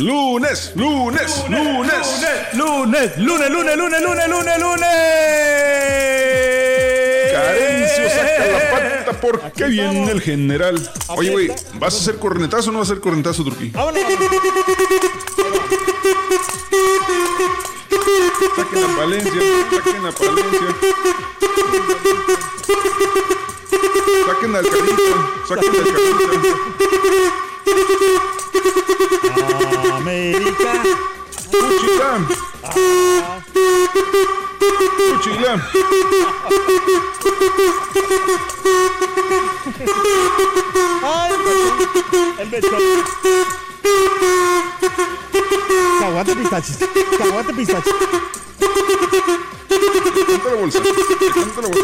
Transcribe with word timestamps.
Lunes, 0.00 0.72
lunes, 0.74 1.44
lunes. 1.48 2.26
Lunes, 2.52 3.18
lunes, 3.18 3.50
lunes, 3.50 3.76
lunes, 3.76 4.02
lunes, 4.02 4.28
lunes, 4.28 4.58
lunes. 4.60 4.88
Carencio 7.32 8.10
saca 8.10 8.46
la 8.46 8.60
pata 9.06 9.20
porque 9.20 9.64
viene 9.64 10.10
el 10.10 10.20
general. 10.20 10.90
Oye, 11.08 11.30
güey, 11.30 11.50
¿vas 11.74 11.94
a 11.94 11.98
hacer 11.98 12.16
cornetazo 12.18 12.70
o 12.70 12.72
no 12.72 12.80
vas 12.80 12.90
a 12.90 12.92
hacer 12.92 13.00
cornetazo, 13.02 13.44
Turquí? 13.44 13.72
Saquen 18.56 18.84
a 18.84 18.96
Palencia, 18.96 19.42
saquen 19.70 20.06
a 20.06 20.12
Palencia. 20.12 20.68
Saquen 24.26 24.56
al 24.56 24.64
carrito, 24.68 25.46
saquen 25.48 25.70
al 25.70 25.84
carrito. 25.84 27.45
América. 29.92 30.82
Cuchilán. 31.50 32.28
Cuchilán. 35.12 35.62
El 42.38 42.48
bechón. 42.50 42.80
Caguate 46.00 46.36
pistaches. 46.36 46.78
Caguate 47.18 47.54
pistaches. 47.54 47.94
Canta 50.26 50.50
la 50.50 50.54
bolsa. 50.54 50.80
Canta 51.34 51.60
la 51.62 51.68
bolsa. 51.68 51.80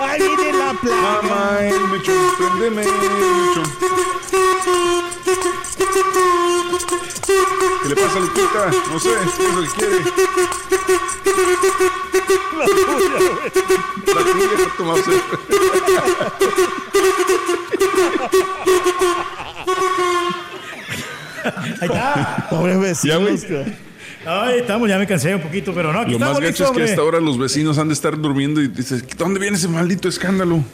Ahí 0.00 0.20
viene 0.20 0.52
la 0.52 0.74
plaga. 0.74 1.02
Mamá, 1.02 1.58
el 1.60 1.88
mechón, 1.88 2.16
préndeme 2.38 2.82
el 2.82 2.88
mechón. 2.92 3.68
¿Qué 7.82 7.88
le 7.88 7.96
pasa 7.96 8.16
a 8.16 8.20
Lupita? 8.20 8.70
No 8.90 9.00
sé, 9.00 9.10
¿qué 9.36 9.44
es 9.44 9.54
lo 9.54 9.62
que 9.62 9.68
quiere? 9.70 9.96
La 12.58 12.64
tuya, 12.66 13.08
güey. 13.18 13.34
La 14.14 14.20
tuya 14.22 14.46
para 14.50 14.66
tomarse. 14.76 15.14
Ahí 21.80 21.88
está. 21.88 22.46
Pobres 22.50 23.02
Ya, 23.02 23.18
vecinos. 23.18 23.46
güey. 23.48 23.92
Ay, 24.24 24.60
estamos, 24.60 24.88
ya 24.88 24.98
me 24.98 25.06
cansé 25.06 25.34
un 25.34 25.40
poquito, 25.40 25.74
pero 25.74 25.92
no, 25.92 26.00
aquí 26.00 26.12
Lo 26.12 26.18
más 26.20 26.38
gacho 26.38 26.64
es 26.66 26.70
que 26.70 26.82
hasta 26.84 27.00
ahora 27.00 27.18
los 27.20 27.38
vecinos 27.38 27.76
han 27.78 27.88
de 27.88 27.94
estar 27.94 28.16
durmiendo 28.20 28.60
y 28.62 28.68
dices, 28.68 29.04
¿dónde 29.18 29.40
viene 29.40 29.56
ese 29.56 29.66
maldito 29.68 30.08
escándalo? 30.08 30.64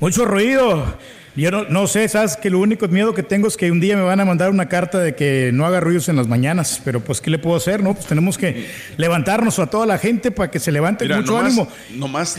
Mucho 0.00 0.26
ruido. 0.26 0.98
Yo 1.34 1.50
no, 1.50 1.64
no 1.64 1.86
sé, 1.86 2.06
sabes 2.10 2.36
que 2.36 2.50
lo 2.50 2.58
único 2.58 2.86
miedo 2.88 3.14
que 3.14 3.22
tengo 3.22 3.48
es 3.48 3.56
que 3.56 3.70
un 3.70 3.80
día 3.80 3.96
me 3.96 4.02
van 4.02 4.20
a 4.20 4.26
mandar 4.26 4.50
una 4.50 4.68
carta 4.68 4.98
de 4.98 5.14
que 5.14 5.50
no 5.54 5.64
haga 5.64 5.80
ruidos 5.80 6.10
en 6.10 6.16
las 6.16 6.28
mañanas, 6.28 6.82
pero 6.84 7.00
pues 7.00 7.22
¿qué 7.22 7.30
le 7.30 7.38
puedo 7.38 7.56
hacer? 7.56 7.82
No, 7.82 7.94
pues 7.94 8.04
tenemos 8.04 8.36
que 8.36 8.66
levantarnos 8.98 9.58
a 9.58 9.68
toda 9.68 9.86
la 9.86 9.96
gente 9.96 10.30
para 10.30 10.50
que 10.50 10.58
se 10.58 10.70
levante 10.70 11.06
Mira, 11.06 11.16
mucho 11.16 11.32
nomás, 11.32 11.46
ánimo. 11.46 11.68
nomás 11.96 12.36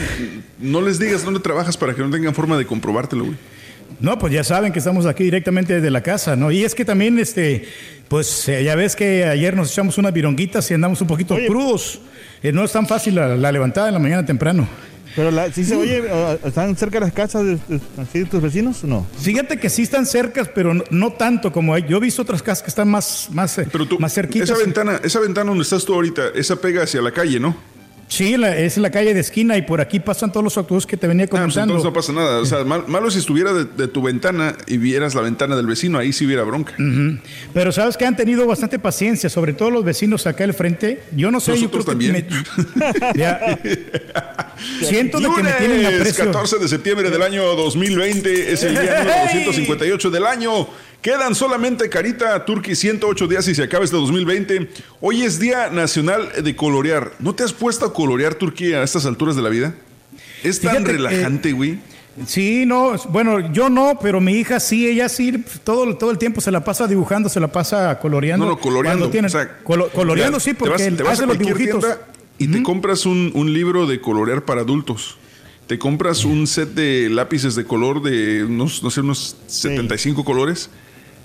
no 0.59 0.81
les 0.81 0.99
digas 0.99 1.23
dónde 1.25 1.39
trabajas 1.39 1.75
para 1.75 1.95
que 1.95 2.03
no 2.03 2.11
tengan 2.11 2.35
forma 2.35 2.55
de 2.55 2.67
comprobártelo, 2.67 3.25
güey. 3.25 3.37
No, 4.03 4.19
pues 4.19 4.33
ya 4.33 4.43
saben 4.43 4.73
que 4.73 4.79
estamos 4.79 5.05
aquí 5.05 5.23
directamente 5.23 5.75
desde 5.75 5.89
la 5.89 6.03
casa, 6.03 6.35
¿no? 6.35 6.51
Y 6.51 6.63
es 6.65 6.75
que 6.75 6.83
también, 6.83 7.17
este, 7.19 7.65
pues 8.09 8.49
eh, 8.49 8.61
ya 8.61 8.75
ves 8.75 8.97
que 8.97 9.23
ayer 9.23 9.55
nos 9.55 9.71
echamos 9.71 9.97
unas 9.97 10.11
vironguitas 10.11 10.69
y 10.69 10.73
andamos 10.73 10.99
un 10.99 11.07
poquito 11.07 11.37
crudos. 11.47 12.01
Eh, 12.43 12.51
no 12.51 12.65
es 12.65 12.71
tan 12.73 12.85
fácil 12.85 13.15
la, 13.15 13.37
la 13.37 13.49
levantada 13.51 13.87
en 13.87 13.93
la 13.93 13.99
mañana 13.99 14.25
temprano. 14.25 14.67
Pero 15.15 15.31
la, 15.31 15.49
sí 15.53 15.63
se 15.63 15.75
oye, 15.77 16.03
¿están 16.43 16.75
cerca 16.75 16.99
de 16.99 17.05
las 17.05 17.13
casas 17.13 17.45
de, 17.45 17.51
de- 17.55 17.79
así 18.01 18.19
de 18.19 18.25
tus 18.25 18.41
vecinos 18.41 18.83
o 18.83 18.87
no? 18.87 19.07
Fíjate 19.21 19.57
que 19.57 19.69
sí 19.69 19.83
están 19.83 20.05
cercas, 20.05 20.49
pero 20.53 20.73
no, 20.73 20.83
no 20.89 21.13
tanto 21.13 21.53
como 21.53 21.73
hay. 21.73 21.85
Yo 21.87 21.95
he 21.97 21.99
visto 22.01 22.23
otras 22.23 22.43
casas 22.43 22.61
que 22.63 22.69
están 22.71 22.89
más, 22.89 23.29
más, 23.31 23.61
Pero 23.71 23.87
tú, 23.87 23.99
más 23.99 24.11
cerquitas. 24.13 24.49
esa 24.49 24.59
ventana, 24.59 24.99
esa 25.01 25.21
ventana 25.21 25.47
donde 25.49 25.63
estás 25.63 25.85
tú 25.85 25.93
ahorita, 25.93 26.23
esa 26.35 26.57
pega 26.57 26.83
hacia 26.83 27.01
la 27.01 27.11
calle, 27.11 27.39
¿no? 27.39 27.55
Sí, 28.15 28.37
la- 28.37 28.55
es 28.55 28.77
la 28.77 28.91
calle 28.91 29.15
de 29.15 29.21
esquina 29.21 29.57
y 29.57 29.63
por 29.63 29.81
aquí 29.81 29.99
pasan 29.99 30.31
todos 30.31 30.43
los 30.43 30.55
autobuses 30.57 30.85
que 30.85 30.97
te 30.97 31.07
venía 31.07 31.25
Ah, 31.25 31.29
pues 31.31 31.57
entonces 31.57 31.83
no 31.83 31.93
pasa 31.93 32.13
nada. 32.13 32.39
O 32.41 32.45
sea, 32.45 32.63
mal- 32.63 32.83
malo 32.87 33.09
si 33.09 33.17
estuviera 33.17 33.53
de, 33.53 33.65
de 33.65 33.87
tu 33.87 34.03
ventana 34.03 34.55
y 34.67 34.77
vieras 34.77 35.15
la 35.15 35.21
ventana 35.21 35.55
del 35.55 35.65
vecino, 35.65 35.97
ahí 35.97 36.13
sí 36.13 36.25
hubiera 36.27 36.43
bronca. 36.43 36.75
Pero 37.53 37.71
sabes 37.71 37.97
que 37.97 38.05
han 38.05 38.15
tenido 38.15 38.45
bastante 38.45 38.77
paciencia, 38.77 39.29
sobre 39.31 39.53
todo 39.53 39.71
los 39.71 39.83
vecinos 39.83 40.27
acá 40.27 40.43
al 40.43 40.53
frente. 40.53 41.01
Yo 41.15 41.31
no 41.31 41.39
sé, 41.39 41.53
Nosotros 41.53 41.85
yo 41.87 41.95
creo 41.95 41.97
que 41.97 42.05
también. 42.05 42.27
me- 42.75 43.13
Ya. 43.19 43.59
siento 44.81 45.19
de 45.19 45.29
que 45.35 45.43
me 45.43 45.51
tienen 45.53 45.83
Lunes, 45.83 45.99
aprecio. 45.99 46.25
14 46.25 46.59
de 46.59 46.67
septiembre 46.67 47.09
del 47.09 47.21
año 47.23 47.43
2020 47.55 48.53
es 48.53 48.61
el 48.63 48.73
día 48.73 48.99
número 48.99 49.19
258 49.23 50.09
del 50.11 50.25
año. 50.27 50.67
Quedan 51.03 51.35
solamente 51.35 51.89
Carita 51.89 52.45
Turqui 52.45 52.75
108 52.75 53.27
días 53.27 53.45
y 53.49 53.53
se 53.53 53.63
acaba 53.63 53.83
este 53.83 53.97
2020. 53.97 54.69
Hoy 55.01 55.23
es 55.23 55.37
Día 55.37 55.69
Nacional 55.69 56.29
de 56.41 56.55
Colorear. 56.55 57.11
¿No 57.19 57.35
te 57.35 57.43
has 57.43 57.51
puesto 57.51 57.85
a 57.85 57.93
colorear 57.93 58.35
Turquía 58.35 58.79
a 58.79 58.83
estas 58.83 59.05
alturas 59.05 59.35
de 59.35 59.41
la 59.41 59.49
vida? 59.49 59.75
Es 60.45 60.61
tan 60.61 60.71
Fíjate 60.77 60.91
relajante, 60.93 61.51
güey. 61.51 61.79
Sí, 62.25 62.65
no, 62.65 62.95
bueno, 63.09 63.51
yo 63.51 63.69
no, 63.69 63.99
pero 64.01 64.21
mi 64.21 64.31
hija 64.35 64.61
sí, 64.61 64.87
ella 64.87 65.09
sí, 65.09 65.43
todo, 65.65 65.97
todo 65.97 66.09
el 66.09 66.17
tiempo 66.17 66.39
se 66.39 66.51
la 66.51 66.63
pasa 66.63 66.87
dibujando, 66.87 67.27
se 67.27 67.41
la 67.41 67.49
pasa 67.49 67.99
coloreando. 67.99 68.45
No, 68.45 68.51
no, 68.53 68.59
coloreando. 68.59 69.09
Tiene- 69.09 69.27
O 69.27 69.31
sea, 69.31 69.59
colo- 69.61 69.89
coloreando, 69.91 70.39
sí, 70.39 70.51
te 70.51 70.55
porque 70.55 70.71
vas, 70.89 70.97
te 70.97 71.03
vas 71.03 71.13
hace 71.13 71.23
a 71.23 71.25
los 71.27 71.37
dibujitos. 71.37 71.83
y 72.37 72.47
te 72.47 72.63
compras 72.63 73.05
un, 73.05 73.29
un 73.35 73.51
libro 73.51 73.87
de 73.87 73.99
colorear 73.99 74.45
para 74.45 74.61
adultos. 74.61 75.17
Te 75.67 75.77
compras 75.77 76.23
un 76.23 76.47
set 76.47 76.69
de 76.69 77.09
lápices 77.09 77.55
de 77.55 77.65
color 77.65 78.01
de 78.03 78.45
unos, 78.45 78.83
no 78.83 78.89
sé, 78.89 79.01
unos 79.01 79.35
75 79.47 80.23
colores. 80.23 80.69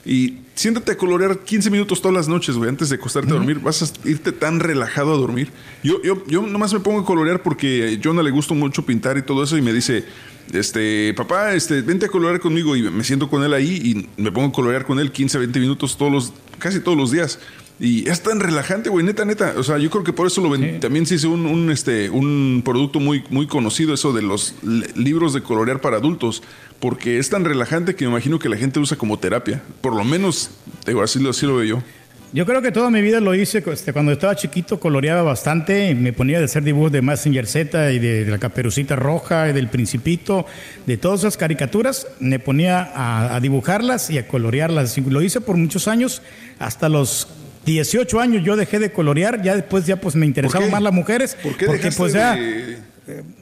Y 0.04 0.38
siéntate 0.54 0.92
a 0.92 0.96
colorear 0.96 1.38
15 1.38 1.70
minutos 1.70 2.00
todas 2.00 2.14
las 2.14 2.28
noches, 2.28 2.56
güey, 2.56 2.68
antes 2.68 2.88
de 2.88 2.96
acostarte 2.96 3.30
a 3.30 3.34
dormir. 3.34 3.60
Vas 3.60 3.82
a 3.82 4.08
irte 4.08 4.32
tan 4.32 4.60
relajado 4.60 5.14
a 5.14 5.16
dormir. 5.16 5.50
Yo, 5.82 6.02
yo, 6.02 6.24
yo 6.26 6.42
nomás 6.42 6.72
me 6.72 6.80
pongo 6.80 7.00
a 7.00 7.04
colorear 7.04 7.42
porque 7.42 7.96
a 7.96 8.00
Jonah 8.02 8.22
le 8.22 8.30
gusta 8.30 8.54
mucho 8.54 8.84
pintar 8.84 9.18
y 9.18 9.22
todo 9.22 9.44
eso. 9.44 9.56
Y 9.56 9.62
me 9.62 9.72
dice, 9.72 10.04
este, 10.52 11.14
papá, 11.14 11.54
este, 11.54 11.82
vente 11.82 12.06
a 12.06 12.08
colorear 12.08 12.40
conmigo. 12.40 12.74
Y 12.76 12.82
me 12.82 13.04
siento 13.04 13.28
con 13.28 13.42
él 13.44 13.52
ahí 13.52 14.08
y 14.16 14.22
me 14.22 14.32
pongo 14.32 14.48
a 14.48 14.52
colorear 14.52 14.84
con 14.84 14.98
él 14.98 15.12
15, 15.12 15.38
20 15.38 15.60
minutos 15.60 15.96
todos 15.96 16.12
los, 16.12 16.32
casi 16.58 16.80
todos 16.80 16.96
los 16.96 17.10
días. 17.10 17.38
Y 17.80 18.08
es 18.08 18.22
tan 18.22 18.40
relajante, 18.40 18.90
güey, 18.90 19.06
neta, 19.06 19.24
neta. 19.24 19.54
O 19.56 19.62
sea, 19.62 19.78
yo 19.78 19.88
creo 19.88 20.02
que 20.02 20.12
por 20.12 20.26
eso 20.26 20.40
lo 20.40 20.50
ven- 20.50 20.80
también 20.80 21.06
se 21.06 21.14
hizo 21.14 21.30
un, 21.30 21.46
un, 21.46 21.70
este, 21.70 22.10
un 22.10 22.62
producto 22.64 22.98
muy, 22.98 23.22
muy 23.30 23.46
conocido, 23.46 23.94
eso 23.94 24.12
de 24.12 24.22
los 24.22 24.54
li- 24.64 24.84
libros 24.96 25.32
de 25.32 25.42
colorear 25.42 25.80
para 25.80 25.96
adultos. 25.98 26.42
Porque 26.80 27.18
es 27.18 27.30
tan 27.30 27.44
relajante 27.44 27.94
que 27.94 28.04
me 28.04 28.10
imagino 28.10 28.38
que 28.40 28.48
la 28.48 28.56
gente 28.56 28.80
usa 28.80 28.96
como 28.96 29.18
terapia. 29.18 29.62
Por 29.80 29.94
lo 29.94 30.02
menos, 30.04 30.50
digo, 30.86 31.02
así 31.02 31.20
lo, 31.20 31.30
así 31.30 31.46
lo 31.46 31.56
veo 31.56 31.64
yo. 31.64 31.82
Yo 32.32 32.44
creo 32.44 32.60
que 32.60 32.72
toda 32.72 32.90
mi 32.90 33.00
vida 33.00 33.20
lo 33.20 33.34
hice. 33.34 33.62
este, 33.72 33.92
cuando 33.92 34.12
estaba 34.12 34.36
chiquito 34.36 34.78
coloreaba 34.78 35.22
bastante. 35.22 35.94
Me 35.94 36.12
ponía 36.12 36.38
de 36.40 36.44
hacer 36.44 36.62
dibujos 36.62 36.92
de 36.92 37.00
Massinger 37.00 37.46
Z 37.46 37.90
y 37.92 37.98
de, 37.98 38.24
de 38.26 38.30
la 38.30 38.38
Caperucita 38.38 38.96
Roja 38.96 39.48
y 39.48 39.52
del 39.54 39.68
Principito. 39.68 40.44
De 40.86 40.96
todas 40.98 41.20
esas 41.20 41.36
caricaturas 41.36 42.06
me 42.20 42.38
ponía 42.38 42.82
a, 42.82 43.34
a 43.36 43.40
dibujarlas 43.40 44.10
y 44.10 44.18
a 44.18 44.28
colorearlas. 44.28 44.98
Lo 44.98 45.22
hice 45.22 45.40
por 45.40 45.56
muchos 45.56 45.88
años. 45.88 46.22
Hasta 46.58 46.88
los 46.88 47.28
18 47.68 48.20
años 48.20 48.42
yo 48.44 48.56
dejé 48.56 48.78
de 48.78 48.90
colorear. 48.90 49.42
Ya 49.42 49.54
después 49.54 49.86
ya 49.86 49.96
pues 49.96 50.16
me 50.16 50.26
interesaban 50.26 50.70
más 50.70 50.82
las 50.82 50.92
mujeres. 50.92 51.36
¿Por 51.42 51.56
qué 51.56 51.66
porque 51.66 51.82
dejaste 51.84 51.98
pues 51.98 52.12
ya... 52.12 52.34
de- 52.34 52.88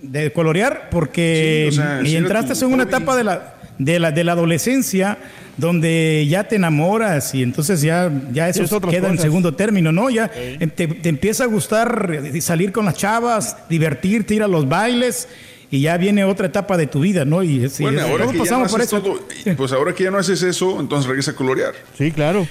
de 0.01 0.33
colorear 0.33 0.91
porque 0.93 1.71
Sí, 1.73 1.79
o 1.79 1.83
sea, 1.83 2.01
y 2.05 2.15
entraste 2.15 2.53
en 2.65 2.73
una 2.73 2.85
hobby. 2.85 2.89
etapa 2.95 3.17
de 3.17 3.25
la, 3.25 3.55
de 3.79 3.99
la 3.99 4.13
de 4.13 4.23
la 4.23 4.31
adolescencia 4.33 5.19
donde 5.57 6.25
ya 6.29 6.45
te 6.45 6.55
enamoras 6.55 7.35
y 7.35 7.43
entonces 7.43 7.81
ya 7.83 8.13
ya 8.33 8.49
eso 8.49 8.63
queda 8.83 9.09
en 9.09 9.15
cosas. 9.15 9.23
segundo 9.23 9.55
término, 9.55 9.91
¿no? 9.91 10.09
Ya 10.09 10.31
eh, 10.37 10.69
te, 10.73 10.87
te 10.87 11.09
empieza 11.09 11.43
a 11.43 11.47
gustar 11.49 12.13
eh, 12.33 12.41
salir 12.41 12.71
con 12.71 12.85
las 12.85 12.95
chavas, 12.95 13.57
divertirte, 13.69 14.35
ir 14.37 14.45
a 14.45 14.49
los 14.49 14.69
bailes 14.69 15.27
y 15.69 15.81
ya 15.81 15.97
viene 15.97 16.23
otra 16.23 16.47
etapa 16.47 16.77
de 16.77 16.87
tu 16.87 17.01
vida, 17.01 17.25
¿no? 17.25 17.43
Y, 17.43 17.67
Bueno, 17.81 18.03
ahora 18.03 18.25
todos 18.27 18.33
que 18.35 18.39
ya 18.39 18.39
no 18.39 18.45
pasamos 18.45 18.71
por 18.71 18.81
haces 18.83 18.93
eso. 18.93 19.03
todo, 19.03 19.57
pues 19.57 19.73
ahora 19.73 19.93
que 19.97 20.05
ya 20.05 20.13
no 20.13 20.19
haces 20.19 20.43
eso, 20.45 20.79
entonces 20.79 21.09
regresa 21.09 21.33
a 21.33 21.35
colorear. 21.35 21.75
Sí, 21.99 22.13
claro. 22.13 22.47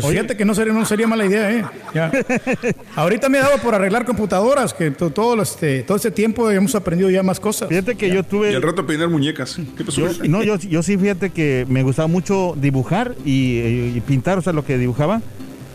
Pues 0.00 0.06
fíjate 0.06 0.36
que 0.36 0.44
no 0.46 0.54
sería, 0.54 0.72
no 0.72 0.84
sería 0.86 1.06
mala 1.06 1.26
idea, 1.26 1.50
¿eh? 1.52 1.64
Ya. 1.94 2.10
Ahorita 2.96 3.28
me 3.28 3.38
he 3.38 3.40
dado 3.42 3.58
por 3.58 3.74
arreglar 3.74 4.04
computadoras, 4.06 4.72
que 4.72 4.90
to- 4.90 5.10
todo, 5.10 5.40
este, 5.42 5.82
todo 5.82 5.96
este 5.96 6.10
tiempo 6.10 6.50
hemos 6.50 6.74
aprendido 6.74 7.10
ya 7.10 7.22
más 7.22 7.38
cosas. 7.40 7.68
Fíjate 7.68 7.94
que 7.96 8.08
yo 8.08 8.20
Y 8.20 8.22
tuve... 8.22 8.56
al 8.56 8.62
rato 8.62 8.86
peinar 8.86 9.08
muñecas. 9.10 9.58
¿Qué 9.76 9.84
pasó? 9.84 10.00
Yo, 10.00 10.24
no, 10.28 10.42
yo, 10.42 10.56
yo 10.56 10.82
sí, 10.82 10.96
fíjate 10.96 11.30
que 11.30 11.66
me 11.68 11.82
gustaba 11.82 12.08
mucho 12.08 12.54
dibujar 12.56 13.14
y, 13.24 13.58
y 13.94 14.02
pintar, 14.06 14.38
o 14.38 14.42
sea, 14.42 14.52
lo 14.54 14.64
que 14.64 14.78
dibujaba. 14.78 15.18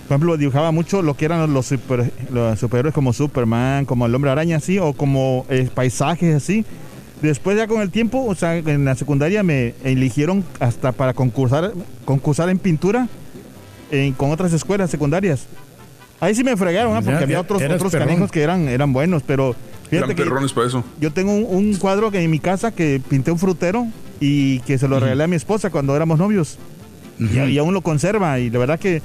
Por 0.07 0.15
ejemplo, 0.15 0.37
dibujaba 0.37 0.71
mucho 0.71 1.01
lo 1.01 1.15
que 1.15 1.25
eran 1.25 1.53
los, 1.53 1.65
super- 1.67 2.11
los 2.33 2.57
superhéroes 2.59 2.95
como 2.95 3.13
Superman, 3.13 3.85
como 3.85 4.05
el 4.07 4.15
hombre 4.15 4.31
araña, 4.31 4.57
así, 4.57 4.79
o 4.79 4.93
como 4.93 5.45
eh, 5.49 5.69
paisajes, 5.73 6.33
así. 6.35 6.65
Después 7.21 7.57
ya 7.57 7.67
con 7.67 7.81
el 7.81 7.89
tiempo, 7.91 8.23
o 8.25 8.33
sea, 8.35 8.55
en 8.57 8.85
la 8.85 8.95
secundaria 8.95 9.43
me 9.43 9.73
eligieron 9.83 10.43
hasta 10.59 10.91
para 10.91 11.13
concursar, 11.13 11.73
concursar 12.05 12.49
en 12.49 12.59
pintura 12.59 13.07
en- 13.91 14.13
con 14.13 14.31
otras 14.31 14.53
escuelas 14.53 14.89
secundarias. 14.89 15.45
Ahí 16.19 16.33
sí 16.33 16.43
me 16.43 16.57
fregaron, 16.57 16.93
¿ah? 16.95 16.99
Ya, 17.01 17.05
porque 17.05 17.23
había 17.23 17.39
otros, 17.41 17.61
otros 17.61 17.91
canijos 17.91 18.31
que 18.31 18.41
eran, 18.41 18.67
eran 18.67 18.91
buenos, 18.91 19.21
pero 19.23 19.55
fíjate 19.89 19.97
Eran 19.97 20.09
que 20.15 20.23
perrones 20.23 20.51
para 20.51 20.67
eso. 20.67 20.83
yo 20.99 21.11
tengo 21.13 21.33
un, 21.33 21.45
un 21.55 21.75
cuadro 21.75 22.09
que 22.09 22.19
en 22.21 22.31
mi 22.31 22.39
casa 22.39 22.71
que 22.71 22.99
pinté 23.07 23.31
un 23.31 23.37
frutero 23.39 23.85
y 24.19 24.59
que 24.61 24.77
se 24.79 24.87
lo 24.87 24.99
regalé 24.99 25.25
a 25.25 25.27
mi 25.27 25.35
esposa 25.35 25.69
cuando 25.69 25.95
éramos 25.95 26.17
novios. 26.17 26.57
y, 27.19 27.37
y 27.39 27.57
aún 27.59 27.73
lo 27.73 27.81
conserva. 27.81 28.39
Y 28.39 28.49
la 28.49 28.57
verdad 28.59 28.79
que 28.79 29.01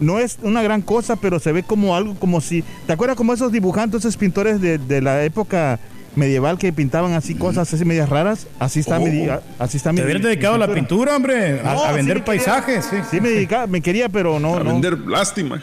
no 0.00 0.18
es 0.18 0.38
una 0.42 0.62
gran 0.62 0.82
cosa, 0.82 1.16
pero 1.16 1.38
se 1.38 1.52
ve 1.52 1.62
como 1.62 1.96
algo 1.96 2.14
como 2.16 2.40
si. 2.42 2.62
¿Te 2.86 2.92
acuerdas 2.92 3.16
como 3.16 3.32
esos 3.32 3.50
dibujantes, 3.52 4.00
esos 4.00 4.16
pintores 4.18 4.60
de, 4.60 4.76
de 4.78 5.00
la 5.00 5.24
época 5.24 5.78
medieval 6.16 6.58
que 6.58 6.72
pintaban 6.72 7.12
así 7.14 7.34
cosas 7.34 7.72
así 7.72 7.84
medias 7.84 8.08
raras? 8.08 8.46
Así 8.58 8.80
está 8.80 8.98
mi, 8.98 9.10
di- 9.10 9.28
así 9.58 9.76
está 9.76 9.92
mi 9.92 9.98
Te 9.98 10.04
hubieras 10.04 10.22
mi 10.22 10.28
dedicado 10.28 10.54
a 10.54 10.58
la 10.58 10.72
pintura, 10.72 11.16
hombre, 11.16 11.60
a, 11.60 11.74
No, 11.74 11.84
a 11.84 11.90
sí 11.90 11.94
vender 11.96 12.18
me 12.18 12.24
quería. 12.24 12.44
paisajes. 12.44 12.84
Sí, 12.90 12.96
Sí 13.10 13.20
me 13.20 13.28
dedicaba, 13.30 13.66
me 13.66 13.80
quería, 13.80 14.08
pero 14.08 14.38
no, 14.38 14.56
a 14.56 14.60
no. 14.64 14.72
vender 14.72 14.98
lástima. 15.00 15.62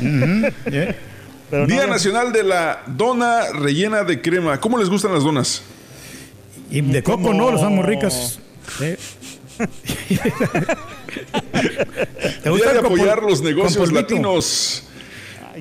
Día 0.00 0.94
no. 1.50 1.86
Nacional 1.88 2.32
de 2.32 2.42
la 2.44 2.82
Dona 2.86 3.50
Rellena 3.52 4.04
de 4.04 4.20
Crema. 4.22 4.60
¿Cómo 4.60 4.78
les 4.78 4.88
gustan 4.88 5.12
las 5.12 5.22
donas? 5.24 5.62
Y 6.70 6.80
de 6.82 7.02
coco 7.02 7.34
no, 7.34 7.50
los 7.50 7.60
son 7.60 7.74
muy 7.74 7.84
ricas. 7.84 8.38
¿Te 8.80 8.96
Día 12.44 12.50
gusta 12.50 12.72
de 12.72 12.80
con 12.80 12.88
pol- 12.90 13.00
apoyar 13.00 13.22
los 13.22 13.42
negocios 13.42 13.76
polvito? 13.76 14.00
latinos. 14.00 14.84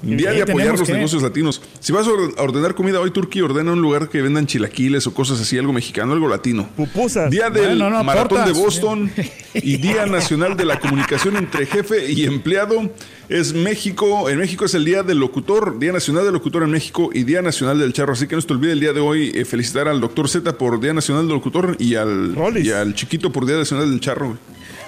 Día 0.02 0.32
de 0.32 0.42
apoyar 0.44 0.78
los 0.78 0.88
que- 0.88 0.94
negocios 0.94 1.22
latinos. 1.24 1.62
Si 1.80 1.92
vas 1.92 2.08
a 2.08 2.12
or- 2.12 2.34
a 2.38 2.42
ordenar 2.44 2.76
comida 2.76 3.00
hoy, 3.00 3.12
Turquía, 3.12 3.44
ordena 3.44 3.72
un 3.74 3.82
lugar 3.82 4.10
que 4.10 4.22
vendan 4.22 4.48
chilaquiles 4.48 5.06
o 5.08 5.14
cosas 5.14 5.40
así, 5.42 5.58
algo 5.58 5.74
mexicano, 5.74 6.14
algo 6.14 6.28
latino. 6.28 6.70
Pupusas. 6.76 7.30
Día 7.32 7.50
del 7.50 7.78
no, 7.80 8.04
Maratón 8.04 8.46
de. 8.46 8.52
Boston 8.52 9.12
y 9.54 9.78
Día 9.78 10.06
Nacional 10.08 10.56
de 10.58 10.66
la 10.66 10.80
Comunicación 10.80 11.38
entre 11.38 11.66
Jefe 11.66 12.12
y 12.12 12.26
Empleado. 12.26 12.92
Es 13.30 13.54
México, 13.54 14.28
en 14.30 14.40
México 14.40 14.66
es 14.66 14.74
el 14.74 14.84
Día 14.86 15.04
del 15.04 15.20
Locutor, 15.20 15.78
Día 15.80 15.92
Nacional 15.92 16.24
del 16.24 16.34
Locutor 16.34 16.64
en 16.64 16.72
México 16.72 17.10
y 17.14 17.24
Día 17.24 17.42
Nacional 17.44 17.78
del 17.78 17.94
Charro. 17.94 18.14
Así 18.14 18.26
que 18.28 18.36
no 18.36 18.42
se 18.42 18.48
te 18.48 18.54
olvide 18.54 18.72
el 18.72 18.80
día 18.80 18.92
de 18.92 19.00
hoy 19.02 19.32
eh, 19.36 19.46
felicitar 19.46 19.88
al 19.88 20.02
doctor 20.02 20.28
Z 20.28 20.58
por 20.58 20.80
Día 20.80 20.94
Nacional 20.94 21.26
del 21.28 21.36
Locutor 21.36 21.76
y 21.80 21.94
al, 21.96 22.36
y 22.64 22.72
al 22.72 22.96
chiquito 22.96 23.32
por 23.32 23.46
Día 23.46 23.58
Nacional 23.58 23.90
del 23.92 24.00
Charro. 24.00 24.38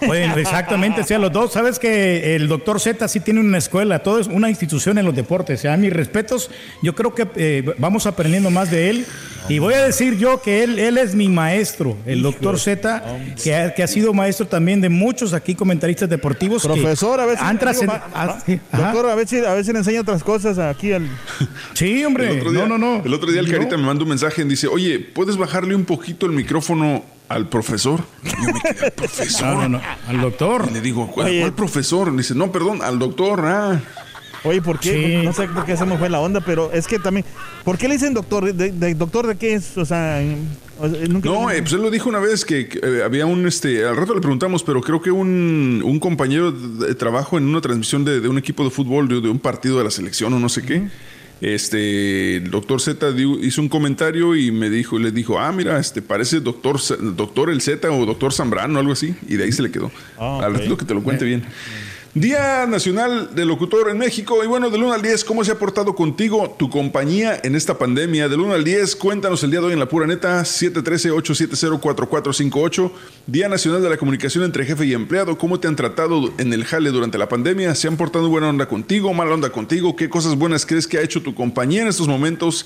Bueno, 0.06 0.36
exactamente, 0.38 1.04
sí, 1.04 1.14
a 1.14 1.20
los 1.20 1.32
dos. 1.32 1.54
Sabes 1.54 1.80
que 1.80 2.36
el 2.36 2.48
doctor 2.48 2.80
Z 2.80 3.08
sí 3.08 3.20
tiene 3.20 3.40
una 3.40 3.58
escuela, 3.58 4.00
todo 4.00 4.20
es 4.20 4.28
una 4.28 4.50
institución 4.50 4.98
en 4.98 5.06
los 5.06 5.16
deportes. 5.16 5.60
O 5.60 5.62
sea, 5.62 5.78
mis 5.78 5.94
respetos, 5.94 6.50
yo 6.82 6.96
creo 6.96 7.14
que 7.14 7.28
eh, 7.36 7.74
vamos 7.78 8.06
aprendiendo 8.06 8.50
más 8.50 8.72
de 8.72 8.90
él. 8.90 9.06
Y 9.50 9.60
voy 9.60 9.74
a 9.74 9.84
decir 9.84 10.18
yo 10.18 10.42
que 10.42 10.64
él, 10.64 10.78
él 10.78 10.98
es 10.98 11.16
mi 11.16 11.28
maestro, 11.28 11.98
el 12.06 12.22
doctor 12.22 12.60
Z, 12.60 13.04
que 13.44 13.56
ha, 13.56 13.74
que 13.74 13.84
ha 13.84 13.88
sido 13.88 14.14
maestro 14.14 14.48
también 14.48 14.82
de 14.82 14.90
muchos 14.90 15.34
aquí 15.34 15.56
comentaristas 15.56 16.08
deportivos. 16.10 16.62
que 16.62 16.68
Profesor, 16.68 17.20
a 17.20 17.26
si 17.36 17.44
han 17.44 17.58
digo, 17.58 17.84
ma- 17.86 18.04
ah, 18.14 18.38
ajá. 18.38 18.60
Doctor, 18.72 19.10
a 19.10 19.16
ver 19.16 19.28
si 19.28 19.40
a 19.40 19.64
si 19.64 19.72
le 19.74 19.80
enseña 19.80 20.02
otras 20.02 20.24
cosas 20.24 20.58
aquí 20.60 20.94
al 20.94 21.08
Sí, 21.74 22.04
hombre. 22.06 22.32
El 22.32 22.38
otro 22.40 22.52
día, 22.52 22.66
no, 22.66 22.78
no, 22.78 22.98
no. 22.98 23.04
El 23.04 23.14
otro 23.14 23.32
día 23.32 23.42
el 23.42 23.52
Carita 23.52 23.78
me 23.78 23.84
mandó 23.84 24.04
un 24.04 24.10
mensaje 24.10 24.44
y 24.44 24.46
dice, 24.46 24.68
oye, 24.68 25.00
¿puedes 25.00 25.38
bajarle 25.38 25.76
un 25.76 25.86
poquito 25.86 26.26
el 26.28 26.34
micrófono 26.34 27.04
al 27.34 27.48
profesor? 27.50 28.02
Yo 28.24 28.54
me 28.54 28.60
quedé, 28.62 28.86
¿al 28.88 28.92
profesor? 28.92 29.48
No, 29.56 29.62
no, 29.64 29.70
no. 29.70 29.82
Al 30.08 30.22
doctor. 30.22 30.66
Y 30.70 30.74
le 30.74 30.82
digo, 30.82 31.08
¿cuál, 31.12 31.28
Oye. 31.28 31.40
cuál 31.42 31.54
profesor? 31.54 32.16
Dice, 32.16 32.36
no, 32.36 32.52
perdón, 32.52 32.82
al 32.82 33.00
doctor. 33.00 33.42
Ah. 33.46 33.82
Oye, 34.44 34.60
¿por 34.62 34.80
qué? 34.80 35.20
Sí. 35.22 35.26
No 35.26 35.34
sé 35.34 35.48
por 35.48 35.66
qué 35.66 35.74
hacemos 35.74 36.00
fue 36.00 36.10
la 36.10 36.20
onda, 36.20 36.42
pero 36.42 36.72
es 36.72 36.88
que 36.88 36.98
también. 36.98 37.26
¿Por 37.64 37.78
qué 37.78 37.88
le 37.88 37.94
dicen 37.94 38.14
doctor? 38.16 38.52
¿De, 38.52 38.72
de- 38.72 38.96
doctor 38.96 39.28
de 39.28 39.36
qué 39.36 39.54
es? 39.54 39.78
O 39.78 39.86
sea, 39.86 40.20
nunca. 41.10 41.30
No, 41.30 41.52
eh, 41.52 41.62
pues 41.62 41.74
él 41.74 41.82
lo 41.84 41.92
dijo 41.92 42.10
una 42.10 42.18
vez 42.20 42.44
que, 42.44 42.68
que, 42.68 42.80
eh, 42.82 43.04
había 43.04 43.28
un, 43.28 43.46
este, 43.46 43.86
al 43.86 43.96
rato 43.96 44.16
le 44.16 44.22
preguntamos, 44.22 44.64
pero 44.64 44.82
creo 44.82 45.00
que 45.00 45.12
un, 45.12 45.84
un 45.86 46.00
compañero 46.00 46.52
de, 46.52 46.88
de 46.88 46.96
trabajo 46.96 47.38
en 47.38 47.46
una 47.46 47.62
transmisión 47.62 48.04
de, 48.04 48.20
de 48.20 48.28
un 48.30 48.40
equipo 48.40 48.64
de 48.64 48.72
fútbol, 48.72 49.08
de, 49.08 49.22
de 49.22 49.30
un 49.30 49.38
partido 49.38 49.78
de 49.78 49.84
la 49.84 49.92
selección 49.92 50.34
o 50.34 50.40
no 50.40 50.50
sé 50.50 50.64
qué, 50.64 50.88
este, 51.42 52.38
el 52.38 52.52
doctor 52.52 52.80
Z 52.80 53.10
hizo 53.42 53.62
un 53.62 53.70
comentario 53.70 54.36
y 54.36 54.52
me 54.52 54.70
dijo, 54.70 55.00
le 55.00 55.12
dijo, 55.12 55.40
ah, 55.40 55.52
mira, 55.52 55.80
este, 55.80 56.02
parece 56.02 56.40
doctor, 56.40 56.80
doctor 57.16 57.50
el 57.50 57.62
Z 57.62 57.90
o 57.92 58.06
doctor 58.06 58.32
Zambrano, 58.32 58.80
algo 58.80 58.94
así, 58.94 59.16
y 59.28 59.36
de 59.38 59.44
ahí 59.46 59.52
se 59.52 59.64
le 59.64 59.72
quedó. 59.72 59.92
Ah, 60.18 60.40
Al 60.44 60.52
ok. 60.52 60.58
ratito 60.58 60.78
que 60.78 60.86
te 60.86 60.94
lo 60.94 61.02
cuente 61.04 61.26
bien. 61.26 61.44
Día 62.14 62.66
Nacional 62.68 63.34
del 63.36 63.48
Locutor 63.48 63.90
en 63.90 63.98
México. 63.98 64.44
Y 64.44 64.48
bueno, 64.48 64.70
del 64.70 64.84
1 64.84 64.92
al 64.92 65.02
10, 65.02 65.24
¿cómo 65.24 65.46
se 65.46 65.54
ha 65.54 65.58
portado 65.58 65.96
contigo 65.96 66.54
tu 66.60 66.70
compañía 66.70 67.40
en 67.42 67.56
esta 67.56 67.78
pandemia? 67.78 68.28
Del 68.28 68.42
1 68.42 68.54
al 68.54 68.66
10, 68.66 68.98
cuéntanos 68.98 69.42
el 69.44 69.52
día 69.52 69.62
de 69.62 69.68
hoy 69.68 69.74
en 69.74 69.80
la 69.80 69.88
pura 69.88 70.06
neta, 70.06 70.42
713-870-4458. 70.42 72.92
Día 73.28 73.48
Nacional 73.48 73.82
de 73.82 73.90
la 73.90 73.96
Comunicación 73.96 74.44
entre 74.44 74.66
Jefe 74.66 74.88
y 74.88 74.94
Empleado. 74.94 75.38
¿Cómo 75.38 75.62
te 75.62 75.70
han 75.70 75.78
tratado 75.78 76.34
en 76.38 76.52
el 76.52 76.66
jale 76.66 76.90
durante 76.90 77.18
la 77.18 77.30
pandemia? 77.30 77.74
¿Se 77.76 77.88
han 77.88 77.96
portado 77.96 78.28
buena 78.28 78.50
onda 78.50 78.68
contigo, 78.68 79.14
mala 79.14 79.34
onda 79.34 79.50
contigo? 79.50 79.96
¿Qué 79.96 80.10
cosas 80.10 80.36
buenas 80.36 80.66
crees 80.66 80.88
que 80.88 80.98
ha 80.98 81.02
hecho 81.02 81.22
tu 81.22 81.34
compañía 81.34 81.84
en 81.84 81.88
estos 81.88 82.10
momentos? 82.10 82.66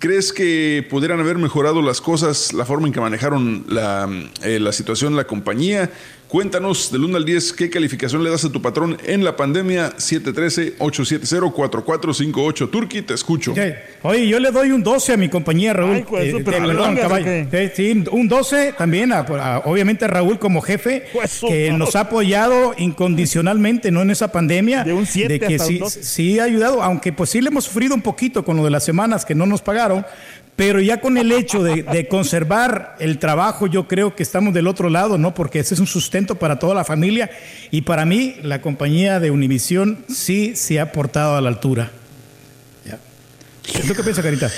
¿Crees 0.00 0.32
que 0.32 0.84
pudieran 0.90 1.20
haber 1.20 1.38
mejorado 1.38 1.80
las 1.80 2.00
cosas, 2.00 2.52
la 2.54 2.64
forma 2.64 2.88
en 2.88 2.92
que 2.92 3.00
manejaron 3.00 3.66
la, 3.68 4.08
eh, 4.42 4.58
la 4.58 4.72
situación 4.72 5.14
la 5.14 5.28
compañía? 5.28 5.92
Cuéntanos 6.30 6.92
del 6.92 7.02
1 7.02 7.16
al 7.16 7.24
10 7.24 7.52
qué 7.54 7.68
calificación 7.70 8.22
le 8.22 8.30
das 8.30 8.44
a 8.44 8.52
tu 8.52 8.62
patrón 8.62 8.96
en 9.04 9.24
la 9.24 9.34
pandemia 9.34 9.96
713-870-4458. 9.96 12.70
Turki, 12.70 13.02
te 13.02 13.14
escucho. 13.14 13.52
Oye, 14.02 14.28
yo 14.28 14.38
le 14.38 14.52
doy 14.52 14.70
un 14.70 14.84
12 14.84 15.14
a 15.14 15.16
mi 15.16 15.28
compañía, 15.28 15.72
Raúl. 15.72 15.96
Ay, 15.96 16.04
pues, 16.08 16.32
Eh, 16.32 16.36
eh, 16.38 16.44
perdón, 16.44 16.94
caballo. 16.96 17.26
¿o 17.26 17.30
Eh, 17.30 17.72
Sí, 17.74 18.04
un 18.12 18.28
12 18.28 18.74
también, 18.78 19.10
a- 19.12 19.22
a- 19.26 19.62
obviamente 19.64 20.04
a 20.04 20.08
Raúl 20.08 20.38
como 20.38 20.60
jefe, 20.60 21.06
Pues, 21.12 21.40
que 21.40 21.72
nos 21.72 21.96
ha 21.96 22.00
apoyado 22.02 22.74
incondicionalmente, 22.78 23.90
¿no? 23.90 24.02
En 24.02 24.12
esa 24.12 24.30
pandemia. 24.30 24.84
De 24.84 24.92
un 24.92 25.06
siete 25.06 25.40
que 25.40 25.56
hasta 25.56 25.64
un 25.64 25.68
sí, 25.72 25.78
12. 25.78 26.04
sí 26.04 26.38
ha 26.38 26.44
ayudado, 26.44 26.80
aunque 26.84 27.12
pues 27.12 27.30
sí 27.30 27.40
le 27.40 27.48
hemos 27.48 27.64
sufrido 27.64 27.92
un 27.96 28.02
poquito 28.02 28.44
con 28.44 28.56
lo 28.56 28.62
de 28.62 28.70
las 28.70 28.84
semanas 28.84 29.24
que 29.24 29.34
no 29.34 29.46
nos 29.46 29.62
pagaron, 29.62 30.06
pero 30.60 30.78
ya 30.78 31.00
con 31.00 31.16
el 31.16 31.32
hecho 31.32 31.62
de, 31.62 31.84
de 31.84 32.06
conservar 32.06 32.94
el 32.98 33.18
trabajo, 33.18 33.66
yo 33.66 33.88
creo 33.88 34.14
que 34.14 34.22
estamos 34.22 34.52
del 34.52 34.66
otro 34.66 34.90
lado, 34.90 35.16
¿no? 35.16 35.32
Porque 35.32 35.58
ese 35.58 35.72
es 35.72 35.80
un 35.80 35.86
sustento 35.86 36.34
para 36.34 36.58
toda 36.58 36.74
la 36.74 36.84
familia 36.84 37.30
y 37.70 37.80
para 37.80 38.04
mí 38.04 38.36
la 38.42 38.60
compañía 38.60 39.20
de 39.20 39.30
Univisión 39.30 40.04
sí 40.10 40.54
se 40.56 40.78
ha 40.78 40.92
portado 40.92 41.34
a 41.36 41.40
la 41.40 41.48
altura. 41.48 41.90
Ya. 42.84 42.98
¿Tú 43.88 43.94
qué 43.94 44.02
piensas, 44.02 44.22
Carita? 44.22 44.50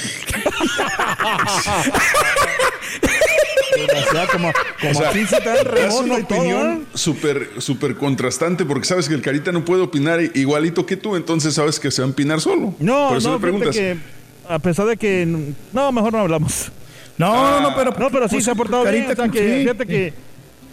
O 3.82 4.12
sea, 4.12 4.26
como, 4.26 4.52
como 4.80 4.90
O 4.90 4.94
sea, 4.94 5.12
es 5.12 5.94
una 5.94 6.16
opinión 6.16 6.82
¿eh? 6.82 6.86
súper 6.94 7.48
súper 7.58 7.96
contrastante 7.96 8.64
porque 8.64 8.86
sabes 8.86 9.08
que 9.08 9.14
el 9.14 9.22
Carita 9.22 9.52
no 9.52 9.64
puede 9.64 9.82
opinar 9.82 10.20
igualito 10.34 10.84
que 10.84 10.96
tú, 10.96 11.14
entonces 11.14 11.54
sabes 11.54 11.78
que 11.78 11.92
se 11.92 12.02
va 12.02 12.06
a 12.06 12.08
empinar 12.08 12.40
solo. 12.40 12.74
No, 12.80 13.10
Por 13.10 13.18
eso 13.18 13.28
no, 13.28 13.34
me 13.36 13.40
preguntas. 13.40 13.76
fíjate 13.76 14.00
que 14.00 14.21
a 14.48 14.58
pesar 14.58 14.86
de 14.86 14.96
que... 14.96 15.26
No, 15.72 15.92
mejor 15.92 16.12
no 16.12 16.18
hablamos. 16.20 16.70
No, 17.18 17.60
no, 17.60 17.70
no, 17.70 17.76
pero. 17.76 17.92
No, 17.98 18.10
pero 18.10 18.26
sí 18.28 18.36
pues, 18.36 18.44
se 18.46 18.50
ha 18.50 18.54
portado 18.54 18.82
bien. 18.84 19.04
Carita, 19.04 19.22
O 19.22 19.26
sea, 19.26 19.32
que 19.32 19.38
sí. 19.56 19.60
fíjate 19.62 19.86
que 19.86 20.12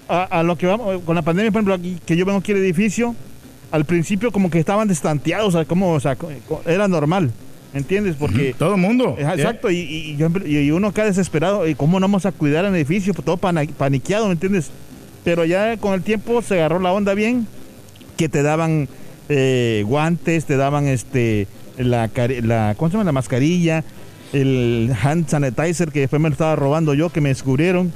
a, 0.07 0.23
a 0.23 0.43
lo 0.43 0.57
que 0.57 0.65
vamos, 0.65 1.01
con 1.03 1.13
la 1.15 1.21
pandemia, 1.21 1.51
por 1.51 1.59
ejemplo, 1.59 1.73
aquí, 1.75 1.97
que 2.05 2.15
yo 2.15 2.25
vengo 2.25 2.39
aquí 2.39 2.53
al 2.53 2.59
edificio, 2.59 3.13
al 3.71 3.85
principio 3.85 4.31
como 4.31 4.49
que 4.49 4.57
estaban 4.57 4.87
destanteados, 4.87 5.49
o 5.53 5.57
sea, 5.57 5.65
como, 5.65 5.91
o 5.93 5.99
sea, 5.99 6.17
era 6.65 6.87
normal, 6.87 7.31
¿entiendes? 7.73 8.15
Porque... 8.17 8.55
Todo 8.57 8.75
el 8.75 8.81
mundo. 8.81 9.15
Exacto, 9.19 9.69
y, 9.69 9.77
y, 9.77 10.15
yo- 10.17 10.29
y 10.45 10.71
uno 10.71 10.87
acá 10.87 11.03
desesperado, 11.05 11.67
¿y 11.67 11.75
cómo 11.75 11.99
no 11.99 12.05
vamos 12.05 12.25
a 12.25 12.31
cuidar 12.31 12.65
el 12.65 12.73
edificio? 12.73 13.13
Todo 13.13 13.37
pana- 13.37 13.65
paniqueado, 13.77 14.25
¿me 14.27 14.31
entiendes? 14.33 14.71
Pero 15.23 15.43
ya 15.45 15.75
con 15.77 15.93
el 15.93 16.01
tiempo 16.01 16.41
se 16.41 16.55
agarró 16.55 16.79
la 16.79 16.93
onda 16.93 17.13
bien, 17.13 17.45
que 18.17 18.29
te 18.29 18.41
daban 18.41 18.87
eh, 19.27 19.83
guantes, 19.85 20.45
te 20.45 20.55
daban 20.57 20.87
este 20.87 21.47
la, 21.79 22.09
la 22.43 22.75
¿cómo 22.77 22.89
se 22.89 22.93
llama? 22.93 23.03
la 23.05 23.11
mascarilla, 23.11 23.83
el 24.33 24.91
hand 25.01 25.27
sanitizer 25.27 25.91
que 25.91 26.01
después 26.01 26.21
me 26.21 26.29
lo 26.29 26.33
estaba 26.33 26.55
robando 26.55 26.93
yo, 26.93 27.09
que 27.09 27.21
me 27.21 27.29
descubrieron. 27.29 27.91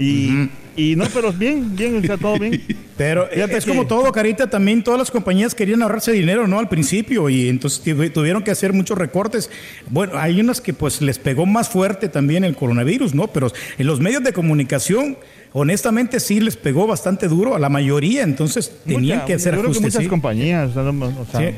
Y, 0.00 0.48
y 0.76 0.94
no, 0.94 1.06
pero 1.12 1.32
bien, 1.32 1.74
bien, 1.74 1.96
o 1.96 2.00
sea, 2.02 2.16
todo 2.16 2.38
bien. 2.38 2.62
Pero 2.96 3.24
eh, 3.26 3.30
Fíjate 3.34 3.56
es 3.58 3.64
que- 3.64 3.70
como 3.72 3.86
todo, 3.88 4.10
Carita, 4.12 4.48
también 4.48 4.82
todas 4.84 4.98
las 4.98 5.10
compañías 5.10 5.54
querían 5.56 5.82
ahorrarse 5.82 6.12
dinero, 6.12 6.46
¿no? 6.46 6.58
Al 6.60 6.68
principio, 6.68 7.28
y 7.28 7.48
entonces 7.48 7.84
tuvi- 7.84 8.12
tuvieron 8.12 8.42
que 8.44 8.52
hacer 8.52 8.72
muchos 8.72 8.96
recortes. 8.96 9.50
Bueno, 9.90 10.12
hay 10.16 10.40
unas 10.40 10.60
que 10.60 10.72
pues 10.72 11.00
les 11.02 11.18
pegó 11.18 11.46
más 11.46 11.68
fuerte 11.68 12.08
también 12.08 12.44
el 12.44 12.54
coronavirus, 12.54 13.12
¿no? 13.14 13.26
Pero 13.28 13.50
en 13.76 13.86
los 13.88 13.98
medios 14.00 14.22
de 14.22 14.32
comunicación, 14.32 15.16
honestamente 15.52 16.20
sí 16.20 16.38
les 16.40 16.56
pegó 16.56 16.86
bastante 16.86 17.26
duro 17.26 17.56
a 17.56 17.58
la 17.58 17.68
mayoría, 17.68 18.22
entonces 18.22 18.72
tenían 18.86 19.24
que 19.24 19.34
hacer 19.34 19.54
yo 19.54 19.60
creo 19.60 19.72
que 19.72 19.78
ajustes. 19.78 19.94
muchas 19.94 20.02
sí. 20.04 20.08
compañías, 20.08 20.70
o 20.70 20.74
sea, 20.74 20.82
no, 20.92 21.06
o 21.06 21.26
sea, 21.30 21.40
Sí. 21.40 21.56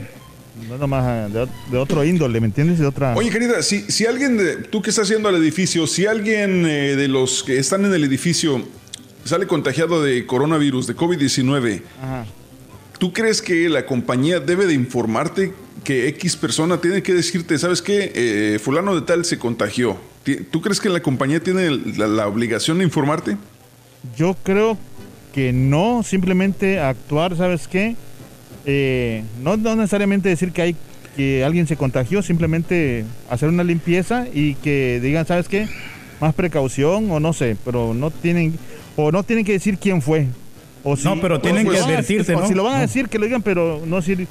No 0.70 0.78
nomás 0.78 1.04
ah, 1.04 1.28
de, 1.28 1.48
de 1.70 1.78
otro 1.78 2.04
índole, 2.04 2.40
¿me 2.40 2.46
entiendes? 2.46 2.78
De 2.78 2.86
otra... 2.86 3.14
Oye, 3.16 3.30
querida, 3.30 3.62
si, 3.62 3.80
si 3.90 4.06
alguien, 4.06 4.36
de, 4.36 4.56
tú 4.56 4.80
que 4.80 4.90
estás 4.90 5.08
yendo 5.08 5.28
al 5.28 5.34
edificio, 5.34 5.86
si 5.86 6.06
alguien 6.06 6.64
eh, 6.64 6.94
de 6.94 7.08
los 7.08 7.42
que 7.42 7.58
están 7.58 7.84
en 7.84 7.92
el 7.92 8.04
edificio 8.04 8.62
sale 9.24 9.46
contagiado 9.46 10.02
de 10.02 10.24
coronavirus, 10.26 10.86
de 10.86 10.96
COVID-19, 10.96 11.82
Ajá. 12.00 12.26
¿tú 12.98 13.12
crees 13.12 13.42
que 13.42 13.68
la 13.68 13.84
compañía 13.84 14.38
debe 14.38 14.66
de 14.66 14.74
informarte 14.74 15.52
que 15.82 16.08
X 16.08 16.36
persona 16.36 16.80
tiene 16.80 17.02
que 17.02 17.14
decirte, 17.14 17.58
¿sabes 17.58 17.82
qué? 17.82 18.12
Eh, 18.14 18.58
fulano 18.60 18.94
de 18.94 19.02
tal 19.02 19.24
se 19.24 19.38
contagió. 19.38 19.96
¿Tú 20.50 20.60
crees 20.60 20.78
que 20.78 20.88
la 20.88 21.00
compañía 21.00 21.40
tiene 21.40 21.70
la, 21.70 22.06
la 22.06 22.28
obligación 22.28 22.78
de 22.78 22.84
informarte? 22.84 23.36
Yo 24.16 24.36
creo 24.44 24.78
que 25.32 25.52
no, 25.52 26.02
simplemente 26.04 26.78
actuar, 26.78 27.36
¿sabes 27.36 27.66
qué? 27.66 27.96
Eh, 28.66 29.22
no, 29.42 29.56
no 29.56 29.76
necesariamente 29.76 30.28
decir 30.28 30.52
que 30.52 30.62
hay 30.62 30.76
que 31.16 31.44
alguien 31.44 31.66
se 31.66 31.76
contagió, 31.76 32.22
simplemente 32.22 33.04
hacer 33.28 33.48
una 33.48 33.64
limpieza 33.64 34.26
y 34.32 34.54
que 34.54 35.00
digan, 35.02 35.26
¿sabes 35.26 35.48
qué? 35.48 35.68
Más 36.20 36.34
precaución 36.34 37.10
o 37.10 37.18
no 37.20 37.32
sé, 37.32 37.56
pero 37.64 37.94
no 37.94 38.10
tienen 38.10 38.54
o 38.96 39.10
no 39.10 39.22
tienen 39.22 39.44
que 39.44 39.52
decir 39.52 39.78
quién 39.78 40.02
fue. 40.02 40.26
O 40.84 40.96
si- 40.96 41.04
No, 41.04 41.20
pero 41.20 41.36
o 41.36 41.40
tienen 41.40 41.64
si 41.66 41.68
que 41.70 41.76
lo 41.76 41.80
van 41.82 41.90
a- 41.90 41.92
advertirte, 41.94 42.34
o 42.34 42.40
¿no? 42.40 42.48
si 42.48 42.54
lo 42.54 42.62
van 42.64 42.72
a 42.74 42.76
No. 42.76 42.82
decir, 42.82 43.08
que 43.08 43.18
lo 43.18 43.24
digan, 43.26 43.42
pero 43.42 43.82
no 43.86 43.96
decir... 43.96 44.26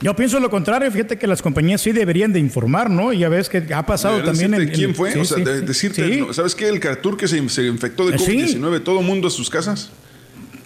Yo 0.00 0.16
pienso 0.16 0.40
lo 0.40 0.50
contrario, 0.50 0.90
fíjate 0.90 1.16
que 1.16 1.28
las 1.28 1.40
compañías 1.42 1.80
sí 1.80 1.92
deberían 1.92 2.32
de 2.32 2.40
informar, 2.40 2.90
¿no? 2.90 3.12
Ya 3.12 3.28
ves 3.28 3.48
que 3.48 3.62
ha 3.72 3.86
pasado 3.86 4.20
también 4.24 4.52
en- 4.54 4.68
quién 4.70 4.90
en- 4.90 4.96
fue, 4.96 5.12
sí, 5.12 5.18
o 5.20 5.24
sea, 5.24 5.36
sí, 5.38 5.44
de- 5.44 5.60
decirte, 5.60 6.12
Sí. 6.12 6.24
¿sabes 6.32 6.56
qué? 6.56 6.66
El 6.68 6.80
Cartur 6.80 7.16
que 7.16 7.28
se, 7.28 7.46
se 7.48 7.66
infectó 7.66 8.08
de 8.08 8.18
Sí. 8.18 8.24
COVID-19, 8.32 8.80
todo 8.82 9.00
mundo 9.02 9.28
a 9.28 9.30
sus 9.30 9.48
casas. 9.48 9.90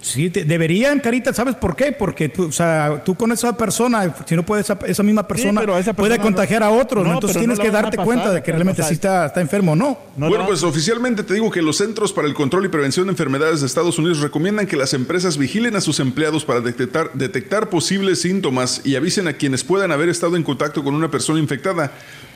Sí, 0.00 0.30
te- 0.30 0.44
deberían, 0.44 1.00
Carita, 1.00 1.34
¿sabes 1.34 1.56
por 1.56 1.74
qué? 1.74 1.90
Porque 1.92 2.28
tú, 2.28 2.44
o 2.44 2.52
sea, 2.52 3.02
tú 3.04 3.14
con 3.16 3.32
esa 3.32 3.56
persona, 3.56 4.14
si 4.24 4.36
no 4.36 4.44
puede 4.44 4.62
esa, 4.62 4.78
esa 4.86 5.02
misma 5.02 5.26
persona, 5.26 5.60
pero 5.60 5.76
esa 5.76 5.94
puede 5.94 6.18
contagiar 6.18 6.62
a 6.62 6.70
otros, 6.70 7.04
no. 7.04 7.14
Entonces 7.14 7.38
tienes 7.38 7.58
no 7.58 7.64
que 7.64 7.70
darte 7.70 7.96
pasar, 7.96 8.04
cuenta 8.04 8.32
de 8.32 8.42
que 8.42 8.52
realmente 8.52 8.82
sí 8.84 8.94
está, 8.94 9.26
está 9.26 9.40
enfermo 9.40 9.72
o 9.72 9.76
no. 9.76 9.98
No, 10.16 10.28
bueno, 10.28 10.44
no. 10.44 10.48
pues 10.48 10.62
oficialmente 10.62 11.22
te 11.24 11.34
digo 11.34 11.50
que 11.50 11.60
los 11.60 11.78
Centros 11.78 12.12
para 12.12 12.28
el 12.28 12.34
Control 12.34 12.64
y 12.64 12.68
Prevención 12.68 13.06
de 13.06 13.10
Enfermedades 13.12 13.60
de 13.60 13.66
Estados 13.66 13.98
Unidos 13.98 14.20
recomiendan 14.20 14.66
que 14.66 14.76
las 14.76 14.94
empresas 14.94 15.38
vigilen 15.38 15.74
a 15.76 15.80
sus 15.80 15.98
empleados 15.98 16.44
para 16.44 16.60
detectar, 16.60 17.10
detectar 17.14 17.68
posibles 17.68 18.20
síntomas 18.20 18.82
y 18.84 18.94
avisen 18.96 19.26
a 19.28 19.32
quienes 19.32 19.64
puedan 19.64 19.90
haber 19.92 20.08
estado 20.08 20.36
en 20.36 20.42
contacto 20.44 20.84
con 20.84 20.94
una 20.94 21.10
persona 21.10 21.40
infectada. 21.40 21.90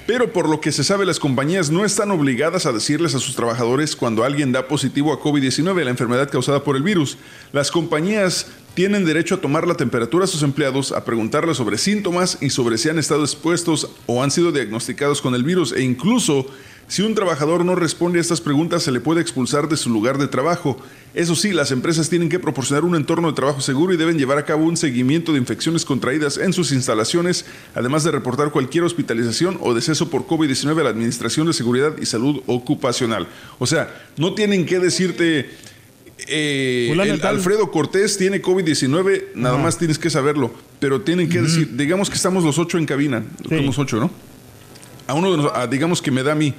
Pero 0.06 0.32
por 0.32 0.48
lo 0.48 0.60
que 0.60 0.72
se 0.72 0.82
sabe, 0.82 1.06
las 1.06 1.20
compañías 1.20 1.70
no 1.70 1.84
están 1.84 2.10
obligadas 2.10 2.66
a 2.66 2.72
decirles 2.72 3.14
a 3.14 3.20
sus 3.20 3.36
trabajadores 3.36 3.94
cuando 3.94 4.24
alguien 4.24 4.50
da 4.50 4.66
positivo 4.66 5.12
a 5.12 5.20
COVID-19, 5.20 5.84
la 5.84 5.90
enfermedad 5.90 6.30
causada 6.30 6.64
por 6.64 6.76
el 6.76 6.82
virus. 6.82 7.16
Las 7.52 7.70
compañías 7.70 8.46
tienen 8.74 9.04
derecho 9.04 9.36
a 9.36 9.40
tomar 9.40 9.66
la 9.66 9.74
temperatura 9.74 10.24
a 10.24 10.28
sus 10.28 10.42
empleados, 10.42 10.92
a 10.92 11.04
preguntarles 11.04 11.56
sobre 11.56 11.78
síntomas 11.78 12.38
y 12.40 12.50
sobre 12.50 12.78
si 12.78 12.88
han 12.88 12.98
estado 12.98 13.22
expuestos 13.22 13.90
o 14.06 14.22
han 14.22 14.30
sido 14.30 14.52
diagnosticados 14.52 15.20
con 15.20 15.34
el 15.34 15.44
virus 15.44 15.72
e 15.72 15.82
incluso 15.82 16.46
si 16.90 17.02
un 17.02 17.14
trabajador 17.14 17.64
no 17.64 17.76
responde 17.76 18.18
a 18.18 18.20
estas 18.20 18.40
preguntas 18.40 18.82
se 18.82 18.90
le 18.90 18.98
puede 19.00 19.20
expulsar 19.20 19.68
de 19.68 19.76
su 19.76 19.90
lugar 19.90 20.18
de 20.18 20.26
trabajo. 20.26 20.76
Eso 21.14 21.36
sí, 21.36 21.52
las 21.52 21.70
empresas 21.70 22.08
tienen 22.10 22.28
que 22.28 22.40
proporcionar 22.40 22.84
un 22.84 22.96
entorno 22.96 23.28
de 23.28 23.34
trabajo 23.34 23.60
seguro 23.60 23.94
y 23.94 23.96
deben 23.96 24.18
llevar 24.18 24.38
a 24.38 24.44
cabo 24.44 24.64
un 24.64 24.76
seguimiento 24.76 25.32
de 25.32 25.38
infecciones 25.38 25.84
contraídas 25.84 26.36
en 26.36 26.52
sus 26.52 26.72
instalaciones, 26.72 27.44
además 27.76 28.02
de 28.02 28.10
reportar 28.10 28.50
cualquier 28.50 28.82
hospitalización 28.84 29.56
o 29.60 29.72
deceso 29.72 30.10
por 30.10 30.26
COVID-19 30.26 30.80
a 30.80 30.82
la 30.82 30.90
Administración 30.90 31.46
de 31.46 31.52
Seguridad 31.52 31.92
y 32.00 32.06
Salud 32.06 32.42
Ocupacional. 32.46 33.28
O 33.60 33.66
sea, 33.66 33.88
no 34.16 34.34
tienen 34.34 34.66
que 34.66 34.80
decirte... 34.80 35.48
eh, 36.26 36.88
el. 36.92 37.22
Alfredo 37.24 37.70
Cortés 37.70 38.18
tiene 38.18 38.42
COVID-19, 38.42 39.26
nada 39.36 39.58
más 39.58 39.78
tienes 39.78 39.98
que 39.98 40.10
saberlo, 40.10 40.52
pero 40.80 41.00
tienen 41.02 41.28
que 41.28 41.40
decir, 41.40 41.76
digamos 41.76 42.10
que 42.10 42.16
estamos 42.16 42.44
los 42.44 42.58
ocho 42.58 42.78
en 42.78 42.86
cabina, 42.86 43.24
somos 43.48 43.78
ocho, 43.78 43.98
¿no? 44.00 44.10
A 45.06 45.14
uno 45.14 45.36
de 45.36 45.50
a- 45.54 45.66
digamos 45.66 46.02
que 46.02 46.10
me 46.10 46.22
da 46.22 46.32
a 46.32 46.34
mí, 46.36 46.54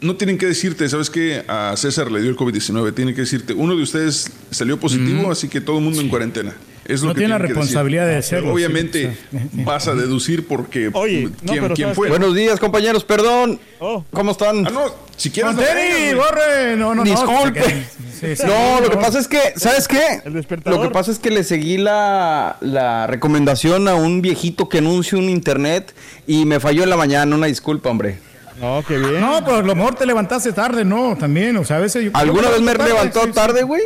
no 0.00 0.16
tienen 0.16 0.38
que 0.38 0.46
decirte, 0.46 0.88
¿sabes 0.88 1.10
qué? 1.10 1.44
A 1.48 1.74
César 1.76 2.10
le 2.10 2.20
dio 2.20 2.30
el 2.30 2.36
COVID-19. 2.36 2.94
Tienen 2.94 3.14
que 3.14 3.22
decirte, 3.22 3.52
uno 3.54 3.74
de 3.76 3.82
ustedes 3.82 4.30
salió 4.50 4.78
positivo, 4.78 5.30
así 5.30 5.48
que 5.48 5.60
todo 5.60 5.78
el 5.78 5.84
mundo 5.84 6.00
en 6.00 6.08
cuarentena. 6.08 6.54
Es 6.84 7.00
lo 7.00 7.08
No 7.08 7.14
que 7.14 7.20
tiene 7.20 7.30
la 7.30 7.38
responsabilidad 7.38 8.06
de 8.06 8.16
hacerlo, 8.16 8.48
sí, 8.48 8.52
Obviamente 8.52 9.16
o 9.32 9.38
sea. 9.38 9.64
vas 9.64 9.88
a 9.88 9.94
deducir 9.94 10.46
porque 10.46 10.90
Oye, 10.92 11.30
quién, 11.46 11.62
pero 11.62 11.74
quién 11.74 11.86
¿sabes 11.86 11.96
fue. 11.96 12.08
Buenos 12.10 12.34
días, 12.34 12.60
compañeros, 12.60 13.04
perdón. 13.04 13.58
Oh. 13.80 14.04
¿Cómo 14.10 14.32
están? 14.32 14.66
Ah, 14.66 14.70
no, 14.70 14.82
si 15.16 15.30
quieres... 15.30 15.54
güey. 15.56 16.14
borre, 16.14 16.76
no, 16.76 16.94
no, 16.94 16.96
no. 16.96 17.04
Disculpe. 17.04 17.86
Sí, 18.20 18.36
sí, 18.36 18.42
no, 18.46 18.82
lo 18.82 18.90
que 18.90 18.96
pasa 18.98 19.18
es 19.18 19.28
que, 19.28 19.40
¿sabes 19.56 19.88
qué? 19.88 20.20
El 20.26 20.34
despertador. 20.34 20.78
Lo 20.78 20.86
que 20.86 20.92
pasa 20.92 21.10
es 21.10 21.18
que 21.18 21.30
le 21.30 21.42
seguí 21.42 21.78
la, 21.78 22.58
la 22.60 23.06
recomendación 23.06 23.88
a 23.88 23.94
un 23.94 24.20
viejito 24.20 24.68
que 24.68 24.78
anuncia 24.78 25.16
un 25.16 25.30
internet 25.30 25.94
y 26.26 26.44
me 26.44 26.60
falló 26.60 26.82
en 26.82 26.90
la 26.90 26.98
mañana. 26.98 27.34
Una 27.34 27.46
disculpa, 27.46 27.88
hombre. 27.88 28.18
No, 28.60 28.84
qué 28.86 28.98
bien. 28.98 29.20
No, 29.20 29.44
pues 29.44 29.56
a 29.58 29.62
lo 29.62 29.74
mejor 29.74 29.94
te 29.94 30.06
levantaste 30.06 30.52
tarde, 30.52 30.84
¿no? 30.84 31.16
También, 31.16 31.56
o 31.56 31.64
sea, 31.64 31.76
a 31.76 31.80
veces... 31.80 32.04
yo- 32.04 32.10
¿Alguna 32.14 32.50
vez 32.50 32.60
me 32.60 32.74
levantó 32.74 33.22
sí, 33.24 33.32
tarde, 33.32 33.62
güey? 33.62 33.82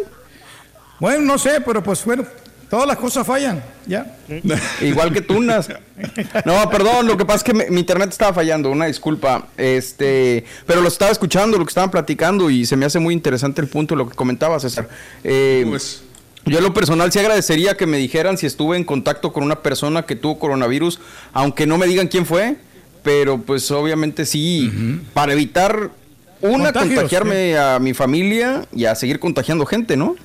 Bueno, 1.00 1.20
no 1.22 1.38
sé, 1.38 1.60
pero 1.64 1.82
pues 1.82 2.04
bueno, 2.04 2.24
todas 2.68 2.86
las 2.86 2.96
cosas 2.96 3.26
fallan, 3.26 3.62
ya. 3.86 4.16
Igual 4.80 5.12
que 5.12 5.20
tunas. 5.22 5.68
No, 6.44 6.68
perdón, 6.70 7.06
lo 7.06 7.16
que 7.16 7.24
pasa 7.24 7.38
es 7.38 7.44
que 7.44 7.54
me- 7.54 7.70
mi 7.70 7.80
internet 7.80 8.10
estaba 8.10 8.34
fallando, 8.34 8.70
una 8.70 8.86
disculpa. 8.86 9.46
Este, 9.56 10.44
pero 10.66 10.80
lo 10.80 10.88
estaba 10.88 11.10
escuchando, 11.10 11.56
lo 11.56 11.64
que 11.64 11.70
estaban 11.70 11.90
platicando 11.90 12.50
y 12.50 12.66
se 12.66 12.76
me 12.76 12.84
hace 12.84 12.98
muy 12.98 13.14
interesante 13.14 13.60
el 13.60 13.68
punto 13.68 13.94
de 13.94 13.98
lo 14.04 14.08
que 14.10 14.16
comentaba 14.16 14.58
César. 14.60 14.88
Eh, 15.24 15.64
Pues, 15.68 16.02
Yo 16.44 16.58
en 16.58 16.64
lo 16.64 16.74
personal 16.74 17.10
sí 17.12 17.18
agradecería 17.18 17.76
que 17.76 17.86
me 17.86 17.96
dijeran 17.98 18.36
si 18.38 18.46
estuve 18.46 18.76
en 18.76 18.84
contacto 18.84 19.32
con 19.32 19.44
una 19.44 19.60
persona 19.62 20.02
que 20.04 20.16
tuvo 20.16 20.38
coronavirus, 20.38 20.98
aunque 21.32 21.66
no 21.66 21.78
me 21.78 21.86
digan 21.86 22.08
quién 22.08 22.26
fue, 22.26 22.56
pero 23.02 23.38
pues 23.38 23.70
obviamente 23.70 24.24
sí, 24.26 24.70
para 25.14 25.32
evitar 25.32 25.90
una, 26.40 26.64
Contagios, 26.72 26.94
contagiarme 26.94 27.58
a 27.58 27.78
mi 27.78 27.94
familia 27.94 28.66
y 28.74 28.84
a 28.84 28.94
seguir 28.94 29.18
contagiando 29.18 29.66
gente, 29.66 29.96
¿no? 29.96 30.16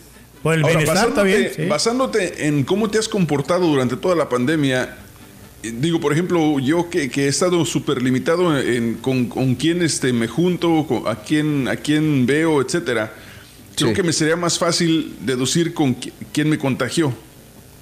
Pues 0.43 0.57
el 0.57 0.63
Ahora, 0.63 0.77
bienestar 0.77 1.09
basándote, 1.09 1.53
sí. 1.55 1.65
basándote 1.65 2.47
en 2.47 2.63
cómo 2.63 2.89
te 2.89 2.97
has 2.99 3.07
comportado 3.07 3.65
durante 3.67 3.95
toda 3.95 4.15
la 4.15 4.27
pandemia, 4.29 4.97
eh, 5.63 5.73
digo, 5.79 5.99
por 6.01 6.11
ejemplo, 6.11 6.59
yo 6.59 6.89
que, 6.89 7.09
que 7.09 7.25
he 7.25 7.27
estado 7.29 7.63
súper 7.65 8.01
limitado 8.01 8.59
en, 8.59 8.95
con, 8.95 9.25
con 9.27 9.55
quién 9.55 9.81
este, 9.81 10.11
me 10.11 10.27
junto, 10.27 10.85
con- 10.87 11.07
a, 11.07 11.15
quién, 11.15 11.67
a 11.69 11.77
quién 11.77 12.25
veo, 12.25 12.61
etcétera, 12.61 13.13
creo 13.75 13.93
que 13.93 14.03
me 14.03 14.11
sería 14.13 14.35
más 14.35 14.59
fácil 14.59 15.15
deducir 15.21 15.73
con 15.73 15.95
qui- 15.99 16.11
quién 16.33 16.49
me 16.49 16.57
contagió. 16.57 17.13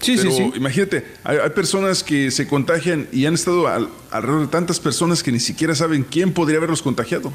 Sí, 0.01 0.15
Pero 0.17 0.31
sí, 0.31 0.38
sí. 0.38 0.51
imagínate, 0.58 1.05
hay, 1.24 1.38
hay 1.38 1.50
personas 1.51 2.03
que 2.03 2.31
se 2.31 2.48
contagian 2.48 3.08
y 3.12 3.25
han 3.25 3.36
estado 3.36 3.67
al- 3.67 3.89
alrededor 4.12 4.41
de 4.41 4.48
tantas 4.48 4.79
personas 4.79 5.22
que 5.24 5.31
ni 5.31 5.39
siquiera 5.39 5.75
saben 5.75 6.03
quién 6.03 6.34
podría 6.34 6.58
haberlos 6.58 6.81
contagiado. 6.81 7.31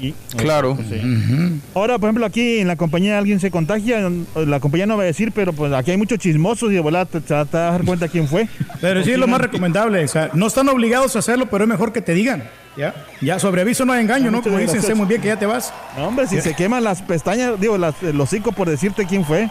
Y- 0.00 0.14
Claro. 0.36 0.76
Pues 0.76 0.86
sí. 0.88 1.60
Ahora, 1.74 1.98
por 1.98 2.06
ejemplo, 2.08 2.24
aquí 2.24 2.58
en 2.58 2.68
la 2.68 2.76
compañía 2.76 3.18
alguien 3.18 3.40
se 3.40 3.50
contagia, 3.50 4.08
la 4.36 4.60
compañía 4.60 4.86
no 4.86 4.96
va 4.96 5.02
a 5.02 5.06
decir, 5.06 5.32
pero 5.34 5.52
pues 5.52 5.72
aquí 5.72 5.90
hay 5.90 5.96
muchos 5.96 6.20
chismosos 6.20 6.70
y 6.70 6.74
de 6.74 6.80
volada 6.80 7.04
te, 7.06 7.20
te 7.20 7.34
vas 7.34 7.52
a 7.52 7.58
dar 7.58 7.84
cuenta 7.84 8.06
quién 8.06 8.28
fue. 8.28 8.48
Pero 8.80 9.02
sí 9.02 9.10
es 9.10 9.18
lo 9.18 9.26
más 9.26 9.40
recomendable. 9.40 10.04
O 10.04 10.08
sea, 10.08 10.30
no 10.34 10.46
están 10.46 10.68
obligados 10.68 11.16
a 11.16 11.18
hacerlo, 11.18 11.46
pero 11.50 11.64
es 11.64 11.68
mejor 11.68 11.92
que 11.92 12.00
te 12.00 12.14
digan. 12.14 12.48
Ya, 12.76 12.94
ya 13.20 13.40
sobre 13.40 13.62
aviso 13.62 13.84
no 13.84 13.92
hay 13.92 14.02
engaño, 14.02 14.28
Ah, 14.28 14.30
¿no? 14.30 14.40
Como 14.42 14.56
dicen, 14.58 14.80
sé 14.80 14.94
muy 14.94 15.06
bien 15.06 15.20
que 15.20 15.26
ya 15.26 15.36
te 15.36 15.46
vas. 15.46 15.74
No, 15.96 16.06
hombre, 16.06 16.28
si 16.28 16.40
se 16.40 16.54
queman 16.54 16.84
las 16.84 17.02
pestañas, 17.02 17.60
digo, 17.60 17.76
las, 17.76 18.00
el 18.04 18.20
hocico 18.20 18.52
por 18.52 18.70
decirte 18.70 19.04
quién 19.04 19.24
fue. 19.24 19.50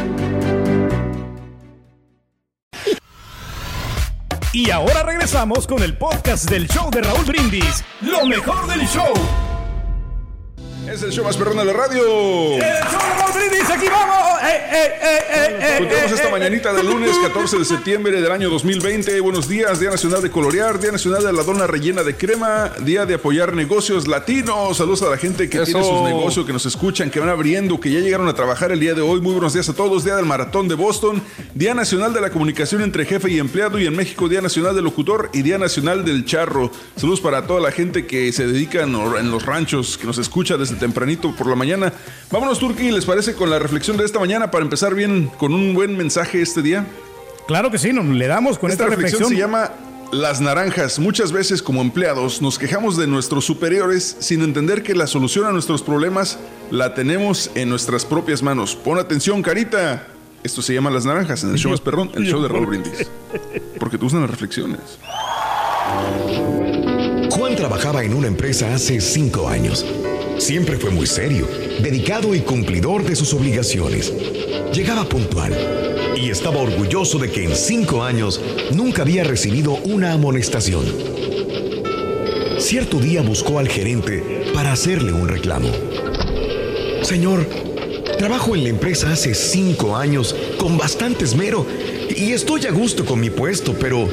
Y 4.53 4.69
ahora 4.69 5.03
regresamos 5.03 5.65
con 5.65 5.81
el 5.81 5.97
podcast 5.97 6.49
del 6.49 6.67
show 6.67 6.91
de 6.91 7.01
Raúl 7.01 7.23
Brindis. 7.23 7.85
Lo 8.01 8.25
mejor 8.25 8.67
del 8.67 8.85
show. 8.85 9.13
Es 10.89 11.01
el 11.03 11.11
show 11.13 11.23
más 11.23 11.37
perrón 11.37 11.55
de 11.55 11.63
la 11.63 11.71
radio. 11.71 12.01
El 12.55 12.59
show 12.59 12.99
de 13.17 13.30
Aquí 13.69 13.87
vamos. 13.87 14.41
¡Eh, 14.41 14.47
eh, 14.71 14.91
eh, 15.01 15.19
eh, 15.31 15.57
eh, 15.61 15.77
Continuamos 15.77 16.11
eh, 16.11 16.15
esta 16.15 16.27
eh, 16.27 16.31
mañanita 16.31 16.73
del 16.73 16.87
lunes 16.87 17.15
14 17.17 17.59
de 17.59 17.65
septiembre 17.65 18.19
del 18.21 18.31
año 18.31 18.49
2020. 18.49 19.19
Buenos 19.21 19.47
días, 19.47 19.79
Día 19.79 19.91
Nacional 19.91 20.21
de 20.21 20.31
Colorear, 20.31 20.79
Día 20.79 20.91
Nacional 20.91 21.23
de 21.23 21.31
la 21.31 21.43
Dona 21.43 21.67
Rellena 21.67 22.01
de 22.03 22.15
Crema, 22.15 22.71
Día 22.79 23.05
de 23.05 23.15
apoyar 23.15 23.53
negocios 23.53 24.07
latinos. 24.07 24.77
Saludos 24.77 25.03
a 25.03 25.09
la 25.09 25.17
gente 25.17 25.47
que 25.49 25.57
Eso. 25.57 25.65
tiene 25.65 25.83
sus 25.83 26.01
negocios, 26.01 26.45
que 26.45 26.53
nos 26.53 26.65
escuchan, 26.65 27.11
que 27.11 27.19
van 27.19 27.29
abriendo, 27.29 27.79
que 27.79 27.91
ya 27.91 27.99
llegaron 27.99 28.27
a 28.27 28.33
trabajar 28.33 28.71
el 28.71 28.79
día 28.79 28.95
de 28.95 29.01
hoy. 29.01 29.21
Muy 29.21 29.33
buenos 29.33 29.53
días 29.53 29.69
a 29.69 29.73
todos. 29.73 30.03
Día 30.03 30.15
del 30.15 30.25
Maratón 30.25 30.67
de 30.67 30.75
Boston, 30.75 31.21
Día 31.53 31.75
Nacional 31.75 32.13
de 32.13 32.21
la 32.21 32.31
Comunicación 32.31 32.81
entre 32.81 33.05
Jefe 33.05 33.29
y 33.29 33.37
Empleado 33.37 33.79
y 33.79 33.85
en 33.85 33.95
México 33.95 34.27
Día 34.27 34.41
Nacional 34.41 34.73
del 34.73 34.85
Locutor 34.85 35.29
y 35.33 35.43
Día 35.43 35.59
Nacional 35.59 36.03
del 36.03 36.25
Charro. 36.25 36.71
Saludos 36.95 37.21
para 37.21 37.45
toda 37.45 37.61
la 37.61 37.71
gente 37.71 38.07
que 38.07 38.31
se 38.31 38.47
dedica 38.47 38.81
en 38.81 38.91
en 38.91 39.31
los 39.31 39.45
ranchos, 39.45 39.97
que 39.97 40.05
nos 40.07 40.17
escucha 40.17 40.57
desde 40.57 40.75
tempranito 40.75 41.33
por 41.35 41.47
la 41.47 41.55
mañana. 41.55 41.93
Vámonos, 42.31 42.59
Turki, 42.59 42.91
¿les 42.91 43.05
parece 43.05 43.33
con 43.35 43.49
la 43.51 43.59
reflexión 43.59 43.97
de 43.97 44.05
esta 44.05 44.19
mañana 44.19 44.49
para 44.49 44.63
empezar 44.63 44.95
bien 44.95 45.29
con 45.37 45.53
un 45.53 45.73
buen 45.73 45.95
mensaje 45.95 46.41
este 46.41 46.61
día? 46.61 46.85
Claro 47.47 47.69
que 47.69 47.77
sí, 47.77 47.93
nos 47.93 48.05
le 48.05 48.27
damos 48.27 48.57
con 48.57 48.71
Esta 48.71 48.85
esta, 48.85 48.95
reflexión, 48.95 49.29
reflexión. 49.29 49.51
se 49.51 49.57
llama 49.59 49.71
Las 50.11 50.41
naranjas. 50.41 50.99
Muchas 50.99 51.31
veces 51.31 51.61
como 51.61 51.81
empleados 51.81 52.41
nos 52.41 52.57
quejamos 52.57 52.97
de 52.97 53.07
nuestros 53.07 53.45
superiores 53.45 54.15
sin 54.19 54.41
entender 54.41 54.83
que 54.83 54.95
la 54.95 55.05
solución 55.05 55.45
a 55.45 55.51
nuestros 55.51 55.83
problemas 55.83 56.39
la 56.71 56.93
tenemos 56.93 57.51
en 57.55 57.69
nuestras 57.69 58.05
propias 58.05 58.41
manos. 58.41 58.75
Pon 58.75 58.97
atención, 58.97 59.41
carita. 59.41 60.07
Esto 60.43 60.61
se 60.61 60.73
llama 60.73 60.89
Las 60.89 61.05
naranjas 61.05 61.43
en 61.43 61.51
el 61.51 61.57
show 61.57 61.71
el 62.15 62.25
show 62.25 62.41
de 62.41 62.47
Raúl 62.47 62.65
Brindis. 62.65 63.07
Porque 63.79 63.97
te 63.97 64.03
gustan 64.03 64.21
las 64.21 64.29
reflexiones. 64.31 64.79
Juan 67.29 67.55
trabajaba 67.55 68.03
en 68.03 68.13
una 68.13 68.27
empresa 68.27 68.73
hace 68.73 69.01
cinco 69.01 69.47
años. 69.47 69.85
Siempre 70.37 70.77
fue 70.77 70.89
muy 70.89 71.05
serio, 71.05 71.47
dedicado 71.81 72.35
y 72.35 72.41
cumplidor 72.41 73.03
de 73.03 73.15
sus 73.15 73.33
obligaciones. 73.33 74.13
Llegaba 74.73 75.07
puntual 75.07 75.55
y 76.15 76.29
estaba 76.29 76.59
orgulloso 76.59 77.17
de 77.17 77.31
que 77.31 77.43
en 77.43 77.55
cinco 77.55 78.03
años 78.03 78.39
nunca 78.73 79.01
había 79.01 79.23
recibido 79.23 79.73
una 79.85 80.13
amonestación. 80.13 80.85
Cierto 82.59 82.99
día 82.99 83.21
buscó 83.21 83.59
al 83.59 83.67
gerente 83.67 84.51
para 84.53 84.71
hacerle 84.71 85.11
un 85.11 85.27
reclamo. 85.27 85.69
Señor, 87.01 87.47
trabajo 88.17 88.55
en 88.55 88.63
la 88.63 88.69
empresa 88.69 89.11
hace 89.11 89.33
cinco 89.33 89.95
años 89.95 90.35
con 90.57 90.77
bastante 90.77 91.25
esmero 91.25 91.65
y 92.15 92.33
estoy 92.33 92.65
a 92.67 92.71
gusto 92.71 93.03
con 93.03 93.19
mi 93.19 93.29
puesto, 93.29 93.73
pero 93.73 94.07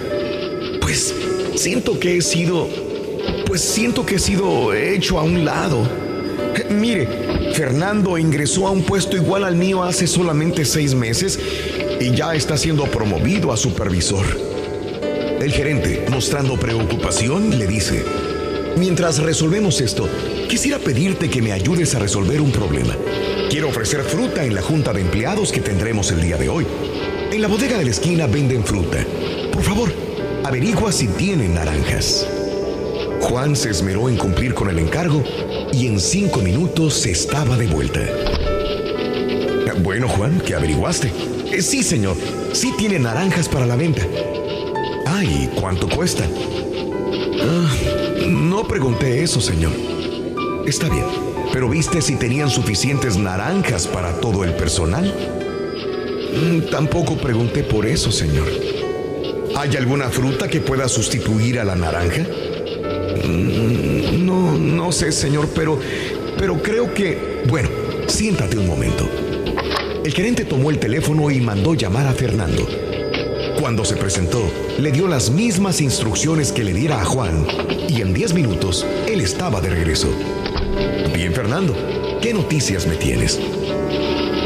pues 0.80 1.14
siento 1.56 2.00
que 2.00 2.16
he 2.16 2.22
sido 2.22 2.68
pues 3.46 3.60
siento 3.60 4.04
que 4.04 4.16
he 4.16 4.18
sido 4.18 4.72
hecho 4.74 5.18
a 5.18 5.22
un 5.22 5.44
lado. 5.44 6.07
Mire, 6.70 7.08
Fernando 7.54 8.18
ingresó 8.18 8.66
a 8.66 8.70
un 8.70 8.82
puesto 8.82 9.16
igual 9.16 9.44
al 9.44 9.56
mío 9.56 9.82
hace 9.82 10.06
solamente 10.06 10.64
seis 10.64 10.94
meses 10.94 11.38
y 11.98 12.14
ya 12.14 12.34
está 12.34 12.56
siendo 12.56 12.84
promovido 12.84 13.52
a 13.52 13.56
supervisor. 13.56 14.26
El 15.40 15.52
gerente, 15.52 16.04
mostrando 16.10 16.58
preocupación, 16.58 17.58
le 17.58 17.66
dice, 17.66 18.04
mientras 18.76 19.18
resolvemos 19.18 19.80
esto, 19.80 20.08
quisiera 20.48 20.78
pedirte 20.78 21.30
que 21.30 21.40
me 21.40 21.52
ayudes 21.52 21.94
a 21.94 22.00
resolver 22.00 22.40
un 22.40 22.52
problema. 22.52 22.96
Quiero 23.48 23.68
ofrecer 23.68 24.02
fruta 24.02 24.44
en 24.44 24.54
la 24.54 24.62
junta 24.62 24.92
de 24.92 25.00
empleados 25.00 25.52
que 25.52 25.60
tendremos 25.60 26.10
el 26.10 26.20
día 26.20 26.36
de 26.36 26.48
hoy. 26.48 26.66
En 27.32 27.40
la 27.40 27.48
bodega 27.48 27.78
de 27.78 27.84
la 27.84 27.90
esquina 27.90 28.26
venden 28.26 28.64
fruta. 28.64 28.98
Por 29.52 29.62
favor, 29.62 29.92
averigua 30.44 30.92
si 30.92 31.08
tienen 31.08 31.54
naranjas. 31.54 32.26
Juan 33.20 33.56
se 33.56 33.70
esmeró 33.70 34.08
en 34.08 34.16
cumplir 34.16 34.54
con 34.54 34.70
el 34.70 34.78
encargo 34.78 35.22
y 35.72 35.86
en 35.86 36.00
cinco 36.00 36.40
minutos 36.40 37.04
estaba 37.06 37.56
de 37.56 37.66
vuelta. 37.66 38.00
Bueno, 39.82 40.08
Juan, 40.08 40.42
¿qué 40.44 40.54
averiguaste? 40.54 41.12
"Eh, 41.52 41.62
sí, 41.62 41.82
señor. 41.82 42.16
Sí 42.52 42.72
tiene 42.76 42.98
naranjas 42.98 43.48
para 43.48 43.64
la 43.66 43.76
venta. 43.76 44.02
Ah, 45.06 45.22
¿y 45.22 45.48
cuánto 45.60 45.88
cuestan? 45.88 46.28
"Ah, 47.40 47.70
no 48.28 48.66
pregunté 48.66 49.22
eso, 49.22 49.40
señor. 49.40 49.72
Está 50.66 50.88
bien, 50.88 51.04
pero 51.52 51.68
¿viste 51.68 52.02
si 52.02 52.16
tenían 52.16 52.50
suficientes 52.50 53.16
naranjas 53.16 53.86
para 53.86 54.20
todo 54.20 54.44
el 54.44 54.54
personal? 54.54 55.14
"Mm, 56.34 56.70
tampoco 56.70 57.16
pregunté 57.16 57.62
por 57.62 57.86
eso, 57.86 58.10
señor. 58.10 58.48
¿Hay 59.56 59.76
alguna 59.76 60.08
fruta 60.08 60.48
que 60.48 60.60
pueda 60.60 60.88
sustituir 60.88 61.58
a 61.60 61.64
la 61.64 61.74
naranja? 61.76 62.26
No, 63.26 64.56
no 64.56 64.92
sé, 64.92 65.12
señor, 65.12 65.48
pero, 65.54 65.78
pero 66.38 66.62
creo 66.62 66.92
que... 66.92 67.42
Bueno, 67.48 67.68
siéntate 68.06 68.58
un 68.58 68.66
momento. 68.66 69.08
El 70.04 70.12
gerente 70.12 70.44
tomó 70.44 70.70
el 70.70 70.78
teléfono 70.78 71.30
y 71.30 71.40
mandó 71.40 71.74
llamar 71.74 72.06
a 72.06 72.12
Fernando. 72.12 72.66
Cuando 73.60 73.84
se 73.84 73.96
presentó, 73.96 74.40
le 74.78 74.92
dio 74.92 75.08
las 75.08 75.30
mismas 75.30 75.80
instrucciones 75.80 76.52
que 76.52 76.64
le 76.64 76.72
diera 76.72 77.00
a 77.00 77.04
Juan 77.04 77.46
y 77.88 78.00
en 78.02 78.14
10 78.14 78.34
minutos 78.34 78.86
él 79.06 79.20
estaba 79.20 79.60
de 79.60 79.70
regreso. 79.70 80.08
Bien, 81.14 81.32
Fernando, 81.32 81.74
¿qué 82.22 82.32
noticias 82.32 82.86
me 82.86 82.94
tienes? 82.96 83.40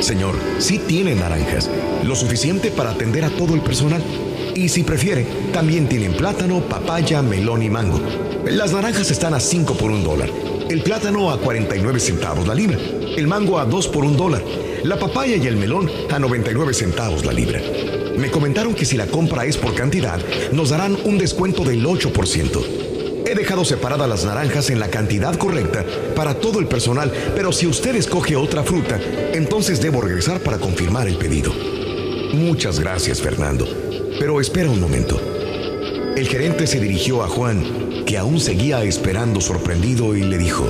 Señor, 0.01 0.35
sí 0.59 0.79
tiene 0.79 1.15
naranjas, 1.15 1.71
lo 2.03 2.17
suficiente 2.17 2.71
para 2.71 2.91
atender 2.91 3.25
a 3.25 3.31
todo 3.31 3.55
el 3.55 3.61
personal. 3.61 4.03
Y 4.55 4.69
si 4.69 4.83
prefiere, 4.83 5.27
también 5.53 5.89
tienen 5.89 6.13
plátano, 6.13 6.61
papaya, 6.61 7.23
melón 7.23 7.63
y 7.63 7.71
mango. 7.71 8.01
Las 8.45 8.73
naranjas 8.73 9.11
están 9.11 9.35
a 9.35 9.41
5 9.41 9.75
por 9.75 9.91
un 9.91 10.05
dólar, 10.05 10.29
el 10.69 10.83
plátano 10.83 11.31
a 11.31 11.39
49 11.39 12.01
centavos 12.01 12.47
la 12.47 12.55
libra, 12.55 12.79
el 13.17 13.27
mango 13.27 13.59
a 13.59 13.65
2 13.65 13.89
por 13.89 14.05
un 14.05 14.17
dólar, 14.17 14.43
la 14.83 14.99
papaya 14.99 15.37
y 15.37 15.47
el 15.47 15.57
melón 15.57 15.91
a 16.11 16.19
99 16.19 16.75
centavos 16.75 17.25
la 17.25 17.33
libra. 17.33 17.61
Me 18.19 18.31
comentaron 18.31 18.75
que 18.75 18.85
si 18.85 18.97
la 18.97 19.07
compra 19.07 19.47
es 19.47 19.57
por 19.57 19.75
cantidad, 19.75 20.21
nos 20.53 20.71
darán 20.71 20.99
un 21.05 21.19
descuento 21.19 21.65
del 21.65 21.85
8%. 21.85 23.23
He 23.25 23.35
dejado 23.35 23.65
separadas 23.65 24.09
las 24.09 24.25
naranjas 24.25 24.69
en 24.69 24.81
la 24.81 24.89
cantidad 24.89 25.35
correcta 25.37 25.85
para 26.15 26.35
todo 26.35 26.59
el 26.59 26.67
personal, 26.67 27.11
pero 27.35 27.53
si 27.53 27.67
usted 27.67 27.95
escoge 27.95 28.37
otra 28.37 28.65
fruta, 28.65 29.01
entonces 29.33 29.81
debo 29.81 30.03
regresar 30.03 30.41
para 30.41 30.59
confirmar 30.59 31.09
el 31.09 31.17
pedido. 31.17 31.53
Muchas 32.35 32.81
gracias, 32.81 33.23
Fernando. 33.23 33.92
Pero 34.23 34.41
espera 34.41 34.71
un 34.71 34.79
momento. 34.79 35.21
El 36.17 36.29
gerente 36.29 36.69
se 36.69 36.79
dirigió 36.79 37.25
a 37.25 37.29
Juan, 37.29 38.05
que 38.07 38.19
aún 38.19 38.39
seguía 38.39 38.85
esperando 38.85 39.41
sorprendido, 39.41 40.15
y 40.15 40.23
le 40.23 40.39
dijo, 40.39 40.65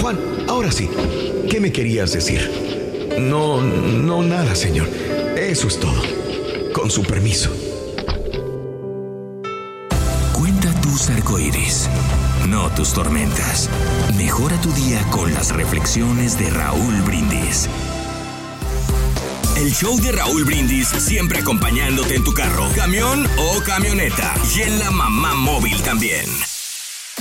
Juan, 0.00 0.16
ahora 0.46 0.70
sí, 0.70 0.88
¿qué 1.50 1.58
me 1.58 1.72
querías 1.72 2.12
decir? 2.12 2.48
No, 3.18 3.60
no, 3.60 4.22
nada, 4.22 4.54
señor. 4.54 4.86
Eso 5.36 5.66
es 5.66 5.80
todo. 5.80 6.00
Con 6.72 6.92
su 6.92 7.02
permiso. 7.02 7.50
Cuenta 10.32 10.72
tus 10.80 11.10
arcoíris, 11.10 11.90
no 12.48 12.72
tus 12.76 12.92
tormentas. 12.92 13.68
Mejora 14.16 14.60
tu 14.60 14.72
día 14.74 15.04
con 15.10 15.34
las 15.34 15.52
reflexiones 15.52 16.38
de 16.38 16.48
Raúl 16.50 17.02
Brindis. 17.04 17.68
El 19.60 19.74
show 19.74 19.94
de 20.00 20.10
Raúl 20.12 20.44
Brindis 20.44 20.88
siempre 20.88 21.40
acompañándote 21.40 22.14
en 22.14 22.24
tu 22.24 22.32
carro, 22.32 22.64
camión 22.74 23.26
o 23.36 23.60
camioneta. 23.60 24.32
Y 24.56 24.62
en 24.62 24.78
la 24.78 24.90
mamá 24.90 25.34
móvil 25.34 25.82
también. 25.82 26.24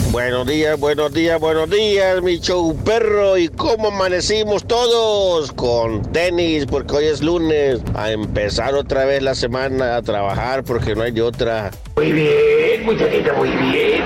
Buenos 0.09 0.47
días, 0.47 0.79
buenos 0.79 1.11
días, 1.11 1.37
buenos 1.37 1.69
días, 1.69 2.21
mi 2.21 2.39
show 2.39 2.73
perro. 2.85 3.37
¿Y 3.37 3.49
cómo 3.49 3.89
amanecimos 3.89 4.65
todos? 4.65 5.51
Con 5.51 6.01
tenis, 6.13 6.65
porque 6.65 6.95
hoy 6.95 7.05
es 7.07 7.21
lunes. 7.21 7.81
A 7.93 8.09
empezar 8.11 8.73
otra 8.73 9.03
vez 9.03 9.21
la 9.21 9.35
semana 9.35 9.97
a 9.97 10.01
trabajar, 10.01 10.63
porque 10.63 10.95
no 10.95 11.03
hay 11.03 11.11
de 11.11 11.21
otra. 11.21 11.71
Muy 11.97 12.13
bien, 12.13 12.85
muchachita, 12.85 13.33
muy 13.33 13.49
bien. 13.49 14.01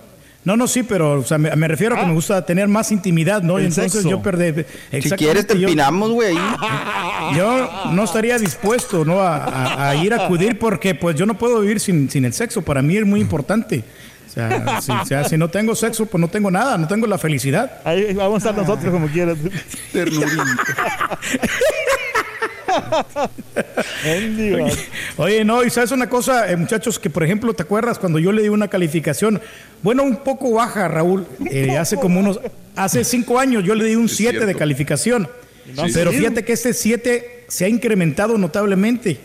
no, 0.46 0.56
no, 0.56 0.67
sí, 0.67 0.84
pero 0.84 1.20
o 1.20 1.24
sea, 1.26 1.38
me, 1.38 1.54
me 1.56 1.67
refiero 1.67 1.96
a 1.96 1.98
que 2.00 2.06
Ah. 2.06 2.08
me 2.08 2.13
gusta 2.13 2.46
tener 2.46 2.67
más 2.70 2.91
intimidad, 2.93 3.41
¿no? 3.41 3.58
Y 3.60 3.63
El 3.63 3.67
entonces 3.67 3.91
sexo. 3.93 4.10
yo 4.10 4.22
perder. 4.22 4.65
Si 5.02 5.10
quieres 5.12 5.46
te 5.48 5.54
empinamos, 5.54 6.12
güey. 6.12 6.36
Yo 7.36 7.70
no 7.91 8.04
estaría 8.04 8.38
dispuesto 8.38 9.04
¿no? 9.04 9.20
A, 9.22 9.38
a- 9.38 9.89
a 9.89 9.96
ir 9.96 10.13
a 10.13 10.26
acudir 10.26 10.58
porque 10.60 10.96
pues 10.96 11.15
yo 11.17 11.26
no 11.26 11.38
puedo 11.38 11.60
vivir 11.62 11.80
sin, 11.80 12.10
sin 12.10 12.24
el 12.26 12.34
sexo. 12.34 12.62
Para 12.62 12.82
mí 12.82 12.96
es 12.96 13.06
muy 13.06 13.20
importante. 13.20 13.84
Sea, 14.38 14.82
si, 14.82 14.91
o 14.91 15.06
sea, 15.06 15.23
si 15.23 15.38
no 15.38 15.50
tengo 15.50 15.76
sexo, 15.76 16.06
pues 16.06 16.21
no 16.21 16.28
tengo 16.28 16.52
nada, 16.52 16.78
no 16.78 16.88
tengo 16.88 17.08
la 17.08 17.17
felicidad. 17.17 17.82
Ahí 17.84 18.13
vamos 18.13 18.36
a 18.45 18.50
estar 18.50 18.56
nosotros 18.67 18.91
como 18.93 19.08
quieras. 19.08 19.38
Ternurita. 19.91 20.43
Mendigo. 24.04 24.67
Oye, 25.17 25.43
no, 25.43 25.63
y 25.63 25.69
sabes 25.69 25.91
una 25.91 26.08
cosa, 26.10 26.50
eh, 26.52 26.56
muchachos, 26.58 27.00
que 27.00 27.10
por 27.10 27.23
ejemplo, 27.23 27.54
¿te 27.54 27.63
acuerdas 27.63 27.97
cuando 28.00 28.19
yo 28.19 28.32
le 28.32 28.41
di 28.43 28.50
una 28.50 28.67
calificación? 28.67 29.41
Bueno, 29.82 30.04
un 30.04 30.17
poco 30.17 30.52
baja, 30.54 30.88
Raúl. 30.88 31.26
eh, 31.50 31.78
hace 31.78 31.95
como 31.97 32.19
unos, 32.19 32.39
hace 32.76 33.04
cinco 33.04 33.39
años 33.39 33.63
yo 33.63 33.76
le 33.76 33.86
di 33.86 33.95
un 33.95 34.06
Es 34.06 34.15
7 34.17 34.45
de 34.45 34.56
calificación. 34.56 35.28
Sí. 35.65 35.91
Pero 35.93 36.12
fíjate 36.12 36.43
que 36.45 36.54
este 36.54 36.73
7 36.73 37.45
se 37.47 37.65
ha 37.65 37.67
incrementado 37.69 38.38
notablemente. 38.38 39.19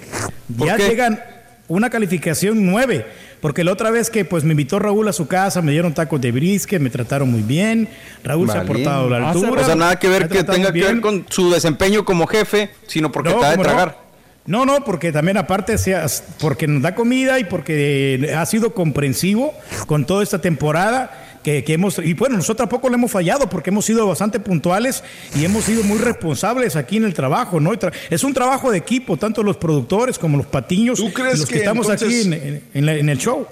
¿Por 0.56 0.66
Ya 0.66 0.76
qué? 0.76 0.88
llegan 0.88 1.22
una 1.68 1.88
calificación 1.90 2.64
9. 2.66 3.06
Porque 3.42 3.64
la 3.64 3.72
otra 3.72 3.90
vez 3.90 4.08
que 4.08 4.24
pues 4.24 4.44
me 4.44 4.52
invitó 4.52 4.78
Raúl 4.78 5.06
a 5.08 5.12
su 5.12 5.26
casa, 5.26 5.60
me 5.60 5.72
dieron 5.72 5.92
tacos 5.92 6.20
de 6.20 6.30
brisque, 6.32 6.78
me 6.78 6.88
trataron 6.88 7.30
muy 7.30 7.42
bien. 7.42 7.88
Raúl 8.24 8.48
se 8.48 8.56
ha 8.56 8.64
portado 8.64 9.08
a 9.08 9.18
la 9.20 9.26
Ah, 9.28 9.30
altura. 9.32 9.60
O 9.60 9.64
sea, 9.66 9.74
nada 9.74 9.98
que 9.98 10.08
ver 10.08 10.28
que 10.28 10.44
tenga 10.44 10.70
muy 10.70 10.80
que 10.80 10.86
ver 10.86 10.92
bien. 10.92 11.00
con 11.00 11.26
su 11.28 11.50
desempeño 11.50 12.04
como 12.04 12.26
jefe, 12.26 12.70
sino 12.86 13.10
porque 13.12 13.30
No, 13.30 13.42
ha 13.42 13.50
de 13.50 13.58
tragar. 13.58 13.98
No, 14.46 14.64
no, 14.64 14.82
porque 14.84 15.12
también 15.12 15.36
aparte 15.36 15.76
sea, 15.76 16.06
porque 16.40 16.66
nos 16.66 16.82
da 16.82 16.94
comida 16.94 17.38
y 17.40 17.44
porque 17.44 18.32
ha 18.36 18.46
sido 18.46 18.74
comprensivo 18.74 19.52
con 19.86 20.04
toda 20.06 20.22
esta 20.22 20.40
temporada 20.40 21.21
que, 21.42 21.64
que 21.64 21.74
hemos, 21.74 21.98
y 21.98 22.14
bueno, 22.14 22.36
nosotros 22.36 22.68
tampoco 22.68 22.88
le 22.88 22.94
hemos 22.94 23.10
fallado 23.10 23.48
porque 23.48 23.70
hemos 23.70 23.84
sido 23.84 24.06
bastante 24.06 24.40
puntuales 24.40 25.02
y 25.34 25.44
hemos 25.44 25.64
sido 25.64 25.82
muy 25.82 25.98
responsables 25.98 26.76
aquí 26.76 26.96
en 26.98 27.04
el 27.04 27.14
trabajo, 27.14 27.60
¿no? 27.60 27.72
Es 28.10 28.24
un 28.24 28.32
trabajo 28.34 28.70
de 28.70 28.78
equipo, 28.78 29.16
tanto 29.16 29.42
los 29.42 29.56
productores 29.56 30.18
como 30.18 30.36
los 30.36 30.46
patiños, 30.46 30.98
¿Tú 30.98 31.12
crees 31.12 31.36
y 31.36 31.38
los 31.40 31.48
que, 31.48 31.54
que 31.54 31.58
estamos 31.60 31.88
entonces- 31.88 32.26
aquí 32.26 32.62
en, 32.74 32.88
el 33.08 33.18
show. 33.18 33.46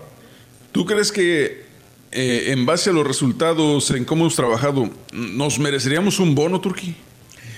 ¿Tú 0.73 0.87
crees 0.87 1.11
que 1.11 1.65
eh, 2.13 2.45
en 2.49 2.65
base 2.67 2.91
a 2.91 2.93
los 2.93 3.07
resultados, 3.07 3.91
en 3.91 4.05
cómo 4.05 4.23
hemos 4.25 4.37
trabajado, 4.37 4.89
nos 5.13 5.59
mereceríamos 5.59 6.19
un 6.21 6.35
bono, 6.35 6.61
Turquí? 6.61 6.95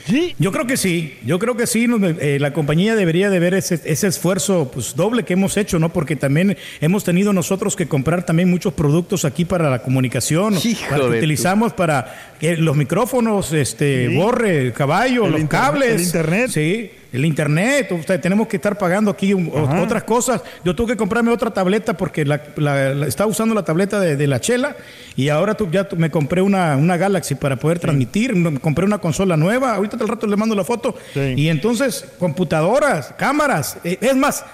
Sí, 0.07 0.35
Yo 0.39 0.51
creo 0.53 0.67
que 0.67 0.77
sí, 0.77 1.15
yo 1.25 1.39
creo 1.39 1.57
que 1.57 1.67
sí, 1.67 1.87
eh, 2.21 2.39
la 2.41 2.53
compañía 2.53 2.97
debería 2.97 3.31
de 3.31 3.39
ver 3.39 3.55
ese, 3.55 3.81
ese 3.85 4.07
esfuerzo 4.09 4.71
pues, 4.73 4.97
doble 4.97 5.23
que 5.25 5.35
hemos 5.35 5.57
hecho, 5.57 5.79
¿no? 5.79 5.93
Porque 5.93 6.17
también 6.17 6.57
hemos 6.81 7.05
tenido 7.05 7.33
nosotros 7.33 7.77
que 7.77 7.87
comprar 7.87 8.25
también 8.27 8.51
muchos 8.51 8.73
productos 8.73 9.25
aquí 9.25 9.45
para 9.45 9.71
la 9.71 9.83
comunicación, 9.83 10.55
para 10.91 11.03
que 11.11 11.19
utilizamos 11.19 11.73
para 11.73 12.33
que 12.41 12.57
los 12.57 12.77
micrófonos, 12.77 13.53
este, 13.53 14.09
Sí. 14.09 14.17
borre, 14.17 14.73
caballo, 14.73 15.27
El 15.27 15.33
los 15.33 15.41
internet- 15.41 15.49
cables. 15.51 15.95
el 15.95 16.03
internet. 16.03 16.51
Sí, 16.51 16.91
el 17.13 17.25
internet, 17.27 17.93
o 17.93 18.03
sea, 18.03 18.21
tenemos 18.21 18.49
que 18.49 18.57
estar 18.57 18.79
pagando 18.79 19.11
aquí 19.11 19.35
un- 19.35 19.51
otras 19.55 20.03
cosas. 20.05 20.41
Yo 20.65 20.75
tuve 20.75 20.93
que 20.93 20.97
comprarme 20.97 21.31
otra 21.31 21.51
tableta 21.51 21.95
porque 21.95 22.25
la, 22.25 22.41
la- 22.57 22.95
la- 22.95 23.07
estaba 23.07 23.29
usando 23.31 23.55
la 23.55 23.65
tableta 23.65 24.01
de, 24.01 24.17
de 24.17 24.27
la 24.27 24.41
chela 24.41 24.77
y 25.15 25.29
ahora 25.29 25.55
tú, 25.55 25.69
ya 25.71 25.85
tú- 25.89 25.97
me 25.97 26.11
compré 26.11 26.41
una, 26.41 26.77
una 26.77 26.97
Galaxy 26.97 27.35
para 27.35 27.57
poder 27.57 27.79
transmitir. 27.79 28.35
Me 28.35 28.59
compré 28.59 28.85
una 28.87 28.99
consola 28.99 29.37
nueva. 29.37 29.75
Ahorita 29.75 29.97
al 30.01 30.09
rato 30.09 30.27
le 30.27 30.37
mando 30.37 30.55
la 30.55 30.65
foto. 30.65 30.97
Sí. 31.13 31.35
Y 31.37 31.49
entonces, 31.49 32.07
computadoras, 32.19 33.13
cámaras. 33.19 33.77
eh, 33.85 33.99
Es 34.01 34.17
más, 34.17 34.45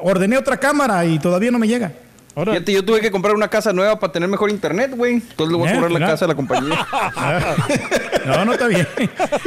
ordené 0.00 0.36
otra 0.36 0.56
cámara 0.56 1.04
y 1.04 1.18
todavía 1.18 1.50
no 1.50 1.58
me 1.58 1.68
llega. 1.68 1.92
Fíjate, 2.34 2.72
yo 2.72 2.84
tuve 2.84 3.00
que 3.00 3.10
comprar 3.10 3.34
una 3.34 3.48
casa 3.48 3.72
nueva 3.72 3.98
para 3.98 4.12
tener 4.12 4.28
mejor 4.28 4.50
internet, 4.50 4.92
güey. 4.96 5.14
Entonces 5.14 5.50
le 5.52 5.56
voy 5.58 5.68
a 5.68 5.72
Eh, 5.72 5.74
cobrar 5.74 5.90
la 5.92 5.98
casa 6.06 6.24
a 6.24 6.28
la 6.28 6.34
compañía. 6.34 6.86
No, 8.26 8.44
no 8.44 8.52
está 8.52 8.68
bien. 8.68 8.86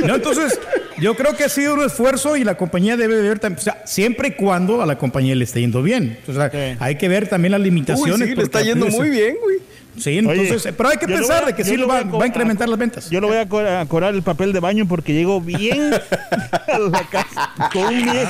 No, 0.05 0.15
entonces, 0.15 0.59
yo 0.97 1.15
creo 1.15 1.35
que 1.37 1.43
ha 1.43 1.49
sido 1.49 1.75
un 1.75 1.83
esfuerzo 1.83 2.35
y 2.35 2.43
la 2.43 2.55
compañía 2.55 2.97
debe 2.97 3.21
ver, 3.21 3.39
tam- 3.39 3.55
o 3.55 3.61
sea, 3.61 3.83
siempre 3.85 4.29
y 4.29 4.31
cuando 4.31 4.81
a 4.81 4.85
la 4.85 4.97
compañía 4.97 5.35
le 5.35 5.43
esté 5.43 5.61
yendo 5.61 5.83
bien. 5.83 6.17
O 6.27 6.33
sea, 6.33 6.51
hay 6.79 6.95
que 6.97 7.07
ver 7.07 7.27
también 7.29 7.51
las 7.51 7.61
limitaciones. 7.61 8.19
Uy, 8.21 8.27
sí, 8.29 8.35
le 8.35 8.43
está 8.43 8.61
yendo 8.61 8.87
muy 8.87 9.09
bien, 9.09 9.37
güey. 9.41 9.57
Sí, 9.97 10.17
entonces, 10.17 10.65
Oye, 10.65 10.73
pero 10.75 10.89
hay 10.89 10.97
que 10.97 11.07
pensar 11.07 11.43
a- 11.43 11.47
de 11.47 11.53
que 11.55 11.63
sí 11.63 11.77
lo 11.77 11.87
va, 11.87 11.99
a 11.99 12.03
va 12.03 12.23
a 12.23 12.27
incrementar 12.27 12.67
las 12.67 12.79
ventas. 12.79 13.09
Yo 13.11 13.21
lo 13.21 13.27
voy 13.27 13.37
a, 13.37 13.47
co- 13.47 13.59
a 13.59 13.85
cobrar 13.85 14.15
el 14.15 14.23
papel 14.23 14.51
de 14.51 14.59
baño 14.59 14.87
porque 14.87 15.13
llego 15.13 15.39
bien 15.39 15.93
a 16.67 16.79
la 16.79 17.01
casa 17.09 17.51
con 17.71 17.83
un 17.85 18.03
miedo. 18.05 18.29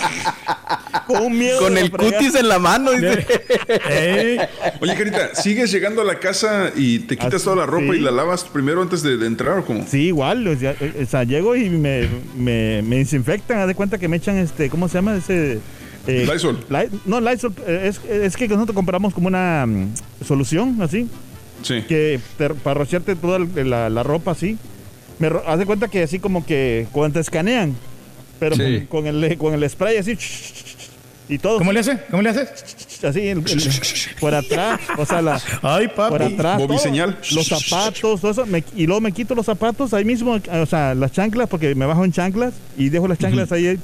Con 1.08 1.38
miedo. 1.38 1.60
Con 1.60 1.78
el 1.78 1.90
fregar. 1.90 2.14
cutis 2.20 2.36
en 2.36 2.48
la 2.50 2.60
mano, 2.60 2.92
dice. 2.92 3.26
Eh, 3.90 4.38
Oye, 4.82 4.96
Carita, 4.96 5.36
¿sigues 5.36 5.72
llegando 5.72 6.02
a 6.02 6.06
la 6.06 6.20
casa 6.20 6.72
y 6.76 7.00
te 7.00 7.16
quitas 7.18 7.36
Así- 7.36 7.44
toda 7.46 7.56
la 7.58 7.66
ropa 7.66 7.94
sí. 7.94 8.00
y 8.00 8.02
la 8.02 8.12
lavas 8.12 8.44
primero 8.44 8.82
antes 8.82 9.02
de, 9.02 9.18
de 9.18 9.26
entrar 9.28 9.60
o 9.60 9.66
cómo? 9.66 9.86
Sí, 9.88 10.08
igual, 10.08 10.46
o 10.48 10.56
sea, 10.58 10.76
eh, 10.80 11.02
o 11.02 11.10
sea, 11.10 11.24
llego 11.24 11.56
y 11.56 11.70
me, 11.70 12.08
me, 12.38 12.82
me 12.82 12.98
desinfectan, 12.98 13.60
haz 13.60 13.68
de 13.68 13.76
cuenta 13.76 13.98
que 13.98 14.08
me 14.08 14.18
echan 14.18 14.38
este, 14.38 14.70
¿cómo 14.70 14.88
se 14.88 14.96
llama? 14.96 15.16
Ese... 15.16 15.60
eh, 16.08 16.28
Lysol. 16.32 16.60
Li- 16.70 17.00
no, 17.06 17.22
Lysol, 17.22 17.54
eh, 17.66 17.84
es, 17.90 18.02
es 18.10 18.36
que 18.38 18.48
nosotros 18.48 18.76
compramos 18.76 19.14
como 19.14 19.28
una 19.28 19.66
mm, 19.66 19.94
solución 20.26 20.78
así, 20.82 21.08
Sí. 21.64 21.82
que 21.88 22.20
te- 22.38 22.50
para 22.54 22.76
rociarte 22.76 23.16
toda 23.16 23.40
la, 23.40 23.90
la 23.90 24.04
ropa 24.04 24.32
así. 24.32 24.58
Me 25.20 25.30
haz 25.48 25.58
de 25.60 25.66
cuenta 25.66 25.88
que 25.88 26.04
así 26.04 26.20
como 26.20 26.46
que 26.46 26.88
cuando 26.92 27.16
te 27.16 27.20
escanean, 27.22 27.76
pero 28.40 28.56
Sí. 28.56 28.86
con, 28.90 29.08
el, 29.08 29.38
con 29.38 29.54
el 29.54 29.70
spray 29.70 29.98
así, 29.98 30.18
y 31.30 31.38
todo. 31.38 31.58
¿Cómo 31.60 31.72
le 31.72 31.80
hace? 31.80 31.98
¿Cómo 32.12 32.22
le 32.22 32.30
hace? 32.30 32.42
Así, 33.08 33.20
el- 33.28 33.40
el- 33.40 33.72
por 34.20 34.34
atrás, 34.34 34.80
o 34.98 35.06
sea, 35.06 35.22
la, 35.22 35.42
Ay, 35.62 35.88
papi. 35.90 36.10
por 36.12 36.24
atrás. 36.24 36.58
Bobby 36.58 36.68
todo. 36.76 36.80
señal. 36.80 37.18
Los 37.32 37.48
zapatos, 37.48 38.22
todo 38.22 38.32
eso. 38.32 38.46
me- 38.46 38.64
y 38.76 38.86
luego 38.86 39.02
me 39.02 39.12
quito 39.12 39.36
los 39.36 39.46
zapatos 39.46 39.94
ahí 39.94 40.06
mismo, 40.06 40.40
o 40.52 40.66
sea, 40.66 40.94
las 40.96 41.12
chanclas, 41.12 41.48
porque 41.50 41.76
me 41.76 41.86
bajo 41.86 42.04
en 42.06 42.12
chanclas 42.12 42.54
y 42.78 42.90
dejo 42.90 43.08
las 43.08 43.18
chanclas 43.20 43.52
ahí 43.52 43.78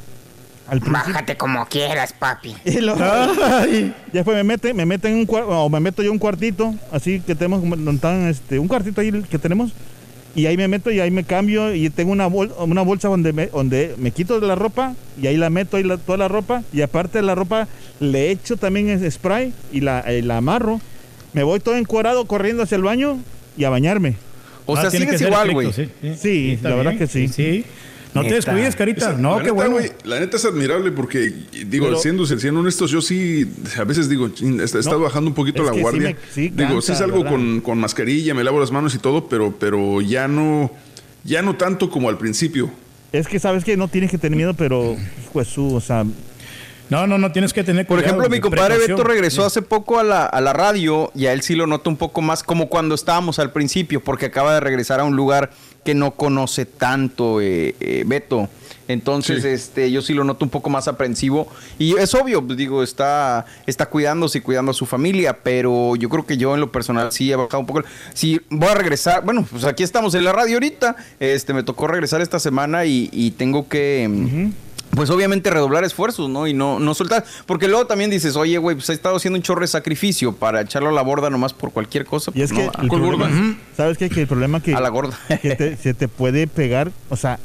al. 0.70 0.80
Bájate 0.80 1.36
como 1.38 1.66
quieras, 1.68 2.14
papi. 2.14 2.56
Y 2.66 2.80
luego- 2.82 3.00
Ay. 3.04 3.94
y 4.08 4.12
después 4.12 4.36
me 4.38 4.44
meten, 4.44 4.76
me 4.76 4.86
meten 4.86 5.14
en 5.14 5.18
un 5.20 5.26
cuarto, 5.26 5.50
o 5.50 5.70
me 5.70 5.80
meto 5.80 6.02
yo 6.02 6.08
en 6.10 6.14
un 6.14 6.20
cuartito, 6.20 6.74
así 6.92 7.20
que 7.22 7.36
tenemos, 7.36 7.60
como 7.62 7.76
donde 7.76 7.94
están, 7.96 8.28
este, 8.28 8.60
un 8.60 8.68
cuartito 8.68 9.02
ahí 9.02 9.12
que 9.30 9.38
tenemos. 9.40 9.72
Y 10.36 10.46
ahí 10.46 10.56
me 10.58 10.68
meto 10.68 10.92
y 10.92 11.00
ahí 11.00 11.10
me 11.10 11.24
cambio 11.24 11.74
y 11.74 11.90
tengo 11.90 12.12
una, 12.12 12.28
bol- 12.30 12.54
una 12.60 12.84
bolsa 12.84 13.08
donde 13.08 13.34
me, 13.34 13.48
donde 13.48 13.96
me 13.98 14.12
quito 14.12 14.40
de 14.40 14.46
la 14.46 14.54
ropa 14.54 14.94
y 15.20 15.26
ahí 15.26 15.38
la 15.38 15.50
meto 15.50 15.76
ahí 15.78 15.84
la- 15.84 15.98
toda 15.98 16.20
la 16.20 16.28
ropa 16.28 16.62
y 16.72 16.82
aparte 16.84 17.18
de 17.18 17.24
la 17.24 17.34
ropa 17.34 17.68
le 18.00 18.30
echo 18.30 18.56
también 18.56 18.90
ese 18.90 19.10
spray 19.10 19.52
y 19.72 19.82
la, 19.82 20.06
y 20.14 20.22
la 20.22 20.38
amarro. 20.38 20.80
Me 21.34 21.42
voy 21.44 21.60
todo 21.60 21.76
encuadrado 21.78 22.26
corriendo 22.26 22.62
hacia 22.64 22.76
el 22.76 22.84
baño 22.84 23.18
y 23.58 23.64
a 23.64 23.70
bañarme. 23.72 24.16
O 24.68 24.78
Ah, 24.78 24.82
sea, 24.82 24.92
tiene 24.92 25.08
que 25.08 25.18
sigues 25.18 25.20
ser 25.22 25.30
igual, 25.50 25.50
estricto, 25.50 25.90
güey. 26.02 26.14
Sí, 26.14 26.16
sí. 26.16 26.22
Sí, 26.22 26.52
está 26.54 26.70
la 26.70 26.76
verdad 26.76 26.98
que 26.98 27.08
sí. 27.08 27.28
Sí. 27.28 27.66
No 28.14 28.24
te 28.24 28.34
descuides, 28.34 28.76
carita. 28.76 29.14
No, 29.14 29.38
la 29.38 29.44
qué 29.44 29.52
neta, 29.52 29.54
bueno. 29.68 29.88
la 30.04 30.20
neta 30.20 30.38
es 30.38 30.46
admirable 30.46 30.92
porque, 30.92 31.32
digo, 31.68 31.86
Pero- 31.86 32.00
siendo, 32.00 32.26
siendo 32.26 32.60
honestos, 32.62 32.90
yo 32.90 33.02
sí, 33.02 33.46
a 33.78 33.84
veces 33.84 34.10
digo, 34.10 34.30
he 34.42 34.64
estado 34.64 35.00
bajando 35.00 35.30
un 35.30 35.36
poquito 35.36 35.62
es 35.62 35.66
la 35.68 35.72
que 35.72 35.78
sí 35.78 35.82
guardia. 35.84 36.10
me- 36.10 36.16
sí 36.34 36.50
digo, 36.50 36.82
sí 36.82 36.96
salgo 36.96 37.24
con, 37.24 37.62
con 37.62 37.78
mascarilla, 37.80 38.34
me 38.34 38.44
lavo 38.44 38.60
las 38.60 38.72
manos 38.72 38.96
y 38.96 38.98
todo, 38.98 39.28
pero, 39.30 39.54
pero 39.60 40.02
ya 40.02 40.28
no, 40.28 40.72
ya 41.24 41.42
no 41.44 41.56
tanto 41.56 41.90
como 41.92 42.10
al 42.10 42.18
principio. 42.18 42.72
Es 43.12 43.28
que 43.28 43.40
sabes 43.40 43.64
que 43.64 43.78
no 43.78 43.88
tienes 43.88 44.10
que 44.12 44.18
tener 44.18 44.36
miedo, 44.38 44.54
pero 44.56 44.96
pues 45.32 45.48
su, 45.48 45.74
o 45.76 45.82
sea, 45.82 46.04
No, 46.92 47.06
no, 47.06 47.20
no 47.20 47.32
tienes 47.32 47.54
que 47.54 47.64
tener 47.64 47.86
Por 47.86 47.98
cuidado, 48.00 48.16
ejemplo, 48.18 48.36
mi 48.36 48.40
compadre 48.42 48.70
precaución. 48.78 48.98
Beto 48.98 49.08
regresó 49.08 49.46
hace 49.46 49.62
poco 49.62 50.00
a 50.00 50.04
la, 50.04 50.26
a 50.26 50.42
la 50.42 50.54
radio 50.54 51.12
y 51.14 51.28
a 51.28 51.34
él 51.34 51.44
sí 51.44 51.54
lo 51.54 51.68
noto 51.68 51.88
un 51.92 51.98
poco 51.98 52.24
más 52.24 52.42
como 52.42 52.68
cuando 52.68 52.96
estábamos 52.96 53.38
al 53.38 53.52
principio, 53.52 54.00
porque 54.04 54.26
acaba 54.26 54.56
de 54.56 54.60
regresar 54.60 55.00
a 55.00 55.04
un 55.04 55.16
lugar 55.16 55.52
que 55.84 55.96
no 55.96 56.12
conoce 56.12 56.66
tanto 56.66 57.42
eh, 57.42 57.76
eh, 57.80 58.04
Beto. 58.06 58.50
Entonces, 58.88 59.44
Sí. 59.44 59.48
este, 59.50 59.92
yo 59.92 60.02
sí 60.02 60.14
lo 60.16 60.24
noto 60.24 60.44
un 60.44 60.50
poco 60.50 60.70
más 60.72 60.88
aprensivo. 60.88 61.48
Y 61.78 61.96
es 61.98 62.16
obvio, 62.16 62.44
pues, 62.44 62.58
digo, 62.58 62.82
está, 62.82 63.46
está 63.68 63.86
cuidándose 63.86 64.40
y 64.40 64.42
cuidando 64.42 64.72
a 64.72 64.74
su 64.74 64.88
familia, 64.88 65.38
pero 65.44 65.96
yo 65.96 66.10
creo 66.10 66.26
que 66.26 66.38
yo 66.38 66.56
en 66.56 66.60
lo 66.62 66.72
personal 66.72 67.12
sí 67.12 67.32
he 67.32 67.36
bajado 67.36 67.60
un 67.60 67.68
poco. 67.68 67.84
Si 68.16 68.42
voy 68.50 68.68
a 68.68 68.74
regresar, 68.74 69.24
bueno, 69.24 69.46
pues 69.50 69.64
aquí 69.66 69.84
estamos 69.84 70.16
en 70.16 70.24
la 70.24 70.34
radio 70.34 70.56
ahorita. 70.56 70.96
Este, 71.20 71.54
me 71.54 71.62
tocó 71.62 71.86
regresar 71.88 72.20
esta 72.22 72.40
semana 72.40 72.86
y, 72.86 73.10
y 73.14 73.32
tengo 73.32 73.68
que. 73.70 74.08
mm, 74.10 74.52
Pues 74.96 75.10
obviamente 75.12 75.50
redoblar 75.50 75.84
esfuerzos, 75.84 76.30
¿no? 76.30 76.48
Y 76.48 76.54
no, 76.54 76.80
no 76.80 76.94
soltar. 76.94 77.24
Porque 77.46 77.68
luego 77.68 77.86
también 77.86 78.10
dices, 78.10 78.36
oye, 78.36 78.58
güey, 78.58 78.76
pues 78.76 78.90
he 78.90 78.94
estado 78.94 79.18
haciendo 79.18 79.38
un 79.38 79.44
chorro 79.44 79.62
de 79.62 79.68
sacrificio 79.68 80.34
para 80.34 80.62
echarlo 80.62 80.90
a 80.90 80.92
la 80.92 81.02
borda 81.04 81.30
nomás 81.30 81.54
por 81.54 81.72
cualquier 81.72 82.06
cosa. 82.06 82.32
y 82.34 82.42
es 82.42 82.52
que. 82.52 82.70
¿sabes 83.78 83.98
qué? 83.98 84.10
Que 84.10 84.22
el 84.22 84.28
problema 84.28 84.62
que, 84.62 84.74
A 84.74 84.82
la 84.82 84.90
gorda. 84.90 85.18
que 85.42 85.56
te- 85.56 85.78
se 85.78 85.94
te 85.94 86.08
puede 86.08 86.48
pegar, 86.48 86.92
o 87.10 87.16
sea, 87.16 87.40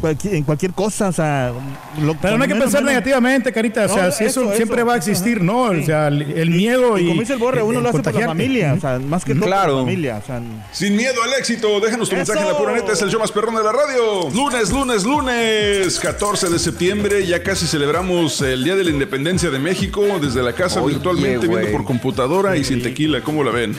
cualquier- 0.00 0.34
en 0.34 0.42
cualquier 0.44 0.72
cosa, 0.72 1.08
o 1.08 1.12
sea, 1.12 1.52
lo- 2.00 2.14
Pero 2.20 2.36
no 2.36 2.44
hay 2.44 2.48
que 2.48 2.54
menos- 2.54 2.64
pensar 2.66 2.82
menos- 2.82 2.92
negativamente, 2.94 3.52
carita. 3.52 3.84
O 3.84 3.88
No, 3.88 3.94
sea, 3.94 4.10
si 4.12 4.24
eso, 4.24 4.42
eso, 4.42 4.54
siempre 4.56 4.78
eso. 4.78 4.86
va 4.86 4.94
a 4.94 4.96
existir, 4.96 5.42
¿no? 5.42 5.62
O 5.64 5.82
sea, 5.82 6.08
el, 6.08 6.22
el 6.22 6.50
miedo 6.50 6.98
y. 6.98 7.04
Y 7.04 7.08
como 7.08 7.20
dice 7.20 7.32
el 7.34 7.38
borre, 7.38 7.62
uno 7.62 7.80
lo 7.80 7.88
hace 7.88 8.00
por 8.02 8.14
la 8.14 8.26
familia, 8.26 8.74
o 8.74 8.80
sea, 8.80 8.98
más 8.98 9.24
que 9.24 9.34
todo 9.34 9.46
Claro. 9.46 9.72
por 9.72 9.80
la 9.80 9.84
familia, 9.84 10.20
o 10.22 10.26
sea, 10.26 10.42
Sin 10.72 10.96
miedo 10.96 11.22
al 11.22 11.32
éxito, 11.38 11.80
déjanos 11.80 12.08
tu 12.08 12.16
¡Eso! 12.16 12.32
mensaje 12.32 12.40
en 12.40 12.48
la 12.52 12.58
pura 12.58 12.72
neta, 12.74 12.92
es 12.92 13.02
el 13.02 13.10
show 13.10 13.20
más 13.20 13.32
perrón 13.32 13.54
de 13.56 13.62
la 13.62 13.72
radio. 13.72 14.30
Lunes, 14.34 14.70
lunes, 14.70 15.04
lunes, 15.04 15.98
14 16.00 16.48
de 16.48 16.58
septiembre, 16.58 17.26
ya 17.26 17.42
casi 17.42 17.66
celebramos 17.66 18.40
el 18.42 18.64
Día 18.64 18.76
de 18.76 18.84
la 18.84 18.90
Independencia 18.90 19.50
de 19.50 19.58
México 19.58 20.04
desde 20.20 20.42
la 20.42 20.52
casa 20.52 20.80
Oye, 20.82 20.94
virtualmente, 20.94 21.46
viendo 21.46 21.70
por 21.72 21.84
computadora 21.84 22.56
y 22.56 22.64
sin 22.64 22.82
tequila, 22.82 23.20
¿cómo 23.22 23.42
la 23.44 23.50
ven? 23.50 23.74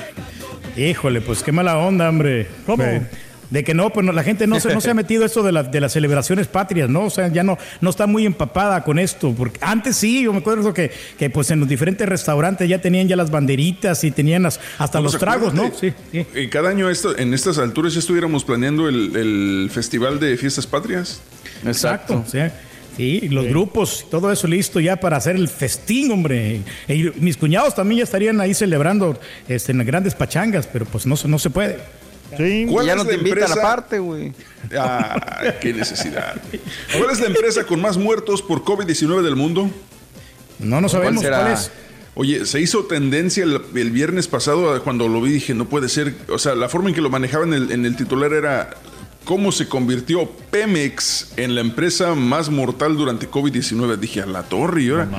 Híjole, 0.78 1.22
pues 1.22 1.42
qué 1.42 1.52
mala 1.52 1.78
onda, 1.78 2.10
hombre. 2.10 2.48
¿Cómo? 2.66 2.84
De 3.50 3.64
que 3.64 3.74
no, 3.74 3.92
pues 3.92 4.06
no, 4.06 4.12
la 4.12 4.24
gente 4.24 4.48
no 4.48 4.60
se, 4.60 4.74
no 4.74 4.82
se 4.82 4.90
ha 4.90 4.94
metido 4.96 5.24
esto 5.26 5.44
de, 5.44 5.52
la- 5.52 5.64
de 5.64 5.80
las 5.80 5.94
celebraciones 5.94 6.48
patrias, 6.48 6.90
¿no? 6.90 7.04
O 7.06 7.10
sea, 7.10 7.28
ya 7.28 7.44
no, 7.44 7.58
no 7.82 7.90
está 7.90 8.08
muy 8.08 8.26
empapada 8.26 8.84
con 8.84 8.98
esto. 9.00 9.34
Porque 9.38 9.60
antes 9.62 9.96
sí, 9.98 10.24
yo 10.24 10.34
me 10.34 10.40
acuerdo 10.40 10.74
que, 10.74 10.92
que 11.18 11.30
pues 11.30 11.52
en 11.52 11.60
los 11.60 11.70
diferentes 11.70 12.08
restaurantes 12.10 12.68
ya 12.68 12.82
tenían 12.82 13.08
ya 13.08 13.16
las 13.16 13.30
banderitas 13.32 14.04
y 14.04 14.12
tenían 14.12 14.44
las- 14.44 14.60
hasta 14.80 15.00
los 15.00 15.14
Pues, 15.14 15.20
tragos, 15.20 15.54
¿no? 15.54 15.72
Sí, 15.80 15.94
sí. 16.12 16.26
eh, 16.34 16.50
Cada 16.50 16.70
año 16.70 16.90
esto, 16.90 17.18
en 17.18 17.34
estas 17.34 17.58
alturas 17.60 17.94
ya 17.94 18.00
estuviéramos 18.00 18.44
planeando 18.44 18.90
el, 18.90 19.16
el 19.16 19.70
Festival 19.72 20.20
de 20.20 20.38
Fiestas 20.38 20.66
Patrias. 20.68 21.22
Exacto. 21.66 22.24
sí, 22.28 22.40
y 22.98 23.28
los 23.30 23.46
grupos, 23.48 24.06
todo 24.10 24.32
eso 24.32 24.48
listo 24.48 24.80
ya 24.80 24.96
para 24.96 25.18
hacer 25.18 25.36
el 25.36 25.50
festín, 25.50 26.12
hombre. 26.12 26.62
Y 26.88 27.12
mis 27.20 27.36
cuñados 27.38 27.76
también 27.76 27.98
ya 28.00 28.04
estarían 28.06 28.40
ahí 28.40 28.54
celebrando 28.54 29.20
este, 29.50 29.74
en 29.74 29.80
las 29.80 29.88
grandes 29.88 30.16
pachangas, 30.16 30.66
pero 30.72 30.86
pues 30.86 31.06
no, 31.06 31.18
se- 31.18 31.28
no 31.28 31.38
se 31.38 31.50
puede. 31.50 31.78
Sí. 32.38 32.66
¿Cuál 32.70 32.86
ya 32.86 32.92
es 32.94 32.98
no 32.98 33.04
la 33.04 33.10
te 33.10 33.16
invitan 33.16 33.40
empresa- 33.40 33.60
aparte, 33.62 34.00
güey. 34.00 34.34
Ah, 34.78 35.54
qué 35.62 35.74
necesidad. 35.74 36.36
¿Cuál 36.98 37.12
es 37.12 37.20
la 37.20 37.28
empresa 37.28 37.66
con 37.66 37.80
más 37.82 37.98
muertos 37.98 38.42
por 38.42 38.64
COVID-19 38.64 39.22
del 39.22 39.36
mundo? 39.36 39.70
No, 40.60 40.82
no 40.82 40.90
sabemos 40.90 41.24
cuál 41.24 41.52
es. 41.54 41.72
Oye, 42.18 42.46
se 42.46 42.62
hizo 42.62 42.86
tendencia 42.86 43.44
el, 43.44 43.62
el 43.76 43.92
viernes 43.92 44.28
pasado 44.30 44.82
cuando 44.84 45.10
lo 45.10 45.22
vi, 45.22 45.32
dije, 45.34 45.54
no 45.54 45.66
puede 45.68 45.90
ser. 45.90 46.16
O 46.30 46.40
sea, 46.40 46.56
la 46.56 46.70
forma 46.70 46.88
en 46.90 46.96
que 46.96 47.02
lo 47.02 47.10
manejaban 47.10 47.54
en 47.54 47.64
el, 47.64 47.72
en 47.74 47.86
el 47.86 47.98
titular 47.98 48.32
era 48.32 48.70
cómo 49.26 49.52
se 49.52 49.68
convirtió 49.68 50.30
Pemex 50.52 51.34
en 51.36 51.56
la 51.56 51.62
empresa 51.62 52.16
más 52.16 52.50
mortal 52.50 52.96
durante 52.96 53.30
COVID-19. 53.30 53.98
Dije, 53.98 54.22
a 54.22 54.26
la 54.26 54.44
torre 54.44 54.84
y 54.84 54.90
ahora. 54.90 55.10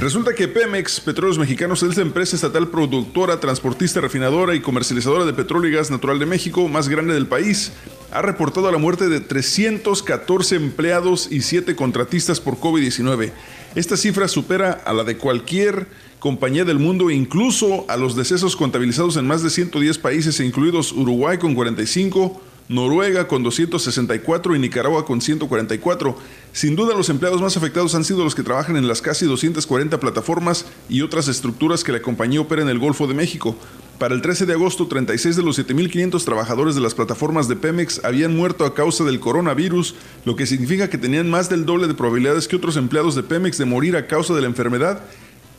Resulta 0.00 0.34
que 0.34 0.48
Pemex, 0.48 1.00
Petróleos 1.00 1.38
Mexicanos, 1.38 1.82
es 1.82 1.96
la 1.96 2.02
empresa 2.02 2.34
estatal 2.34 2.68
productora, 2.68 3.38
transportista, 3.38 4.00
refinadora 4.00 4.54
y 4.54 4.60
comercializadora 4.60 5.24
de 5.24 5.34
petróleo 5.34 5.70
y 5.70 5.74
gas 5.74 5.90
natural 5.90 6.18
de 6.18 6.26
México 6.26 6.66
más 6.66 6.88
grande 6.88 7.14
del 7.14 7.26
país. 7.26 7.72
Ha 8.10 8.22
reportado 8.22 8.72
la 8.72 8.78
muerte 8.78 9.08
de 9.08 9.20
314 9.20 10.56
empleados 10.56 11.28
y 11.30 11.42
7 11.42 11.76
contratistas 11.76 12.40
por 12.40 12.56
COVID-19. 12.56 13.32
Esta 13.74 13.96
cifra 13.96 14.28
supera 14.28 14.72
a 14.72 14.92
la 14.92 15.04
de 15.04 15.16
cualquier 15.16 15.86
compañía 16.18 16.64
del 16.64 16.78
mundo, 16.78 17.10
incluso 17.10 17.84
a 17.88 17.96
los 17.96 18.16
decesos 18.16 18.54
contabilizados 18.54 19.16
en 19.16 19.26
más 19.26 19.42
de 19.42 19.50
110 19.50 19.98
países, 19.98 20.40
incluidos 20.40 20.92
Uruguay 20.92 21.38
con 21.38 21.54
45, 21.54 22.40
Noruega 22.68 23.28
con 23.28 23.42
264 23.42 24.56
y 24.56 24.58
Nicaragua 24.58 25.04
con 25.04 25.20
144. 25.20 26.16
Sin 26.52 26.76
duda 26.76 26.96
los 26.96 27.08
empleados 27.08 27.42
más 27.42 27.56
afectados 27.56 27.94
han 27.94 28.04
sido 28.04 28.24
los 28.24 28.34
que 28.34 28.42
trabajan 28.42 28.76
en 28.76 28.88
las 28.88 29.02
casi 29.02 29.26
240 29.26 29.98
plataformas 30.00 30.66
y 30.88 31.02
otras 31.02 31.28
estructuras 31.28 31.84
que 31.84 31.92
la 31.92 32.02
compañía 32.02 32.40
opera 32.40 32.62
en 32.62 32.68
el 32.68 32.78
Golfo 32.78 33.06
de 33.06 33.14
México. 33.14 33.56
Para 33.98 34.14
el 34.14 34.22
13 34.22 34.46
de 34.46 34.54
agosto, 34.54 34.88
36 34.88 35.36
de 35.36 35.42
los 35.42 35.58
7.500 35.58 36.24
trabajadores 36.24 36.74
de 36.74 36.80
las 36.80 36.94
plataformas 36.94 37.46
de 37.46 37.56
Pemex 37.56 38.04
habían 38.04 38.36
muerto 38.36 38.64
a 38.64 38.74
causa 38.74 39.04
del 39.04 39.20
coronavirus, 39.20 39.94
lo 40.24 40.34
que 40.34 40.46
significa 40.46 40.90
que 40.90 40.98
tenían 40.98 41.30
más 41.30 41.48
del 41.48 41.66
doble 41.66 41.86
de 41.86 41.94
probabilidades 41.94 42.48
que 42.48 42.56
otros 42.56 42.76
empleados 42.76 43.14
de 43.14 43.22
Pemex 43.22 43.58
de 43.58 43.64
morir 43.64 43.96
a 43.96 44.06
causa 44.06 44.34
de 44.34 44.40
la 44.40 44.48
enfermedad 44.48 45.02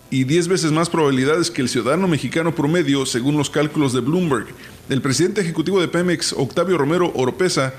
y 0.10 0.26
10 0.26 0.48
veces 0.48 0.72
más 0.72 0.90
probabilidades 0.90 1.50
que 1.50 1.62
el 1.62 1.70
ciudadano 1.70 2.08
mexicano 2.08 2.54
promedio, 2.54 3.06
según 3.06 3.38
los 3.38 3.50
cálculos 3.50 3.94
de 3.94 4.02
Bloomberg. 4.02 4.48
El 4.90 5.02
presidente 5.02 5.42
ejecutivo 5.42 5.82
de 5.82 5.88
Pemex, 5.88 6.34
Octavio 6.34 6.78
Romero 6.78 7.12
Oropesa, 7.16 7.74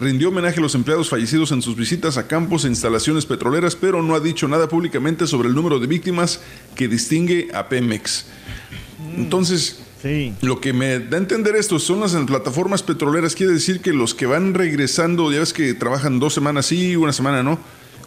rindió 0.00 0.28
homenaje 0.28 0.58
a 0.58 0.62
los 0.62 0.74
empleados 0.74 1.08
fallecidos 1.08 1.52
en 1.52 1.62
sus 1.62 1.76
visitas 1.76 2.16
a 2.18 2.26
campos 2.26 2.64
e 2.64 2.68
instalaciones 2.68 3.26
petroleras, 3.26 3.76
pero 3.76 4.02
no 4.02 4.14
ha 4.14 4.20
dicho 4.20 4.46
nada 4.48 4.68
públicamente 4.68 5.26
sobre 5.26 5.48
el 5.48 5.54
número 5.54 5.78
de 5.78 5.86
víctimas 5.86 6.40
que 6.74 6.88
distingue 6.88 7.48
a 7.54 7.68
Pemex. 7.68 8.26
Entonces, 9.16 9.80
lo 10.42 10.60
que 10.60 10.72
me 10.72 11.00
da 11.00 11.16
a 11.16 11.20
entender 11.20 11.56
esto 11.56 11.78
son 11.78 12.00
las 12.00 12.14
plataformas 12.26 12.82
petroleras. 12.82 13.34
Quiere 13.34 13.52
decir 13.52 13.80
que 13.80 13.92
los 13.92 14.14
que 14.14 14.26
van 14.26 14.54
regresando, 14.54 15.32
ya 15.32 15.40
ves 15.40 15.52
que 15.52 15.74
trabajan 15.74 16.20
dos 16.20 16.34
semanas 16.34 16.66
sí, 16.66 16.96
una 16.96 17.12
semana 17.12 17.42
no. 17.42 17.58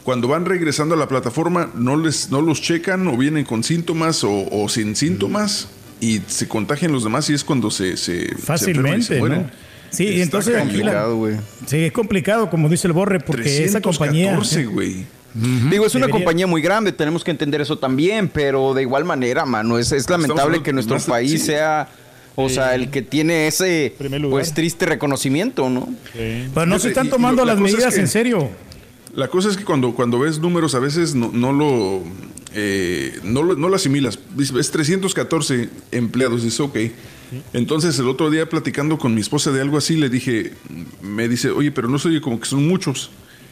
Cuando 0.10 0.28
van 0.28 0.46
regresando 0.46 0.96
a 0.96 0.98
la 0.98 1.08
plataforma, 1.08 1.70
no, 1.76 1.96
les, 1.96 2.32
no 2.32 2.42
los 2.42 2.64
checan 2.64 3.08
o 3.10 3.16
vienen 3.16 3.46
con 3.46 3.64
síntomas 3.64 4.24
o, 4.24 4.48
o 4.52 4.68
sin 4.68 4.96
síntomas 4.96 5.68
y 6.02 6.20
se 6.26 6.48
contagian 6.48 6.92
los 6.92 7.04
demás 7.04 7.30
y 7.30 7.36
es 7.36 7.44
cuando 7.44 7.70
se, 7.70 7.96
se 7.96 7.96
se 7.98 8.22
enferman 8.24 8.40
y 8.40 8.42
Fácilmente, 8.42 9.04
se. 9.04 9.96
Sí, 9.96 10.08
Está 10.08 10.24
entonces 10.24 10.56
aquí 10.56 10.66
la- 10.66 10.72
complicado, 10.74 11.18
güey. 11.18 11.36
Sí, 11.68 11.78
es 11.78 11.92
complicado, 11.92 12.50
como 12.50 12.70
dice 12.70 12.88
el 12.88 12.94
Borre, 12.94 13.20
porque 13.20 13.64
esa 13.64 13.82
compañía. 13.82 14.36
314, 14.36 14.66
güey. 14.66 15.06
Digo, 15.70 15.86
es 15.86 15.94
una 15.94 16.08
Debería- 16.08 16.12
compañía 16.26 16.48
muy 16.48 16.64
grande, 16.64 16.92
tenemos 16.92 17.24
que 17.24 17.30
entender 17.30 17.62
eso 17.62 17.78
también, 17.78 18.30
pero 18.30 18.74
de 18.74 18.82
igual 18.82 19.06
manera, 19.06 19.46
mano, 19.46 19.78
es, 19.78 19.92
es 19.92 20.10
lamentable 20.10 20.64
que 20.64 20.74
nuestro 20.74 20.98
país 21.02 21.34
sí. 21.34 21.38
sea, 21.38 21.88
o 22.36 22.50
sea, 22.50 22.74
el 22.74 22.90
que 22.90 23.04
tiene 23.04 23.46
ese, 23.46 23.94
pues, 24.32 24.56
triste 24.56 24.88
reconocimiento, 24.88 25.70
¿no? 25.70 25.88
Pero 26.16 26.66
no 26.66 26.80
se 26.80 26.88
están 26.88 27.06
y- 27.06 27.10
y 27.10 27.12
tomando 27.12 27.46
las 27.46 27.58
es 27.58 27.62
medidas 27.62 27.94
que- 27.94 28.00
en 28.02 28.08
serio. 28.08 28.50
La 29.16 29.28
cosa 29.28 29.50
es 29.50 29.58
que 29.58 29.64
cuando, 29.66 29.94
cuando 29.94 30.20
ves 30.20 30.40
números 30.40 30.76
a 30.76 30.80
veces 30.80 31.16
no, 31.16 31.32
no 31.34 31.52
lo, 31.52 32.04
eh, 32.54 33.20
no 33.24 33.44
lo 33.44 33.56
no 33.56 33.70
lo 33.70 33.76
asimilas. 33.76 34.20
Dices, 34.36 34.56
Es 34.58 34.72
314 34.72 35.70
empleados, 35.92 36.44
dices, 36.44 36.60
ok. 36.60 36.78
Entonces 37.54 37.98
el 38.00 38.08
otro 38.08 38.30
día 38.32 38.50
platicando 38.50 38.98
con 38.98 39.14
mi 39.14 39.22
esposa 39.22 39.52
de 39.52 39.62
algo 39.62 39.78
así, 39.78 39.96
le 39.98 40.10
dije, 40.10 40.54
me 41.02 41.28
dice, 41.28 41.52
oye, 41.52 41.72
pero 41.72 41.88
no 41.88 42.00
se 42.00 42.08
oye 42.10 42.22
como 42.22 42.40
que 42.40 42.46
son 42.48 42.68
muchos. 42.68 43.12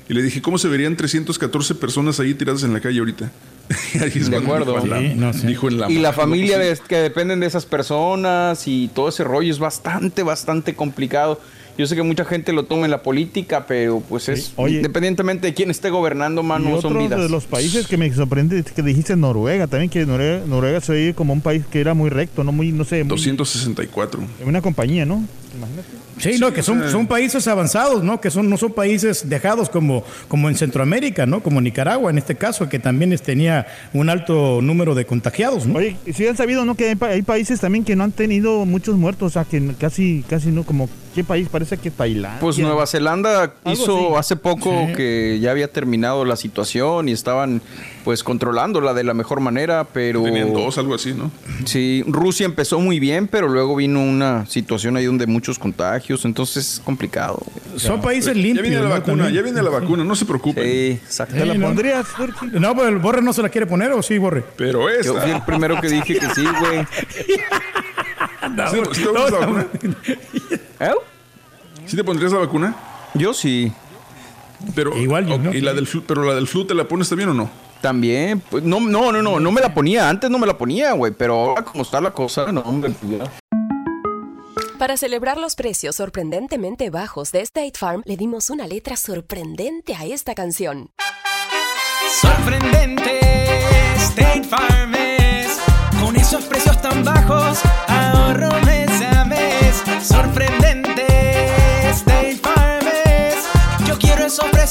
Y 0.10 0.14
le 0.14 0.22
dije, 0.24 0.42
¿cómo 0.42 0.58
se 0.58 0.68
verían 0.70 0.96
314 0.96 1.76
personas 1.76 2.20
ahí 2.22 2.34
tiradas 2.34 2.64
en 2.64 2.74
la 2.74 2.80
calle 2.80 3.00
ahorita? 3.00 3.30
Ahí 4.02 4.12
es 4.16 4.30
De 4.30 4.38
acuerdo. 4.38 4.72
Dijo, 4.80 4.86
en 4.86 4.90
la, 4.90 5.00
Sí, 5.02 5.14
no 5.16 5.34
sé. 5.34 5.48
dijo 5.48 5.68
en 5.68 5.78
la 5.80 5.92
Y 5.92 6.00
la 6.00 6.14
familia 6.14 6.58
de- 6.58 6.80
que 6.88 6.96
dependen 6.96 7.42
de 7.42 7.48
esas 7.48 7.66
personas 7.66 8.66
y 8.68 8.90
todo 8.96 9.10
ese 9.10 9.26
rollo 9.26 9.52
es 9.52 9.60
bastante, 9.60 10.24
bastante 10.24 10.74
complicado. 10.76 11.42
Yo 11.78 11.86
sé 11.86 11.96
que 11.96 12.04
mucha 12.04 12.26
gente 12.26 12.54
lo 12.54 12.64
toma 12.66 12.86
en 12.86 12.92
la 12.92 13.04
política, 13.04 13.66
pero 13.68 14.02
pues 14.10 14.30
es 14.30 14.52
Oye. 14.56 14.78
independientemente 14.78 15.48
de 15.48 15.54
quién 15.54 15.70
esté 15.70 15.90
gobernando, 15.90 16.42
Y 16.42 16.46
mano, 16.46 16.82
son 16.82 16.94
otro 16.94 17.00
vidas. 17.00 17.20
de 17.22 17.30
los 17.30 17.46
países 17.46 17.86
que 17.88 17.98
me 17.98 18.12
sorprende 18.14 18.60
es 18.60 18.72
que 18.72 18.82
dijiste 18.82 19.16
Noruega 19.16 19.68
también, 19.68 19.90
que 19.90 20.06
Noruega, 20.06 20.44
Noruega 20.48 20.82
se 20.82 20.92
oye 20.94 21.14
como 21.14 21.34
un 21.34 21.42
país 21.42 21.64
que 21.72 21.80
era 21.80 21.94
muy 21.94 22.10
recto, 22.10 22.44
no 22.44 22.52
muy, 22.52 22.72
no 22.72 22.84
sé, 22.84 23.04
muy- 23.04 23.10
264. 23.10 24.22
una 24.46 24.62
compañía, 24.62 25.06
¿no? 25.06 25.24
Imagínate. 25.56 25.88
Sí, 26.20 26.40
no, 26.40 26.52
que 26.52 26.64
son, 26.64 26.90
son 26.90 27.06
países 27.08 27.48
avanzados, 27.48 28.04
¿no? 28.04 28.20
Que 28.20 28.30
son, 28.32 28.50
no 28.50 28.58
son 28.58 28.74
países 28.74 29.30
dejados 29.30 29.70
como, 29.70 30.04
como 30.28 30.50
en 30.50 30.56
Centroamérica, 30.56 31.26
¿no? 31.28 31.42
Como 31.44 31.62
Nicaragua, 31.62 32.10
en 32.12 32.18
este 32.18 32.36
caso, 32.36 32.68
que 32.70 32.80
también 32.80 33.16
tenía 33.20 33.68
un 33.94 34.10
alto 34.10 34.62
número 34.62 34.94
de 34.96 35.06
contagiados, 35.06 35.66
¿no? 35.68 35.78
Oye, 35.78 35.96
si 36.14 36.28
han 36.28 36.36
sabido, 36.38 36.66
¿no? 36.66 36.76
Que 36.76 36.90
hay, 36.90 36.96
pa- 36.96 37.10
hay 37.10 37.22
países 37.22 37.60
también 37.60 37.84
que 37.86 37.96
no 37.96 38.04
han 38.04 38.12
tenido 38.12 38.66
muchos 38.66 38.98
muertos, 38.98 39.28
o 39.28 39.34
sea, 39.34 39.46
que 39.46 39.62
casi, 39.80 40.24
casi 40.28 40.50
no, 40.50 40.64
como, 40.64 40.90
¿qué 41.18 41.24
país? 41.24 41.50
Parece 41.50 41.78
que 41.80 41.90
Tailandia. 41.90 42.40
Pues 42.40 42.60
Nueva 42.60 42.86
Zelanda 42.86 43.52
hizo 43.66 44.10
así. 44.10 44.20
hace 44.20 44.36
poco 44.36 44.86
Sí. 44.88 44.94
que 44.94 45.40
ya 45.42 45.50
había 45.50 45.68
terminado 45.72 46.26
la 46.26 46.36
situación 46.36 47.10
y 47.10 47.12
estaban 47.12 47.60
pues 48.04 48.24
controlándola 48.24 48.94
de 48.94 49.04
la 49.04 49.16
mejor 49.16 49.40
manera, 49.40 49.84
pero 49.92 50.22
Tenían 50.22 50.54
dos, 50.54 50.78
algo 50.78 50.94
así, 50.94 51.14
¿no? 51.16 51.32
sí, 51.66 52.04
Rusia 52.06 52.46
empezó 52.46 52.80
muy 52.80 53.00
bien, 53.00 53.28
pero 53.28 53.48
luego 53.48 53.76
vino 53.76 54.00
una 54.00 54.46
situación 54.46 54.96
ahí 54.96 55.06
donde 55.06 55.26
muchos 55.26 55.58
contagios, 55.58 56.24
entonces 56.24 56.74
es 56.76 56.80
complicado. 56.80 57.40
güey. 57.44 57.80
Son 57.80 58.00
países 58.00 58.36
Ya 58.36 58.42
limpios. 58.42 58.62
viene 58.62 58.78
la 58.78 58.84
¿no? 58.84 58.90
vacuna, 58.90 59.24
También. 59.24 59.34
ya 59.34 59.42
viene 59.42 59.64
la 59.64 59.70
vacuna, 59.72 60.04
no 60.04 60.16
se 60.16 60.26
preocupen. 60.26 60.64
Sí, 60.64 61.00
exacto. 61.04 61.34
¿Te 61.36 61.46
la 61.48 61.56
¿no? 61.56 61.66
pondrías? 61.66 62.06
No, 62.54 62.76
pero 62.76 62.88
el 62.90 62.98
Borre 63.00 63.24
no 63.24 63.34
se 63.34 63.42
la 63.42 63.50
quiere 63.50 63.66
poner, 63.66 63.92
¿o 63.92 64.04
sí, 64.04 64.20
Borre? 64.20 64.44
Pero 64.56 64.88
esta. 64.88 65.06
Yo 65.14 65.20
fui 65.20 65.32
el 65.32 65.42
primero 65.42 65.82
que 65.82 65.90
dije 65.90 66.20
que 66.20 66.30
sí, 66.36 66.46
güey. 66.60 66.86
¿Sí, 68.72 68.78
¿sí 68.94 69.04
la 69.14 69.30
vacuna? 69.30 69.68
¿Eh? 70.80 70.92
¿Sí 71.86 71.96
te 71.96 72.04
pondrías 72.04 72.32
la 72.32 72.40
vacuna? 72.40 72.76
Yo 73.14 73.34
sí. 73.34 73.72
Pero, 74.76 74.98
Igual 74.98 75.26
yo. 75.28 75.54
¿Y 75.54 75.62
la 75.62 75.74
del 75.74 75.88
flu, 75.88 76.04
pero 76.04 76.24
la 76.24 76.34
del 76.36 76.48
flu 76.48 76.66
te 76.66 76.74
la 76.74 76.88
pones 76.88 77.10
también 77.10 77.30
o 77.30 77.34
no? 77.34 77.50
También, 77.82 78.40
pues, 78.40 78.64
no, 78.64 78.80
no, 78.80 79.12
no, 79.12 79.22
no, 79.22 79.40
no 79.40 79.52
me 79.52 79.62
la 79.62 79.74
ponía, 79.74 80.10
antes 80.10 80.30
no 80.32 80.40
me 80.40 80.48
la 80.48 80.58
ponía, 80.58 80.94
güey, 80.94 81.14
pero 81.14 81.36
ahora 81.36 81.64
como 81.64 81.84
está 81.84 82.02
la 82.02 82.12
cosa, 82.12 82.52
no, 82.52 82.62
hombre, 82.62 82.92
pues, 83.00 83.20
ya. 83.20 83.32
Para 84.80 84.98
celebrar 84.98 85.38
los 85.38 85.56
precios 85.56 85.96
sorprendentemente 85.96 86.90
bajos 86.90 87.32
de 87.32 87.42
State 87.42 87.74
Farm, 87.76 88.04
le 88.06 88.16
dimos 88.16 88.50
una 88.50 88.68
letra 88.68 88.96
sorprendente 88.96 89.96
a 89.96 90.06
esta 90.06 90.36
canción. 90.36 90.92
Sorprendente, 92.22 93.20
State 93.96 94.44
Farm 94.44 94.94
es. 94.96 95.60
Con 96.00 96.16
esos 96.16 96.46
precios 96.46 96.80
tan 96.82 97.04
bajos, 97.04 97.60
ahorro 97.88 98.52
mes 98.66 99.02
a 99.02 99.26
mes. 99.26 99.84
Sorprendente, 100.04 100.57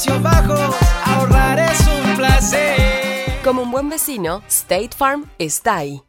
bajos, 0.05 0.75
ahorrar 1.05 1.59
es 1.59 1.79
un 1.87 2.15
placer. 2.15 3.41
Como 3.43 3.63
un 3.63 3.71
buen 3.71 3.89
vecino, 3.89 4.43
State 4.47 4.91
Farm 4.95 5.29
está 5.39 5.77
ahí. 5.77 6.03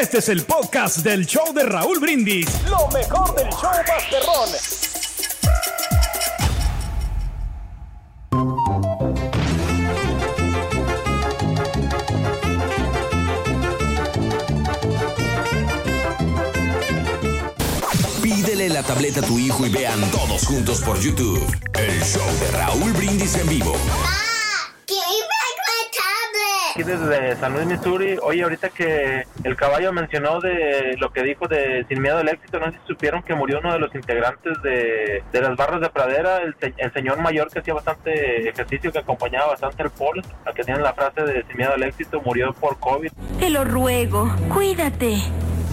Este 0.00 0.18
es 0.18 0.28
el 0.30 0.44
podcast 0.44 0.98
del 0.98 1.26
show 1.26 1.52
de 1.52 1.64
Raúl 1.64 2.00
Brindis. 2.00 2.48
Lo 2.68 2.88
mejor 2.88 3.34
del 3.34 3.50
show 3.50 3.70
Masterrón. 3.86 4.79
Pídele 18.60 18.74
la 18.74 18.82
tableta 18.82 19.20
a 19.20 19.22
tu 19.22 19.38
hijo 19.38 19.64
y 19.64 19.70
vean 19.70 20.10
todos 20.10 20.44
juntos 20.44 20.82
por 20.82 21.00
YouTube. 21.00 21.42
El 21.72 22.04
show 22.04 22.22
de 22.40 22.50
Raúl 22.50 22.92
Brindis 22.92 23.34
en 23.36 23.48
vivo. 23.48 23.72
Aquí 26.70 26.82
desde 26.84 27.36
San 27.36 27.52
Luis, 27.54 27.66
Missouri. 27.66 28.16
Oye, 28.22 28.42
ahorita 28.42 28.68
que 28.70 29.24
el 29.44 29.56
caballo 29.56 29.92
mencionó 29.92 30.40
de 30.40 30.96
lo 30.98 31.12
que 31.12 31.22
dijo 31.22 31.48
de 31.48 31.84
Sin 31.88 32.00
Miedo 32.00 32.18
al 32.18 32.28
Éxito, 32.28 32.60
no 32.60 32.66
sé 32.66 32.78
si 32.80 32.86
supieron 32.92 33.22
que 33.22 33.34
murió 33.34 33.58
uno 33.58 33.72
de 33.72 33.78
los 33.80 33.92
integrantes 33.94 34.52
de, 34.62 35.22
de 35.32 35.40
las 35.40 35.56
barras 35.56 35.80
de 35.80 35.90
pradera, 35.90 36.38
el, 36.38 36.54
se- 36.60 36.74
el 36.76 36.92
señor 36.92 37.18
mayor 37.18 37.50
que 37.50 37.58
hacía 37.58 37.74
bastante 37.74 38.48
ejercicio, 38.48 38.92
que 38.92 38.98
acompañaba 39.00 39.48
bastante 39.48 39.82
al 39.82 39.90
Paul, 39.90 40.22
a 40.46 40.52
que 40.52 40.62
tiene 40.62 40.80
la 40.80 40.92
frase 40.94 41.22
de 41.22 41.44
Sin 41.48 41.56
Miedo 41.56 41.72
al 41.74 41.82
Éxito, 41.82 42.20
murió 42.24 42.52
por 42.52 42.78
COVID. 42.78 43.10
Te 43.40 43.50
lo 43.50 43.64
ruego, 43.64 44.32
cuídate. 44.54 45.16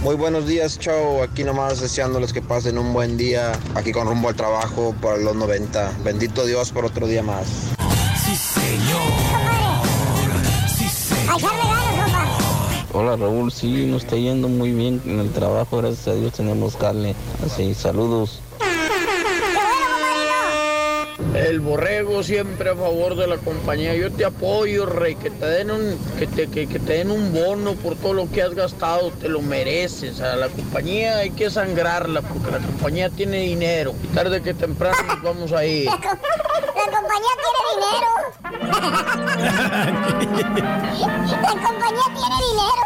Muy 0.02 0.16
buenos 0.16 0.46
días, 0.46 0.78
chao. 0.78 1.22
Aquí 1.22 1.44
nomás 1.44 1.80
deseándoles 1.80 2.32
que 2.32 2.40
pasen 2.42 2.76
un 2.78 2.92
buen 2.92 3.16
día. 3.16 3.52
Aquí 3.74 3.92
con 3.92 4.06
rumbo 4.06 4.28
al 4.28 4.34
trabajo 4.36 4.94
para 5.00 5.16
los 5.16 5.34
90. 5.36 5.92
Bendito 6.04 6.44
Dios 6.46 6.70
por 6.72 6.84
otro 6.84 7.06
día 7.06 7.22
más. 7.22 7.72
Sí, 8.24 8.34
señor. 8.36 9.57
Hola 12.94 13.16
Raúl, 13.16 13.52
sí, 13.52 13.86
nos 13.86 14.04
está 14.04 14.16
yendo 14.16 14.48
muy 14.48 14.72
bien 14.72 15.02
en 15.04 15.20
el 15.20 15.30
trabajo, 15.30 15.76
gracias 15.76 16.08
a 16.08 16.14
Dios 16.14 16.32
tenemos 16.32 16.76
carne. 16.76 17.14
Así, 17.44 17.74
saludos. 17.74 18.40
El 21.34 21.60
borrego 21.60 22.22
siempre 22.22 22.70
a 22.70 22.76
favor 22.76 23.16
de 23.16 23.26
la 23.26 23.36
compañía. 23.38 23.94
Yo 23.94 24.10
te 24.12 24.24
apoyo, 24.24 24.86
rey, 24.86 25.16
que 25.16 25.30
te 25.30 25.46
den 25.46 25.70
un, 25.70 25.98
que 26.18 26.26
te, 26.26 26.48
que, 26.48 26.66
que 26.68 26.78
te 26.78 26.94
den 26.94 27.10
un 27.10 27.32
bono 27.32 27.74
por 27.74 27.96
todo 27.96 28.12
lo 28.14 28.30
que 28.30 28.42
has 28.42 28.54
gastado, 28.54 29.10
te 29.10 29.28
lo 29.28 29.42
mereces. 29.42 30.20
A 30.20 30.36
la 30.36 30.48
compañía 30.48 31.18
hay 31.18 31.30
que 31.30 31.50
sangrarla 31.50 32.22
porque 32.22 32.50
la 32.52 32.58
compañía 32.58 33.10
tiene 33.10 33.40
dinero. 33.40 33.94
Y 34.02 34.06
tarde 34.08 34.42
que 34.42 34.54
temprano 34.54 34.96
nos 35.06 35.22
vamos 35.22 35.52
a 35.52 35.64
ir. 35.64 35.88
La 36.78 36.84
compañía 37.00 37.34
tiene 37.42 37.60
dinero. 37.74 38.08
La 41.42 41.52
compañía 41.52 42.06
tiene 42.14 42.36
dinero. 42.48 42.82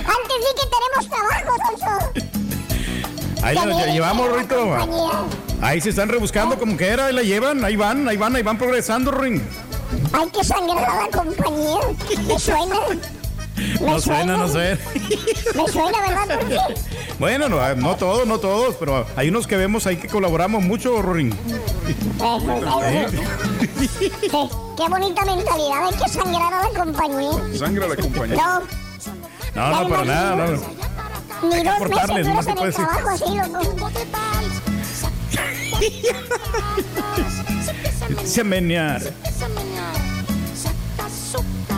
Antes 0.00 0.36
sí 0.44 0.50
que 0.56 0.66
tenemos 0.66 1.04
trabajo, 1.08 1.52
Sonso. 1.66 1.94
Ahí 3.42 3.54
la 3.54 3.62
También 3.62 3.92
llevamos, 3.92 4.30
la 4.30 4.36
Rito. 4.38 4.76
Ahí 5.62 5.80
se 5.80 5.90
están 5.90 6.08
rebuscando 6.08 6.58
como 6.58 6.76
que 6.76 6.88
era, 6.88 7.06
ahí 7.06 7.14
la 7.14 7.22
llevan, 7.22 7.64
ahí 7.64 7.76
van, 7.76 8.08
ahí 8.08 8.16
van, 8.16 8.36
ahí 8.36 8.42
van 8.42 8.58
progresando, 8.58 9.10
Ring. 9.10 9.40
Hay 10.12 10.28
que 10.30 10.44
sangrar 10.44 10.88
a 10.88 11.02
la 11.02 11.08
compañía. 11.08 11.78
¿Me 12.26 12.38
suena? 12.38 12.76
¿Me 13.80 13.86
No 13.86 14.00
suena, 14.00 14.36
no 14.36 14.48
suena. 14.48 14.78
Me 15.54 15.68
suena, 15.68 16.00
¿verdad? 16.00 16.70
Bueno, 17.18 17.50
no, 17.50 17.74
no 17.74 17.96
todos, 17.96 18.26
no 18.26 18.38
todos, 18.38 18.76
pero 18.76 19.04
hay 19.14 19.28
unos 19.28 19.46
que 19.46 19.58
vemos 19.58 19.86
ahí 19.86 19.96
que 19.96 20.08
colaboramos 20.08 20.62
mucho, 20.62 20.98
eso. 21.00 21.36
Sí, 23.98 24.10
Qué 24.10 24.88
bonita 24.88 25.24
mentalidad. 25.26 25.86
Hay 25.86 25.94
que 25.94 26.08
sangrar 26.08 26.54
a 26.54 26.62
la 26.70 26.82
compañía. 26.82 27.58
Sangra 27.58 27.88
la 27.88 27.96
compañía. 27.96 28.36
No, 28.36 28.60
No, 29.54 29.82
no, 29.82 29.88
para 29.90 30.04
nada, 30.06 30.36
no. 30.36 30.60
Ni 31.42 31.54
Hay 31.54 31.62
que 31.62 31.68
dos 31.68 31.76
aportarles, 31.76 32.26
meses 32.26 32.44
no 32.46 32.50
en 32.50 32.56
puede 32.56 32.70
el 32.70 32.76
decir. 32.76 32.86
trabajo 32.86 33.08
así, 33.10 33.34
loco. 33.52 33.90
Se 38.24 38.44
menear. 38.44 39.00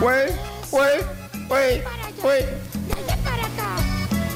Güey, 0.01 0.33
güey. 2.23 2.45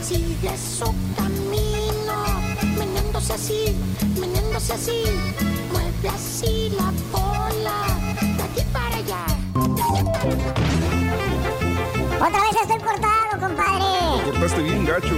Sigue 0.03 0.51
su 0.57 0.85
camino. 1.17 2.25
Meneándose 2.79 3.33
así, 3.33 3.77
meneándose 4.21 4.73
así. 4.75 5.03
Mueve 5.73 6.09
así 6.09 6.71
la 6.79 6.93
bola. 7.11 7.87
De 8.21 8.43
aquí 8.43 8.63
para 8.73 8.97
allá. 8.97 9.27
De 9.55 9.83
allá 9.83 10.05
para 10.13 10.31
acá. 10.31 10.86
Otra 12.17 12.41
vez 12.41 12.57
estoy 12.63 12.79
cortado, 12.81 13.41
compadre. 13.41 14.25
Cortaste 14.25 14.63
bien, 14.63 14.87
gacho. 14.87 15.15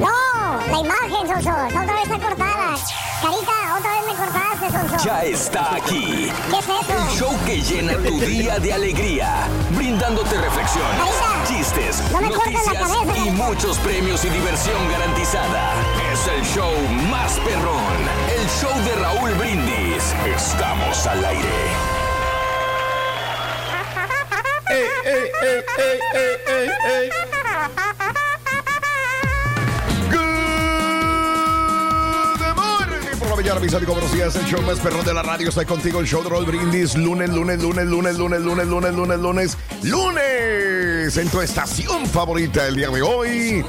No, 0.00 0.72
la 0.72 0.78
imagen, 0.78 1.26
Sonso. 1.26 1.50
Otra 1.50 1.94
vez 1.94 2.02
está 2.04 2.18
cortada. 2.18 2.76
Carita, 3.20 3.76
otra 3.78 3.90
vez 3.92 4.06
me 4.06 4.14
cortaste, 4.14 4.70
Sonso. 4.70 5.04
Ya 5.04 5.24
está 5.24 5.74
aquí. 5.74 6.32
¿Qué 6.50 6.58
es 6.58 6.64
eso? 6.64 6.92
El 6.96 7.18
show 7.18 7.38
que 7.44 7.60
llena 7.60 7.92
tu 7.92 8.20
día 8.20 8.58
de 8.58 8.72
alegría, 8.72 9.48
brindándote 9.76 10.40
reflexiones, 10.40 11.14
chistes, 11.46 12.02
no 12.10 12.20
me 12.22 12.30
cortes 12.30 12.54
la 12.54 12.72
noticias 12.72 13.04
cabeza, 13.04 13.26
y 13.26 13.30
muchos 13.30 13.78
premios 13.78 14.24
y 14.24 14.30
diversión 14.30 14.90
garantizada. 14.90 15.72
Es 16.10 16.26
el 16.26 16.42
show 16.44 16.72
más 17.10 17.38
perrón, 17.40 17.98
el 18.34 18.48
show 18.48 18.74
de 18.84 18.94
Raúl 18.96 19.34
Brindis. 19.34 20.14
Estamos 20.24 21.06
al 21.06 21.22
aire. 21.24 21.97
¡Ey, 24.70 24.84
ey, 25.04 25.30
ey, 25.42 25.62
ey, 25.78 25.98
ey, 26.14 26.36
ey, 26.46 26.70
ey! 26.92 27.10
Good 30.10 30.18
morning 32.54 33.16
por 33.18 33.28
la 33.30 33.36
mañana, 33.36 33.60
mis 33.60 33.72
amigos. 33.72 33.94
Buenos 33.94 34.12
días. 34.12 34.36
El 34.36 34.44
show 34.44 34.60
más 34.62 34.78
perrón 34.80 35.06
de 35.06 35.14
la 35.14 35.22
radio 35.22 35.48
está 35.48 35.64
contigo. 35.64 36.00
El 36.00 36.06
show 36.06 36.22
de 36.22 36.28
Roll 36.28 36.44
Brindis. 36.44 36.94
Lunes, 36.96 37.30
lunes, 37.30 37.62
lunes, 37.62 37.86
lunes, 37.86 38.16
lunes, 38.16 38.40
lunes, 38.42 38.66
lunes, 38.66 38.94
lunes, 38.94 39.18
lunes, 39.18 39.56
lunes. 39.84 41.16
En 41.16 41.28
tu 41.30 41.40
estación 41.40 42.04
favorita 42.06 42.66
el 42.66 42.76
día 42.76 42.90
de 42.90 43.00
hoy. 43.00 43.64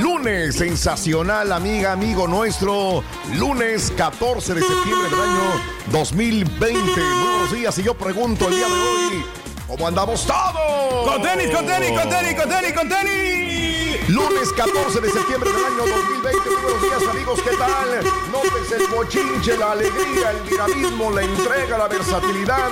Lunes 0.00 0.54
sensacional, 0.54 1.50
amiga, 1.50 1.90
amigo 1.92 2.28
nuestro. 2.28 3.02
Lunes 3.34 3.92
14 3.96 4.54
de 4.54 4.60
septiembre 4.60 5.10
del 5.10 5.20
año 5.20 5.60
2020. 5.90 6.70
Muy 6.70 6.92
buenos 6.94 7.52
días. 7.52 7.76
Y 7.78 7.82
yo 7.82 7.94
pregunto 7.94 8.46
el 8.48 8.54
día 8.54 8.66
de 8.68 8.72
hoy. 8.72 9.24
¿Cómo 9.66 9.88
andamos 9.88 10.26
todos? 10.26 11.10
Con 11.10 11.22
tenis, 11.22 11.54
con 11.54 11.66
tenis, 11.66 11.98
con 11.98 12.08
tenis, 12.08 12.34
con 12.34 12.48
tenis, 12.48 12.72
con 12.74 12.88
tenis. 12.88 14.08
Lunes 14.10 14.52
14 14.54 15.00
de 15.00 15.10
septiembre 15.10 15.50
del 15.50 15.64
año 15.64 15.86
2020. 15.86 16.50
Muy 16.50 16.62
buenos 16.62 16.82
días, 16.82 17.02
amigos. 17.10 17.40
¿Qué 17.42 17.56
tal? 17.56 18.04
Notes 18.30 18.72
el 18.72 18.86
bochinche, 18.88 19.56
la 19.56 19.72
alegría, 19.72 20.32
el 20.32 20.48
dinamismo, 20.48 21.10
la 21.10 21.22
entrega, 21.22 21.78
la 21.78 21.88
versatilidad 21.88 22.70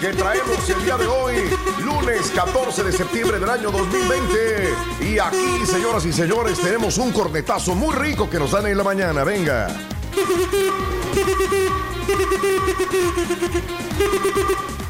que 0.00 0.08
traemos 0.08 0.68
el 0.68 0.84
día 0.84 0.96
de 0.96 1.06
hoy. 1.06 1.36
Lunes 1.84 2.32
14 2.34 2.82
de 2.82 2.92
septiembre 2.92 3.38
del 3.38 3.48
año 3.48 3.70
2020. 3.70 4.74
Y 5.02 5.18
aquí, 5.20 5.64
señoras 5.64 6.04
y 6.06 6.12
señores, 6.12 6.58
tenemos 6.58 6.98
un 6.98 7.12
cornetazo 7.12 7.76
muy 7.76 7.94
rico 7.94 8.28
que 8.28 8.40
nos 8.40 8.50
dan 8.50 8.66
en 8.66 8.76
la 8.76 8.84
mañana. 8.84 9.22
Venga. 9.22 9.68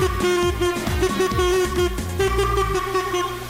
Thank 0.00 0.22
you. 3.42 3.47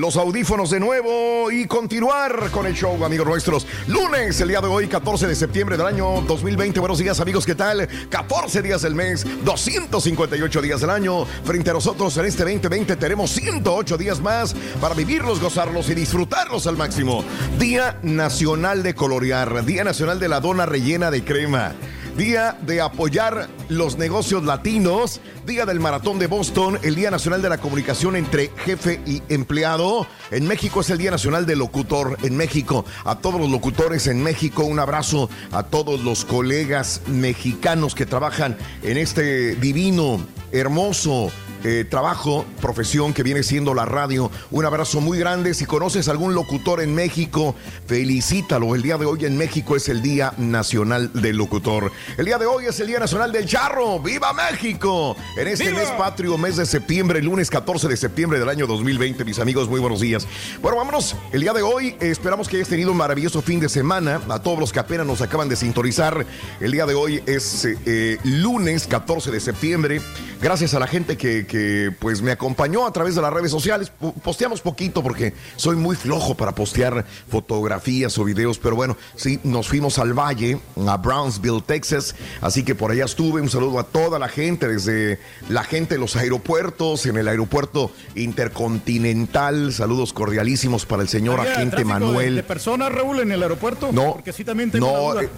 Los 0.00 0.16
audífonos 0.16 0.70
de 0.70 0.80
nuevo 0.80 1.50
y 1.50 1.66
continuar 1.66 2.50
con 2.50 2.64
el 2.64 2.72
show, 2.72 3.04
amigos 3.04 3.26
nuestros. 3.26 3.66
Lunes, 3.86 4.40
el 4.40 4.48
día 4.48 4.62
de 4.62 4.66
hoy, 4.66 4.88
14 4.88 5.26
de 5.26 5.36
septiembre 5.36 5.76
del 5.76 5.86
año 5.86 6.22
2020. 6.22 6.80
Buenos 6.80 6.98
días, 6.98 7.20
amigos, 7.20 7.44
¿qué 7.44 7.54
tal? 7.54 7.86
14 8.08 8.62
días 8.62 8.80
del 8.80 8.94
mes, 8.94 9.26
258 9.44 10.62
días 10.62 10.80
del 10.80 10.88
año. 10.88 11.26
Frente 11.44 11.68
a 11.68 11.74
nosotros 11.74 12.16
en 12.16 12.24
este 12.24 12.44
2020 12.44 12.96
tenemos 12.96 13.30
108 13.30 13.98
días 13.98 14.20
más 14.20 14.56
para 14.80 14.94
vivirlos, 14.94 15.38
gozarlos 15.38 15.90
y 15.90 15.94
disfrutarlos 15.94 16.66
al 16.66 16.78
máximo. 16.78 17.22
Día 17.58 17.98
Nacional 18.02 18.82
de 18.82 18.94
Colorear, 18.94 19.66
Día 19.66 19.84
Nacional 19.84 20.18
de 20.18 20.28
la 20.28 20.40
Dona 20.40 20.64
Rellena 20.64 21.10
de 21.10 21.22
Crema. 21.22 21.74
Día 22.16 22.58
de 22.62 22.80
apoyar 22.80 23.48
los 23.68 23.96
negocios 23.96 24.44
latinos, 24.44 25.20
Día 25.50 25.66
del 25.66 25.80
Maratón 25.80 26.20
de 26.20 26.28
Boston, 26.28 26.78
el 26.84 26.94
Día 26.94 27.10
Nacional 27.10 27.42
de 27.42 27.48
la 27.48 27.58
Comunicación 27.58 28.14
entre 28.14 28.52
jefe 28.64 29.00
y 29.04 29.20
empleado. 29.28 30.06
En 30.30 30.46
México 30.46 30.80
es 30.80 30.90
el 30.90 30.98
Día 30.98 31.10
Nacional 31.10 31.44
del 31.44 31.58
Locutor. 31.58 32.18
En 32.22 32.36
México, 32.36 32.84
a 33.04 33.18
todos 33.18 33.40
los 33.40 33.50
locutores 33.50 34.06
en 34.06 34.22
México, 34.22 34.62
un 34.62 34.78
abrazo 34.78 35.28
a 35.50 35.64
todos 35.64 36.04
los 36.04 36.24
colegas 36.24 37.02
mexicanos 37.08 37.96
que 37.96 38.06
trabajan 38.06 38.56
en 38.84 38.96
este 38.96 39.56
divino, 39.56 40.24
hermoso, 40.52 41.32
eh, 41.64 41.84
trabajo, 41.88 42.44
profesión 42.60 43.12
que 43.12 43.22
viene 43.22 43.42
siendo 43.42 43.74
la 43.74 43.84
radio. 43.84 44.30
Un 44.50 44.64
abrazo 44.64 45.00
muy 45.00 45.18
grande. 45.18 45.54
Si 45.54 45.66
conoces 45.66 46.08
algún 46.08 46.34
locutor 46.34 46.80
en 46.80 46.94
México, 46.94 47.54
felicítalo. 47.86 48.74
El 48.74 48.82
día 48.82 48.96
de 48.98 49.06
hoy 49.06 49.24
en 49.24 49.36
México 49.36 49.76
es 49.76 49.88
el 49.88 50.02
Día 50.02 50.32
Nacional 50.38 51.10
del 51.12 51.36
Locutor. 51.36 51.92
El 52.16 52.24
día 52.24 52.38
de 52.38 52.46
hoy 52.46 52.66
es 52.66 52.80
el 52.80 52.86
Día 52.86 52.98
Nacional 52.98 53.32
del 53.32 53.46
Charro. 53.46 54.00
¡Viva 54.00 54.32
México! 54.32 55.16
En 55.36 55.48
este 55.48 55.68
¡Viva! 55.68 55.80
mes 55.80 55.90
patrio, 55.90 56.38
mes 56.38 56.56
de 56.56 56.66
septiembre, 56.66 57.22
lunes 57.22 57.50
14 57.50 57.88
de 57.88 57.96
septiembre 57.96 58.38
del 58.38 58.48
año 58.48 58.66
2020, 58.66 59.24
mis 59.24 59.38
amigos, 59.38 59.68
muy 59.68 59.80
buenos 59.80 60.00
días. 60.00 60.26
Bueno, 60.62 60.78
vámonos. 60.78 61.16
El 61.32 61.40
día 61.40 61.52
de 61.52 61.62
hoy 61.62 61.88
eh, 62.00 62.10
esperamos 62.10 62.48
que 62.48 62.56
hayas 62.56 62.68
tenido 62.68 62.90
un 62.90 62.96
maravilloso 62.96 63.42
fin 63.42 63.60
de 63.60 63.68
semana. 63.68 64.20
A 64.28 64.40
todos 64.40 64.58
los 64.58 64.72
que 64.72 64.78
apenas 64.78 65.06
nos 65.06 65.20
acaban 65.20 65.48
de 65.48 65.56
sintonizar, 65.56 66.24
el 66.60 66.72
día 66.72 66.86
de 66.86 66.94
hoy 66.94 67.22
es 67.26 67.66
eh, 67.66 68.18
lunes 68.24 68.86
14 68.86 69.30
de 69.30 69.40
septiembre. 69.40 70.00
Gracias 70.40 70.72
a 70.72 70.78
la 70.78 70.86
gente 70.86 71.16
que, 71.16 71.46
que 71.50 71.92
pues 71.98 72.22
me 72.22 72.30
acompañó 72.30 72.86
a 72.86 72.92
través 72.92 73.16
de 73.16 73.22
las 73.22 73.32
redes 73.32 73.50
sociales. 73.50 73.90
Po- 73.90 74.12
Posteamos 74.12 74.60
poquito 74.60 75.02
porque 75.02 75.34
soy 75.56 75.74
muy 75.74 75.96
flojo 75.96 76.36
para 76.36 76.54
postear 76.54 77.04
fotografías 77.28 78.16
o 78.18 78.24
videos, 78.24 78.58
pero 78.58 78.76
bueno, 78.76 78.96
sí, 79.16 79.40
nos 79.42 79.66
fuimos 79.66 79.98
al 79.98 80.12
valle, 80.16 80.60
a 80.86 80.96
Brownsville, 80.96 81.60
Texas, 81.62 82.14
así 82.40 82.62
que 82.64 82.76
por 82.76 82.92
allá 82.92 83.04
estuve. 83.04 83.40
Un 83.40 83.50
saludo 83.50 83.80
a 83.80 83.84
toda 83.84 84.20
la 84.20 84.28
gente, 84.28 84.68
desde 84.68 85.18
la 85.48 85.64
gente 85.64 85.96
de 85.96 86.00
los 86.00 86.14
aeropuertos, 86.14 87.04
en 87.06 87.16
el 87.16 87.26
aeropuerto 87.26 87.90
intercontinental. 88.14 89.72
Saludos 89.72 90.12
cordialísimos 90.12 90.86
para 90.86 91.02
el 91.02 91.08
señor 91.08 91.40
¿Había 91.40 91.52
agente 91.54 91.76
tráfico 91.78 91.94
de- 91.94 92.00
Manuel. 92.06 92.36
De, 92.36 92.42
personas, 92.44 92.92
Raúl, 92.92 93.18
en 93.20 93.32
el 93.32 93.42
aeropuerto? 93.42 93.90
No, 93.90 94.12
Porque 94.12 94.32
sí 94.32 94.44
también 94.44 94.70
tengo 94.70 94.86
no, 94.86 94.92
una 95.02 95.12
duda. 95.14 95.22
eh, 95.24 95.28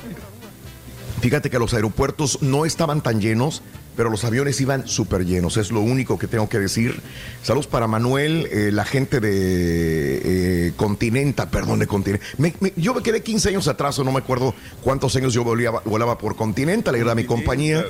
Fíjate 1.22 1.50
que 1.50 1.58
los 1.58 1.72
aeropuertos 1.72 2.42
no 2.42 2.64
estaban 2.66 3.00
tan 3.00 3.20
llenos, 3.20 3.62
pero 3.96 4.10
los 4.10 4.24
aviones 4.24 4.60
iban 4.60 4.86
súper 4.88 5.24
llenos. 5.24 5.56
Es 5.56 5.70
lo 5.70 5.80
único 5.80 6.18
que 6.18 6.26
tengo 6.26 6.48
que 6.48 6.58
decir. 6.58 7.00
Saludos 7.42 7.66
para 7.66 7.86
Manuel, 7.86 8.48
eh, 8.50 8.70
la 8.72 8.84
gente 8.84 9.20
de 9.20 10.68
eh, 10.68 10.72
Continental, 10.76 11.48
perdón, 11.50 11.78
de 11.80 11.86
Continental. 11.86 12.26
Me- 12.38 12.54
me- 12.60 12.72
yo 12.76 12.94
me 12.94 13.02
quedé 13.02 13.22
15 13.22 13.50
años 13.50 13.68
atrás, 13.68 13.98
o 13.98 14.04
no 14.04 14.12
me 14.12 14.18
acuerdo 14.18 14.54
cuántos 14.82 15.14
años 15.16 15.32
yo 15.34 15.44
volaba, 15.44 15.82
volaba 15.84 16.18
por 16.18 16.36
Continental, 16.36 16.94
era 16.94 17.14
mi 17.14 17.24
compañía. 17.24 17.84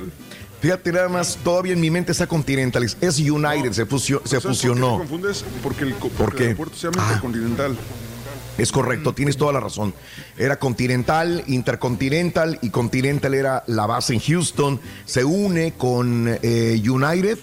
Fíjate 0.60 0.92
nada 0.92 1.08
más, 1.08 1.38
todavía 1.42 1.72
en 1.72 1.80
mi 1.80 1.90
mente 1.90 2.12
está 2.12 2.26
Continental, 2.28 2.84
es 2.84 3.18
United, 3.18 3.72
se, 3.72 3.84
fusio- 3.84 4.22
se 4.24 4.40
¿Sabes 4.40 4.42
por 4.44 4.52
qué 4.52 4.56
fusionó. 4.56 4.92
te 4.92 4.98
confundes? 4.98 5.44
Porque 5.62 5.84
el, 5.84 5.94
¿Por 5.94 6.30
qué? 6.34 6.36
el 6.36 6.42
aeropuerto 6.50 6.76
se 6.76 6.86
llama 6.86 6.98
Ah. 7.00 7.06
Intercontinental. 7.14 7.76
Es 8.58 8.70
correcto, 8.70 9.14
tienes 9.14 9.36
toda 9.36 9.52
la 9.52 9.60
razón. 9.60 9.94
Era 10.36 10.58
Continental, 10.58 11.42
Intercontinental 11.46 12.58
y 12.60 12.70
Continental 12.70 13.34
era 13.34 13.64
la 13.66 13.86
base 13.86 14.12
en 14.14 14.20
Houston. 14.20 14.80
Se 15.06 15.24
une 15.24 15.72
con 15.72 16.38
eh, 16.42 16.82
United 16.86 17.38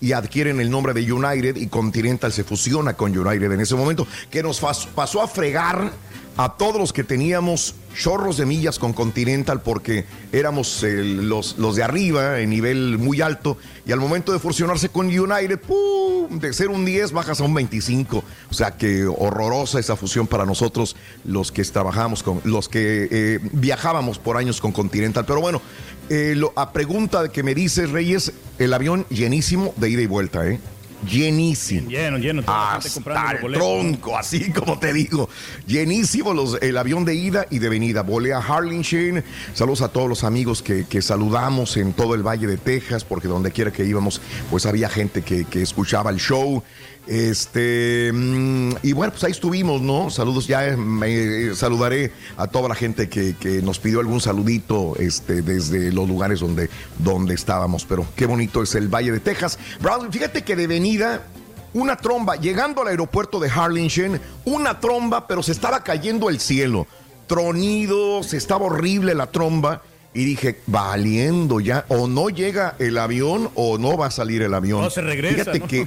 y 0.00 0.12
adquieren 0.12 0.60
el 0.60 0.70
nombre 0.70 0.92
de 0.92 1.12
United 1.12 1.56
y 1.56 1.68
Continental 1.68 2.32
se 2.32 2.44
fusiona 2.44 2.94
con 2.94 3.16
United 3.16 3.52
en 3.52 3.60
ese 3.60 3.76
momento, 3.76 4.06
que 4.30 4.42
nos 4.42 4.60
pasó 4.60 5.22
a 5.22 5.28
fregar 5.28 5.92
a 6.36 6.56
todos 6.56 6.80
los 6.80 6.92
que 6.92 7.04
teníamos 7.04 7.74
chorros 7.94 8.36
de 8.36 8.46
millas 8.46 8.78
con 8.78 8.92
Continental 8.94 9.60
porque 9.62 10.04
éramos 10.32 10.82
eh, 10.82 11.04
los, 11.04 11.58
los 11.58 11.76
de 11.76 11.82
arriba 11.82 12.40
en 12.40 12.50
nivel 12.50 12.98
muy 12.98 13.20
alto 13.20 13.58
y 13.84 13.92
al 13.92 13.98
momento 14.00 14.32
de 14.32 14.38
fusionarse 14.38 14.88
con 14.88 15.06
United, 15.06 15.58
¡pum! 15.60 16.38
de 16.38 16.52
ser 16.52 16.68
un 16.68 16.84
10 16.84 17.12
bajas 17.12 17.40
a 17.40 17.44
un 17.44 17.52
25. 17.54 18.22
O 18.50 18.54
sea 18.54 18.76
que 18.76 19.04
horrorosa 19.06 19.80
esa 19.80 19.96
fusión 19.96 20.26
para 20.26 20.44
nosotros 20.46 20.94
los 21.24 21.50
que 21.52 21.64
trabajamos 21.64 22.22
con, 22.22 22.40
los 22.44 22.68
que 22.68 23.08
eh, 23.10 23.38
viajábamos 23.52 24.18
por 24.18 24.36
años 24.36 24.60
con 24.60 24.72
Continental. 24.72 25.24
Pero 25.26 25.40
bueno, 25.40 25.60
eh, 26.08 26.34
lo- 26.36 26.52
a 26.56 26.72
pregunta 26.72 27.28
que 27.30 27.42
me 27.42 27.54
dices, 27.54 27.90
Reyes, 27.90 28.32
el 28.58 28.72
avión 28.72 29.04
llenísimo 29.10 29.74
de 29.76 29.90
ida 29.90 30.02
y 30.02 30.06
vuelta, 30.06 30.46
¿eh? 30.46 30.60
Llenísimo. 31.08 31.88
Lleno, 31.88 32.18
lleno. 32.18 32.42
toda 32.42 32.76
Hasta 32.76 33.32
el 33.32 33.52
tronco, 33.52 34.16
así 34.16 34.52
como 34.52 34.78
te 34.78 34.92
digo. 34.92 35.28
Llenísimo 35.66 36.32
los, 36.32 36.58
el 36.62 36.76
avión 36.76 37.04
de 37.04 37.14
ida 37.14 37.46
y 37.50 37.58
de 37.58 37.68
venida. 37.68 38.02
Volé 38.02 38.32
a 38.32 38.38
Harlingen. 38.38 39.24
Saludos 39.54 39.82
a 39.82 39.88
todos 39.88 40.08
los 40.08 40.24
amigos 40.24 40.62
que, 40.62 40.84
que 40.86 41.02
saludamos 41.02 41.76
en 41.76 41.92
todo 41.92 42.14
el 42.14 42.22
Valle 42.22 42.46
de 42.46 42.56
Texas, 42.56 43.04
porque 43.04 43.28
donde 43.28 43.50
quiera 43.50 43.72
que 43.72 43.84
íbamos, 43.84 44.20
pues 44.50 44.66
había 44.66 44.88
gente 44.88 45.22
que, 45.22 45.44
que 45.44 45.62
escuchaba 45.62 46.10
el 46.10 46.18
show. 46.18 46.62
Este, 47.06 48.12
mm, 48.12 48.74
y 48.82 48.92
bueno, 48.92 49.12
pues 49.12 49.24
ahí 49.24 49.32
estuvimos, 49.32 49.80
¿no? 49.80 50.08
Saludos, 50.08 50.46
ya 50.46 50.66
eh, 50.66 50.76
me 50.76 51.54
saludaré 51.54 52.12
a 52.36 52.46
toda 52.46 52.68
la 52.68 52.74
gente 52.76 53.08
que, 53.08 53.34
que 53.36 53.60
nos 53.60 53.80
pidió 53.80 54.00
algún 54.00 54.20
saludito 54.20 54.94
este, 54.96 55.42
desde 55.42 55.90
los 55.90 56.08
lugares 56.08 56.40
donde, 56.40 56.70
donde 56.98 57.34
estábamos. 57.34 57.84
Pero 57.84 58.06
qué 58.14 58.26
bonito 58.26 58.62
es 58.62 58.74
el 58.76 58.88
Valle 58.88 59.10
de 59.10 59.20
Texas. 59.20 59.58
Brown, 59.80 60.12
fíjate 60.12 60.42
que 60.42 60.54
de 60.54 60.66
venida 60.68 61.26
una 61.74 61.96
tromba, 61.96 62.36
llegando 62.36 62.82
al 62.82 62.88
aeropuerto 62.88 63.40
de 63.40 63.50
Harlingen, 63.50 64.20
una 64.44 64.78
tromba, 64.78 65.26
pero 65.26 65.42
se 65.42 65.52
estaba 65.52 65.82
cayendo 65.82 66.28
el 66.28 66.38
cielo. 66.38 66.86
Tronidos, 67.26 68.34
estaba 68.34 68.66
horrible 68.66 69.14
la 69.14 69.26
tromba. 69.26 69.82
Y 70.14 70.24
dije, 70.24 70.60
valiendo 70.66 71.58
ya, 71.60 71.86
o 71.88 72.06
no 72.06 72.28
llega 72.28 72.76
el 72.78 72.98
avión 72.98 73.50
o 73.54 73.78
no 73.78 73.96
va 73.96 74.06
a 74.06 74.10
salir 74.10 74.42
el 74.42 74.52
avión. 74.52 74.82
No, 74.82 74.90
se 74.90 75.00
regresa, 75.00 75.52
Fíjate 75.52 75.58
¿no? 75.60 75.66
que 75.66 75.86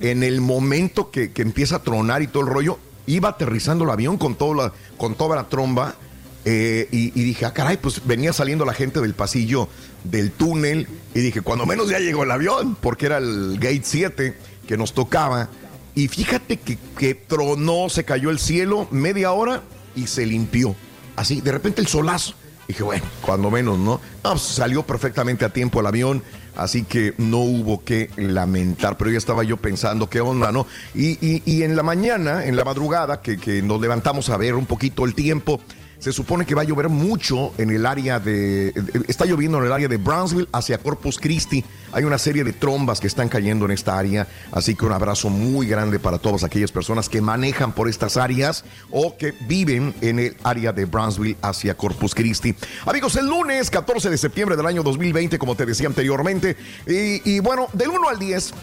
en 0.00 0.22
el 0.22 0.40
momento 0.40 1.10
que, 1.10 1.32
que 1.32 1.42
empieza 1.42 1.76
a 1.76 1.82
tronar 1.82 2.22
y 2.22 2.28
todo 2.28 2.44
el 2.44 2.48
rollo, 2.48 2.78
iba 3.06 3.28
aterrizando 3.30 3.84
el 3.84 3.90
avión 3.90 4.16
con, 4.16 4.36
toda 4.36 4.64
la, 4.64 4.72
con 4.96 5.14
toda 5.16 5.36
la 5.36 5.48
tromba. 5.48 5.96
eh, 6.44 6.88
y, 6.90 7.08
y 7.20 7.24
dije, 7.24 7.44
ah, 7.44 7.52
caray, 7.52 7.76
pues 7.76 8.06
venía 8.06 8.32
saliendo 8.32 8.64
la 8.64 8.72
gente 8.72 9.00
del 9.00 9.12
pasillo 9.14 9.68
del 10.04 10.30
túnel. 10.30 10.86
Y 11.14 11.20
dije, 11.20 11.42
cuando 11.42 11.66
menos 11.66 11.90
ya 11.90 11.98
llegó 11.98 12.22
el 12.22 12.30
avión, 12.30 12.74
porque 12.80 13.04
era 13.06 13.18
el 13.18 13.58
gate 13.60 13.82
7 13.82 14.34
que 14.66 14.76
nos 14.78 14.94
tocaba. 14.94 15.48
Y 15.94 16.08
fíjate 16.08 16.58
que, 16.58 16.78
que 16.96 17.14
tronó, 17.14 17.88
se 17.90 18.04
cayó 18.04 18.30
el 18.30 18.38
cielo 18.38 18.88
media 18.90 19.32
hora 19.32 19.62
y 19.94 20.06
se 20.06 20.24
limpió. 20.24 20.74
Así, 21.16 21.40
de 21.42 21.52
repente 21.52 21.80
el 21.82 21.86
solazo. 21.88 22.34
Dije, 22.68 22.82
bueno, 22.82 23.04
cuando 23.22 23.50
menos, 23.50 23.78
¿no? 23.78 24.00
No, 24.22 24.30
pues, 24.32 24.42
salió 24.42 24.82
perfectamente 24.82 25.44
a 25.46 25.48
tiempo 25.48 25.80
el 25.80 25.86
avión, 25.86 26.22
así 26.54 26.84
que 26.84 27.14
no 27.16 27.38
hubo 27.38 27.82
que 27.82 28.10
lamentar, 28.16 28.98
pero 28.98 29.10
ya 29.10 29.16
estaba 29.16 29.42
yo 29.42 29.56
pensando 29.56 30.10
qué 30.10 30.20
onda, 30.20 30.52
¿no? 30.52 30.66
Y, 30.94 31.12
y- 31.26 31.42
y 31.46 31.62
en 31.62 31.76
la 31.76 31.82
mañana, 31.82 32.44
en 32.44 32.56
la 32.56 32.64
madrugada, 32.64 33.22
que, 33.22 33.38
que 33.38 33.62
nos 33.62 33.80
levantamos 33.80 34.28
a 34.28 34.36
ver 34.36 34.54
un 34.54 34.66
poquito 34.66 35.06
el 35.06 35.14
tiempo, 35.14 35.60
se 35.98 36.12
supone 36.12 36.46
que 36.46 36.54
va 36.54 36.62
a 36.62 36.64
llover 36.64 36.88
mucho 36.88 37.52
en 37.58 37.70
el 37.70 37.84
área 37.84 38.20
de. 38.20 38.72
Está 39.08 39.24
lloviendo 39.24 39.58
en 39.58 39.64
el 39.64 39.72
área 39.72 39.88
de 39.88 39.96
Brownsville 39.96 40.48
hacia 40.52 40.78
Corpus 40.78 41.18
Christi. 41.18 41.64
Hay 41.92 42.04
una 42.04 42.18
serie 42.18 42.44
de 42.44 42.52
trombas 42.52 43.00
que 43.00 43.08
están 43.08 43.28
cayendo 43.28 43.64
en 43.64 43.72
esta 43.72 43.98
área. 43.98 44.28
Así 44.52 44.76
que 44.76 44.84
un 44.84 44.92
abrazo 44.92 45.28
muy 45.28 45.66
grande 45.66 45.98
para 45.98 46.18
todas 46.18 46.44
aquellas 46.44 46.70
personas 46.70 47.08
que 47.08 47.20
manejan 47.20 47.72
por 47.72 47.88
estas 47.88 48.16
áreas 48.16 48.64
o 48.90 49.16
que 49.16 49.34
viven 49.48 49.94
en 50.00 50.20
el 50.20 50.36
área 50.44 50.72
de 50.72 50.84
Brownsville 50.84 51.36
hacia 51.42 51.76
Corpus 51.76 52.14
Christi. 52.14 52.54
Amigos, 52.86 53.16
el 53.16 53.26
lunes 53.26 53.68
14 53.68 54.08
de 54.08 54.18
septiembre 54.18 54.56
del 54.56 54.66
año 54.66 54.84
2020, 54.84 55.38
como 55.38 55.56
te 55.56 55.66
decía 55.66 55.88
anteriormente. 55.88 56.56
Y, 56.86 57.28
y 57.28 57.40
bueno, 57.40 57.68
del 57.72 57.88
1 57.88 58.08
al 58.08 58.18
10. 58.18 58.54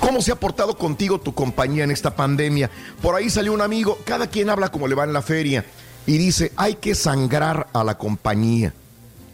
¿Cómo 0.00 0.20
se 0.20 0.32
ha 0.32 0.34
portado 0.34 0.76
contigo 0.76 1.20
tu 1.20 1.32
compañía 1.32 1.84
en 1.84 1.92
esta 1.92 2.16
pandemia? 2.16 2.68
Por 3.00 3.14
ahí 3.14 3.30
salió 3.30 3.52
un 3.52 3.60
amigo, 3.60 4.00
cada 4.04 4.26
quien 4.26 4.50
habla 4.50 4.72
como 4.72 4.88
le 4.88 4.96
va 4.96 5.04
en 5.04 5.12
la 5.12 5.22
feria 5.22 5.64
y 6.06 6.18
dice, 6.18 6.52
hay 6.56 6.74
que 6.74 6.94
sangrar 6.94 7.68
a 7.72 7.84
la 7.84 7.96
compañía. 7.98 8.72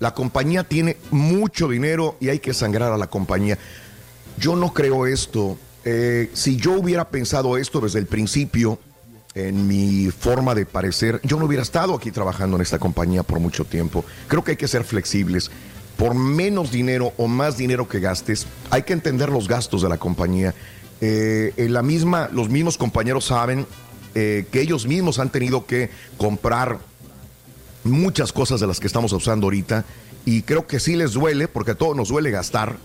La 0.01 0.15
compañía 0.15 0.65
tiene 0.65 0.97
mucho 1.11 1.69
dinero 1.69 2.17
y 2.21 2.29
hay 2.29 2.39
que 2.39 2.55
sangrar 2.55 2.93
a 2.93 2.99
la 2.99 3.09
compañía. 3.09 3.59
Yo 4.39 4.55
no 4.55 4.73
creo 4.73 5.07
esto. 5.07 5.59
Eh, 5.85 6.31
si 6.35 6.57
yo 6.57 6.73
hubiera 6.73 7.09
pensado 7.09 7.57
esto 7.57 7.81
desde 7.81 7.99
el 7.99 8.07
principio, 8.07 8.79
en 9.35 9.67
mi 9.67 10.11
forma 10.11 10.55
de 10.55 10.67
parecer, 10.67 11.21
yo 11.23 11.39
no 11.39 11.47
hubiera 11.47 11.63
estado 11.63 11.95
aquí 11.95 12.11
trabajando 12.11 12.57
en 12.57 12.63
esta 12.63 12.79
compañía 12.79 13.23
por 13.23 13.41
mucho 13.41 13.65
tiempo. 13.65 14.05
Creo 14.27 14.45
que 14.45 14.53
hay 14.53 14.57
que 14.57 14.69
ser 14.69 14.85
flexibles. 14.85 15.51
Por 15.97 16.15
menos 16.15 16.71
dinero 16.71 17.13
o 17.17 17.27
más 17.27 17.57
dinero 17.57 17.89
que 17.89 17.99
gastes, 17.99 18.47
hay 18.71 18.83
que 18.83 18.93
entender 18.93 19.31
los 19.31 19.49
gastos 19.49 19.83
de 19.83 19.89
la 19.89 19.97
compañía. 19.97 20.55
Eh, 21.01 21.53
en 21.57 21.73
la 21.73 21.83
misma, 21.83 22.29
los 22.33 22.49
mismos 22.49 22.77
compañeros 22.79 23.25
saben 23.27 23.67
eh, 24.21 24.47
que 24.51 24.61
ellos 24.61 24.85
mismos 24.87 25.21
han 25.21 25.31
tenido 25.31 25.65
que 25.65 25.91
comprar 26.17 26.79
muchas 27.85 28.33
cosas 28.33 28.59
de 28.61 28.67
las 28.67 28.81
que 28.81 28.87
estamos 28.89 29.13
usando 29.13 29.47
ahorita 29.47 29.85
y 30.25 30.43
creo 30.43 30.67
que 30.67 30.81
sí 30.81 30.97
les 30.97 31.13
duele, 31.13 31.47
porque 31.47 31.71
a 31.71 31.75
todos 31.75 31.97
nos 31.97 32.09
duele 32.09 32.31
gastar, 32.31 32.77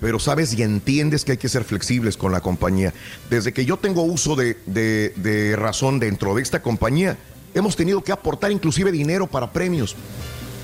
pero 0.00 0.18
sabes 0.18 0.52
y 0.54 0.62
entiendes 0.62 1.24
que 1.24 1.32
hay 1.32 1.38
que 1.38 1.48
ser 1.48 1.62
flexibles 1.62 2.16
con 2.16 2.32
la 2.32 2.40
compañía. 2.40 2.92
Desde 3.30 3.52
que 3.52 3.64
yo 3.64 3.76
tengo 3.76 4.02
uso 4.02 4.34
de, 4.34 4.56
de- 4.66 5.54
razón 5.56 6.00
dentro 6.00 6.34
de 6.34 6.42
esta 6.42 6.60
compañía, 6.60 7.16
hemos 7.54 7.76
tenido 7.76 8.02
que 8.02 8.10
aportar 8.10 8.50
inclusive 8.50 8.90
dinero 8.90 9.28
para 9.28 9.52
premios, 9.52 9.94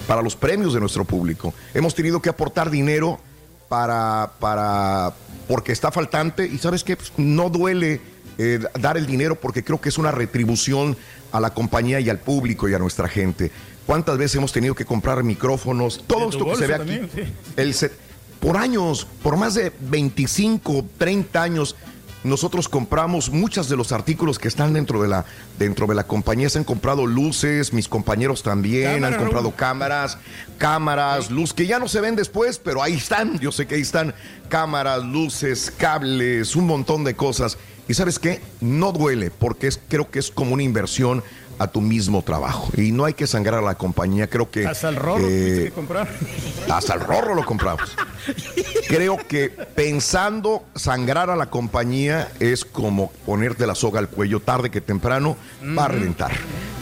para 0.08 0.20
los 0.22 0.34
premios 0.34 0.74
de 0.74 0.80
nuestro 0.80 1.04
público. 1.04 1.54
Hemos 1.72 1.94
tenido 1.94 2.20
que 2.20 2.28
aportar 2.30 2.68
dinero 2.70 3.20
para, 3.68 4.32
para 4.40 5.14
porque 5.46 5.72
está 5.72 5.92
faltante 5.92 6.46
y 6.46 6.58
sabes 6.58 6.82
que 6.82 6.98
no 7.16 7.48
duele 7.48 8.00
eh, 8.38 8.60
dar 8.80 8.96
el 8.96 9.06
dinero 9.06 9.34
porque 9.34 9.62
creo 9.64 9.80
que 9.80 9.88
es 9.88 9.98
una 9.98 10.10
retribución 10.12 10.96
a 11.32 11.40
la 11.40 11.50
compañía 11.52 12.00
y 12.00 12.08
al 12.08 12.18
público 12.18 12.68
y 12.68 12.74
a 12.74 12.78
nuestra 12.78 13.08
gente. 13.08 13.50
¿Cuántas 13.86 14.16
veces 14.18 14.36
hemos 14.36 14.52
tenido 14.52 14.74
que 14.74 14.84
comprar 14.84 15.22
micrófonos? 15.24 16.02
Todo 16.06 16.28
esto 16.30 16.44
que 16.46 16.56
se 16.56 16.66
ve 16.66 16.74
aquí. 16.74 16.78
también, 16.98 17.10
sí. 17.14 17.22
El 17.56 17.74
set- 17.74 17.92
por 18.40 18.56
años, 18.56 19.06
por 19.22 19.36
más 19.36 19.54
de 19.54 19.72
25, 19.80 20.84
30 20.96 21.42
años, 21.42 21.74
nosotros 22.24 22.68
compramos 22.68 23.30
muchos 23.30 23.68
de 23.68 23.76
los 23.76 23.92
artículos 23.92 24.38
que 24.38 24.48
están 24.48 24.72
dentro 24.72 25.00
de 25.02 25.08
la, 25.08 25.24
dentro 25.58 25.86
de 25.86 25.94
la 25.94 26.04
compañía. 26.04 26.48
Se 26.50 26.58
han 26.58 26.64
comprado 26.64 27.06
luces, 27.06 27.72
mis 27.72 27.88
compañeros 27.88 28.42
también 28.42 28.94
Cámara, 28.94 29.06
han 29.14 29.20
comprado 29.20 29.44
Raúl. 29.48 29.54
cámaras, 29.56 30.18
cámaras, 30.58 31.30
luz 31.30 31.52
que 31.54 31.66
ya 31.66 31.78
no 31.78 31.88
se 31.88 32.00
ven 32.00 32.16
después, 32.16 32.58
pero 32.58 32.82
ahí 32.82 32.94
están. 32.94 33.38
Yo 33.38 33.52
sé 33.52 33.66
que 33.66 33.76
ahí 33.76 33.80
están 33.82 34.14
cámaras, 34.48 35.02
luces, 35.04 35.72
cables, 35.76 36.56
un 36.56 36.66
montón 36.66 37.04
de 37.04 37.14
cosas. 37.14 37.56
Y 37.88 37.94
sabes 37.94 38.18
qué? 38.18 38.40
No 38.60 38.92
duele, 38.92 39.30
porque 39.30 39.66
es, 39.66 39.80
creo 39.88 40.10
que 40.10 40.18
es 40.18 40.30
como 40.30 40.52
una 40.54 40.62
inversión 40.62 41.22
a 41.58 41.66
tu 41.66 41.80
mismo 41.80 42.22
trabajo. 42.22 42.70
Y 42.76 42.92
no 42.92 43.04
hay 43.04 43.14
que 43.14 43.26
sangrar 43.26 43.60
a 43.60 43.66
la 43.66 43.74
compañía, 43.76 44.28
creo 44.28 44.50
que... 44.50 44.66
Hasta 44.66 44.90
el 44.90 44.96
rorro 44.96 45.26
eh, 45.26 45.62
que 45.64 45.70
comprar. 45.72 46.08
hasta 46.70 46.94
el 46.94 47.00
rorro 47.00 47.34
lo 47.34 47.44
compramos. 47.44 47.90
Creo 48.88 49.16
que 49.26 49.48
pensando 49.48 50.64
sangrar 50.76 51.30
a 51.30 51.36
la 51.36 51.50
compañía 51.50 52.30
es 52.38 52.64
como 52.64 53.10
ponerte 53.26 53.66
la 53.66 53.74
soga 53.74 53.98
al 53.98 54.08
cuello 54.08 54.40
tarde 54.40 54.70
que 54.70 54.80
temprano 54.80 55.36
va 55.76 55.84
a 55.84 55.88
Ujú. 55.88 55.94
reventar. 55.96 56.32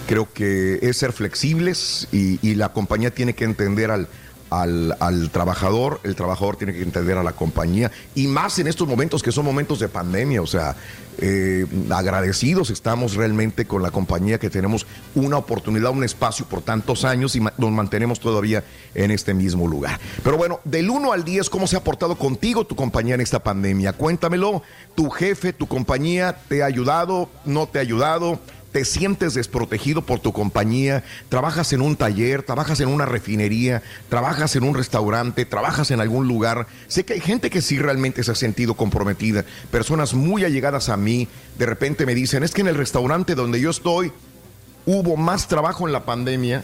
Creo 0.06 0.30
que 0.32 0.78
es 0.82 0.98
ser 0.98 1.12
flexibles 1.12 2.08
y, 2.12 2.38
y 2.46 2.54
la 2.54 2.72
compañía 2.72 3.10
tiene 3.12 3.34
que 3.34 3.44
entender 3.44 3.90
al, 3.90 4.08
al, 4.50 4.96
al 5.00 5.30
trabajador, 5.30 6.00
el 6.04 6.14
trabajador 6.14 6.56
tiene 6.56 6.72
que 6.72 6.82
entender 6.82 7.16
a 7.18 7.22
la 7.22 7.32
compañía 7.32 7.90
y 8.14 8.26
más 8.26 8.58
en 8.58 8.66
estos 8.66 8.86
momentos 8.86 9.22
que 9.22 9.32
son 9.32 9.44
momentos 9.44 9.78
de 9.80 9.88
pandemia, 9.88 10.42
o 10.42 10.46
sea, 10.46 10.76
eh, 11.18 11.66
agradecidos 11.90 12.68
estamos 12.68 13.14
realmente 13.14 13.64
con 13.64 13.82
la 13.82 13.90
compañía 13.90 14.38
que 14.38 14.50
tenemos 14.50 14.86
una 15.14 15.38
oportunidad, 15.38 15.90
un 15.90 16.04
espacio 16.04 16.44
por 16.44 16.60
tantos 16.60 17.06
años 17.06 17.34
y 17.36 17.40
nos 17.40 17.70
mantenemos 17.70 18.20
todavía 18.20 18.64
en 18.94 19.10
este 19.10 19.32
mismo 19.32 19.66
lugar. 19.66 19.98
Pero 20.22 20.36
bueno, 20.36 20.60
del 20.64 20.90
1 20.90 21.12
al 21.12 21.24
10, 21.24 21.48
¿cómo 21.48 21.66
se 21.66 21.76
ha 21.76 21.84
portado 21.84 22.16
contigo 22.16 22.66
tu 22.66 22.76
compañía 22.76 23.14
en 23.14 23.22
esta 23.22 23.42
pandemia? 23.42 23.94
Cuéntamelo, 23.94 24.62
tu 24.94 25.08
jefe, 25.08 25.54
tu 25.54 25.66
compañía, 25.66 26.36
¿te 26.48 26.62
ha 26.62 26.66
ayudado? 26.66 27.30
¿No 27.46 27.66
te 27.66 27.78
ha 27.78 27.82
ayudado? 27.82 28.38
Te 28.76 28.84
sientes 28.84 29.32
desprotegido 29.32 30.02
por 30.02 30.20
tu 30.20 30.34
compañía, 30.34 31.02
trabajas 31.30 31.72
en 31.72 31.80
un 31.80 31.96
taller, 31.96 32.42
trabajas 32.42 32.78
en 32.80 32.88
una 32.88 33.06
refinería, 33.06 33.82
trabajas 34.10 34.54
en 34.54 34.64
un 34.64 34.74
restaurante, 34.74 35.46
trabajas 35.46 35.90
en 35.90 36.02
algún 36.02 36.28
lugar. 36.28 36.66
Sé 36.86 37.06
que 37.06 37.14
hay 37.14 37.22
gente 37.22 37.48
que 37.48 37.62
sí 37.62 37.78
realmente 37.78 38.22
se 38.22 38.32
ha 38.32 38.34
sentido 38.34 38.74
comprometida, 38.74 39.46
personas 39.70 40.12
muy 40.12 40.44
allegadas 40.44 40.90
a 40.90 40.98
mí, 40.98 41.26
de 41.58 41.64
repente 41.64 42.04
me 42.04 42.14
dicen, 42.14 42.42
es 42.42 42.52
que 42.52 42.60
en 42.60 42.68
el 42.68 42.74
restaurante 42.74 43.34
donde 43.34 43.62
yo 43.62 43.70
estoy 43.70 44.12
hubo 44.84 45.16
más 45.16 45.48
trabajo 45.48 45.86
en 45.86 45.94
la 45.94 46.04
pandemia 46.04 46.62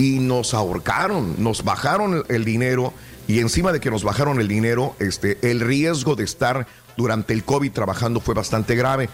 y 0.00 0.18
nos 0.18 0.52
ahorcaron, 0.52 1.36
nos 1.38 1.62
bajaron 1.62 2.24
el 2.28 2.44
dinero 2.44 2.92
y 3.28 3.38
encima 3.38 3.70
de 3.70 3.78
que 3.78 3.92
nos 3.92 4.02
bajaron 4.02 4.40
el 4.40 4.48
dinero, 4.48 4.96
este, 4.98 5.38
el 5.48 5.60
riesgo 5.60 6.16
de 6.16 6.24
estar 6.24 6.66
durante 6.96 7.32
el 7.34 7.44
COVID 7.44 7.70
trabajando 7.70 8.18
fue 8.18 8.34
bastante 8.34 8.74
grave. 8.74 9.08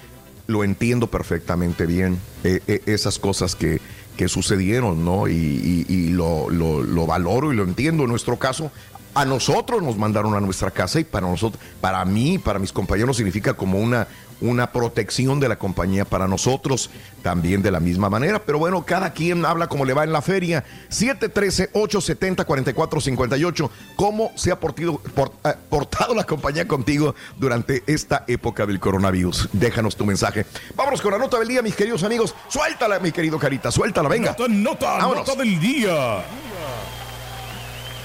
Lo 0.53 0.65
entiendo 0.65 1.07
perfectamente 1.07 1.87
bien, 1.87 2.19
eh, 2.45 2.61
eh, 2.67 2.83
esas 2.85 3.19
cosas 3.19 3.55
que, 3.57 3.81
que 4.19 4.29
sucedieron, 4.29 5.03
¿no? 5.03 5.27
Y, 5.27 6.11
lo, 6.11 6.51
lo- 6.51 6.83
lo 6.83 7.07
valoro 7.07 7.53
y 7.53 7.57
lo 7.57 7.65
entiendo. 7.65 8.03
En 8.05 8.11
nuestro 8.11 8.39
caso, 8.39 8.71
a 9.15 9.25
nosotros 9.25 9.83
nos 9.83 9.97
mandaron 9.97 10.35
a 10.35 10.41
nuestra 10.41 10.71
casa 10.71 11.01
y 11.01 11.05
para 11.05 11.27
nosotros, 11.27 11.63
para 11.81 12.05
mí, 12.05 12.39
para 12.39 12.59
mis 12.59 12.71
compañeros, 12.73 13.17
significa 13.17 13.55
como 13.55 13.79
una, 13.81 14.07
una 14.43 14.73
protección 14.73 15.41
de 15.41 15.49
la 15.49 15.57
compañía 15.57 16.05
para 16.05 16.29
nosotros 16.29 16.91
también 17.23 17.63
de 17.63 17.71
la 17.71 17.81
misma 17.81 18.11
manera. 18.11 18.41
Pero 18.45 18.59
bueno, 18.59 18.85
cada 18.85 19.13
quien 19.13 19.45
habla 19.47 19.69
como 19.69 19.85
le 19.85 19.95
va 19.95 20.05
en 20.05 20.13
la 20.13 20.21
feria. 20.21 20.65
713-870-4458. 20.91 23.71
¿Cómo 23.97 24.33
se 24.35 24.51
ha 24.51 24.59
portido- 24.61 24.99
por- 25.15 25.33
eh, 25.45 25.55
portado 25.71 26.15
la 26.15 26.25
compañía 26.25 26.67
contigo 26.67 27.15
durante 27.39 27.83
esta 27.87 28.25
época 28.27 28.67
del 28.67 28.81
coronavirus? 28.81 29.49
Déjanos 29.53 29.97
tu 29.97 30.05
mensaje. 30.05 30.45
Vámonos 30.75 31.01
con 31.01 31.13
la 31.13 31.19
nota 31.19 31.39
del 31.39 31.49
día, 31.49 31.63
mis 31.63 31.75
queridos 31.75 32.03
amigos. 32.03 32.35
Suéltala, 32.49 32.99
mi 32.99 33.13
querido 33.13 33.39
Carita, 33.39 33.71
suéltala, 33.71 34.09
venga. 34.09 34.31
Nota, 34.39 34.49
nota, 34.49 34.87
Vámonos. 34.99 35.29
nota 35.29 35.39
del 35.43 35.61
día. 35.61 36.25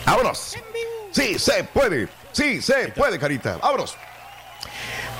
Vámonos. 0.05 0.55
Sí, 1.11 1.39
se 1.39 1.63
puede. 1.63 2.07
Sí, 2.31 2.61
se 2.61 2.89
puede, 2.89 3.17
Carita. 3.17 3.57
Vámonos. 3.57 3.95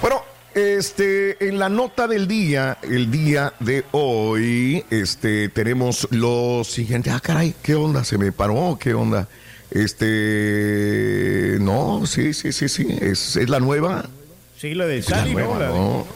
Bueno, 0.01 0.21
este, 0.57 1.47
en 1.47 1.59
la 1.59 1.69
nota 1.69 2.07
del 2.07 2.27
día, 2.27 2.79
el 2.81 3.11
día 3.11 3.53
de 3.59 3.85
hoy, 3.91 4.83
este, 4.89 5.49
tenemos 5.49 6.07
lo 6.09 6.63
siguiente. 6.63 7.11
Ah, 7.11 7.19
caray, 7.19 7.53
¿qué 7.61 7.75
onda? 7.75 8.03
¿Se 8.03 8.17
me 8.17 8.31
paró? 8.31 8.77
¿Qué 8.81 8.95
onda? 8.95 9.27
Este, 9.69 11.57
no, 11.61 12.05
sí, 12.07 12.33
sí, 12.33 12.51
sí, 12.51 12.67
sí. 12.69 12.87
Es, 13.01 13.35
es 13.35 13.49
la 13.49 13.59
nueva. 13.59 14.09
Sí, 14.59 14.73
la 14.73 14.87
de 14.87 14.97
la 14.97 15.03
Sally, 15.03 15.35
La 15.35 15.41
de- 15.41 15.67
¿no? 15.67 16.07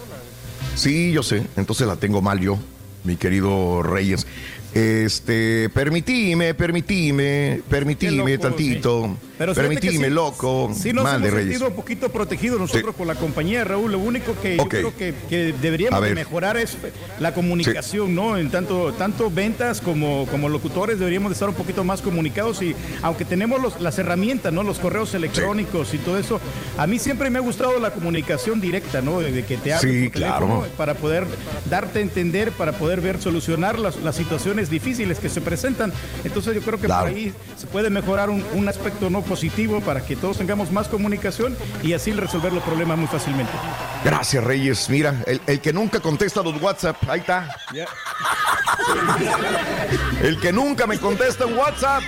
Sí, 0.75 1.11
yo 1.11 1.21
sé. 1.21 1.43
Entonces 1.57 1.85
la 1.85 1.97
tengo 1.97 2.21
mal 2.23 2.39
yo, 2.39 2.57
mi 3.03 3.17
querido 3.17 3.83
Reyes. 3.83 4.25
Este, 4.73 5.69
permitime, 5.69 6.53
permitime, 6.55 7.61
permitime 7.69 8.17
loco, 8.37 8.41
tantito. 8.41 9.17
Pero 9.45 9.53
permitime, 9.55 10.05
sí- 10.07 10.13
loco. 10.13 10.71
Sí, 10.75 10.93
nos 10.93 11.07
hemos 11.07 11.21
Reyes. 11.31 11.49
sentido 11.49 11.67
un 11.69 11.75
poquito 11.75 12.09
protegidos 12.09 12.59
nosotros 12.59 12.95
con 12.95 13.07
la 13.07 13.15
compañía, 13.15 13.63
Raúl. 13.63 13.91
Lo 13.91 13.99
único 13.99 14.35
que 14.41 14.57
yo 14.57 14.67
creo 14.67 14.95
que, 14.95 15.13
que 15.29 15.53
deberíamos 15.61 16.01
de 16.01 16.13
mejorar 16.15 16.57
es 16.57 16.77
la 17.19 17.33
comunicación, 17.33 18.13
¿no? 18.15 18.37
En 18.37 18.49
tanto, 18.51 18.93
tanto 18.93 19.29
ventas 19.31 19.81
como, 19.81 20.25
como 20.27 20.49
locutores 20.49 20.99
deberíamos 20.99 21.29
de 21.29 21.33
estar 21.33 21.49
un 21.49 21.55
poquito 21.55 21.83
más 21.83 22.01
comunicados 22.01 22.61
y 22.61 22.75
aunque 23.01 23.25
tenemos 23.25 23.61
los- 23.61 23.81
las 23.81 23.97
herramientas, 23.99 24.51
¿no? 24.53 24.63
Los 24.63 24.79
correos 24.79 25.13
electrónicos 25.13 25.93
y 25.93 25.97
todo 25.97 26.17
eso, 26.17 26.39
a 26.77 26.87
mí 26.87 26.99
siempre 26.99 27.29
me 27.29 27.39
ha 27.39 27.41
gustado 27.41 27.79
la 27.79 27.91
comunicación 27.91 28.61
directa, 28.61 29.01
¿no? 29.01 29.19
De, 29.19 29.43
que 29.45 29.57
te 29.57 29.73
hablen 29.73 30.03
Sí, 30.05 30.09
claro. 30.11 30.65
para 30.77 30.93
poder 30.95 31.25
darte 31.69 31.99
a 31.99 32.01
entender, 32.01 32.51
para 32.51 32.73
poder 32.73 33.01
ver, 33.01 33.21
solucionar 33.21 33.79
las, 33.79 33.97
las 33.97 34.15
situaciones 34.15 34.69
difíciles 34.69 35.19
que 35.19 35.29
se 35.29 35.41
presentan. 35.41 35.91
Entonces 36.23 36.53
yo 36.55 36.61
creo 36.61 36.79
que 36.79 36.85
Claro. 36.87 37.07
por 37.07 37.15
ahí 37.15 37.33
se 37.57 37.67
puede 37.67 37.89
mejorar 37.89 38.29
un, 38.29 38.43
un 38.53 38.67
aspecto 38.67 39.09
no 39.09 39.21
positivo 39.31 39.79
para 39.79 40.05
que 40.05 40.17
todos 40.17 40.39
tengamos 40.39 40.73
más 40.73 40.89
comunicación 40.89 41.55
y 41.81 41.93
así 41.93 42.11
resolver 42.11 42.51
los 42.51 42.61
problemas 42.63 42.97
muy 42.97 43.07
fácilmente. 43.07 43.53
Gracias, 44.03 44.43
Reyes. 44.43 44.89
Mira, 44.89 45.23
el, 45.25 45.39
el 45.47 45.61
que 45.61 45.71
nunca 45.71 46.01
contesta 46.01 46.43
los 46.43 46.61
WhatsApp, 46.61 46.97
ahí 47.07 47.21
está. 47.21 47.55
El 50.21 50.39
que 50.39 50.51
nunca 50.51 50.85
me 50.85 50.99
contesta 50.99 51.45
en 51.45 51.57
WhatsApp. 51.57 52.03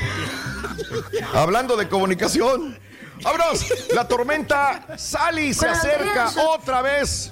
Hablando 1.34 1.78
de 1.78 1.88
comunicación. 1.88 2.78
¡Vámonos! 3.24 3.66
La 3.94 4.06
tormenta 4.06 4.86
Sally 4.98 5.54
se 5.54 5.68
acerca 5.68 6.30
otra 6.50 6.82
vez. 6.82 7.32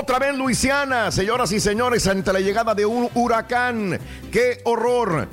Otra 0.00 0.18
vez 0.18 0.36
Luisiana, 0.36 1.10
señoras 1.10 1.52
y 1.52 1.60
señores, 1.60 2.06
ante 2.06 2.32
la 2.32 2.40
llegada 2.40 2.74
de 2.74 2.86
un 2.86 3.10
huracán. 3.14 3.98
¡Qué 4.30 4.60
horror! 4.64 5.28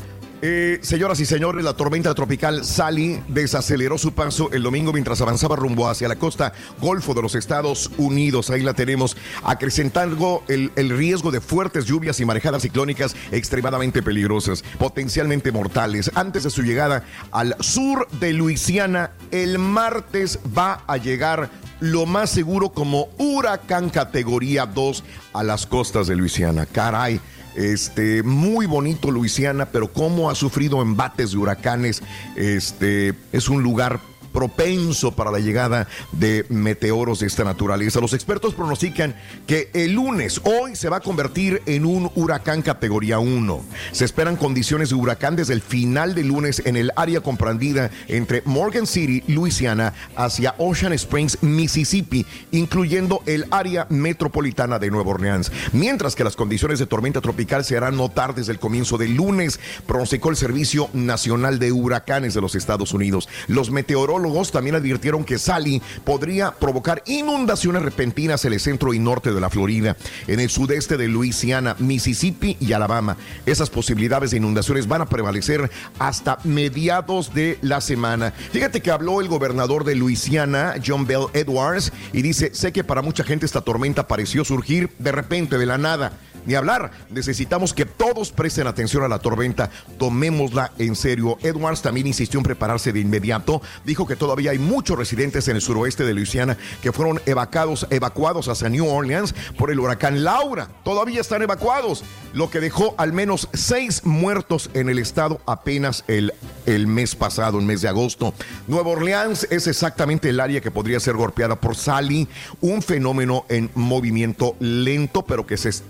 Eh, 0.48 0.78
señoras 0.84 1.20
y 1.20 1.26
señores, 1.26 1.66
la 1.66 1.74
tormenta 1.74 2.14
tropical 2.14 2.64
Sally 2.64 3.20
desaceleró 3.28 3.98
su 3.98 4.14
paso 4.14 4.52
el 4.52 4.62
domingo 4.62 4.94
mientras 4.94 5.20
avanzaba 5.20 5.56
rumbo 5.56 5.90
hacia 5.90 6.08
la 6.08 6.18
costa 6.18 6.54
Golfo 6.80 7.16
de 7.16 7.24
los 7.24 7.34
Estados 7.34 7.90
Unidos. 7.98 8.52
Ahí 8.52 8.62
la 8.62 8.76
tenemos, 8.76 9.18
acrecentando 9.44 10.44
el, 10.48 10.72
el 10.76 10.96
riesgo 10.96 11.32
de 11.32 11.42
fuertes 11.42 11.86
lluvias 11.86 12.20
y 12.20 12.26
marejadas 12.26 12.62
ciclónicas 12.62 13.16
extremadamente 13.32 14.04
peligrosas, 14.04 14.64
potencialmente 14.78 15.52
mortales. 15.52 16.12
Antes 16.14 16.44
de 16.44 16.52
su 16.52 16.62
llegada 16.62 17.04
al 17.32 17.56
sur 17.60 18.08
de 18.20 18.32
Luisiana, 18.34 19.14
el 19.32 19.58
martes 19.58 20.38
va 20.56 20.84
a 20.86 20.98
llegar 20.98 21.50
lo 21.80 22.06
más 22.06 22.30
seguro 22.30 22.70
como 22.70 23.10
huracán 23.18 23.90
categoría 23.90 24.68
2 24.68 25.04
a 25.34 25.44
las 25.44 25.66
costas 25.66 26.06
de 26.06 26.16
Luisiana. 26.16 26.68
Caray. 26.68 27.20
Este, 27.56 28.22
muy 28.24 28.66
bonito 28.66 29.12
Luisiana, 29.12 29.68
pero 29.68 29.92
cómo 29.92 30.30
ha 30.30 30.36
sufrido 30.36 30.82
embates 30.82 31.32
de 31.32 31.38
huracanes. 31.38 32.04
Este, 32.36 33.14
es 33.32 33.50
un 33.50 33.64
lugar 33.64 34.00
propenso 34.36 35.14
para 35.14 35.32
la 35.32 35.40
llegada 35.40 35.88
de 36.12 36.46
meteoros 36.50 37.22
de 37.22 37.28
esta 37.28 37.46
naturaleza. 37.46 38.02
Los 38.02 38.14
expertos 38.14 38.54
pronostican 38.54 39.16
que 39.48 39.70
el 39.74 39.94
lunes, 39.94 40.42
hoy, 40.44 40.76
se 40.76 40.90
va 40.90 40.98
a 40.98 41.00
convertir 41.00 41.62
en 41.66 41.86
un 41.86 42.12
huracán 42.16 42.62
categoría 42.62 43.18
1. 43.18 43.64
Se 43.94 44.04
esperan 44.04 44.36
condiciones 44.36 44.90
de 44.90 44.96
huracán 44.96 45.38
desde 45.38 45.54
el 45.54 45.62
final 45.62 46.14
del 46.16 46.28
lunes 46.28 46.62
en 46.66 46.76
el 46.76 46.92
área 46.98 47.22
comprendida 47.22 47.92
entre 48.10 48.42
Morgan 48.44 48.88
City, 48.88 49.24
Luisiana, 49.28 49.94
hacia 50.18 50.54
Ocean 50.58 50.92
Springs, 50.92 51.42
Mississippi, 51.42 52.26
incluyendo 52.52 53.24
el 53.26 53.46
área 53.52 53.88
metropolitana 53.90 54.80
de 54.80 54.92
Nueva 54.92 55.12
Orleans. 55.12 55.50
Mientras 55.72 56.14
que 56.14 56.26
las 56.26 56.36
condiciones 56.36 56.80
de 56.80 56.88
tormenta 56.88 57.22
tropical 57.22 57.64
se 57.64 57.78
harán 57.78 57.96
notar 57.96 58.36
desde 58.36 58.52
el 58.52 58.60
comienzo 58.60 58.98
del 58.98 59.16
lunes, 59.16 59.62
pronosticó 59.88 60.30
el 60.30 60.36
Servicio 60.36 60.90
Nacional 60.92 61.58
de 61.58 61.72
Huracanes 61.72 62.34
de 62.34 62.42
los 62.42 62.56
Estados 62.56 62.94
Unidos. 62.94 63.30
Los 63.48 63.72
meteorólogos 63.72 64.25
también 64.52 64.76
advirtieron 64.76 65.24
que 65.24 65.38
Sally 65.38 65.82
podría 66.04 66.52
provocar 66.52 67.04
inundaciones 67.06 67.84
repentinas 67.84 68.44
en 68.46 68.54
el 68.54 68.60
centro 68.60 68.94
y 68.94 69.00
norte 69.00 69.32
de 69.32 69.40
la 69.40 69.50
Florida, 69.50 69.96
en 70.28 70.40
el 70.40 70.50
sudeste 70.50 70.98
de 70.98 71.08
Luisiana, 71.08 71.76
Mississippi 71.80 72.58
y 72.60 72.74
Alabama. 72.74 73.18
Esas 73.46 73.70
posibilidades 73.70 74.32
de 74.32 74.38
inundaciones 74.38 74.88
van 74.88 75.02
a 75.02 75.06
prevalecer 75.06 75.70
hasta 76.00 76.40
mediados 76.44 77.34
de 77.34 77.60
la 77.62 77.82
semana. 77.82 78.32
Fíjate 78.52 78.82
que 78.82 78.92
habló 78.92 79.22
el 79.22 79.28
gobernador 79.28 79.84
de 79.84 79.96
Luisiana, 79.96 80.76
John 80.86 81.06
Bell 81.06 81.28
Edwards, 81.34 81.94
y 82.12 82.22
dice, 82.22 82.54
sé 82.54 82.72
que 82.72 82.84
para 82.84 83.02
mucha 83.02 83.24
gente 83.24 83.46
esta 83.46 83.62
tormenta 83.62 84.08
pareció 84.08 84.44
surgir 84.44 84.90
de 84.98 85.12
repente, 85.12 85.58
de 85.58 85.66
la 85.66 85.78
nada. 85.78 86.14
Ni 86.46 86.56
hablar, 86.56 86.92
necesitamos 87.10 87.74
que 87.74 87.86
todos 87.86 88.32
presten 88.32 88.68
atención 88.68 89.04
a 89.04 89.08
la 89.08 89.20
tormenta, 89.20 89.70
tomémosla 89.98 90.72
en 90.78 90.96
serio. 90.96 91.38
Edwards 91.42 91.82
también 91.82 92.08
insistió 92.08 92.40
en 92.40 92.44
prepararse 92.44 92.94
de 92.94 93.00
inmediato, 93.00 93.62
dijo 93.84 94.06
que 94.08 94.16
todavía 94.16 94.52
hay 94.52 94.60
muchos 94.60 94.98
residentes 94.98 95.48
en 95.48 95.56
el 95.56 95.62
suroeste 95.62 96.04
de 96.06 96.14
Luisiana 96.14 96.58
que 96.82 96.92
fueron 96.92 97.22
evacuados, 97.26 97.88
evacuados 97.90 98.48
hacia 98.48 98.70
New 98.70 98.88
Orleans 98.88 99.34
por 99.58 99.72
el 99.72 99.80
huracán 99.80 100.24
Laura. 100.24 100.70
Todavía 100.84 101.22
están 101.22 101.42
evacuados. 101.42 102.04
lo 102.34 102.50
que 102.50 102.60
dejó 102.60 102.96
al 102.98 103.14
menos 103.14 103.48
seis 103.54 104.02
muertos 104.06 104.70
en 104.74 104.90
el 104.90 105.00
estado 105.00 105.40
apenas 105.46 106.04
el, 106.10 106.34
el 106.66 106.86
mes 106.86 107.16
pasado, 107.16 107.60
el 107.60 107.66
mes 107.66 107.82
de 107.82 107.88
agosto. 107.88 108.34
Nueva 108.68 108.90
Orleans 108.90 109.48
es 109.50 109.68
exactamente 109.68 110.30
el 110.30 110.42
área 110.42 110.60
que 110.60 110.70
podría 110.70 111.00
ser 111.00 111.16
golpeada 111.16 111.56
por 111.62 111.78
Sally, 111.78 112.28
un 112.60 112.82
fenómeno 112.82 113.46
en 113.48 113.70
movimiento 113.76 114.58
lento, 114.60 115.22
pero 115.26 115.48
que 115.48 115.56
se 115.56 115.70
es- 115.70 115.84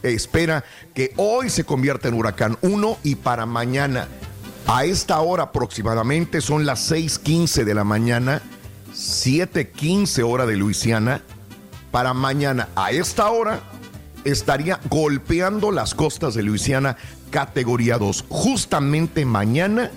que 0.94 1.14
hoy 1.18 1.50
se 1.50 1.64
convierta 1.64 2.08
en 2.08 2.14
huracán 2.16 2.58
1 2.62 2.98
y 3.04 3.16
para 3.16 3.46
mañana. 3.46 4.08
A 4.68 4.86
esta 4.86 5.20
hora 5.20 5.44
aproximadamente 5.44 6.42
son 6.42 6.66
las 6.66 6.92
6:15 6.92 7.66
de 7.66 7.74
la 7.74 7.84
mañana, 7.84 8.42
7:15 8.94 10.24
hora 10.24 10.46
de 10.46 10.58
Luisiana. 10.58 11.22
Para 11.92 12.14
mañana 12.14 12.70
a 12.76 12.92
esta 12.92 13.30
hora 13.30 13.62
estaría 14.24 14.80
golpeando 14.90 15.72
las 15.72 15.94
costas 15.94 16.34
de 16.34 16.44
Luisiana 16.44 16.98
categoría 17.30 17.98
2. 17.98 18.26
Justamente 18.28 19.26
mañana, 19.26 19.92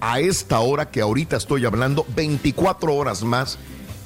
a 0.00 0.20
esta 0.20 0.60
hora 0.60 0.90
que 0.90 1.00
ahorita 1.00 1.36
estoy 1.36 1.66
hablando, 1.66 2.06
24 2.16 2.94
horas 2.94 3.22
más, 3.22 3.58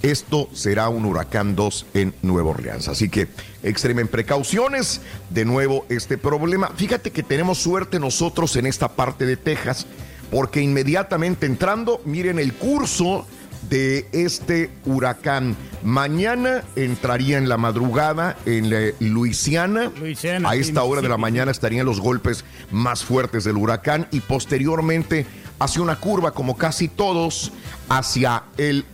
esto 0.04 0.50
será 0.52 0.90
un 0.90 1.06
huracán 1.06 1.56
2 1.56 1.86
en 1.94 2.14
Nueva 2.20 2.50
Orleans. 2.50 2.88
Así 2.88 3.08
que 3.08 3.28
extremen 3.62 4.06
precauciones. 4.06 5.00
De 5.30 5.46
nuevo, 5.46 5.86
este 5.88 6.18
problema. 6.18 6.70
Fíjate 6.76 7.10
que 7.10 7.22
tenemos 7.22 7.58
suerte 7.58 7.98
nosotros 7.98 8.54
en 8.56 8.66
esta 8.66 8.88
parte 8.88 9.24
de 9.24 9.38
Texas, 9.38 9.86
porque 10.30 10.60
inmediatamente 10.60 11.46
entrando, 11.46 12.02
miren 12.04 12.38
el 12.38 12.52
curso 12.52 13.26
de 13.70 14.06
este 14.12 14.70
huracán. 14.84 15.56
Mañana 15.82 16.64
entraría 16.76 17.38
en 17.38 17.48
la 17.48 17.56
madrugada 17.56 18.36
en 18.44 18.68
la 18.68 18.92
Luisiana. 19.00 19.90
Luisiana, 19.98 20.50
a 20.50 20.54
esta 20.54 20.82
hora 20.82 21.00
de 21.00 21.08
la 21.08 21.16
mañana 21.16 21.50
estarían 21.50 21.86
los 21.86 22.00
golpes 22.00 22.44
más 22.70 23.04
fuertes 23.04 23.44
del 23.44 23.56
huracán 23.56 24.06
y 24.10 24.20
posteriormente 24.20 25.24
hacia 25.58 25.80
una 25.80 25.96
curva 25.96 26.32
como 26.32 26.58
casi 26.58 26.88
todos 26.88 27.52
hacia 27.88 28.44
el 28.58 28.84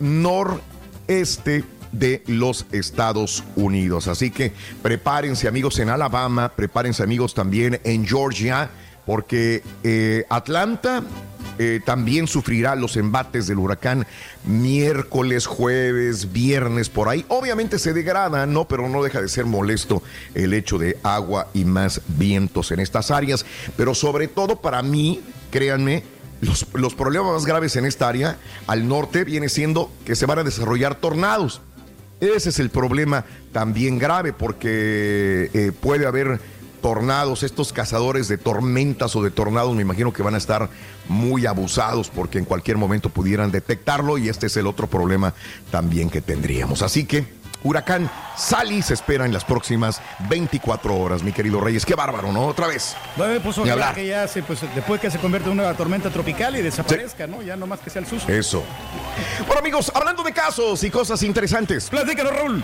noreste 1.11 1.63
de 1.91 2.23
los 2.27 2.65
Estados 2.71 3.43
Unidos. 3.57 4.07
Así 4.07 4.31
que 4.31 4.53
prepárense 4.81 5.47
amigos 5.47 5.77
en 5.79 5.89
Alabama, 5.89 6.53
prepárense 6.55 7.03
amigos 7.03 7.33
también 7.33 7.81
en 7.83 8.07
Georgia, 8.07 8.69
porque 9.05 9.61
eh, 9.83 10.25
Atlanta 10.29 11.03
eh, 11.59 11.81
también 11.83 12.27
sufrirá 12.27 12.75
los 12.75 12.95
embates 12.95 13.47
del 13.47 13.59
huracán 13.59 14.07
miércoles, 14.45 15.47
jueves, 15.47 16.31
viernes, 16.31 16.87
por 16.87 17.09
ahí. 17.09 17.25
Obviamente 17.27 17.77
se 17.77 17.91
degrada, 17.91 18.45
¿no? 18.45 18.69
Pero 18.69 18.87
no 18.87 19.03
deja 19.03 19.21
de 19.21 19.27
ser 19.27 19.45
molesto 19.45 20.01
el 20.33 20.53
hecho 20.53 20.77
de 20.77 20.97
agua 21.03 21.49
y 21.53 21.65
más 21.65 21.99
vientos 22.07 22.71
en 22.71 22.79
estas 22.79 23.11
áreas. 23.11 23.45
Pero 23.75 23.93
sobre 23.93 24.29
todo 24.29 24.61
para 24.61 24.81
mí, 24.81 25.19
créanme, 25.51 26.03
los, 26.41 26.95
problemas 26.95 27.33
más 27.33 27.45
graves 27.45 27.75
en 27.75 27.85
esta 27.85 28.07
área 28.07 28.37
al 28.67 28.87
norte 28.87 29.23
viene 29.23 29.49
siendo 29.49 29.91
que 30.05 30.15
se 30.15 30.25
van 30.25 30.39
a 30.39 30.43
desarrollar 30.43 30.95
tornados. 30.95 31.61
Ese 32.19 32.49
es 32.49 32.59
el 32.59 32.69
problema 32.69 33.25
también 33.51 33.97
grave 33.97 34.33
porque 34.33 35.49
eh, 35.53 35.71
puede 35.79 36.05
haber 36.05 36.39
tornados, 36.81 37.43
estos 37.43 37.73
cazadores 37.73 38.27
de 38.27 38.37
tormentas 38.37 39.15
o 39.15 39.21
de 39.21 39.29
tornados 39.29 39.75
me 39.75 39.83
imagino 39.83 40.11
que 40.11 40.23
van 40.23 40.33
a 40.33 40.39
estar 40.39 40.69
muy 41.07 41.45
abusados 41.45 42.09
porque 42.09 42.39
en 42.39 42.45
cualquier 42.45 42.77
momento 42.77 43.09
pudieran 43.09 43.51
detectarlo 43.51 44.17
y 44.17 44.29
este 44.29 44.47
es 44.47 44.57
el 44.57 44.65
otro 44.65 44.87
problema 44.87 45.33
también 45.69 46.09
que 46.09 46.21
tendríamos. 46.21 46.81
Así 46.81 47.05
que 47.05 47.40
huracán 47.63 48.09
Sally 48.37 48.81
se 48.81 48.93
espera 48.93 49.25
en 49.25 49.33
las 49.33 49.45
próximas 49.45 50.01
24 50.29 50.95
horas, 50.97 51.23
mi 51.23 51.31
querido 51.31 51.59
Reyes. 51.59 51.85
Qué 51.85 51.95
bárbaro, 51.95 52.31
¿no? 52.31 52.47
Otra 52.47 52.67
vez. 52.67 52.95
Bueno, 53.17 53.39
pues 53.41 53.57
Ni 53.57 53.63
ojalá 53.63 53.73
hablar. 53.89 53.95
que 53.95 54.07
ya 54.07 54.27
se, 54.27 54.41
pues, 54.43 54.61
después 54.73 54.99
que 54.99 55.11
se 55.11 55.19
convierta 55.19 55.49
en 55.49 55.59
una 55.59 55.73
tormenta 55.73 56.09
tropical 56.09 56.55
y 56.55 56.61
desaparezca, 56.61 57.27
¿no? 57.27 57.41
Ya 57.41 57.55
nomás 57.55 57.79
que 57.79 57.89
sea 57.89 58.01
el 58.01 58.07
susto. 58.07 58.31
Eso. 58.31 58.63
Bueno, 59.45 59.59
amigos, 59.59 59.91
hablando 59.93 60.23
de 60.23 60.33
casos 60.33 60.83
y 60.83 60.89
cosas 60.89 61.21
interesantes. 61.23 61.89
Platícanos, 61.89 62.33
Raúl. 62.33 62.63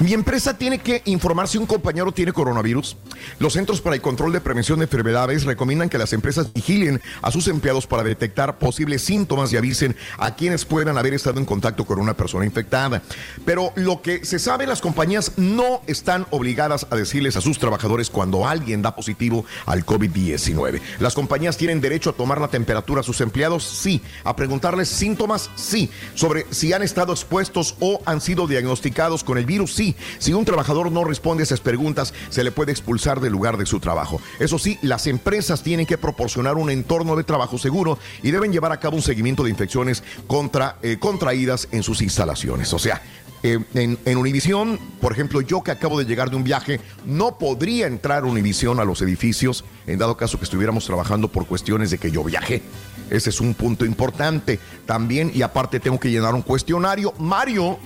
Mi 0.00 0.14
empresa 0.14 0.56
tiene 0.58 0.78
que 0.78 1.00
informar 1.04 1.46
si 1.46 1.58
un 1.58 1.66
compañero 1.66 2.10
tiene 2.10 2.32
coronavirus. 2.32 2.96
Los 3.38 3.52
Centros 3.52 3.80
para 3.80 3.94
el 3.94 4.02
Control 4.02 4.32
de 4.32 4.40
Prevención 4.40 4.80
de 4.80 4.86
Enfermedades 4.86 5.44
recomiendan 5.44 5.88
que 5.88 5.98
las 5.98 6.12
empresas 6.12 6.52
vigilen 6.52 7.00
a 7.20 7.30
sus 7.30 7.46
empleados 7.46 7.86
para 7.86 8.02
detectar 8.02 8.58
posibles 8.58 9.04
síntomas 9.04 9.52
y 9.52 9.58
avisen 9.58 9.94
a 10.18 10.34
quienes 10.34 10.64
puedan 10.64 10.98
haber 10.98 11.14
estado 11.14 11.38
en 11.38 11.44
contacto 11.46 11.84
con 11.84 12.00
una 12.00 12.14
persona 12.14 12.44
infectada. 12.44 13.00
Pero 13.44 13.72
lo 13.76 14.02
que 14.02 14.11
se 14.22 14.38
sabe, 14.38 14.66
las 14.66 14.80
compañías 14.80 15.32
no 15.36 15.80
están 15.86 16.26
obligadas 16.30 16.86
a 16.90 16.96
decirles 16.96 17.36
a 17.36 17.40
sus 17.40 17.58
trabajadores 17.58 18.10
cuando 18.10 18.46
alguien 18.46 18.82
da 18.82 18.94
positivo 18.94 19.44
al 19.66 19.84
COVID-19. 19.84 20.80
Las 20.98 21.14
compañías 21.14 21.56
tienen 21.56 21.80
derecho 21.80 22.10
a 22.10 22.12
tomar 22.14 22.40
la 22.40 22.48
temperatura 22.48 23.00
a 23.00 23.04
sus 23.04 23.20
empleados, 23.20 23.64
sí. 23.64 24.02
A 24.24 24.36
preguntarles 24.36 24.88
síntomas, 24.88 25.50
sí. 25.56 25.90
Sobre 26.14 26.46
si 26.50 26.72
han 26.72 26.82
estado 26.82 27.12
expuestos 27.12 27.76
o 27.80 28.00
han 28.04 28.20
sido 28.20 28.46
diagnosticados 28.46 29.24
con 29.24 29.38
el 29.38 29.46
virus, 29.46 29.74
sí. 29.74 29.96
Si 30.18 30.32
un 30.32 30.44
trabajador 30.44 30.90
no 30.90 31.04
responde 31.04 31.42
a 31.42 31.44
esas 31.44 31.60
preguntas, 31.60 32.14
se 32.30 32.44
le 32.44 32.52
puede 32.52 32.72
expulsar 32.72 33.20
del 33.20 33.32
lugar 33.32 33.56
de 33.56 33.66
su 33.66 33.80
trabajo. 33.80 34.20
Eso 34.38 34.58
sí, 34.58 34.78
las 34.82 35.06
empresas 35.06 35.62
tienen 35.62 35.86
que 35.86 35.98
proporcionar 35.98 36.56
un 36.56 36.70
entorno 36.70 37.16
de 37.16 37.24
trabajo 37.24 37.58
seguro 37.58 37.98
y 38.22 38.30
deben 38.30 38.52
llevar 38.52 38.72
a 38.72 38.80
cabo 38.80 38.96
un 38.96 39.02
seguimiento 39.02 39.44
de 39.44 39.50
infecciones 39.50 40.02
contra, 40.26 40.76
eh, 40.82 40.98
contraídas 40.98 41.68
en 41.70 41.82
sus 41.82 42.02
instalaciones. 42.02 42.72
O 42.72 42.78
sea, 42.78 43.02
eh, 43.42 43.58
en, 43.74 43.98
en 44.04 44.16
Univisión, 44.18 44.78
por 45.00 45.12
ejemplo, 45.12 45.40
yo 45.40 45.62
que 45.62 45.70
acabo 45.70 45.98
de 45.98 46.04
llegar 46.04 46.30
de 46.30 46.36
un 46.36 46.44
viaje, 46.44 46.80
no 47.04 47.38
podría 47.38 47.86
entrar 47.86 48.24
Univisión 48.24 48.78
a 48.80 48.84
los 48.84 49.02
edificios 49.02 49.64
en 49.86 49.98
dado 49.98 50.16
caso 50.16 50.38
que 50.38 50.44
estuviéramos 50.44 50.84
trabajando 50.86 51.28
por 51.28 51.46
cuestiones 51.46 51.90
de 51.90 51.98
que 51.98 52.10
yo 52.10 52.22
viajé. 52.24 52.62
Ese 53.10 53.30
es 53.30 53.40
un 53.40 53.54
punto 53.54 53.84
importante 53.84 54.58
también 54.86 55.30
y 55.34 55.42
aparte 55.42 55.80
tengo 55.80 55.98
que 56.00 56.10
llenar 56.10 56.34
un 56.34 56.42
cuestionario. 56.42 57.12
Mario 57.18 57.78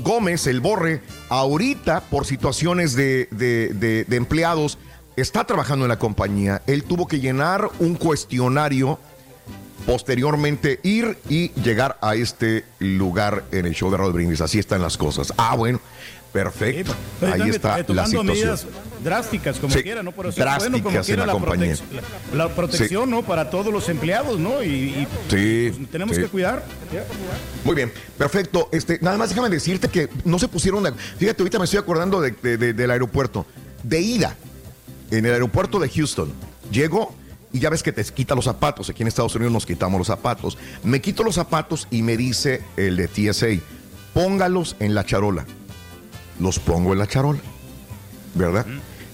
Gómez, 0.00 0.46
el 0.46 0.60
Borre, 0.60 1.00
ahorita 1.28 2.00
por 2.10 2.26
situaciones 2.26 2.94
de, 2.94 3.28
de- 3.30 4.04
empleados, 4.16 4.78
está 5.16 5.44
trabajando 5.44 5.84
en 5.84 5.88
la 5.90 5.98
compañía. 5.98 6.60
Él 6.66 6.82
tuvo 6.82 7.06
que 7.06 7.20
llenar 7.20 7.70
un 7.78 7.94
cuestionario 7.94 8.98
posteriormente 9.86 10.80
ir 10.82 11.18
y 11.28 11.50
llegar 11.60 11.98
a 12.00 12.14
este 12.14 12.64
lugar 12.78 13.44
en 13.52 13.66
el 13.66 13.74
show 13.74 13.90
de 13.90 13.96
Rod 13.96 14.12
Brindis. 14.12 14.40
Así 14.40 14.58
están 14.58 14.80
las 14.82 14.96
cosas. 14.96 15.32
Ah, 15.36 15.54
bueno, 15.56 15.80
perfecto. 16.32 16.94
Pero 17.20 17.34
Ahí 17.34 17.50
está 17.50 17.78
la 17.78 17.84
tomando 17.84 18.08
situación. 18.10 18.26
medidas 18.26 18.66
drásticas, 19.04 19.58
como 19.58 19.74
Sí, 19.74 19.82
quiera, 19.82 20.02
¿no? 20.02 20.12
Pero 20.12 20.30
es 20.30 20.36
bueno, 20.36 20.50
como 20.50 20.70
drásticas 20.90 21.06
quiera 21.06 21.22
en 21.22 21.26
la 21.26 21.32
la, 21.34 21.38
compañía. 21.38 21.74
protec- 21.74 22.32
la- 22.32 22.44
la 22.46 22.54
protección, 22.54 23.10
¿no? 23.10 23.22
Para 23.22 23.50
todos 23.50 23.72
los 23.72 23.88
empleados, 23.88 24.38
¿no? 24.40 24.62
Y, 24.64 25.06
pues, 25.28 25.90
tenemos 25.90 26.16
que 26.18 26.26
cuidar. 26.26 26.64
Muy 27.64 27.74
bien, 27.74 27.92
perfecto. 28.16 28.68
Este, 28.72 28.98
nada 29.02 29.18
más 29.18 29.28
déjame 29.28 29.50
decirte 29.50 29.88
que 29.88 30.08
no 30.24 30.38
se 30.38 30.48
pusieron. 30.48 30.82
de- 30.84 30.92
Fíjate, 31.18 31.42
ahorita 31.42 31.58
me 31.58 31.64
estoy 31.66 31.78
acordando 31.80 32.20
de- 32.20 32.30
de- 32.42 32.56
de- 32.56 32.72
del 32.72 32.90
aeropuerto. 32.90 33.44
De 33.82 34.00
ida, 34.00 34.34
en 35.10 35.26
el 35.26 35.32
aeropuerto 35.32 35.78
de 35.78 35.88
Houston, 35.90 36.32
llego 36.70 37.14
y 37.54 37.60
ya 37.60 37.70
ves 37.70 37.84
que 37.84 37.92
te 37.92 38.04
quita 38.04 38.34
los 38.34 38.46
zapatos. 38.46 38.90
Aquí 38.90 39.02
en 39.02 39.08
Estados 39.08 39.36
Unidos 39.36 39.52
nos 39.52 39.64
quitamos 39.64 39.96
los 39.96 40.08
zapatos. 40.08 40.58
Me 40.82 41.00
quito 41.00 41.22
los 41.22 41.36
zapatos 41.36 41.86
y 41.88 42.02
me 42.02 42.16
dice 42.16 42.62
el 42.76 42.96
de 42.96 43.06
TSA: 43.06 43.62
póngalos 44.12 44.74
en 44.80 44.92
la 44.94 45.06
charola. 45.06 45.46
Los 46.40 46.58
pongo 46.58 46.92
en 46.92 46.98
la 46.98 47.06
charola, 47.06 47.38
¿verdad? 48.34 48.66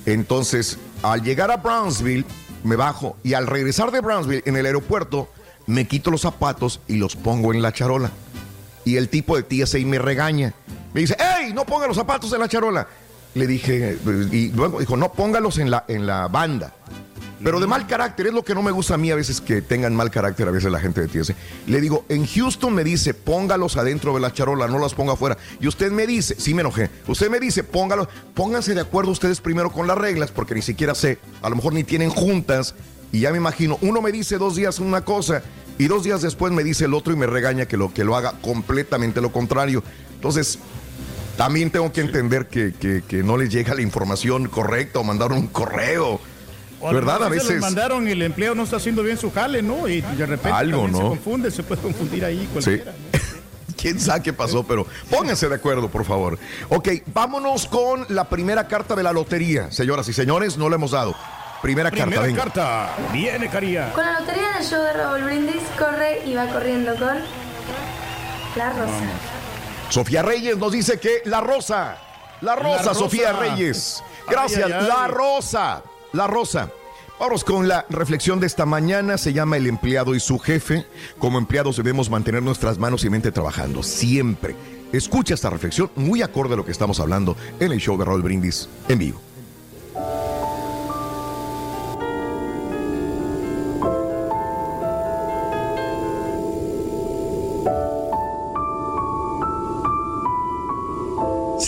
Entonces, 0.07 0.79
al 1.03 1.23
llegar 1.23 1.51
a 1.51 1.59
Brownsville, 1.59 2.25
me 2.65 2.77
bajo 2.77 3.19
y 3.23 3.35
al 3.35 3.47
regresar 3.47 3.91
de 3.91 4.01
Brownsville 4.01 4.43
en 4.47 4.57
el 4.57 4.65
aeropuerto, 4.65 5.29
me 5.67 5.87
quito 5.87 6.11
los 6.11 6.23
zapatos 6.23 6.81
y 6.89 6.97
los 6.97 7.17
pongo 7.17 7.53
en 7.53 7.61
la 7.61 7.73
charola. 7.73 8.11
Y 8.87 8.97
el 8.97 9.11
tipo 9.11 9.37
de 9.39 9.43
TSA 9.43 9.81
me 9.81 9.99
regaña. 9.99 10.55
Me 10.95 11.03
dice, 11.03 11.15
¡Ey! 11.21 11.53
No 11.53 11.67
ponga 11.67 11.87
los 11.87 11.97
zapatos 11.97 12.33
en 12.33 12.41
la 12.41 12.49
charola. 12.49 12.89
Le 13.35 13.47
dije, 13.47 13.97
y 14.33 14.49
luego 14.49 14.81
dijo, 14.81 14.97
no, 14.97 15.13
póngalos 15.13 15.59
en 15.59 15.71
la, 15.71 15.85
en 15.89 16.07
la 16.07 16.29
banda. 16.29 16.75
Pero 17.43 17.59
de 17.59 17.67
mal 17.67 17.87
carácter, 17.87 18.27
es 18.27 18.35
lo 18.35 18.45
que 18.45 18.55
no 18.55 18.63
me 18.63 18.71
gusta 18.71 18.95
a 18.95 18.99
mí 18.99 19.11
a 19.11 19.15
veces 19.15 19.41
que 19.41 19.63
tengan 19.63 19.97
mal 19.97 20.11
carácter 20.11 20.47
a 20.47 20.51
veces 20.51 20.71
la 20.71 20.79
gente 20.79 21.01
de 21.01 21.09
TSA. 21.09 21.35
Le 21.67 21.81
digo, 21.81 22.05
en 22.11 22.27
Houston 22.27 22.75
me 22.75 22.85
dice, 22.85 23.15
póngalos 23.15 23.79
adentro 23.79 24.13
de 24.13 24.21
la 24.21 24.33
charola, 24.33 24.69
no 24.69 24.79
las 24.79 24.93
ponga 24.93 25.15
afuera. 25.15 25.39
Y 25.59 25.67
usted 25.67 25.91
me 25.91 26.07
dice, 26.07 26.35
sí 26.39 26.53
me 26.53 26.61
enojé, 26.61 26.91
usted 27.07 27.31
me 27.31 27.41
dice, 27.41 27.65
póngalos, 27.65 28.09
pónganse 28.35 28.75
de 28.75 28.83
acuerdo 28.83 29.11
ustedes 29.11 29.41
primero 29.41 29.73
con 29.73 29.87
las 29.87 29.97
reglas, 29.97 30.31
porque 30.31 30.55
ni 30.55 30.63
siquiera 30.63 30.95
sé, 30.95 31.19
a 31.41 31.49
lo 31.49 31.57
mejor 31.57 31.73
ni 31.73 31.83
tienen 31.83 32.11
juntas. 32.11 32.75
Y 33.11 33.21
ya 33.21 33.31
me 33.31 33.39
imagino, 33.39 33.79
uno 33.81 34.03
me 34.03 34.13
dice 34.13 34.37
dos 34.37 34.55
días 34.55 34.79
una 34.79 35.05
cosa 35.05 35.43
y 35.79 35.89
dos 35.89 36.05
días 36.05 36.21
después 36.21 36.53
me 36.53 36.63
dice 36.63 36.85
el 36.85 36.95
otro 36.95 37.13
y 37.13 37.17
me 37.17 37.27
regaña 37.27 37.67
que 37.67 37.79
lo, 37.79 37.93
que 37.93 38.05
lo 38.05 38.17
haga 38.17 38.35
completamente 38.43 39.23
lo 39.23 39.33
contrario. 39.33 39.83
Entonces, 40.15 40.59
también 41.41 41.71
tengo 41.71 41.91
que 41.91 42.03
entender 42.03 42.49
que, 42.49 42.75
que- 42.79 43.03
que 43.09 43.23
no 43.23 43.39
les 43.39 43.49
llega 43.51 43.75
la 43.75 43.81
información 43.81 44.47
correcta 44.49 44.99
o 44.99 45.05
mandaron 45.05 45.39
un 45.39 45.47
correo. 45.47 46.21
O 46.83 46.93
¿Verdad? 46.93 47.17
A 47.17 47.21
los 47.21 47.31
veces. 47.31 47.61
mandaron 47.63 48.07
y 48.07 48.11
el 48.11 48.21
empleado 48.21 48.55
no 48.55 48.65
está 48.65 48.77
haciendo 48.77 49.03
bien 49.03 49.17
su 49.17 49.33
jale, 49.33 49.63
¿no? 49.63 49.89
Y 49.89 50.03
de 50.03 50.27
repente 50.27 50.51
Algo, 50.51 50.87
¿no? 50.87 50.99
se 50.99 51.03
confunde, 51.05 51.51
se 51.51 51.63
puede 51.63 51.81
confundir 51.81 52.27
ahí 52.27 52.41
Sí. 52.41 52.49
cualquiera. 52.53 52.93
¿Quién 53.81 53.99
sabe 53.99 54.23
qué 54.23 54.35
pasó? 54.35 54.65
Pero 54.65 54.87
pónganse 55.09 55.49
de 55.49 55.55
acuerdo, 55.55 55.89
por 55.89 56.05
favor. 56.05 56.39
Ok, 56.69 56.89
vámonos 57.15 57.65
con 57.67 58.05
la 58.11 58.29
primera 58.29 58.69
carta 58.69 58.95
de 58.95 59.03
la 59.03 59.11
lotería. 59.15 59.71
Señoras 59.73 60.07
y 60.09 60.13
señores, 60.13 60.59
no 60.59 60.69
la 60.69 60.75
hemos 60.77 60.91
dado. 60.91 61.15
Primera, 61.63 61.89
carta, 61.91 62.05
Primera 62.05 62.23
venga. 62.27 62.43
carta. 62.45 62.91
Viene, 63.15 63.49
Caría. 63.49 63.95
Con 63.95 64.05
la 64.05 64.21
lotería 64.21 64.59
del 64.59 64.67
show 64.67 64.83
de 64.83 64.93
Raúl 64.93 65.23
Brindis 65.25 65.63
corre 65.79 66.21
y 66.27 66.35
va 66.35 66.47
corriendo 66.49 66.95
con 66.97 67.17
la 68.57 68.71
rosa. 68.75 69.40
Sofía 69.91 70.23
Reyes 70.23 70.57
nos 70.57 70.73
dice 70.73 70.99
que 70.99 71.23
la 71.25 71.41
rosa. 71.41 71.99
La 72.41 72.57
rosa, 72.57 72.79
rosa. 72.79 72.95
Sofía 72.95 73.33
Reyes. 73.33 74.03
Gracias, 74.29 74.65
Ay, 74.67 74.73
ay, 74.73 74.79
ay. 74.83 74.89
la 74.89 75.09
rosa. 75.09 75.83
La 76.13 76.27
rosa. 76.27 76.71
Vamos 77.19 77.45
con 77.45 77.69
la 77.69 77.85
reflexión 77.91 78.41
de 78.41 78.47
esta 78.47 78.65
mañana. 78.65 79.19
Se 79.19 79.33
llama 79.33 79.57
El 79.59 79.67
empleado 79.67 80.15
y 80.15 80.21
su 80.21 80.39
jefe. 80.39 80.87
Como 81.19 81.39
empleados 81.39 81.77
debemos 81.77 82.09
mantener 82.09 82.43
nuestras 82.43 82.79
manos 82.79 83.05
y 83.05 83.11
mente 83.11 83.31
trabajando 83.31 83.83
siempre. 83.83 84.57
Escucha 84.93 85.35
esta 85.35 85.51
reflexión 85.51 85.91
muy 85.97 86.23
acorde 86.23 86.55
a 86.55 86.57
lo 86.57 86.65
que 86.65 86.73
estamos 86.73 86.99
hablando 86.99 87.37
en 87.61 87.73
el 87.73 87.79
show 87.79 87.99
de 87.99 88.05
Raúl 88.05 88.23
Brindis 88.23 88.69
en 88.89 88.99
vivo. 88.99 89.21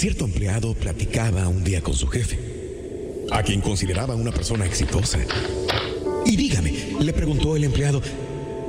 Cierto 0.02 0.24
empleado 0.24 0.74
platicaba 0.74 1.46
un 1.46 1.62
día 1.62 1.80
con 1.80 1.94
su 1.94 2.08
jefe, 2.08 2.36
a 3.30 3.40
quien 3.44 3.60
consideraba 3.60 4.16
una 4.16 4.32
persona 4.32 4.66
exitosa. 4.66 5.20
Y 6.26 6.34
dígame, 6.34 6.74
le 6.98 7.12
preguntó 7.12 7.54
el 7.54 7.62
empleado, 7.62 8.02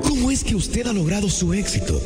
¿cómo 0.03 0.29
es 0.29 0.43
que 0.43 0.53
usted 0.55 0.85
ha 0.85 0.93
logrado 0.93 1.31
su 1.31 1.55
éxito? 1.55 1.99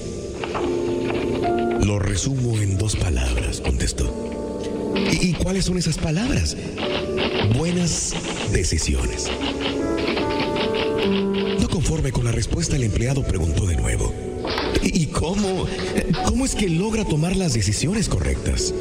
Lo 1.84 2.00
resumo 2.00 2.58
en 2.62 2.78
dos 2.78 2.96
palabras, 2.96 3.60
contestó. 3.60 4.96
¿Y, 5.12 5.34
cuáles 5.34 5.66
son 5.66 5.78
esas 5.78 5.98
palabras? 5.98 6.56
Buenas 7.58 8.14
decisiones. 8.54 9.30
No 11.60 11.68
conforme 11.68 12.14
con 12.14 12.24
la 12.24 12.32
respuesta, 12.32 12.78
el 12.78 12.84
empleado 12.84 13.28
preguntó 13.28 13.66
de 13.66 13.76
nuevo. 13.76 14.14
¿Y 14.82 15.04
y 15.04 15.08
cómo? 15.08 15.68
¿Cómo 16.24 16.46
es 16.46 16.56
que 16.56 16.70
logra 16.70 17.04
tomar 17.04 17.36
las 17.36 17.54
decisiones 17.54 18.08
correctas? 18.08 18.74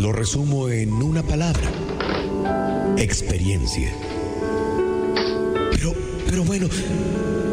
Lo 0.00 0.12
resumo 0.12 0.70
en 0.70 0.94
una 0.94 1.22
palabra. 1.22 1.70
Experiencia. 2.96 3.92
Pero, 5.72 5.94
pero 6.24 6.42
bueno, 6.42 6.68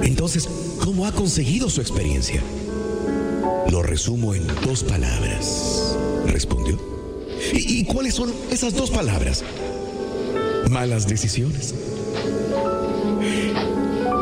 entonces, 0.01 0.47
¿cómo 0.81 1.05
ha 1.05 1.11
conseguido 1.11 1.69
su 1.69 1.81
experiencia? 1.81 2.41
Lo 3.69 3.83
resumo 3.83 4.33
en 4.33 4.47
dos 4.63 4.85
palabras, 4.85 5.97
respondió. 6.27 6.79
¿Y, 7.51 7.81
y 7.81 7.83
cuáles 7.83 8.13
son 8.13 8.33
esas 8.49 8.73
dos 8.73 8.91
palabras? 8.91 9.43
Malas 10.69 11.05
decisiones. 11.05 11.75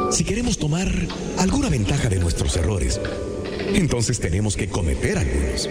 Si 0.09 0.23
queremos 0.23 0.57
tomar 0.57 0.91
alguna 1.38 1.69
ventaja 1.69 2.09
de 2.09 2.17
nuestros 2.17 2.57
errores, 2.57 2.99
entonces 3.76 4.19
tenemos 4.19 4.57
que 4.57 4.67
cometer 4.67 5.19
algunos. 5.19 5.69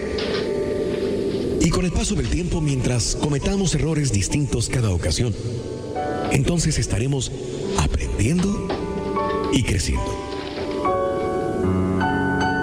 Y 1.65 1.71
con 1.71 1.83
el 1.83 1.91
paso 1.91 2.13
del 2.13 2.29
tiempo, 2.29 2.61
mientras 2.61 3.17
cometamos 3.19 3.73
errores 3.73 4.11
distintos 4.11 4.69
cada 4.69 4.91
ocasión, 4.91 5.33
entonces 6.31 6.77
estaremos 6.77 7.31
aprendiendo 7.79 8.67
y 9.51 9.63
creciendo. 9.63 10.05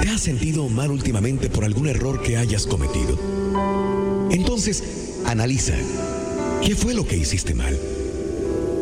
¿Te 0.00 0.08
has 0.08 0.20
sentido 0.20 0.68
mal 0.68 0.92
últimamente 0.92 1.50
por 1.50 1.64
algún 1.64 1.88
error 1.88 2.22
que 2.22 2.36
hayas 2.36 2.64
cometido? 2.64 3.18
Entonces, 4.30 4.84
analiza. 5.26 5.74
¿Qué 6.64 6.76
fue 6.76 6.94
lo 6.94 7.04
que 7.04 7.16
hiciste 7.16 7.56
mal? 7.56 7.76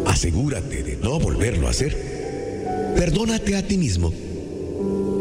Asegúrate 0.05 0.83
de 0.83 0.99
no 0.99 1.19
volverlo 1.19 1.67
a 1.67 1.71
hacer. 1.71 2.93
Perdónate 2.95 3.57
a 3.57 3.67
ti 3.67 3.79
mismo 3.79 4.13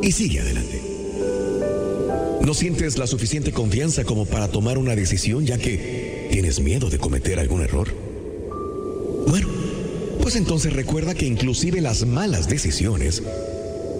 y 0.01 0.11
sigue 0.11 0.41
adelante. 0.41 0.59
No 2.41 2.53
sientes 2.53 2.97
la 2.97 3.07
suficiente 3.07 3.51
confianza 3.51 4.03
como 4.03 4.25
para 4.25 4.47
tomar 4.47 4.77
una 4.77 4.95
decisión 4.95 5.45
ya 5.45 5.57
que 5.57 6.27
tienes 6.31 6.59
miedo 6.59 6.89
de 6.89 6.97
cometer 6.97 7.39
algún 7.39 7.61
error. 7.61 7.89
Bueno, 9.27 9.47
pues 10.21 10.35
entonces 10.35 10.73
recuerda 10.73 11.13
que 11.13 11.25
inclusive 11.25 11.81
las 11.81 12.05
malas 12.05 12.47
decisiones 12.47 13.21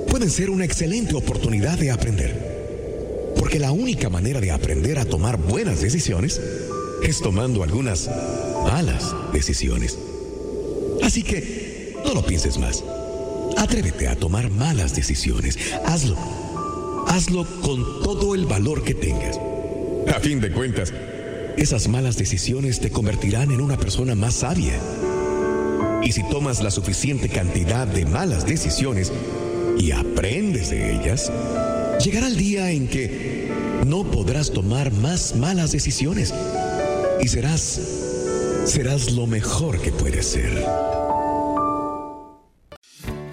pueden 0.10 0.30
ser 0.30 0.50
una 0.50 0.66
excelente 0.66 1.16
oportunidad 1.16 1.78
de 1.78 1.92
aprender. 1.92 3.34
Porque 3.38 3.60
la 3.60 3.72
única 3.72 4.10
manera 4.10 4.42
de 4.42 4.52
aprender 4.52 5.00
a 5.00 5.06
tomar 5.06 5.38
buenas 5.38 5.82
decisiones 5.82 6.42
es 7.04 7.20
tomando 7.22 7.64
algunas 7.64 8.10
malas 8.64 9.14
decisiones. 9.34 9.98
Así 11.02 11.24
que 11.24 11.96
no 12.04 12.14
lo 12.14 12.26
pienses 12.26 12.58
más. 12.58 12.84
Atrévete 13.58 14.08
a 14.08 14.16
tomar 14.16 14.50
malas 14.50 14.96
decisiones. 14.96 15.58
Hazlo. 15.86 16.39
Hazlo 17.10 17.44
con 17.62 18.04
todo 18.04 18.36
el 18.36 18.46
valor 18.46 18.84
que 18.84 18.94
tengas. 18.94 19.40
A 20.14 20.20
fin 20.20 20.40
de 20.40 20.52
cuentas, 20.52 20.94
esas 21.58 21.88
malas 21.88 22.18
decisiones 22.18 22.80
te 22.80 22.92
convertirán 22.92 23.52
en 23.52 23.62
una 23.62 23.78
persona 23.78 24.14
más 24.14 24.36
sabia. 24.36 24.80
Y 26.04 26.12
si 26.12 26.22
tomas 26.30 26.62
la 26.62 26.70
suficiente 26.70 27.28
cantidad 27.28 27.88
de 27.88 28.06
malas 28.06 28.46
decisiones 28.46 29.12
y 29.80 29.92
aprendes 29.92 30.70
de 30.70 30.96
ellas, 30.96 31.32
llegará 32.00 32.28
el 32.28 32.38
día 32.38 32.70
en 32.70 32.88
que 32.88 33.50
no 33.88 34.04
podrás 34.04 34.52
tomar 34.52 34.94
más 34.94 35.36
malas 35.36 35.72
decisiones 35.72 36.32
y 37.22 37.28
serás 37.28 37.80
serás 38.66 39.14
lo 39.14 39.26
mejor 39.26 39.82
que 39.82 39.92
puedes 39.92 40.28
ser. 40.28 40.64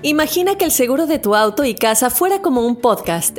Imagina 0.00 0.56
que 0.56 0.64
el 0.64 0.70
seguro 0.70 1.06
de 1.06 1.18
tu 1.18 1.34
auto 1.34 1.64
y 1.64 1.74
casa 1.74 2.08
fuera 2.08 2.40
como 2.40 2.64
un 2.64 2.76
podcast 2.76 3.38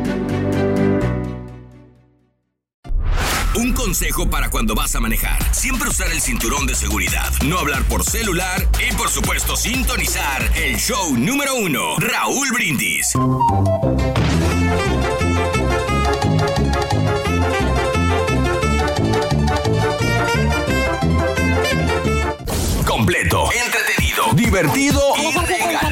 Consejo 3.91 4.29
para 4.29 4.49
cuando 4.49 4.73
vas 4.73 4.95
a 4.95 5.01
manejar. 5.01 5.53
Siempre 5.53 5.89
usar 5.89 6.09
el 6.13 6.21
cinturón 6.21 6.65
de 6.65 6.75
seguridad. 6.75 7.29
No 7.45 7.59
hablar 7.59 7.83
por 7.83 8.05
celular 8.05 8.65
y 8.89 8.95
por 8.95 9.09
supuesto 9.09 9.57
sintonizar 9.57 10.49
el 10.55 10.77
show 10.77 11.17
número 11.17 11.55
uno. 11.55 11.97
Raúl 11.97 12.51
Brindis. 12.53 13.11
Completo, 22.87 23.49
entretenido, 23.51 24.33
divertido 24.35 25.01
y 25.17 25.33
regalón. 25.37 25.90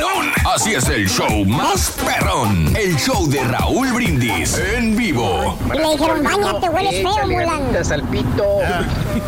Así 0.55 0.73
es 0.73 0.89
el 0.89 1.07
show 1.07 1.45
más 1.45 1.95
perrón. 2.03 2.75
El 2.75 2.95
show 2.97 3.27
de 3.29 3.43
Raúl 3.43 3.91
Brindis 3.93 4.57
en 4.57 4.95
vivo. 4.95 5.55
Y 5.73 5.77
le 5.77 5.89
dijeron, 5.91 6.23
bañate, 6.23 6.69
hueles 6.69 6.95
feo, 7.01 7.11
Échale 7.11 7.33
Mulan. 7.35 7.59
ganitas 7.59 7.91
al 7.91 8.03
pito. 8.03 8.45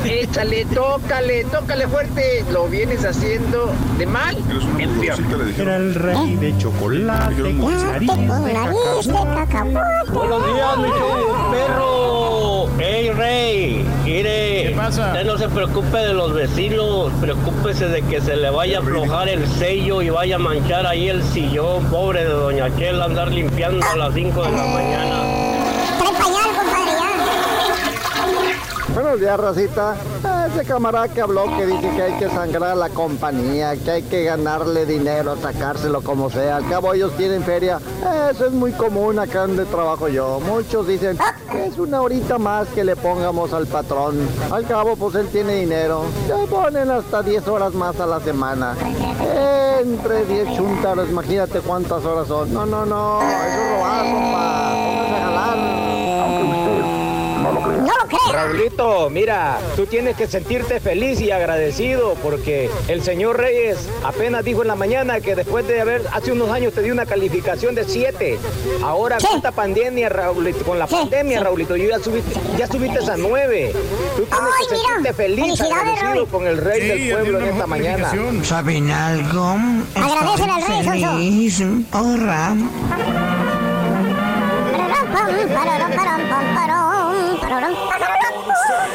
Échale, 0.04 0.66
tócale, 0.66 1.44
tócale 1.46 1.88
fuerte. 1.88 2.44
Lo 2.52 2.68
vienes 2.68 3.06
haciendo 3.06 3.72
de 4.00 4.06
mal 4.08 4.36
en 4.80 5.00
peor. 5.00 5.20
Era 5.60 5.76
el 5.78 5.94
rey 5.94 6.36
de 6.38 6.58
chocolate 6.58 7.36
con 7.56 7.84
nariz 7.84 8.10
de 8.10 9.14
cacahuate. 9.14 10.12
Buenos 10.12 10.46
días, 10.46 10.78
mi 10.78 10.90
show, 10.90 11.52
perro. 11.52 12.68
Hey, 12.80 13.12
Rey. 13.12 13.86
Mire. 14.06 14.64
¿Qué 14.70 14.74
pasa? 14.76 15.08
Usted 15.08 15.26
no 15.26 15.38
se 15.38 15.48
preocupe 15.50 15.98
de 15.98 16.14
los 16.14 16.34
vecinos. 16.34 17.12
Preocúpese 17.22 17.88
de 17.88 18.02
que 18.02 18.22
se 18.22 18.36
le 18.36 18.50
vaya 18.50 18.80
a 18.80 18.82
aflojar 18.82 19.30
el 19.30 19.48
sello 19.48 20.02
y 20.02 20.10
vaya 20.10 20.38
a 20.38 20.40
manchar 20.40 20.88
ahí 20.88 21.10
el 21.12 21.24
sillón. 21.24 21.84
Pobre 21.90 22.24
de 22.24 22.30
Doña 22.30 22.74
Chela 22.78 23.06
andar 23.06 23.30
limpiando 23.32 23.86
a 23.86 23.98
las 23.98 24.14
5 24.14 24.44
de 24.44 24.52
la 24.52 24.66
mañana. 24.66 25.24
Trae 26.00 26.14
pañal, 26.14 26.50
Buenos 28.94 29.22
días, 29.22 29.40
racita. 29.40 29.96
Ah, 30.24 30.48
Ese 30.54 30.66
camarada 30.66 31.08
que 31.08 31.22
habló 31.22 31.46
que 31.58 31.66
dice 31.66 31.90
que 31.96 32.02
hay 32.02 32.14
que 32.20 32.30
sangrar 32.30 32.72
a 32.72 32.76
la 32.76 32.90
compañía, 32.90 33.76
que 33.78 33.90
hay 33.90 34.04
que 34.04 34.26
ganarle 34.26 34.86
dinero, 34.86 35.38
sacárselo 35.38 36.02
como 36.02 36.30
sea. 36.30 36.58
Al 36.58 36.68
cabo 36.68 36.94
ellos 36.94 37.14
tienen 37.16 37.42
feria. 37.44 37.80
Eso 38.30 38.48
es 38.48 38.52
muy 38.52 38.74
común 38.74 39.18
acá 39.18 39.42
donde 39.42 39.66
trabajo 39.66 40.10
yo. 40.10 40.42
Muchos 40.42 40.88
dicen 40.88 41.18
que 41.52 41.68
es 41.68 41.78
una 41.78 42.02
horita 42.02 42.38
más 42.38 42.68
que 42.70 42.84
le 42.84 42.98
pongamos 42.98 43.54
al 43.54 43.66
patrón. 43.66 44.28
Al 44.52 44.66
cabo, 44.68 44.98
pues 44.98 45.16
él 45.16 45.28
tiene 45.28 45.56
dinero. 45.56 46.04
Le 46.28 46.46
ponen 46.48 46.92
hasta 46.92 47.24
10 47.24 47.48
horas 47.48 47.74
más 47.74 47.98
a 48.00 48.06
la 48.06 48.20
semana. 48.20 48.76
Entre 49.82 50.26
10 50.26 50.58
chuntaros, 50.58 51.10
imagínate 51.10 51.62
cuántas 51.62 52.04
horas 52.04 52.28
son. 52.28 52.54
No, 52.54 52.66
no, 52.66 52.86
no, 52.86 53.22
eso 53.22 53.32
es 53.48 53.72
robar, 53.72 54.12
compa. 54.12 54.72
Póngase 54.74 55.22
a. 55.24 55.91
No 57.82 57.88
lo 57.98 58.06
creo. 58.08 58.32
Raulito, 58.32 59.10
mira, 59.10 59.58
tú 59.76 59.86
tienes 59.88 60.16
que 60.16 60.28
sentirte 60.28 60.80
feliz 60.80 61.20
y 61.20 61.32
agradecido 61.32 62.16
porque 62.22 62.70
el 62.88 63.02
señor 63.02 63.38
Reyes 63.40 63.90
apenas 64.04 64.46
dijo 64.46 64.62
en 64.62 64.68
la 64.68 64.76
mañana 64.76 65.20
que 65.20 65.36
después 65.36 65.68
de 65.68 65.82
haber, 65.82 66.04
hace 66.14 66.32
unos 66.32 66.50
años 66.52 66.74
te 66.74 66.84
dio 66.84 66.94
una 66.94 67.08
calificación 67.08 67.74
de 67.74 67.84
7. 67.86 68.38
Ahora 68.84 69.18
con 69.18 69.36
esta 69.36 69.52
pandemia, 69.52 70.10
Raulito, 70.10 70.64
con 70.64 70.78
la 70.78 70.86
pandemia, 70.86 71.40
Raulito, 71.42 71.76
yo 71.76 71.90
ya 71.90 71.98
subiste, 72.00 72.40
ya 72.58 72.68
subiste 72.68 73.00
a 73.12 73.18
9. 73.18 73.74
Tú 74.16 74.24
tienes 74.26 74.40
Ay, 74.60 74.66
que 74.70 74.76
mira, 74.76 74.88
sentirte 74.88 75.14
feliz, 75.14 75.46
felicidades, 75.46 75.74
agradecido 75.82 76.14
Raúl. 76.14 76.28
con 76.30 76.48
el 76.48 76.58
rey 76.58 76.82
Sí, 76.82 76.88
del 76.88 77.12
pueblo 77.18 77.40
en 77.40 77.46
esta 77.48 77.68
mañana. 77.68 78.12
¿Saben 78.44 78.92
algo? 78.92 79.56
Agradecele 79.96 80.52
al 80.52 80.68
rey, 80.68 80.84
Sonso. 80.84 81.12
feliz. 81.18 81.64
Ahorra. 81.92 82.56
Param, 87.52 87.76
pararam, 87.76 88.16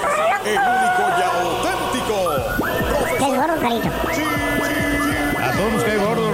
pararam. 0.00 0.46
El 0.46 0.56
único 0.56 1.02
y 1.12 1.22
auténtico. 1.28 2.16
Qué 3.18 3.28
gordo, 3.36 3.56
carito. 3.60 3.90
A 5.38 5.52
todos 5.52 5.72
nos 5.74 5.84
cae 5.84 5.98
gordo. 5.98 6.30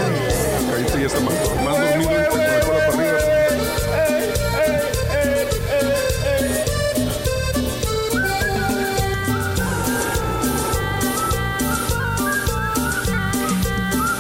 Ahí 0.73 0.87
sí 0.89 1.01
ya 1.01 1.07
está 1.07 1.19
más, 1.19 1.35
más 1.65 1.77
dormido 1.81 2.11
con 2.31 2.39
la 2.39 2.61
cola 2.61 2.79
para 2.79 2.93
arriba. 2.93 3.19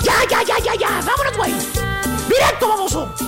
Ya, 0.02 0.16
ya, 0.28 0.42
ya, 0.42 0.58
ya, 0.58 0.74
ya. 0.74 0.88
Vámonos, 1.06 1.36
güey. 1.36 1.54
Directo, 2.28 2.68
baboso. 2.68 3.21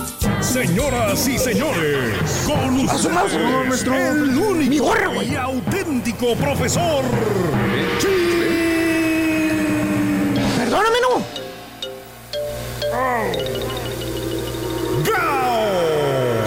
Señoras 0.55 1.27
y 1.27 1.37
señores, 1.37 2.15
con 2.47 2.79
ustedes, 2.79 3.83
el 3.83 4.37
único 4.37 5.21
y 5.21 5.35
auténtico 5.35 6.33
profesor. 6.37 7.03
Perdóname, 10.57 10.97
no. 11.01 11.25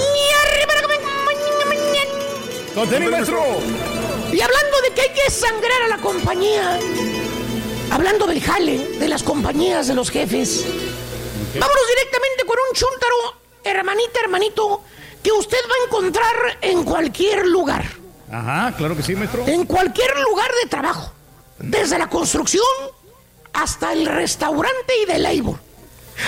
Y 0.00 0.32
arriba 0.42 0.72
la 0.74 0.80
Contení, 2.74 3.08
maestro. 3.08 3.44
Y 4.32 4.40
hablando 4.40 4.80
de 4.80 4.90
que 4.94 5.02
hay 5.02 5.10
que 5.10 5.30
sangrar 5.30 5.82
a 5.82 5.88
la 5.88 5.98
compañía, 5.98 6.80
hablando 7.90 8.26
del 8.26 8.40
jale, 8.40 8.78
de 8.78 9.06
las 9.06 9.22
compañías, 9.22 9.86
de 9.86 9.94
los 9.94 10.08
jefes, 10.10 10.64
vámonos 11.60 11.88
directamente 11.88 12.44
con 12.46 12.56
un 12.70 12.74
chúntaro, 12.74 13.37
hermanita, 13.70 14.20
hermanito, 14.22 14.82
que 15.22 15.32
usted 15.32 15.58
va 15.70 15.74
a 15.74 15.86
encontrar 15.86 16.58
en 16.60 16.84
cualquier 16.84 17.46
lugar. 17.46 17.84
Ajá, 18.30 18.74
claro 18.76 18.96
que 18.96 19.02
sí, 19.02 19.14
maestro. 19.14 19.46
En 19.46 19.64
cualquier 19.64 20.18
lugar 20.20 20.50
de 20.62 20.68
trabajo. 20.68 21.12
Desde 21.58 21.98
la 21.98 22.08
construcción 22.08 22.64
hasta 23.52 23.92
el 23.92 24.06
restaurante 24.06 24.92
y 25.02 25.06
de 25.06 25.18
labor. 25.18 25.58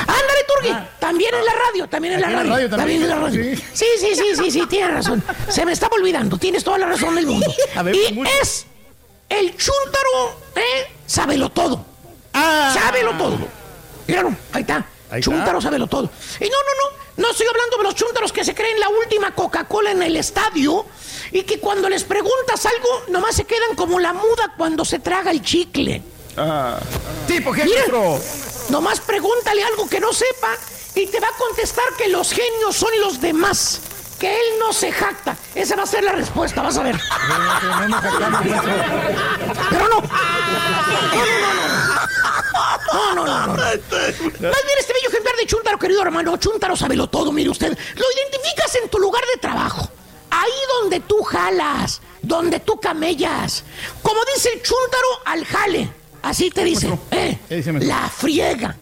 Ándale, 0.01 0.45
Turgi. 0.47 0.89
También 0.99 1.35
en 1.35 1.45
la 1.45 1.53
radio, 1.53 1.89
también 1.89 2.15
en 2.15 2.21
la 2.21 2.31
radio. 2.31 2.51
radio 2.51 2.71
también 2.71 3.03
en 3.03 3.09
la 3.09 3.17
radio. 3.17 3.57
Sí, 3.73 3.87
sí, 3.99 4.15
sí, 4.15 4.25
sí, 4.37 4.51
sí, 4.51 4.67
tienes 4.67 4.93
razón. 4.95 5.23
Se 5.49 5.65
me 5.65 5.73
estaba 5.73 5.97
olvidando. 5.97 6.39
Tienes 6.39 6.63
toda 6.65 6.79
la 6.79 6.87
razón 6.87 7.15
del 7.15 7.27
mundo. 7.27 7.47
Ver, 7.85 7.95
y 7.95 8.23
es 8.41 8.67
el 9.29 9.57
chúntaro, 9.57 10.39
¿eh? 10.57 10.91
Sábelo 11.07 11.51
todo. 11.51 11.85
Sábelo 12.33 13.13
todo. 13.19 13.39
Míralo, 14.07 14.35
ahí 14.53 14.63
está. 14.63 14.85
Chúntaro, 15.21 15.61
sábelo 15.61 15.87
todo. 15.87 16.11
Y 16.39 16.45
no, 16.45 16.51
no, 16.51 16.91
no. 16.91 17.01
No 17.17 17.31
estoy 17.31 17.47
hablando 17.49 17.77
de 17.77 17.83
los 17.83 17.95
chúntaros 17.95 18.33
que 18.33 18.45
se 18.45 18.55
creen 18.55 18.81
la 18.81 18.89
última 18.89 19.35
Coca-Cola 19.35 19.91
en 19.91 20.03
el 20.03 20.17
estadio 20.17 20.87
y 21.33 21.43
que 21.43 21.59
cuando 21.59 21.89
les 21.89 22.05
preguntas 22.05 22.65
algo, 22.65 22.89
nomás 23.09 23.37
se 23.37 23.45
quedan 23.45 23.75
como 23.77 24.01
la 24.01 24.13
muda 24.13 24.55
cuando 24.57 24.85
se 24.85 25.01
traga 25.01 25.31
el 25.31 25.43
chicle. 25.43 26.03
Ah, 26.37 26.79
¿Tipo 27.27 27.53
qué, 27.53 27.65
Mira, 27.65 27.85
nomás 28.71 29.01
pregúntale 29.01 29.63
algo 29.65 29.89
que 29.89 30.01
no 30.01 30.13
sepa 30.13 30.57
y 30.95 31.07
te 31.07 31.21
va 31.21 31.29
a 31.29 31.37
contestar 31.37 31.85
que 31.99 32.09
los 32.09 32.33
genios 32.33 32.77
son 32.77 32.91
los 33.01 33.21
demás. 33.21 33.81
Que 34.21 34.31
él 34.33 34.59
no 34.59 34.73
se 34.73 34.93
jacta. 34.93 35.35
Esa 35.55 35.77
va 35.77 35.85
a 35.85 35.87
ser 35.87 36.05
la 36.05 36.13
respuesta, 36.13 36.61
vas 36.61 36.77
a 36.77 36.83
ver. 36.83 36.95
No 37.89 37.97
jactamos, 37.97 38.45
maestro. 38.45 38.73
Pero 39.71 39.89
no. 39.89 40.01
No, 42.93 43.15
no, 43.15 43.15
no. 43.15 43.15
No, 43.15 43.15
no, 43.15 43.25
no. 43.25 43.47
no. 43.47 43.57
Más 43.57 43.83
bien 44.39 44.79
este 44.79 44.93
bello 44.93 45.09
ejemplar 45.09 45.37
de 45.37 45.47
Chuntaro, 45.47 45.79
querido 45.79 46.03
hermano. 46.03 46.37
Chuntaro, 46.37 46.77
sábelo 46.77 47.09
todo, 47.09 47.33
mire 47.33 47.49
usted. 47.49 47.69
Lo 47.69 48.05
identificas 48.17 48.75
en 48.83 48.91
tu 48.91 48.99
lugar 48.99 49.23
de 49.35 49.41
trabajo. 49.41 49.89
Ahí 50.31 50.53
donde 50.81 51.01
tú 51.01 51.23
jalas, 51.23 52.03
donde 52.21 52.61
tú 52.61 52.79
camellas. 52.79 53.65
Como 54.03 54.21
dice 54.35 54.51
el 54.53 54.63
Chuntaro 54.63 55.09
al 55.25 55.45
jale. 55.47 55.91
Así 56.23 56.51
te 56.51 56.63
dice. 56.65 56.89
¿eh? 57.11 57.39
¿Qué 57.49 57.57
dice, 57.57 57.73
maestro? 57.73 57.97
La 57.97 58.09
friega. 58.11 58.77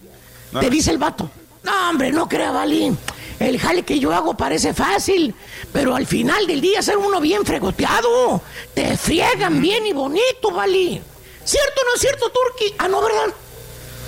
Te 0.61 0.69
dice 0.69 0.91
el 0.91 0.99
vato. 0.99 1.31
No, 1.63 1.91
hombre, 1.91 2.11
no 2.11 2.29
crea, 2.29 2.51
Valín. 2.51 2.99
El 3.39 3.61
jale 3.61 3.85
que 3.85 3.99
yo 3.99 4.13
hago 4.13 4.37
parece 4.37 4.75
fácil, 4.75 5.35
pero 5.73 5.95
al 5.95 6.07
final 6.07 6.47
del 6.47 6.61
día 6.61 6.83
ser 6.83 6.97
uno 6.97 7.21
bien 7.21 7.45
fregoteado. 7.47 8.43
Te 8.75 8.97
friegan 8.97 9.61
bien 9.61 9.87
y 9.87 9.93
bonito, 9.93 10.51
Valín. 10.51 11.03
¿Cierto 11.45 11.81
o 11.81 11.85
no 11.85 11.95
es 11.95 12.01
cierto, 12.01 12.31
Turki? 12.31 12.75
Ah, 12.79 12.89
no, 12.89 13.01
¿verdad? 13.01 13.35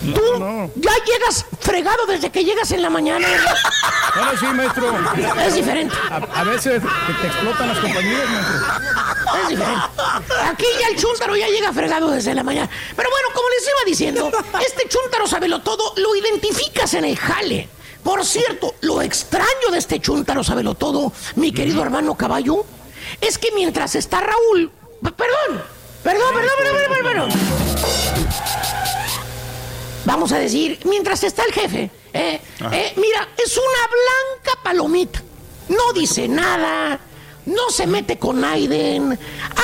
Tú 0.01 0.71
ya 0.77 0.93
llegas 1.05 1.45
fregado 1.61 2.07
desde 2.07 2.31
que 2.31 2.43
llegas 2.43 2.71
en 2.73 2.81
la 2.81 2.89
mañana. 2.91 3.27
Ahora 4.15 4.33
sí, 4.39 4.47
maestro. 4.47 4.93
Es 5.47 5.55
diferente. 5.55 5.95
A, 6.11 6.41
a 6.41 6.45
veces 6.45 6.83
te 7.21 7.27
explotan 7.27 7.69
las 7.69 7.79
compañías, 7.79 8.29
maestro. 8.31 9.43
Es 9.43 9.49
diferente. 9.51 9.87
Aquí 10.51 10.65
ya 10.81 10.89
el 10.89 10.97
chúntaro 10.97 11.37
ya 11.37 11.49
llega 11.49 11.73
fregado 11.73 12.11
desde 12.11 12.35
la 12.35 12.43
mañana. 12.43 12.69
Pero 12.97 13.11
bueno, 13.11 13.29
como 13.35 13.49
les 13.51 13.63
iba 13.63 13.85
diciendo, 13.87 14.33
este 14.67 14.89
chúntaro 14.89 15.27
sabelo 15.27 15.61
todo, 15.61 15.93
lo 15.97 16.17
identificas 16.17 16.95
en 16.95 17.05
el 17.05 17.17
jale. 17.19 17.69
Por 18.03 18.25
cierto, 18.25 18.75
lo 18.81 19.03
extraño 19.03 19.71
de 19.71 19.79
este 19.79 20.01
chúntaro 20.01 20.43
sabelo 20.43 20.75
todo, 20.75 21.13
mi 21.37 21.53
querido 21.53 21.83
hermano 21.83 22.17
caballo, 22.17 22.65
es 23.21 23.39
que 23.39 23.51
mientras 23.53 23.95
está 23.95 24.21
Raúl. 24.21 24.71
perdón, 25.03 25.63
perdón, 26.03 26.35
perdón, 26.35 26.77
perdón, 26.89 26.99
perdón. 27.03 27.31
Vamos 30.05 30.33
a 30.33 30.39
decir, 30.39 30.81
mientras 30.85 31.23
está 31.25 31.45
el 31.45 31.53
jefe, 31.53 31.91
eh, 32.13 32.41
eh, 32.73 32.93
mira, 32.97 33.29
es 33.37 33.57
una 33.57 33.87
blanca 33.87 34.63
palomita. 34.63 35.23
No 35.69 35.93
dice 35.93 36.27
nada, 36.27 36.99
no 37.47 37.71
se 37.71 37.87
mete 37.87 38.19
con 38.19 38.45
Aiden, 38.45 39.19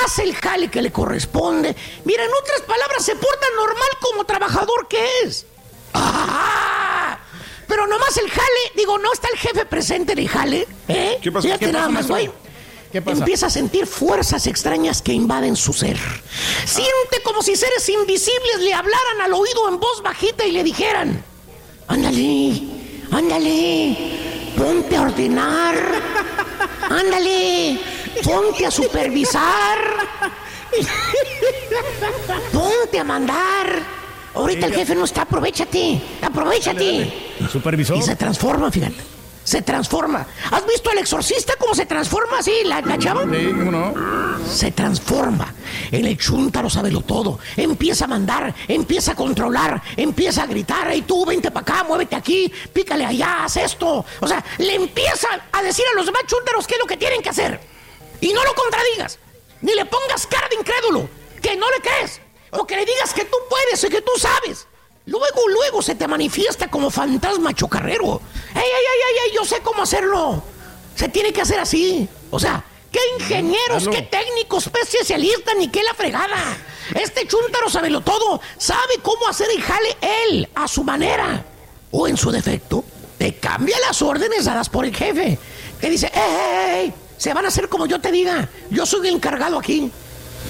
hace 0.04 0.22
el 0.22 0.36
jale 0.36 0.68
que 0.68 0.82
le 0.82 0.92
corresponde. 0.92 1.74
Mira, 2.04 2.24
en 2.24 2.30
otras 2.40 2.60
palabras, 2.60 3.04
se 3.04 3.16
porta 3.16 3.46
normal 3.56 3.88
como 4.00 4.24
trabajador 4.24 4.86
que 4.88 5.04
es. 5.24 5.46
¡Ah! 5.94 6.72
Pero 7.66 7.86
nomás 7.86 8.16
el 8.16 8.30
jale, 8.30 8.72
digo, 8.76 8.98
no 8.98 9.12
está 9.12 9.28
el 9.32 9.38
jefe 9.38 9.66
presente 9.66 10.12
en 10.12 10.18
el 10.20 10.28
jale, 10.28 10.68
¿eh? 10.88 11.18
¿Qué 11.20 11.32
pasó? 11.32 11.46
Fíjate 11.46 11.66
¿Qué 11.66 11.72
nada 11.72 11.86
pasó, 11.86 11.94
más, 11.98 12.08
güey. 12.08 12.30
¿Qué 12.92 13.02
pasa? 13.02 13.18
Empieza 13.18 13.46
a 13.46 13.50
sentir 13.50 13.86
fuerzas 13.86 14.46
extrañas 14.46 15.02
que 15.02 15.12
invaden 15.12 15.56
su 15.56 15.72
ser. 15.72 15.98
Siente 16.64 17.20
como 17.24 17.42
si 17.42 17.56
seres 17.56 17.88
invisibles 17.88 18.60
le 18.60 18.72
hablaran 18.72 19.20
al 19.22 19.34
oído 19.34 19.68
en 19.68 19.80
voz 19.80 20.02
bajita 20.02 20.46
y 20.46 20.52
le 20.52 20.62
dijeran: 20.62 21.22
Ándale, 21.88 22.62
ándale, 23.10 24.52
ponte 24.56 24.96
a 24.96 25.02
ordenar, 25.02 25.74
ándale, 26.88 27.80
ponte 28.22 28.66
a 28.66 28.70
supervisar, 28.70 29.78
ponte 32.52 32.98
a 33.00 33.04
mandar. 33.04 34.05
Ahorita 34.36 34.66
el 34.66 34.74
jefe 34.74 34.94
no 34.94 35.04
está, 35.04 35.22
aprovechate, 35.22 36.00
aprovechate. 36.22 37.12
Supervisor. 37.50 37.96
Y 37.96 38.02
se 38.02 38.16
transforma, 38.16 38.70
fíjate. 38.70 38.96
Se 39.44 39.62
transforma. 39.62 40.26
¿Has 40.50 40.66
visto 40.66 40.90
al 40.90 40.98
exorcista 40.98 41.54
cómo 41.56 41.72
se 41.72 41.86
transforma 41.86 42.40
así, 42.40 42.52
la, 42.64 42.80
la 42.80 42.98
chava? 42.98 43.22
Sí, 43.22 43.46
¿cómo 43.56 43.70
no? 43.70 43.94
Se 44.44 44.72
transforma. 44.72 45.54
El 45.92 46.18
chúntaro 46.18 46.68
sabelo 46.68 47.00
todo. 47.02 47.38
Empieza 47.56 48.06
a 48.06 48.08
mandar, 48.08 48.52
empieza 48.66 49.12
a 49.12 49.14
controlar, 49.14 49.80
empieza 49.96 50.42
a 50.42 50.46
gritar. 50.46 50.92
Y 50.96 51.02
tú, 51.02 51.24
vente 51.24 51.52
para 51.52 51.62
acá, 51.62 51.84
muévete 51.84 52.16
aquí, 52.16 52.52
pícale 52.72 53.06
allá, 53.06 53.44
haz 53.44 53.56
esto. 53.56 54.04
O 54.18 54.26
sea, 54.26 54.44
le 54.58 54.74
empieza 54.74 55.28
a 55.52 55.62
decir 55.62 55.84
a 55.92 55.96
los 55.96 56.06
demás 56.06 56.22
chúntaros 56.26 56.66
qué 56.66 56.74
es 56.74 56.80
lo 56.80 56.86
que 56.86 56.96
tienen 56.96 57.22
que 57.22 57.28
hacer. 57.28 57.60
Y 58.20 58.32
no 58.32 58.42
lo 58.42 58.52
contradigas. 58.54 59.18
ni 59.62 59.74
le 59.74 59.84
pongas 59.84 60.26
cara 60.26 60.48
de 60.48 60.56
incrédulo, 60.56 61.08
que 61.40 61.56
no 61.56 61.66
le 61.70 61.80
crees, 61.82 62.20
o 62.50 62.66
que 62.66 62.76
le 62.76 62.84
digas 62.84 63.12
que 63.12 63.24
tú 63.24 63.36
puedes 63.48 63.82
y 63.84 63.88
que 63.88 64.02
tú 64.02 64.12
sabes. 64.18 64.66
Luego, 65.06 65.48
luego 65.48 65.82
se 65.82 65.94
te 65.94 66.08
manifiesta 66.08 66.68
como 66.68 66.90
fantasma 66.90 67.54
chocarrero. 67.54 68.20
¡Ey, 68.54 68.62
ey, 68.62 68.64
ey, 68.64 69.18
ey! 69.26 69.34
Yo 69.34 69.44
sé 69.44 69.60
cómo 69.62 69.82
hacerlo. 69.82 70.42
Se 70.96 71.08
tiene 71.08 71.32
que 71.32 71.42
hacer 71.42 71.60
así. 71.60 72.08
O 72.30 72.40
sea, 72.40 72.64
¿qué 72.90 72.98
ingenieros, 73.18 73.88
qué 73.88 74.02
técnicos, 74.02 74.68
qué 74.72 74.80
especialistas, 74.80 75.54
ni 75.56 75.68
qué 75.68 75.84
la 75.84 75.94
fregada? 75.94 76.56
Este 76.94 77.26
chúntaro 77.26 77.70
sabelo 77.70 78.00
todo. 78.00 78.40
Sabe 78.58 78.98
cómo 79.02 79.28
hacer 79.28 79.48
el 79.54 79.62
jale 79.62 79.96
él, 80.00 80.48
a 80.54 80.66
su 80.66 80.82
manera. 80.82 81.44
O 81.92 82.08
en 82.08 82.16
su 82.16 82.32
defecto, 82.32 82.84
te 83.16 83.36
cambia 83.36 83.78
las 83.86 84.02
órdenes 84.02 84.44
dadas 84.44 84.68
por 84.68 84.84
el 84.84 84.94
jefe. 84.94 85.38
Que 85.80 85.88
dice, 85.88 86.10
¡ey, 86.12 86.22
ey, 86.22 86.80
ey! 86.80 86.94
Se 87.16 87.32
van 87.32 87.44
a 87.44 87.48
hacer 87.48 87.68
como 87.68 87.86
yo 87.86 88.00
te 88.00 88.10
diga. 88.10 88.48
Yo 88.70 88.84
soy 88.84 89.06
el 89.06 89.14
encargado 89.14 89.58
aquí. 89.58 89.90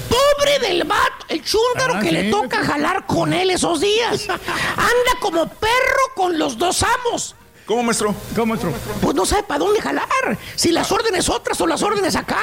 Pobre 0.09 0.59
del 0.61 0.85
vato, 0.85 1.27
el 1.29 1.43
chúntaro 1.43 1.95
Ah, 1.97 2.01
que 2.01 2.09
sí, 2.09 2.15
le 2.15 2.31
toca 2.31 2.65
jalar 2.65 3.07
con 3.07 3.33
él 3.33 3.51
esos 3.51 3.81
días. 3.81 4.29
Anda 4.29 5.21
como 5.21 5.49
perro 5.49 6.03
con 6.15 6.39
los 6.39 6.59
dos 6.59 6.83
amos. 6.83 7.35
¿Cómo, 7.67 7.83
maestro? 7.83 8.15
¿Cómo, 8.35 8.47
maestro? 8.47 8.73
Pues 9.01 9.15
no 9.17 9.27
sabe 9.27 9.43
para 9.43 9.59
dónde 9.59 9.81
jalar. 9.81 10.39
Si 10.55 10.71
las 10.71 10.93
órdenes 10.93 11.29
otras 11.29 11.61
o 11.61 11.67
las 11.67 11.83
órdenes 11.83 12.15
acá. 12.15 12.39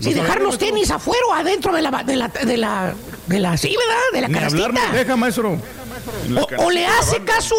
Si 0.00 0.12
dejar 0.12 0.40
los 0.40 0.58
tenis 0.58 0.90
afuera 0.90 1.22
o 1.28 1.32
adentro 1.32 1.72
de 1.72 1.80
la, 1.82 1.90
de 2.02 2.16
la, 2.16 2.28
de 2.28 2.56
la, 2.56 2.94
de 3.26 3.38
la, 3.38 3.56
sí, 3.56 3.76
¿verdad? 3.78 4.02
De 4.12 4.20
la 4.20 4.28
canastita. 4.28 4.92
deja, 4.92 5.16
maestro. 5.16 5.56
O, 6.58 6.64
o 6.64 6.70
le 6.70 6.86
hace 6.86 7.22
caso 7.22 7.54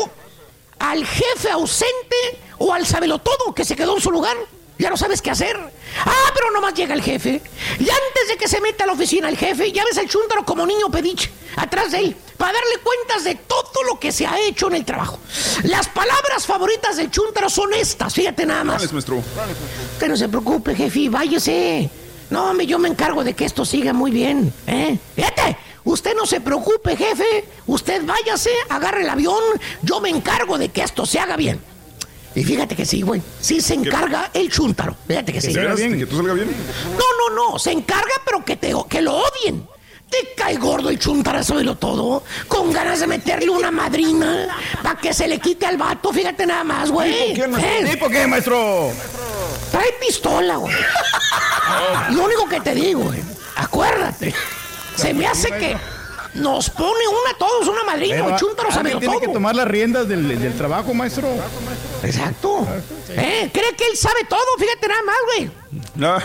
al 0.77 1.05
jefe 1.05 1.49
ausente 1.51 2.39
o 2.57 2.73
al 2.73 2.85
sabelotodo 2.85 3.53
que 3.55 3.63
se 3.63 3.75
quedó 3.77 3.95
en 3.95 4.01
su 4.01 4.11
lugar. 4.11 4.35
Ya 4.79 4.89
no 4.89 4.95
sabes 4.95 5.21
qué 5.21 5.29
hacer. 5.29 5.59
Ah, 6.05 6.31
pero 6.33 6.51
nomás 6.51 6.73
llega 6.73 6.93
el 6.93 7.01
jefe. 7.01 7.41
Y 7.79 7.83
antes 7.83 8.27
de 8.29 8.37
que 8.37 8.47
se 8.47 8.61
meta 8.61 8.85
a 8.85 8.87
la 8.87 8.93
oficina 8.93 9.27
el 9.27 9.35
jefe, 9.35 9.73
ya 9.73 9.83
ves 9.83 9.97
al 9.97 10.07
chúntaro 10.07 10.45
como 10.45 10.65
niño 10.65 10.89
pediche, 10.89 11.29
atrás 11.57 11.91
de 11.91 11.99
él, 11.99 12.15
para 12.37 12.53
darle 12.53 12.77
cuentas 12.81 13.25
de 13.25 13.35
todo 13.35 13.83
lo 13.83 13.99
que 13.99 14.13
se 14.13 14.25
ha 14.25 14.39
hecho 14.39 14.67
en 14.67 14.75
el 14.75 14.85
trabajo. 14.85 15.19
Las 15.63 15.89
palabras 15.89 16.45
favoritas 16.45 16.95
del 16.95 17.11
chúntaro 17.11 17.49
son 17.49 17.73
estas, 17.73 18.13
fíjate 18.13 18.45
nada 18.45 18.63
más. 18.63 18.75
¿Cuáles, 18.77 18.93
maestro? 18.93 19.17
Usted 19.93 20.07
no 20.07 20.15
se 20.15 20.29
preocupe, 20.29 20.73
jefe, 20.73 21.09
váyase. 21.09 21.89
No, 22.29 22.51
hombre, 22.51 22.65
yo 22.65 22.79
me 22.79 22.87
encargo 22.87 23.25
de 23.25 23.33
que 23.33 23.43
esto 23.43 23.65
siga 23.65 23.91
muy 23.91 24.11
bien, 24.11 24.53
¿eh? 24.65 24.97
Fíjate, 25.13 25.57
usted 25.83 26.15
no 26.15 26.25
se 26.25 26.39
preocupe, 26.39 26.95
jefe. 26.95 27.43
Usted 27.67 28.05
váyase, 28.05 28.51
agarre 28.69 29.01
el 29.01 29.09
avión. 29.09 29.43
Yo 29.81 29.99
me 29.99 30.09
encargo 30.09 30.57
de 30.57 30.69
que 30.69 30.83
esto 30.83 31.05
se 31.05 31.19
haga 31.19 31.35
bien. 31.35 31.59
Y 32.39 32.43
fíjate 32.45 32.73
que 32.73 32.85
sí, 32.85 33.01
güey. 33.01 33.21
Sí 33.41 33.59
se 33.59 33.73
encarga 33.73 34.31
el 34.33 34.49
chúntaro. 34.49 34.95
Fíjate 35.05 35.33
que 35.33 35.41
sí. 35.41 35.51
¿De 35.51 35.59
veras? 35.59 35.77
¿De 35.77 35.97
que 35.97 36.05
tú 36.05 36.15
salga 36.15 36.33
bien? 36.33 36.49
No, 36.93 37.35
no, 37.35 37.51
no. 37.51 37.59
Se 37.59 37.73
encarga, 37.73 38.13
pero 38.23 38.45
que, 38.45 38.55
te, 38.55 38.73
que 38.87 39.01
lo 39.01 39.17
odien. 39.17 39.67
Te 40.09 40.33
cae 40.37 40.55
gordo 40.55 40.89
el 40.89 40.97
chuntarazo 40.97 41.57
de 41.57 41.65
lo 41.65 41.75
todo. 41.75 42.23
Con 42.47 42.71
ganas 42.71 43.01
de 43.01 43.07
meterle 43.07 43.49
una 43.49 43.71
madrina. 43.71 44.47
Para 44.81 44.97
que 44.97 45.13
se 45.13 45.27
le 45.27 45.39
quite 45.39 45.65
al 45.65 45.75
vato. 45.75 46.13
Fíjate 46.13 46.45
nada 46.45 46.63
más, 46.63 46.89
güey. 46.89 47.33
¿Tipo 47.33 47.57
qué? 47.57 47.79
¿Eh? 47.79 47.89
¿Tipo 47.91 48.07
qué, 48.07 48.25
maestro? 48.25 48.89
Trae 49.69 49.91
pistola, 49.99 50.55
güey. 50.55 50.73
Lo 52.11 52.23
único 52.23 52.47
que 52.47 52.61
te 52.61 52.73
digo, 52.73 53.01
güey. 53.01 53.19
Acuérdate. 53.57 54.33
Se 54.95 55.13
me 55.13 55.27
hace 55.27 55.49
que 55.49 55.75
nos 56.35 56.69
pone 56.69 57.07
una 57.07 57.31
a 57.31 57.37
todos, 57.37 57.67
una 57.67 57.83
madrina. 57.83 58.37
Sabe 58.37 58.91
alguien 58.91 58.93
lo 58.93 58.99
tiene 58.99 59.19
que 59.19 59.27
tomar 59.29 59.55
las 59.55 59.67
riendas 59.67 60.07
del, 60.07 60.27
del 60.39 60.57
trabajo, 60.57 60.93
maestro. 60.93 61.27
Exacto. 62.03 62.67
¿Eh? 63.09 63.49
Cree 63.53 63.75
que 63.75 63.87
él 63.87 63.97
sabe 63.97 64.23
todo. 64.25 64.39
Fíjate 64.57 64.87
nada 64.87 65.01
más, 65.03 65.15
güey. 65.25 65.51
Ah, 66.01 66.23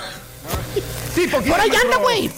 ¿Tipo 1.15 1.43
qué, 1.43 1.51
Por 1.51 1.61
ahí 1.61 1.69
maestro? 1.69 1.91
anda, 1.93 2.03
güey. 2.03 2.31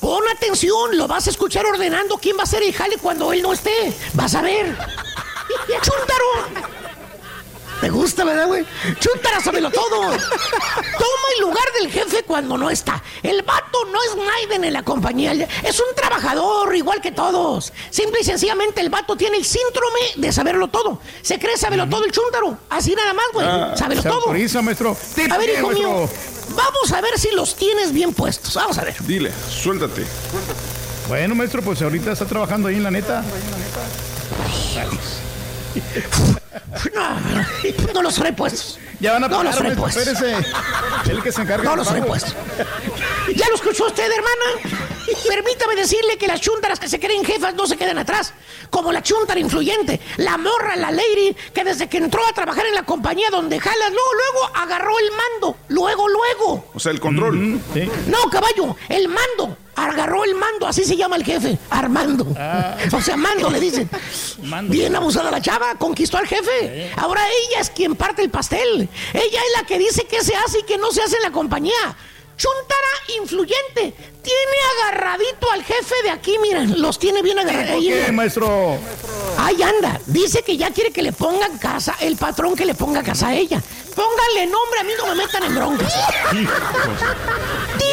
Pon 0.00 0.22
atención, 0.36 0.96
lo 0.96 1.08
vas 1.08 1.26
a 1.26 1.30
escuchar 1.30 1.64
ordenando 1.66 2.18
quién 2.18 2.36
va 2.36 2.40
a 2.42 2.44
hacer 2.44 2.62
el 2.62 2.72
jale 2.72 2.98
cuando 2.98 3.32
él 3.32 3.42
no 3.42 3.52
esté. 3.52 3.92
Vas 4.12 4.34
a 4.34 4.42
ver. 4.42 4.66
¡Chúntaro! 5.82 6.75
¿Te 7.80 7.90
gusta, 7.90 8.24
verdad, 8.24 8.46
güey? 8.46 8.64
¡Chúntara, 8.98 9.40
sábelo 9.40 9.70
todo! 9.70 10.00
Toma 10.00 11.26
el 11.36 11.40
lugar 11.42 11.64
del 11.78 11.90
jefe 11.90 12.22
cuando 12.22 12.56
no 12.56 12.70
está. 12.70 13.02
El 13.22 13.42
vato 13.42 13.84
no 13.92 13.98
es 14.02 14.16
Naiden 14.16 14.64
en 14.64 14.72
la 14.72 14.82
compañía. 14.82 15.32
Es 15.62 15.78
un 15.78 15.94
trabajador 15.94 16.74
igual 16.74 17.00
que 17.00 17.12
todos. 17.12 17.72
Simple 17.90 18.20
y 18.20 18.24
sencillamente 18.24 18.80
el 18.80 18.88
vato 18.88 19.14
tiene 19.16 19.36
el 19.36 19.44
síndrome 19.44 20.00
de 20.16 20.32
saberlo 20.32 20.68
todo. 20.68 21.00
Se 21.22 21.38
cree 21.38 21.56
saberlo 21.58 21.88
todo 21.88 22.04
el 22.04 22.12
chúntaro. 22.12 22.58
Así 22.70 22.94
nada 22.94 23.12
más, 23.12 23.26
güey. 23.32 23.46
Ah, 23.46 23.74
se 23.76 24.02
todo. 24.02 24.14
autoriza, 24.14 24.62
maestro. 24.62 24.96
¿Tipo 25.14 25.34
A 25.34 25.38
ver, 25.38 25.50
hijo 25.50 25.68
mío. 25.70 26.08
Vamos 26.50 26.92
a 26.92 27.00
ver 27.00 27.18
si 27.18 27.30
los 27.32 27.56
tienes 27.56 27.92
bien 27.92 28.14
puestos. 28.14 28.54
Vamos 28.54 28.78
a 28.78 28.84
ver. 28.84 28.94
dile, 29.00 29.32
suéltate. 29.50 30.04
Bueno, 31.08 31.34
maestro, 31.34 31.62
pues 31.62 31.82
ahorita 31.82 32.12
está 32.12 32.24
trabajando 32.24 32.68
ahí 32.68 32.76
en 32.76 32.82
la 32.82 32.90
neta. 32.90 33.22
No, 36.94 37.92
no 37.94 38.02
los 38.02 38.14
trae 38.14 38.32
puestos. 38.32 38.78
Ya 39.00 39.12
van 39.12 39.24
a 39.24 39.28
No 39.28 39.36
pagar, 39.36 39.46
los 39.46 39.56
trae 39.56 39.74
maestro, 39.76 40.04
puestos. 40.04 40.24
espérese. 40.24 41.10
El 41.10 41.22
que 41.22 41.32
se 41.32 41.42
encarga 41.42 41.64
No 41.70 41.76
los 41.76 41.88
pago. 41.88 42.06
puestos. 42.06 42.34
¿Ya 43.34 43.48
lo 43.48 43.54
escuchó 43.56 43.86
usted, 43.86 44.04
hermana? 44.10 44.76
Permítame 45.28 45.74
decirle 45.76 46.16
que 46.18 46.26
las 46.26 46.40
chuntaras 46.40 46.80
que 46.80 46.88
se 46.88 46.98
creen 46.98 47.24
jefas 47.24 47.54
no 47.54 47.66
se 47.66 47.76
quedan 47.76 47.98
atrás. 47.98 48.32
Como 48.70 48.90
la 48.92 49.02
chuntara 49.02 49.38
influyente, 49.38 50.00
la 50.16 50.36
morra, 50.38 50.76
la 50.76 50.90
lady, 50.90 51.36
que 51.54 51.62
desde 51.64 51.88
que 51.88 51.98
entró 51.98 52.26
a 52.26 52.32
trabajar 52.32 52.66
en 52.66 52.74
la 52.74 52.82
compañía 52.84 53.28
donde 53.30 53.60
jalas, 53.60 53.90
luego, 53.90 54.10
luego 54.14 54.56
agarró 54.56 54.98
el 54.98 55.10
mando. 55.12 55.56
Luego, 55.68 56.08
luego. 56.08 56.70
O 56.74 56.80
sea, 56.80 56.92
el 56.92 57.00
control. 57.00 57.60
Sí. 57.74 57.88
No, 58.06 58.30
caballo, 58.30 58.76
el 58.88 59.08
mando. 59.08 59.56
Agarró 59.76 60.24
el 60.24 60.34
mando, 60.34 60.66
así 60.66 60.84
se 60.84 60.96
llama 60.96 61.16
el 61.16 61.24
jefe, 61.24 61.58
Armando. 61.70 62.26
O 62.92 63.00
sea, 63.02 63.16
mando 63.16 63.50
le 63.50 63.60
dicen. 63.60 63.88
Mando. 64.42 64.72
Bien 64.72 64.94
abusada 64.96 65.30
la 65.30 65.40
chava, 65.40 65.74
conquistó 65.76 66.16
al 66.18 66.26
jefe. 66.26 66.90
Ahora 66.96 67.22
ella 67.28 67.60
es 67.60 67.70
quien 67.70 67.94
parte 67.94 68.22
el 68.22 68.30
pastel. 68.30 68.88
Ella 69.12 69.40
es 69.40 69.60
la 69.60 69.66
que 69.66 69.78
dice 69.78 70.06
qué 70.08 70.22
se 70.22 70.34
hace 70.34 70.60
y 70.60 70.62
qué 70.62 70.78
no 70.78 70.90
se 70.92 71.02
hace 71.02 71.16
en 71.16 71.22
la 71.22 71.30
compañía. 71.30 71.96
Chuntara 72.36 73.20
influyente. 73.20 73.94
Tiene 74.22 74.56
agarradito 74.82 75.50
al 75.52 75.62
jefe 75.62 75.94
de 76.02 76.10
aquí, 76.10 76.36
miren, 76.38 76.80
los 76.82 76.98
tiene 76.98 77.22
bien 77.22 77.38
¿Tipo 77.38 77.48
agarraditos. 77.50 78.06
qué, 78.06 78.12
maestro? 78.12 78.78
Ahí 79.38 79.62
anda. 79.62 80.00
Dice 80.06 80.42
que 80.42 80.56
ya 80.56 80.70
quiere 80.70 80.90
que 80.90 81.02
le 81.02 81.12
pongan 81.12 81.56
casa, 81.58 81.96
el 82.00 82.16
patrón 82.16 82.54
que 82.56 82.64
le 82.66 82.74
ponga 82.74 83.02
casa 83.02 83.28
a 83.28 83.34
ella. 83.34 83.62
Pónganle 83.94 84.46
nombre, 84.46 84.80
a 84.80 84.84
mí 84.84 84.92
no 84.98 85.06
me 85.06 85.14
metan 85.14 85.44
en 85.44 85.54
broncas. 85.54 85.94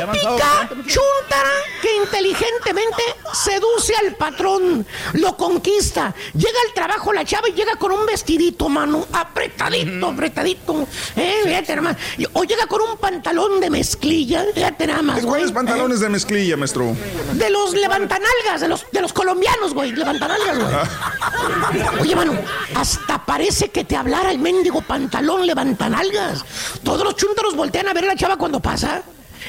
Maestro. 0.07 0.37
chuntara 0.85 1.49
que 1.81 1.95
inteligentemente 1.97 3.03
seduce 3.33 3.95
al 3.95 4.15
patrón, 4.15 4.85
lo 5.13 5.35
conquista. 5.37 6.13
Llega 6.33 6.57
al 6.67 6.73
trabajo 6.73 7.11
la 7.13 7.25
chava 7.25 7.49
y 7.49 7.53
llega 7.53 7.75
con 7.75 7.91
un 7.91 8.05
vestidito, 8.05 8.69
mano, 8.69 9.05
apretadito, 9.11 10.07
apretadito. 10.07 10.87
Eh, 11.15 11.41
fíjate 11.43 11.75
nada 11.75 11.81
más. 11.93 11.97
Y- 12.17 12.25
O 12.33 12.43
llega 12.43 12.65
con 12.67 12.81
un 12.81 12.97
pantalón 12.97 13.59
de 13.59 13.69
mezclilla, 13.69 14.45
fíjate 14.53 14.87
nada 14.87 15.01
más, 15.01 15.15
¿De 15.17 15.21
güey. 15.23 15.31
cuáles 15.31 15.51
pantalones 15.51 15.99
de 15.99 16.09
mezclilla, 16.09 16.57
maestro? 16.57 16.95
De 17.33 17.49
los 17.49 17.73
levantanalgas, 17.73 18.61
de 18.61 18.67
los, 18.67 18.85
de 18.91 19.01
los 19.01 19.13
colombianos, 19.13 19.73
güey. 19.73 19.91
Levantanalgas, 19.91 20.57
güey. 20.59 22.01
Oye, 22.01 22.15
mano, 22.15 22.33
hasta 22.75 23.23
parece 23.25 23.69
que 23.69 23.83
te 23.83 23.95
hablara 23.95 24.31
el 24.31 24.39
mendigo 24.39 24.81
pantalón 24.81 25.45
levantanalgas. 25.45 26.43
Todos 26.83 27.03
los 27.03 27.15
chúntaros 27.15 27.55
voltean 27.55 27.87
a 27.87 27.93
ver 27.93 28.05
a 28.05 28.07
la 28.07 28.15
chava 28.15 28.37
cuando 28.37 28.59
pasa. 28.59 29.01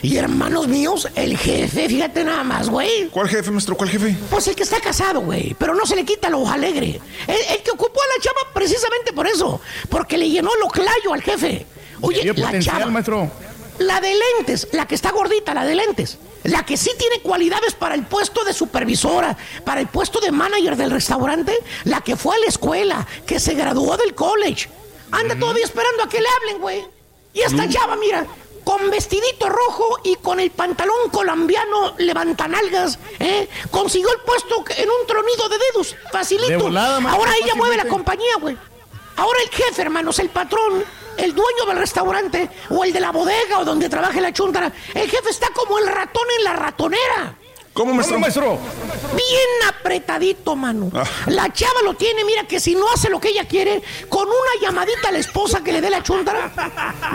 Y 0.02 0.16
hermanos 0.16 0.68
míos, 0.68 1.08
el 1.14 1.36
jefe, 1.36 1.88
fíjate 1.88 2.24
nada 2.24 2.44
más, 2.44 2.68
güey. 2.68 3.08
¿Cuál 3.08 3.28
jefe, 3.28 3.50
maestro? 3.50 3.76
¿Cuál 3.76 3.90
jefe? 3.90 4.16
Pues 4.30 4.46
el 4.48 4.54
que 4.54 4.62
está 4.62 4.80
casado, 4.80 5.20
güey. 5.20 5.54
Pero 5.58 5.74
no 5.74 5.86
se 5.86 5.96
le 5.96 6.04
quita 6.04 6.28
lo 6.30 6.48
alegre. 6.48 7.00
El, 7.26 7.36
el 7.56 7.62
que 7.62 7.70
ocupó 7.70 8.00
a 8.00 8.16
la 8.16 8.22
chava 8.22 8.52
precisamente 8.52 9.12
por 9.12 9.26
eso. 9.26 9.60
Porque 9.88 10.18
le 10.18 10.28
llenó 10.28 10.50
lo 10.60 10.68
clayo 10.68 11.12
al 11.12 11.22
jefe. 11.22 11.66
Oye, 12.00 12.32
la 12.34 12.58
chava. 12.58 12.86
maestro. 12.86 13.30
La 13.78 14.00
de 14.00 14.14
lentes, 14.14 14.68
la 14.72 14.86
que 14.86 14.94
está 14.94 15.10
gordita, 15.10 15.52
la 15.52 15.64
de 15.64 15.74
lentes. 15.74 16.18
La 16.44 16.64
que 16.64 16.76
sí 16.76 16.90
tiene 16.98 17.20
cualidades 17.20 17.74
para 17.74 17.94
el 17.94 18.04
puesto 18.04 18.44
de 18.44 18.52
supervisora, 18.52 19.36
para 19.64 19.80
el 19.80 19.88
puesto 19.88 20.20
de 20.20 20.30
manager 20.30 20.76
del 20.76 20.90
restaurante. 20.90 21.58
La 21.84 22.00
que 22.00 22.16
fue 22.16 22.36
a 22.36 22.38
la 22.38 22.46
escuela, 22.46 23.06
que 23.26 23.40
se 23.40 23.54
graduó 23.54 23.96
del 23.96 24.14
college. 24.14 24.68
Anda 25.10 25.36
todavía 25.38 25.64
esperando 25.64 26.02
a 26.04 26.08
que 26.08 26.20
le 26.20 26.28
hablen, 26.28 26.60
güey. 26.60 26.84
Y 27.32 27.40
esta 27.40 27.68
chava, 27.68 27.96
mira, 27.96 28.26
con 28.64 28.90
vestidito 28.90 29.48
rojo 29.48 29.98
y 30.02 30.16
con 30.16 30.40
el 30.40 30.50
pantalón 30.50 31.10
colombiano 31.12 31.94
levantanalgas, 31.98 32.98
¿eh? 33.20 33.48
Consiguió 33.70 34.10
el 34.12 34.20
puesto 34.20 34.64
en 34.76 34.88
un 34.90 35.06
tronido 35.06 35.48
de 35.48 35.56
dedos, 35.58 35.96
facilito. 36.10 36.48
De 36.48 36.56
volada, 36.56 36.98
maestro, 37.00 37.22
Ahora 37.22 37.36
ella 37.42 37.54
mueve 37.54 37.76
la 37.76 37.86
compañía, 37.86 38.36
güey. 38.40 38.56
Ahora 39.16 39.38
el 39.42 39.50
jefe, 39.50 39.82
hermanos, 39.82 40.18
el 40.18 40.30
patrón, 40.30 40.84
el 41.16 41.34
dueño 41.34 41.66
del 41.68 41.78
restaurante 41.78 42.50
o 42.70 42.84
el 42.84 42.92
de 42.92 43.00
la 43.00 43.12
bodega 43.12 43.60
o 43.60 43.64
donde 43.64 43.88
trabaje 43.88 44.20
la 44.20 44.32
chuntara, 44.32 44.72
el 44.94 45.08
jefe 45.08 45.30
está 45.30 45.50
como 45.50 45.78
el 45.78 45.86
ratón 45.86 46.26
en 46.38 46.44
la 46.44 46.52
ratonera. 46.54 47.36
¿Cómo, 47.74 47.92
maestro? 47.92 48.20
maestro? 48.20 48.58
Bien 49.16 49.68
apretadito, 49.68 50.54
mano. 50.54 50.90
Ah. 50.94 51.04
La 51.26 51.52
chava 51.52 51.82
lo 51.84 51.94
tiene, 51.94 52.24
mira 52.24 52.46
que 52.46 52.60
si 52.60 52.76
no 52.76 52.84
hace 52.94 53.10
lo 53.10 53.18
que 53.20 53.30
ella 53.30 53.46
quiere, 53.48 53.82
con 54.08 54.28
una 54.28 54.62
llamadita 54.62 55.08
a 55.08 55.12
la 55.12 55.18
esposa 55.18 55.62
que 55.62 55.72
le 55.72 55.80
dé 55.80 55.90
la 55.90 56.00
chuntara, 56.00 56.52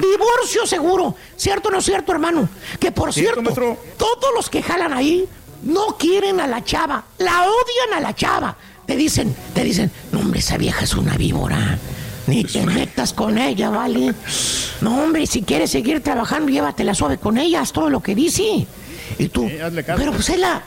divorcio 0.02 0.68
seguro. 0.68 1.16
¿Cierto 1.38 1.70
o 1.70 1.72
no 1.72 1.78
es 1.80 1.86
cierto, 1.86 2.12
hermano? 2.12 2.50
Que 2.78 2.92
por 2.92 3.14
Cierto, 3.14 3.42
cierto, 3.42 3.78
todos 3.98 4.34
los 4.36 4.50
que 4.50 4.62
jalan 4.62 4.92
ahí 4.92 5.28
no 5.64 5.98
quieren 5.98 6.42
a 6.42 6.48
la 6.48 6.62
chava, 6.64 7.06
la 7.20 7.44
odian 7.44 7.94
a 7.96 8.02
la 8.02 8.14
chava. 8.14 8.58
Te 8.86 8.98
dicen, 8.98 9.34
te 9.54 9.64
dicen, 9.64 9.90
no 10.12 10.20
hombre, 10.20 10.40
esa 10.42 10.58
vieja 10.58 10.84
es 10.84 10.94
una 10.94 11.16
víbora. 11.16 11.78
Ni 12.28 12.44
te 12.44 12.66
metas 12.66 13.14
con 13.14 13.38
ella, 13.38 13.70
¿vale? 13.70 14.14
No, 14.82 15.04
hombre, 15.04 15.26
si 15.26 15.42
quieres 15.42 15.72
seguir 15.72 16.04
trabajando, 16.04 16.52
llévatela 16.52 16.94
suave 16.94 17.18
con 17.18 17.38
ella, 17.38 17.62
haz 17.62 17.72
todo 17.72 17.90
lo 17.90 18.02
que 18.02 18.14
dice. 18.14 18.68
Y 19.18 19.30
tú, 19.30 19.50
pero 19.98 20.12
pues 20.12 20.30
es 20.30 20.40
la, 20.40 20.62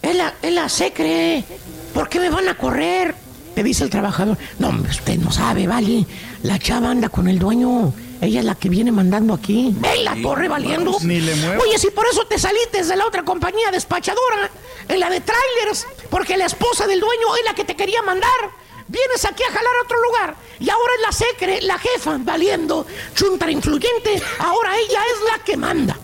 es 0.00 0.16
la, 0.16 0.34
es 0.40 0.52
la 0.52 0.68
secre. 0.68 1.44
¿Por 1.92 2.08
qué 2.08 2.20
me 2.20 2.30
van 2.30 2.48
a 2.48 2.56
correr? 2.56 3.14
Te 3.54 3.62
dice 3.62 3.84
el 3.84 3.90
trabajador. 3.90 4.38
No, 4.58 4.68
hombre, 4.68 4.90
usted 4.90 5.18
no 5.18 5.30
sabe, 5.30 5.66
¿vale? 5.66 6.06
La 6.42 6.58
chava 6.58 6.90
anda 6.90 7.08
con 7.08 7.28
el 7.28 7.38
dueño. 7.38 7.92
Ella 8.20 8.40
es 8.40 8.46
la 8.46 8.54
que 8.54 8.68
viene 8.68 8.92
mandando 8.92 9.34
aquí. 9.34 9.74
¡Ven 9.78 10.04
la 10.04 10.16
torre 10.22 10.48
valiendo! 10.48 10.96
Ni 11.02 11.20
le 11.20 11.34
muevo. 11.34 11.62
Oye, 11.62 11.76
si 11.78 11.90
por 11.90 12.06
eso 12.06 12.24
te 12.26 12.38
saliste 12.38 12.84
de 12.84 12.96
la 12.96 13.06
otra 13.06 13.24
compañía 13.24 13.70
despachadora, 13.72 14.48
en 14.88 15.00
la 15.00 15.10
de 15.10 15.20
trailers, 15.20 15.86
porque 16.08 16.36
la 16.36 16.46
esposa 16.46 16.86
del 16.86 17.00
dueño 17.00 17.36
es 17.36 17.44
la 17.44 17.54
que 17.54 17.64
te 17.64 17.74
quería 17.74 18.00
mandar. 18.02 18.30
Vienes 18.86 19.24
aquí 19.24 19.42
a 19.42 19.52
jalar 19.52 19.72
a 19.80 19.84
otro 19.84 20.02
lugar 20.02 20.36
y 20.60 20.70
ahora 20.70 20.92
es 20.96 21.02
la 21.02 21.12
secre, 21.26 21.62
la 21.62 21.78
jefa, 21.78 22.18
valiendo, 22.20 22.86
chuntra 23.14 23.50
influyente. 23.50 24.22
Ahora 24.38 24.76
ella 24.76 25.00
es 25.00 25.32
la 25.32 25.44
que 25.44 25.56
manda. 25.56 25.98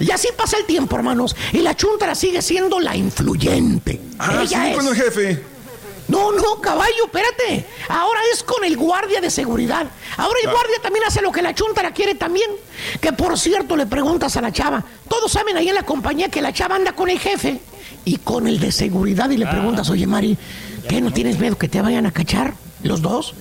Y 0.00 0.10
así 0.10 0.28
pasa 0.36 0.56
el 0.56 0.64
tiempo, 0.64 0.96
hermanos. 0.96 1.36
Y 1.52 1.58
la 1.58 1.76
chuntara 1.76 2.14
sigue 2.14 2.42
siendo 2.42 2.80
la 2.80 2.96
influyente. 2.96 4.00
Ah, 4.18 4.44
sí, 4.46 4.54
es. 4.54 4.76
con 4.76 4.86
el 4.88 4.94
jefe. 4.94 5.42
No, 6.08 6.32
no, 6.32 6.60
caballo, 6.60 7.04
espérate. 7.04 7.64
Ahora 7.88 8.18
es 8.32 8.42
con 8.42 8.64
el 8.64 8.76
guardia 8.76 9.20
de 9.20 9.30
seguridad. 9.30 9.86
Ahora 10.16 10.38
el 10.42 10.48
Ah. 10.48 10.52
guardia 10.52 10.76
también 10.82 11.04
hace 11.06 11.22
lo 11.22 11.30
que 11.30 11.40
la 11.42 11.54
chuntara 11.54 11.92
quiere 11.92 12.16
también. 12.16 12.50
Que 13.00 13.12
por 13.12 13.38
cierto 13.38 13.76
le 13.76 13.86
preguntas 13.86 14.36
a 14.36 14.40
la 14.40 14.50
chava. 14.52 14.82
Todos 15.08 15.30
saben 15.30 15.56
ahí 15.56 15.68
en 15.68 15.74
la 15.76 15.84
compañía 15.84 16.28
que 16.28 16.42
la 16.42 16.52
chava 16.52 16.74
anda 16.76 16.92
con 16.92 17.08
el 17.10 17.20
jefe 17.20 17.60
y 18.04 18.16
con 18.16 18.48
el 18.48 18.58
de 18.58 18.72
seguridad 18.72 19.30
y 19.30 19.36
le 19.36 19.46
preguntas, 19.46 19.88
oye 19.90 20.06
Mari, 20.08 20.36
¿qué 20.88 21.00
no 21.00 21.12
tienes 21.12 21.38
miedo 21.38 21.56
que 21.56 21.68
te 21.68 21.80
vayan 21.80 22.06
a 22.06 22.10
cachar 22.10 22.54
los 22.82 23.02
dos? 23.02 23.34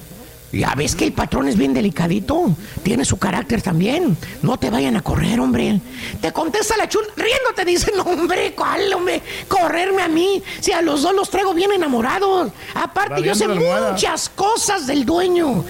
Ya 0.51 0.73
ves 0.75 0.95
que 0.95 1.05
el 1.05 1.13
patrón 1.13 1.47
es 1.47 1.57
bien 1.57 1.73
delicadito, 1.73 2.55
tiene 2.83 3.05
su 3.05 3.17
carácter 3.17 3.61
también. 3.61 4.17
No 4.41 4.57
te 4.57 4.69
vayan 4.69 4.95
a 4.97 5.01
correr, 5.01 5.39
hombre. 5.39 5.79
Te 6.21 6.31
contesta 6.31 6.75
la 6.77 6.89
chun, 6.89 7.03
riendo 7.15 7.53
te 7.55 7.65
dice, 7.65 7.91
no, 7.95 8.03
hombre, 8.03 8.53
¿cuál, 8.55 8.91
hombre? 8.93 9.21
Correrme 9.47 10.01
a 10.01 10.07
mí. 10.07 10.41
Si 10.59 10.71
a 10.71 10.81
los 10.81 11.03
dos 11.03 11.13
los 11.13 11.29
traigo 11.29 11.53
bien 11.53 11.71
enamorados. 11.71 12.51
Aparte, 12.73 13.21
yo 13.21 13.35
sé 13.35 13.47
muchas 13.47 14.29
cosas 14.29 14.87
del 14.87 15.05
dueño. 15.05 15.63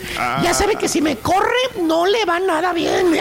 Ya 0.44 0.54
sabe 0.54 0.76
que 0.76 0.88
si 0.88 1.02
me 1.02 1.18
corre, 1.18 1.50
no 1.82 2.06
le 2.06 2.24
va 2.26 2.40
nada 2.40 2.74
bien. 2.74 3.18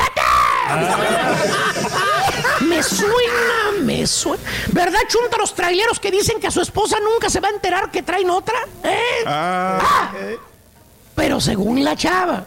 Me 2.60 2.82
suena, 2.82 3.82
me 3.82 4.06
suena. 4.06 4.42
¿Verdad, 4.72 4.98
chunta 5.08 5.38
los 5.38 5.54
traileros 5.54 5.98
que 5.98 6.10
dicen 6.10 6.40
que 6.40 6.48
a 6.48 6.50
su 6.50 6.60
esposa 6.60 6.98
nunca 7.00 7.30
se 7.30 7.40
va 7.40 7.48
a 7.48 7.52
enterar 7.52 7.90
que 7.90 8.02
traen 8.02 8.30
otra? 8.30 8.58
¿Eh? 8.84 9.24
Ah. 9.26 10.10
Pero 11.28 11.42
según 11.42 11.84
la 11.84 11.94
chava. 11.94 12.46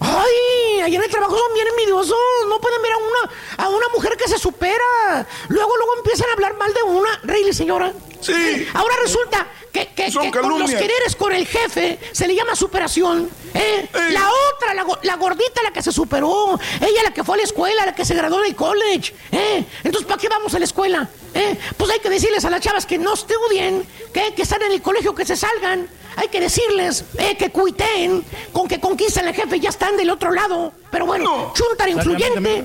Ay, 0.00 0.69
allá 0.82 0.96
en 0.98 1.04
el 1.04 1.10
trabajo 1.10 1.36
son 1.36 1.54
bien 1.54 1.66
envidiosos. 1.68 2.16
No 2.48 2.60
pueden 2.60 2.82
ver 2.82 2.92
a 2.92 2.96
una, 2.96 3.32
a 3.64 3.68
una 3.68 3.88
mujer 3.94 4.16
que 4.16 4.28
se 4.28 4.38
supera. 4.38 5.26
Luego, 5.48 5.76
luego 5.76 5.96
empiezan 5.98 6.28
a 6.30 6.32
hablar 6.32 6.56
mal 6.56 6.72
de 6.74 6.82
una. 6.82 7.20
Reyli, 7.22 7.52
señora. 7.52 7.92
Sí. 8.20 8.66
Ahora 8.74 8.96
resulta 9.02 9.46
que, 9.72 9.88
que- 9.94 10.12
con 10.42 10.50
los 10.60 10.70
quereres 10.78 11.16
con 11.16 11.32
el 11.32 11.46
jefe 11.46 11.98
se 12.12 12.26
le 12.26 12.34
llama 12.34 12.54
superación. 12.54 13.30
¿eh? 13.54 13.88
La 14.10 14.28
otra, 14.54 14.74
la, 14.74 14.84
la 15.02 15.16
gordita, 15.16 15.62
la 15.62 15.72
que 15.72 15.82
se 15.82 15.90
superó. 15.90 16.58
Ella 16.80 17.02
la 17.02 17.14
que 17.14 17.24
fue 17.24 17.36
a 17.36 17.38
la 17.38 17.44
escuela, 17.44 17.86
la 17.86 17.94
que 17.94 18.04
se 18.04 18.14
graduó 18.14 18.40
del 18.40 18.54
college. 18.54 19.14
¿eh? 19.32 19.64
Entonces, 19.84 20.06
¿para 20.06 20.20
qué 20.20 20.28
vamos 20.28 20.52
a 20.54 20.58
la 20.58 20.64
escuela? 20.66 21.08
¿eh? 21.32 21.56
Pues 21.78 21.90
hay 21.90 22.00
que 22.00 22.10
decirles 22.10 22.44
a 22.44 22.50
las 22.50 22.60
chavas 22.60 22.84
que 22.84 22.98
no 22.98 23.14
estudien, 23.14 23.86
que, 24.12 24.34
que 24.34 24.42
están 24.42 24.60
en 24.62 24.72
el 24.72 24.82
colegio, 24.82 25.14
que 25.14 25.24
se 25.24 25.36
salgan. 25.36 25.88
Hay 26.16 26.28
que 26.28 26.40
decirles 26.40 27.04
eh, 27.16 27.36
que 27.38 27.50
cuiteen, 27.50 28.22
con 28.52 28.68
que 28.68 28.80
conquisten 28.80 29.28
al 29.28 29.34
jefe, 29.34 29.60
ya 29.60 29.70
están 29.70 29.96
del 29.96 30.10
otro 30.10 30.32
lado. 30.32 30.69
Pero 30.90 31.06
bueno, 31.06 31.52
chuntar 31.54 31.88
influyente 31.88 32.64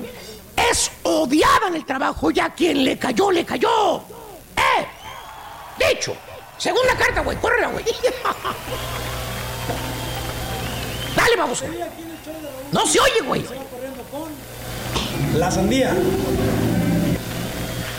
es 0.70 0.90
odiada 1.02 1.68
en 1.68 1.76
el 1.76 1.84
trabajo, 1.84 2.30
ya 2.30 2.50
quien 2.50 2.84
le 2.84 2.98
cayó, 2.98 3.30
le 3.30 3.44
cayó. 3.44 3.98
¡Eh! 4.56 4.86
Dicho, 5.78 6.16
segunda 6.58 6.96
carta, 6.96 7.20
güey, 7.20 7.36
córrela, 7.38 7.68
güey. 7.68 7.84
Dale, 11.16 11.36
vamos. 11.36 11.62
No 12.72 12.86
se 12.86 13.00
oye, 13.00 13.20
güey. 13.22 13.44
La 15.34 15.50
sandía. 15.50 15.94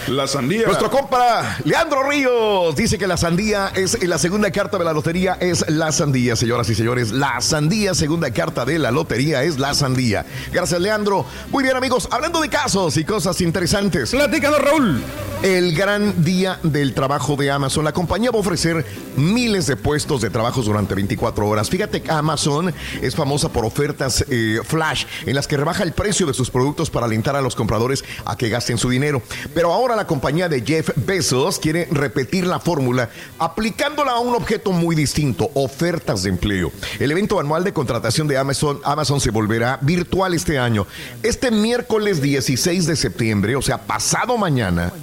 La 0.08 0.26
sandía. 0.26 0.66
Nuestro 0.66 0.90
compa 0.90 1.58
Leandro 1.66 2.04
Ríos 2.10 2.76
dice 2.76 2.98
que 2.98 3.08
la 3.08 3.18
sandía 3.18 3.72
es 3.76 4.02
la 4.08 4.18
segunda 4.18 4.52
carta 4.52 4.78
de 4.78 4.86
la 4.86 4.94
lotería 4.94 5.38
es 5.40 5.70
la 5.70 5.92
sandía, 5.92 6.36
señoras 6.36 6.70
y 6.70 6.76
señores. 6.76 7.12
La 7.12 7.42
sandía, 7.42 7.94
segunda 7.94 8.32
carta 8.32 8.64
de 8.64 8.80
la 8.80 8.92
lotería 8.92 9.44
es 9.44 9.60
la 9.60 9.74
sandía. 9.74 10.26
Gracias, 10.52 10.80
Leandro. 10.80 11.26
Muy 11.52 11.64
bien, 11.64 11.76
amigos, 11.76 12.08
hablando 12.12 12.40
de 12.40 12.50
casos 12.50 12.96
y 12.96 13.04
cosas 13.04 13.42
interesantes. 13.42 14.12
Platícanos, 14.12 14.62
Raúl. 14.62 15.02
El 15.44 15.76
gran 15.76 16.24
día 16.24 16.60
del 16.64 16.94
trabajo 16.94 17.36
de 17.36 17.52
Amazon. 17.52 17.84
La 17.84 17.92
compañía 17.92 18.32
va 18.32 18.38
a 18.38 18.42
ofrecer 18.42 18.86
miles 19.18 19.68
de 19.68 19.76
puestos 19.76 20.22
de 20.22 20.30
trabajo 20.30 20.62
durante 20.62 20.96
24 20.96 21.48
horas. 21.48 21.70
Fíjate 21.70 22.02
que 22.02 22.12
Amazon 22.12 22.74
es 23.02 23.16
famosa 23.16 23.50
por 23.50 23.66
ofertas 23.66 24.26
eh, 24.30 24.60
flash 24.64 25.06
en 25.26 25.36
las 25.36 25.48
que 25.48 25.58
rebaja 25.58 25.84
el 25.84 25.92
precio 25.92 26.26
de 26.26 26.34
sus 26.34 26.50
productos 26.50 26.90
para 26.90 27.06
alentar 27.06 27.36
a 27.36 27.42
los 27.42 27.56
compradores 27.56 28.04
a 28.26 28.36
que 28.36 28.50
gasten 28.50 28.78
su 28.78 28.90
dinero. 28.90 29.22
Pero 29.54 29.74
ahora 29.74 29.97
la 29.98 30.08
compañía 30.08 30.48
de 30.48 30.62
Jeff 30.62 30.92
Bezos 30.96 31.60
quiere 31.60 31.88
repetir 31.92 32.48
la 32.48 32.60
fórmula 32.60 33.10
aplicándola 33.40 34.12
a 34.12 34.20
un 34.20 34.36
objeto 34.36 34.72
muy 34.72 34.96
distinto, 34.96 35.52
ofertas 35.56 36.24
de 36.24 36.30
empleo. 36.30 36.72
El 37.00 37.12
evento 37.12 37.40
anual 37.40 37.64
de 37.64 37.74
contratación 37.74 38.28
de 38.28 38.38
Amazon, 38.38 38.80
Amazon 38.86 39.20
se 39.20 39.32
volverá 39.32 39.80
virtual 39.82 40.34
este 40.34 40.58
año. 40.58 40.88
Este 41.24 41.52
miércoles 41.52 42.22
16 42.22 42.86
de 42.86 42.96
septiembre, 42.96 43.56
o 43.56 43.62
sea, 43.62 43.80
pasado 43.80 44.38
mañana, 44.38 44.94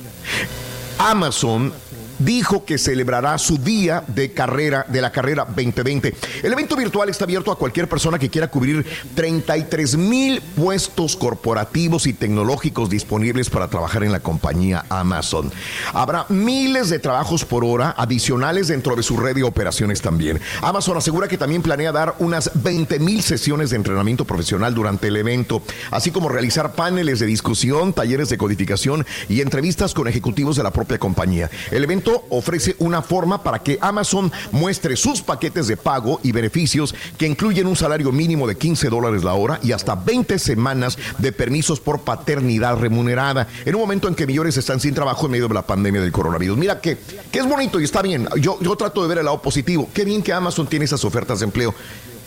Amazon 0.98 1.72
dijo 2.18 2.64
que 2.64 2.78
celebrará 2.78 3.38
su 3.38 3.58
día 3.58 4.04
de 4.06 4.32
carrera 4.32 4.86
de 4.88 5.00
la 5.00 5.12
carrera 5.12 5.44
2020. 5.44 6.14
El 6.42 6.52
evento 6.52 6.76
virtual 6.76 7.08
está 7.08 7.24
abierto 7.24 7.50
a 7.50 7.58
cualquier 7.58 7.88
persona 7.88 8.18
que 8.18 8.30
quiera 8.30 8.48
cubrir 8.48 8.84
33 9.14 9.96
mil 9.96 10.40
puestos 10.40 11.16
corporativos 11.16 12.06
y 12.06 12.12
tecnológicos 12.12 12.90
disponibles 12.90 13.50
para 13.50 13.68
trabajar 13.68 14.04
en 14.04 14.12
la 14.12 14.20
compañía 14.20 14.84
Amazon. 14.88 15.50
Habrá 15.92 16.26
miles 16.28 16.90
de 16.90 16.98
trabajos 16.98 17.44
por 17.44 17.64
hora 17.64 17.94
adicionales 17.96 18.68
dentro 18.68 18.96
de 18.96 19.02
su 19.02 19.16
red 19.16 19.34
de 19.34 19.42
operaciones 19.42 20.00
también. 20.00 20.40
Amazon 20.62 20.96
asegura 20.96 21.28
que 21.28 21.38
también 21.38 21.62
planea 21.62 21.92
dar 21.92 22.14
unas 22.18 22.50
20 22.54 22.98
mil 22.98 23.22
sesiones 23.22 23.70
de 23.70 23.76
entrenamiento 23.76 24.24
profesional 24.24 24.74
durante 24.74 25.08
el 25.08 25.16
evento, 25.16 25.62
así 25.90 26.10
como 26.10 26.28
realizar 26.28 26.74
paneles 26.74 27.20
de 27.20 27.26
discusión, 27.26 27.92
talleres 27.92 28.28
de 28.28 28.38
codificación 28.38 29.06
y 29.28 29.40
entrevistas 29.40 29.94
con 29.94 30.08
ejecutivos 30.08 30.56
de 30.56 30.62
la 30.62 30.70
propia 30.70 30.98
compañía. 30.98 31.50
El 31.70 31.84
evento 31.84 32.03
ofrece 32.30 32.76
una 32.78 33.02
forma 33.02 33.42
para 33.42 33.60
que 33.60 33.78
Amazon 33.80 34.32
muestre 34.52 34.96
sus 34.96 35.22
paquetes 35.22 35.66
de 35.66 35.76
pago 35.76 36.20
y 36.22 36.32
beneficios 36.32 36.94
que 37.18 37.26
incluyen 37.26 37.66
un 37.66 37.76
salario 37.76 38.12
mínimo 38.12 38.46
de 38.46 38.56
15 38.56 38.88
dólares 38.88 39.24
la 39.24 39.34
hora 39.34 39.58
y 39.62 39.72
hasta 39.72 39.94
20 39.94 40.38
semanas 40.38 40.98
de 41.18 41.32
permisos 41.32 41.80
por 41.80 42.00
paternidad 42.00 42.78
remunerada, 42.78 43.46
en 43.64 43.74
un 43.74 43.80
momento 43.80 44.08
en 44.08 44.14
que 44.14 44.26
millones 44.26 44.56
están 44.56 44.80
sin 44.80 44.94
trabajo 44.94 45.26
en 45.26 45.32
medio 45.32 45.48
de 45.48 45.54
la 45.54 45.66
pandemia 45.66 46.00
del 46.00 46.12
coronavirus. 46.12 46.56
Mira 46.58 46.80
que, 46.80 46.98
que 47.30 47.38
es 47.38 47.46
bonito 47.46 47.80
y 47.80 47.84
está 47.84 48.02
bien. 48.02 48.28
Yo, 48.40 48.58
yo 48.60 48.76
trato 48.76 49.02
de 49.02 49.08
ver 49.08 49.18
el 49.18 49.24
lado 49.24 49.40
positivo. 49.40 49.88
Qué 49.92 50.04
bien 50.04 50.22
que 50.22 50.32
Amazon 50.32 50.66
tiene 50.66 50.84
esas 50.84 51.04
ofertas 51.04 51.40
de 51.40 51.46
empleo 51.46 51.74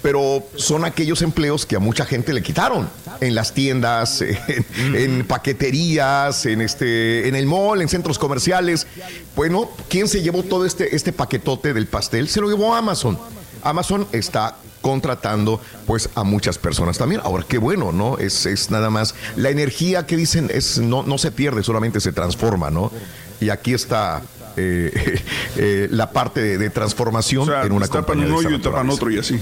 pero 0.07 0.41
son 0.55 0.85
aquellos 0.85 1.21
empleos 1.21 1.65
que 1.65 1.75
a 1.75 1.79
mucha 1.79 2.05
gente 2.05 2.31
le 2.31 2.41
quitaron 2.41 2.87
en 3.19 3.35
las 3.35 3.53
tiendas, 3.53 4.21
en, 4.77 4.95
en 4.95 5.27
paqueterías, 5.27 6.45
en 6.45 6.61
este, 6.61 7.27
en 7.27 7.35
el 7.35 7.45
mall, 7.45 7.81
en 7.81 7.89
centros 7.89 8.17
comerciales. 8.17 8.87
Bueno, 9.35 9.69
¿quién 9.89 10.07
se 10.07 10.21
llevó 10.21 10.43
todo 10.43 10.65
este, 10.65 10.95
este 10.95 11.11
paquetote 11.11 11.73
del 11.73 11.87
pastel? 11.87 12.29
Se 12.29 12.39
lo 12.39 12.47
llevó 12.47 12.73
Amazon. 12.73 13.19
Amazon 13.63 14.07
está 14.13 14.55
contratando 14.79 15.59
pues 15.85 16.09
a 16.15 16.23
muchas 16.23 16.57
personas 16.57 16.97
también. 16.97 17.19
Ahora, 17.25 17.43
qué 17.45 17.57
bueno, 17.57 17.91
¿no? 17.91 18.17
Es, 18.17 18.45
es 18.45 18.71
nada 18.71 18.89
más 18.89 19.13
la 19.35 19.49
energía 19.49 20.05
que 20.05 20.15
dicen 20.15 20.49
es 20.53 20.77
no, 20.77 21.03
no 21.03 21.17
se 21.17 21.31
pierde, 21.33 21.63
solamente 21.63 21.99
se 21.99 22.13
transforma, 22.13 22.71
¿no? 22.71 22.93
Y 23.41 23.49
aquí 23.49 23.73
está 23.73 24.21
eh, 24.57 25.19
eh, 25.57 25.87
la 25.91 26.11
parte 26.11 26.41
de, 26.41 26.57
de 26.57 26.69
transformación 26.69 27.43
O 27.43 27.45
sea, 27.45 27.63
en 27.63 27.71
una 27.71 27.87
tapan 27.87 28.03
compañía 28.03 28.25
un 28.25 28.31
de 28.31 28.37
hoyo 28.47 28.57
y 28.57 28.61
tapan 28.61 28.89
otro 28.89 29.09
y 29.11 29.17
así. 29.19 29.39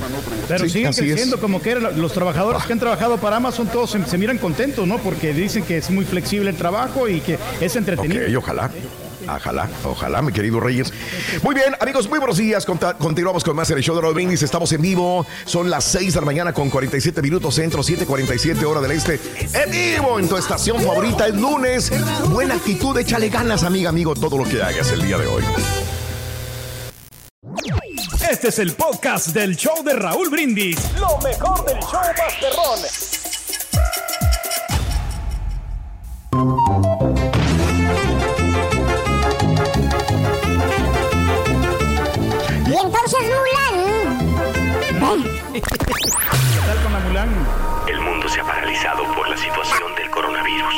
Pero 0.47 0.63
Sí, 0.65 0.69
siguen 0.69 0.89
así 0.89 1.01
es. 1.01 1.07
creciendo 1.11 1.39
como 1.39 1.61
que 1.61 1.75
los 1.75 2.13
trabajadores 2.13 2.63
que 2.63 2.73
han 2.73 2.79
trabajado 2.79 3.17
para 3.17 3.37
Amazon 3.37 3.67
todos 3.67 3.91
se, 3.91 4.05
se 4.05 4.17
miran 4.17 4.37
contentos, 4.37 4.85
¿no? 4.87 4.97
Porque 4.99 5.33
dicen 5.33 5.63
que 5.63 5.77
es 5.77 5.89
muy 5.89 6.05
flexible 6.05 6.49
el 6.49 6.55
trabajo 6.57 7.07
y 7.09 7.21
que 7.21 7.39
es 7.61 7.75
entretenido. 7.75 8.23
Ok, 8.27 8.37
ojalá. 8.37 8.71
Ojalá, 9.27 9.69
ojalá, 9.83 10.21
mi 10.21 10.31
querido 10.31 10.59
Reyes. 10.59 10.91
Muy 11.43 11.55
bien, 11.55 11.75
amigos, 11.79 12.07
muy 12.09 12.19
buenos 12.19 12.37
días. 12.37 12.65
Conta- 12.65 12.93
continuamos 12.95 13.43
con 13.43 13.55
más 13.55 13.69
en 13.71 13.77
el 13.77 13.83
show 13.83 13.95
de 13.95 14.01
Raúl 14.01 14.13
Brindis. 14.13 14.43
Estamos 14.43 14.71
en 14.71 14.81
vivo. 14.81 15.25
Son 15.45 15.69
las 15.69 15.83
6 15.85 16.13
de 16.13 16.19
la 16.19 16.25
mañana 16.25 16.53
con 16.53 16.69
47 16.69 17.21
minutos 17.21 17.55
centro, 17.55 17.81
7:47 17.83 18.63
hora 18.65 18.81
del 18.81 18.91
este. 18.91 19.19
En 19.53 19.71
vivo 19.71 20.19
en 20.19 20.27
tu 20.29 20.37
estación 20.37 20.81
favorita. 20.83 21.27
Es 21.27 21.35
lunes. 21.35 21.91
Buena 22.29 22.55
actitud, 22.55 22.97
échale 22.97 23.29
ganas, 23.29 23.63
amiga, 23.63 23.89
amigo, 23.89 24.13
todo 24.15 24.37
lo 24.37 24.43
que 24.45 24.61
hagas 24.61 24.91
el 24.91 25.01
día 25.05 25.17
de 25.17 25.27
hoy. 25.27 25.43
Este 28.29 28.47
es 28.49 28.59
el 28.59 28.73
podcast 28.73 29.27
del 29.27 29.55
show 29.55 29.83
de 29.83 29.93
Raúl 29.93 30.29
Brindis. 30.29 30.77
Lo 30.99 31.17
mejor 31.19 31.63
del 31.65 31.77
show 31.79 32.01
Masterrón. 32.17 33.34
Entonces 42.95 43.29
Mulan. 43.29 44.53
¿Qué 45.53 45.61
tal 46.65 46.83
con 46.83 46.93
la 46.93 46.99
Mulan? 46.99 47.29
El 47.87 48.01
mundo 48.01 48.29
se 48.29 48.39
ha 48.39 48.43
paralizado 48.43 49.03
por 49.13 49.14
la 49.35 49.41
situación 49.41 49.95
del 49.95 50.09
coronavirus. 50.09 50.73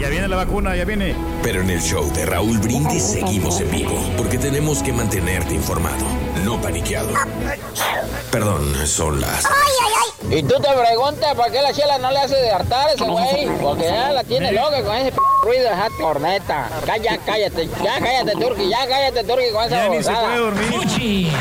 Ya 0.00 0.08
viene 0.08 0.28
la 0.28 0.36
vacuna, 0.36 0.76
ya 0.76 0.84
viene. 0.84 1.14
Pero 1.42 1.62
en 1.62 1.70
el 1.70 1.80
show 1.80 2.12
de 2.12 2.26
Raúl 2.26 2.58
Brindis 2.58 3.02
seguimos 3.02 3.60
en 3.60 3.70
vivo, 3.70 3.98
porque 4.16 4.38
tenemos 4.38 4.82
que 4.82 4.92
mantenerte 4.92 5.54
informado, 5.54 6.04
no 6.44 6.60
paniqueado. 6.60 7.10
Perdón, 8.30 8.74
son 8.86 9.20
las... 9.20 9.44
Y 10.30 10.42
tú 10.42 10.54
te 10.60 10.68
preguntas 10.68 11.34
por 11.34 11.50
qué 11.50 11.62
la 11.62 11.72
chela 11.72 11.98
no 11.98 12.10
le 12.10 12.18
hace 12.18 12.36
de 12.36 12.50
hartar 12.50 12.88
a 12.88 12.92
ese 12.92 13.04
güey. 13.04 13.48
Porque 13.62 13.84
ya 13.84 14.12
la 14.12 14.24
tiene 14.24 14.52
loca 14.52 14.82
con 14.82 14.94
ese 14.96 15.12
p 15.12 15.18
ruido 15.42 15.62
de 15.62 15.68
esa 15.70 15.88
corneta. 15.98 16.68
Calla, 16.84 17.18
cállate, 17.24 17.68
ya 17.82 17.98
cállate, 17.98 18.32
Turki, 18.32 18.68
ya 18.68 18.86
cállate, 18.86 19.24
Turki, 19.24 19.50
con 19.52 19.64
esa 19.64 19.84
Ya 19.84 19.88
ni 19.88 20.02
se 20.02 20.10
puede 20.10 20.36
dormir. 20.36 21.32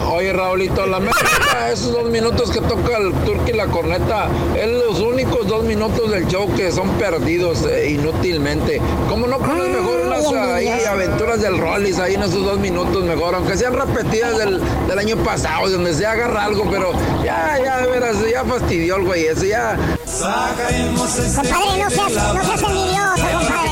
Oye, 0.00 0.32
Raulito, 0.32 0.86
la 0.86 1.00
meta, 1.00 1.70
esos 1.72 1.92
dos 1.92 2.10
minutos 2.10 2.50
que 2.50 2.60
toca 2.60 2.98
el 2.98 3.12
turqui 3.24 3.52
la 3.52 3.66
corneta, 3.66 4.28
es 4.56 4.68
los 4.68 5.00
únicos 5.00 5.46
dos 5.46 5.64
minutos 5.64 6.10
del 6.10 6.26
show 6.26 6.52
que 6.54 6.70
son 6.72 6.88
perdidos 6.90 7.64
eh, 7.64 7.90
inútilmente. 7.90 8.80
¿Cómo 9.08 9.26
no 9.26 9.38
pones 9.38 9.68
mejor 9.68 10.00
unas 10.06 10.26
ahí, 10.54 10.68
aventuras 10.68 11.40
del 11.40 11.58
Rollis 11.58 11.98
ahí 11.98 12.14
en 12.14 12.22
esos 12.22 12.44
dos 12.44 12.58
minutos 12.58 13.04
mejor? 13.04 13.34
Aunque 13.34 13.56
sean 13.56 13.74
repetidas 13.74 14.38
del, 14.38 14.60
del 14.86 14.98
año 14.98 15.16
pasado, 15.18 15.70
donde 15.70 15.94
se 15.94 16.06
agarra 16.06 16.44
algo, 16.44 16.68
pero 16.70 16.92
ya, 17.24 17.58
ya, 17.62 17.78
de 17.78 17.86
veras, 17.88 18.16
ya 18.30 18.44
fastidió 18.44 18.96
el 18.96 19.04
güey 19.04 19.26
ese, 19.26 19.48
ya. 19.48 19.76
Compadre, 20.04 20.84
no 20.92 21.06
seas, 21.08 22.12
no 22.34 22.44
seas 22.44 22.62
envidioso, 22.62 23.24
compadre. 23.32 23.70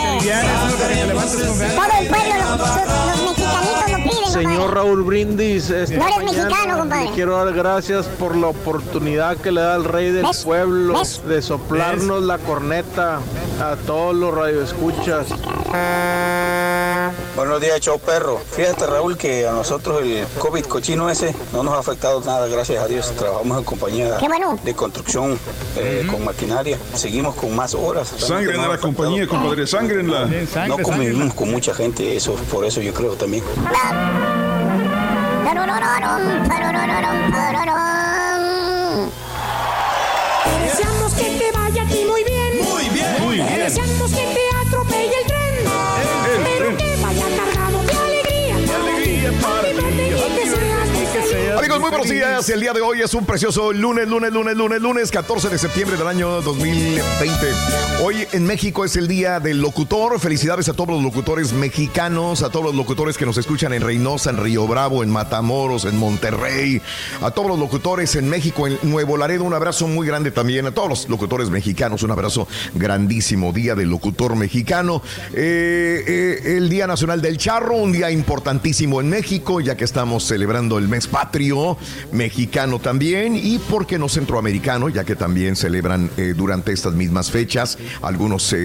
Todo 1.74 2.00
el 2.00 2.08
pueblo, 2.08 2.34
lo 2.36 3.11
Señor 4.32 4.74
Raúl 4.74 5.02
Brindis, 5.02 5.68
esta 5.68 5.96
No 5.96 6.06
eres 6.06 6.16
mañana 6.24 6.44
mexicano, 6.48 6.78
compadre. 6.78 7.04
le 7.04 7.10
quiero 7.12 7.44
dar 7.44 7.52
gracias 7.54 8.06
por 8.06 8.34
la 8.34 8.46
oportunidad 8.48 9.36
que 9.36 9.52
le 9.52 9.60
da 9.60 9.76
el 9.76 9.84
rey 9.84 10.10
del 10.10 10.24
¿Ves? 10.24 10.42
pueblo 10.44 10.94
¿Ves? 10.98 11.20
de 11.26 11.42
soplarnos 11.42 12.22
la 12.22 12.38
corneta 12.38 13.18
a 13.60 13.76
todos 13.86 14.14
los 14.16 14.34
radioescuchas. 14.34 15.26
Buenos 17.36 17.60
días, 17.60 17.80
show 17.80 17.98
perro. 17.98 18.40
Fíjate, 18.52 18.86
Raúl, 18.86 19.16
que 19.16 19.46
a 19.46 19.52
nosotros 19.52 20.02
el 20.02 20.26
COVID 20.38 20.64
cochino 20.66 21.10
ese 21.10 21.34
no 21.52 21.62
nos 21.62 21.74
ha 21.74 21.78
afectado 21.78 22.20
nada, 22.20 22.46
gracias 22.48 22.82
a 22.82 22.86
Dios. 22.86 23.12
Trabajamos 23.16 23.58
en 23.58 23.64
compañía 23.64 24.16
Qué 24.18 24.28
bueno. 24.28 24.58
de 24.62 24.74
construcción 24.74 25.38
eh, 25.76 26.06
con 26.10 26.24
maquinaria. 26.24 26.78
Seguimos 26.94 27.34
con 27.34 27.54
más 27.54 27.74
horas. 27.74 28.08
Sangre 28.18 28.54
en 28.54 28.68
la 28.68 28.78
compañía, 28.78 29.26
compadre, 29.26 29.66
sangre 29.66 30.00
en 30.00 30.10
la... 30.10 30.26
No 30.66 30.78
convivimos 30.78 31.34
con 31.34 31.50
mucha 31.50 31.74
gente, 31.74 32.16
eso, 32.16 32.34
por 32.50 32.64
eso 32.64 32.80
yo 32.80 32.92
creo 32.92 33.14
también. 33.14 33.44
Deseamos 40.64 41.14
que 41.14 41.24
te 41.24 41.52
vaya 41.52 41.82
a 41.82 41.86
ti 41.86 42.04
muy 42.08 42.24
bien. 42.24 42.58
Muy 42.62 42.88
bien. 42.88 43.22
Muy 43.22 43.34
bien. 43.36 43.58
Deseamos 43.58 44.01
Amigos, 51.72 51.90
muy 51.90 51.98
buenos 51.98 52.10
días. 52.10 52.48
El 52.50 52.60
día 52.60 52.74
de 52.74 52.82
hoy 52.82 53.00
es 53.00 53.14
un 53.14 53.24
precioso 53.24 53.72
lunes, 53.72 54.06
lunes, 54.06 54.30
lunes, 54.30 54.54
lunes, 54.54 54.82
lunes, 54.82 55.10
14 55.10 55.48
de 55.48 55.56
septiembre 55.56 55.96
del 55.96 56.06
año 56.06 56.42
2020. 56.42 57.46
Hoy 58.02 58.26
en 58.32 58.44
México 58.44 58.84
es 58.84 58.96
el 58.96 59.08
día 59.08 59.40
del 59.40 59.62
locutor. 59.62 60.20
Felicidades 60.20 60.68
a 60.68 60.74
todos 60.74 60.90
los 60.90 61.02
locutores 61.02 61.54
mexicanos, 61.54 62.42
a 62.42 62.50
todos 62.50 62.66
los 62.66 62.74
locutores 62.74 63.16
que 63.16 63.24
nos 63.24 63.38
escuchan 63.38 63.72
en 63.72 63.80
Reynosa, 63.80 64.30
en 64.30 64.36
Río 64.36 64.66
Bravo, 64.66 65.02
en 65.02 65.08
Matamoros, 65.08 65.86
en 65.86 65.96
Monterrey, 65.96 66.82
a 67.22 67.30
todos 67.30 67.48
los 67.48 67.58
locutores 67.58 68.16
en 68.16 68.28
México, 68.28 68.66
en 68.66 68.78
Nuevo 68.82 69.16
Laredo. 69.16 69.44
Un 69.44 69.54
abrazo 69.54 69.88
muy 69.88 70.06
grande 70.06 70.30
también 70.30 70.66
a 70.66 70.72
todos 70.72 70.88
los 70.90 71.08
locutores 71.08 71.48
mexicanos. 71.48 72.02
Un 72.02 72.10
abrazo 72.10 72.48
grandísimo. 72.74 73.50
Día 73.52 73.74
del 73.74 73.88
locutor 73.88 74.36
mexicano. 74.36 75.00
Eh, 75.32 76.04
eh, 76.06 76.56
el 76.56 76.68
Día 76.68 76.86
Nacional 76.86 77.22
del 77.22 77.38
Charro, 77.38 77.76
un 77.76 77.92
día 77.92 78.10
importantísimo 78.10 79.00
en 79.00 79.08
México, 79.08 79.60
ya 79.60 79.74
que 79.74 79.84
estamos 79.84 80.24
celebrando 80.24 80.76
el 80.76 80.88
mes 80.88 81.06
patrio 81.06 81.61
mexicano 82.10 82.78
también 82.78 83.36
y, 83.36 83.58
¿por 83.58 83.86
qué 83.86 83.98
no 83.98 84.08
centroamericano? 84.08 84.88
Ya 84.88 85.04
que 85.04 85.16
también 85.16 85.56
celebran 85.56 86.10
eh, 86.16 86.34
durante 86.36 86.72
estas 86.72 86.94
mismas 86.94 87.30
fechas 87.30 87.78
algunos 88.02 88.52
eh, 88.52 88.56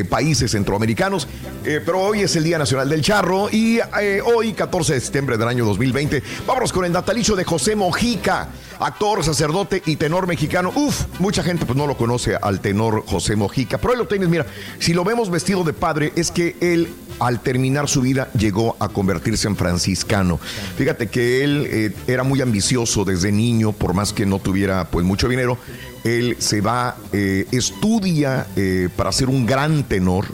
eh, 0.00 0.04
países 0.04 0.52
centroamericanos. 0.52 1.28
Pero 1.62 2.00
hoy 2.00 2.20
es 2.20 2.36
el 2.36 2.44
Día 2.44 2.58
Nacional 2.58 2.88
del 2.88 3.02
Charro 3.02 3.50
y 3.50 3.78
hoy, 4.24 4.52
14 4.54 4.94
de 4.94 5.00
septiembre 5.00 5.36
del 5.36 5.48
año 5.48 5.64
2020, 5.64 6.22
vámonos 6.46 6.72
con 6.72 6.84
el 6.84 6.92
natalicio 6.92 7.36
de 7.36 7.44
José 7.44 7.76
Mojica, 7.76 8.48
actor, 8.80 9.22
sacerdote 9.24 9.82
y 9.86 9.96
tenor 9.96 10.26
mexicano. 10.26 10.72
Uf, 10.74 11.04
mucha 11.18 11.42
gente 11.42 11.66
pues 11.66 11.76
no 11.76 11.86
lo 11.86 11.96
conoce 11.96 12.36
al 12.40 12.60
tenor 12.60 13.04
José 13.06 13.36
Mojica, 13.36 13.78
pero 13.78 13.92
ahí 13.92 13.98
lo 13.98 14.06
tienes, 14.06 14.28
mira, 14.28 14.46
si 14.78 14.94
lo 14.94 15.04
vemos 15.04 15.30
vestido 15.30 15.64
de 15.64 15.72
padre 15.72 16.12
es 16.16 16.30
que 16.30 16.56
él 16.60 16.92
al 17.20 17.40
terminar 17.40 17.88
su 17.88 18.00
vida 18.00 18.30
llegó 18.32 18.76
a 18.80 18.88
convertirse 18.88 19.46
en 19.46 19.56
franciscano. 19.56 20.40
Fíjate 20.76 21.08
que 21.08 21.44
él 21.44 21.66
eh, 21.70 21.94
era 22.06 22.24
muy 22.24 22.40
ambicioso 22.40 23.04
desde 23.04 23.30
niño, 23.30 23.72
por 23.72 23.94
más 23.94 24.12
que 24.12 24.26
no 24.26 24.38
tuviera 24.38 24.86
pues 24.90 25.04
mucho 25.04 25.28
dinero, 25.28 25.58
él 26.02 26.36
se 26.38 26.60
va, 26.60 26.96
eh, 27.12 27.46
estudia 27.52 28.46
eh, 28.56 28.88
para 28.96 29.12
ser 29.12 29.28
un 29.28 29.46
gran 29.46 29.84
tenor. 29.84 30.26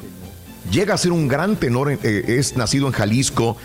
Llega 0.70 0.94
a 0.94 0.98
ser 0.98 1.12
un 1.12 1.28
gran 1.28 1.56
tenor, 1.56 1.90
eh, 1.90 2.24
es 2.26 2.56
nacido 2.56 2.86
en 2.86 2.92
Jalisco, 2.92 3.56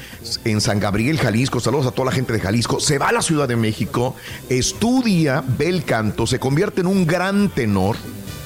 en 0.46 0.62
San 0.62 0.80
Gabriel, 0.80 1.18
Jalisco. 1.18 1.60
Saludos 1.60 1.88
a 1.88 1.92
toda 1.92 2.08
la 2.08 2.12
gente 2.12 2.32
de 2.34 2.40
Jalisco. 2.40 2.80
Se 2.80 2.98
va 2.98 3.10
a 3.10 3.12
la 3.12 3.22
Ciudad 3.22 3.48
de 3.48 3.56
México, 3.56 4.16
estudia, 4.50 5.44
ve 5.58 5.70
el 5.70 5.84
canto, 5.84 6.28
se 6.28 6.40
convierte 6.40 6.82
en 6.82 6.88
un 6.88 7.08
gran 7.08 7.50
tenor 7.50 7.98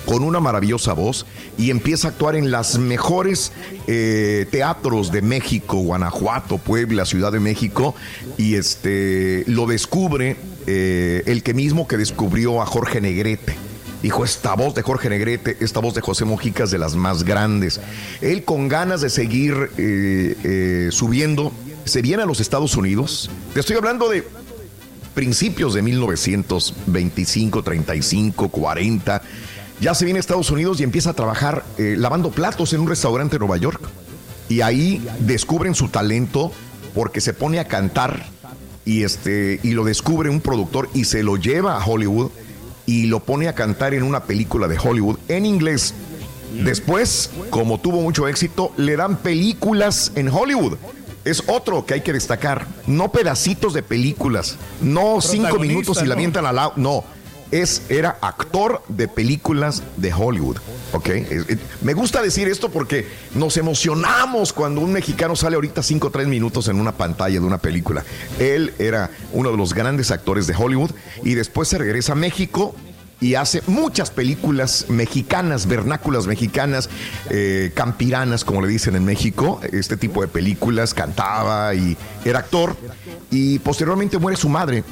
con 0.05 0.23
una 0.23 0.39
maravillosa 0.39 0.93
voz 0.93 1.25
y 1.57 1.71
empieza 1.71 2.07
a 2.07 2.11
actuar 2.11 2.35
en 2.35 2.51
las 2.51 2.77
mejores 2.77 3.51
eh, 3.87 4.45
teatros 4.51 5.11
de 5.11 5.21
México, 5.21 5.77
Guanajuato, 5.77 6.57
Puebla, 6.57 7.05
Ciudad 7.05 7.31
de 7.31 7.39
México 7.39 7.95
y 8.37 8.55
este 8.55 9.43
lo 9.47 9.65
descubre 9.65 10.37
eh, 10.67 11.23
el 11.25 11.43
que 11.43 11.53
mismo 11.53 11.87
que 11.87 11.97
descubrió 11.97 12.61
a 12.61 12.65
Jorge 12.65 13.01
Negrete. 13.01 13.55
Dijo, 14.05 14.23
esta 14.23 14.53
voz 14.53 14.75
de 14.75 14.83
Jorge 14.83 15.09
Negrete, 15.09 15.57
esta 15.61 15.79
voz 15.79 15.95
de 15.95 16.01
José 16.01 16.25
Mojica 16.25 16.65
es 16.65 16.69
de 16.69 16.77
las 16.77 16.95
más 16.95 17.23
grandes. 17.23 17.81
Él 18.21 18.43
con 18.43 18.67
ganas 18.67 19.01
de 19.01 19.09
seguir 19.09 19.71
eh, 19.79 20.37
eh, 20.43 20.89
subiendo, 20.91 21.51
se 21.85 22.03
viene 22.03 22.21
a 22.21 22.27
los 22.27 22.39
Estados 22.39 22.77
Unidos. 22.77 23.31
Te 23.55 23.61
estoy 23.61 23.77
hablando 23.77 24.07
de 24.07 24.23
principios 25.15 25.73
de 25.73 25.81
1925, 25.81 27.63
35, 27.63 28.49
40. 28.49 29.23
Ya 29.81 29.95
se 29.95 30.05
viene 30.05 30.19
a 30.19 30.21
Estados 30.21 30.51
Unidos 30.51 30.79
y 30.79 30.83
empieza 30.83 31.09
a 31.09 31.13
trabajar 31.13 31.65
eh, 31.79 31.95
lavando 31.97 32.29
platos 32.29 32.73
en 32.73 32.81
un 32.81 32.87
restaurante 32.87 33.37
en 33.37 33.39
Nueva 33.39 33.57
York. 33.57 33.81
Y 34.49 34.61
ahí 34.61 35.03
descubren 35.21 35.73
su 35.73 35.87
talento 35.87 36.51
porque 36.93 37.21
se 37.21 37.33
pone 37.33 37.57
a 37.57 37.67
cantar 37.67 38.23
y, 38.85 39.01
este, 39.01 39.59
y 39.63 39.71
lo 39.71 39.83
descubre 39.83 40.29
un 40.29 40.41
productor 40.41 40.91
y 40.93 41.05
se 41.05 41.23
lo 41.23 41.37
lleva 41.37 41.81
a 41.81 41.83
Hollywood 41.83 42.29
y 42.85 43.07
lo 43.07 43.19
pone 43.21 43.47
a 43.47 43.55
cantar 43.55 43.93
en 43.93 44.03
una 44.03 44.23
película 44.23 44.67
de 44.67 44.77
Hollywood 44.77 45.17
en 45.27 45.45
inglés. 45.45 45.93
Después, 46.63 47.31
como 47.49 47.79
tuvo 47.79 48.01
mucho 48.01 48.27
éxito, 48.27 48.71
le 48.77 48.95
dan 48.95 49.17
películas 49.17 50.11
en 50.15 50.29
Hollywood. 50.29 50.77
Es 51.25 51.43
otro 51.47 51.85
que 51.85 51.95
hay 51.95 52.01
que 52.01 52.13
destacar. 52.13 52.67
No 52.87 53.11
pedacitos 53.11 53.73
de 53.73 53.83
películas, 53.83 54.57
no 54.79 55.21
cinco 55.21 55.59
minutos 55.59 55.97
y 55.97 56.01
la 56.01 56.09
¿no? 56.09 56.13
avientan 56.13 56.45
al 56.45 56.55
lado. 56.55 56.73
No, 56.75 57.03
es, 57.51 57.83
era 57.89 58.17
actor 58.21 58.83
de 58.87 59.07
películas 59.07 59.83
de 59.97 60.13
Hollywood. 60.13 60.57
¿Ok? 60.95 61.07
Es- 61.07 61.49
es- 61.49 61.57
me 61.81 61.93
gusta 61.93 62.21
decir 62.21 62.47
esto 62.47 62.69
porque 62.69 63.07
nos 63.33 63.57
emocionamos 63.57 64.53
cuando 64.53 64.81
un 64.81 64.91
mexicano 64.93 65.35
sale 65.35 65.55
ahorita 65.55 65.83
5 65.83 66.07
o 66.07 66.11
3 66.11 66.27
minutos 66.27 66.67
en 66.67 66.79
una 66.79 66.93
pantalla 66.93 67.39
de 67.39 67.45
una 67.45 67.57
película. 67.57 68.03
Él 68.39 68.73
era 68.79 69.11
uno 69.33 69.51
de 69.51 69.57
los 69.57 69.73
grandes 69.73 70.11
actores 70.11 70.47
de 70.47 70.55
Hollywood 70.57 70.91
y 71.23 71.33
después 71.35 71.67
se 71.67 71.77
regresa 71.77 72.13
a 72.13 72.15
México 72.15 72.75
y 73.21 73.35
hace 73.35 73.61
muchas 73.67 74.11
películas 74.11 74.85
mexicanas, 74.89 75.67
vernáculas 75.67 76.27
mexicanas, 76.27 76.89
eh, 77.29 77.71
campiranas, 77.73 78.43
como 78.43 78.61
le 78.61 78.67
dicen 78.67 78.95
en 78.95 79.05
México. 79.05 79.61
Este 79.71 79.95
tipo 79.97 80.21
de 80.21 80.27
películas, 80.27 80.93
cantaba 80.93 81.73
y 81.75 81.95
era 82.25 82.39
actor. 82.39 82.75
Y 83.31 83.59
posteriormente 83.59 84.17
muere 84.17 84.37
su 84.37 84.49
madre. 84.49 84.83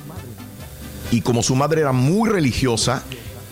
Y 1.12 1.22
como 1.22 1.44
su 1.44 1.56
madre 1.56 1.82
era 1.82 1.92
muy 1.92 2.30
religiosa, 2.30 3.04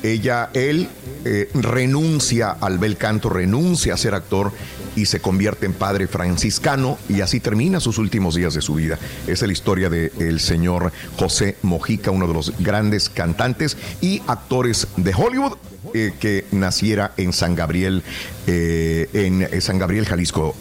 ella, 0.03 0.49
él 0.53 0.90
eh, 1.26 1.49
renuncia 1.53 2.52
al 2.60 2.80
bel 2.80 2.98
canto, 2.98 3.30
renuncia 3.30 3.94
a 3.94 3.98
ser 3.98 4.14
actor 4.14 4.52
y 4.95 5.05
se 5.05 5.19
convierte 5.19 5.65
en 5.65 5.73
padre 5.73 6.07
franciscano 6.07 6.97
y 7.09 7.22
así 7.22 7.39
termina 7.39 7.80
sus 7.80 7.97
últimos 7.97 8.35
días 8.35 8.53
de 8.53 8.61
su 8.61 8.76
vida. 8.76 8.97
Esa 9.23 9.45
es 9.45 9.47
la 9.47 9.53
historia 9.53 9.89
del 9.89 10.39
señor 10.39 10.91
José 11.18 11.57
Mojica, 11.61 12.11
uno 12.11 12.27
de 12.27 12.34
los 12.34 12.53
grandes 12.59 13.09
cantantes 13.09 13.77
y 14.01 14.22
actores 14.27 14.88
de 14.97 15.13
Hollywood. 15.13 15.57
eh, 15.93 16.13
que 16.19 16.45
naciera 16.51 17.11
en 17.18 17.34
San 17.34 17.55
Gabriel, 17.55 18.03
eh, 18.45 19.09
en 19.13 19.41
eh, 19.41 19.59
San 19.61 19.80
Gabriel, 19.80 20.05
Jalisco, 20.05 20.55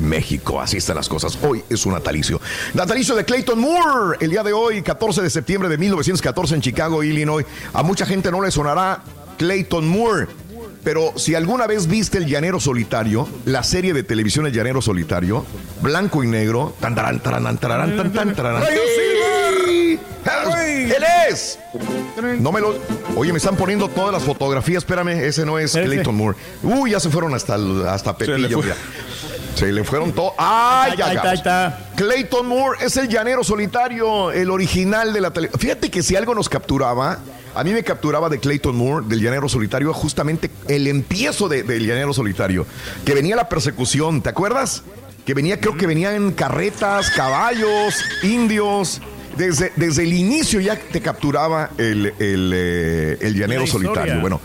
México. 0.00 0.60
Así 0.60 0.76
están 0.76 0.96
las 0.96 1.08
cosas. 1.08 1.38
Hoy 1.42 1.62
es 1.70 1.80
su 1.80 1.90
natalicio. 1.90 2.40
Natalicio 2.74 3.14
de 3.14 3.24
Clayton 3.24 3.58
Moore, 3.58 4.18
el 4.20 4.30
día 4.30 4.42
de 4.42 4.52
hoy, 4.52 4.82
14 4.82 5.22
de 5.22 5.30
septiembre 5.30 5.68
de 5.68 5.78
1914 5.78 6.56
en 6.56 6.60
Chicago, 6.60 7.02
Illinois. 7.04 7.46
A 7.72 7.82
mucha 7.84 8.04
gente 8.06 8.30
no 8.30 8.42
le 8.42 8.50
sonará 8.50 9.02
Clayton 9.38 9.86
Moore. 9.86 10.26
Pero 10.86 11.14
si 11.16 11.34
alguna 11.34 11.66
vez 11.66 11.88
viste 11.88 12.18
El 12.18 12.26
Llanero 12.26 12.60
Solitario, 12.60 13.28
la 13.44 13.64
serie 13.64 13.92
de 13.92 14.04
televisión 14.04 14.46
El 14.46 14.52
Llanero 14.52 14.80
Solitario, 14.80 15.44
blanco 15.82 16.22
y 16.22 16.28
negro, 16.28 16.76
tan, 16.78 16.94
taran, 16.94 17.18
taran, 17.18 17.58
taran, 17.58 17.96
tan, 17.96 18.12
tan, 18.12 18.36
taran, 18.36 18.62
¡Ey! 18.62 19.98
¡Él 20.84 21.04
es! 21.28 21.58
No 22.38 22.52
me 22.52 22.60
lo. 22.60 22.76
Oye, 23.16 23.32
me 23.32 23.38
están 23.38 23.56
poniendo 23.56 23.88
todas 23.88 24.12
las 24.12 24.22
fotografías. 24.22 24.84
Espérame, 24.84 25.08
ese 25.08 25.44
no 25.44 25.58
es 25.58 25.72
Clayton 25.72 26.14
Moore. 26.14 26.38
Uy, 26.62 26.92
ya 26.92 27.00
se 27.00 27.10
fueron 27.10 27.34
hasta, 27.34 27.56
hasta 27.92 28.16
Se 28.18 28.38
le 28.38 28.48
Pepillo. 28.48 28.62
Se 29.56 29.72
le 29.72 29.82
fueron 29.82 30.12
todos. 30.12 30.34
¡Ay, 30.38 30.92
Ahí 30.92 30.98
ya, 30.98 31.06
está, 31.08 31.24
ya! 31.24 31.30
ahí 31.30 31.36
está, 31.36 31.66
ahí 31.66 31.74
Clayton 31.96 32.46
Moore 32.46 32.78
es 32.86 32.96
el 32.96 33.08
llanero 33.08 33.42
solitario, 33.42 34.30
el 34.30 34.50
original 34.50 35.12
de 35.12 35.20
la 35.20 35.32
televisión. 35.32 35.60
Fíjate 35.60 35.90
que 35.90 36.04
si 36.04 36.14
algo 36.14 36.32
nos 36.32 36.48
capturaba, 36.48 37.18
a 37.56 37.64
mí 37.64 37.72
me 37.72 37.82
capturaba 37.82 38.28
de 38.28 38.38
Clayton 38.38 38.76
Moore, 38.76 39.06
del 39.08 39.20
llanero 39.20 39.48
solitario, 39.48 39.92
justamente 39.92 40.50
el 40.68 40.86
empiezo 40.86 41.48
de- 41.48 41.62
del 41.62 41.86
llanero 41.86 42.12
solitario, 42.12 42.66
que 43.04 43.14
venía 43.14 43.34
la 43.36 43.48
persecución, 43.48 44.22
¿te 44.22 44.28
acuerdas? 44.28 44.82
Que 45.24 45.34
venía, 45.34 45.58
creo 45.60 45.76
que 45.76 45.86
venían 45.86 46.32
carretas, 46.32 47.10
caballos, 47.10 47.94
indios. 48.22 49.00
Desde, 49.36 49.70
desde 49.76 50.04
el 50.04 50.14
inicio 50.14 50.60
ya 50.60 50.76
te 50.78 51.02
capturaba 51.02 51.68
el, 51.76 52.06
el, 52.18 52.52
eh, 52.54 53.18
el 53.20 53.34
llanero 53.38 53.66
solitario. 53.66 54.18
Bueno, 54.20 54.40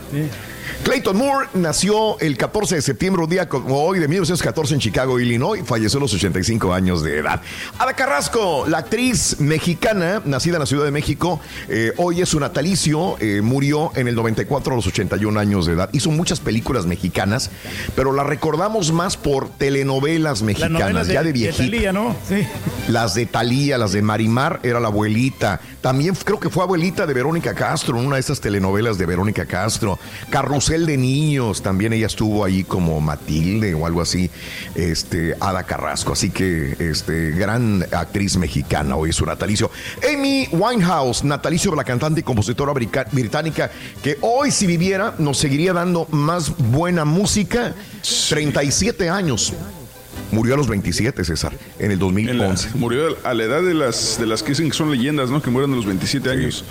Clayton 0.83 1.15
Moore 1.15 1.47
nació 1.53 2.19
el 2.19 2.37
14 2.37 2.75
de 2.75 2.81
septiembre, 2.81 3.23
un 3.23 3.29
día 3.29 3.47
como 3.47 3.83
hoy 3.83 3.99
de 3.99 4.07
1914 4.07 4.73
en 4.73 4.79
Chicago, 4.79 5.19
Illinois. 5.19 5.61
Falleció 5.63 5.99
a 5.99 6.01
los 6.01 6.13
85 6.13 6.73
años 6.73 7.03
de 7.03 7.19
edad. 7.19 7.39
Ada 7.77 7.93
Carrasco, 7.93 8.65
la 8.67 8.79
actriz 8.79 9.39
mexicana, 9.39 10.23
nacida 10.25 10.55
en 10.55 10.61
la 10.61 10.65
Ciudad 10.65 10.85
de 10.85 10.91
México, 10.91 11.39
eh, 11.69 11.93
hoy 11.97 12.21
es 12.21 12.29
su 12.29 12.39
natalicio, 12.39 13.15
eh, 13.19 13.41
murió 13.41 13.91
en 13.95 14.07
el 14.07 14.15
94 14.15 14.73
a 14.73 14.75
los 14.75 14.87
81 14.87 15.39
años 15.39 15.67
de 15.67 15.73
edad. 15.73 15.89
Hizo 15.93 16.09
muchas 16.09 16.39
películas 16.39 16.87
mexicanas, 16.87 17.51
pero 17.95 18.11
la 18.11 18.23
recordamos 18.23 18.91
más 18.91 19.17
por 19.17 19.49
telenovelas 19.49 20.41
Las 20.41 20.41
mexicanas, 20.41 21.07
ya 21.07 21.21
de 21.21 21.27
de 21.27 21.33
viejita. 21.33 21.91
¿no? 21.91 22.15
Sí. 22.27 22.47
Las 22.87 23.13
de 23.13 23.27
Talía, 23.27 23.77
las 23.77 23.91
de 23.91 24.01
Marimar, 24.01 24.59
era 24.63 24.79
la 24.79 24.87
abuelita. 24.87 25.61
También 25.81 26.13
creo 26.15 26.39
que 26.39 26.49
fue 26.49 26.63
abuelita 26.63 27.07
de 27.07 27.13
Verónica 27.13 27.55
Castro, 27.55 27.99
en 27.99 28.05
una 28.05 28.17
de 28.17 28.21
esas 28.21 28.39
telenovelas 28.39 28.99
de 28.99 29.05
Verónica 29.07 29.45
Castro. 29.45 29.97
Carrusel 30.29 30.85
de 30.85 30.95
Niños, 30.95 31.63
también 31.63 31.91
ella 31.91 32.05
estuvo 32.05 32.45
ahí 32.45 32.63
como 32.63 33.01
Matilde 33.01 33.73
o 33.73 33.87
algo 33.87 34.01
así. 34.01 34.29
Este, 34.75 35.35
Ada 35.39 35.63
Carrasco. 35.63 36.13
Así 36.13 36.29
que, 36.29 36.75
este, 36.79 37.31
gran 37.31 37.83
actriz 37.91 38.37
mexicana, 38.37 38.95
hoy 38.95 39.09
es 39.09 39.15
su 39.15 39.25
natalicio. 39.25 39.71
Amy 40.07 40.47
Winehouse, 40.51 41.23
natalicio 41.23 41.71
de 41.71 41.77
la 41.77 41.83
cantante 41.83 42.19
y 42.19 42.23
compositora 42.23 42.73
británica, 42.73 43.71
que 44.03 44.17
hoy, 44.21 44.51
si 44.51 44.67
viviera, 44.67 45.15
nos 45.17 45.39
seguiría 45.39 45.73
dando 45.73 46.05
más 46.11 46.55
buena 46.57 47.05
música. 47.05 47.73
37 48.29 49.09
años. 49.09 49.53
Murió 50.31 50.53
a 50.53 50.57
los 50.57 50.67
27, 50.67 51.23
César, 51.25 51.53
en 51.77 51.91
el 51.91 51.99
2011. 51.99 52.67
En 52.67 52.73
la- 52.73 52.79
murió 52.79 53.17
a 53.23 53.33
la 53.33 53.43
edad 53.43 53.61
de 53.61 53.73
las, 53.73 54.17
de 54.19 54.25
las 54.25 54.43
que 54.43 54.49
dicen 54.49 54.69
que 54.69 54.75
son 54.77 54.89
leyendas, 54.91 55.29
¿no? 55.29 55.41
Que 55.41 55.49
mueren 55.49 55.73
a 55.73 55.75
los 55.75 55.85
27 55.85 56.29
años. 56.29 56.63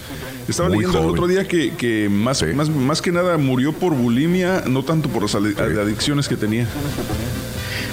Estaba 0.49 0.69
Muy 0.69 0.79
leyendo 0.79 0.99
el 1.05 1.11
otro 1.11 1.27
día 1.27 1.47
que, 1.47 1.75
que 1.75 2.09
más, 2.11 2.43
más, 2.55 2.69
más 2.71 3.03
que 3.03 3.13
nada 3.13 3.37
murió 3.37 3.73
por 3.73 3.95
bulimia, 3.95 4.65
no 4.67 4.83
tanto 4.83 5.09
por 5.11 5.23
las 5.23 5.35
adi- 5.35 5.57
adicciones 5.59 6.27
que 6.29 6.37
tenía. 6.37 6.67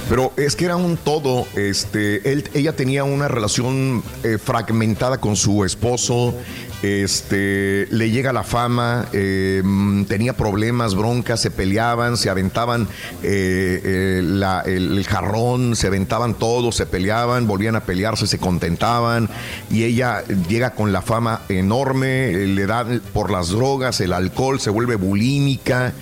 Pero 0.10 0.31
es 0.38 0.56
que 0.56 0.64
era 0.65 0.77
un 0.77 0.95
todo. 0.95 1.45
Este, 1.56 2.31
él, 2.31 2.49
ella 2.53 2.73
tenía 2.73 3.03
una 3.03 3.27
relación 3.27 4.02
eh, 4.23 4.38
fragmentada 4.38 5.19
con 5.19 5.35
su 5.35 5.65
esposo. 5.65 6.34
Este, 6.84 7.88
le 7.90 8.12
llega 8.12 8.32
la 8.32 8.44
fama, 8.44 9.08
eh, 9.12 9.62
mm, 9.64 10.04
tenía 10.04 10.34
problemas, 10.34 10.94
broncas, 10.94 11.41
se 11.41 11.49
peleaban, 11.49 12.18
se 12.18 12.30
aventaban 12.30 12.88
eh, 13.24 13.82
eh, 13.84 14.64
el, 14.66 15.06
jarrón, 15.08 15.76
se 15.76 15.88
aventaban 15.88 16.36
todos, 16.36 16.76
se 16.76 16.86
peleaban, 16.86 17.48
volvían 17.48 17.76
a 17.76 17.82
pelearse, 17.82 18.28
se 18.28 18.38
contentaban. 18.38 19.28
Y 19.72 19.86
ella 19.86 20.24
llega 20.48 20.76
con 20.76 20.91
la 20.91 21.02
fama 21.02 21.41
enorme, 21.49 22.32
le 22.32 22.66
da 22.68 22.86
por 23.12 23.32
las 23.32 23.49
drogas, 23.49 23.99
el 23.99 24.14
alcohol, 24.14 24.60
se 24.60 24.70
vuelve 24.70 24.95
bulímica 24.95 25.94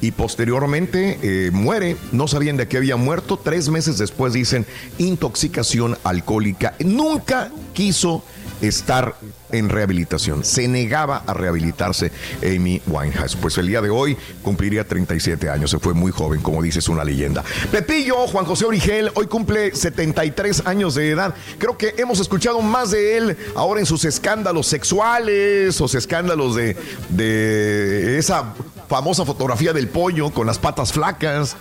y 0.00 0.10
posteriormente 0.10 1.50
muere. 1.52 1.96
No 2.10 2.26
sabían 2.26 2.56
de 2.56 2.66
qué 2.66 2.78
había 2.78 2.96
muerto. 2.96 3.38
Tres 3.42 3.68
meses 3.68 3.96
después 3.98 4.32
dicen 4.32 4.66
intoxicación 4.98 5.96
alcohólica. 6.02 6.74
Nunca 6.80 7.50
quiso 7.74 8.24
estar 8.60 9.16
en 9.52 9.68
rehabilitación. 9.68 10.44
Se 10.44 10.68
negaba 10.68 11.22
a 11.26 11.34
rehabilitarse 11.34 12.12
Amy 12.42 12.80
Winehouse. 12.86 13.36
Pues 13.36 13.58
el 13.58 13.66
día 13.66 13.80
de 13.80 13.90
hoy 13.90 14.16
cumpliría 14.42 14.86
37 14.86 15.48
años. 15.50 15.70
Se 15.70 15.78
fue 15.78 15.94
muy 15.94 16.12
joven, 16.12 16.40
como 16.40 16.62
dices, 16.62 16.88
una 16.88 17.04
leyenda. 17.04 17.44
Pepillo, 17.70 18.26
Juan 18.26 18.44
José 18.44 18.64
Origel, 18.64 19.10
hoy 19.14 19.26
cumple 19.26 19.74
73 19.74 20.66
años 20.66 20.94
de 20.94 21.10
edad. 21.10 21.34
Creo 21.58 21.76
que 21.76 21.94
hemos 21.96 22.20
escuchado 22.20 22.60
más 22.60 22.90
de 22.90 23.16
él 23.16 23.36
ahora 23.54 23.80
en 23.80 23.86
sus 23.86 24.04
escándalos 24.04 24.66
sexuales, 24.66 25.80
o 25.80 25.86
escándalos 25.86 26.56
de, 26.56 26.76
de 27.10 28.18
esa 28.18 28.54
famosa 28.88 29.24
fotografía 29.24 29.72
del 29.72 29.88
pollo 29.88 30.30
con 30.30 30.46
las 30.46 30.58
patas 30.58 30.92
flacas. 30.92 31.56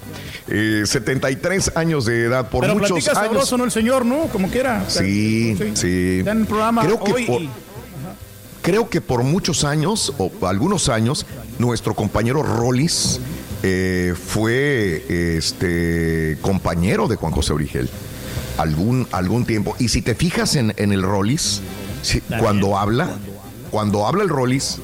Eh, 0.47 0.83
73 0.85 1.71
años 1.75 2.05
de 2.05 2.25
edad 2.25 2.49
por 2.49 2.61
Pero 2.61 2.73
muchos 2.75 2.89
platica 2.91 3.11
años. 3.11 3.23
sabroso, 3.31 3.57
¿no? 3.57 3.63
El 3.63 3.71
señor, 3.71 4.05
¿no? 4.05 4.25
Como 4.27 4.49
quiera. 4.49 4.83
O 4.87 4.89
sea, 4.89 5.01
Sí, 5.01 5.55
sí. 5.73 6.17
Está 6.19 6.31
en 6.31 6.41
el 6.41 6.45
programa 6.47 6.83
Creo 6.83 7.03
que 7.03 7.13
hoy 7.13 7.25
por- 7.25 7.41
y- 7.41 7.49
Creo 8.61 8.89
que 8.89 8.99
por 8.99 9.21
muchos 9.23 9.63
años, 9.63 10.11
o 10.17 10.31
algunos 10.47 10.89
años, 10.89 11.27
nuestro 11.59 11.93
compañero 11.93 12.41
Rollis 12.41 13.19
eh, 13.61 14.15
fue 14.15 15.05
este, 15.37 16.37
compañero 16.41 17.07
de 17.07 17.15
Juan 17.15 17.31
José 17.31 17.53
Origel. 17.53 17.89
Algún, 18.57 19.07
algún 19.11 19.45
tiempo. 19.45 19.75
Y 19.79 19.89
si 19.89 20.01
te 20.01 20.15
fijas 20.15 20.55
en, 20.55 20.73
en 20.77 20.93
el 20.93 21.03
Rollis, 21.03 21.61
si- 22.01 22.21
cuando 22.21 22.75
habla, 22.77 23.09
cuando 23.69 24.07
habla 24.07 24.23
el 24.23 24.29
Rollis, 24.29 24.77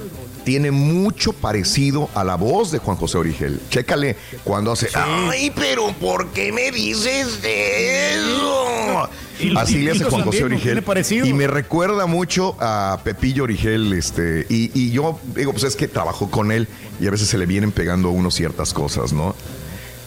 tiene 0.43 0.71
mucho 0.71 1.33
parecido 1.33 2.09
a 2.15 2.23
la 2.23 2.35
voz 2.35 2.71
de 2.71 2.79
Juan 2.79 2.97
José 2.97 3.17
Origel. 3.17 3.59
Chécale 3.69 4.15
cuando 4.43 4.71
hace. 4.71 4.89
Ay, 4.93 5.51
pero 5.55 5.91
¿por 5.93 6.29
qué 6.29 6.51
me 6.51 6.71
dices 6.71 7.39
eso? 7.43 9.09
Así 9.55 9.79
le 9.79 9.91
hace 9.91 10.03
Juan 10.03 10.23
José. 10.23 10.43
Origel. 10.43 10.83
Y 11.23 11.33
me 11.33 11.47
recuerda 11.47 12.05
mucho 12.05 12.55
a 12.59 12.99
Pepillo 13.03 13.43
Origel, 13.43 13.93
este, 13.93 14.45
y, 14.49 14.71
y 14.79 14.91
yo 14.91 15.19
digo, 15.35 15.51
pues 15.51 15.63
es 15.63 15.75
que 15.75 15.87
trabajó 15.87 16.29
con 16.29 16.51
él 16.51 16.67
y 16.99 17.07
a 17.07 17.11
veces 17.11 17.27
se 17.27 17.37
le 17.37 17.45
vienen 17.45 17.71
pegando 17.71 18.09
a 18.09 18.11
uno 18.11 18.31
ciertas 18.31 18.73
cosas, 18.73 19.13
¿no? 19.13 19.35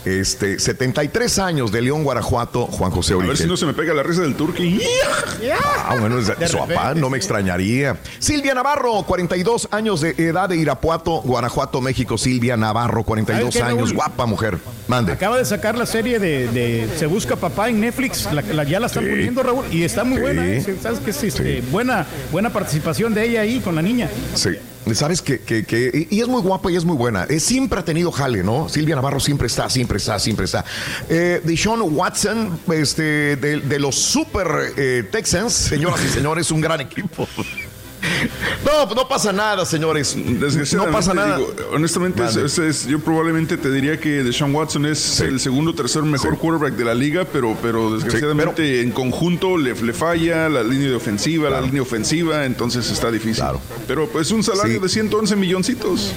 Este, 0.05 0.59
73 0.59 1.39
años 1.39 1.73
de 1.73 1.81
León, 1.81 2.05
Guanajuato, 2.05 2.67
Juan 2.67 2.91
José 2.91 3.15
A 3.15 3.17
ver 3.19 3.37
si 3.37 3.47
no 3.47 3.57
se 3.57 3.65
me 3.67 3.73
pega 3.73 3.95
la 3.95 4.03
risa 4.03 4.23
del 4.23 4.35
turqui. 4.35 4.81
Ah, 5.87 5.97
bueno, 5.99 6.17
su 6.23 6.59
papá, 6.59 6.95
no 6.95 7.11
me 7.11 7.17
extrañaría. 7.17 7.97
Silvia 8.19 8.55
Navarro, 8.55 9.03
42 9.07 9.69
años 9.71 10.01
de 10.01 10.11
edad 10.19 10.49
de 10.49 10.57
Irapuato, 10.57 11.23
Guanajuato, 11.23 11.81
México. 11.81 12.19
Silvia 12.19 12.57
Navarro, 12.57 13.03
42 13.05 13.53
¿Sabes 13.55 13.57
qué, 13.57 13.63
años, 13.73 13.89
Raúl? 13.91 13.95
guapa 13.97 14.27
mujer. 14.27 14.59
Mande. 14.89 15.13
Acaba 15.13 15.39
de 15.39 15.45
sacar 15.45 15.77
la 15.77 15.87
serie 15.87 16.19
de, 16.19 16.49
de 16.49 16.89
Se 16.99 17.07
Busca 17.07 17.37
Papá 17.37 17.69
en 17.69 17.81
Netflix. 17.81 18.31
La, 18.33 18.43
la- 18.43 18.65
ya 18.65 18.81
la 18.81 18.87
están 18.87 19.05
Sí. 19.05 19.11
poniendo, 19.11 19.43
Raúl. 19.43 19.65
Y 19.71 19.83
está 19.85 20.05
muy 20.05 20.17
Sí. 20.17 20.23
buena. 20.23 20.47
¿eh? 20.47 20.77
¿Sabes 20.83 20.99
qué? 21.01 21.11
Es, 21.11 21.23
este, 21.25 21.61
buena, 21.71 22.07
buena 22.31 22.51
participación 22.51 23.15
de 23.15 23.25
ella 23.27 23.41
ahí 23.43 23.61
con 23.61 23.75
la 23.75 23.83
niña. 23.83 24.09
Sí. 24.35 24.51
Sabes 24.93 25.23
que, 25.23 25.41
que- 25.41 25.65
que- 25.65 26.07
y 26.11 26.21
es 26.21 26.29
muy 26.29 26.43
guapa 26.43 26.71
y 26.71 26.77
es 26.77 26.85
muy 26.85 26.97
buena. 26.97 27.25
Eh, 27.31 27.41
siempre 27.41 27.81
ha 27.81 27.85
tenido 27.85 28.13
jale, 28.13 28.43
¿no? 28.43 28.69
Silvia 28.69 28.95
Navarro 28.97 29.19
siempre 29.21 29.47
está, 29.47 29.71
siempre 29.71 29.97
está, 29.99 30.19
siempre 30.19 30.45
está. 30.45 30.65
Eh, 31.09 31.41
Deshaun 31.45 31.81
Watson, 31.97 32.61
este, 32.73 33.37
de, 33.37 33.61
de 33.61 33.79
los 33.79 33.95
Super 33.97 34.47
eh, 34.77 35.05
Texans, 35.11 35.53
señoras 35.55 36.01
y 36.05 36.09
señores, 36.11 36.51
un 36.51 36.61
gran 36.61 36.81
equipo. 36.83 37.27
No, 38.65 38.95
no 38.95 39.09
pasa 39.09 39.33
nada, 39.33 39.65
señores. 39.65 40.15
Desgraciadamente, 40.17 40.77
No 40.93 40.93
pasa 40.99 41.15
nada. 41.15 41.37
digo, 41.39 41.55
honestamente, 41.73 42.23
es- 42.25 42.59
es- 42.59 42.87
yo 42.87 42.99
probablemente 43.01 43.57
te 43.57 43.71
diría 43.71 43.99
que 43.99 44.23
Deshaun 44.23 44.55
Watson 44.55 44.87
es 44.87 45.21
el 45.21 45.41
segundo 45.41 45.73
o 45.73 45.75
tercer 45.75 46.03
mejor 46.03 46.39
quarterback 46.39 46.75
de 46.77 46.85
la 46.85 46.95
liga, 46.95 47.25
pero, 47.31 47.57
pero 47.63 47.95
desgraciadamente 47.95 48.81
en 48.83 48.91
conjunto 48.91 49.57
le, 49.57 49.75
le 49.75 49.93
falla 49.93 50.49
la 50.49 50.63
línea 50.63 50.89
de 50.89 50.95
ofensiva, 50.97 51.51
la 51.51 51.61
línea 51.61 51.83
ofensiva, 51.83 52.45
entonces 52.45 52.91
está 52.91 53.11
difícil. 53.11 53.45
Pero 53.87 54.09
pues 54.09 54.31
un 54.31 54.43
salario 54.43 54.75
Sí. 54.77 54.83
de 54.83 54.89
111 54.89 55.37
milloncitos. 55.37 56.13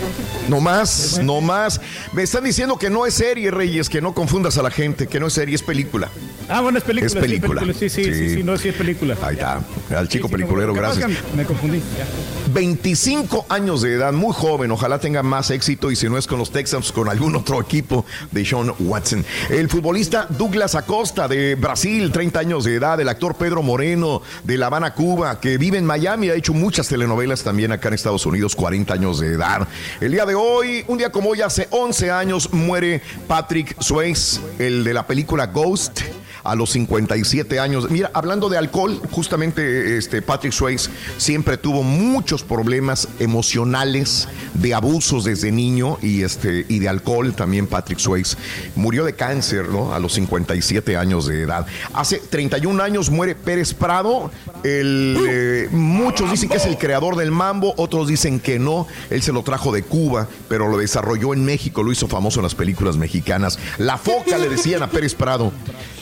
No 0.49 0.59
más, 0.61 1.19
no 1.23 1.41
más. 1.41 1.79
Me 2.13 2.23
están 2.23 2.43
diciendo 2.43 2.77
que 2.77 2.89
no 2.89 3.05
es 3.05 3.13
serie, 3.13 3.51
Reyes, 3.51 3.89
que 3.89 4.01
no 4.01 4.13
confundas 4.13 4.57
a 4.57 4.63
la 4.63 4.71
gente, 4.71 5.07
que 5.07 5.19
no 5.19 5.27
es 5.27 5.33
serie, 5.33 5.55
es 5.55 5.63
película. 5.63 6.09
Ah, 6.49 6.61
bueno, 6.61 6.77
es 6.77 6.83
película. 6.83 7.07
Es 7.07 7.13
sí, 7.13 7.19
película. 7.19 7.61
Sí, 7.65 7.73
sí, 7.73 7.89
sí, 7.89 8.13
sí, 8.13 8.29
sí, 8.35 8.43
no, 8.43 8.57
sí 8.57 8.69
es 8.69 8.75
película. 8.75 9.17
Ahí 9.21 9.35
está. 9.35 9.61
Al 9.95 10.07
chico 10.07 10.27
Sí, 10.27 10.33
sí, 10.33 10.37
peliculero, 10.37 10.73
gracias. 10.73 11.09
Me 11.35 11.43
confundí. 11.43 11.76
Ya. 11.97 12.05
25 12.53 13.45
años 13.49 13.81
de 13.81 13.93
edad, 13.93 14.13
muy 14.13 14.33
joven, 14.33 14.71
ojalá 14.71 14.99
tenga 14.99 15.21
más 15.21 15.51
éxito 15.51 15.91
y 15.91 15.95
si 15.95 16.09
no 16.09 16.17
es 16.17 16.27
con 16.27 16.39
los 16.39 16.51
Texans, 16.51 16.91
con 16.91 17.09
algún 17.09 17.35
otro 17.35 17.61
equipo 17.61 18.05
de 18.31 18.45
Sean 18.45 18.73
Watson. 18.79 19.25
El 19.49 19.69
futbolista 19.69 20.27
Douglas 20.29 20.75
Acosta 20.75 21.27
de 21.27 21.55
Brasil, 21.55 22.11
30 22.11 22.39
años 22.39 22.63
de 22.63 22.75
edad, 22.75 22.99
el 22.99 23.09
actor 23.09 23.35
Pedro 23.35 23.61
Moreno 23.63 24.21
de 24.43 24.57
La 24.57 24.67
Habana, 24.67 24.93
Cuba, 24.93 25.39
que 25.39 25.57
vive 25.57 25.77
en 25.77 25.85
Miami, 25.85 26.29
ha 26.29 26.35
hecho 26.35 26.53
muchas 26.53 26.87
telenovelas 26.87 27.43
también 27.43 27.71
acá 27.71 27.89
en 27.89 27.95
Estados 27.95 28.25
Unidos, 28.25 28.55
40 28.55 28.93
años 28.93 29.19
de 29.19 29.33
edad. 29.33 29.67
El 29.99 30.11
día 30.11 30.25
de 30.25 30.35
hoy, 30.35 30.83
un 30.87 30.97
día 30.97 31.11
como 31.11 31.29
hoy, 31.29 31.41
hace 31.41 31.67
11 31.71 32.11
años, 32.11 32.53
muere 32.53 33.01
Patrick 33.27 33.75
Swayze, 33.81 34.39
el 34.59 34.83
de 34.83 34.93
la 34.93 35.05
película 35.05 35.47
Ghost 35.47 36.01
a 36.47 36.55
los 36.55 36.71
57 36.71 37.59
años. 37.59 37.89
Mira, 37.89 38.09
hablando 38.13 38.49
de 38.49 38.57
alcohol, 38.57 39.01
justamente 39.11 39.97
este 39.97 40.21
Patrick 40.21 40.53
Swayze 40.53 40.89
siempre 41.17 41.57
tuvo 41.57 41.83
muchos 41.83 42.43
problemas 42.43 43.07
emocionales, 43.19 44.27
de 44.53 44.73
abusos 44.73 45.23
desde 45.23 45.51
niño 45.51 45.97
y 46.01 46.23
este 46.23 46.65
y 46.67 46.79
de 46.79 46.89
alcohol 46.89 47.33
también 47.33 47.67
Patrick 47.67 47.99
Swayze 47.99 48.37
murió 48.75 49.05
de 49.05 49.13
cáncer, 49.13 49.69
¿no? 49.69 49.93
A 49.93 49.99
los 49.99 50.13
57 50.13 50.97
años 50.97 51.27
de 51.27 51.41
edad. 51.41 51.65
Hace 51.93 52.17
31 52.17 52.81
años 52.81 53.09
muere 53.09 53.35
Pérez 53.35 53.73
Prado. 53.73 54.31
Eh, 54.63 55.67
muchos 55.71 56.31
dicen 56.31 56.49
que 56.49 56.57
es 56.57 56.65
el 56.65 56.77
creador 56.77 57.15
del 57.15 57.31
mambo, 57.31 57.73
otros 57.77 58.07
dicen 58.07 58.39
que 58.39 58.59
no. 58.59 58.87
Él 59.09 59.21
se 59.21 59.31
lo 59.31 59.43
trajo 59.43 59.71
de 59.71 59.83
Cuba, 59.83 60.27
pero 60.47 60.67
lo 60.67 60.77
desarrolló 60.77 61.33
en 61.33 61.43
México, 61.45 61.83
lo 61.83 61.91
hizo 61.91 62.07
famoso 62.07 62.39
en 62.39 62.43
las 62.43 62.55
películas 62.55 62.97
mexicanas. 62.97 63.59
La 63.77 63.97
foca 63.97 64.37
le 64.37 64.49
decían 64.49 64.83
a 64.83 64.89
Pérez 64.89 65.15
Prado. 65.15 65.51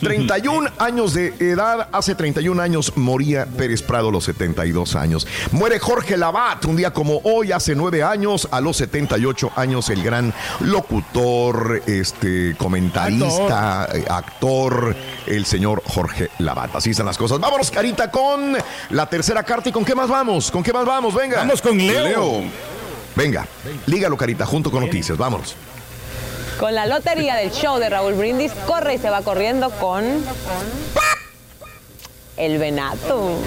31 0.06 0.69
años 0.80 1.14
de 1.14 1.34
edad, 1.40 1.90
hace 1.91 2.15
31 2.15 2.61
años 2.61 2.94
moría 2.95 3.45
Pérez 3.45 3.82
Prado 3.82 4.10
a 4.10 4.11
los 4.11 4.23
72 4.26 4.95
años. 4.95 5.27
Muere 5.52 5.80
Jorge 5.80 6.18
Labat 6.18 6.65
un 6.65 6.76
día 6.76 6.91
como 6.94 7.19
hoy, 7.23 7.52
hace 7.52 7.76
9 7.76 8.03
años, 8.03 8.48
a 8.52 8.61
los 8.61 8.77
78 8.77 9.52
años, 9.56 9.90
el 9.90 10.03
gran 10.03 10.34
locutor, 10.61 11.82
este, 11.88 12.56
comentarista, 12.57 13.90
eh, 13.94 14.06
actor, 14.07 14.95
el 15.26 15.45
señor 15.45 15.82
Jorge 15.86 16.30
Labat. 16.40 16.76
Así 16.76 16.91
están 16.91 17.06
las 17.06 17.18
cosas. 17.18 17.40
Vámonos, 17.40 17.72
Carita, 17.72 18.11
con 18.11 18.56
la 18.91 19.10
tercera 19.10 19.44
carta. 19.44 19.69
¿Y 19.69 19.72
con 19.72 19.84
qué 19.84 19.95
más 19.95 20.10
vamos? 20.10 20.52
¿Con 20.52 20.64
qué 20.64 20.72
más 20.72 20.86
vamos? 20.86 21.14
Venga. 21.14 21.38
Vamos 21.38 21.61
con 21.61 21.77
Leo. 21.77 22.44
Venga, 23.15 23.48
lígalo, 23.86 24.18
Carita, 24.18 24.45
junto 24.45 24.69
con 24.69 24.84
noticias. 24.86 25.18
Vámonos. 25.18 25.56
Con 26.60 26.73
la 26.73 26.86
lotería 26.86 27.36
del 27.36 27.52
show 27.52 27.80
de 27.80 27.90
Raúl 27.90 28.14
Brindis, 28.14 28.53
corre 28.65 28.95
y 28.95 28.98
se 28.98 29.10
va 29.10 29.22
corriendo 29.22 29.69
con. 29.72 30.23
El 32.38 32.57
venato. 32.57 33.40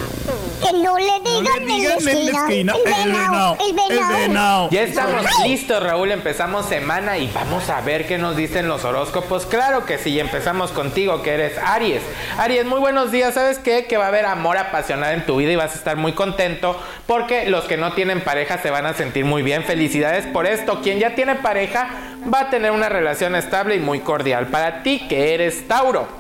Que 0.65 0.73
no 0.73 0.97
le 0.97 1.21
digan 1.21 1.71
en 1.71 2.27
la 2.27 2.39
esquina. 2.39 2.75
El 2.75 3.05
venado. 3.05 3.59
El 3.61 4.19
venado. 4.29 4.71
Ya 4.71 4.83
estamos 4.83 5.27
listos, 5.45 5.83
Raúl. 5.83 6.11
Empezamos 6.11 6.65
semana 6.67 7.19
y 7.19 7.31
vamos 7.35 7.69
a 7.69 7.83
ver 7.83 8.07
qué 8.07 8.17
nos 8.17 8.35
dicen 8.35 8.67
los 8.67 8.85
horóscopos. 8.85 9.45
Claro 9.45 9.85
que 9.85 9.99
sí, 9.99 10.19
empezamos 10.19 10.71
contigo, 10.71 11.21
que 11.23 11.35
eres 11.35 11.59
Aries. 11.59 12.03
Aries, 12.39 12.65
muy 12.65 12.81
buenos 12.81 13.13
días. 13.13 13.35
¿Sabes 13.35 13.59
qué? 13.59 13.85
Que 13.85 13.99
va 13.99 14.07
a 14.07 14.09
haber 14.09 14.25
amor 14.25 14.57
apasionado 14.57 15.13
en 15.13 15.27
tu 15.27 15.37
vida 15.37 15.53
y 15.53 15.57
vas 15.57 15.73
a 15.73 15.79
estar 15.79 15.97
muy 15.97 16.13
contento 16.13 16.81
porque 17.07 17.49
los 17.51 17.65
que 17.65 17.77
no 17.77 17.93
tienen 17.93 18.23
pareja 18.23 18.57
se 18.63 18.71
van 18.71 18.87
a 18.87 18.95
sentir 18.95 19.27
muy 19.27 19.43
bien. 19.43 19.65
Felicidades 19.65 20.27
por 20.27 20.47
esto. 20.47 20.81
Quien 20.81 20.99
ya 20.99 21.15
tiene 21.15 21.35
pareja 21.35 21.91
va 22.33 22.41
a 22.41 22.51
tener 22.51 22.71
una 22.71 22.89
relación 22.89 23.35
estable 23.35 23.77
y 23.77 23.81
muy 23.81 24.01
cordial. 24.01 24.47
Para 24.47 24.83
ti, 24.83 25.07
que 25.09 25.35
eres 25.35 25.69
Tauro. 25.69 26.18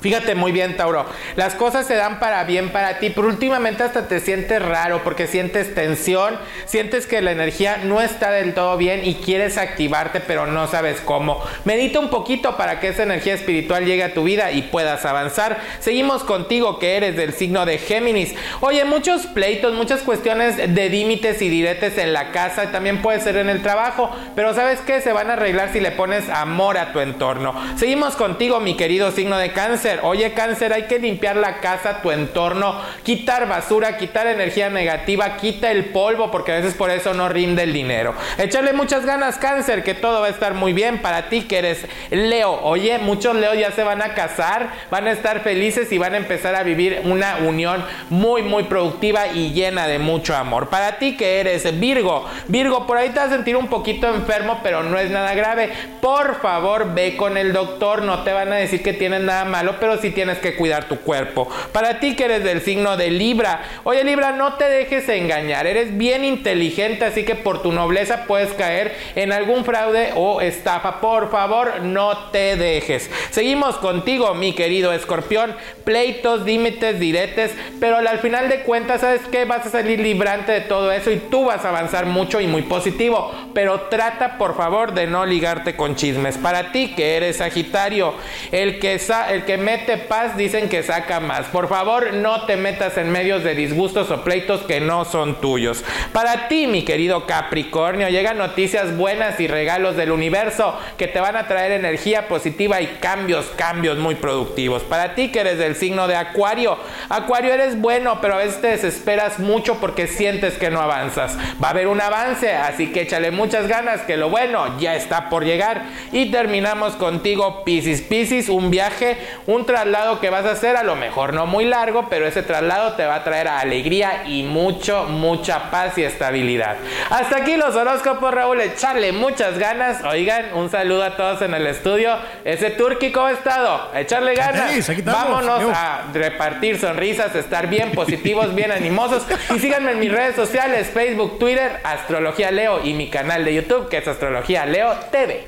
Fíjate 0.00 0.34
muy 0.34 0.52
bien, 0.52 0.76
Tauro. 0.76 1.06
Las 1.36 1.54
cosas 1.54 1.86
se 1.86 1.94
dan 1.94 2.20
para 2.20 2.44
bien 2.44 2.70
para 2.70 2.98
ti, 2.98 3.10
pero 3.10 3.28
últimamente 3.28 3.82
hasta 3.82 4.08
te 4.08 4.20
sientes 4.20 4.62
raro 4.62 5.02
porque 5.04 5.26
sientes 5.26 5.74
tensión, 5.74 6.38
sientes 6.64 7.06
que 7.06 7.20
la 7.20 7.32
energía 7.32 7.78
no 7.84 8.00
está 8.00 8.30
del 8.30 8.54
todo 8.54 8.76
bien 8.76 9.04
y 9.04 9.16
quieres 9.16 9.58
activarte, 9.58 10.20
pero 10.20 10.46
no 10.46 10.68
sabes 10.68 11.00
cómo. 11.00 11.42
Medita 11.64 12.00
un 12.00 12.08
poquito 12.08 12.56
para 12.56 12.80
que 12.80 12.88
esa 12.88 13.02
energía 13.02 13.34
espiritual 13.34 13.84
llegue 13.84 14.04
a 14.04 14.14
tu 14.14 14.24
vida 14.24 14.52
y 14.52 14.62
puedas 14.62 15.04
avanzar. 15.04 15.60
Seguimos 15.80 16.24
contigo, 16.24 16.78
que 16.78 16.96
eres 16.96 17.16
del 17.16 17.34
signo 17.34 17.66
de 17.66 17.78
Géminis. 17.78 18.34
Oye, 18.60 18.84
muchos 18.84 19.26
pleitos, 19.26 19.74
muchas 19.74 20.00
cuestiones 20.00 20.56
de 20.56 20.88
límites 20.88 21.42
y 21.42 21.48
diretes 21.48 21.98
en 21.98 22.12
la 22.12 22.30
casa, 22.30 22.72
también 22.72 23.02
puede 23.02 23.20
ser 23.20 23.36
en 23.36 23.50
el 23.50 23.62
trabajo, 23.62 24.10
pero 24.34 24.54
¿sabes 24.54 24.80
qué? 24.80 25.00
Se 25.00 25.12
van 25.12 25.30
a 25.30 25.34
arreglar 25.34 25.72
si 25.72 25.80
le 25.80 25.90
pones 25.90 26.28
amor 26.28 26.78
a 26.78 26.92
tu 26.92 27.00
entorno. 27.00 27.54
Seguimos 27.76 28.16
contigo, 28.16 28.60
mi 28.60 28.76
querido 28.76 29.10
signo 29.10 29.36
de 29.36 29.52
Cáncer. 29.52 29.89
Oye, 30.02 30.32
cáncer, 30.32 30.72
hay 30.72 30.84
que 30.84 30.98
limpiar 30.98 31.36
la 31.36 31.60
casa, 31.60 32.00
tu 32.02 32.10
entorno, 32.10 32.80
quitar 33.02 33.48
basura, 33.48 33.96
quitar 33.96 34.26
energía 34.26 34.70
negativa, 34.70 35.36
quita 35.36 35.70
el 35.70 35.86
polvo, 35.86 36.30
porque 36.30 36.52
a 36.52 36.56
veces 36.56 36.74
por 36.74 36.90
eso 36.90 37.14
no 37.14 37.28
rinde 37.28 37.64
el 37.64 37.72
dinero. 37.72 38.14
Échale 38.38 38.72
muchas 38.72 39.04
ganas, 39.04 39.38
cáncer, 39.38 39.82
que 39.82 39.94
todo 39.94 40.20
va 40.20 40.26
a 40.26 40.30
estar 40.30 40.54
muy 40.54 40.72
bien 40.72 41.02
para 41.02 41.28
ti, 41.28 41.42
que 41.42 41.58
eres 41.58 41.86
Leo. 42.10 42.60
Oye, 42.62 42.98
muchos 42.98 43.34
Leo 43.34 43.54
ya 43.54 43.72
se 43.72 43.82
van 43.82 44.02
a 44.02 44.14
casar, 44.14 44.70
van 44.90 45.06
a 45.06 45.12
estar 45.12 45.40
felices 45.40 45.90
y 45.92 45.98
van 45.98 46.14
a 46.14 46.18
empezar 46.18 46.54
a 46.54 46.62
vivir 46.62 47.00
una 47.04 47.38
unión 47.38 47.84
muy, 48.08 48.42
muy 48.42 48.64
productiva 48.64 49.28
y 49.28 49.52
llena 49.52 49.86
de 49.86 49.98
mucho 49.98 50.36
amor. 50.36 50.68
Para 50.68 50.98
ti, 50.98 51.16
que 51.16 51.40
eres 51.40 51.80
Virgo. 51.80 52.26
Virgo, 52.48 52.86
por 52.86 52.96
ahí 52.96 53.10
te 53.10 53.18
vas 53.18 53.28
a 53.28 53.34
sentir 53.34 53.56
un 53.56 53.68
poquito 53.68 54.08
enfermo, 54.08 54.60
pero 54.62 54.82
no 54.82 54.98
es 54.98 55.10
nada 55.10 55.34
grave. 55.34 55.70
Por 56.00 56.40
favor, 56.40 56.94
ve 56.94 57.16
con 57.16 57.36
el 57.36 57.52
doctor, 57.52 58.02
no 58.02 58.22
te 58.22 58.32
van 58.32 58.52
a 58.52 58.56
decir 58.56 58.82
que 58.82 58.92
tienes 58.92 59.22
nada 59.22 59.44
malo, 59.44 59.79
pero 59.80 59.98
sí 59.98 60.10
tienes 60.10 60.38
que 60.38 60.54
cuidar 60.54 60.84
tu 60.88 61.00
cuerpo. 61.00 61.48
Para 61.72 62.00
ti 62.00 62.14
que 62.14 62.24
eres 62.24 62.44
del 62.44 62.62
signo 62.62 62.96
de 62.96 63.10
Libra, 63.10 63.62
oye 63.84 64.04
Libra, 64.04 64.32
no 64.32 64.54
te 64.54 64.64
dejes 64.64 65.08
engañar, 65.08 65.66
eres 65.66 65.96
bien 65.96 66.24
inteligente, 66.24 67.04
así 67.04 67.24
que 67.24 67.34
por 67.34 67.62
tu 67.62 67.72
nobleza 67.72 68.26
puedes 68.26 68.52
caer 68.52 68.94
en 69.16 69.32
algún 69.32 69.64
fraude 69.64 70.12
o 70.14 70.40
estafa. 70.40 71.00
Por 71.00 71.30
favor, 71.30 71.80
no 71.82 72.30
te 72.30 72.56
dejes. 72.56 73.10
Seguimos 73.30 73.76
contigo, 73.76 74.34
mi 74.34 74.54
querido 74.54 74.92
escorpión. 74.92 75.54
Pleitos, 75.84 76.42
límites, 76.42 77.00
diretes, 77.00 77.52
pero 77.80 77.96
al 77.96 78.18
final 78.18 78.48
de 78.48 78.60
cuentas, 78.60 79.00
¿sabes 79.00 79.22
qué? 79.30 79.44
Vas 79.44 79.66
a 79.66 79.70
salir 79.70 80.00
librante 80.00 80.52
de 80.52 80.60
todo 80.60 80.92
eso 80.92 81.10
y 81.10 81.16
tú 81.16 81.46
vas 81.46 81.64
a 81.64 81.70
avanzar 81.70 82.06
mucho 82.06 82.40
y 82.40 82.46
muy 82.46 82.62
positivo. 82.62 83.32
Pero 83.54 83.82
trata, 83.82 84.38
por 84.38 84.56
favor, 84.56 84.92
de 84.92 85.06
no 85.06 85.26
ligarte 85.26 85.76
con 85.76 85.96
chismes. 85.96 86.38
Para 86.38 86.72
ti, 86.72 86.92
que 86.94 87.16
eres 87.16 87.38
Sagitario, 87.38 88.14
el 88.52 88.78
que, 88.78 89.00
el 89.30 89.44
que 89.44 89.56
mete 89.70 89.98
paz 89.98 90.36
dicen 90.36 90.68
que 90.68 90.82
saca 90.82 91.20
más. 91.20 91.46
Por 91.46 91.68
favor, 91.68 92.12
no 92.12 92.44
te 92.44 92.56
metas 92.56 92.96
en 92.98 93.12
medios 93.12 93.44
de 93.44 93.54
disgustos 93.54 94.10
o 94.10 94.24
pleitos 94.24 94.62
que 94.62 94.80
no 94.80 95.04
son 95.04 95.40
tuyos. 95.40 95.84
Para 96.12 96.48
ti, 96.48 96.66
mi 96.66 96.84
querido 96.84 97.24
Capricornio, 97.24 98.08
llegan 98.08 98.36
noticias 98.36 98.96
buenas 98.96 99.38
y 99.38 99.46
regalos 99.46 99.94
del 99.94 100.10
universo 100.10 100.76
que 100.98 101.06
te 101.06 101.20
van 101.20 101.36
a 101.36 101.46
traer 101.46 101.70
energía 101.70 102.26
positiva 102.26 102.80
y 102.80 102.88
cambios, 103.00 103.46
cambios 103.54 103.96
muy 103.96 104.16
productivos. 104.16 104.82
Para 104.82 105.14
ti, 105.14 105.28
que 105.28 105.38
eres 105.38 105.58
del 105.58 105.76
signo 105.76 106.08
de 106.08 106.16
Acuario, 106.16 106.76
Acuario 107.08 107.54
eres 107.54 107.80
bueno, 107.80 108.18
pero 108.20 108.34
a 108.34 108.38
veces 108.38 108.60
te 108.60 108.68
desesperas 108.72 109.38
mucho 109.38 109.78
porque 109.78 110.08
sientes 110.08 110.54
que 110.54 110.70
no 110.70 110.80
avanzas. 110.80 111.38
Va 111.62 111.68
a 111.68 111.70
haber 111.70 111.86
un 111.86 112.00
avance, 112.00 112.52
así 112.52 112.88
que 112.90 113.02
échale 113.02 113.30
muchas 113.30 113.68
ganas, 113.68 114.00
que 114.00 114.16
lo 114.16 114.30
bueno 114.30 114.80
ya 114.80 114.96
está 114.96 115.28
por 115.28 115.44
llegar. 115.44 115.84
Y 116.10 116.32
terminamos 116.32 116.94
contigo, 116.94 117.62
Piscis. 117.62 118.00
Piscis, 118.00 118.48
un 118.48 118.72
viaje, 118.72 119.16
un 119.46 119.59
traslado 119.66 120.20
que 120.20 120.30
vas 120.30 120.44
a 120.44 120.52
hacer, 120.52 120.76
a 120.76 120.82
lo 120.82 120.96
mejor 120.96 121.32
no 121.32 121.46
muy 121.46 121.64
largo, 121.64 122.08
pero 122.08 122.26
ese 122.26 122.42
traslado 122.42 122.94
te 122.94 123.04
va 123.04 123.16
a 123.16 123.24
traer 123.24 123.48
alegría 123.48 124.24
y 124.26 124.42
mucho, 124.42 125.04
mucha 125.04 125.70
paz 125.70 125.96
y 125.98 126.04
estabilidad. 126.04 126.76
Hasta 127.10 127.38
aquí 127.38 127.56
los 127.56 127.74
horóscopos, 127.74 128.32
Raúl. 128.32 128.60
Echarle 128.60 129.12
muchas 129.12 129.58
ganas. 129.58 130.04
Oigan, 130.04 130.54
un 130.54 130.70
saludo 130.70 131.04
a 131.04 131.16
todos 131.16 131.42
en 131.42 131.54
el 131.54 131.66
estudio. 131.66 132.16
Ese 132.44 132.70
Turki, 132.70 133.12
¿cómo 133.12 133.26
ha 133.26 133.32
estado? 133.32 133.90
Echarle 133.94 134.34
ganas. 134.34 135.04
Vámonos 135.04 135.62
a 135.74 136.04
repartir 136.12 136.78
sonrisas, 136.78 137.34
estar 137.34 137.68
bien 137.68 137.92
positivos, 137.92 138.54
bien 138.54 138.72
animosos. 138.72 139.24
Y 139.54 139.58
síganme 139.58 139.92
en 139.92 140.00
mis 140.00 140.12
redes 140.12 140.36
sociales, 140.36 140.88
Facebook, 140.92 141.38
Twitter, 141.38 141.80
Astrología 141.84 142.50
Leo 142.50 142.84
y 142.84 142.94
mi 142.94 143.10
canal 143.10 143.44
de 143.44 143.54
YouTube, 143.54 143.88
que 143.88 143.98
es 143.98 144.08
Astrología 144.08 144.66
Leo 144.66 144.94
TV. 145.10 145.46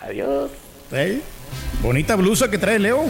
Adiós. 0.00 0.50
Bonita 1.82 2.14
blusa 2.16 2.50
que 2.50 2.58
trae 2.58 2.78
Leo. 2.78 3.04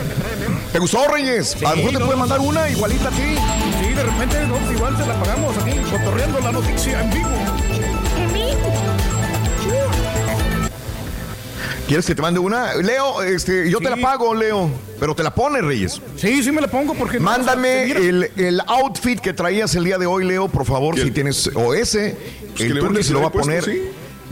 ¿Te 0.73 0.79
gustó, 0.79 1.09
Reyes? 1.09 1.57
a 1.65 1.71
lo 1.71 1.77
mejor 1.77 1.93
te 1.93 1.99
no, 1.99 2.05
puede 2.07 2.11
no. 2.13 2.17
mandar 2.19 2.41
una 2.41 2.71
igualita 2.71 3.09
a 3.09 3.11
ti. 3.11 3.37
Sí, 3.83 3.93
de 3.95 4.03
repente 4.03 4.47
no, 4.47 4.55
pues 4.57 4.73
igual 4.77 4.97
se 4.97 5.07
la 5.07 5.15
pagamos 5.21 5.57
aquí, 5.59 5.73
cotorreando 5.91 6.41
la 6.41 6.53
noticia 6.53 7.01
en 7.03 7.11
vivo. 7.11 7.29
¿Quieres 11.89 12.07
que 12.07 12.15
te 12.15 12.23
mande 12.23 12.39
una? 12.39 12.75
Leo, 12.77 13.21
este, 13.23 13.69
yo 13.69 13.81
te 13.81 13.91
la 13.91 13.97
pago, 13.97 14.33
Leo. 14.33 14.71
Pero 15.01 15.17
te 15.17 15.25
la 15.25 15.35
pones, 15.35 15.65
Reyes. 15.65 16.01
Sí, 16.17 16.41
sí 16.45 16.53
me 16.53 16.61
la 16.61 16.69
pongo 16.69 16.95
porque... 16.95 17.19
Mándame 17.19 17.91
el, 17.91 18.31
el 18.37 18.61
outfit 18.69 19.19
que 19.19 19.33
traías 19.33 19.75
el 19.75 19.83
día 19.83 19.99
de 19.99 20.07
hoy, 20.07 20.25
Leo, 20.25 20.47
por 20.49 20.65
favor, 20.65 20.97
si 20.97 21.11
tienes. 21.11 21.51
O 21.55 21.75
ese. 21.75 22.17
que 22.55 22.65
el 22.67 22.75
Turki 22.75 22.85
mandes 22.85 23.07
se 23.07 23.13
lo 23.13 23.23
va 23.23 23.27
a 23.27 23.33
puesto, 23.33 23.49
poner. 23.51 23.65
sí. 23.65 23.91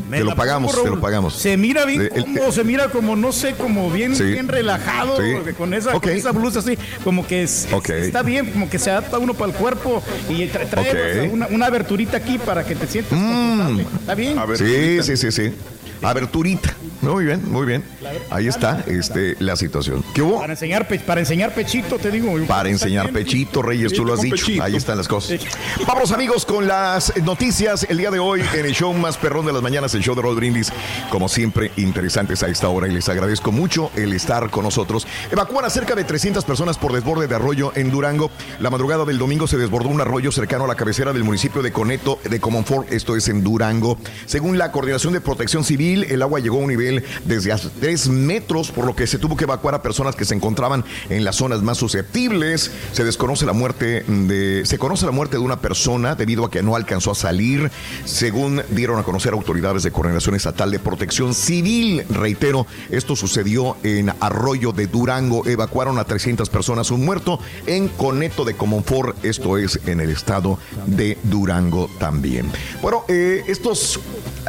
Me 0.09 0.19
Te 0.19 0.25
lo 0.25 0.35
pagamos, 0.35 0.73
pongo, 0.73 0.85
te 0.85 0.91
lo 0.97 1.01
pagamos. 1.01 1.35
Se 1.35 1.57
mira 1.57 1.85
bien 1.85 2.03
Eh, 2.03 2.11
el- 2.15 2.23
cómodo, 2.25 2.53
se 2.53 2.65
mira 2.65 2.89
como, 2.89 3.15
no 3.17 3.33
sé, 3.33 3.55
como 3.55 3.91
bien, 3.91 4.15
Sí. 4.17 4.25
bien 4.25 4.49
relajado, 4.49 5.17
Sí. 5.19 5.53
con 5.57 5.75
esa, 5.75 5.95
Ok. 5.97 6.05
con 6.05 6.13
esa 6.13 6.33
blusa 6.33 6.61
así, 6.61 6.79
como 7.05 7.27
que 7.27 7.43
es- 7.43 7.69
está 7.89 8.23
bien, 8.23 8.47
como 8.53 8.71
que 8.71 8.79
se 8.79 8.91
adapta 8.91 9.19
uno 9.19 9.35
para 9.35 9.51
el 9.53 9.57
cuerpo 9.59 10.03
y 10.31 10.43
tra- 10.49 10.69
trae 10.69 10.91
Ok. 10.91 10.97
o 10.97 11.15
sea, 11.15 11.31
una, 11.33 11.47
una 11.49 11.67
aberturita 11.67 12.17
aquí 12.17 12.39
para 12.39 12.65
que 12.65 12.75
te 12.75 12.87
sientas 12.87 13.19
confortable. 13.19 13.87
Está 14.01 14.15
bien. 14.15 14.37
Sí, 14.57 15.03
sí, 15.03 15.17
sí, 15.17 15.33
sí. 15.33 15.53
Aberturita. 16.01 16.73
Muy 17.01 17.25
bien, 17.25 17.43
muy 17.51 17.67
bien. 17.67 17.83
Ahí 18.31 18.47
está 18.47 18.85
este, 18.87 19.35
la 19.41 19.57
situación. 19.57 20.05
¿Qué 20.15 20.23
hubo? 20.23 20.39
Para 20.39 20.53
enseñar, 20.53 20.87
pe- 20.87 21.01
para 21.01 21.21
enseñar 21.21 21.53
pechito, 21.55 21.99
te 21.99 22.11
digo. 22.13 22.37
Para 22.47 22.69
enseñar 22.69 23.11
pechito, 23.11 23.63
Reyes, 23.63 23.93
tú 23.93 24.05
lo 24.05 24.15
has 24.15 24.21
dicho. 24.23 24.47
Ahí 24.63 24.77
están 24.77 24.97
las 24.97 25.09
cosas. 25.09 25.41
Vamos, 25.89 26.13
amigos, 26.13 26.45
con 26.45 26.69
las 26.69 27.13
noticias 27.23 27.85
el 27.89 27.99
día 27.99 28.11
de 28.13 28.19
hoy 28.21 28.43
en 28.55 28.65
el 28.67 28.73
show 28.75 28.93
más 28.95 29.17
perrón 29.17 29.47
de 29.47 29.53
las 29.53 29.63
mañanas, 29.63 29.88
el 29.95 30.03
show 30.03 30.15
de 30.15 30.23
Rod 30.23 30.37
Brindis. 30.37 30.73
Como 31.11 31.29
siempre, 31.29 31.73
interesantes 31.77 32.43
a 32.43 32.49
esta 32.49 32.69
hora 32.69 32.89
y 32.89 32.93
les 32.93 33.09
agradezco 33.09 33.53
mucho 33.53 33.91
el 33.97 34.13
estar 34.13 34.51
con 34.51 34.65
nosotros. 34.65 35.07
Evacúan 35.31 35.65
a 35.65 35.71
cerca 35.71 35.95
de 35.95 36.05
300 36.05 36.45
personas 36.45 36.79
por 36.79 36.93
desborde 36.93 37.27
de 37.27 37.35
arroyo 37.35 37.73
en 37.75 37.91
Durango. 37.91 38.31
La 38.61 38.71
madrugada 38.71 39.05
del 39.05 39.19
domingo 39.19 39.47
se 39.47 39.57
desbordó 39.57 39.89
un 39.89 40.01
arroyo 40.01 40.33
cercano 40.33 40.65
a 40.65 40.69
la 40.69 40.75
cabecera 40.75 41.13
del 41.13 41.25
municipio 41.25 41.63
de 41.63 41.73
Coneto 41.73 42.19
de 42.29 42.41
Comonfort, 42.41 42.93
esto 42.93 43.17
es 43.17 43.29
en 43.29 43.43
Durango. 43.43 43.99
Según 44.27 44.59
la 44.59 44.73
Coordinación 44.73 45.13
de 45.13 45.21
Protección 45.21 45.65
Civil, 45.65 46.05
el 46.11 46.23
agua 46.23 46.41
llegó 46.41 46.59
a 46.59 46.61
un 46.61 46.69
nivel 46.69 47.05
desde 47.25 47.53
hace 47.53 47.69
3 47.81 48.09
metros, 48.09 48.71
por 48.71 48.85
lo 48.85 48.95
que 48.95 49.07
se 49.07 49.19
tuvo 49.19 49.37
que 49.37 49.45
evacuar 49.45 49.75
a 49.75 49.83
personas 49.83 50.17
que 50.17 50.25
se 50.25 50.35
encontraban 50.35 50.85
en 51.09 51.25
las 51.25 51.37
zonas 51.37 51.63
más 51.63 51.79
susceptibles. 51.79 52.71
Se 52.93 53.05
desconoce 53.05 53.47
la 53.47 53.53
muerte 53.53 54.05
de, 54.07 54.63
se 54.65 54.79
conoce 54.79 55.07
la 55.07 55.13
muerte 55.13 55.37
de 55.37 55.43
una 55.43 55.61
persona 55.61 56.15
debido 56.15 56.45
a 56.45 56.51
que 56.51 56.63
no 56.63 56.77
alcanzó 56.77 57.13
a 57.13 57.15
salir, 57.15 57.71
según 58.05 58.63
dieron 58.71 58.99
a 58.99 59.03
conocer 59.03 59.33
autoridades 59.33 59.78
de 59.83 59.91
Coordinación 59.91 60.35
Estatal 60.35 60.71
de 60.71 60.79
Protección 60.79 61.35
Civil. 61.35 62.05
Reitero, 62.11 62.67
esto 62.91 63.17
sucedió 63.17 63.77
en 63.83 64.13
Arroyo 64.21 64.73
de 64.73 64.87
Durango. 64.87 65.47
Evacuaron 65.47 65.99
a 65.99 66.05
300 66.05 66.49
personas, 66.49 66.91
un 66.91 67.05
muerto 67.05 67.41
en 67.67 67.89
Coneto 67.89 68.45
de 68.45 68.55
Comonfort, 68.55 69.25
esto 69.25 69.59
es 69.59 69.81
en 69.87 70.01
el 70.01 70.11
estado 70.11 70.59
de 70.87 71.19
Durango 71.25 71.91
también. 71.99 72.51
Bueno, 72.83 73.05
eh, 73.09 73.45
estos 73.47 74.01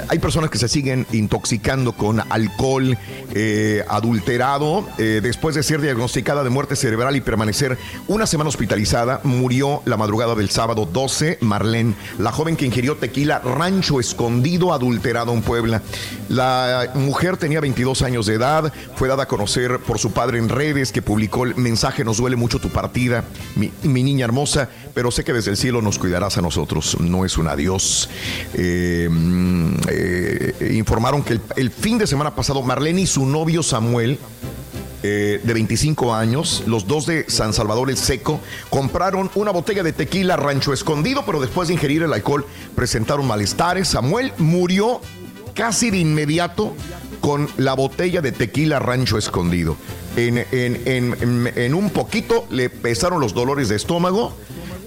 hay 0.07 0.19
personas 0.19 0.49
que 0.49 0.57
se 0.57 0.67
siguen 0.67 1.05
intoxicando 1.11 1.93
con 1.93 2.21
alcohol 2.29 2.97
eh, 3.33 3.83
adulterado. 3.87 4.87
Eh, 4.97 5.19
después 5.21 5.55
de 5.55 5.63
ser 5.63 5.81
diagnosticada 5.81 6.43
de 6.43 6.49
muerte 6.49 6.75
cerebral 6.75 7.15
y 7.15 7.21
permanecer 7.21 7.77
una 8.07 8.25
semana 8.25 8.49
hospitalizada, 8.49 9.21
murió 9.23 9.81
la 9.85 9.97
madrugada 9.97 10.35
del 10.35 10.49
sábado 10.49 10.87
12. 10.91 11.39
Marlene, 11.41 11.95
la 12.17 12.31
joven 12.31 12.55
que 12.55 12.65
ingirió 12.65 12.97
tequila 12.97 13.39
rancho 13.39 13.99
escondido 13.99 14.73
adulterado 14.73 15.18
en 15.27 15.41
Puebla. 15.41 15.81
La 16.29 16.91
mujer 16.95 17.37
tenía 17.37 17.59
22 17.59 18.01
años 18.01 18.25
de 18.25 18.35
edad, 18.35 18.71
fue 18.95 19.07
dada 19.07 19.23
a 19.23 19.27
conocer 19.27 19.79
por 19.79 19.99
su 19.99 20.11
padre 20.11 20.37
en 20.37 20.49
redes 20.49 20.91
que 20.91 21.01
publicó 21.01 21.43
el 21.45 21.55
mensaje 21.55 22.03
Nos 22.03 22.17
duele 22.17 22.35
mucho 22.35 22.59
tu 22.59 22.69
partida, 22.69 23.23
mi, 23.55 23.71
niña 23.83 24.25
hermosa, 24.25 24.69
pero 24.93 25.11
sé 25.11 25.23
que 25.23 25.33
desde 25.33 25.51
el 25.51 25.57
cielo 25.57 25.81
nos 25.81 25.99
cuidarás 25.99 26.37
a 26.37 26.41
nosotros, 26.41 26.97
no 26.99 27.25
es 27.25 27.37
un 27.37 27.47
adiós. 27.47 28.09
Mm, 28.53 29.73
eh, 29.89 30.73
informaron 30.75 31.23
que 31.23 31.33
el, 31.33 31.41
el 31.57 31.71
fin 31.71 31.97
de 31.97 32.07
semana 32.07 32.33
pasado 32.33 32.61
Marlene 32.61 33.01
y 33.01 33.07
su 33.07 33.25
novio 33.25 33.61
Samuel 33.61 34.19
eh, 35.03 35.39
de 35.43 35.53
25 35.53 36.13
años, 36.13 36.63
los 36.65 36.87
dos 36.87 37.05
de 37.05 37.25
San 37.29 37.53
Salvador 37.53 37.89
el 37.89 37.97
Seco, 37.97 38.39
compraron 38.69 39.29
una 39.35 39.51
botella 39.51 39.83
de 39.83 39.93
tequila 39.93 40.35
rancho 40.35 40.73
escondido, 40.73 41.23
pero 41.25 41.39
después 41.39 41.67
de 41.67 41.75
ingerir 41.75 42.03
el 42.03 42.13
alcohol 42.13 42.45
presentaron 42.75 43.25
malestares. 43.27 43.87
Samuel 43.87 44.33
murió 44.37 45.01
casi 45.53 45.89
de 45.89 45.97
inmediato 45.99 46.73
con 47.21 47.49
la 47.57 47.73
botella 47.73 48.21
de 48.21 48.31
tequila 48.31 48.79
rancho 48.79 49.17
escondido. 49.17 49.75
En, 50.15 50.37
en- 50.51 50.81
en- 50.85 51.51
en- 51.55 51.73
un 51.73 51.89
poquito 51.91 52.45
le 52.49 52.69
pesaron 52.69 53.19
los 53.21 53.33
dolores 53.33 53.69
de 53.69 53.75
estómago 53.75 54.33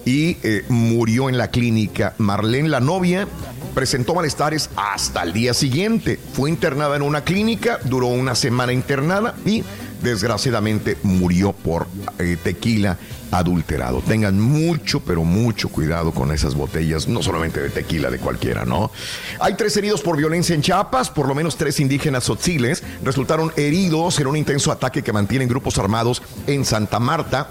y 0.05 0.37
eh, 0.43 0.65
murió 0.69 1.29
en 1.29 1.37
la 1.37 1.49
clínica. 1.49 2.13
Marlene, 2.17 2.67
la 2.69 2.79
novia, 2.81 3.27
presentó 3.73 4.13
malestares 4.13 4.69
hasta 4.75 5.23
el 5.23 5.31
día 5.33 5.53
siguiente. 5.53 6.19
Fue 6.33 6.49
internada 6.49 6.95
en 6.95 7.01
una 7.03 7.23
clínica, 7.23 7.79
duró 7.85 8.07
una 8.07 8.35
semana 8.35 8.73
internada 8.73 9.33
y 9.45 9.63
desgraciadamente 10.03 10.97
murió 11.03 11.53
por 11.53 11.87
eh, 12.19 12.37
tequila 12.41 12.97
adulterado. 13.31 14.01
Tengan 14.01 14.39
mucho, 14.39 14.99
pero 14.99 15.23
mucho 15.23 15.69
cuidado 15.69 16.11
con 16.11 16.31
esas 16.31 16.55
botellas, 16.55 17.07
no 17.07 17.23
solamente 17.23 17.61
de 17.61 17.69
tequila, 17.69 18.11
de 18.11 18.19
cualquiera, 18.19 18.65
¿no? 18.65 18.91
Hay 19.39 19.55
tres 19.55 19.75
heridos 19.77 20.01
por 20.01 20.17
violencia 20.17 20.53
en 20.53 20.61
Chiapas, 20.61 21.09
por 21.09 21.27
lo 21.27 21.33
menos 21.33 21.57
tres 21.57 21.79
indígenas 21.79 22.23
tzotziles 22.23 22.83
resultaron 23.03 23.51
heridos 23.55 24.19
en 24.19 24.27
un 24.27 24.37
intenso 24.37 24.71
ataque 24.71 25.01
que 25.01 25.13
mantienen 25.13 25.47
grupos 25.47 25.77
armados 25.77 26.21
en 26.47 26.65
Santa 26.65 26.99
Marta. 26.99 27.49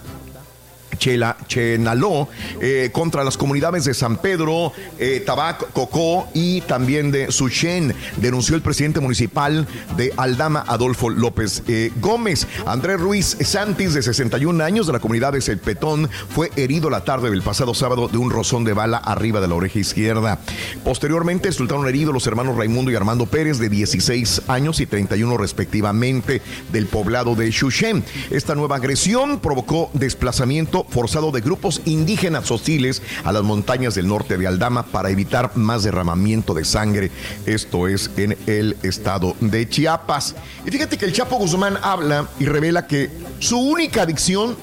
Chela, 0.98 1.36
Chenaló 1.46 2.28
eh, 2.60 2.90
contra 2.92 3.24
las 3.24 3.36
comunidades 3.36 3.84
de 3.84 3.94
San 3.94 4.16
Pedro, 4.18 4.72
eh, 4.98 5.22
Tabac, 5.24 5.72
Cocó 5.72 6.28
y 6.34 6.60
también 6.62 7.10
de 7.10 7.30
Suchen, 7.30 7.94
denunció 8.16 8.56
el 8.56 8.62
presidente 8.62 9.00
municipal 9.00 9.66
de 9.96 10.12
Aldama, 10.16 10.64
Adolfo 10.66 11.10
López 11.10 11.62
eh, 11.68 11.90
Gómez. 12.00 12.46
Andrés 12.66 13.00
Ruiz 13.00 13.36
Santis, 13.40 13.94
de 13.94 14.02
61 14.02 14.62
años, 14.62 14.86
de 14.86 14.92
la 14.92 15.00
comunidad 15.00 15.32
de 15.32 15.40
Celpetón, 15.40 16.08
fue 16.28 16.50
herido 16.56 16.90
la 16.90 17.04
tarde 17.04 17.30
del 17.30 17.42
pasado 17.42 17.74
sábado 17.74 18.08
de 18.08 18.18
un 18.18 18.30
rozón 18.30 18.64
de 18.64 18.72
bala 18.72 18.98
arriba 18.98 19.40
de 19.40 19.48
la 19.48 19.54
oreja 19.54 19.78
izquierda. 19.78 20.38
Posteriormente 20.84 21.48
resultaron 21.48 21.86
heridos 21.88 22.14
los 22.14 22.26
hermanos 22.26 22.56
Raimundo 22.56 22.90
y 22.90 22.96
Armando 22.96 23.26
Pérez, 23.26 23.58
de 23.58 23.68
16 23.68 24.42
años 24.48 24.80
y 24.80 24.86
31 24.86 25.36
respectivamente, 25.36 26.42
del 26.72 26.86
poblado 26.86 27.34
de 27.34 27.50
Xuchen. 27.50 28.04
Esta 28.30 28.54
nueva 28.54 28.76
agresión 28.76 29.40
provocó 29.40 29.90
desplazamiento 29.92 30.81
forzado 30.88 31.30
de 31.30 31.40
grupos 31.40 31.80
indígenas 31.84 32.50
hostiles 32.50 33.02
a 33.24 33.32
las 33.32 33.42
montañas 33.42 33.94
del 33.94 34.08
norte 34.08 34.36
de 34.36 34.46
Aldama 34.46 34.84
para 34.84 35.10
evitar 35.10 35.56
más 35.56 35.82
derramamiento 35.82 36.54
de 36.54 36.64
sangre. 36.64 37.10
Esto 37.46 37.88
es 37.88 38.10
en 38.16 38.36
el 38.46 38.76
estado 38.82 39.36
de 39.40 39.68
Chiapas. 39.68 40.34
Y 40.66 40.70
fíjate 40.70 40.98
que 40.98 41.04
el 41.04 41.12
Chapo 41.12 41.36
Guzmán 41.36 41.78
habla 41.82 42.28
y 42.38 42.46
revela 42.46 42.86
que 42.86 43.10
su 43.38 43.58
única 43.58 44.02
adicción 44.02 44.56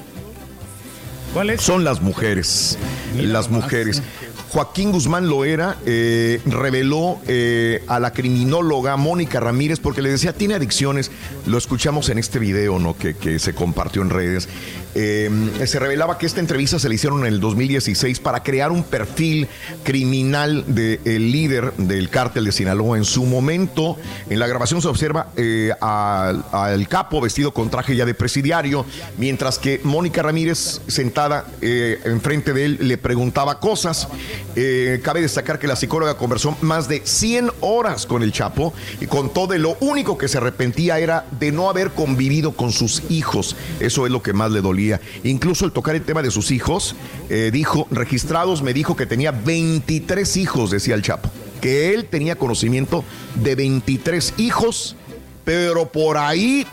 son 1.58 1.84
las 1.84 2.02
mujeres. 2.02 2.76
las 3.14 3.50
mujeres. 3.50 4.02
Joaquín 4.50 4.90
Guzmán 4.90 5.28
Loera 5.28 5.76
eh, 5.86 6.40
reveló 6.44 7.20
eh, 7.28 7.84
a 7.86 8.00
la 8.00 8.12
criminóloga 8.12 8.96
Mónica 8.96 9.38
Ramírez 9.38 9.78
porque 9.78 10.02
le 10.02 10.10
decía, 10.10 10.32
tiene 10.32 10.54
adicciones. 10.54 11.12
Lo 11.46 11.56
escuchamos 11.56 12.08
en 12.08 12.18
este 12.18 12.40
video 12.40 12.80
¿no? 12.80 12.96
que, 12.96 13.14
que 13.14 13.38
se 13.38 13.54
compartió 13.54 14.02
en 14.02 14.10
redes. 14.10 14.48
Eh, 14.94 15.30
se 15.64 15.78
revelaba 15.78 16.18
que 16.18 16.26
esta 16.26 16.40
entrevista 16.40 16.78
se 16.78 16.88
le 16.88 16.96
hicieron 16.96 17.20
en 17.20 17.26
el 17.26 17.40
2016 17.40 18.20
para 18.20 18.42
crear 18.42 18.72
un 18.72 18.82
perfil 18.82 19.48
criminal 19.84 20.64
del 20.66 21.32
líder 21.32 21.72
del 21.76 22.08
cártel 22.08 22.44
de 22.44 22.52
Sinaloa. 22.52 22.96
En 22.96 23.04
su 23.04 23.24
momento, 23.24 23.96
en 24.28 24.38
la 24.38 24.46
grabación 24.46 24.82
se 24.82 24.88
observa 24.88 25.28
eh, 25.36 25.72
al, 25.80 26.88
capo 26.88 27.20
vestido 27.20 27.52
con 27.52 27.70
traje 27.70 27.94
ya 27.94 28.04
de 28.04 28.14
presidiario, 28.14 28.84
mientras 29.16 29.58
que 29.58 29.80
Mónica 29.84 30.22
Ramírez, 30.22 30.80
sentada 30.86 31.46
eh, 31.60 32.00
enfrente 32.04 32.52
de 32.52 32.64
él, 32.64 32.78
le 32.80 32.98
preguntaba 32.98 33.60
cosas. 33.60 34.08
Eh, 34.56 35.00
cabe 35.02 35.20
destacar 35.20 35.58
que 35.58 35.66
la 35.66 35.76
psicóloga 35.76 36.16
conversó 36.16 36.56
más 36.60 36.88
de 36.88 37.02
100 37.04 37.50
horas 37.60 38.06
con 38.06 38.22
el 38.22 38.32
Chapo 38.32 38.72
y 39.00 39.06
con 39.06 39.32
todo 39.32 39.54
y 39.54 39.58
lo 39.58 39.76
único 39.80 40.18
que 40.18 40.28
se 40.28 40.38
arrepentía 40.38 40.98
era 40.98 41.26
de 41.38 41.52
no 41.52 41.68
haber 41.68 41.90
convivido 41.90 42.52
con 42.52 42.72
sus 42.72 43.02
hijos. 43.08 43.56
Eso 43.78 44.06
es 44.06 44.12
lo 44.12 44.22
que 44.22 44.32
más 44.32 44.50
le 44.50 44.60
dolía. 44.60 44.79
Incluso 45.24 45.64
el 45.66 45.72
tocar 45.72 45.94
el 45.94 46.02
tema 46.02 46.22
de 46.22 46.30
sus 46.30 46.50
hijos, 46.50 46.94
eh, 47.28 47.50
dijo, 47.52 47.86
registrados, 47.90 48.62
me 48.62 48.72
dijo 48.72 48.96
que 48.96 49.06
tenía 49.06 49.30
23 49.32 50.36
hijos, 50.36 50.70
decía 50.70 50.94
el 50.94 51.02
Chapo, 51.02 51.30
que 51.60 51.92
él 51.94 52.06
tenía 52.06 52.36
conocimiento 52.36 53.04
de 53.36 53.54
23 53.54 54.34
hijos, 54.38 54.96
pero 55.44 55.90
por 55.90 56.16
ahí 56.18 56.66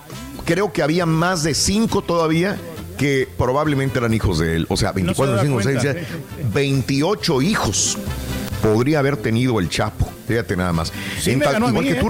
creo 0.45 0.71
que 0.71 0.81
había 0.83 1.05
más 1.05 1.43
de 1.43 1.53
5 1.53 2.01
todavía 2.03 2.57
que 2.97 3.27
probablemente 3.37 3.99
eran 3.99 4.13
hijos 4.13 4.39
de 4.39 4.55
él. 4.55 4.65
O 4.69 4.77
sea, 4.77 4.91
24, 4.91 5.35
da 5.35 5.41
25, 5.43 5.63
cuenta, 5.63 5.81
6, 5.81 5.97
sí, 5.99 6.41
sí, 6.41 6.49
28 6.53 7.41
hijos 7.43 7.97
podría 8.61 8.99
haber 8.99 9.17
tenido 9.17 9.59
el 9.59 9.69
Chapo. 9.69 10.09
Fíjate 10.27 10.55
nada 10.57 10.73
más. 10.73 10.91
Sí, 11.21 11.31
En 11.31 11.39
me 11.39 11.45
tal- 11.45 11.53
ganó 11.53 11.67
a 11.67 11.69
igual 11.69 11.85
mí, 11.85 11.89
que 11.91 11.95
tú, 11.99 12.07
¿eh? 12.07 12.09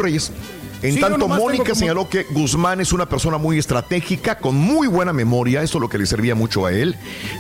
En 0.82 0.94
Sí, 0.94 1.00
tanto, 1.00 1.28
Mónica 1.28 1.74
señaló 1.74 2.08
que 2.08 2.24
Guzmán 2.30 2.82
es 2.82 2.94
una 2.94 3.08
persona 3.08 3.38
muy 3.38 3.58
estratégica, 3.58 4.38
con 4.38 4.56
muy 4.56 4.88
buena 4.88 5.12
memoria, 5.12 5.64
eso 5.64 5.78
es 5.78 5.82
lo 5.82 5.90
que 5.90 5.98
le 5.98 6.06
servía 6.06 6.36
mucho 6.36 6.66
a 6.66 6.72
él. 6.72 6.96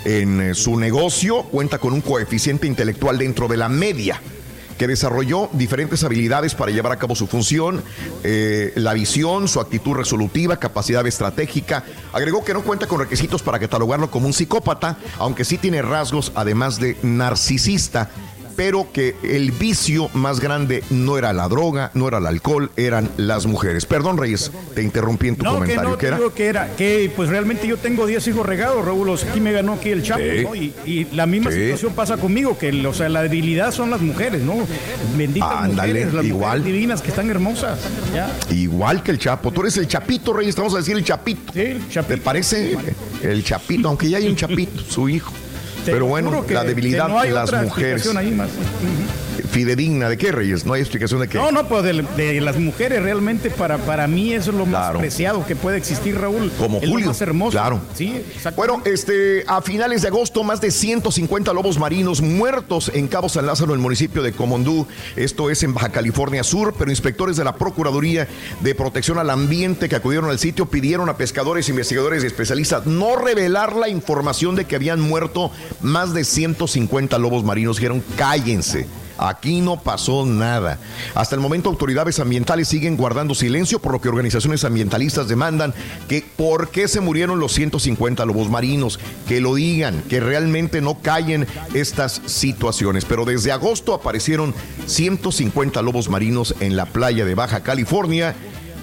En 0.06 0.42
eh, 0.42 0.54
su 0.56 0.78
negocio 0.78 1.44
cuenta 1.44 1.78
con 1.78 1.94
un 1.94 2.02
coeficiente 2.02 2.66
intelectual 2.66 3.18
dentro 3.18 3.48
de 3.48 3.58
la 3.58 3.70
media 3.70 4.20
que 4.78 4.88
desarrolló 4.88 5.50
diferentes 5.54 6.04
habilidades 6.04 6.56
para 6.56 6.72
llevar 6.72 6.92
a 6.92 6.98
cabo 6.98 7.16
su 7.16 7.28
función, 7.28 7.84
eh, 8.24 8.74
la 8.76 8.94
visión, 8.94 9.48
su 9.48 9.60
actitud 9.60 9.94
resolutiva, 9.94 10.58
capacidad 10.58 11.06
estratégica. 11.06 11.84
Agregó 12.14 12.46
que 12.46 12.54
no 12.54 12.64
cuenta 12.64 12.88
con 12.88 13.00
requisitos 13.00 13.42
para 13.42 13.60
catalogarlo 13.60 14.12
como 14.12 14.28
un 14.28 14.34
psicópata, 14.34 14.98
aunque 15.18 15.46
sí 15.46 15.58
tiene 15.58 15.82
rasgos 15.82 16.32
además 16.36 16.80
de 16.80 16.96
narcisista 17.02 18.10
pero 18.58 18.92
que 18.92 19.16
el 19.24 19.52
vicio 19.52 20.10
más 20.14 20.42
grande 20.42 20.84
no 20.90 21.18
era 21.18 21.32
la 21.32 21.48
droga, 21.48 21.92
no 21.94 22.08
era 22.10 22.18
el 22.18 22.26
alcohol, 22.26 22.72
eran 22.76 23.10
las 23.16 23.46
mujeres. 23.46 23.86
Perdón, 23.86 24.18
Reyes, 24.18 24.52
te 24.76 24.82
interrumpí 24.84 25.30
en 25.30 25.36
tu 25.38 25.44
No, 25.46 25.52
que 25.54 25.60
comentario. 25.60 25.90
no, 25.92 25.98
¿Qué 25.98 26.08
era? 26.08 26.18
digo 26.18 26.34
que 26.34 26.46
era, 26.48 26.76
que 26.76 27.12
pues 27.16 27.30
realmente 27.30 27.68
yo 27.68 27.78
tengo 27.78 28.06
10 28.06 28.28
hijos 28.28 28.46
regados, 28.46 28.84
Raúl, 28.84 29.08
o 29.10 29.16
sea, 29.18 29.30
aquí 29.32 29.40
me 29.40 29.52
ganó 29.54 29.74
aquí 29.74 29.90
el 29.92 30.02
Chapo, 30.04 30.22
Sí. 30.22 30.44
¿no? 30.44 30.56
Y, 30.56 30.74
y 30.86 31.06
la 31.16 31.26
misma 31.28 31.52
Sí. 31.52 31.58
situación 31.60 31.94
pasa 31.94 32.18
conmigo, 32.18 32.58
que 32.58 32.86
o 32.86 32.94
sea, 32.94 33.08
la 33.10 33.22
debilidad 33.22 33.72
son 33.72 33.90
las 33.92 34.02
mujeres, 34.02 34.42
¿no? 34.42 34.56
Benditas 35.16 35.68
mujeres, 35.68 36.14
las 36.14 36.26
igual. 36.26 36.58
mujeres 36.60 36.66
divinas 36.66 37.02
que 37.04 37.10
están 37.10 37.30
hermosas. 37.30 37.80
Ya. 38.14 38.28
Igual 38.54 39.04
que 39.04 39.12
el 39.12 39.20
Chapo. 39.20 39.52
Tú 39.52 39.62
eres 39.62 39.78
el 39.78 39.88
Chapito, 39.88 40.34
Reyes, 40.34 40.56
vamos 40.56 40.74
a 40.74 40.78
decir 40.78 40.98
el 40.98 41.04
Chapito. 41.04 41.54
¿Te 41.54 42.18
parece? 42.18 42.76
El 43.22 43.44
Chapito, 43.44 43.88
aunque 43.88 44.10
ya 44.10 44.18
hay 44.18 44.28
un 44.28 44.36
Chapito, 44.36 44.82
su 44.82 45.08
hijo. 45.10 45.32
Pero 45.92 46.06
bueno, 46.06 46.46
la 46.50 46.64
debilidad 46.64 47.08
no 47.08 47.22
de 47.22 47.32
las 47.32 47.52
mujeres. 47.54 48.08
ahí 48.16 48.32
más. 48.32 48.50
Fidedigna, 49.44 50.10
¿de 50.10 50.18
qué, 50.18 50.32
Reyes? 50.32 50.66
No 50.66 50.74
hay 50.74 50.82
explicación 50.82 51.22
de 51.22 51.28
qué. 51.28 51.38
No, 51.38 51.52
no, 51.52 51.68
pues 51.68 51.84
de, 51.84 52.04
de 52.16 52.42
las 52.42 52.58
mujeres 52.58 53.02
realmente 53.02 53.50
para, 53.50 53.78
para 53.78 54.08
mí 54.08 54.34
eso 54.34 54.52
es 54.52 54.58
lo 54.58 54.66
más 54.66 54.78
Claro. 54.88 55.00
preciado 55.00 55.46
que 55.46 55.56
puede 55.56 55.78
existir, 55.78 56.18
Raúl. 56.20 56.52
Como 56.58 56.78
Es 56.78 56.84
lo 56.86 56.90
Julio. 56.92 57.08
más 57.08 57.22
hermoso. 57.22 57.52
Claro. 57.52 57.80
Sí. 57.96 58.22
Bueno, 58.56 58.82
este, 58.86 59.44
a 59.48 59.62
finales 59.62 60.02
de 60.02 60.08
agosto, 60.10 60.44
más 60.44 60.62
de 60.62 60.72
150 60.72 61.54
lobos 61.54 61.78
marinos 61.80 62.22
muertos 62.22 62.92
en 62.94 63.08
Cabo 63.08 63.30
San 63.30 63.46
Lázaro, 63.46 63.72
en 63.74 63.80
el 63.80 63.84
municipio 63.84 64.22
de 64.24 64.32
Comondú. 64.34 64.88
Esto 65.16 65.50
es 65.50 65.64
en 65.64 65.74
Baja 65.74 65.90
California 65.90 66.44
Sur, 66.44 66.74
pero 66.78 66.92
inspectores 66.92 67.38
de 67.38 67.44
la 67.44 67.56
Procuraduría 67.56 68.28
de 68.62 68.76
Protección 68.76 69.18
al 69.20 69.30
Ambiente 69.30 69.90
que 69.90 69.96
acudieron 69.96 70.30
al 70.30 70.40
sitio 70.40 70.66
pidieron 70.68 71.10
a 71.10 71.18
pescadores, 71.18 71.70
investigadores 71.70 72.24
y 72.24 72.28
especialistas 72.28 72.86
no 72.86 73.16
revelar 73.16 73.76
la 73.76 73.90
información 73.90 74.56
de 74.56 74.66
que 74.66 74.76
habían 74.76 75.00
muerto 75.00 75.52
más 75.82 76.14
de 76.14 76.24
150 76.24 77.18
lobos 77.18 77.44
marinos. 77.44 77.78
Dijeron, 77.78 78.04
cállense. 78.18 78.86
Aquí 79.18 79.62
no 79.62 79.82
pasó 79.82 80.26
nada. 80.26 80.78
Hasta 81.16 81.36
el 81.36 81.42
momento 81.42 81.70
autoridades 81.70 82.20
ambientales 82.20 82.68
siguen 82.68 82.98
guardando 82.98 83.36
silencio, 83.36 83.80
por 83.80 83.92
lo 83.92 84.02
que 84.02 84.10
organizaciones 84.10 84.64
ambientalistas 84.64 85.28
demandan 85.28 85.74
que 86.08 86.24
por 86.36 86.70
qué 86.70 86.88
se 86.88 87.02
murieron 87.02 87.40
los 87.40 87.54
150 87.54 88.26
lobos 88.26 88.50
marinos, 88.50 89.00
que 89.28 89.42
lo 89.42 89.56
digan, 89.56 90.04
que 90.10 90.20
realmente 90.20 90.82
no 90.82 91.00
callen 91.02 91.48
estas 91.74 92.22
situaciones. 92.26 93.06
Pero 93.06 93.26
desde 93.26 93.52
agosto 93.52 93.94
aparecieron 93.94 94.54
150 94.86 95.82
lobos 95.82 96.10
marinos 96.10 96.56
en 96.60 96.76
la 96.76 96.86
playa 96.86 97.26
de 97.26 97.36
Baja 97.36 97.62
California. 97.64 98.36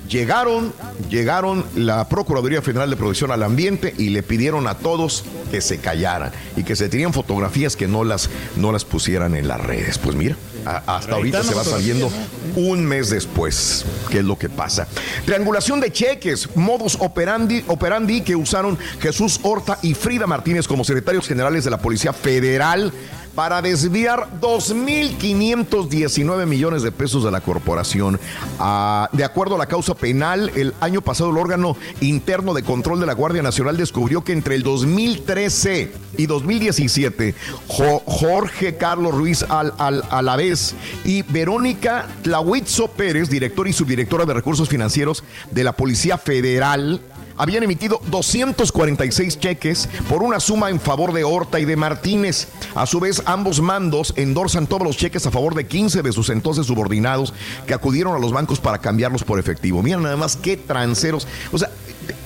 Llegaron, 0.09 0.73
llegaron 1.09 1.65
la 1.75 2.09
Procuraduría 2.09 2.61
Federal 2.63 2.91
de 2.91 2.97
Protección 2.97 3.31
al 3.31 3.43
Ambiente 3.43 3.95
y 3.97 4.11
le 4.11 4.23
pidieron 4.23 4.67
a 4.69 4.75
todos 4.75 5.25
que 5.51 5.61
se 5.61 5.79
callaran 5.79 6.31
y 6.57 6.63
que 6.63 6.77
se 6.77 6.89
tenían 6.89 7.13
fotografías 7.13 7.75
que 7.75 7.89
no 7.89 8.05
las, 8.05 8.29
no 8.57 8.71
las 8.71 8.85
pusieran 8.85 9.35
en 9.35 9.49
las 9.49 9.61
redes. 9.61 9.97
Pues 9.99 10.15
mira, 10.15 10.37
a- 10.67 10.97
hasta 10.97 11.15
ahorita 11.15 11.43
se 11.43 11.55
va 11.55 11.65
sabiendo 11.65 12.11
fotografías, 12.11 12.57
un 12.57 12.85
mes 12.85 13.11
después 13.11 13.85
qué 14.11 14.19
es 14.19 14.25
lo 14.25 14.39
que 14.39 14.49
pasa. 14.51 14.87
Triangulación 15.25 15.81
de 15.81 15.91
cheques, 15.91 16.55
modus 16.55 16.97
operandi, 17.01 17.65
operandi 17.67 18.21
que 18.21 18.37
usaron 18.37 18.79
Jesús 19.01 19.41
Horta 19.43 19.79
y 19.83 19.95
Frida 19.95 20.27
Martínez 20.27 20.69
como 20.69 20.85
secretarios 20.85 21.27
generales 21.27 21.65
de 21.65 21.71
la 21.71 21.79
Policía 21.79 22.13
Federal 22.13 22.93
para 23.35 23.63
desviar 23.63 24.29
2.519 24.41 26.47
millones 26.47 26.83
de 26.83 26.93
pesos 26.93 27.25
de 27.25 27.31
la 27.31 27.41
corporación. 27.41 28.21
Ah, 28.59 29.09
de 29.13 29.25
acuerdo 29.25 29.57
a 29.57 29.59
la 29.59 29.67
causa 29.67 29.95
penal, 29.95 30.51
el 30.55 30.75
año 30.81 31.01
pasado 31.01 31.31
el 31.31 31.39
órgano 31.39 31.77
interno 32.01 32.55
de 32.55 32.63
control 32.63 33.01
de 33.01 33.07
la 33.07 33.15
Guardia 33.15 33.43
Nacional 33.43 33.77
descubrió 33.77 34.23
que 34.23 34.33
entre 34.33 34.55
el 34.55 34.63
2013 34.63 35.93
y 36.17 36.27
2017, 36.27 37.35
Jo- 37.67 38.03
Jorge 38.07 38.77
Carlos 38.77 39.15
Ruiz 39.15 39.43
Al, 39.49 39.73
Al- 39.79 40.05
Alavés 40.11 40.75
y 41.05 41.23
Verónica 41.23 42.07
Tlahuitzo 42.23 42.89
Pérez, 42.89 43.29
director 43.29 43.67
y 43.67 43.73
subdirectora 43.73 44.25
de 44.25 44.35
recursos 44.35 44.69
financieros 44.69 45.25
de 45.51 45.65
la 45.65 45.73
Policía 45.73 46.19
Federal, 46.19 47.01
habían 47.37 47.63
emitido 47.63 48.01
246 48.07 49.39
cheques 49.39 49.89
por 50.09 50.23
una 50.23 50.41
suma 50.41 50.71
en 50.71 50.81
favor 50.81 51.13
de 51.13 51.25
Horta 51.25 51.61
y 51.61 51.65
de 51.65 51.77
Martínez. 51.77 52.49
A 52.75 52.87
su 52.87 53.01
vez, 53.01 53.23
ambos 53.27 53.61
mandos 53.61 54.13
endorsan 54.17 54.67
todos 54.67 54.83
los 54.83 54.97
cheques 54.97 55.27
a 55.27 55.31
favor 55.31 55.55
de 55.55 55.67
15 55.67 56.03
de 56.03 56.13
sus 56.13 56.31
entonces 56.31 56.67
subordinados 56.67 57.33
que 57.67 57.75
acudieron 57.75 58.15
a 58.15 58.19
los 58.19 58.33
bancos 58.33 58.61
para 58.61 58.79
cambiarlos 58.79 59.25
por 59.25 59.39
efectivo. 59.39 59.83
Mira 59.83 59.99
nada 59.99 60.17
más 60.17 60.37
qué 60.37 60.57
tranceros. 60.57 61.27
O 61.53 61.59
sea, 61.59 61.71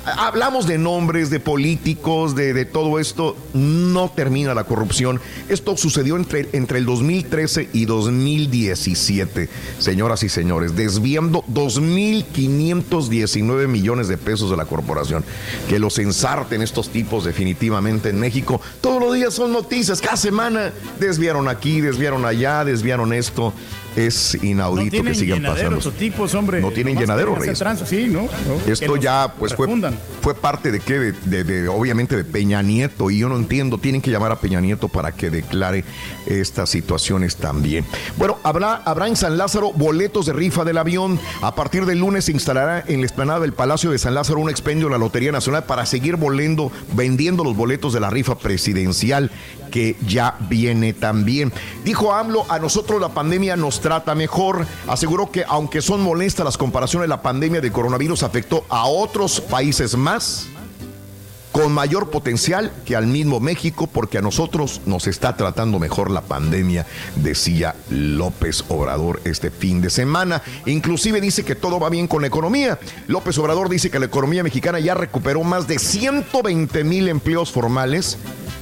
hablamos 0.04 0.66
de 0.66 0.78
nombres, 0.78 1.30
de 1.30 1.38
políticos, 1.40 2.34
de, 2.34 2.64
todo 2.64 2.98
esto. 2.98 3.36
No 3.54 4.10
termina 4.10 4.54
la 4.54 4.64
corrupción. 4.64 5.20
Esto 5.48 5.76
sucedió 5.76 6.16
entre, 6.16 6.48
entre 6.52 6.78
el 6.78 6.86
2013 6.86 7.68
y 7.72 7.84
2017, 7.84 9.48
señoras 9.78 10.22
y 10.22 10.28
señores, 10.28 10.76
desviando 10.76 11.42
2.519 11.52 13.66
millones 13.68 14.08
de 14.08 14.18
pesos 14.18 14.50
de 14.50 14.56
la 14.56 14.64
corporación. 14.64 15.24
Que 15.68 15.78
los 15.78 15.98
ensarten 15.98 16.62
estos 16.62 16.88
tipos 16.90 17.24
definitivamente 17.24 18.08
en 18.10 18.20
México. 18.20 18.60
Todos 18.80 19.02
los 19.02 19.14
días 19.14 19.34
son 19.34 19.52
noticias, 19.52 20.00
cada 20.00 20.16
semana 20.16 20.72
desviaron 20.98 21.48
aquí, 21.48 21.80
desviaron 21.80 22.24
allá, 22.24 22.64
desviaron 22.64 23.12
esto. 23.12 23.52
Es 23.98 24.38
inaudito 24.42 25.02
no 25.02 25.10
que 25.10 25.14
sigan 25.14 25.42
pasando. 25.42 25.90
tipos, 25.92 26.34
hombre. 26.34 26.60
No 26.60 26.70
tienen 26.70 26.96
llenadero, 26.96 27.34
Reyes. 27.34 27.58
trans- 27.58 27.82
Sí, 27.88 28.06
¿no? 28.06 28.28
Esto 28.66 28.96
ya, 28.96 29.34
pues 29.38 29.54
fue, 29.54 29.66
refundan. 29.66 29.98
fue 30.20 30.34
parte 30.34 30.70
de 30.70 30.80
qué? 30.80 30.98
De, 30.98 31.12
de- 31.12 31.44
de, 31.44 31.68
obviamente 31.68 32.16
de 32.16 32.24
Peña 32.24 32.62
Nieto. 32.62 33.10
Y 33.10 33.18
yo 33.18 33.28
no 33.28 33.36
entiendo, 33.36 33.78
tienen 33.78 34.00
que 34.00 34.10
llamar 34.10 34.30
a 34.32 34.36
Peña 34.40 34.60
Nieto 34.60 34.88
para 34.88 35.12
que 35.12 35.30
declare 35.30 35.84
estas 36.26 36.70
situaciones 36.70 37.36
también. 37.36 37.84
Bueno, 38.16 38.38
habrá, 38.44 38.76
habrá 38.84 39.08
en 39.08 39.16
San 39.16 39.36
Lázaro 39.38 39.72
boletos 39.72 40.26
de 40.26 40.32
rifa 40.32 40.64
del 40.64 40.78
avión. 40.78 41.18
A 41.42 41.54
partir 41.54 41.84
del 41.86 41.98
lunes 41.98 42.26
se 42.26 42.32
instalará 42.32 42.84
en 42.86 43.00
la 43.00 43.06
explanada 43.06 43.40
del 43.40 43.52
Palacio 43.52 43.90
de 43.90 43.98
San 43.98 44.14
Lázaro 44.14 44.38
un 44.40 44.50
expendio 44.50 44.86
de 44.86 44.92
la 44.92 44.98
Lotería 44.98 45.32
Nacional 45.32 45.64
para 45.64 45.86
seguir 45.86 46.16
volando, 46.16 46.70
vendiendo 46.94 47.42
los 47.42 47.56
boletos 47.56 47.92
de 47.92 48.00
la 48.00 48.10
rifa 48.10 48.38
presidencial 48.38 49.30
que 49.78 49.94
ya 50.08 50.34
viene 50.48 50.92
también. 50.92 51.52
Dijo 51.84 52.12
AMLO, 52.12 52.44
a 52.48 52.58
nosotros 52.58 53.00
la 53.00 53.10
pandemia 53.10 53.54
nos 53.54 53.80
trata 53.80 54.16
mejor. 54.16 54.66
Aseguró 54.88 55.30
que 55.30 55.44
aunque 55.46 55.82
son 55.82 56.00
molestas 56.00 56.44
las 56.44 56.58
comparaciones, 56.58 57.08
la 57.08 57.22
pandemia 57.22 57.60
de 57.60 57.70
coronavirus 57.70 58.24
afectó 58.24 58.64
a 58.70 58.86
otros 58.88 59.40
países 59.40 59.96
más 59.96 60.48
con 61.52 61.70
mayor 61.70 62.10
potencial 62.10 62.72
que 62.84 62.96
al 62.96 63.06
mismo 63.06 63.38
México, 63.38 63.86
porque 63.86 64.18
a 64.18 64.20
nosotros 64.20 64.80
nos 64.84 65.06
está 65.06 65.36
tratando 65.36 65.78
mejor 65.78 66.10
la 66.10 66.22
pandemia, 66.22 66.84
decía 67.14 67.76
López 67.88 68.64
Obrador 68.66 69.20
este 69.24 69.52
fin 69.52 69.80
de 69.80 69.90
semana. 69.90 70.42
Inclusive 70.66 71.20
dice 71.20 71.44
que 71.44 71.54
todo 71.54 71.78
va 71.78 71.88
bien 71.88 72.08
con 72.08 72.22
la 72.22 72.26
economía. 72.26 72.80
López 73.06 73.38
Obrador 73.38 73.68
dice 73.68 73.92
que 73.92 74.00
la 74.00 74.06
economía 74.06 74.42
mexicana 74.42 74.80
ya 74.80 74.94
recuperó 74.94 75.44
más 75.44 75.68
de 75.68 75.78
120 75.78 76.82
mil 76.82 77.08
empleos 77.08 77.52
formales 77.52 78.18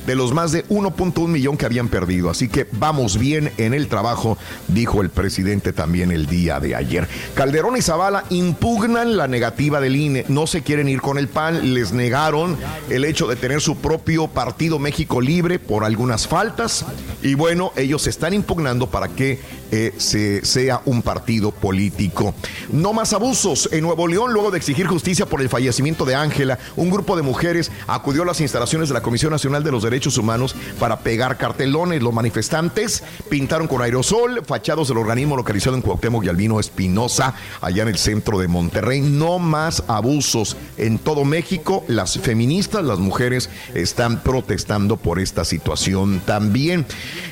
de 0.06 0.14
los 0.14 0.32
más 0.32 0.52
de 0.52 0.66
1.1 0.68 1.28
millón 1.28 1.56
que 1.56 1.66
habían 1.66 1.88
perdido. 1.88 2.30
Así 2.30 2.48
que 2.48 2.66
vamos 2.72 3.18
bien 3.18 3.52
en 3.58 3.74
el 3.74 3.88
trabajo, 3.88 4.38
dijo 4.68 5.02
el 5.02 5.10
presidente 5.10 5.72
también 5.72 6.10
el 6.10 6.26
día 6.26 6.60
de 6.60 6.74
ayer. 6.74 7.08
Calderón 7.34 7.76
y 7.76 7.82
Zavala 7.82 8.24
impugnan 8.30 9.16
la 9.16 9.28
negativa 9.28 9.80
del 9.80 9.96
INE. 9.96 10.24
No 10.28 10.46
se 10.46 10.62
quieren 10.62 10.88
ir 10.88 11.00
con 11.00 11.18
el 11.18 11.28
PAN. 11.28 11.74
Les 11.74 11.92
negaron 11.92 12.56
el 12.88 13.04
hecho 13.04 13.26
de 13.26 13.36
tener 13.36 13.60
su 13.60 13.76
propio 13.76 14.28
partido 14.28 14.78
México 14.78 15.20
Libre 15.20 15.58
por 15.58 15.84
algunas 15.84 16.26
faltas. 16.28 16.84
Y 17.22 17.34
bueno, 17.34 17.72
ellos 17.76 18.06
están 18.06 18.34
impugnando 18.34 18.88
para 18.88 19.08
que 19.08 19.40
eh, 19.70 19.94
se, 19.96 20.44
sea 20.44 20.80
un 20.84 21.02
partido 21.02 21.50
político. 21.50 22.34
No 22.70 22.92
más 22.92 23.12
abusos. 23.12 23.68
En 23.72 23.82
Nuevo 23.82 24.06
León, 24.08 24.32
luego 24.32 24.50
de 24.50 24.58
exigir 24.58 24.86
justicia 24.86 25.26
por 25.26 25.40
el 25.40 25.48
fallecimiento 25.48 26.04
de 26.04 26.14
Ángela, 26.14 26.58
un 26.76 26.90
grupo 26.90 27.16
de 27.16 27.22
mujeres 27.22 27.70
acudió 27.86 28.22
a 28.22 28.26
las 28.26 28.40
instalaciones 28.40 28.88
de 28.88 28.94
la 28.94 29.02
Comisión 29.02 29.32
Nacional 29.32 29.64
de 29.64 29.72
los 29.72 29.82
Derechos 29.82 30.18
Humanos 30.18 30.54
para 30.78 31.00
pegar 31.00 31.36
cartelones. 31.36 32.02
Los 32.02 32.12
manifestantes 32.12 33.02
pintaron 33.28 33.68
con 33.68 33.82
aerosol 33.82 34.42
fachados 34.44 34.88
del 34.88 34.98
organismo 34.98 35.36
localizado 35.36 35.76
en 35.76 35.82
Cuauhtémoc 35.82 36.24
y 36.24 36.28
Albino 36.28 36.60
Espinosa, 36.60 37.34
allá 37.60 37.82
en 37.82 37.88
el 37.88 37.98
centro 37.98 38.38
de 38.38 38.48
Monterrey. 38.48 39.00
No 39.00 39.38
más 39.38 39.82
abusos. 39.88 40.56
En 40.76 40.98
todo 40.98 41.24
México, 41.24 41.84
las 41.88 42.18
feministas, 42.18 42.84
las 42.84 42.98
mujeres, 42.98 43.50
están 43.74 44.22
protestando 44.22 44.96
por 44.96 45.18
esta 45.18 45.44
situación 45.44 46.20
también. 46.24 46.86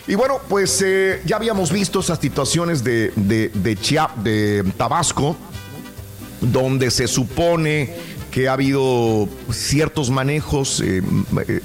Y 0.06 0.14
bueno, 0.14 0.38
pues 0.48 0.82
eh, 0.84 1.22
ya 1.24 1.36
habíamos 1.36 1.72
visto 1.72 2.00
esas 2.00 2.20
situaciones 2.28 2.82
de, 2.82 3.12
de, 3.16 3.50
de 3.50 3.74
de 4.24 4.64
Tabasco 4.78 5.36
donde 6.40 6.90
se 6.90 7.06
supone 7.06 7.92
que 8.30 8.48
ha 8.48 8.54
habido 8.54 9.28
ciertos 9.52 10.08
manejos. 10.08 10.80
eh, 10.80 11.02
eh, 11.46 11.60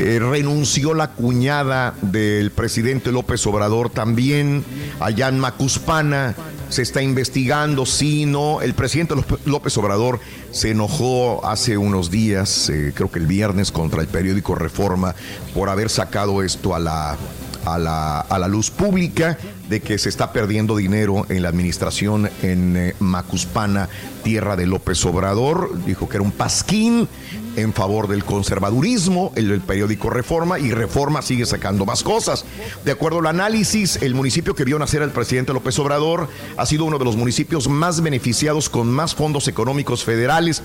eh, 0.00 0.18
renunció 0.20 0.92
la 0.92 1.12
cuñada 1.12 1.94
del 2.02 2.50
presidente 2.50 3.12
López 3.12 3.46
Obrador 3.46 3.88
también, 3.88 4.62
allá 5.00 5.28
en 5.28 5.38
Macuspana. 5.38 6.34
Se 6.68 6.82
está 6.82 7.00
investigando, 7.00 7.86
sí, 7.86 8.26
no. 8.26 8.60
El 8.60 8.74
presidente 8.74 9.14
López- 9.46 9.78
Obrador 9.78 10.20
se 10.50 10.72
enojó 10.72 11.46
hace 11.46 11.78
unos 11.78 12.10
días, 12.10 12.70
creo 12.94 13.10
que 13.10 13.20
el 13.20 13.26
viernes, 13.26 13.72
contra 13.72 14.02
el 14.02 14.08
periódico 14.08 14.54
Reforma 14.54 15.14
por 15.54 15.70
haber 15.70 15.88
sacado 15.88 16.42
esto 16.42 16.74
a 16.74 16.78
la, 16.78 17.16
a 17.64 17.78
la, 17.78 18.20
a 18.20 18.38
la 18.38 18.48
luz 18.48 18.70
pública 18.70 19.38
de 19.68 19.80
que 19.80 19.98
se 19.98 20.08
está 20.08 20.32
perdiendo 20.32 20.76
dinero 20.76 21.26
en 21.28 21.42
la 21.42 21.48
administración 21.48 22.30
en 22.42 22.76
eh, 22.76 22.94
Macuspana, 22.98 23.88
tierra 24.22 24.56
de 24.56 24.66
López 24.66 25.04
Obrador. 25.04 25.70
Dijo 25.84 26.08
que 26.08 26.16
era 26.16 26.24
un 26.24 26.32
pasquín 26.32 27.08
en 27.56 27.72
favor 27.72 28.08
del 28.08 28.24
conservadurismo, 28.24 29.32
el, 29.36 29.50
el 29.50 29.60
periódico 29.60 30.10
Reforma, 30.10 30.58
y 30.58 30.72
Reforma 30.72 31.22
sigue 31.22 31.46
sacando 31.46 31.86
más 31.86 32.02
cosas. 32.02 32.44
De 32.84 32.92
acuerdo 32.92 33.20
al 33.20 33.26
análisis, 33.26 33.96
el 34.02 34.14
municipio 34.14 34.54
que 34.54 34.64
vio 34.64 34.78
nacer 34.78 35.02
al 35.02 35.12
presidente 35.12 35.52
López 35.52 35.78
Obrador 35.78 36.28
ha 36.56 36.66
sido 36.66 36.84
uno 36.84 36.98
de 36.98 37.04
los 37.04 37.16
municipios 37.16 37.68
más 37.68 38.00
beneficiados 38.00 38.68
con 38.68 38.90
más 38.90 39.14
fondos 39.14 39.48
económicos 39.48 40.04
federales. 40.04 40.62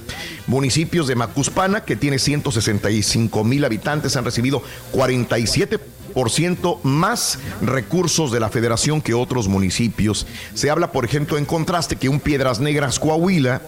Municipios 0.48 1.08
de 1.08 1.16
Macuspana, 1.16 1.84
que 1.84 1.96
tiene 1.96 2.20
165 2.20 3.44
mil 3.44 3.66
habitantes, 3.66 4.16
han 4.16 4.26
recibido 4.26 4.64
47 4.92 5.80
por 6.20 6.30
ciento 6.30 6.82
más 6.84 7.40
recursos 7.62 8.30
de 8.30 8.42
la 8.42 8.50
federación 8.50 9.02
que 9.02 9.14
otros 9.14 9.48
municipios. 9.48 10.28
Se 10.54 10.70
habla, 10.70 10.92
por 10.92 11.06
ejemplo, 11.06 11.38
en 11.38 11.46
contraste 11.46 11.96
que 11.96 12.10
un 12.10 12.20
Piedras 12.20 12.60
Negras 12.60 13.00
Coahuila 13.00 13.62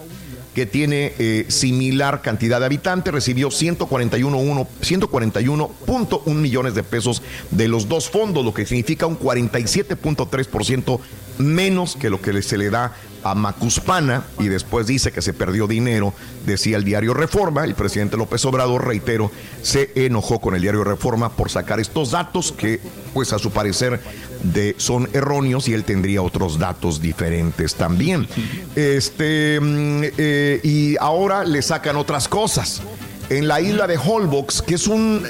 que 0.54 0.66
tiene 0.66 1.14
eh, 1.18 1.46
similar 1.48 2.22
cantidad 2.22 2.60
de 2.60 2.66
habitantes, 2.66 3.12
recibió 3.12 3.48
141.1 3.48 4.66
141.1 4.82 6.34
millones 6.34 6.74
de 6.74 6.82
pesos 6.82 7.22
de 7.50 7.68
los 7.68 7.88
dos 7.88 8.10
fondos, 8.10 8.44
lo 8.44 8.52
que 8.52 8.66
significa 8.66 9.06
un 9.06 9.18
47.3% 9.18 11.00
menos 11.38 11.96
que 11.96 12.10
lo 12.10 12.20
que 12.20 12.42
se 12.42 12.58
le 12.58 12.70
da 12.70 12.92
a 13.24 13.34
Macuspana 13.34 14.24
y 14.38 14.48
después 14.48 14.86
dice 14.86 15.12
que 15.12 15.22
se 15.22 15.32
perdió 15.32 15.66
dinero, 15.66 16.12
decía 16.44 16.76
el 16.76 16.84
diario 16.84 17.14
Reforma. 17.14 17.64
El 17.64 17.74
presidente 17.74 18.16
López 18.16 18.44
Obrador, 18.44 18.86
reitero, 18.86 19.30
se 19.62 19.92
enojó 19.94 20.40
con 20.40 20.54
el 20.54 20.62
diario 20.62 20.84
Reforma 20.84 21.30
por 21.30 21.50
sacar 21.50 21.80
estos 21.80 22.10
datos 22.10 22.52
que, 22.52 22.80
pues 23.14 23.32
a 23.32 23.38
su 23.38 23.50
parecer, 23.50 24.00
de, 24.42 24.74
son 24.78 25.08
erróneos 25.12 25.68
y 25.68 25.74
él 25.74 25.84
tendría 25.84 26.22
otros 26.22 26.58
datos 26.58 27.00
diferentes 27.00 27.74
también. 27.74 28.26
Este, 28.74 29.60
mm, 29.60 30.02
eh, 30.18 30.60
y 30.62 30.96
ahora 30.98 31.44
le 31.44 31.62
sacan 31.62 31.96
otras 31.96 32.28
cosas. 32.28 32.82
En 33.30 33.48
la 33.48 33.60
isla 33.60 33.86
de 33.86 33.96
Holbox, 33.96 34.62
que 34.62 34.74
es 34.74 34.86
un 34.86 35.22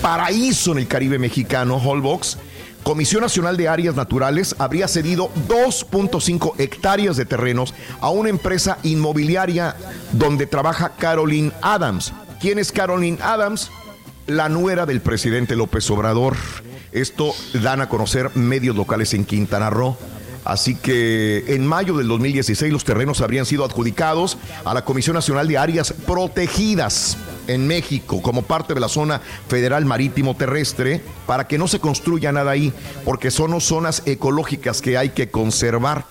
paraíso 0.00 0.72
en 0.72 0.78
el 0.78 0.86
Caribe 0.86 1.18
mexicano, 1.18 1.76
Holbox, 1.76 2.38
Comisión 2.82 3.20
Nacional 3.20 3.56
de 3.56 3.68
Áreas 3.68 3.94
Naturales 3.94 4.56
habría 4.58 4.88
cedido 4.88 5.30
2.5 5.48 6.54
hectáreas 6.58 7.16
de 7.16 7.26
terrenos 7.26 7.74
a 8.00 8.08
una 8.08 8.30
empresa 8.30 8.78
inmobiliaria 8.82 9.76
donde 10.12 10.46
trabaja 10.46 10.92
Caroline 10.98 11.52
Adams. 11.60 12.12
¿Quién 12.40 12.58
es 12.58 12.72
Caroline 12.72 13.18
Adams? 13.20 13.70
La 14.26 14.48
nuera 14.48 14.86
del 14.86 15.02
presidente 15.02 15.56
López 15.56 15.90
Obrador. 15.90 16.36
Esto 16.92 17.32
dan 17.62 17.80
a 17.80 17.88
conocer 17.88 18.30
medios 18.34 18.76
locales 18.76 19.14
en 19.14 19.24
Quintana 19.24 19.70
Roo. 19.70 19.96
Así 20.44 20.74
que 20.74 21.44
en 21.48 21.66
mayo 21.66 21.96
del 21.96 22.08
2016 22.08 22.72
los 22.72 22.84
terrenos 22.84 23.20
habrían 23.20 23.44
sido 23.44 23.64
adjudicados 23.64 24.38
a 24.64 24.72
la 24.72 24.84
Comisión 24.84 25.14
Nacional 25.14 25.46
de 25.46 25.58
Áreas 25.58 25.92
Protegidas 25.92 27.16
en 27.46 27.66
México 27.66 28.22
como 28.22 28.42
parte 28.42 28.74
de 28.74 28.80
la 28.80 28.88
zona 28.88 29.20
federal 29.48 29.84
marítimo 29.84 30.36
terrestre 30.36 31.02
para 31.26 31.46
que 31.46 31.58
no 31.58 31.68
se 31.68 31.78
construya 31.78 32.32
nada 32.32 32.52
ahí 32.52 32.72
porque 33.04 33.30
son 33.30 33.60
zonas 33.60 34.02
ecológicas 34.06 34.80
que 34.80 34.96
hay 34.96 35.10
que 35.10 35.30
conservar. 35.30 36.06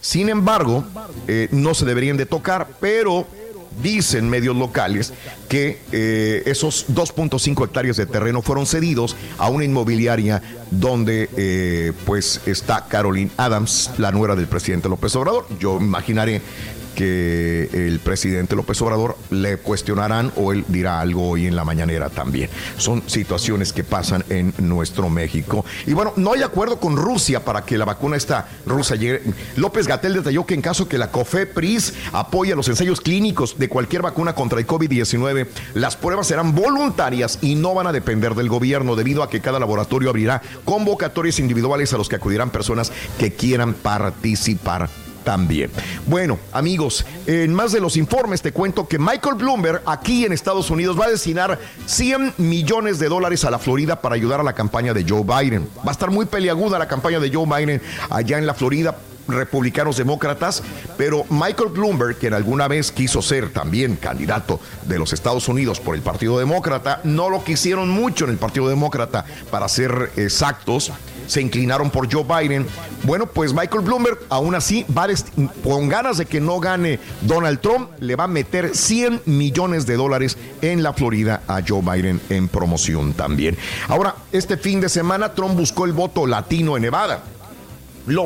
Sin 0.00 0.28
embargo, 0.28 0.84
eh, 1.28 1.48
no 1.50 1.74
se 1.74 1.84
deberían 1.84 2.16
de 2.16 2.26
tocar, 2.26 2.68
pero 2.80 3.26
dicen 3.82 4.28
medios 4.28 4.56
locales 4.56 5.12
que 5.48 5.80
eh, 5.92 6.42
esos 6.46 6.86
2.5 6.88 7.64
hectáreas 7.64 7.96
de 7.96 8.06
terreno 8.06 8.42
fueron 8.42 8.66
cedidos 8.66 9.16
a 9.38 9.48
una 9.48 9.64
inmobiliaria 9.64 10.42
donde 10.70 11.28
eh, 11.36 11.92
pues 12.04 12.40
está 12.46 12.86
Caroline 12.88 13.30
Adams, 13.36 13.90
la 13.98 14.12
nuera 14.12 14.36
del 14.36 14.46
presidente 14.46 14.88
López 14.88 15.14
Obrador. 15.16 15.46
Yo 15.58 15.78
imaginaré 15.80 16.40
que 16.94 17.68
el 17.72 18.00
presidente 18.00 18.56
López 18.56 18.80
Obrador 18.82 19.16
le 19.30 19.58
cuestionarán 19.58 20.32
o 20.36 20.52
él 20.52 20.64
dirá 20.68 21.00
algo 21.00 21.28
hoy 21.28 21.46
en 21.46 21.56
la 21.56 21.64
mañanera 21.64 22.08
también. 22.08 22.50
Son 22.78 23.02
situaciones 23.06 23.72
que 23.72 23.84
pasan 23.84 24.24
en 24.28 24.54
nuestro 24.58 25.10
México. 25.10 25.64
Y 25.86 25.92
bueno, 25.92 26.12
no 26.16 26.32
hay 26.32 26.42
acuerdo 26.42 26.78
con 26.78 26.96
Rusia 26.96 27.44
para 27.44 27.64
que 27.64 27.78
la 27.78 27.84
vacuna 27.84 28.16
esta 28.16 28.48
rusa 28.66 28.94
llegue. 28.94 29.22
López 29.56 29.86
Gatel 29.86 30.14
detalló 30.14 30.46
que 30.46 30.54
en 30.54 30.62
caso 30.62 30.88
que 30.88 30.98
la 30.98 31.10
COFEPRIS 31.10 31.94
apoye 32.12 32.54
los 32.54 32.68
ensayos 32.68 33.00
clínicos 33.00 33.58
de 33.58 33.68
cualquier 33.68 34.02
vacuna 34.02 34.34
contra 34.34 34.58
el 34.58 34.66
COVID-19, 34.66 35.46
las 35.74 35.96
pruebas 35.96 36.26
serán 36.26 36.54
voluntarias 36.54 37.38
y 37.42 37.54
no 37.54 37.74
van 37.74 37.86
a 37.86 37.92
depender 37.92 38.34
del 38.34 38.48
gobierno 38.48 38.96
debido 38.96 39.22
a 39.22 39.30
que 39.30 39.40
cada 39.40 39.58
laboratorio 39.58 40.10
abrirá 40.10 40.42
convocatorias 40.64 41.38
individuales 41.38 41.92
a 41.92 41.98
los 41.98 42.08
que 42.08 42.16
acudirán 42.16 42.50
personas 42.50 42.92
que 43.18 43.32
quieran 43.32 43.74
participar 43.74 44.88
también. 45.24 45.70
Bueno, 46.06 46.38
amigos, 46.52 47.04
en 47.26 47.52
más 47.52 47.72
de 47.72 47.80
los 47.80 47.96
informes 47.96 48.42
te 48.42 48.52
cuento 48.52 48.86
que 48.86 48.98
Michael 48.98 49.36
Bloomberg 49.36 49.82
aquí 49.86 50.24
en 50.24 50.32
Estados 50.32 50.70
Unidos 50.70 50.98
va 50.98 51.06
a 51.06 51.10
destinar 51.10 51.58
100 51.86 52.34
millones 52.38 52.98
de 52.98 53.08
dólares 53.08 53.44
a 53.44 53.50
la 53.50 53.58
Florida 53.58 54.00
para 54.00 54.14
ayudar 54.14 54.40
a 54.40 54.44
la 54.44 54.52
campaña 54.52 54.94
de 54.94 55.04
Joe 55.08 55.22
Biden. 55.22 55.68
Va 55.78 55.88
a 55.88 55.92
estar 55.92 56.10
muy 56.10 56.26
peleaguda 56.26 56.78
la 56.78 56.88
campaña 56.88 57.18
de 57.18 57.32
Joe 57.32 57.46
Biden 57.46 57.80
allá 58.10 58.38
en 58.38 58.46
la 58.46 58.54
Florida 58.54 58.96
republicanos 59.28 59.96
demócratas, 59.96 60.62
pero 60.96 61.24
Michael 61.30 61.70
Bloomberg, 61.70 62.16
quien 62.16 62.34
alguna 62.34 62.68
vez 62.68 62.92
quiso 62.92 63.22
ser 63.22 63.50
también 63.52 63.96
candidato 63.96 64.60
de 64.86 64.98
los 64.98 65.12
Estados 65.12 65.48
Unidos 65.48 65.80
por 65.80 65.94
el 65.94 66.02
Partido 66.02 66.38
Demócrata, 66.38 67.00
no 67.04 67.30
lo 67.30 67.42
quisieron 67.44 67.88
mucho 67.88 68.24
en 68.24 68.32
el 68.32 68.36
Partido 68.36 68.68
Demócrata, 68.68 69.24
para 69.50 69.68
ser 69.68 70.12
exactos, 70.16 70.92
se 71.26 71.40
inclinaron 71.40 71.90
por 71.90 72.12
Joe 72.12 72.24
Biden. 72.24 72.66
Bueno, 73.04 73.26
pues 73.26 73.52
Michael 73.52 73.82
Bloomberg, 73.82 74.18
aún 74.28 74.54
así, 74.54 74.84
va 74.96 75.06
con 75.62 75.88
ganas 75.88 76.18
de 76.18 76.26
que 76.26 76.40
no 76.40 76.60
gane 76.60 76.98
Donald 77.20 77.60
Trump, 77.60 77.90
le 78.00 78.16
va 78.16 78.24
a 78.24 78.28
meter 78.28 78.74
100 78.74 79.22
millones 79.26 79.86
de 79.86 79.96
dólares 79.96 80.38
en 80.62 80.82
la 80.82 80.92
Florida 80.92 81.42
a 81.46 81.60
Joe 81.66 81.82
Biden 81.82 82.20
en 82.30 82.48
promoción 82.48 83.12
también. 83.12 83.56
Ahora, 83.88 84.16
este 84.32 84.56
fin 84.56 84.80
de 84.80 84.88
semana, 84.88 85.34
Trump 85.34 85.56
buscó 85.56 85.84
el 85.84 85.92
voto 85.92 86.26
latino 86.26 86.76
en 86.76 86.82
Nevada. 86.82 87.22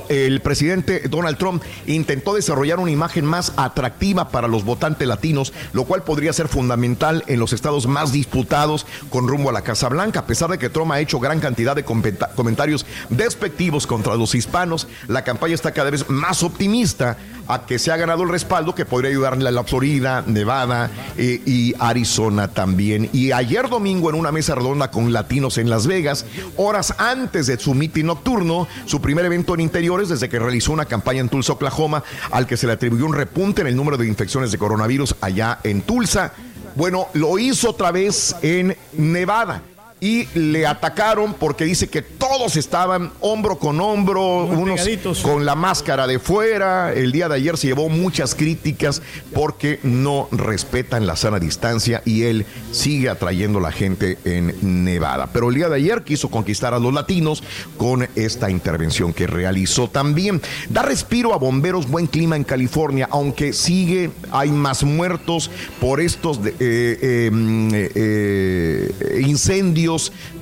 El 0.08 0.40
presidente 0.40 1.02
Donald 1.08 1.38
Trump 1.38 1.62
intentó 1.86 2.34
desarrollar 2.34 2.80
una 2.80 2.90
imagen 2.90 3.24
más 3.24 3.52
atractiva 3.56 4.28
para 4.30 4.48
los 4.48 4.64
votantes 4.64 5.06
latinos, 5.06 5.52
lo 5.72 5.84
cual 5.84 6.02
podría 6.02 6.32
ser 6.32 6.48
fundamental 6.48 7.22
en 7.28 7.38
los 7.38 7.52
estados 7.52 7.86
más 7.86 8.12
disputados 8.12 8.86
con 9.10 9.28
rumbo 9.28 9.50
a 9.50 9.52
la 9.52 9.62
Casa 9.62 9.88
Blanca. 9.88 10.20
A 10.20 10.26
pesar 10.26 10.50
de 10.50 10.58
que 10.58 10.68
Trump 10.68 10.90
ha 10.92 11.00
hecho 11.00 11.20
gran 11.20 11.40
cantidad 11.40 11.76
de 11.76 11.84
comenta- 11.84 12.30
comentarios 12.34 12.86
despectivos 13.08 13.86
contra 13.86 14.16
los 14.16 14.34
hispanos, 14.34 14.88
la 15.06 15.22
campaña 15.22 15.54
está 15.54 15.72
cada 15.72 15.90
vez 15.90 16.08
más 16.10 16.42
optimista 16.42 17.16
a 17.48 17.64
que 17.66 17.78
se 17.78 17.90
ha 17.90 17.96
ganado 17.96 18.22
el 18.22 18.28
respaldo 18.28 18.74
que 18.74 18.84
podría 18.84 19.10
ayudarle 19.10 19.48
a 19.48 19.52
la 19.52 19.64
Florida, 19.64 20.22
Nevada 20.26 20.90
eh, 21.16 21.40
y 21.44 21.74
Arizona 21.78 22.48
también. 22.48 23.08
Y 23.12 23.32
ayer 23.32 23.68
domingo 23.68 24.10
en 24.10 24.16
una 24.16 24.30
mesa 24.30 24.54
redonda 24.54 24.90
con 24.90 25.12
latinos 25.12 25.58
en 25.58 25.70
Las 25.70 25.86
Vegas, 25.86 26.26
horas 26.56 26.94
antes 26.98 27.46
de 27.46 27.58
su 27.58 27.74
mitin 27.74 28.06
nocturno, 28.06 28.68
su 28.84 29.00
primer 29.00 29.24
evento 29.24 29.54
en 29.54 29.60
interiores 29.60 30.10
desde 30.10 30.28
que 30.28 30.38
realizó 30.38 30.72
una 30.72 30.84
campaña 30.84 31.20
en 31.20 31.28
Tulsa, 31.28 31.54
Oklahoma, 31.54 32.04
al 32.30 32.46
que 32.46 32.56
se 32.56 32.66
le 32.66 32.74
atribuyó 32.74 33.06
un 33.06 33.14
repunte 33.14 33.62
en 33.62 33.68
el 33.68 33.76
número 33.76 33.96
de 33.96 34.06
infecciones 34.06 34.52
de 34.52 34.58
coronavirus 34.58 35.16
allá 35.20 35.58
en 35.64 35.82
Tulsa. 35.82 36.32
Bueno, 36.74 37.08
lo 37.14 37.38
hizo 37.38 37.70
otra 37.70 37.90
vez 37.90 38.36
en 38.42 38.76
Nevada. 38.92 39.62
Y 40.00 40.26
le 40.38 40.66
atacaron 40.66 41.34
porque 41.34 41.64
dice 41.64 41.88
que 41.88 42.02
todos 42.02 42.56
estaban 42.56 43.10
hombro 43.20 43.58
con 43.58 43.80
hombro, 43.80 44.44
unos 44.44 44.80
con 45.22 45.44
la 45.44 45.54
máscara 45.54 46.06
de 46.06 46.18
fuera. 46.18 46.92
El 46.92 47.12
día 47.12 47.28
de 47.28 47.34
ayer 47.34 47.56
se 47.56 47.68
llevó 47.68 47.88
muchas 47.88 48.34
críticas 48.34 49.02
porque 49.34 49.80
no 49.82 50.28
respetan 50.30 51.06
la 51.06 51.16
sana 51.16 51.38
distancia 51.38 52.02
y 52.04 52.22
él 52.24 52.46
sigue 52.70 53.08
atrayendo 53.08 53.58
a 53.58 53.62
la 53.62 53.72
gente 53.72 54.18
en 54.24 54.84
Nevada. 54.84 55.30
Pero 55.32 55.48
el 55.48 55.56
día 55.56 55.68
de 55.68 55.76
ayer 55.76 56.02
quiso 56.02 56.30
conquistar 56.30 56.74
a 56.74 56.78
los 56.78 56.92
latinos 56.92 57.42
con 57.76 58.08
esta 58.14 58.50
intervención 58.50 59.12
que 59.12 59.26
realizó 59.26 59.88
también. 59.88 60.40
Da 60.68 60.82
respiro 60.82 61.34
a 61.34 61.38
bomberos, 61.38 61.88
buen 61.88 62.06
clima 62.06 62.36
en 62.36 62.44
California, 62.44 63.08
aunque 63.10 63.52
sigue, 63.52 64.10
hay 64.30 64.50
más 64.50 64.84
muertos 64.84 65.50
por 65.80 66.00
estos 66.00 66.38
eh, 66.44 66.54
eh, 66.60 67.90
eh, 67.94 69.22
incendios, 69.26 69.87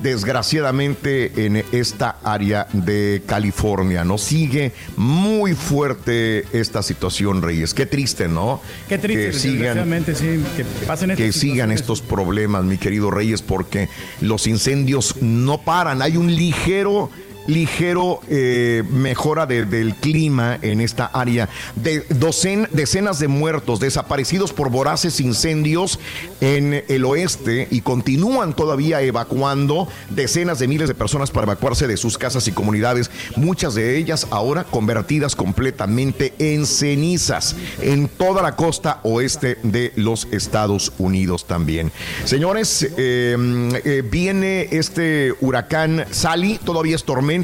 desgraciadamente, 0.02 1.46
en 1.46 1.64
esta 1.72 2.18
área 2.22 2.66
de 2.72 3.22
California. 3.26 4.04
No 4.04 4.18
sigue 4.18 4.72
muy 4.96 5.54
fuerte 5.54 6.44
esta 6.52 6.82
situación, 6.82 7.42
Reyes. 7.42 7.74
Qué 7.74 7.86
triste, 7.86 8.28
¿no? 8.28 8.60
Qué 8.88 8.98
triste, 8.98 9.26
que 9.26 9.32
sigan, 9.32 10.04
sí, 10.14 10.44
que 10.56 10.64
pasen 10.86 11.16
que 11.16 11.32
sigan 11.32 11.72
estos 11.72 12.00
problemas, 12.00 12.64
mi 12.64 12.78
querido 12.78 13.10
Reyes, 13.10 13.42
porque 13.42 13.88
los 14.20 14.46
incendios 14.46 15.16
no 15.20 15.58
paran. 15.62 16.02
Hay 16.02 16.16
un 16.16 16.34
ligero 16.34 17.10
ligero 17.46 18.20
eh, 18.28 18.82
mejora 18.90 19.46
de- 19.46 19.64
del 19.64 19.94
clima 19.94 20.58
en 20.62 20.80
esta 20.80 21.06
área. 21.06 21.48
De 21.76 22.06
docen- 22.08 22.68
decenas 22.72 23.18
de 23.18 23.28
muertos 23.28 23.80
desaparecidos 23.80 24.52
por 24.52 24.70
voraces 24.70 25.20
incendios 25.20 25.98
en 26.40 26.84
el 26.88 27.04
oeste 27.04 27.68
y 27.70 27.80
continúan 27.80 28.54
todavía 28.54 29.00
evacuando 29.02 29.88
decenas 30.10 30.58
de 30.58 30.68
miles 30.68 30.88
de 30.88 30.94
personas 30.94 31.30
para 31.30 31.44
evacuarse 31.44 31.86
de 31.86 31.96
sus 31.96 32.18
casas 32.18 32.46
y 32.48 32.52
comunidades, 32.52 33.10
muchas 33.36 33.74
de 33.74 33.96
ellas 33.96 34.26
ahora 34.30 34.64
convertidas 34.64 35.36
completamente 35.36 36.32
en 36.38 36.66
cenizas 36.66 37.56
en 37.80 38.08
toda 38.08 38.42
la 38.42 38.56
costa 38.56 39.00
oeste 39.02 39.58
de 39.62 39.92
los 39.96 40.26
Estados 40.32 40.92
Unidos 40.98 41.46
también. 41.46 41.92
Señores, 42.24 42.82
eh, 42.96 43.36
eh, 43.84 44.02
viene 44.10 44.68
este 44.72 45.32
huracán 45.40 46.04
Sally, 46.10 46.58
todavía 46.64 46.96
es 46.96 47.04
tormenta. 47.04 47.35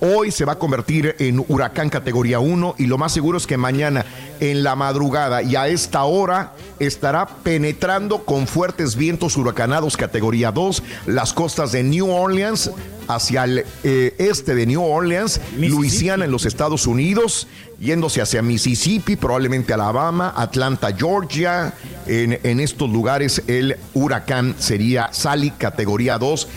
Hoy 0.00 0.30
se 0.30 0.44
va 0.44 0.52
a 0.52 0.58
convertir 0.58 1.16
en 1.18 1.44
huracán 1.48 1.88
categoría 1.88 2.40
1 2.40 2.74
y 2.78 2.86
lo 2.86 2.98
más 2.98 3.12
seguro 3.12 3.38
es 3.38 3.46
que 3.46 3.56
mañana 3.56 4.04
en 4.40 4.62
la 4.62 4.76
madrugada 4.76 5.42
y 5.42 5.56
a 5.56 5.68
esta 5.68 6.04
hora 6.04 6.52
estará 6.78 7.26
penetrando 7.26 8.24
con 8.24 8.46
fuertes 8.46 8.96
vientos 8.96 9.36
huracanados 9.36 9.96
categoría 9.96 10.52
2 10.52 10.82
las 11.06 11.32
costas 11.32 11.72
de 11.72 11.82
New 11.82 12.10
Orleans 12.10 12.70
hacia 13.08 13.44
el 13.44 13.64
eh, 13.82 14.14
este 14.18 14.54
de 14.54 14.66
New 14.66 14.82
Orleans, 14.84 15.40
Luisiana 15.56 16.26
en 16.26 16.30
los 16.30 16.46
Estados 16.46 16.86
Unidos, 16.86 17.48
yéndose 17.80 18.20
hacia 18.20 18.42
Mississippi, 18.42 19.16
probablemente 19.16 19.72
Alabama, 19.72 20.32
Atlanta, 20.36 20.94
Georgia. 20.96 21.74
En, 22.06 22.38
en 22.42 22.60
estos 22.60 22.88
lugares 22.88 23.42
el 23.46 23.76
huracán 23.94 24.54
sería 24.58 25.12
Sally 25.12 25.50
categoría 25.50 26.18
2. 26.18 26.48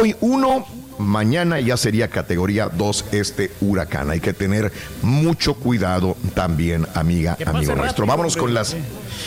Hoy 0.00 0.16
1, 0.20 0.66
mañana 0.98 1.60
ya 1.60 1.76
sería 1.76 2.08
categoría 2.08 2.68
2 2.68 3.06
este 3.12 3.50
huracán. 3.60 4.10
Hay 4.10 4.20
que 4.20 4.32
tener 4.32 4.72
mucho 5.02 5.54
cuidado 5.54 6.16
también, 6.34 6.86
amiga, 6.94 7.36
amigo 7.46 7.74
nuestro. 7.74 8.04
rápido, 8.04 8.06
Vámonos 8.06 8.36
con 8.36 8.54
las... 8.54 8.76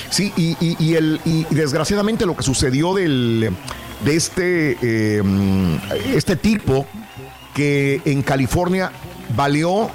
Sí, 0.09 0.31
y, 0.37 0.55
y- 0.59 0.75
y 0.79 0.95
el, 0.95 1.19
y 1.25 1.45
desgraciadamente 1.49 2.25
lo 2.25 2.35
que 2.35 2.43
sucedió 2.43 2.93
del, 2.93 3.49
de 4.05 4.15
este, 4.15 4.77
eh, 4.81 5.23
este 6.15 6.35
tipo 6.35 6.85
que 7.53 8.01
en 8.05 8.21
California 8.21 8.91
baleó 9.35 9.89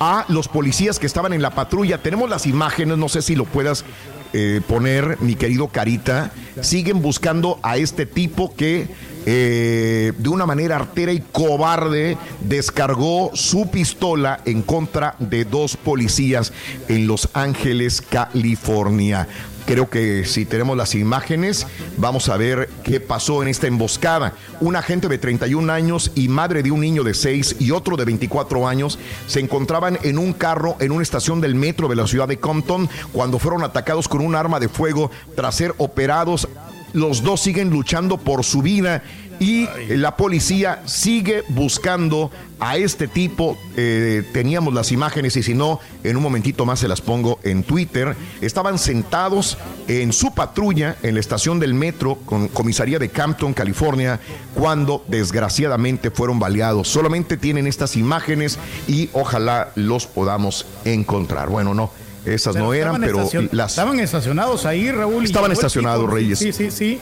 a 0.00 0.24
los 0.28 0.48
policías 0.48 0.98
que 0.98 1.06
estaban 1.06 1.32
en 1.32 1.42
la 1.42 1.50
patrulla. 1.50 1.98
Tenemos 1.98 2.28
las 2.28 2.46
imágenes, 2.46 2.98
no 2.98 3.08
sé 3.08 3.22
si 3.22 3.36
lo 3.36 3.44
puedas 3.44 3.84
eh, 4.32 4.60
poner, 4.66 5.18
mi 5.20 5.36
querido 5.36 5.68
Carita. 5.68 6.32
Siguen 6.60 7.00
buscando 7.00 7.58
a 7.62 7.76
este 7.76 8.04
tipo 8.06 8.54
que 8.56 8.88
eh, 9.26 10.12
de 10.16 10.28
una 10.28 10.46
manera 10.46 10.76
artera 10.76 11.12
y 11.12 11.20
cobarde 11.20 12.18
descargó 12.40 13.30
su 13.34 13.70
pistola 13.70 14.40
en 14.44 14.62
contra 14.62 15.16
de 15.18 15.44
dos 15.44 15.76
policías 15.76 16.52
en 16.88 17.06
Los 17.06 17.28
Ángeles, 17.32 18.02
California. 18.02 19.26
Creo 19.66 19.88
que 19.88 20.26
si 20.26 20.44
tenemos 20.44 20.76
las 20.76 20.94
imágenes, 20.94 21.66
vamos 21.96 22.28
a 22.28 22.36
ver 22.36 22.68
qué 22.82 23.00
pasó 23.00 23.42
en 23.42 23.48
esta 23.48 23.66
emboscada. 23.66 24.34
Un 24.60 24.76
agente 24.76 25.08
de 25.08 25.16
31 25.16 25.72
años 25.72 26.12
y 26.14 26.28
madre 26.28 26.62
de 26.62 26.70
un 26.70 26.80
niño 26.80 27.02
de 27.02 27.14
6 27.14 27.56
y 27.60 27.70
otro 27.70 27.96
de 27.96 28.04
24 28.04 28.68
años 28.68 28.98
se 29.26 29.40
encontraban 29.40 29.98
en 30.02 30.18
un 30.18 30.34
carro 30.34 30.76
en 30.80 30.92
una 30.92 31.02
estación 31.02 31.40
del 31.40 31.54
metro 31.54 31.88
de 31.88 31.96
la 31.96 32.06
ciudad 32.06 32.28
de 32.28 32.38
Compton 32.38 32.90
cuando 33.12 33.38
fueron 33.38 33.64
atacados 33.64 34.06
con 34.06 34.20
un 34.20 34.34
arma 34.34 34.60
de 34.60 34.68
fuego 34.68 35.10
tras 35.34 35.54
ser 35.54 35.74
operados. 35.78 36.46
Los 36.94 37.22
dos 37.22 37.42
siguen 37.42 37.70
luchando 37.70 38.16
por 38.16 38.44
su 38.44 38.62
vida 38.62 39.02
y 39.40 39.68
la 39.88 40.16
policía 40.16 40.82
sigue 40.86 41.42
buscando 41.48 42.30
a 42.60 42.76
este 42.76 43.08
tipo. 43.08 43.58
Eh, 43.76 44.22
teníamos 44.32 44.72
las 44.74 44.92
imágenes 44.92 45.36
y 45.36 45.42
si 45.42 45.54
no, 45.54 45.80
en 46.02 46.16
un 46.16 46.22
momentito 46.22 46.64
más 46.64 46.80
se 46.80 46.88
las 46.88 47.00
pongo 47.00 47.38
en 47.42 47.62
Twitter. 47.62 48.16
Estaban 48.40 48.78
sentados 48.78 49.58
en 49.88 50.12
su 50.12 50.32
patrulla 50.34 50.96
en 51.02 51.14
la 51.14 51.20
estación 51.20 51.58
del 51.60 51.74
metro 51.74 52.16
con 52.24 52.48
comisaría 52.48 52.98
de 52.98 53.08
Campton, 53.08 53.54
California, 53.54 54.20
cuando 54.54 55.04
desgraciadamente 55.08 56.10
fueron 56.10 56.38
baleados. 56.38 56.88
Solamente 56.88 57.36
tienen 57.36 57.66
estas 57.66 57.96
imágenes 57.96 58.58
y 58.86 59.10
ojalá 59.12 59.72
los 59.74 60.06
podamos 60.06 60.66
encontrar. 60.84 61.48
Bueno, 61.48 61.74
no. 61.74 62.03
Esas 62.24 62.56
no 62.56 62.72
eran, 62.72 63.00
pero 63.00 63.28
las 63.52 63.72
Estaban 63.72 64.00
estacionados 64.00 64.64
ahí, 64.64 64.90
Raúl. 64.90 65.22
y 65.22 65.26
Estaban 65.26 65.52
estacionados, 65.52 66.04
tipo. 66.04 66.14
Reyes. 66.14 66.38
Sí, 66.38 66.52
sí, 66.52 66.70
sí. 66.70 66.98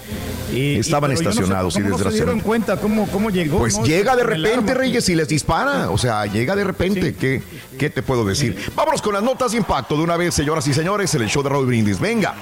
Y- 0.53 0.77
Estaban 0.81 1.12
y- 1.12 1.15
pero 1.15 1.20
yo 1.23 1.24
no 1.28 1.32
sé 1.32 1.40
estacionados, 1.40 1.74
sí, 1.74 1.81
cómo 1.81 1.90
no 1.90 1.97
se 1.97 2.03
dieron 2.11 2.12
desgraciadamente. 2.39 2.44
cuenta 2.47 2.77
cómo, 2.78 3.07
cómo 3.09 3.31
llegó. 3.31 3.59
Pues 3.59 3.78
¿no? 3.78 3.85
llega 3.85 4.16
de 4.16 4.24
repente. 4.24 4.74
Reyes, 4.74 5.09
y 5.09 5.15
les 5.15 5.28
dispara. 5.28 5.90
O 5.90 5.99
sea, 5.99 6.27
llega 6.27 6.57
de 6.57 6.65
repente. 6.65 7.15
¿Qué, 7.15 7.43
¿Qué 7.78 7.89
te 7.90 8.03
puedo 8.03 8.24
decir? 8.24 8.57
Vámonos 8.74 9.01
con 9.01 9.15
las 9.15 9.23
notas 9.23 9.53
de 9.53 9.59
impacto 9.59 9.97
de 9.97 10.03
una 10.03 10.16
vez, 10.16 10.35
señoras 10.35 10.66
y 10.66 10.74
señores, 10.74 11.15
en 11.15 11.23
el 11.23 11.28
show 11.28 11.43
de 11.43 11.49
Raúl 11.51 11.66
Brindis. 11.66 12.01
Venga, 12.01 12.35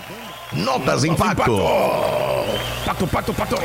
notas 0.52 1.02
de 1.02 1.08
impacto. 1.08 1.58
Pato, 2.86 3.06
pato, 3.06 3.32
pato. 3.34 3.56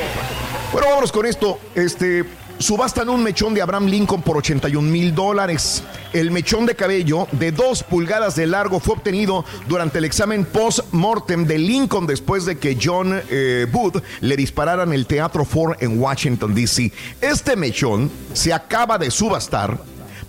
Bueno, 0.73 0.87
vámonos 0.87 1.11
con 1.11 1.25
esto. 1.25 1.57
Este. 1.73 2.25
Subastan 2.57 3.09
un 3.09 3.21
mechón 3.21 3.53
de 3.53 3.61
Abraham 3.61 3.87
Lincoln 3.87 4.21
por 4.21 4.37
81 4.37 4.89
mil 4.89 5.13
dólares. 5.13 5.83
El 6.13 6.31
mechón 6.31 6.65
de 6.65 6.75
cabello 6.75 7.27
de 7.33 7.51
dos 7.51 7.83
pulgadas 7.83 8.35
de 8.35 8.47
largo 8.47 8.79
fue 8.79 8.95
obtenido 8.95 9.43
durante 9.67 9.97
el 9.97 10.05
examen 10.05 10.45
post-mortem 10.45 11.45
de 11.45 11.57
Lincoln 11.57 12.07
después 12.07 12.45
de 12.45 12.57
que 12.57 12.77
John 12.81 13.21
eh, 13.29 13.67
Booth 13.69 14.01
le 14.21 14.37
disparara 14.37 14.83
en 14.83 14.93
el 14.93 15.05
Teatro 15.05 15.43
Ford 15.43 15.75
en 15.81 15.99
Washington, 15.99 16.55
D.C. 16.55 16.93
Este 17.19 17.57
mechón 17.57 18.09
se 18.33 18.53
acaba 18.53 18.97
de 18.97 19.11
subastar 19.11 19.77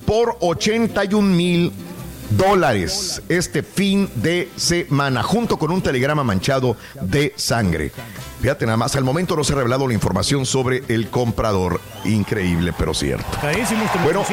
por 0.05 0.37
81 0.41 1.23
mil 1.35 1.73
dólares 2.31 3.23
este 3.29 3.63
fin 3.63 4.09
de 4.17 4.51
semana, 4.57 5.23
junto 5.23 5.59
con 5.59 5.71
un 5.71 5.81
telegrama 5.81 6.25
manchado 6.25 6.77
de 7.01 7.33
sangre. 7.37 7.93
Fíjate 8.47 8.65
nada 8.65 8.77
más, 8.77 8.95
al 8.95 9.03
momento 9.03 9.35
no 9.35 9.43
se 9.43 9.55
ha 9.55 9.57
revelado 9.57 9.89
la 9.89 9.95
información 9.95 10.47
sobre 10.47 10.85
el 10.87 11.09
comprador. 11.11 11.81
Increíble, 12.05 12.73
pero 12.79 12.95
cierto. 12.95 13.27
Este 13.45 13.75
Bueno, 14.05 14.25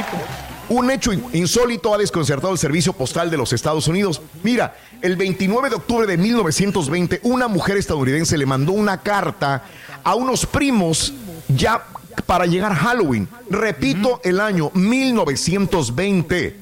un 0.70 0.92
hecho 0.92 1.14
in- 1.14 1.26
insólito 1.34 1.96
ha 1.96 1.98
desconcertado 1.98 2.54
el 2.54 2.60
servicio 2.60 2.94
postal 2.94 3.32
de 3.32 3.38
los 3.38 3.54
Estados 3.54 3.88
Unidos. 3.88 4.22
Mira, 4.44 4.76
el 5.02 5.16
29 5.16 5.72
de 5.72 5.76
octubre 5.78 6.06
de 6.06 6.18
1920, 6.18 7.22
una 7.24 7.48
mujer 7.48 7.78
estadounidense 7.78 8.38
le 8.38 8.46
mandó 8.46 8.74
una 8.74 9.02
carta 9.02 9.64
a 10.04 10.14
unos 10.14 10.46
primos 10.46 11.12
ya 11.48 11.84
para 12.28 12.46
llegar 12.46 12.72
a 12.72 12.76
Halloween. 12.76 13.28
Repito, 13.50 14.22
el 14.24 14.40
año 14.40 14.70
1920. 14.76 16.60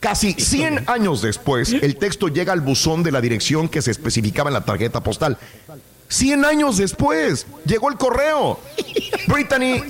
Casi 0.00 0.32
100 0.32 0.84
años 0.88 1.20
después, 1.20 1.70
el 1.72 1.96
texto 1.96 2.28
llega 2.28 2.54
al 2.54 2.62
buzón 2.62 3.02
de 3.02 3.12
la 3.12 3.20
dirección 3.20 3.68
que 3.68 3.82
se 3.82 3.90
especificaba 3.90 4.48
en 4.48 4.54
la 4.54 4.64
tarjeta 4.64 5.02
postal. 5.02 5.36
100 6.08 6.44
años 6.44 6.76
después, 6.78 7.46
llegó 7.64 7.90
el 7.90 7.96
correo. 7.96 8.60
Brittany 9.28 9.82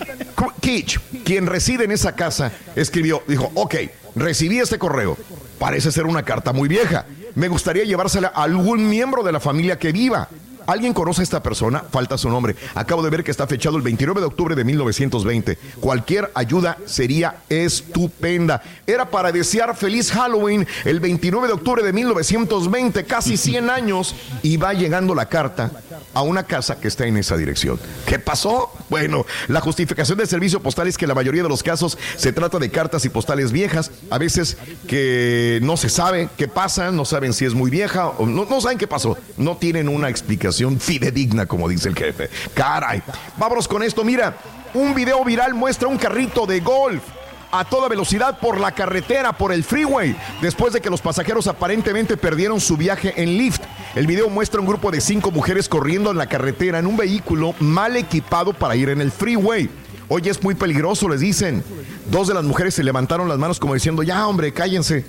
Kitch, 0.61 0.99
quien 1.25 1.47
reside 1.47 1.85
en 1.85 1.93
esa 1.93 2.15
casa, 2.15 2.53
escribió, 2.75 3.23
dijo, 3.27 3.51
ok, 3.55 3.75
recibí 4.17 4.59
este 4.59 4.79
correo. 4.79 5.17
Parece 5.59 5.91
ser 5.91 6.07
una 6.07 6.23
carta 6.23 6.53
muy 6.53 6.69
vieja. 6.69 7.07
Me 7.35 7.49
gustaría 7.49 7.85
llevársela 7.85 8.33
a 8.35 8.43
algún 8.43 8.89
miembro 8.89 9.23
de 9.23 9.33
la 9.33 9.41
familia 9.41 9.79
que 9.79 9.93
viva. 9.93 10.29
¿Alguien 10.69 10.93
conoce 10.93 11.23
a 11.23 11.25
esta 11.25 11.43
persona? 11.43 11.83
Falta 11.91 12.19
su 12.19 12.29
nombre. 12.29 12.55
Acabo 12.75 13.03
de 13.03 13.09
ver 13.09 13.25
que 13.25 13.31
está 13.31 13.47
fechado 13.47 13.79
el 13.79 13.83
29 13.83 14.21
de 14.21 14.27
octubre 14.27 14.55
de 14.55 14.65
1920. 14.65 15.57
Cualquier 15.81 16.31
ayuda 16.35 16.77
sería 16.85 17.37
estupenda. 17.49 18.63
Era 18.87 19.11
para 19.11 19.33
desear 19.33 19.75
feliz 19.75 20.13
Halloween 20.13 20.67
el 20.85 21.01
29 21.01 21.47
de 21.47 21.55
octubre 21.55 21.83
de 21.83 21.95
1920, 21.95 23.03
casi 23.07 23.39
100 23.39 23.71
años, 23.71 24.15
y 24.43 24.59
va 24.59 24.75
llegando 24.75 25.15
la 25.15 25.31
carta 25.31 25.73
a 26.13 26.21
una 26.21 26.43
casa 26.43 26.79
que 26.79 26.89
está 26.89 27.07
en 27.07 27.17
esa 27.17 27.39
dirección. 27.39 27.81
¿Qué 28.05 28.19
pasó? 28.19 28.71
Bueno, 28.91 29.25
la 29.47 29.63
justificación 29.63 30.19
del 30.19 30.29
servicio 30.29 30.61
postal 30.61 30.87
es 30.87 30.99
que 30.99 31.07
la 31.07 31.15
mayoría 31.15 31.43
de 31.43 31.49
los 31.49 31.63
casos 31.63 31.97
se 32.19 32.35
trata 32.35 32.59
de 32.59 32.71
cartas 32.71 33.07
y 33.07 33.09
postales 33.09 33.53
viejas, 33.53 33.91
a 34.11 34.19
veces 34.19 34.59
que 34.87 35.61
no 35.63 35.79
se 35.79 35.89
sabe 35.89 36.29
qué 36.37 36.47
pasa, 36.47 36.91
no 36.91 37.07
saben 37.07 37.33
si 37.33 37.47
es 37.47 37.55
muy 37.55 37.71
vieja, 37.71 38.09
o 38.09 38.27
no 38.27 38.61
saben 38.61 38.77
qué 38.77 38.87
pasó, 38.87 39.17
no 39.39 39.57
tienen 39.57 39.89
una 39.89 40.11
explicación 40.11 40.58
fidedigna, 40.81 41.47
como 41.47 41.69
dice 41.69 41.89
el 41.89 41.95
jefe. 41.95 42.31
Caray, 42.55 43.03
vámonos 43.37 43.69
con 43.69 43.83
esto, 43.83 44.05
mira, 44.05 44.37
un 44.75 44.95
video 44.95 45.25
viral 45.25 45.55
muestra 45.55 45.89
un 45.89 45.99
carrito 45.99 46.47
de 46.47 46.61
golf 46.61 47.03
a 47.51 47.65
toda 47.65 47.89
velocidad 47.89 48.39
por 48.41 48.61
la 48.61 48.73
carretera, 48.73 49.33
por 49.33 49.53
el 49.53 49.65
freeway, 49.65 50.17
después 50.43 50.73
de 50.73 50.81
que 50.81 50.91
los 50.91 51.01
pasajeros 51.01 51.47
aparentemente 51.47 52.17
perdieron 52.17 52.61
su 52.61 52.77
viaje 52.77 53.15
en 53.17 53.39
Lyft. 53.39 53.63
El 53.95 54.07
video 54.07 54.29
muestra 54.29 54.61
un 54.61 54.67
grupo 54.67 54.91
de 54.91 55.01
cinco 55.01 55.31
mujeres 55.31 55.69
corriendo 55.69 56.11
en 56.11 56.19
la 56.19 56.27
carretera 56.27 56.79
en 56.79 56.87
un 56.87 56.97
vehículo 56.97 57.55
mal 57.59 57.97
equipado 57.97 58.53
para 58.53 58.77
ir 58.77 58.91
en 58.91 59.01
el 59.01 59.11
freeway. 59.11 59.71
Oye, 60.09 60.31
es 60.31 60.43
muy 60.43 60.55
peligroso, 60.55 61.09
les 61.09 61.21
dicen. 61.21 61.63
Dos 62.11 62.29
de 62.29 62.35
las 62.35 62.45
mujeres 62.45 62.75
se 62.75 62.83
levantaron 62.83 63.29
las 63.29 63.39
manos 63.39 63.61
como 63.61 63.75
diciendo, 63.75 64.03
ya 64.03 64.27
hombre, 64.27 64.53
cállense. 64.53 65.05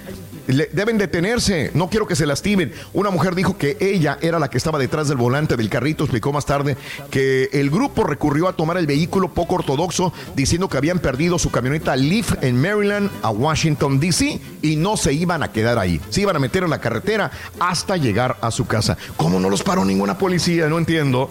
Le- 0.47 0.69
deben 0.71 0.97
detenerse, 0.97 1.71
no 1.73 1.89
quiero 1.89 2.07
que 2.07 2.15
se 2.15 2.25
lastimen. 2.25 2.73
Una 2.93 3.09
mujer 3.09 3.35
dijo 3.35 3.57
que 3.57 3.77
ella 3.79 4.17
era 4.21 4.39
la 4.39 4.49
que 4.49 4.57
estaba 4.57 4.79
detrás 4.79 5.07
del 5.07 5.17
volante 5.17 5.55
del 5.57 5.69
carrito, 5.69 6.03
explicó 6.03 6.31
más 6.33 6.45
tarde 6.45 6.77
que 7.11 7.49
el 7.53 7.69
grupo 7.69 8.03
recurrió 8.03 8.47
a 8.47 8.53
tomar 8.53 8.77
el 8.77 8.87
vehículo 8.87 9.29
poco 9.33 9.55
ortodoxo 9.55 10.11
diciendo 10.35 10.69
que 10.69 10.77
habían 10.77 10.99
perdido 10.99 11.37
su 11.39 11.51
camioneta 11.51 11.95
Leaf 11.95 12.33
en 12.41 12.59
Maryland 12.61 13.09
a 13.21 13.29
Washington, 13.29 13.99
D.C. 13.99 14.39
y 14.61 14.75
no 14.75 14.97
se 14.97 15.13
iban 15.13 15.43
a 15.43 15.51
quedar 15.51 15.77
ahí, 15.77 15.99
se 16.09 16.21
iban 16.21 16.35
a 16.35 16.39
meter 16.39 16.63
en 16.63 16.69
la 16.69 16.79
carretera 16.81 17.31
hasta 17.59 17.97
llegar 17.97 18.37
a 18.41 18.51
su 18.51 18.65
casa. 18.67 18.97
¿Cómo 19.17 19.39
no 19.39 19.49
los 19.49 19.63
paró 19.63 19.85
ninguna 19.85 20.17
policía? 20.17 20.67
No 20.67 20.77
entiendo. 20.77 21.29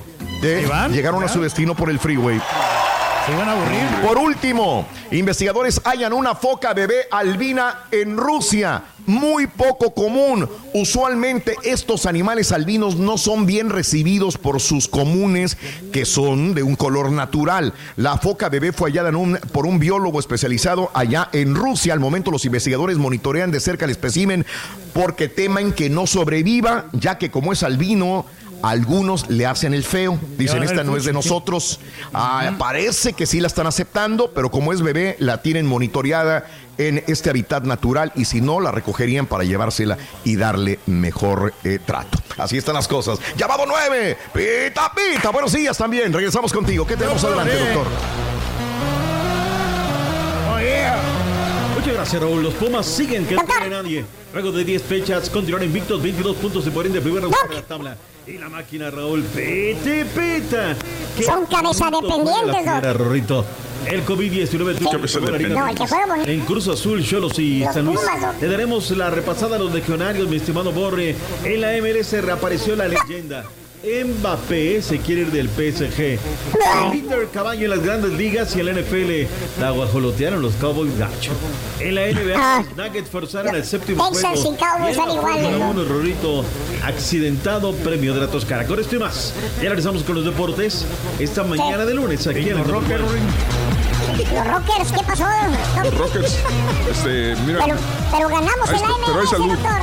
Llegaron 0.93 1.23
a 1.25 1.29
su 1.29 1.41
destino 1.41 1.75
por 1.75 1.91
el 1.91 1.99
freeway. 1.99 2.41
Se 3.29 3.35
iban 3.35 3.49
a 3.49 3.53
aburrir. 3.53 4.07
Por 4.07 4.17
último, 4.17 4.87
investigadores 5.11 5.83
hallan 5.85 6.15
una 6.15 6.35
foca 6.35 6.73
bebé 6.73 7.07
albina 7.11 7.85
en 7.91 8.17
Rusia. 8.17 8.85
Muy 9.05 9.47
poco 9.47 9.93
común. 9.95 10.49
Usualmente 10.75 11.55
estos 11.63 12.07
animales 12.07 12.53
albinos 12.53 12.97
no 12.97 13.19
son 13.19 13.45
bien 13.45 13.69
recibidos 13.71 14.39
por 14.39 14.61
sus 14.61 14.89
comunes 14.89 15.59
que 15.93 16.05
son 16.07 16.55
de 16.55 16.63
un 16.63 16.75
color 16.77 17.11
natural. 17.13 17.75
La 17.97 18.17
foca 18.19 18.49
bebé 18.49 18.73
fue 18.73 18.91
hallada 18.91 19.11
en 19.11 19.17
un- 19.17 19.39
por 19.53 19.67
un 19.67 19.79
biólogo 19.79 20.21
especializado 20.21 20.91
allá 20.95 21.29
en 21.33 21.55
Rusia. 21.55 21.93
Al 21.93 22.01
momento 22.01 22.31
los 22.31 22.45
investigadores 22.47 22.97
monitorean 22.99 23.51
de 23.51 23.61
cerca 23.61 23.85
el 23.85 23.91
espécimen 23.91 24.47
porque 24.95 25.29
temen 25.29 25.73
que 25.73 25.91
no 25.91 26.07
sobreviva, 26.07 26.87
ya 26.93 27.19
que 27.19 27.31
como 27.31 27.53
es 27.53 27.63
albino, 27.63 28.27
algunos 28.63 29.29
le 29.31 29.47
hacen 29.47 29.75
el 29.75 29.85
feo. 29.85 30.19
Dicen, 30.37 30.63
esta 30.63 30.85
no 30.85 30.97
es 30.97 31.05
de 31.05 31.13
fuchi". 31.13 31.29
nosotros. 31.29 31.81
Ah, 32.13 32.55
parece 32.59 33.13
que 33.13 33.27
sí 33.27 33.41
la 33.41 33.47
están 33.47 33.67
aceptando, 33.67 34.33
pero 34.33 34.51
como 34.51 34.73
es 34.73 34.83
bebé, 34.83 35.17
la 35.19 35.43
tienen 35.43 35.67
monitoreada 35.67 36.47
en 36.79 37.03
este 37.09 37.31
hábitat 37.31 37.65
natural 37.65 38.13
y 38.15 38.25
si 38.25 38.41
no, 38.41 38.61
la 38.61 38.71
recogerían 38.71 39.27
para 39.27 39.45
llevársela 39.45 39.99
y 40.25 40.37
darle 40.37 40.79
mejor 40.87 41.53
eh, 41.65 41.79
trato. 41.85 42.19
Así 42.37 42.57
están 42.57 42.75
las 42.75 42.87
cosas. 42.87 43.19
Llamado 43.37 43.65
9, 43.67 44.17
pita, 44.33 44.93
pita. 44.95 45.31
Buenos 45.31 45.53
días 45.53 45.77
también. 45.77 46.13
Regresamos 46.13 46.53
contigo. 46.53 46.87
¿Qué 46.87 46.97
tenemos 46.97 47.23
adelante, 47.25 47.59
doctor? 47.59 47.87
Muchas 51.75 51.95
gracias, 51.95 52.23
Raúl. 52.23 52.43
Los 52.43 52.55
Pumas 52.55 52.87
siguen 52.87 53.25
que 53.25 53.35
no 53.35 53.45
tiene 53.45 53.71
nadie. 53.71 54.05
Luego 54.33 54.53
de 54.53 54.65
10 54.65 54.83
fechas, 54.83 55.31
continuaron 55.31 55.67
invictos, 55.67 56.03
22 56.03 56.37
puntos 56.37 56.67
y 56.67 56.71
por 56.71 56.85
ende 56.87 57.01
primer 57.01 57.23
lugar 57.23 57.49
de 57.49 57.55
la 57.55 57.63
tabla. 57.63 57.97
Y 58.29 58.37
la 58.37 58.51
máquina, 58.51 58.91
Raúl, 58.91 59.23
pete, 59.23 60.05
peta. 60.05 60.77
¿Qué 61.17 61.23
Son 61.23 61.47
cabeza 61.47 61.91
dependientes, 61.91 62.97
Rorrito? 62.97 63.45
El 63.87 64.05
COVID-19 64.05 64.77
tuvo 64.77 64.91
Cabeza 64.91 65.19
que 65.19 65.25
jugar 65.27 65.33
dependiente. 65.41 65.55
No, 65.55 65.69
el 65.69 65.75
que 65.75 65.87
fue 65.87 66.07
bonito. 66.07 66.31
en 66.31 66.41
Cruz 66.41 66.69
Azul, 66.69 67.03
Cholos 67.03 67.39
y 67.39 67.61
Los 67.61 67.73
San 67.73 67.87
Luis. 67.87 68.01
Le 68.41 68.49
daremos 68.49 68.91
la 68.91 69.09
repasada 69.09 69.57
a 69.57 69.59
los 69.59 69.73
legionarios, 69.73 70.29
mi 70.29 70.37
estimado 70.37 70.73
Borre. 70.73 71.17
En 71.43 71.61
la 71.61 71.73
MLS 71.81 72.13
reapareció 72.23 72.77
la 72.77 72.89
leyenda. 72.89 73.45
Mbappé 73.83 74.83
se 74.83 74.99
quiere 74.99 75.23
ir 75.23 75.31
del 75.31 75.49
PSG. 75.49 76.19
El 76.91 76.95
Inter 76.95 77.29
Caballo 77.33 77.65
en 77.65 77.71
las 77.71 77.83
grandes 77.83 78.13
ligas 78.13 78.55
y 78.57 78.61
en 78.61 78.67
la 78.67 78.73
NFL 78.73 79.61
la 79.61 79.71
guajolotearon 79.71 80.43
los 80.43 80.55
Cowboys 80.55 80.97
gacho. 80.99 81.33
En 81.79 81.95
la 81.95 82.07
NBA, 82.07 82.65
los 82.69 82.77
Nuggets 82.77 83.09
forzaron 83.09 83.55
el 83.55 83.65
séptimo 83.65 84.11
Texans 84.11 84.41
juego. 84.41 84.55
y 84.55 84.59
Cowboys 84.59 85.15
iguales, 85.15 85.61
uno, 85.71 85.85
Rorrito, 85.85 86.45
accidentado 86.85 87.73
premio 87.73 88.15
de 88.15 88.21
la 88.21 88.27
Toscara. 88.27 88.67
Con 88.67 88.81
esto 88.81 88.97
y 88.97 88.99
más, 88.99 89.33
ya 89.63 89.69
regresamos 89.69 90.03
con 90.03 90.17
los 90.17 90.25
deportes 90.25 90.85
esta 91.19 91.45
mañana 91.45 91.85
de 91.87 91.95
lunes 91.95 92.27
aquí 92.27 92.51
en 92.51 92.59
el 92.59 92.65
Rocker 92.65 93.01
Los 93.01 94.47
Rockers, 94.47 94.93
¿qué 94.93 95.05
pasó? 95.07 95.25
Los 95.85 95.97
Rockers, 95.97 96.39
este, 96.91 97.37
mira. 97.47 97.65
Pero, 97.65 97.77
pero 98.11 98.29
ganamos 98.29 98.69
el 98.71 98.75
está, 98.77 98.89
pero 99.07 99.21
hay 99.21 99.27
salud. 99.27 99.49
doctor. 99.51 99.81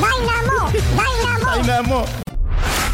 Dynamo, 0.00 0.70
Dynamo. 0.72 1.62
Dynamo. 1.62 2.25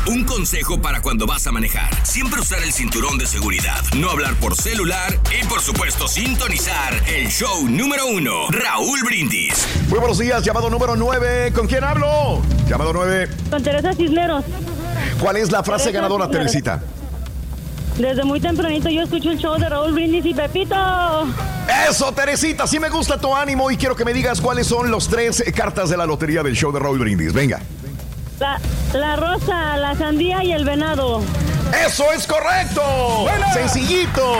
Un 0.04 0.24
consejo 0.24 0.80
para 0.80 1.00
cuando 1.00 1.26
vas 1.26 1.46
a 1.46 1.52
manejar. 1.52 1.88
Siempre 2.04 2.40
usar 2.40 2.60
el 2.64 2.72
cinturón 2.72 3.18
de 3.18 3.26
seguridad, 3.26 3.80
no 3.96 4.10
hablar 4.10 4.34
por 4.34 4.56
celular 4.56 5.16
y 5.40 5.46
por 5.46 5.60
supuesto 5.60 6.08
sintonizar 6.08 6.92
el 7.06 7.28
show 7.28 7.68
número 7.68 8.06
uno, 8.08 8.48
Raúl 8.50 9.00
Brindis. 9.04 9.64
Muy 9.88 10.00
buenos 10.00 10.18
días. 10.18 10.42
Llamado 10.42 10.70
número 10.70 10.96
9. 10.96 11.52
¿Con 11.52 11.68
quién 11.68 11.84
hablo? 11.84 12.42
Llamado 12.68 12.92
9. 12.92 13.28
Con 13.48 13.62
Teresa 13.62 13.92
Cisneros. 13.94 14.44
¿Cuál 15.20 15.36
es 15.36 15.52
la 15.52 15.62
frase 15.62 15.84
Teresa 15.84 16.00
ganadora. 16.00 16.28
Teresita? 16.28 16.82
Desde 17.96 18.24
muy 18.24 18.40
tempranito 18.40 18.88
yo 18.88 19.02
escucho 19.02 19.30
el 19.30 19.38
show 19.38 19.56
de 19.56 19.68
Raúl 19.68 19.92
Brindis 19.92 20.26
y 20.26 20.34
Pepito. 20.34 20.74
Eso, 21.88 22.10
Teresita, 22.10 22.66
sí 22.66 22.80
me 22.80 22.88
gusta 22.88 23.18
tu 23.18 23.32
ánimo 23.32 23.70
y 23.70 23.76
quiero 23.76 23.94
que 23.94 24.04
me 24.04 24.12
digas 24.12 24.40
cuáles 24.40 24.66
son 24.66 24.90
los 24.90 25.06
tres 25.06 25.44
cartas 25.54 25.90
de 25.90 25.96
la 25.96 26.06
lotería 26.06 26.42
del 26.42 26.56
show 26.56 26.72
de 26.72 26.80
Raúl 26.80 26.98
Brindis. 26.98 27.32
Venga. 27.32 27.60
La, 28.42 28.58
la 28.92 29.14
rosa, 29.14 29.76
la 29.76 29.94
sandía 29.94 30.42
y 30.42 30.50
el 30.50 30.64
venado. 30.64 31.22
¡Eso 31.86 32.10
es 32.12 32.26
correcto! 32.26 32.82
¡Sencillito! 33.54 34.34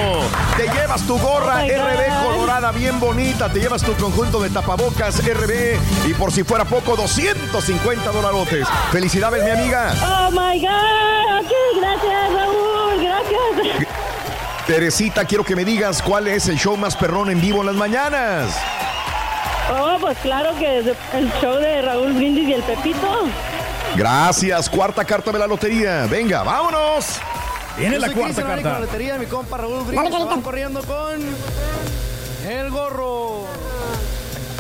Te 0.57 0.65
llevas 0.65 1.07
tu 1.07 1.17
gorra 1.21 1.63
Oh 1.63 1.69
RB 1.69 2.25
colorada 2.25 2.73
bien 2.73 2.99
bonita, 2.99 3.49
te 3.49 3.61
llevas 3.61 3.81
tu 3.81 3.93
conjunto 3.95 4.41
de 4.41 4.51
tapabocas 4.51 5.25
RB 5.25 5.79
y 6.05 6.15
por 6.15 6.33
si 6.33 6.43
fuera 6.43 6.65
poco, 6.65 6.97
250 6.97 8.11
dolarotes. 8.11 8.67
¡Felicidades, 8.91 9.45
mi 9.45 9.51
amiga! 9.51 9.95
Oh 10.05 10.33
my 10.33 10.61
God. 10.61 11.47
Gracias 11.81 12.33
Raúl, 12.35 13.05
gracias. 13.05 13.87
Teresita, 14.67 15.25
quiero 15.27 15.45
que 15.45 15.55
me 15.55 15.65
digas 15.65 16.03
cuál 16.03 16.27
es 16.27 16.49
el 16.49 16.57
show 16.59 16.77
más 16.77 16.97
perrón 16.97 17.31
en 17.31 17.41
vivo 17.41 17.61
en 17.61 17.67
las 17.67 17.77
mañanas. 17.77 18.59
Oh, 19.71 19.97
pues 20.01 20.19
claro 20.19 20.57
que 20.59 20.81
es 20.81 20.87
el 21.15 21.33
show 21.41 21.55
de 21.61 21.83
Raúl 21.83 22.15
Brindis 22.15 22.49
y 22.49 22.53
el 22.55 22.63
Pepito. 22.65 23.29
Gracias, 23.97 24.69
cuarta 24.71 25.05
carta 25.05 25.31
de 25.33 25.39
la 25.39 25.47
lotería. 25.47 26.07
Venga, 26.07 26.43
vámonos. 26.43 27.07
Viene 27.79 27.99
la 27.99 28.11
cuarta 28.13 28.43
con 28.43 28.51
la 28.51 28.63
carta. 28.63 28.81
lotería 28.81 29.19
mi 29.19 29.27
compa 29.27 29.57
Raúl 29.57 29.85
carita. 29.85 30.03
Vamos 30.19 30.45
corriendo 30.45 30.83
con 30.83 31.21
el 32.49 32.71
gorro. 32.71 33.45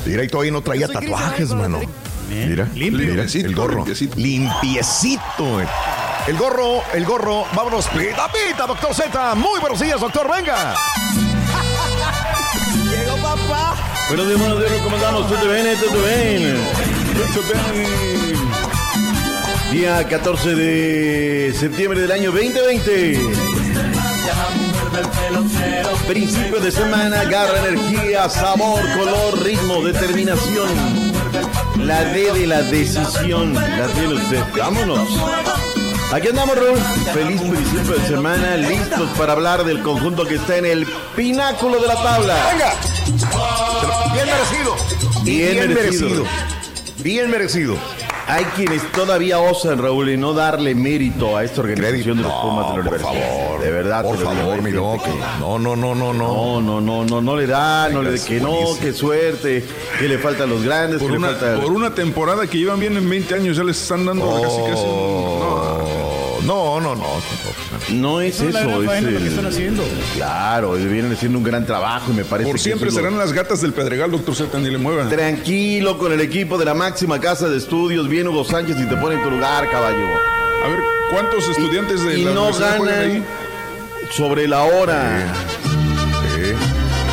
Directo 0.05 0.41
ahí 0.41 0.51
no 0.51 0.61
traía 0.63 0.87
Cristian 0.89 1.13
tatuajes, 1.13 1.51
mano. 1.51 1.81
Mira, 2.29 2.65
Limpio. 2.75 2.99
mira, 3.01 3.13
Limpiecito, 3.15 3.47
el 3.47 3.55
gorro. 3.55 3.77
limpiecito. 3.77 4.17
Limpiecito. 4.17 5.61
eh. 5.61 5.67
El 6.27 6.37
gorro, 6.39 6.83
el 6.95 7.05
gorro. 7.05 7.45
Vámonos, 7.55 7.87
pita, 7.89 8.29
pita, 8.33 8.67
doctor 8.67 8.95
Z. 8.95 9.35
Muy 9.35 9.61
buenos 9.61 9.81
días, 9.81 10.01
doctor. 10.01 10.31
Venga. 10.35 10.75
Llegó 12.91 13.17
papá. 13.19 13.75
Buenos 14.09 14.27
días, 14.29 14.39
buenos 14.41 14.59
días, 14.61 14.73
¿cómo 14.83 14.97
andamos? 14.97 15.29
¿Todo 15.29 15.41
bien? 15.53 15.77
¿Todo 15.79 16.03
bien? 16.03 16.65
¿Todo 17.35 17.43
bien? 17.73 18.32
Día 19.73 20.07
14 20.07 20.55
de 20.55 21.55
septiembre 21.59 22.03
del 22.03 22.13
año 22.13 22.31
2020. 22.31 23.19
Principio 26.07 26.61
de 26.61 26.71
semana, 26.71 27.25
garra, 27.25 27.67
energía, 27.67 28.29
sabor, 28.29 28.83
color, 28.99 29.43
ritmo, 29.43 29.83
determinación. 29.83 30.69
La 31.79 32.05
D 32.05 32.35
de 32.35 32.47
la 32.47 32.61
decisión. 32.61 33.55
La 33.55 33.87
tiene 33.89 34.13
usted. 34.13 34.45
Vámonos. 34.59 35.09
Aquí 36.13 36.29
andamos, 36.29 36.55
Raúl. 36.55 36.79
Feliz 37.15 37.41
principio 37.41 37.95
de 37.95 38.07
semana, 38.07 38.57
listos 38.57 39.09
para 39.17 39.33
hablar 39.33 39.65
del 39.65 39.81
conjunto 39.81 40.27
que 40.27 40.35
está 40.35 40.59
en 40.59 40.67
el 40.67 40.87
pináculo 41.17 41.81
de 41.81 41.89
la 41.89 41.95
tabla. 41.95 42.37
Venga. 42.53 42.75
Bien 44.13 44.27
merecido. 44.27 44.77
Bien 45.25 45.75
merecido. 45.75 46.62
Bien 46.99 47.31
merecido. 47.31 47.77
Hay 48.29 48.45
quienes 48.57 48.81
todavía 48.93 49.41
osan, 49.41 49.79
Raúl, 49.83 50.09
en 50.11 50.21
no 50.21 50.33
darle 50.33 50.75
mérito 50.77 51.37
a 51.37 51.43
esta 51.45 51.61
organización 51.61 52.19
de 52.19 52.23
los 52.23 52.33
Pumas 52.33 52.71
de 52.71 52.77
la 52.79 52.85
por 52.85 52.95
Universidad. 52.95 53.13
favor. 53.13 53.61
De 53.61 53.71
verdad, 53.73 54.03
Por 54.05 54.19
favor, 54.23 54.63
mi 54.63 54.71
que- 54.71 54.77
No, 55.41 55.59
no, 55.59 55.75
no, 55.77 55.95
no, 55.95 56.13
no. 56.15 56.15
No, 56.15 56.61
no, 56.61 56.81
no, 56.81 57.05
no, 57.05 57.21
no 57.21 57.37
le 57.37 57.47
da, 57.49 57.89
no 57.89 58.01
le 58.03 58.19
que 58.21 58.41
no, 58.41 58.59
que 58.81 58.93
suerte, 58.93 59.65
que 59.99 60.09
le 60.09 60.19
faltan 60.19 60.49
los 60.51 60.63
grandes, 60.63 61.01
Por 61.01 61.11
que 61.11 61.17
una, 61.17 61.33
le 61.33 61.37
falta. 61.37 61.61
por 61.63 61.73
una 61.73 61.95
temporada 61.95 62.47
que 62.47 62.59
llevan 62.59 62.79
bien 62.79 62.97
en 62.97 63.11
20 63.11 63.35
años, 63.35 63.57
ya 63.57 63.65
les 63.65 63.81
están 63.83 64.07
dando 64.07 64.25
casi, 64.41 64.57
casi. 64.71 64.83
No, 66.47 66.81
no, 66.81 66.95
no. 66.97 67.07
No 67.91 68.21
es 68.21 68.35
Eso 68.41 68.49
es 68.49 68.55
lo 68.67 68.81
que 68.81 68.99
el- 68.99 69.27
están 69.29 69.47
haciendo. 69.47 69.85
Claro, 70.15 70.73
vienen 70.73 71.13
haciendo 71.13 71.39
un 71.39 71.45
gran 71.45 71.65
trabajo 71.65 72.11
y 72.11 72.15
me 72.15 72.25
parece 72.25 72.49
Por 72.49 72.57
que 72.57 72.63
siempre 72.63 72.91
lo- 72.91 72.95
serán 72.97 73.17
las 73.19 73.33
gatas 73.33 73.61
del 73.61 73.73
Pedregal, 73.73 74.11
doctor 74.11 74.35
Z, 74.35 74.59
ni 74.59 74.71
le 74.71 74.79
muevan. 74.79 75.09
Tranquilo 75.09 75.99
con 75.99 76.13
el 76.13 76.21
equipo 76.21 76.59
de 76.59 76.65
la 76.65 76.75
máxima 76.75 77.21
casa 77.21 77.49
de 77.49 77.59
estudios, 77.59 78.09
bien 78.09 78.27
Hugo 78.29 78.45
Sánchez 78.45 78.77
y 78.81 78.87
te 78.89 78.97
pone 78.97 79.15
en 79.17 79.23
tu 79.23 79.31
lugar, 79.31 79.71
caballo. 79.71 80.07
A 80.65 80.69
ver, 80.69 80.79
¿cuántos 81.11 81.49
estudiantes 81.49 82.03
de 82.05 82.19
y 82.19 82.25
la 82.25 82.33
no 82.33 82.53
ganan 82.53 82.89
ahí? 82.89 83.25
sobre 84.11 84.47
la 84.49 84.63
hora. 84.65 85.33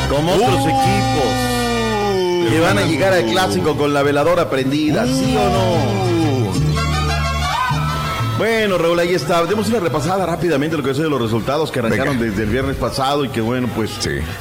Como 0.08 0.32
otros 0.34 0.60
equipos 0.66 2.50
que 2.50 2.60
van 2.60 2.78
a 2.78 2.82
llegar 2.82 3.12
al 3.12 3.24
clásico 3.26 3.76
con 3.76 3.94
la 3.94 4.02
veladora 4.02 4.50
prendida, 4.50 5.06
¿sí 5.06 5.36
o 5.36 5.50
no? 5.50 6.19
Bueno, 8.40 8.78
Raúl, 8.78 8.98
ahí 8.98 9.12
está. 9.12 9.44
Demos 9.44 9.68
una 9.68 9.80
repasada 9.80 10.24
rápidamente 10.24 10.74
lo 10.74 10.82
que 10.82 10.94
son 10.94 11.10
los 11.10 11.20
resultados 11.20 11.70
que 11.70 11.80
arrancaron 11.80 12.18
desde 12.18 12.44
el 12.44 12.48
viernes 12.48 12.74
pasado 12.76 13.26
y 13.26 13.28
que 13.28 13.42
bueno, 13.42 13.68
pues 13.76 13.90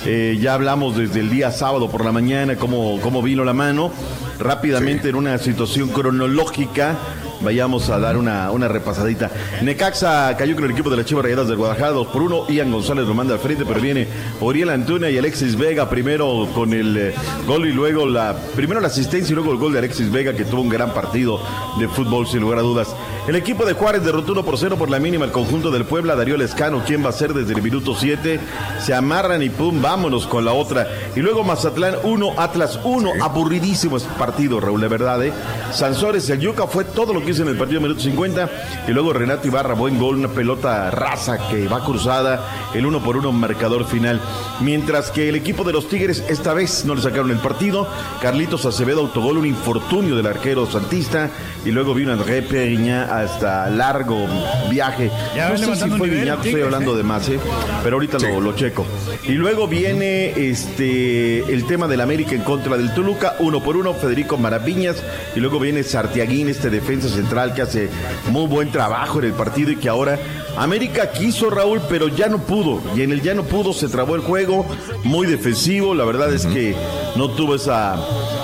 eh, 0.05 0.37
ya 0.39 0.53
hablamos 0.53 0.95
desde 0.95 1.19
el 1.19 1.29
día 1.29 1.51
sábado 1.51 1.91
por 1.91 2.05
la 2.05 2.13
mañana 2.13 2.55
cómo, 2.55 3.01
cómo 3.01 3.21
vino 3.21 3.43
la 3.43 3.51
mano. 3.51 3.91
Rápidamente 4.39 5.09
en 5.09 5.15
una 5.15 5.37
situación 5.37 5.89
cronológica 5.89 6.95
vayamos 7.41 7.89
a 7.89 7.99
dar 7.99 8.15
una, 8.15 8.51
una 8.51 8.69
repasadita. 8.69 9.31
Necaxa 9.61 10.35
cayó 10.37 10.55
con 10.55 10.63
el 10.63 10.71
equipo 10.71 10.89
de 10.89 10.95
las 10.95 11.05
Chivas 11.05 11.25
Rayadas 11.25 11.49
del 11.49 11.57
Guadalajara 11.57 11.91
2 11.91 12.07
por 12.07 12.21
1. 12.21 12.47
Ian 12.49 12.71
González 12.71 13.05
lo 13.05 13.13
manda 13.13 13.33
al 13.33 13.41
frente, 13.41 13.65
pero 13.65 13.81
viene 13.81 14.07
Oriel 14.39 14.69
Antuna 14.69 15.09
y 15.09 15.17
Alexis 15.17 15.57
Vega 15.57 15.89
primero 15.89 16.47
con 16.53 16.73
el 16.73 16.97
eh, 16.97 17.13
gol 17.45 17.67
y 17.67 17.73
luego 17.73 18.05
la 18.05 18.33
primero 18.55 18.79
la 18.79 18.87
asistencia 18.87 19.33
y 19.33 19.35
luego 19.35 19.51
el 19.51 19.57
gol 19.57 19.73
de 19.73 19.79
Alexis 19.79 20.09
Vega 20.09 20.33
que 20.33 20.45
tuvo 20.45 20.61
un 20.61 20.69
gran 20.69 20.93
partido 20.93 21.41
de 21.77 21.89
fútbol 21.89 22.27
sin 22.27 22.39
lugar 22.39 22.59
a 22.59 22.61
dudas. 22.61 22.95
El 23.29 23.35
equipo 23.35 23.63
de 23.63 23.73
Juárez 23.73 24.03
derrotó 24.03 24.31
1 24.31 24.43
por 24.43 24.57
0 24.57 24.75
por 24.75 24.89
la 24.89 24.97
mínima 24.97 25.23
el 25.23 25.31
conjunto 25.31 25.69
del 25.69 25.85
Puebla. 25.85 26.15
Darío 26.15 26.35
Lescano, 26.35 26.81
¿quién 26.83 27.05
va 27.05 27.09
a 27.09 27.11
ser 27.11 27.31
desde 27.35 27.53
el 27.53 27.61
minuto 27.61 27.93
7? 27.93 28.39
Se 28.83 28.91
amarran 28.91 29.43
y 29.43 29.51
pum, 29.51 29.83
vámonos 29.83 30.25
con 30.25 30.45
la 30.45 30.53
otra. 30.53 30.87
Y 31.15 31.19
luego 31.19 31.43
Mazatlán 31.43 31.97
1, 32.01 32.33
Atlas 32.37 32.79
1. 32.83 33.11
Aburridísimo 33.21 33.97
este 33.97 34.09
partido, 34.17 34.59
Raúl, 34.59 34.81
de 34.81 34.87
verdad, 34.87 35.23
¿eh? 35.23 35.31
Sansores, 35.71 36.27
el 36.31 36.39
Yuca 36.39 36.65
fue 36.65 36.85
todo 36.85 37.13
lo 37.13 37.23
que 37.23 37.29
hizo 37.29 37.43
en 37.43 37.49
el 37.49 37.55
partido 37.55 37.79
minuto 37.81 37.99
50. 37.99 38.49
Y 38.87 38.93
luego 38.93 39.13
Renato 39.13 39.47
Ibarra, 39.47 39.75
buen 39.75 39.99
gol, 39.99 40.15
una 40.15 40.29
pelota 40.29 40.89
raza 40.89 41.37
que 41.49 41.67
va 41.67 41.85
cruzada. 41.85 42.71
El 42.73 42.87
1 42.87 42.99
por 43.03 43.15
1 43.15 43.31
marcador 43.31 43.85
final. 43.85 44.19
Mientras 44.59 45.11
que 45.11 45.29
el 45.29 45.35
equipo 45.35 45.63
de 45.63 45.73
los 45.73 45.87
Tigres 45.87 46.23
esta 46.29 46.55
vez 46.55 46.83
no 46.83 46.95
le 46.95 47.03
sacaron 47.03 47.29
el 47.29 47.37
partido. 47.37 47.87
Carlitos 48.23 48.65
Acevedo 48.65 49.01
autogol, 49.01 49.37
un 49.37 49.45
infortunio 49.45 50.15
del 50.15 50.25
arquero 50.25 50.65
santista. 50.65 51.29
Y 51.63 51.69
luego 51.69 51.93
vino 51.93 52.11
André 52.11 52.41
Peña 52.41 53.18
hasta 53.21 53.69
largo 53.69 54.27
viaje. 54.69 55.11
Ya 55.35 55.49
no 55.49 55.57
sé 55.57 55.75
si 55.75 55.89
fue 55.89 56.07
nivel, 56.07 56.21
Viñato, 56.21 56.43
estoy 56.43 56.61
hablando 56.61 56.93
¿eh? 56.93 56.97
de 56.97 57.03
más, 57.03 57.29
¿eh? 57.29 57.39
pero 57.83 57.95
ahorita 57.97 58.19
lo, 58.19 58.41
lo 58.41 58.55
checo. 58.55 58.85
Y 59.27 59.33
luego 59.33 59.67
viene 59.67 60.31
este 60.49 61.39
el 61.51 61.65
tema 61.65 61.87
del 61.87 62.01
América 62.01 62.35
en 62.35 62.41
contra 62.41 62.77
del 62.77 62.93
Toluca, 62.93 63.35
uno 63.39 63.61
por 63.61 63.77
uno, 63.77 63.93
Federico 63.93 64.37
Maraviñas, 64.37 64.97
y 65.35 65.39
luego 65.39 65.59
viene 65.59 65.83
Sartiaguín, 65.83 66.49
este 66.49 66.69
defensa 66.69 67.09
central 67.09 67.53
que 67.53 67.61
hace 67.61 67.89
muy 68.31 68.47
buen 68.47 68.71
trabajo 68.71 69.19
en 69.19 69.25
el 69.25 69.33
partido 69.33 69.71
y 69.71 69.75
que 69.75 69.89
ahora 69.89 70.19
América 70.57 71.11
quiso 71.11 71.49
Raúl, 71.49 71.81
pero 71.89 72.07
ya 72.07 72.27
no 72.27 72.39
pudo. 72.39 72.81
Y 72.95 73.01
en 73.01 73.11
el 73.11 73.21
ya 73.21 73.33
no 73.33 73.43
pudo 73.43 73.73
se 73.73 73.87
trabó 73.87 74.15
el 74.15 74.21
juego, 74.21 74.65
muy 75.03 75.27
defensivo. 75.27 75.95
La 75.95 76.05
verdad 76.05 76.33
es 76.33 76.45
que 76.45 76.75
no 77.15 77.29
tuvo 77.29 77.55
esa, 77.55 77.95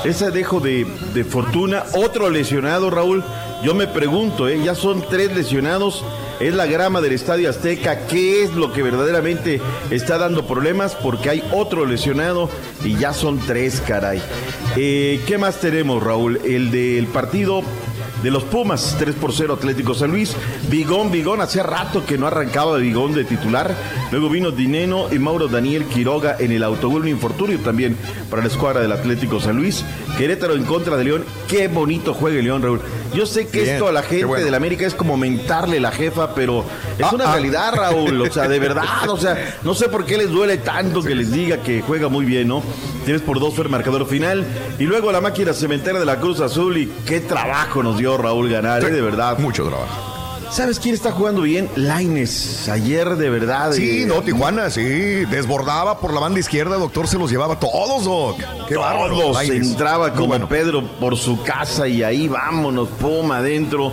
ese 0.04 0.32
dejo 0.32 0.60
de, 0.60 0.86
de 1.14 1.24
fortuna. 1.24 1.84
Otro 1.94 2.30
lesionado, 2.30 2.90
Raúl. 2.90 3.24
Yo 3.64 3.74
me 3.74 3.88
pregunto, 3.88 4.48
¿eh? 4.48 4.62
ya 4.64 4.76
son 4.76 5.04
tres 5.10 5.36
lesionados. 5.36 6.04
Es 6.40 6.54
la 6.54 6.66
grama 6.66 7.02
del 7.02 7.14
Estadio 7.14 7.50
Azteca. 7.50 8.08
¿Qué 8.08 8.44
es 8.44 8.54
lo 8.54 8.74
que 8.74 8.84
verdaderamente 8.84 9.62
está 9.90 10.18
dando 10.18 10.46
problemas? 10.46 10.96
Porque 10.96 11.30
hay 11.30 11.44
otro 11.52 11.86
lesionado 11.86 12.50
y 12.84 12.98
ya 12.98 13.14
son 13.14 13.40
tres, 13.40 13.82
caray. 13.82 14.22
Eh, 14.76 15.22
¿Qué 15.26 15.38
más 15.38 15.62
tenemos, 15.62 16.04
Raúl? 16.04 16.42
El 16.44 16.72
del 16.72 17.08
partido 17.08 17.64
de 18.26 18.32
los 18.32 18.44
Pumas, 18.44 18.96
3 18.98 19.16
por 19.16 19.34
0 19.34 19.54
Atlético 19.54 19.94
San 19.94 20.12
Luis. 20.12 20.36
Bigón, 20.70 21.12
Bigón, 21.12 21.42
hacía 21.42 21.62
rato 21.62 22.06
que 22.06 22.18
no 22.18 22.26
arrancaba 22.26 22.78
Bigón 22.78 23.14
de 23.14 23.24
titular. 23.24 23.76
Luego 24.12 24.30
vino 24.30 24.52
Dineno 24.52 25.14
y 25.14 25.20
Mauro 25.20 25.48
Daniel 25.48 25.86
Quiroga 25.86 26.36
en 26.40 26.52
el 26.52 26.64
autogol, 26.64 27.04
un 27.04 27.10
infortunio 27.10 27.60
también 27.60 27.96
para 28.30 28.42
la 28.42 28.48
escuadra 28.48 28.82
del 28.82 28.92
Atlético 28.92 29.40
San 29.40 29.58
Luis. 29.58 29.86
Querétaro 30.18 30.56
en 30.56 30.64
contra 30.64 30.98
de 30.98 31.04
León. 31.04 31.26
Qué 31.48 31.68
bonito 31.68 32.14
juega 32.14 32.42
León, 32.42 32.64
Raúl. 32.64 32.82
Yo 33.16 33.26
sé 33.26 33.48
que 33.48 33.62
Bien, 33.62 33.76
esto 33.76 33.88
a 33.88 33.92
la 33.92 34.04
gente 34.04 34.26
bueno. 34.26 34.46
del 34.46 34.54
América 34.54 34.86
es 34.86 34.94
como 34.94 35.16
mentarle 35.18 35.80
la 35.80 35.92
jefa, 35.92 36.36
pero 36.36 36.66
es 36.98 37.06
Ah, 37.06 37.12
una 37.14 37.30
ah. 37.30 37.32
realidad, 37.34 37.74
Raúl. 37.74 38.22
O 38.22 38.32
sea, 38.32 38.48
de 38.48 38.60
verdad, 38.60 39.10
o 39.10 39.18
sea, 39.18 39.58
no 39.64 39.74
sé 39.74 39.90
por 39.90 40.06
qué 40.06 40.18
les 40.18 40.30
duele 40.30 40.58
tanto 40.58 41.02
que 41.02 41.16
les 41.16 41.32
diga 41.32 41.58
que 41.64 41.82
juega 41.82 42.10
muy 42.10 42.26
bien, 42.26 42.48
¿no? 42.50 42.62
Tienes 43.06 43.22
por 43.22 43.40
dos 43.40 43.54
fue 43.54 43.64
el 43.66 43.70
marcador 43.70 44.06
final. 44.08 44.46
Y 44.80 44.84
luego 44.84 45.12
la 45.12 45.22
máquina 45.22 45.54
cementera 45.54 45.98
de 46.00 46.06
la 46.06 46.20
Cruz 46.20 46.40
Azul. 46.42 46.78
Y 46.78 46.88
qué 47.06 47.22
trabajo 47.22 47.82
nos 47.82 47.98
dio 47.98 48.18
Raúl 48.18 48.50
ganar, 48.50 48.84
¿eh? 48.84 48.90
de 48.92 49.02
verdad. 49.02 49.38
Mucho 49.40 49.64
trabajo. 49.66 50.05
¿Sabes 50.56 50.80
quién 50.80 50.96
está 50.96 51.12
jugando 51.12 51.42
bien? 51.42 51.70
Laines. 51.76 52.70
Ayer, 52.70 53.18
de 53.18 53.30
verdad. 53.30 53.74
Sí, 53.74 54.04
eh, 54.04 54.06
no, 54.06 54.22
Tijuana, 54.22 54.70
sí. 54.70 54.82
Desbordaba 55.26 56.00
por 56.00 56.14
la 56.14 56.22
banda 56.22 56.40
izquierda, 56.40 56.78
doctor 56.78 57.10
se 57.10 57.18
los 57.18 57.30
llevaba 57.30 57.60
todos, 57.60 58.06
Doc. 58.06 58.40
Qué 58.66 58.78
bárbaro. 58.78 59.34
Lainez. 59.34 59.72
entraba 59.72 60.14
como 60.14 60.28
bueno. 60.28 60.48
Pedro 60.48 60.82
por 60.98 61.18
su 61.18 61.44
casa 61.44 61.90
y 61.90 62.04
ahí 62.04 62.30
vámonos, 62.30 62.88
puma 62.88 63.40
adentro. 63.40 63.92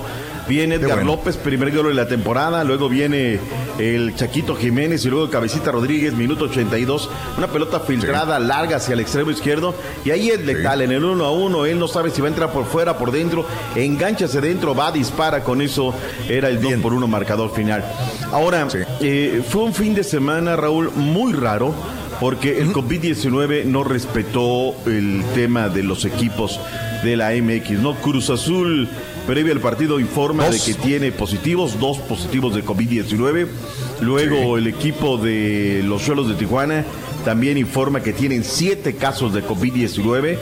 Viene 0.53 0.75
Edgar 0.75 0.97
bueno. 0.97 1.13
López, 1.13 1.39
primer 1.39 1.75
gol 1.75 1.87
de 1.87 1.95
la 1.95 2.07
temporada. 2.07 2.63
Luego 2.63 2.87
viene 2.91 3.41
el 3.79 4.15
Chaquito 4.15 4.55
Jiménez 4.55 5.03
y 5.07 5.09
luego 5.09 5.31
Cabecita 5.31 5.73
Rodríguez, 5.73 6.13
minuto 6.13 6.45
82. 6.45 7.09
Una 7.39 7.47
pelota 7.47 7.81
filtrada 7.81 8.39
larga 8.39 8.77
hacia 8.77 8.93
el 8.93 9.01
extremo 9.01 9.31
izquierdo. 9.31 9.75
Y 10.05 10.11
ahí 10.11 10.29
es 10.29 10.45
letal, 10.45 10.83
en 10.83 10.93
el 10.93 11.03
1 11.03 11.25
a 11.25 11.33
1. 11.33 11.65
Él 11.65 11.79
no 11.79 11.89
sabe 11.89 12.11
si 12.11 12.21
va 12.21 12.27
a 12.27 12.33
entrar 12.33 12.53
por 12.53 12.67
fuera, 12.67 12.99
por 12.99 13.13
dentro. 13.13 13.47
Enganchase 13.75 14.43
dentro, 14.43 14.75
va, 14.75 14.93
dispara. 14.93 15.43
Con 15.43 15.63
eso 15.63 15.95
era 16.29 16.51
el 16.51 16.61
2 16.61 16.75
por 16.83 16.93
1 16.93 17.07
marcador 17.07 17.51
final. 17.55 17.83
Ahora, 18.31 18.69
eh, 19.01 19.43
fue 19.49 19.63
un 19.63 19.73
fin 19.73 19.95
de 19.95 20.05
semana, 20.05 20.55
Raúl, 20.55 20.93
muy 20.95 21.33
raro. 21.33 21.75
Porque 22.21 22.61
el 22.61 22.73
COVID-19 22.73 23.65
no 23.65 23.83
respetó 23.83 24.77
el 24.87 25.25
tema 25.35 25.69
de 25.71 25.83
los 25.83 26.05
equipos 26.05 26.61
de 27.03 27.17
la 27.17 27.33
MX, 27.33 27.81
¿no? 27.81 27.95
Cruz 27.95 28.31
Azul, 28.31 28.89
previo 29.27 29.53
al 29.53 29.61
partido, 29.61 30.01
informa 30.01 30.47
Dos. 30.47 30.67
de 30.67 30.73
que 30.73 30.79
tiene 30.79 31.13
positivos, 31.13 31.79
dos 31.79 31.99
positivos 31.99 32.55
de 32.55 32.65
COVID-19. 32.65 33.47
Luego 34.01 34.59
el 34.59 34.67
equipo 34.67 35.17
de 35.17 35.83
los 35.85 36.03
suelos 36.03 36.29
de 36.29 36.35
Tijuana 36.35 36.85
también 37.25 37.57
informa 37.57 38.03
que 38.03 38.13
tienen 38.13 38.45
siete 38.45 38.97
casos 38.97 39.33
de 39.33 39.45
COVID-19. 39.45 40.39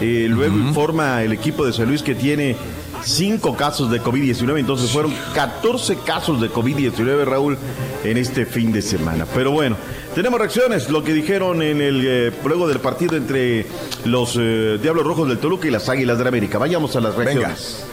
Eh, 0.00 0.26
luego 0.28 0.56
informa 0.56 1.22
el 1.22 1.32
equipo 1.32 1.64
de 1.66 1.72
San 1.72 1.86
Luis 1.86 2.02
que 2.02 2.14
tiene 2.14 2.56
cinco 3.04 3.56
casos 3.56 3.90
de 3.90 4.00
COVID-19, 4.00 4.60
entonces 4.60 4.90
fueron 4.90 5.12
14 5.34 5.96
casos 6.06 6.40
de 6.40 6.50
COVID-19, 6.50 7.24
Raúl, 7.24 7.58
en 8.04 8.16
este 8.16 8.46
fin 8.46 8.72
de 8.72 8.82
semana. 8.82 9.26
Pero 9.34 9.50
bueno, 9.50 9.76
tenemos 10.14 10.38
reacciones, 10.38 10.88
lo 10.88 11.02
que 11.02 11.12
dijeron 11.12 11.62
en 11.62 11.80
el 11.80 12.02
eh, 12.06 12.32
luego 12.44 12.68
del 12.68 12.80
partido 12.80 13.16
entre 13.16 13.66
los 14.04 14.36
eh, 14.38 14.78
Diablos 14.80 15.04
Rojos 15.06 15.28
del 15.28 15.38
Toluca 15.38 15.68
y 15.68 15.70
las 15.70 15.88
Águilas 15.88 16.18
de 16.18 16.24
la 16.24 16.28
América. 16.28 16.58
Vayamos 16.58 16.96
a 16.96 17.00
las 17.00 17.14
reacciones. 17.14 17.76
Venga, 17.80 17.91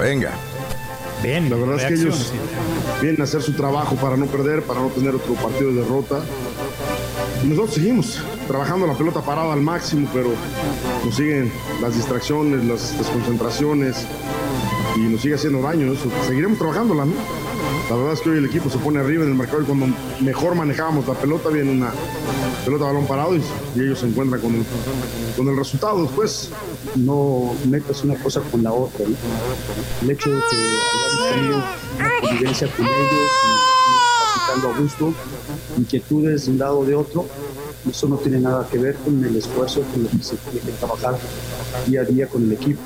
venga. 0.00 0.30
Bien, 1.22 1.50
La 1.50 1.56
verdad 1.56 1.76
es 1.76 1.84
que 1.84 1.94
ellos 1.94 2.32
vienen 3.02 3.20
a 3.20 3.24
hacer 3.24 3.42
su 3.42 3.52
trabajo 3.52 3.96
para 3.96 4.16
no 4.16 4.24
perder, 4.24 4.62
para 4.62 4.80
no 4.80 4.88
tener 4.88 5.14
otro 5.14 5.34
partido 5.34 5.70
de 5.70 5.82
derrota. 5.82 6.22
Y 7.44 7.48
nosotros 7.48 7.74
seguimos 7.74 8.22
trabajando 8.46 8.86
la 8.86 8.94
pelota 8.94 9.20
parada 9.20 9.52
al 9.52 9.60
máximo, 9.60 10.08
pero 10.14 10.30
nos 11.04 11.14
siguen 11.14 11.52
las 11.82 11.94
distracciones, 11.94 12.64
las 12.64 12.96
desconcentraciones 12.96 14.06
y 14.96 15.00
nos 15.00 15.20
sigue 15.20 15.34
haciendo 15.34 15.60
daño 15.60 15.92
eso. 15.92 16.10
Seguiremos 16.26 16.56
trabajándola, 16.56 17.04
¿no? 17.04 17.12
La 17.90 17.96
verdad 17.96 18.12
es 18.12 18.20
que 18.20 18.30
hoy 18.30 18.38
el 18.38 18.44
equipo 18.44 18.68
se 18.68 18.78
pone 18.78 19.00
arriba 19.00 19.24
en 19.24 19.30
el 19.30 19.34
marcador 19.34 19.64
cuando 19.64 19.86
mejor 20.20 20.54
manejábamos 20.54 21.06
la 21.08 21.14
pelota 21.14 21.48
viene 21.48 21.70
una 21.70 21.92
pelota 22.64 22.84
balón 22.84 23.06
parado 23.06 23.34
y, 23.34 23.42
ellos 23.76 24.00
se 24.00 24.06
encuentran 24.06 24.40
con 24.40 24.54
el, 24.54 24.64
con 25.36 25.48
el 25.48 25.56
resultado 25.56 26.02
después. 26.02 26.50
no 26.96 27.54
metas 27.66 28.04
una 28.04 28.14
cosa 28.16 28.40
con 28.42 28.62
la 28.62 28.72
otra. 28.72 29.06
El 30.02 30.10
hecho 30.10 30.30
de 30.30 30.40
que 30.40 31.32
tenido 31.32 31.56
una 31.56 32.20
convivencia 32.20 32.68
con 32.76 32.86
ellos 32.86 33.30
y 34.60 34.66
a 34.66 34.78
gusto, 34.78 35.14
inquietudes 35.76 36.46
de 36.46 36.52
un 36.52 36.58
lado 36.58 36.80
o 36.80 36.84
de 36.84 36.94
otro, 36.94 37.26
eso 37.88 38.08
no 38.08 38.16
tiene 38.16 38.40
nada 38.40 38.66
que 38.70 38.78
ver 38.78 38.96
con 38.96 39.24
el 39.24 39.36
esfuerzo 39.36 39.82
con 39.92 40.02
lo 40.02 40.08
que 40.10 40.22
se 40.22 40.36
tiene 40.36 40.60
que 40.60 40.72
trabajar 40.72 41.18
día 41.86 42.02
a 42.02 42.04
día 42.04 42.26
con 42.26 42.42
el 42.44 42.52
equipo. 42.52 42.80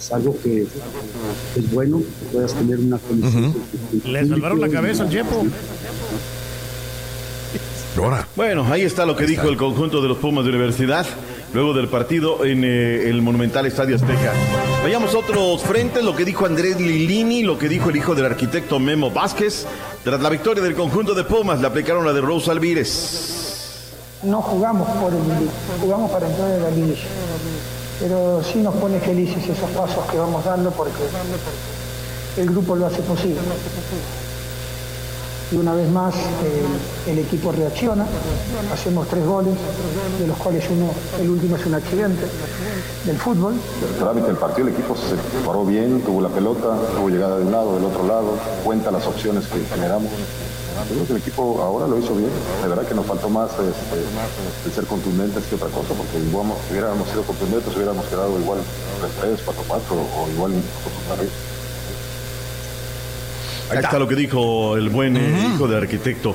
Es 0.00 0.10
algo 0.12 0.34
que 0.42 0.62
es 0.62 1.72
bueno, 1.72 1.98
que 1.98 2.32
puedas 2.32 2.54
tener 2.54 2.78
una 2.78 2.98
conexión. 2.98 3.52
con 3.52 4.00
tu 4.00 4.08
Le 4.08 4.26
salvaron 4.26 4.60
la 4.60 4.68
cabeza 4.68 5.02
al 5.02 5.10
Chepo. 5.10 5.46
Bueno, 8.34 8.64
ahí 8.70 8.82
está 8.82 9.04
lo 9.04 9.14
que 9.14 9.26
dijo 9.26 9.48
el 9.48 9.58
conjunto 9.58 10.00
de 10.00 10.08
los 10.08 10.16
Pumas 10.16 10.44
de 10.44 10.50
Universidad 10.50 11.04
luego 11.52 11.74
del 11.74 11.88
partido 11.88 12.44
en 12.44 12.64
eh, 12.64 13.08
el 13.08 13.20
Monumental 13.20 13.66
Estadio 13.66 13.96
Azteca. 13.96 14.32
Vayamos 14.82 15.14
a 15.14 15.18
otros 15.18 15.62
frentes, 15.62 16.02
lo 16.02 16.14
que 16.14 16.24
dijo 16.24 16.46
Andrés 16.46 16.80
Lilini, 16.80 17.42
lo 17.42 17.58
que 17.58 17.68
dijo 17.68 17.90
el 17.90 17.96
hijo 17.96 18.14
del 18.14 18.26
arquitecto 18.26 18.78
Memo 18.78 19.10
Vázquez. 19.10 19.66
Tras 20.04 20.20
la 20.20 20.30
victoria 20.30 20.62
del 20.62 20.74
conjunto 20.74 21.14
de 21.14 21.24
Pumas, 21.24 21.60
le 21.60 21.66
aplicaron 21.66 22.06
la 22.06 22.12
de 22.12 22.20
Rose 22.20 22.50
Alvírez. 22.50 23.50
No 24.22 24.40
jugamos 24.40 24.88
por 24.98 25.12
el 25.12 25.18
jugamos 25.80 26.10
para 26.10 26.26
entrar 26.28 26.50
en 26.52 26.62
la 26.62 26.70
liguilla. 26.70 27.06
Pero 28.00 28.42
sí 28.42 28.60
nos 28.60 28.74
pone 28.76 28.98
felices 28.98 29.44
esos 29.44 29.70
pasos 29.70 30.04
que 30.10 30.18
vamos 30.18 30.44
dando 30.44 30.70
porque 30.70 31.02
el 32.38 32.46
grupo 32.50 32.74
lo 32.74 32.86
hace 32.86 33.02
posible. 33.02 33.40
y 35.52 35.56
una 35.56 35.74
vez 35.74 35.90
más 35.90 36.14
eh, 36.14 36.62
el 37.08 37.18
equipo 37.18 37.50
reacciona, 37.52 38.06
hacemos 38.72 39.08
tres 39.08 39.26
goles, 39.26 39.54
de 40.18 40.26
los 40.26 40.36
cuales 40.38 40.64
uno, 40.70 40.90
el 41.20 41.28
último 41.28 41.56
es 41.56 41.66
un 41.66 41.74
accidente 41.74 42.24
del 43.04 43.16
fútbol. 43.18 43.54
El 43.54 43.98
trámite 43.98 44.28
del 44.28 44.36
partido, 44.36 44.68
el 44.68 44.74
equipo 44.74 44.94
se 44.96 45.16
paró 45.44 45.64
bien, 45.64 46.00
tuvo 46.02 46.20
la 46.20 46.28
pelota, 46.28 46.76
tuvo 46.96 47.08
llegada 47.10 47.38
de 47.38 47.44
un 47.44 47.52
lado, 47.52 47.74
del 47.74 47.84
otro 47.84 48.06
lado, 48.06 48.38
cuenta 48.64 48.90
las 48.90 49.06
opciones 49.06 49.46
que 49.46 49.58
generamos. 49.74 50.10
Creo 50.88 51.06
que 51.06 51.12
el 51.12 51.18
equipo 51.18 51.60
ahora 51.62 51.86
lo 51.86 51.98
hizo 51.98 52.14
bien. 52.14 52.30
De 52.62 52.68
verdad 52.68 52.86
que 52.86 52.94
nos 52.94 53.06
faltó 53.06 53.28
más 53.28 53.50
este, 53.52 54.00
el 54.66 54.72
ser 54.72 54.86
contundentes 54.86 55.44
que 55.44 55.54
otra 55.54 55.68
cosa, 55.68 55.94
porque 55.94 56.18
si 56.18 56.72
hubiéramos 56.72 57.08
sido 57.08 57.22
contundentes, 57.22 57.74
hubiéramos 57.76 58.04
quedado 58.06 58.38
igual 58.38 58.58
3-3, 59.22 59.38
4-4 59.44 59.82
o 59.90 60.30
igual 60.30 60.52
incluso 60.52 61.59
Ahí 63.70 63.78
está 63.84 63.98
lo 63.98 64.08
que 64.08 64.16
dijo 64.16 64.76
el 64.76 64.88
buen 64.88 65.16
eh, 65.16 65.48
hijo 65.54 65.68
de 65.68 65.76
arquitecto. 65.76 66.34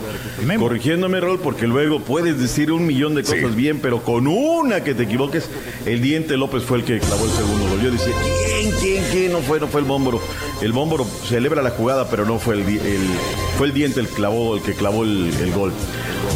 Corrigiéndome, 0.60 1.20
Rol, 1.20 1.40
porque 1.40 1.68
luego 1.68 2.00
puedes 2.00 2.40
decir 2.40 2.72
un 2.72 2.86
millón 2.86 3.14
de 3.16 3.24
cosas 3.24 3.56
bien, 3.56 3.80
pero 3.80 4.02
con 4.04 4.28
una 4.28 4.84
que 4.84 4.94
te 4.96 5.04
equivoques, 5.04 5.50
el 5.86 6.02
diente 6.02 6.38
López 6.38 6.64
fue 6.64 6.78
el 6.80 6.84
que 6.86 7.00
clavó 7.00 7.26
el 7.26 7.32
segundo 7.32 7.68
gol. 7.70 7.82
Yo 7.82 7.92
decía, 7.92 8.14
¿quién, 8.24 8.72
quién, 8.80 9.04
quién? 9.12 9.32
No 9.34 9.40
fue, 9.40 9.60
no 9.60 9.68
fue 9.68 9.82
el 9.82 9.88
bómboro. 9.88 10.22
El 10.62 10.72
bómboro 10.72 11.06
celebra 11.28 11.62
la 11.62 11.72
jugada, 11.72 12.10
pero 12.10 12.26
no 12.26 12.40
fue 12.40 12.56
el, 12.56 12.62
el- 12.62 13.10
fue 13.58 13.68
el 13.68 13.74
diente 13.74 14.00
el, 14.00 14.08
clavó, 14.08 14.56
el 14.56 14.62
que 14.64 14.74
clavó 14.74 15.04
el, 15.04 15.32
el 15.42 15.52
gol. 15.54 15.72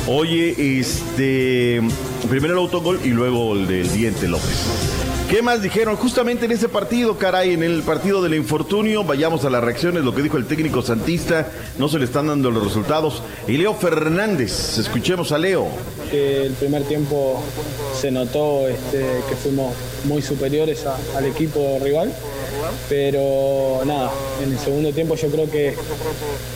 Oye, 0.08 0.80
este, 0.80 1.82
primero 2.30 2.54
el 2.54 2.60
autogol 2.60 3.00
y 3.04 3.10
luego 3.10 3.54
el 3.54 3.68
del 3.68 3.92
diente 3.92 4.28
López. 4.28 4.89
¿Qué 5.30 5.43
más 5.43 5.61
dijeron? 5.61 5.95
Justamente 5.95 6.45
en 6.45 6.51
ese 6.53 6.69
partido, 6.69 7.19
caray, 7.19 7.53
en 7.53 7.61
el 7.61 7.84
partido 7.84 8.19
del 8.19 8.34
infortunio, 8.34 9.03
vayamos 9.03 9.45
a 9.45 9.51
las 9.51 9.64
reacciones, 9.64 10.03
lo 10.03 10.15
que 10.15 10.23
dijo 10.23 10.38
el 10.38 10.47
técnico 10.47 10.81
Santista, 10.81 11.51
no 11.77 11.88
se 11.88 11.99
le 11.99 12.06
están 12.06 12.26
dando 12.26 12.49
los 12.49 12.64
resultados. 12.64 13.22
Y 13.47 13.57
Leo 13.57 13.76
Fernández, 13.76 14.80
escuchemos 14.80 15.31
a 15.31 15.38
Leo. 15.38 15.68
el 16.11 16.53
primer 16.53 16.81
tiempo 16.85 17.43
se 17.93 18.10
notó 18.10 18.68
este, 18.68 19.22
que 19.30 19.35
fuimos 19.35 19.76
muy 20.06 20.23
superiores 20.23 20.84
al 21.15 21.26
equipo 21.26 21.77
rival, 21.80 22.11
pero 22.88 23.81
nada, 23.86 24.11
en 24.44 24.52
el 24.52 24.60
segundo 24.60 24.91
tiempo 24.91 25.15
yo 25.15 25.30
creo 25.30 25.49
que 25.49 25.76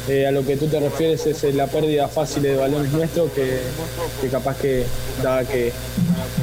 eh, 0.08 0.28
a 0.28 0.32
lo 0.32 0.46
que 0.46 0.58
tú 0.58 0.68
te 0.68 0.80
refieres 0.80 1.26
es 1.26 1.44
eh, 1.44 1.54
la 1.54 1.68
pérdida 1.68 2.08
fácil 2.08 2.44
de 2.44 2.56
balones 2.56 2.92
nuestros, 2.92 3.32
que, 3.32 3.60
que 4.22 4.28
capaz 4.30 4.58
que 4.58 4.86
da 5.22 5.44
que 5.44 5.72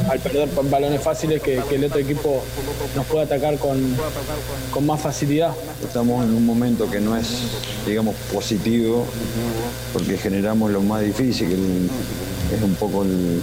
al 0.08 0.18
perder 0.18 0.48
balones 0.64 1.00
fáciles 1.02 1.42
que, 1.42 1.60
que 1.68 1.74
el 1.76 1.84
otro 1.84 1.98
equipo 1.98 2.42
nos 2.96 3.06
puede 3.06 3.24
atacar 3.24 3.58
con, 3.58 3.96
con 4.72 4.86
más 4.86 5.00
facilidad. 5.00 5.52
Estamos 5.82 6.24
en 6.24 6.34
un 6.34 6.44
momento 6.44 6.90
que 6.90 7.00
no 7.00 7.16
es, 7.16 7.28
digamos, 7.86 8.14
positivo, 8.32 9.06
porque 9.92 10.16
generamos 10.16 10.70
lo 10.70 10.80
más 10.82 11.02
difícil, 11.02 11.48
que 11.48 12.56
es 12.56 12.62
un 12.62 12.74
poco 12.74 13.02
el 13.02 13.42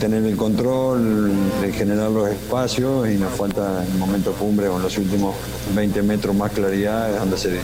tener 0.00 0.24
el 0.24 0.36
control, 0.36 1.32
de 1.60 1.72
generar 1.72 2.10
los 2.10 2.28
espacios, 2.28 3.08
y 3.08 3.16
nos 3.16 3.32
falta 3.32 3.84
en 3.84 3.92
el 3.92 3.98
momento 3.98 4.32
cumbre, 4.32 4.68
con 4.68 4.82
los 4.82 4.96
últimos 4.96 5.34
20 5.74 6.02
metros 6.02 6.34
más 6.34 6.52
claridad, 6.52 7.12
es 7.12 7.18
donde 7.18 7.36
se, 7.36 7.58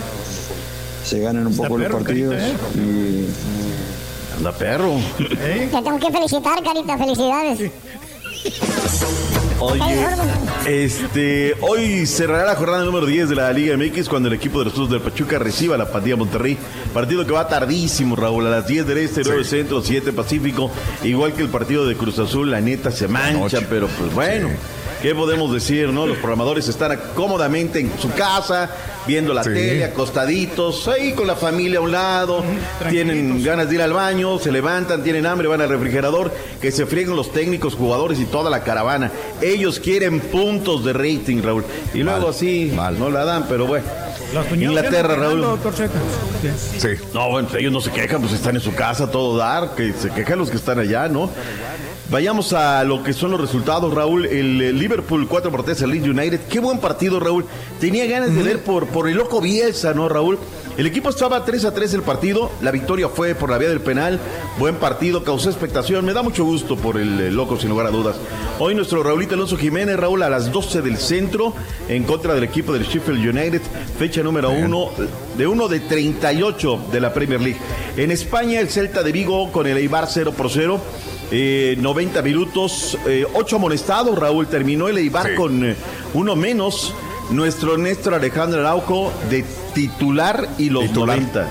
se 1.04 1.20
ganan 1.20 1.46
un 1.46 1.56
poco 1.56 1.78
los 1.78 1.90
partidos. 1.90 2.34
Carita, 2.34 2.58
y 2.76 3.26
Anda 4.36 4.52
perro. 4.52 4.96
Te 5.18 5.66
tengo 5.66 5.98
que 5.98 6.10
felicitar, 6.10 6.62
Carita, 6.62 6.96
felicidades. 6.96 7.70
Oye, 9.60 10.06
este, 10.66 11.54
hoy 11.60 12.06
cerrará 12.06 12.46
la 12.46 12.56
jornada 12.56 12.84
número 12.84 13.04
10 13.04 13.28
de 13.28 13.34
la 13.34 13.52
Liga 13.52 13.76
MX 13.76 14.08
cuando 14.08 14.28
el 14.28 14.34
equipo 14.34 14.58
de 14.58 14.66
los 14.66 14.74
Tuzos 14.74 14.90
del 14.90 15.00
Pachuca 15.00 15.38
reciba 15.38 15.74
a 15.74 15.78
la 15.78 15.90
Pandilla 15.90 16.16
Monterrey. 16.16 16.56
Partido 16.94 17.26
que 17.26 17.32
va 17.32 17.46
tardísimo, 17.46 18.16
Raúl, 18.16 18.46
a 18.46 18.50
las 18.50 18.66
10 18.66 18.86
del 18.86 18.98
Este, 18.98 19.22
9 19.24 19.44
Centro, 19.44 19.82
7 19.82 20.12
Pacífico. 20.12 20.70
Igual 21.02 21.34
que 21.34 21.42
el 21.42 21.48
partido 21.48 21.86
de 21.86 21.96
Cruz 21.96 22.18
Azul, 22.18 22.50
la 22.50 22.60
neta 22.60 22.90
se 22.90 23.08
mancha, 23.08 23.60
pero 23.68 23.88
pues 23.88 24.14
bueno. 24.14 24.48
¿Qué 25.02 25.14
podemos 25.14 25.50
decir, 25.52 25.88
no? 25.88 26.06
Los 26.06 26.18
programadores 26.18 26.68
están 26.68 26.98
cómodamente 27.14 27.80
en 27.80 27.90
su 27.98 28.10
casa, 28.12 28.70
viendo 29.06 29.32
la 29.34 29.42
Sí. 29.44 29.50
tele, 29.50 29.84
acostaditos, 29.84 30.86
ahí 30.88 31.12
con 31.12 31.26
la 31.26 31.36
familia 31.36 31.78
a 31.78 31.82
un 31.82 31.92
lado, 31.92 32.44
tienen 32.88 33.42
ganas 33.42 33.68
de 33.68 33.76
ir 33.76 33.82
al 33.82 33.92
baño, 33.92 34.38
se 34.38 34.52
levantan, 34.52 35.02
tienen 35.02 35.26
hambre, 35.26 35.48
van 35.48 35.60
al 35.60 35.68
refrigerador, 35.68 36.32
que 36.60 36.70
se 36.70 36.86
frieguen 36.86 37.16
los 37.16 37.32
técnicos, 37.32 37.74
jugadores 37.74 38.18
y 38.20 38.24
toda 38.24 38.50
la 38.50 38.62
caravana. 38.62 39.10
Ellos 39.40 39.80
quieren 39.80 40.20
puntos 40.20 40.84
de 40.84 40.92
rating, 40.92 41.42
Raúl. 41.42 41.64
Y 41.94 41.98
luego 41.98 42.28
así 42.28 42.72
no 42.98 43.10
la 43.10 43.24
dan, 43.24 43.46
pero 43.48 43.66
bueno. 43.66 43.84
Inglaterra, 44.54 45.16
Raúl. 45.16 45.44
Sí. 46.78 46.88
No, 47.12 47.30
bueno, 47.30 47.48
ellos 47.58 47.72
no 47.72 47.80
se 47.80 47.90
quejan, 47.90 48.20
pues 48.20 48.32
están 48.32 48.54
en 48.54 48.62
su 48.62 48.74
casa, 48.74 49.10
todo 49.10 49.36
dar, 49.36 49.74
que 49.74 49.92
se 49.92 50.10
quejan 50.10 50.38
los 50.38 50.50
que 50.50 50.56
están 50.56 50.78
allá, 50.78 51.08
¿no? 51.08 51.30
Vayamos 52.10 52.52
a 52.52 52.82
lo 52.82 53.04
que 53.04 53.12
son 53.12 53.30
los 53.30 53.40
resultados, 53.40 53.94
Raúl. 53.94 54.26
El, 54.26 54.76
Liverpool 54.78 55.28
4 55.28 55.50
por 55.50 55.62
3 55.64 55.82
al 55.82 55.90
Leeds 55.90 56.08
United. 56.08 56.40
Qué 56.48 56.58
buen 56.58 56.78
partido, 56.78 57.20
Raúl. 57.20 57.44
Tenía 57.78 58.06
ganas 58.06 58.34
de 58.34 58.42
ver 58.42 58.62
por, 58.64 58.86
por 58.92 59.08
el 59.08 59.16
loco 59.16 59.40
Bielsa, 59.40 59.94
¿no, 59.94 60.08
Raúl? 60.08 60.38
El 60.76 60.86
equipo 60.86 61.10
estaba 61.10 61.44
3 61.44 61.64
a 61.66 61.74
3 61.74 61.94
el 61.94 62.02
partido. 62.02 62.50
La 62.62 62.70
victoria 62.70 63.08
fue 63.08 63.34
por 63.34 63.50
la 63.50 63.58
vía 63.58 63.68
del 63.68 63.80
penal. 63.80 64.18
Buen 64.58 64.76
partido, 64.76 65.24
causó 65.24 65.50
expectación. 65.50 66.04
Me 66.04 66.12
da 66.12 66.22
mucho 66.22 66.44
gusto 66.44 66.76
por 66.76 66.96
el, 66.98 67.20
eh, 67.20 67.30
loco, 67.30 67.58
sin 67.58 67.68
lugar 67.68 67.86
a 67.86 67.90
dudas. 67.90 68.16
Hoy 68.58 68.74
nuestro 68.74 69.02
Raulito 69.02 69.34
Alonso 69.34 69.56
Jiménez, 69.56 69.98
Raúl, 69.98 70.22
a 70.22 70.30
las 70.30 70.50
12 70.50 70.80
del 70.80 70.96
centro, 70.96 71.52
en 71.88 72.04
contra 72.04 72.34
del 72.34 72.44
equipo 72.44 72.72
del 72.72 72.84
Sheffield 72.84 73.18
United. 73.18 73.60
Fecha 73.98 74.22
número 74.22 74.50
1 74.50 74.90
de 75.36 75.46
uno 75.46 75.68
de 75.68 75.80
38 75.80 76.80
de 76.90 77.00
la 77.00 77.12
Premier 77.12 77.40
League. 77.40 77.58
En 77.96 78.10
España, 78.10 78.60
el 78.60 78.70
Celta 78.70 79.02
de 79.02 79.12
Vigo 79.12 79.52
con 79.52 79.66
el 79.66 79.76
Eibar 79.76 80.06
0 80.08 80.32
por 80.36 80.50
0. 80.50 80.80
Eh, 81.32 81.76
90 81.78 82.22
minutos, 82.22 82.96
8 83.34 83.56
amonestados, 83.56 84.18
Raúl. 84.18 84.46
Terminó 84.46 84.88
el 84.88 84.98
Eibar 84.98 85.34
con 85.34 85.64
eh, 85.64 85.76
uno 86.14 86.36
menos. 86.36 86.94
Nuestro 87.30 87.78
Néstor 87.78 88.14
Alejandro 88.14 88.60
Araujo 88.60 89.12
de 89.30 89.44
titular 89.74 90.48
y 90.58 90.70
los 90.70 90.90
90. 90.90 91.48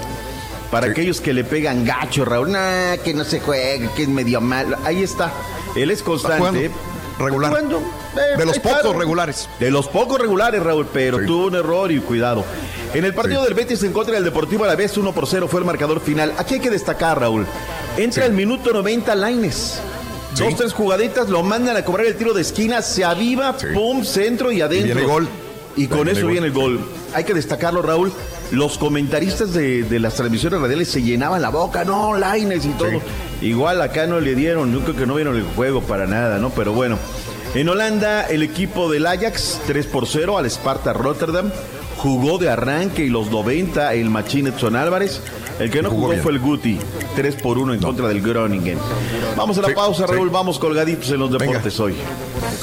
Para 0.71 0.87
aquellos 0.87 1.21
que 1.21 1.33
le 1.33 1.43
pegan 1.43 1.85
gacho, 1.85 2.25
Raúl, 2.25 2.51
nah, 2.51 2.97
que 2.97 3.13
no 3.13 3.23
se 3.23 3.39
juega, 3.39 3.91
que 3.95 4.03
es 4.03 4.09
medio 4.09 4.39
malo. 4.39 4.77
Ahí 4.83 5.01
está. 5.01 5.31
Él 5.75 5.89
es 5.89 6.03
constante. 6.03 6.37
jugando 6.37 6.89
regular. 7.19 7.51
Jugando, 7.51 7.77
eh, 7.79 8.37
De 8.37 8.45
los 8.45 8.57
eh, 8.57 8.59
pocos 8.59 8.81
claro. 8.81 8.99
regulares. 8.99 9.49
De 9.59 9.71
los 9.71 9.87
pocos 9.87 10.19
regulares, 10.19 10.61
Raúl, 10.63 10.87
pero 10.91 11.25
tuvo 11.25 11.47
un 11.47 11.55
error 11.55 11.91
y 11.91 11.99
cuidado. 11.99 12.43
En 12.93 13.05
el 13.05 13.13
partido 13.13 13.43
del 13.43 13.53
Betis 13.53 13.83
en 13.83 13.93
contra 13.93 14.15
del 14.15 14.23
Deportivo 14.23 14.63
a 14.63 14.67
la 14.67 14.75
vez 14.75 14.97
1 14.97 15.13
por 15.13 15.27
0 15.27 15.47
fue 15.47 15.59
el 15.59 15.65
marcador 15.65 16.01
final. 16.01 16.33
Aquí 16.37 16.55
hay 16.55 16.59
que 16.59 16.69
destacar, 16.69 17.19
Raúl. 17.19 17.45
Entra 17.97 18.25
el 18.25 18.33
minuto 18.33 18.73
90 18.73 19.15
Laines. 19.15 19.79
Dos, 20.37 20.55
tres 20.55 20.73
jugaditas, 20.73 21.27
lo 21.27 21.43
mandan 21.43 21.75
a 21.75 21.83
cobrar 21.83 22.05
el 22.05 22.15
tiro 22.15 22.33
de 22.33 22.41
esquina, 22.41 22.81
se 22.81 23.03
aviva, 23.03 23.57
pum, 23.73 24.05
centro 24.05 24.51
y 24.51 24.61
adentro. 24.61 24.95
viene 24.95 25.03
gol. 25.03 25.27
Y 25.75 25.87
con 25.87 26.09
eso 26.09 26.27
viene 26.27 26.47
el 26.47 26.53
gol. 26.53 26.79
Hay 27.13 27.23
que 27.23 27.33
destacarlo, 27.33 27.81
Raúl. 27.81 28.11
Los 28.51 28.77
comentaristas 28.77 29.53
de, 29.53 29.83
de 29.83 29.99
las 29.99 30.15
transmisiones 30.15 30.59
radiales 30.59 30.89
se 30.89 31.01
llenaban 31.01 31.41
la 31.41 31.49
boca, 31.49 31.85
no, 31.85 32.17
Laines 32.17 32.65
y 32.65 32.69
todo. 32.69 33.01
Igual 33.41 33.81
acá 33.81 34.07
no 34.07 34.19
le 34.19 34.35
dieron, 34.35 34.73
yo 34.73 34.81
creo 34.81 34.95
que 34.95 35.05
no 35.05 35.15
vieron 35.15 35.35
el 35.37 35.43
juego 35.43 35.81
para 35.81 36.07
nada, 36.07 36.39
¿no? 36.39 36.49
Pero 36.49 36.73
bueno. 36.73 36.97
En 37.55 37.67
Holanda, 37.67 38.27
el 38.27 38.43
equipo 38.43 38.91
del 38.91 39.07
Ajax, 39.07 39.59
3 39.65 39.87
por 39.87 40.07
0 40.07 40.37
al 40.37 40.45
Sparta 40.45 40.93
Rotterdam. 40.93 41.51
Jugó 41.97 42.37
de 42.37 42.49
arranque 42.49 43.03
y 43.03 43.09
los 43.09 43.29
90 43.31 43.93
el 43.95 44.09
Machín 44.09 44.47
Edson 44.47 44.75
Álvarez. 44.75 45.21
El 45.59 45.69
que 45.69 45.81
no 45.81 45.89
Jugó 45.89 46.09
bien. 46.09 46.21
fue 46.23 46.31
el 46.31 46.39
Guti, 46.39 46.79
3 47.15 47.35
por 47.35 47.57
1 47.57 47.73
en 47.73 47.81
contra 47.81 48.07
del 48.07 48.21
Groningen. 48.21 48.77
Vamos 49.35 49.57
a 49.57 49.61
la 49.61 49.67
Sí, 49.67 49.73
pausa, 49.73 50.07
sí. 50.07 50.13
Raúl. 50.13 50.29
Vamos 50.29 50.57
colgaditos 50.57 51.09
en 51.11 51.19
los 51.19 51.31
deportes 51.31 51.77
hoy. 51.81 51.95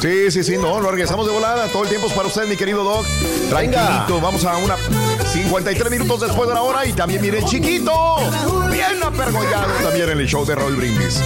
Sí, 0.01 0.31
sí, 0.31 0.43
sí, 0.43 0.57
no, 0.57 0.81
lo 0.81 0.91
regresamos 0.91 1.27
de 1.27 1.33
volada. 1.33 1.67
Todo 1.69 1.83
el 1.83 1.89
tiempo 1.91 2.07
es 2.07 2.13
para 2.15 2.29
usted, 2.29 2.49
mi 2.49 2.57
querido 2.57 2.83
Doc. 2.85 3.05
Tranquilito, 3.51 4.21
vamos 4.23 4.45
a 4.45 4.57
una 4.57 4.77
53 5.33 5.91
minutos 5.91 6.21
después 6.21 6.49
de 6.49 6.55
la 6.55 6.63
hora 6.63 6.87
y 6.87 6.93
también 6.95 7.21
miren 7.21 7.45
chiquito, 7.45 8.17
bien 8.71 9.03
apergollado 9.05 9.73
también 9.83 10.09
en 10.11 10.19
el 10.21 10.27
show 10.27 10.47
de 10.47 10.55
Raúl 10.55 10.77
Brindis. 10.77 11.21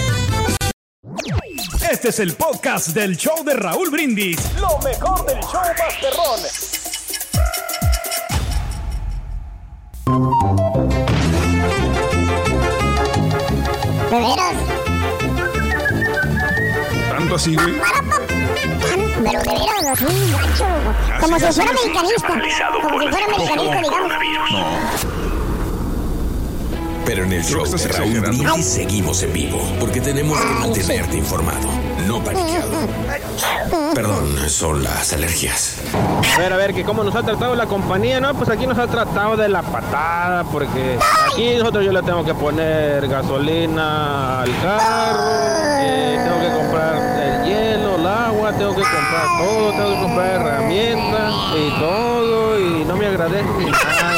Este 1.89 2.09
es 2.09 2.19
el 2.19 2.33
podcast 2.33 2.89
del 2.89 3.15
show 3.15 3.43
de 3.45 3.53
Raúl 3.53 3.89
Brindis. 3.89 4.37
Lo 4.59 4.77
mejor 4.79 5.25
del 5.25 5.39
show 5.41 5.61
Masterrón. 5.77 6.70
¿De 14.11 14.17
veras? 14.17 14.55
Tanto 17.09 17.35
así, 17.35 17.55
güey. 17.55 17.75
Pero 19.23 19.39
de 19.39 19.51
veras, 19.53 19.85
así, 19.93 20.31
gacho. 20.33 20.65
Como 21.21 21.39
si 21.39 21.45
fuera 21.53 21.71
americanista. 21.71 22.27
Como 22.27 22.99
si 22.99 23.07
fuera 23.07 23.25
americanista, 23.25 23.81
digamos. 23.81 25.10
Pero 27.11 27.25
en 27.25 27.33
el 27.33 27.43
show 27.43 27.65
de 27.65 27.87
Raúl. 27.89 28.21
Brindis 28.21 28.65
seguimos 28.65 29.21
en 29.21 29.33
vivo, 29.33 29.59
porque 29.81 29.99
tenemos 29.99 30.39
que 30.39 30.45
mantenerte 30.45 31.17
informado, 31.17 31.67
no 32.07 32.23
paniqueado. 32.23 32.71
Perdón, 33.93 34.37
son 34.47 34.81
las 34.81 35.11
alergias. 35.11 35.79
A 35.93 36.39
ver, 36.39 36.53
a 36.53 36.55
ver, 36.55 36.73
que 36.73 36.85
cómo 36.85 37.03
nos 37.03 37.13
ha 37.13 37.21
tratado 37.21 37.53
la 37.53 37.65
compañía, 37.65 38.21
¿no? 38.21 38.33
Pues 38.33 38.47
aquí 38.47 38.65
nos 38.65 38.77
ha 38.77 38.87
tratado 38.87 39.35
de 39.35 39.49
la 39.49 39.61
patada, 39.61 40.45
porque 40.45 40.97
aquí 41.29 41.55
nosotros 41.57 41.83
yo 41.83 41.91
le 41.91 42.01
tengo 42.01 42.23
que 42.23 42.33
poner 42.33 43.05
gasolina 43.09 44.43
al 44.43 44.61
carro, 44.61 45.19
eh, 45.81 46.17
tengo 46.23 46.39
que 46.39 46.61
comprar 46.61 46.95
el 46.95 47.43
hielo, 47.45 47.97
el 47.97 48.07
agua, 48.07 48.53
tengo 48.53 48.73
que 48.73 48.83
comprar 48.83 49.25
todo, 49.37 49.71
tengo 49.71 49.95
que 49.95 50.01
comprar 50.01 50.27
herramientas 50.29 51.33
y 51.57 51.77
todo, 51.77 52.57
y 52.57 52.85
no 52.85 52.95
me 52.95 53.05
agradece 53.07 53.49
ni 53.59 53.65
nada. 53.65 54.10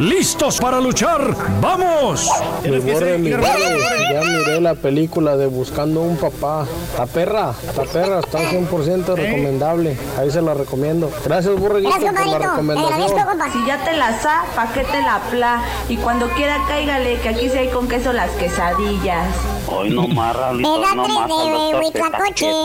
¿Listos 0.00 0.58
para 0.58 0.80
luchar? 0.80 1.36
¡Vamos! 1.60 2.26
Mi 2.64 2.78
borre, 2.78 3.18
mi 3.18 3.28
ya 3.28 4.22
miré 4.22 4.58
la 4.58 4.74
película 4.74 5.36
de 5.36 5.44
Buscando 5.46 6.00
un 6.00 6.16
Papá. 6.16 6.64
Está 6.90 7.04
perra, 7.04 7.52
está 7.62 7.82
perra, 7.82 8.20
está 8.20 8.38
100% 8.38 9.14
recomendable. 9.14 9.98
Ahí 10.18 10.30
se 10.30 10.40
la 10.40 10.54
recomiendo. 10.54 11.10
Gracias, 11.22 11.54
Gracias, 11.54 12.12
por 12.14 12.26
la 12.28 12.38
recomendación. 12.38 13.52
Si 13.52 13.66
ya 13.66 13.84
te 13.84 13.92
la 13.94 14.18
sa, 14.18 14.44
pa' 14.56 14.72
que 14.72 14.84
te 14.84 15.02
la 15.02 15.20
pla. 15.30 15.62
Y 15.90 15.98
cuando 15.98 16.30
quiera 16.30 16.56
cáigale, 16.66 17.20
que 17.20 17.28
aquí 17.28 17.50
sí 17.50 17.58
hay 17.58 17.68
con 17.68 17.86
queso 17.86 18.14
las 18.14 18.30
quesadillas. 18.30 19.26
Hoy 19.68 19.90
no 19.90 20.08
más, 20.08 20.34
Raulito, 20.36 20.78
Era 20.82 20.94
no 20.94 21.06
más 21.08 21.28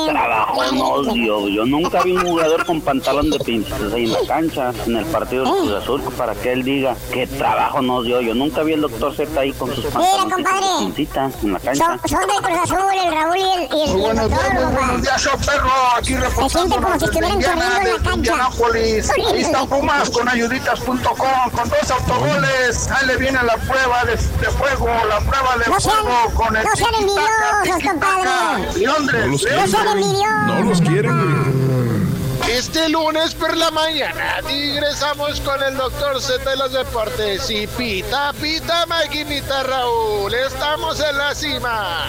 trabajo 0.10 0.64
nos 0.72 1.14
dio. 1.14 1.48
Yo 1.50 1.66
nunca 1.66 2.02
vi 2.04 2.12
un 2.16 2.26
jugador 2.26 2.66
con 2.66 2.82
pantalón 2.82 3.30
de 3.30 3.40
pinches 3.40 3.94
ahí 3.94 4.06
en 4.06 4.14
la 4.14 4.20
cancha, 4.28 4.72
en 4.86 4.98
el 4.98 5.06
partido 5.06 5.44
de 5.46 5.52
Cruz 5.52 5.72
Azul, 5.84 6.02
para 6.18 6.34
que 6.36 6.52
él 6.54 6.64
diga 6.64 6.96
qué 7.12 7.28
trabajo 7.28 7.82
nos 7.82 8.06
dio. 8.06 8.22
Yo 8.22 8.34
nunca 8.34 8.64
vi 8.64 8.74
al 8.74 8.82
doctor 8.82 9.14
Z 9.16 9.40
ahí 9.40 9.52
con 9.54 9.74
sus 9.76 9.86
pantalones 9.86 10.34
compadre. 10.34 10.66
de 10.66 10.78
pincitas 10.86 11.44
en 11.44 11.54
la 11.54 11.60
cancha. 11.60 11.86
Son, 11.86 12.10
son 12.10 12.20
del 12.28 12.38
Cruz 12.38 12.58
Azul, 12.64 12.78
el 13.06 13.14
Raúl 13.14 13.38
y 13.38 13.42
el, 13.42 13.48
y 13.62 13.64
el, 13.64 13.70
y 13.72 13.82
el 13.94 14.02
Buenos 14.02 14.30
doctor, 14.32 15.02
días, 15.02 15.30
perro, 15.46 15.70
aquí 15.98 16.14
Se 16.16 16.50
siente 16.50 16.76
como 16.76 17.00
si 17.00 17.06
estuvieran 17.06 17.42
corriendo 17.42 17.78
en 17.82 17.94
la 17.94 18.10
cancha. 18.10 18.36
Ahí 18.76 19.42
está 19.42 19.66
Pumas 19.66 20.10
con 20.10 20.28
ayuditas.com 20.30 21.06
con 21.52 21.70
dos 21.70 21.92
autogoles. 21.92 22.90
Ahí 22.92 23.08
le 23.08 23.18
viene 23.18 23.40
la 23.44 23.56
prueba 23.58 24.04
de, 24.06 24.12
de 24.14 24.48
fuego, 24.52 24.88
la 25.10 25.20
prueba 25.20 25.58
de 25.58 25.70
No 25.72 25.80
sean- 25.80 25.96
fuego 26.04 26.34
con 26.36 26.56
el 26.56 26.64
no 26.64 26.76
sean 26.86 27.02
envidiosos, 27.02 27.84
compadre. 27.84 28.86
Londres, 28.86 29.26
No 29.26 29.32
los 29.32 29.42
quieren. 29.42 30.48
No 30.48 30.62
los 30.64 30.82
quieren. 30.82 32.16
Este 32.50 32.90
lunes 32.90 33.34
por 33.34 33.58
la 33.58 33.72
mañana 33.72 34.40
ingresamos 34.50 35.42
con 35.42 35.62
el 35.64 35.76
doctor 35.76 36.22
Z 36.22 36.48
de 36.48 36.56
los 36.58 36.72
deportes 36.72 37.50
y 37.50 37.66
pita, 37.66 38.34
pita, 38.34 38.86
maquinita 38.86 39.64
Raúl. 39.64 40.34
Estamos 40.34 41.00
en 41.00 41.18
la 41.18 41.34
cima. 41.34 42.06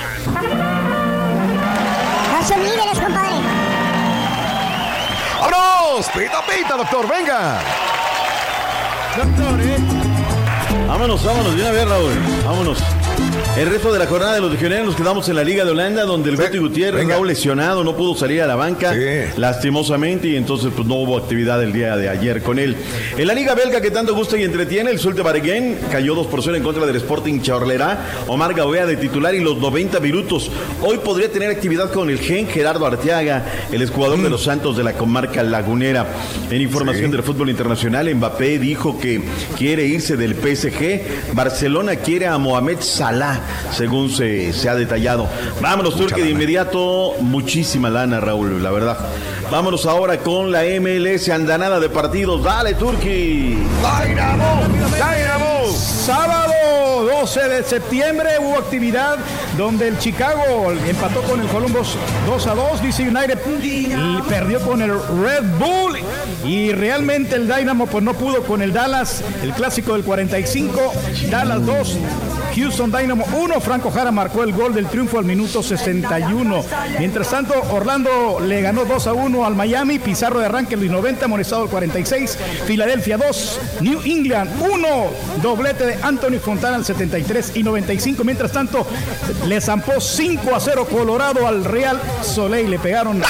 No 2.32 2.46
son 2.46 2.62
líderes, 2.62 2.98
compadre. 3.00 3.36
¡Vámonos! 5.40 6.06
¡Pita, 6.08 6.42
pita, 6.46 6.76
doctor! 6.76 7.08
¡Venga! 7.08 7.60
Doctor, 9.16 9.60
¿eh? 9.60 9.76
Vámonos, 10.86 11.24
vámonos, 11.24 11.56
de 11.56 11.62
una 11.62 11.70
vez, 11.70 11.88
Raúl. 11.88 12.14
Vámonos. 12.44 12.78
El 13.56 13.70
resto 13.70 13.90
de 13.90 13.98
la 13.98 14.06
jornada 14.06 14.34
de 14.34 14.42
los 14.42 14.52
legionarios 14.52 14.86
nos 14.88 14.96
quedamos 14.96 15.26
en 15.30 15.36
la 15.36 15.42
Liga 15.42 15.64
de 15.64 15.70
Holanda, 15.70 16.02
donde 16.04 16.28
el 16.28 16.36
Guti 16.36 16.58
Gutiérrez, 16.58 17.00
venga. 17.00 17.14
Raúl 17.14 17.28
lesionado, 17.28 17.82
no 17.84 17.96
pudo 17.96 18.14
salir 18.14 18.42
a 18.42 18.46
la 18.46 18.54
banca, 18.54 18.92
Sí. 18.92 19.30
lastimosamente, 19.38 20.28
y 20.28 20.36
entonces 20.36 20.70
pues 20.76 20.86
no 20.86 20.96
hubo 20.96 21.16
actividad 21.16 21.62
el 21.62 21.72
día 21.72 21.96
de 21.96 22.10
ayer 22.10 22.42
con 22.42 22.58
él. 22.58 22.76
En 23.16 23.26
la 23.26 23.32
Liga 23.32 23.54
Belga 23.54 23.80
que 23.80 23.90
tanto 23.90 24.14
gusta 24.14 24.36
y 24.36 24.42
entretiene, 24.44 24.90
el 24.90 24.98
Zulte 24.98 25.22
Bareguen 25.22 25.78
cayó 25.90 26.14
2 26.14 26.26
por 26.26 26.42
0 26.42 26.54
en 26.54 26.62
contra 26.62 26.84
del 26.84 26.96
Sporting 26.96 27.40
Chorlerá, 27.40 27.98
Omar 28.26 28.52
Gauea 28.52 28.84
de 28.84 28.96
titular 28.98 29.34
y 29.34 29.40
los 29.40 29.56
90 29.56 30.00
minutos. 30.00 30.50
Hoy 30.82 30.98
podría 30.98 31.32
tener 31.32 31.50
actividad 31.50 31.90
con 31.90 32.10
el 32.10 32.18
Gen 32.18 32.48
Gerardo 32.48 32.84
Arteaga, 32.84 33.42
el 33.72 33.80
exjugador 33.80 34.20
de 34.20 34.28
los 34.28 34.42
Santos 34.44 34.76
de 34.76 34.84
la 34.84 34.92
comarca 34.92 35.42
lagunera. 35.42 36.06
En 36.50 36.60
información 36.60 37.10
del 37.10 37.22
fútbol 37.22 37.48
internacional, 37.48 38.14
Mbappé 38.14 38.58
dijo 38.58 38.98
que 38.98 39.22
quiere 39.56 39.86
irse 39.86 40.18
del 40.18 40.34
PSG. 40.34 41.32
Barcelona 41.32 41.96
quiere 41.96 42.26
a 42.26 42.36
Mohamed 42.36 42.80
Salah, 42.80 43.40
según 43.72 44.10
se, 44.10 44.52
se 44.52 44.68
ha 44.68 44.74
detallado. 44.74 45.28
Vámonos, 45.60 45.96
Turque, 45.96 46.22
de 46.22 46.30
inmediato. 46.30 47.14
Muchísima 47.20 47.90
lana, 47.90 48.20
Raúl, 48.20 48.62
la 48.62 48.70
verdad. 48.70 48.98
Vámonos 49.50 49.86
ahora 49.86 50.18
con 50.18 50.50
la 50.50 50.62
MLS, 50.80 51.28
andanada 51.28 51.78
de 51.78 51.88
partidos. 51.88 52.42
Dale, 52.42 52.74
Turqui. 52.74 53.56
¡Dynamo! 54.04 54.62
¡Dynamo! 54.66 55.70
Sábado 55.72 56.52
12 57.04 57.48
de 57.48 57.64
septiembre 57.64 58.30
hubo 58.40 58.56
actividad 58.58 59.18
donde 59.56 59.88
el 59.88 59.98
Chicago 59.98 60.72
empató 60.86 61.22
con 61.22 61.40
el 61.40 61.46
Columbus 61.48 61.96
2 62.26 62.46
a 62.46 62.54
2. 62.54 62.82
DC 62.82 63.08
United 63.08 63.38
y 63.62 64.22
perdió 64.28 64.60
con 64.60 64.82
el 64.82 64.90
Red 64.90 65.44
Bull. 65.58 65.98
Y 66.44 66.72
realmente 66.72 67.36
el 67.36 67.46
Dynamo 67.46 67.86
pues 67.86 68.02
no 68.02 68.14
pudo 68.14 68.42
con 68.42 68.62
el 68.62 68.72
Dallas, 68.72 69.22
el 69.42 69.52
clásico 69.52 69.92
del 69.92 70.04
45. 70.04 70.92
Dallas 71.30 71.64
2. 71.64 71.98
Houston 72.56 72.90
Dynamo 72.90 73.26
1, 73.36 73.60
Franco 73.60 73.90
Jara 73.90 74.10
marcó 74.10 74.42
el 74.42 74.52
gol 74.52 74.72
del 74.72 74.86
triunfo 74.86 75.18
al 75.18 75.26
minuto 75.26 75.62
61. 75.62 76.64
Mientras 76.98 77.28
tanto, 77.28 77.52
Orlando 77.70 78.40
le 78.40 78.62
ganó 78.62 78.86
2 78.86 79.06
a 79.08 79.12
1 79.12 79.44
al 79.44 79.54
Miami, 79.54 79.98
Pizarro 79.98 80.40
de 80.40 80.46
arranque 80.46 80.74
los 80.74 80.90
90, 80.90 81.28
Monestado 81.28 81.64
el 81.64 81.68
46, 81.68 82.38
Filadelfia 82.66 83.18
2, 83.18 83.60
New 83.82 84.00
England 84.04 84.50
1, 84.58 84.88
doblete 85.42 85.84
de 85.84 85.98
Anthony 86.02 86.38
Fontana 86.42 86.76
al 86.76 86.84
73 86.86 87.52
y 87.56 87.62
95. 87.62 88.24
Mientras 88.24 88.52
tanto, 88.52 88.86
le 89.46 89.60
zampó 89.60 90.00
5 90.00 90.54
a 90.54 90.60
0 90.60 90.86
Colorado 90.90 91.46
al 91.46 91.62
Real 91.62 92.00
Soleil, 92.22 92.70
le 92.70 92.78
pegaron. 92.78 93.22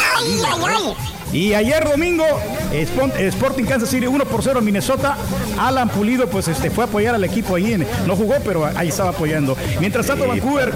Y 1.33 1.55
ayer 1.55 1.85
domingo, 1.85 2.25
Sporting 2.73 3.65
Kansas 3.65 3.91
City 3.91 4.07
1 4.07 4.25
por 4.27 4.43
0 4.43 4.61
en 4.61 4.65
Minnesota. 4.65 5.17
Alan 5.59 5.89
Pulido 5.89 6.29
pues 6.29 6.49
este, 6.49 6.71
fue 6.71 6.85
a 6.85 6.87
apoyar 6.87 7.15
al 7.15 7.25
equipo 7.25 7.57
ahí. 7.57 7.73
en- 7.75 7.87
no 8.07 8.17
jugó, 8.17 8.35
pero 8.45 8.65
ahí 8.75 8.89
estaba 8.89 9.11
apoyando. 9.11 9.57
Mientras 9.81 10.07
tanto, 10.07 10.27
Vancouver, 10.29 10.73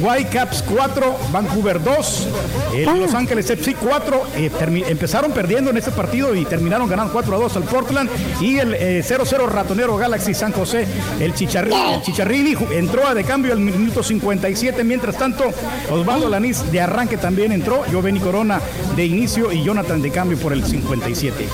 Whitecaps 0.00 0.62
4, 0.62 1.18
Vancouver 1.32 1.82
2, 1.82 2.28
eh, 2.74 2.86
Los 2.98 3.14
Ángeles 3.14 3.50
FC 3.50 3.74
4. 3.74 4.22
eh, 4.36 4.50
empezaron 4.88 5.32
perdiendo 5.32 5.70
en 5.70 5.76
este 5.76 5.90
partido 5.90 6.34
y 6.34 6.44
terminaron 6.44 6.88
ganando 6.88 7.12
4 7.12 7.34
a 7.34 7.38
2 7.38 7.56
al 7.56 7.62
Portland. 7.64 8.10
Y 8.40 8.58
el 8.58 8.74
eh, 8.74 9.04
0-0 9.06 9.46
Ratonero 9.48 9.96
Galaxy 9.96 10.34
San 10.34 10.52
José. 10.52 10.86
El 11.20 11.34
Chicharrini, 11.34 11.94
el 11.94 12.02
Chicharrini 12.02 12.56
entró 12.72 13.06
a 13.06 13.14
de 13.14 13.24
cambio 13.24 13.52
al 13.52 13.60
minuto 13.60 14.02
57. 14.02 14.84
Mientras 14.84 15.16
tanto, 15.16 15.44
Osvaldo 15.90 16.28
Lanís 16.28 16.70
de 16.70 16.80
arranque 16.80 17.16
también 17.16 17.52
entró. 17.52 17.84
Giovanni 17.90 18.20
Corona 18.20 18.60
de 18.96 19.04
inicio 19.04 19.52
y 19.52 19.62
Jonathan 19.62 20.02
de 20.02 20.10
cambio 20.10 20.38
por 20.38 20.52
el 20.52 20.64
57. 20.64 21.48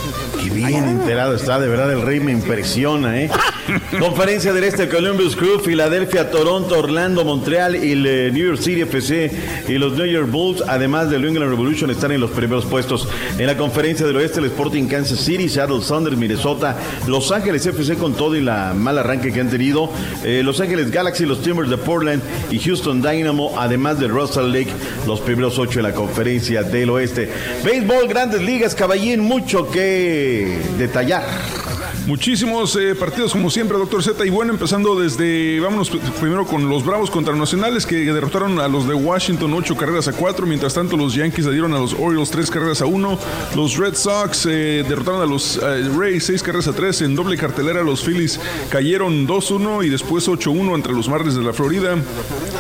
Qué 0.44 0.50
bien 0.50 0.84
enterado 0.84 1.34
está, 1.34 1.58
de 1.58 1.68
verdad 1.68 1.90
el 1.90 2.02
rey 2.02 2.20
me 2.20 2.30
impresiona, 2.30 3.18
¿eh? 3.18 3.30
Conferencia 3.98 4.52
del 4.52 4.64
Este, 4.64 4.90
Columbus 4.90 5.36
Crew, 5.36 5.58
Filadelfia, 5.58 6.30
Toronto, 6.30 6.78
Orlando, 6.78 7.24
Montreal 7.24 7.82
y 7.82 7.92
el 7.92 8.34
New 8.34 8.48
York 8.48 8.60
City 8.60 8.82
FC 8.82 9.30
y 9.68 9.78
los 9.78 9.94
New 9.94 10.04
York 10.04 10.30
Bulls, 10.30 10.62
además 10.68 11.08
del 11.08 11.22
New 11.22 11.30
England 11.30 11.50
Revolution, 11.50 11.90
están 11.90 12.12
en 12.12 12.20
los 12.20 12.30
primeros 12.30 12.66
puestos. 12.66 13.08
En 13.38 13.46
la 13.46 13.56
Conferencia 13.56 14.06
del 14.06 14.16
Oeste, 14.16 14.40
el 14.40 14.46
Sporting 14.46 14.86
Kansas 14.86 15.18
City, 15.18 15.48
Seattle 15.48 15.80
Sounders, 15.80 16.18
Minnesota, 16.18 16.76
Los 17.06 17.32
Ángeles 17.32 17.64
FC 17.64 17.94
con 17.94 18.12
todo 18.12 18.36
y 18.36 18.42
la 18.42 18.74
mal 18.74 18.98
arranque 18.98 19.32
que 19.32 19.40
han 19.40 19.48
tenido, 19.48 19.90
eh, 20.24 20.42
Los 20.44 20.60
Ángeles 20.60 20.90
Galaxy, 20.90 21.24
los 21.24 21.40
Timbers 21.40 21.70
de 21.70 21.78
Portland 21.78 22.22
y 22.50 22.58
Houston 22.58 23.00
Dynamo, 23.00 23.54
además 23.56 23.98
de 23.98 24.08
Russell 24.08 24.52
Lake, 24.52 24.72
los 25.06 25.20
primeros 25.20 25.58
ocho 25.58 25.78
en 25.78 25.84
la 25.84 25.94
Conferencia 25.94 26.62
del 26.62 26.90
Oeste. 26.90 27.30
Béisbol, 27.64 28.08
grandes 28.08 28.42
ligas, 28.42 28.74
caballín, 28.74 29.20
mucho 29.20 29.70
que 29.70 30.33
detallar. 30.78 31.63
Muchísimos 32.06 32.76
eh, 32.76 32.94
partidos 32.94 33.32
como 33.32 33.48
siempre, 33.48 33.78
doctor 33.78 34.02
Z. 34.02 34.26
Y 34.26 34.28
bueno, 34.28 34.52
empezando 34.52 35.00
desde, 35.00 35.58
vámonos 35.58 35.88
primero 36.20 36.44
con 36.44 36.68
los 36.68 36.84
Bravos 36.84 37.10
contra 37.10 37.34
Nacionales 37.34 37.86
que 37.86 38.04
derrotaron 38.04 38.60
a 38.60 38.68
los 38.68 38.86
de 38.86 38.92
Washington 38.92 39.54
8 39.54 39.74
carreras 39.74 40.06
a 40.08 40.12
4. 40.12 40.46
Mientras 40.46 40.74
tanto, 40.74 40.98
los 40.98 41.14
Yankees 41.14 41.46
le 41.46 41.52
dieron 41.52 41.72
a 41.72 41.78
los 41.78 41.94
Orioles 41.94 42.28
3 42.28 42.50
carreras 42.50 42.82
a 42.82 42.86
1. 42.86 43.18
Los 43.56 43.78
Red 43.78 43.94
Sox 43.94 44.44
eh, 44.44 44.84
derrotaron 44.86 45.22
a 45.22 45.24
los 45.24 45.56
eh, 45.56 45.88
Rays 45.96 46.24
6 46.24 46.42
carreras 46.42 46.68
a 46.68 46.74
3. 46.74 47.00
En 47.02 47.14
doble 47.14 47.38
cartelera, 47.38 47.82
los 47.82 48.04
Phillies 48.04 48.38
cayeron 48.68 49.26
2-1 49.26 49.86
y 49.86 49.88
después 49.88 50.28
8-1 50.28 50.74
entre 50.74 50.92
los 50.92 51.08
Marlins 51.08 51.36
de 51.36 51.42
la 51.42 51.54
Florida. 51.54 51.96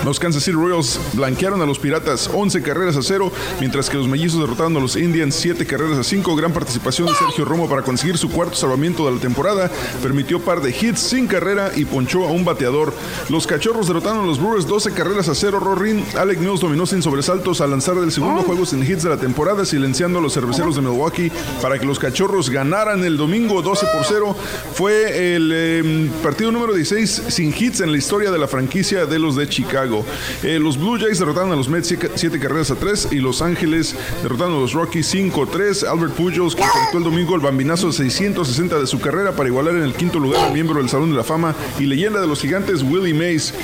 Los 0.06 0.18
Kansas 0.18 0.42
City 0.42 0.56
Royals 0.56 0.98
blanquearon 1.12 1.60
a 1.60 1.66
los 1.66 1.78
Piratas 1.78 2.30
11 2.32 2.62
carreras 2.62 2.96
a 2.96 3.02
0, 3.02 3.30
mientras 3.60 3.90
que 3.90 3.98
los 3.98 4.08
Mellizos 4.08 4.40
derrotaron 4.40 4.74
a 4.78 4.80
los 4.80 4.96
Indians 4.96 5.34
7 5.34 5.66
carreras 5.66 5.98
a 5.98 6.02
5. 6.02 6.34
Gran 6.34 6.52
participación 6.52 7.08
de 7.08 7.14
Sergio 7.14 7.44
Romo 7.44 7.68
para 7.68 7.82
conseguir 7.82 8.16
su 8.16 8.30
cuarto 8.30 8.54
salvamiento 8.54 9.04
de 9.04 9.12
la 9.12 9.20
temporada 9.20 9.33
temporada, 9.34 9.68
permitió 10.00 10.38
par 10.38 10.60
de 10.60 10.70
hits 10.70 11.00
sin 11.00 11.26
carrera 11.26 11.72
y 11.74 11.84
ponchó 11.84 12.24
a 12.24 12.30
un 12.30 12.44
bateador. 12.44 12.94
Los 13.28 13.48
cachorros 13.48 13.88
derrotaron 13.88 14.22
a 14.22 14.26
los 14.26 14.38
Brewers 14.38 14.64
12 14.64 14.92
carreras 14.92 15.28
a 15.28 15.34
cero. 15.34 15.58
Rorin, 15.58 16.04
Alec 16.16 16.38
Mills 16.38 16.60
dominó 16.60 16.86
sin 16.86 17.02
sobresaltos 17.02 17.60
al 17.60 17.70
lanzar 17.70 17.96
el 17.96 18.12
segundo 18.12 18.42
juego 18.42 18.64
sin 18.64 18.84
hits 18.84 19.02
de 19.02 19.10
la 19.10 19.16
temporada, 19.16 19.64
silenciando 19.64 20.20
a 20.20 20.22
los 20.22 20.34
cerveceros 20.34 20.76
de 20.76 20.82
Milwaukee 20.82 21.32
para 21.60 21.80
que 21.80 21.84
los 21.84 21.98
cachorros 21.98 22.48
ganaran 22.48 23.04
el 23.04 23.16
domingo 23.16 23.60
12 23.60 23.86
por 23.92 24.04
0. 24.04 24.36
Fue 24.74 25.34
el 25.34 25.52
em, 25.52 26.08
partido 26.22 26.52
número 26.52 26.72
16 26.72 27.24
sin 27.28 27.52
hits 27.52 27.80
en 27.80 27.90
la 27.90 27.98
historia 27.98 28.30
de 28.30 28.38
la 28.38 28.46
franquicia 28.46 29.04
de 29.04 29.18
los 29.18 29.34
de 29.34 29.48
Chicago. 29.48 30.04
Eh, 30.44 30.60
los 30.60 30.78
Blue 30.78 30.96
Jays 30.96 31.18
derrotaron 31.18 31.50
a 31.50 31.56
los 31.56 31.68
Mets 31.68 31.92
7 32.14 32.38
carreras 32.38 32.70
a 32.70 32.76
3 32.76 33.08
y 33.10 33.16
Los 33.16 33.42
Ángeles 33.42 33.96
derrotaron 34.22 34.54
a 34.54 34.60
los 34.60 34.74
Rockies 34.74 35.12
5-3. 35.12 35.88
Albert 35.88 36.12
Pujols 36.14 36.54
conectó 36.54 36.98
el 36.98 37.04
domingo 37.04 37.34
el 37.34 37.40
bambinazo 37.40 37.90
660 37.90 38.78
de 38.78 38.86
su 38.86 39.00
carrera 39.00 39.23
para 39.32 39.48
igualar 39.48 39.74
en 39.76 39.82
el 39.82 39.94
quinto 39.94 40.18
lugar 40.18 40.46
al 40.46 40.52
miembro 40.52 40.78
del 40.80 40.88
Salón 40.88 41.10
de 41.10 41.16
la 41.16 41.24
Fama 41.24 41.54
y 41.78 41.86
leyenda 41.86 42.20
de 42.20 42.26
los 42.26 42.40
gigantes 42.40 42.82
Willie 42.82 43.14
Mays. 43.14 43.54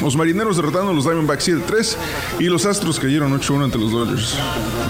Los 0.00 0.16
marineros 0.16 0.56
derrotaron 0.56 0.88
a 0.88 0.92
los 0.92 1.04
Diamondbacks 1.04 1.48
7-3 1.48 1.96
y 2.40 2.44
los 2.44 2.66
Astros 2.66 2.98
cayeron 2.98 3.38
8-1 3.38 3.64
ante 3.64 3.78
los 3.78 3.92
Dodgers. 3.92 4.36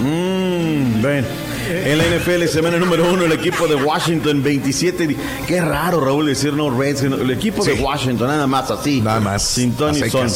Mmm, 0.01 1.01
ven. 1.01 1.25
En 1.69 1.97
la 1.97 2.03
NFL, 2.03 2.45
semana 2.47 2.77
número 2.77 3.11
uno, 3.11 3.23
el 3.23 3.31
equipo 3.31 3.67
de 3.67 3.75
Washington 3.75 4.43
27. 4.43 5.15
Qué 5.47 5.61
raro, 5.61 5.99
Raúl, 5.99 6.25
decir 6.25 6.53
no 6.53 6.69
Reds. 6.69 7.03
El 7.03 7.31
equipo 7.31 7.63
de 7.63 7.73
Washington, 7.73 8.27
nada 8.27 8.47
más 8.47 8.69
así. 8.69 9.01
Nada 9.01 9.19
más. 9.19 9.43
Sin 9.43 9.73
Tony 9.73 10.09
Son. 10.09 10.27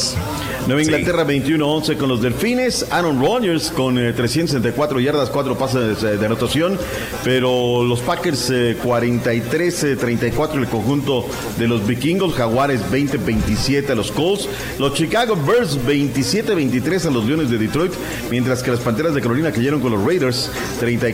Nueva 0.66 0.82
Inglaterra 0.82 1.26
21-11 1.26 1.96
con 1.96 2.08
los 2.08 2.20
Delfines. 2.20 2.86
Aaron 2.90 3.20
Rodgers 3.20 3.70
con 3.70 3.94
364 3.94 5.00
yardas, 5.00 5.30
4 5.30 5.56
pases 5.56 6.02
de 6.02 6.26
anotación. 6.26 6.78
Pero 7.24 7.84
los 7.84 8.00
Packers 8.00 8.50
43-34 8.50 10.54
el 10.54 10.66
conjunto 10.66 11.26
de 11.58 11.68
los 11.68 11.86
Vikingos. 11.86 12.34
Jaguares 12.34 12.80
20-27 12.90 13.90
a 13.90 13.94
los 13.94 14.12
Colts. 14.12 14.48
Los 14.78 14.94
Chicago 14.94 15.36
Bears 15.36 15.78
27-23 15.86 17.06
a 17.06 17.10
los 17.10 17.24
Leones 17.24 17.50
de 17.50 17.58
Detroit. 17.58 17.92
Mientras 18.30 18.62
que 18.62 18.70
las 18.70 18.80
Panteras 18.80 19.14
de 19.14 19.20
Carolina 19.20 19.52
cayeron 19.52 19.80
con 19.80 19.92
los 19.92 20.04
Raiders 20.04 20.50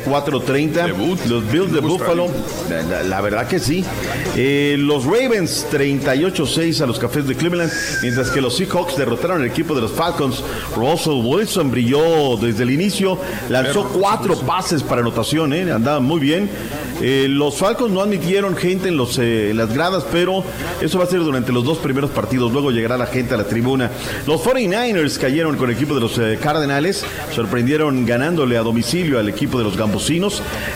34-30. 0.05 1.27
Los 1.29 1.51
Bills 1.51 1.73
de 1.73 1.81
Buffalo. 1.81 2.29
La, 2.69 3.03
la, 3.03 3.21
verdad 3.21 3.47
que 3.47 3.59
sí. 3.59 3.85
Eh, 4.37 4.77
los 4.79 5.05
Ravens 5.05 5.67
38-6 5.71 6.81
a 6.81 6.87
los 6.87 6.99
Cafés 6.99 7.27
de 7.27 7.35
Cleveland. 7.35 7.73
Mientras 8.03 8.31
que 8.31 8.41
los 8.41 8.57
Seahawks 8.57 8.97
derrotaron 8.97 9.41
al 9.41 9.47
equipo 9.47 9.75
de 9.75 9.83
los 9.83 9.93
Falcons. 9.93 10.43
Russell 10.77 11.21
Wilson 11.25 11.71
brilló 11.71 12.37
desde 12.37 12.63
el 12.63 12.71
inicio. 12.71 13.19
Lanzó 13.49 13.89
cuatro 13.89 14.39
pases 14.41 14.83
para 14.83 15.01
anotación. 15.01 15.53
¿eh? 15.53 15.71
Andaba 15.73 16.01
muy 16.01 16.21
bien. 16.21 16.49
Eh, 17.01 17.27
los 17.29 17.57
Falcons 17.57 17.93
no 17.93 18.01
admitieron 18.01 18.57
gente 18.57 18.89
en, 18.89 18.97
los, 18.97 19.19
eh, 19.19 19.51
en 19.51 19.57
las 19.57 19.75
gradas, 19.75 20.05
pero 20.13 20.45
eso 20.81 20.99
va 20.99 21.05
a 21.05 21.09
ser 21.09 21.21
durante 21.21 21.53
los 21.53 21.65
dos 21.65 21.79
primeros 21.79 22.11
partidos. 22.11 22.53
Luego 22.53 22.71
llegará 22.71 22.97
la 22.97 23.07
gente 23.07 23.35
a 23.35 23.37
la 23.37 23.45
tribuna. 23.45 23.91
Los 24.27 24.43
49ers 24.43 25.19
cayeron 25.19 25.57
con 25.57 25.71
el 25.71 25.77
equipo 25.77 25.95
de 25.95 26.01
los 26.01 26.21
Cardenales. 26.41 27.05
Sorprendieron 27.33 28.07
ganándole 28.07 28.57
a 28.57 28.63
domicilio 28.63 29.19
al 29.19 29.29
equipo 29.29 29.59
de 29.59 29.65
los 29.65 29.77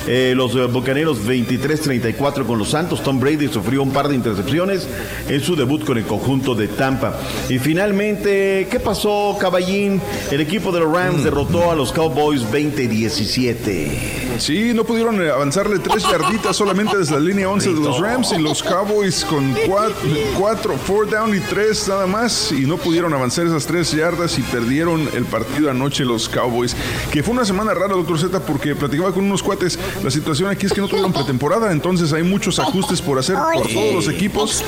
Eh, 0.06 0.34
los 0.36 0.54
eh, 0.54 0.66
Bucaneros 0.66 1.18
23-34 1.24 2.46
con 2.46 2.58
los 2.58 2.70
Santos. 2.70 3.02
Tom 3.02 3.20
Brady 3.20 3.48
sufrió 3.48 3.82
un 3.82 3.92
par 3.92 4.08
de 4.08 4.14
intercepciones 4.14 4.88
en 5.28 5.40
su 5.40 5.56
debut 5.56 5.84
con 5.84 5.98
el 5.98 6.04
conjunto 6.04 6.54
de 6.54 6.68
Tampa. 6.68 7.18
Y 7.48 7.58
finalmente, 7.58 8.68
¿qué 8.70 8.80
pasó, 8.80 9.36
Caballín? 9.40 10.00
El 10.30 10.40
equipo 10.40 10.72
de 10.72 10.80
los 10.80 10.92
Rams 10.92 11.24
derrotó 11.24 11.70
a 11.70 11.74
los 11.74 11.92
Cowboys 11.92 12.42
20-17. 12.42 14.18
Sí, 14.38 14.72
no 14.72 14.84
pudieron 14.84 15.20
avanzarle 15.28 15.78
tres 15.80 16.04
yarditas 16.08 16.56
solamente 16.56 16.96
desde 16.96 17.14
la 17.14 17.20
línea 17.20 17.48
11 17.50 17.70
de 17.70 17.80
los 17.80 17.98
Rams 17.98 18.32
y 18.36 18.40
los 18.40 18.62
Cowboys 18.62 19.24
con 19.24 19.52
cuatro, 19.66 19.96
cuatro 20.38 20.76
four 20.76 21.10
down 21.10 21.34
y 21.34 21.40
tres 21.40 21.88
nada 21.88 22.06
más 22.06 22.52
y 22.52 22.64
no 22.64 22.76
pudieron 22.76 23.12
avanzar 23.12 23.46
esas 23.46 23.66
tres 23.66 23.90
yardas 23.92 24.38
y 24.38 24.42
perdieron 24.42 25.08
el 25.14 25.24
partido 25.24 25.70
anoche 25.70 26.04
los 26.04 26.28
Cowboys, 26.28 26.76
que 27.10 27.22
fue 27.22 27.34
una 27.34 27.44
semana 27.44 27.74
rara, 27.74 27.94
doctor 27.94 28.18
Z, 28.18 28.40
porque 28.40 28.76
platicaba 29.08 29.12
con 29.12 29.24
unos 29.24 29.42
cuates, 29.42 29.78
la 30.02 30.10
situación 30.10 30.50
aquí 30.50 30.66
es 30.66 30.72
que 30.72 30.80
no 30.80 30.88
tuvieron 30.88 31.12
pretemporada, 31.12 31.72
entonces 31.72 32.12
hay 32.12 32.22
muchos 32.22 32.58
ajustes 32.58 33.00
por 33.00 33.18
hacer 33.18 33.36
por 33.36 33.66
todos 33.66 33.94
los 33.94 34.08
equipos. 34.08 34.64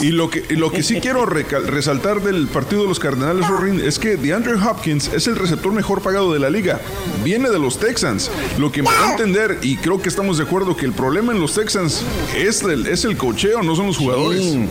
y 0.00 0.10
lo 0.10 0.30
que, 0.30 0.44
lo 0.56 0.70
que 0.70 0.82
sí 0.82 1.00
quiero 1.00 1.26
resaltar 1.26 2.22
del 2.22 2.48
partido 2.48 2.82
de 2.82 2.88
los 2.88 2.98
Cardenales 2.98 3.46
Rorin 3.48 3.80
es 3.80 3.98
que 3.98 4.16
DeAndre 4.16 4.54
Hopkins 4.54 5.12
es 5.12 5.26
el 5.26 5.36
receptor 5.36 5.72
mejor 5.72 6.02
pagado 6.02 6.32
de 6.32 6.38
la 6.38 6.50
liga, 6.50 6.80
viene 7.24 7.50
de 7.50 7.58
los 7.58 7.78
Texans, 7.78 8.30
lo 8.58 8.72
que 8.72 8.82
me 8.82 8.90
da 8.90 9.08
a 9.08 9.10
entender 9.12 9.58
y 9.62 9.76
creo 9.76 10.00
que 10.00 10.08
estamos 10.08 10.38
de 10.38 10.44
acuerdo 10.44 10.76
que 10.76 10.86
el 10.86 10.92
problema 10.92 11.32
en 11.32 11.40
los 11.40 11.54
Texans 11.54 12.02
es 12.36 12.62
el, 12.62 12.86
es 12.86 13.04
el 13.04 13.16
cocheo, 13.16 13.62
no 13.62 13.76
son 13.76 13.86
los 13.86 13.98
jugadores. 13.98 14.42
Sí. 14.42 14.66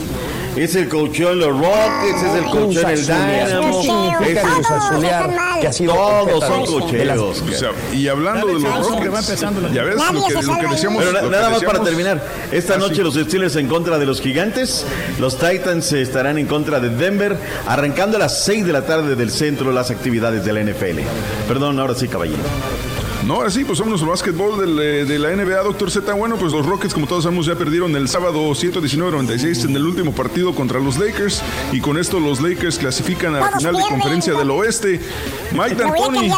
Es 0.56 0.74
el 0.76 0.88
cocheo 0.88 1.32
en 1.34 1.40
los 1.40 1.50
Rockets, 1.50 2.24
es 2.24 2.34
el 2.36 2.44
cocheo 2.46 2.82
en 2.84 2.90
el 2.90 3.06
Dynamo. 3.06 3.82
Es 4.22 4.30
el 4.30 4.38
azulear 4.38 5.60
que 5.60 5.68
ha 5.68 5.74
sido 5.74 5.94
Todos 5.94 6.44
son 6.46 6.66
cocheos. 6.66 7.42
O 7.42 7.52
sea, 7.52 7.72
y 7.94 8.08
hablando 8.08 8.48
de 8.48 8.54
los 8.54 8.64
Rockets, 8.64 9.42
ya 9.74 9.84
ves 9.84 9.96
lo 9.96 10.26
que, 10.28 10.34
lo 10.34 10.58
que 10.58 10.68
decíamos. 10.68 11.04
Pero 11.04 11.12
lo 11.12 11.22
que 11.22 11.30
nada 11.30 11.50
más 11.50 11.64
para 11.64 11.84
terminar. 11.84 12.24
Esta 12.52 12.76
Ah, 12.76 12.78
noche 12.78 13.04
los 13.04 13.16
Steelers 13.16 13.56
en 13.58 13.68
contra 13.68 13.98
de 14.00 14.06
los 14.06 14.22
Gigantes. 14.22 14.86
Los 15.20 15.38
Titans 15.38 15.92
estarán 15.94 16.38
en 16.38 16.46
contra 16.48 16.80
de 16.80 16.90
Denver. 16.90 17.38
Arrancando 17.68 18.18
a 18.18 18.20
las 18.22 18.44
6 18.46 18.66
de 18.66 18.74
la 18.74 18.86
tarde 18.86 19.16
del 19.16 19.32
centro 19.32 19.72
las 19.72 19.92
actividades 19.92 20.46
de 20.46 20.54
la 20.54 20.62
NFL. 20.62 21.00
Perdón, 21.48 21.80
ahora 21.80 21.96
sí, 21.96 22.08
caballero. 22.08 22.40
No, 23.26 23.36
ahora 23.36 23.50
sí, 23.50 23.66
pues 23.66 23.80
vámonos 23.80 24.04
al 24.04 24.10
básquetbol 24.10 24.60
del, 24.60 24.80
eh, 24.80 25.04
de 25.06 25.18
la 25.18 25.36
NBA, 25.36 25.64
doctor 25.64 25.90
Z. 25.90 26.14
Bueno, 26.14 26.38
pues 26.38 26.54
los 26.54 26.64
Rockets, 26.64 26.94
como 26.94 27.08
todos 27.08 27.24
sabemos, 27.24 27.48
ya 27.48 27.56
perdieron 27.56 27.96
el 27.96 28.08
sábado 28.08 28.40
119-96 28.52 29.66
en 29.66 29.76
el 29.76 29.84
último 29.84 30.14
partido 30.14 30.54
contra 30.54 30.80
los 30.80 31.00
Lakers. 31.00 31.42
Y 31.72 31.80
con 31.80 31.98
esto 31.98 32.20
los 32.20 32.40
Lakers 32.40 32.78
clasifican 32.78 33.34
a 33.36 33.40
la 33.40 33.58
final 33.58 33.78
de 33.78 33.84
conferencia 33.90 34.34
del 34.36 34.52
oeste. 34.52 35.00
Mike 35.54 35.74
D'Antoni. 35.76 36.30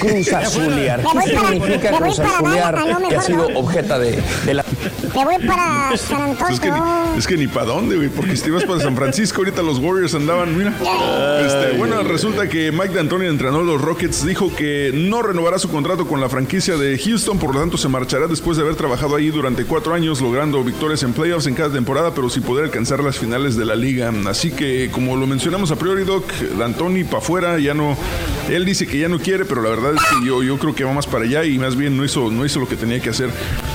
Cruz 0.00 0.32
Azulear. 0.32 1.02
Me 1.02 1.04
voy 1.12 1.24
¿Qué 1.24 1.32
para- 1.34 1.48
significa 1.50 1.90
me 1.92 1.98
voy 1.98 2.08
Cruz 2.08 2.16
para 2.16 2.36
Azulear 2.38 2.74
Dallas, 2.74 3.00
no, 3.00 3.08
que 3.08 3.16
ha 3.16 3.22
sido 3.22 3.48
no. 3.50 3.58
objeto 3.58 3.98
de, 3.98 4.22
de 4.46 4.54
la... 4.54 4.64
Me 5.14 5.24
voy 5.24 5.46
para 5.46 5.96
San 5.96 6.30
es, 6.50 6.60
que 6.60 6.70
ni, 6.70 6.76
Antonio. 6.76 7.14
es 7.18 7.26
que 7.26 7.36
ni 7.36 7.46
para 7.46 7.66
dónde, 7.66 7.96
güey, 7.96 8.08
porque 8.08 8.36
si 8.36 8.42
te 8.44 8.50
vas 8.50 8.64
para 8.64 8.80
San 8.80 8.96
Francisco, 8.96 9.38
ahorita 9.42 9.62
los 9.62 9.78
Warriors 9.78 10.14
andaban, 10.14 10.56
mira. 10.56 10.72
Este, 11.44 11.76
bueno, 11.76 12.02
resulta 12.02 12.48
que 12.48 12.72
Mike 12.72 12.94
D'Antoni, 12.94 13.26
entrenador 13.26 13.64
de 13.66 13.72
los 13.72 13.80
Rockets, 13.80 14.26
dijo 14.26 14.54
que 14.54 14.90
no 14.94 15.22
renovará 15.22 15.58
su 15.58 15.68
contrato 15.68 16.06
con 16.06 16.20
la 16.20 16.28
franquicia 16.28 16.76
de 16.76 16.98
Houston, 16.98 17.38
por 17.38 17.54
lo 17.54 17.60
tanto 17.60 17.76
se 17.76 17.88
marchará 17.88 18.26
después 18.26 18.56
de 18.56 18.64
haber 18.64 18.74
trabajado 18.76 19.14
ahí 19.16 19.30
durante 19.30 19.64
cuatro 19.64 19.94
años, 19.94 20.20
logrando 20.20 20.62
victorias 20.64 21.02
en 21.04 21.12
playoffs 21.12 21.46
en 21.46 21.54
cada 21.54 21.72
temporada, 21.72 22.12
pero 22.14 22.28
sin 22.28 22.42
poder 22.42 22.64
alcanzar 22.64 23.00
las 23.00 23.16
finales 23.18 23.56
de 23.56 23.64
la 23.66 23.76
liga. 23.76 24.12
Así 24.28 24.50
que, 24.50 24.90
como 24.90 25.16
lo 25.16 25.26
mencionamos 25.26 25.70
a 25.70 25.76
priori, 25.76 26.04
Doc, 26.04 26.24
D'Antoni 26.58 27.04
para 27.04 27.18
afuera, 27.18 27.58
ya 27.58 27.74
no. 27.74 27.96
Él 28.48 28.64
dice 28.64 28.86
que 28.86 28.98
ya 28.98 29.08
no 29.08 29.18
quiere, 29.18 29.44
pero 29.44 29.62
la 29.62 29.70
verdad 29.70 29.94
es 29.94 30.00
que 30.02 30.26
yo, 30.26 30.42
yo 30.42 30.58
creo 30.58 30.74
que 30.74 30.84
va 30.84 30.92
más 30.92 31.06
para 31.06 31.24
allá 31.24 31.44
y 31.44 31.58
más 31.58 31.76
bien 31.76 31.96
no 31.96 32.04
hizo, 32.04 32.30
no 32.30 32.44
hizo 32.44 32.60
lo 32.60 32.68
que 32.68 32.76
tenía 32.76 33.00
que 33.00 33.10
hacer. 33.10 33.30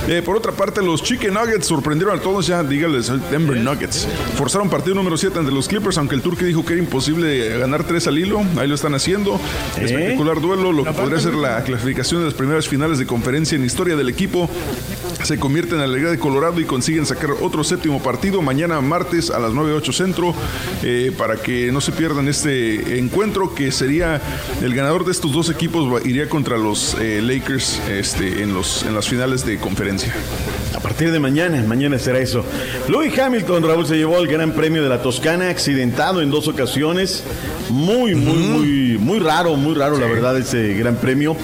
Eh, 0.08 0.22
por 0.24 0.36
otra 0.36 0.52
parte, 0.52 0.82
los 0.82 1.04
Chicken 1.04 1.34
Nuggets 1.34 1.66
sorprendieron 1.66 2.18
a 2.18 2.22
todos, 2.22 2.48
ya 2.48 2.64
dígales, 2.64 3.12
Denver 3.32 3.58
Nuggets. 3.58 4.08
Forzaron 4.36 4.70
partido 4.70 4.96
número 4.96 5.18
7 5.18 5.40
ante 5.40 5.52
los 5.52 5.68
Clippers, 5.68 5.98
aunque 5.98 6.16
el 6.16 6.22
turque 6.22 6.46
dijo 6.46 6.66
que 6.66 6.74
era 6.74 6.82
imposible 6.82 7.58
ganar 7.58 7.84
3 7.84 8.08
al 8.08 8.18
hilo. 8.20 8.42
Ahí 8.58 8.68
lo 8.68 8.76
están 8.76 8.94
haciendo. 8.94 9.40
Espectacular 9.78 10.40
duelo, 10.40 10.72
lo 10.72 10.84
que 10.84 10.92
podría 10.92 11.20
ser 11.20 11.34
la 11.34 11.64
clasificación 11.64 12.22
de 12.22 12.28
las 12.28 12.36
primeras 12.36 12.68
finales 12.68 13.00
de 13.00 13.06
conferencia 13.06 13.56
en 13.56 13.66
historia 13.66 13.96
del 13.96 14.10
equipo. 14.10 14.50
Se 15.24 15.38
convierte 15.38 15.74
en 15.74 15.80
la 15.80 15.86
alegría 15.86 16.12
de 16.12 16.20
Colorado 16.20 16.60
y 16.62 16.66
consiguen 16.66 17.06
sacar 17.06 17.32
otro 17.42 17.64
séptimo 17.64 18.02
partido 18.02 18.42
mañana 18.42 18.80
martes 18.80 19.30
a 19.30 19.40
las 19.40 19.52
9.08 19.52 19.94
centro 19.94 20.34
eh, 20.82 21.12
para 21.18 21.36
que 21.36 21.72
no 21.72 21.82
se 21.82 21.92
pierdan 21.92 22.28
este 22.30 22.98
encuentro 22.98 23.54
que 23.54 23.72
sería 23.72 24.22
el 24.62 24.76
ganador 24.76 25.06
de 25.06 25.12
estos 25.12 25.32
dos 25.32 25.50
equipos 25.50 26.06
iría 26.06 26.28
contra 26.28 26.58
los 26.58 26.96
eh, 27.00 27.22
Lakers 27.22 27.80
este, 27.90 28.44
en, 28.44 28.54
los, 28.54 28.84
en 28.84 28.94
las 28.94 29.08
finales 29.08 29.46
de 29.46 29.58
conferencia. 29.58 30.14
A 30.76 30.80
partir 30.80 31.12
de 31.12 31.20
mañana, 31.20 31.64
mañana 31.68 31.98
será 31.98 32.20
eso. 32.20 32.44
Louis 32.88 33.18
Hamilton, 33.18 33.64
Raúl, 33.64 33.86
se 33.86 33.98
llevó 33.98 34.18
el 34.18 34.28
Gran 34.28 34.54
Premio 34.54 34.84
de 34.84 34.90
la 34.90 35.02
Toscana, 35.02 35.50
accidentado 35.50 36.22
en 36.22 36.30
dos 36.30 36.48
ocasiones. 36.48 37.24
Muy, 37.70 38.16
muy, 38.16 38.38
muy, 38.38 38.98
muy 38.98 39.20
raro, 39.20 39.56
muy 39.56 39.76
raro, 39.76 39.98
la 39.98 40.08
verdad, 40.08 40.38
ese 40.38 40.74
Gran 40.74 40.96
Premio. 40.96 41.36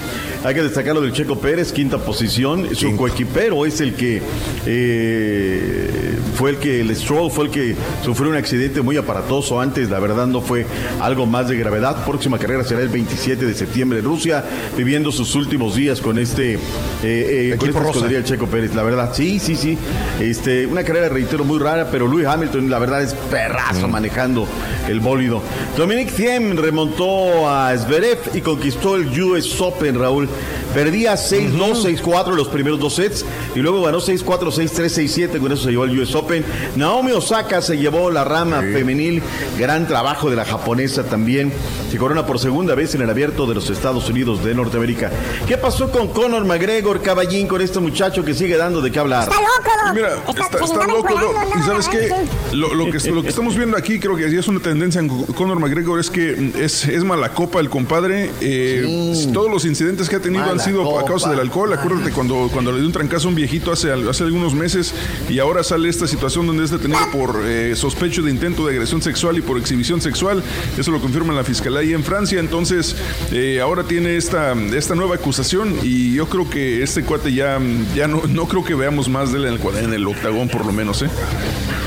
Hay 0.45 0.53
que 0.53 0.61
destacar 0.61 0.93
lo 0.93 1.01
del 1.01 1.11
Checo 1.11 1.39
Pérez, 1.39 1.71
quinta 1.71 1.97
posición. 1.97 2.75
Su 2.75 2.95
coequipero 2.95 3.65
es 3.65 3.81
el 3.81 3.95
que 3.95 4.21
eh, 4.67 6.19
fue 6.35 6.51
el 6.51 6.57
que, 6.57 6.81
el 6.81 6.95
Stroll 6.95 7.31
fue 7.31 7.45
el 7.45 7.51
que 7.51 7.75
sufrió 8.03 8.29
un 8.29 8.35
accidente 8.35 8.83
muy 8.83 8.95
aparatoso 8.95 9.59
antes. 9.59 9.89
La 9.89 9.97
verdad, 9.99 10.27
no 10.27 10.41
fue 10.41 10.67
algo 11.01 11.25
más 11.25 11.49
de 11.49 11.57
gravedad. 11.57 12.05
Próxima 12.05 12.37
carrera 12.37 12.63
será 12.63 12.81
el 12.81 12.89
27 12.89 13.43
de 13.43 13.55
septiembre 13.55 13.99
en 13.99 14.05
Rusia, 14.05 14.45
viviendo 14.77 15.11
sus 15.11 15.33
últimos 15.33 15.75
días 15.75 15.99
con 15.99 16.19
este, 16.19 16.53
eh, 16.53 16.59
eh, 17.03 17.55
con 17.57 17.69
esta 17.69 18.05
el 18.05 18.23
Checo 18.23 18.45
Pérez, 18.45 18.75
la 18.75 18.83
verdad, 18.83 19.13
sí, 19.15 19.39
sí, 19.39 19.55
sí. 19.55 19.75
Este, 20.19 20.67
una 20.67 20.83
carrera, 20.83 21.09
reitero, 21.09 21.43
muy 21.43 21.57
rara, 21.57 21.89
pero 21.89 22.07
Louis 22.07 22.27
Hamilton, 22.27 22.69
la 22.69 22.77
verdad, 22.77 23.01
es 23.01 23.15
perrazo 23.31 23.87
manejando 23.87 24.47
el 24.87 24.99
bólido. 24.99 25.41
Dominic 25.75 26.13
Thiem 26.13 26.55
remontó 26.55 27.49
a 27.49 27.75
Zverev 27.75 28.19
y 28.35 28.41
conquistó 28.41 28.95
el 28.95 29.21
US 29.21 29.59
Open, 29.59 29.99
Raúl. 29.99 30.29
Perdía 30.73 31.13
6-2, 31.15 32.01
6-4 32.01 32.33
los 32.35 32.47
primeros 32.49 32.79
dos 32.79 32.95
sets 32.95 33.25
y 33.55 33.59
luego 33.59 33.81
ganó 33.83 33.99
6-4, 33.99 34.51
6-3, 34.51 35.29
6-7. 35.29 35.39
Con 35.39 35.51
eso 35.51 35.63
se 35.63 35.71
llevó 35.71 35.85
el 35.85 35.99
US 35.99 36.13
Open. 36.15 36.43
Naomi 36.75 37.11
Osaka 37.13 37.61
se 37.61 37.77
llevó 37.77 38.11
la 38.11 38.23
rama 38.23 38.61
femenil. 38.61 39.21
Gran 39.57 39.87
trabajo 39.87 40.29
de 40.29 40.35
la 40.35 40.45
japonesa 40.45 41.03
también. 41.03 41.51
Se 41.91 41.97
corona 41.97 42.25
por 42.25 42.39
segunda 42.39 42.75
vez 42.75 42.93
en 42.95 43.01
el 43.01 43.09
abierto 43.09 43.45
de 43.45 43.55
los 43.55 43.69
Estados 43.69 44.09
Unidos 44.09 44.43
de 44.43 44.53
Norteamérica. 44.53 45.11
¿Qué 45.47 45.57
pasó 45.57 45.89
con 45.91 46.09
Conor 46.09 46.43
McGregor, 46.45 47.01
caballín, 47.01 47.47
con 47.47 47.61
este 47.61 47.79
muchacho 47.79 48.23
que 48.25 48.33
sigue 48.33 48.57
dando 48.57 48.81
de 48.81 48.91
qué 48.91 48.99
hablar? 48.99 49.29
Está 49.29 49.35
loco, 49.41 49.69
Doc. 49.85 49.95
Mira, 49.95 50.09
Está- 50.27 50.43
está, 50.57 50.65
está 50.65 50.87
loco, 50.87 51.09
no, 51.19 51.59
Y 51.59 51.63
sabes 51.63 51.87
qué? 51.87 52.09
sí. 52.09 52.55
Lo, 52.57 52.73
lo 52.73 52.85
que, 52.91 52.99
lo 53.11 53.21
que 53.21 53.29
estamos 53.29 53.55
viendo 53.55 53.77
aquí, 53.77 53.99
creo 53.99 54.15
que 54.15 54.25
es 54.25 54.47
una 54.47 54.59
tendencia 54.59 54.99
en 54.99 55.07
Conor 55.07 55.59
McGregor, 55.59 55.99
es 55.99 56.09
que 56.09 56.51
es, 56.59 56.85
es 56.85 57.03
mala 57.03 57.29
copa 57.33 57.59
el 57.59 57.69
compadre. 57.69 58.29
Eh, 58.41 59.29
Todos 59.33 59.49
los 59.51 59.65
incidentes 59.65 60.09
que 60.09 60.17
ha 60.17 60.19
tenido 60.25 60.51
han 60.51 60.59
sido 60.59 60.81
a 60.81 60.85
copa. 60.85 61.05
causa 61.05 61.29
del 61.29 61.39
alcohol. 61.39 61.71
Acuérdate 61.73 62.11
cuando, 62.11 62.49
cuando 62.51 62.71
le 62.71 62.79
dio 62.79 62.87
un 62.87 62.93
trancazo 62.93 63.27
a 63.27 63.29
un 63.29 63.35
viejito 63.35 63.71
hace, 63.71 63.91
hace 63.91 64.23
algunos 64.23 64.53
meses 64.53 64.93
y 65.29 65.39
ahora 65.39 65.63
sale 65.63 65.89
esta 65.89 66.07
situación 66.07 66.47
donde 66.47 66.63
es 66.63 66.71
detenido 66.71 66.99
por 67.11 67.41
eh, 67.45 67.75
sospecho 67.75 68.21
de 68.21 68.31
intento 68.31 68.65
de 68.65 68.73
agresión 68.73 69.01
sexual 69.01 69.37
y 69.37 69.41
por 69.41 69.57
exhibición 69.57 70.01
sexual. 70.01 70.43
Eso 70.77 70.91
lo 70.91 70.99
confirma 70.99 71.33
la 71.33 71.43
fiscalía 71.43 71.79
ahí 71.79 71.93
en 71.93 72.03
Francia. 72.03 72.39
Entonces, 72.39 72.95
eh, 73.31 73.59
ahora 73.61 73.83
tiene 73.83 74.17
esta, 74.17 74.53
esta 74.53 74.95
nueva 74.95 75.15
acusación 75.15 75.75
y 75.83 76.13
yo 76.13 76.27
creo 76.27 76.49
que 76.49 76.83
este 76.83 77.03
cuate 77.03 77.33
ya, 77.33 77.59
ya 77.95 78.07
no, 78.07 78.23
no 78.27 78.47
creo 78.47 78.63
que 78.63 78.75
veamos 78.75 79.09
más 79.09 79.31
de 79.31 79.39
él 79.39 79.45
en 79.45 79.53
el, 79.53 79.83
en 79.83 79.93
el 79.93 80.07
octagón, 80.07 80.49
por 80.49 80.65
lo 80.65 80.71
menos. 80.71 81.01
¿eh? 81.01 81.09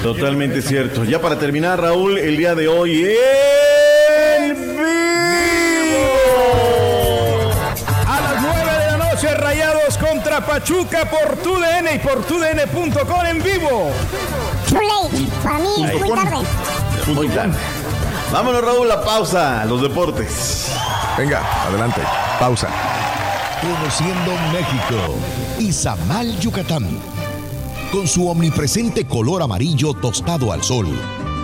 Totalmente 0.03 0.63
cierto. 0.63 1.05
Ya 1.05 1.21
para 1.21 1.39
terminar, 1.39 1.81
Raúl, 1.81 2.19
el 2.19 2.37
día 2.37 2.55
de 2.55 2.69
hoy 2.69 3.05
en 4.39 4.57
contra 9.99 10.45
Pachuca 10.45 11.09
por 11.11 11.37
TUDN 11.37 11.95
y 11.95 11.99
por 11.99 12.25
TUDN.com 12.25 13.27
en 13.27 13.43
vivo. 13.43 13.91
Too 14.69 14.81
late. 14.81 15.27
Para 15.43 15.59
mí 15.59 15.69
es 15.85 16.01
muy 16.01 16.11
tarde. 16.11 16.47
Muy 17.15 17.29
tarde. 17.29 17.59
Vámonos, 18.33 18.63
Raúl, 18.63 18.89
la 18.89 19.03
pausa. 19.03 19.65
Los 19.65 19.83
deportes. 19.83 20.73
Venga, 21.17 21.43
adelante. 21.67 22.01
Pausa. 22.39 22.69
Conociendo 23.61 24.33
México. 24.53 25.15
Izamal, 25.59 26.39
Yucatán. 26.39 26.87
Con 27.91 28.07
su 28.07 28.29
omnipresente 28.29 29.07
color 29.07 29.43
amarillo 29.43 29.95
tostado 29.95 30.53
al 30.53 30.63
sol, 30.63 30.87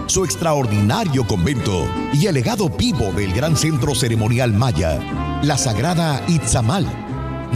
su 0.06 0.24
extraordinario 0.24 1.26
convento 1.26 1.88
y 2.12 2.26
el 2.26 2.34
legado 2.34 2.68
vivo 2.68 3.12
del 3.12 3.32
gran 3.32 3.56
centro 3.56 3.94
ceremonial 3.94 4.52
maya, 4.52 5.00
la 5.42 5.56
sagrada 5.56 6.22
Itzamal, 6.28 6.86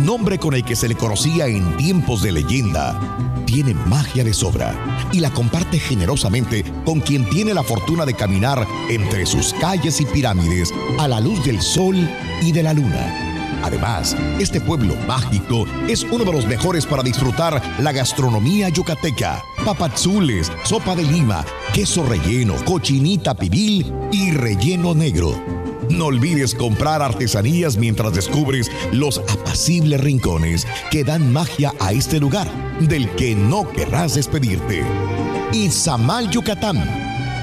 nombre 0.04 0.38
con 0.38 0.54
el 0.54 0.64
que 0.64 0.76
se 0.76 0.88
le 0.88 0.94
conocía 0.94 1.46
en 1.46 1.76
tiempos 1.76 2.22
de 2.22 2.32
leyenda, 2.32 2.98
tiene 3.46 3.74
magia 3.74 4.24
de 4.24 4.34
sobra 4.34 4.74
y 5.12 5.20
la 5.20 5.30
comparte 5.30 5.78
generosamente 5.78 6.64
con 6.84 7.00
quien 7.00 7.28
tiene 7.30 7.54
la 7.54 7.62
fortuna 7.62 8.04
de 8.04 8.14
caminar 8.14 8.66
entre 8.88 9.24
sus 9.26 9.54
calles 9.54 10.00
y 10.00 10.06
pirámides 10.06 10.72
a 10.98 11.08
la 11.08 11.20
luz 11.20 11.44
del 11.44 11.60
sol 11.62 11.96
y 12.42 12.52
de 12.52 12.62
la 12.62 12.74
luna. 12.74 13.24
Además, 13.62 14.16
este 14.38 14.60
pueblo 14.60 14.94
mágico 15.06 15.64
es 15.88 16.04
uno 16.04 16.24
de 16.24 16.32
los 16.32 16.46
mejores 16.46 16.86
para 16.86 17.02
disfrutar 17.02 17.60
la 17.80 17.92
gastronomía 17.92 18.68
yucateca. 18.68 19.42
Papazules, 19.64 20.52
sopa 20.64 20.94
de 20.94 21.02
lima, 21.02 21.44
queso 21.74 22.04
relleno, 22.06 22.54
cochinita 22.64 23.34
pibil 23.34 23.92
y 24.12 24.30
relleno 24.30 24.94
negro. 24.94 25.57
No 25.90 26.06
olvides 26.06 26.54
comprar 26.54 27.02
artesanías 27.02 27.76
mientras 27.76 28.12
descubres 28.14 28.70
los 28.92 29.18
apacibles 29.18 30.00
rincones 30.00 30.66
que 30.90 31.04
dan 31.04 31.32
magia 31.32 31.72
a 31.80 31.92
este 31.92 32.20
lugar, 32.20 32.48
del 32.80 33.08
que 33.10 33.34
no 33.34 33.70
querrás 33.72 34.14
despedirte. 34.14 34.82
Izamal, 35.52 36.30
Yucatán. 36.30 36.78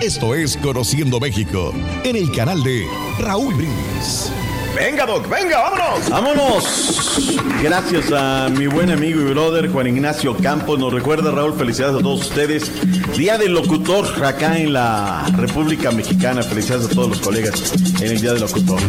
Esto 0.01 0.35
es 0.35 0.57
Conociendo 0.57 1.19
México, 1.19 1.73
en 2.03 2.15
el 2.15 2.31
canal 2.31 2.63
de 2.63 2.85
Raúl 3.19 3.53
Brindis. 3.55 4.31
Venga, 4.75 5.05
Doc, 5.05 5.29
venga, 5.29 5.57
vámonos. 5.57 6.09
Vámonos. 6.09 7.39
Gracias 7.63 8.11
a 8.11 8.49
mi 8.49 8.67
buen 8.67 8.91
amigo 8.91 9.21
y 9.21 9.23
brother 9.23 9.71
Juan 9.71 9.87
Ignacio 9.87 10.35
Campos. 10.35 10.77
Nos 10.77 10.91
recuerda, 10.91 11.31
Raúl, 11.31 11.53
felicidades 11.57 11.95
a 11.95 11.99
todos 11.99 12.27
ustedes. 12.27 12.69
Día 13.15 13.37
del 13.37 13.53
locutor 13.53 14.05
acá 14.23 14.57
en 14.57 14.73
la 14.73 15.25
República 15.37 15.91
Mexicana. 15.91 16.43
Felicidades 16.43 16.87
a 16.87 16.89
todos 16.89 17.07
los 17.07 17.21
colegas 17.21 17.73
en 18.01 18.11
el 18.11 18.19
Día 18.19 18.33
del 18.33 18.41
Locutor. 18.41 18.79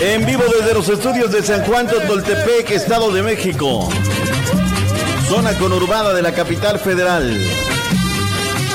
En 0.00 0.26
vivo 0.26 0.42
desde 0.58 0.74
los 0.74 0.88
estudios 0.90 1.32
de 1.32 1.42
San 1.42 1.64
Juan 1.64 1.86
Toltepec, 1.86 2.70
Estado 2.72 3.10
de 3.10 3.22
México. 3.22 3.88
Zona 5.28 5.54
conurbada 5.54 6.12
de 6.12 6.20
la 6.20 6.32
capital 6.32 6.78
federal. 6.78 7.40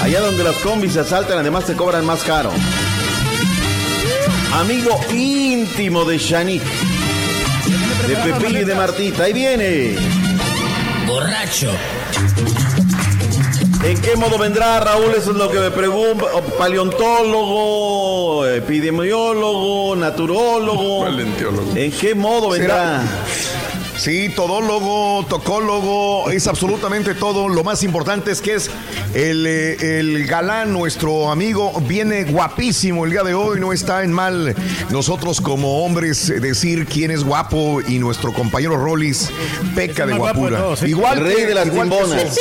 Allá 0.01 0.21
donde 0.21 0.43
las 0.43 0.55
combis 0.55 0.93
se 0.93 1.01
asaltan, 1.01 1.37
además 1.37 1.65
te 1.65 1.75
cobran 1.75 2.03
más 2.03 2.23
caro. 2.23 2.51
Amigo 4.53 4.99
íntimo 5.11 6.05
de 6.05 6.17
Shanique. 6.17 6.65
De 8.07 8.15
Pepillo 8.15 8.61
y 8.61 8.65
de 8.65 8.75
Martita. 8.75 9.23
Ahí 9.23 9.33
viene. 9.33 9.95
Borracho. 11.05 11.71
¿En 13.83 14.01
qué 14.01 14.15
modo 14.15 14.37
vendrá 14.37 14.79
Raúl? 14.79 15.13
Eso 15.17 15.31
es 15.31 15.37
lo 15.37 15.49
que 15.49 15.59
me 15.59 15.71
pregunto. 15.71 16.27
Paleontólogo, 16.57 18.45
epidemiólogo, 18.45 19.95
naturólogo. 19.95 21.07
¿En 21.75 21.91
qué 21.91 22.13
modo 22.15 22.49
vendrá? 22.49 23.03
Sí, 23.99 24.29
todólogo, 24.33 25.25
tocólogo, 25.27 26.31
es 26.31 26.47
absolutamente 26.47 27.15
todo. 27.15 27.49
Lo 27.49 27.65
más 27.65 27.83
importante 27.83 28.31
es 28.31 28.39
que 28.41 28.53
es 28.55 28.71
el, 29.13 29.45
eh, 29.45 29.99
el 29.99 30.25
galán, 30.25 30.71
nuestro 30.71 31.29
amigo, 31.29 31.73
viene 31.85 32.23
guapísimo 32.23 33.03
el 33.03 33.11
día 33.11 33.23
de 33.23 33.33
hoy. 33.33 33.59
No 33.59 33.73
está 33.73 34.05
en 34.05 34.13
mal 34.13 34.55
nosotros 34.89 35.41
como 35.41 35.83
hombres 35.83 36.29
eh, 36.29 36.39
decir 36.39 36.85
quién 36.85 37.11
es 37.11 37.25
guapo 37.25 37.81
y 37.85 37.99
nuestro 37.99 38.31
compañero 38.31 38.77
Rollis 38.77 39.29
peca 39.75 40.05
de 40.05 40.13
guapo 40.13 40.39
guapura. 40.47 40.77
sí. 40.77 40.85
Igual 40.87 41.17
El 41.17 41.23
rey 41.25 41.35
que- 41.35 41.45
de 41.47 41.53
las 41.55 41.69
timbonas. 41.69 42.39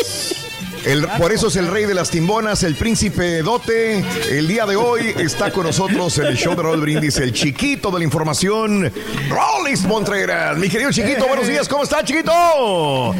El- 0.88 1.06
por 1.18 1.32
eso 1.32 1.48
es 1.48 1.56
el 1.56 1.68
rey 1.68 1.84
de 1.84 1.94
las 1.94 2.10
timbonas, 2.10 2.62
el 2.62 2.74
príncipe 2.74 3.42
dote. 3.42 4.04
El 4.30 4.48
día 4.48 4.66
de 4.66 4.76
hoy 4.76 5.14
está 5.18 5.50
con 5.52 5.64
nosotros 5.66 6.16
en 6.18 6.26
el 6.26 6.36
show 6.36 6.54
de 6.56 6.62
Raúl 6.62 6.80
Brindis, 6.80 7.16
el 7.18 7.32
chiquito 7.32 7.90
de 7.90 7.98
la 7.98 8.04
información, 8.04 8.92
Rollis 9.28 9.82
Montreras. 9.82 10.56
Mi 10.58 10.68
querido 10.68 10.90
chiquito, 10.90 11.26
buenos 11.26 11.46
días, 11.46 11.68
¿cómo 11.68 11.82
está, 11.84 12.02
chiquito? 12.04 12.32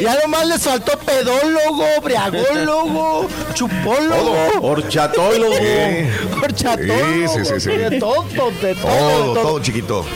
Ya 0.00 0.14
nomás 0.22 0.46
les 0.46 0.62
faltó 0.62 0.96
pedólogo, 0.98 1.86
briagólogo, 2.02 3.26
chupólogo. 3.54 4.36
Horchatólogo. 4.60 5.54
Horchatólogo. 6.42 7.02
Sí, 7.34 7.44
sí, 7.44 7.44
sí, 7.54 7.60
sí. 7.60 7.70
De 7.70 7.98
todo, 7.98 8.22
de 8.24 8.36
todo, 8.36 8.50
de 8.50 8.74
Todo, 8.74 9.34
todo. 9.34 9.34
todo, 9.42 9.60
chiquito. 9.60 10.06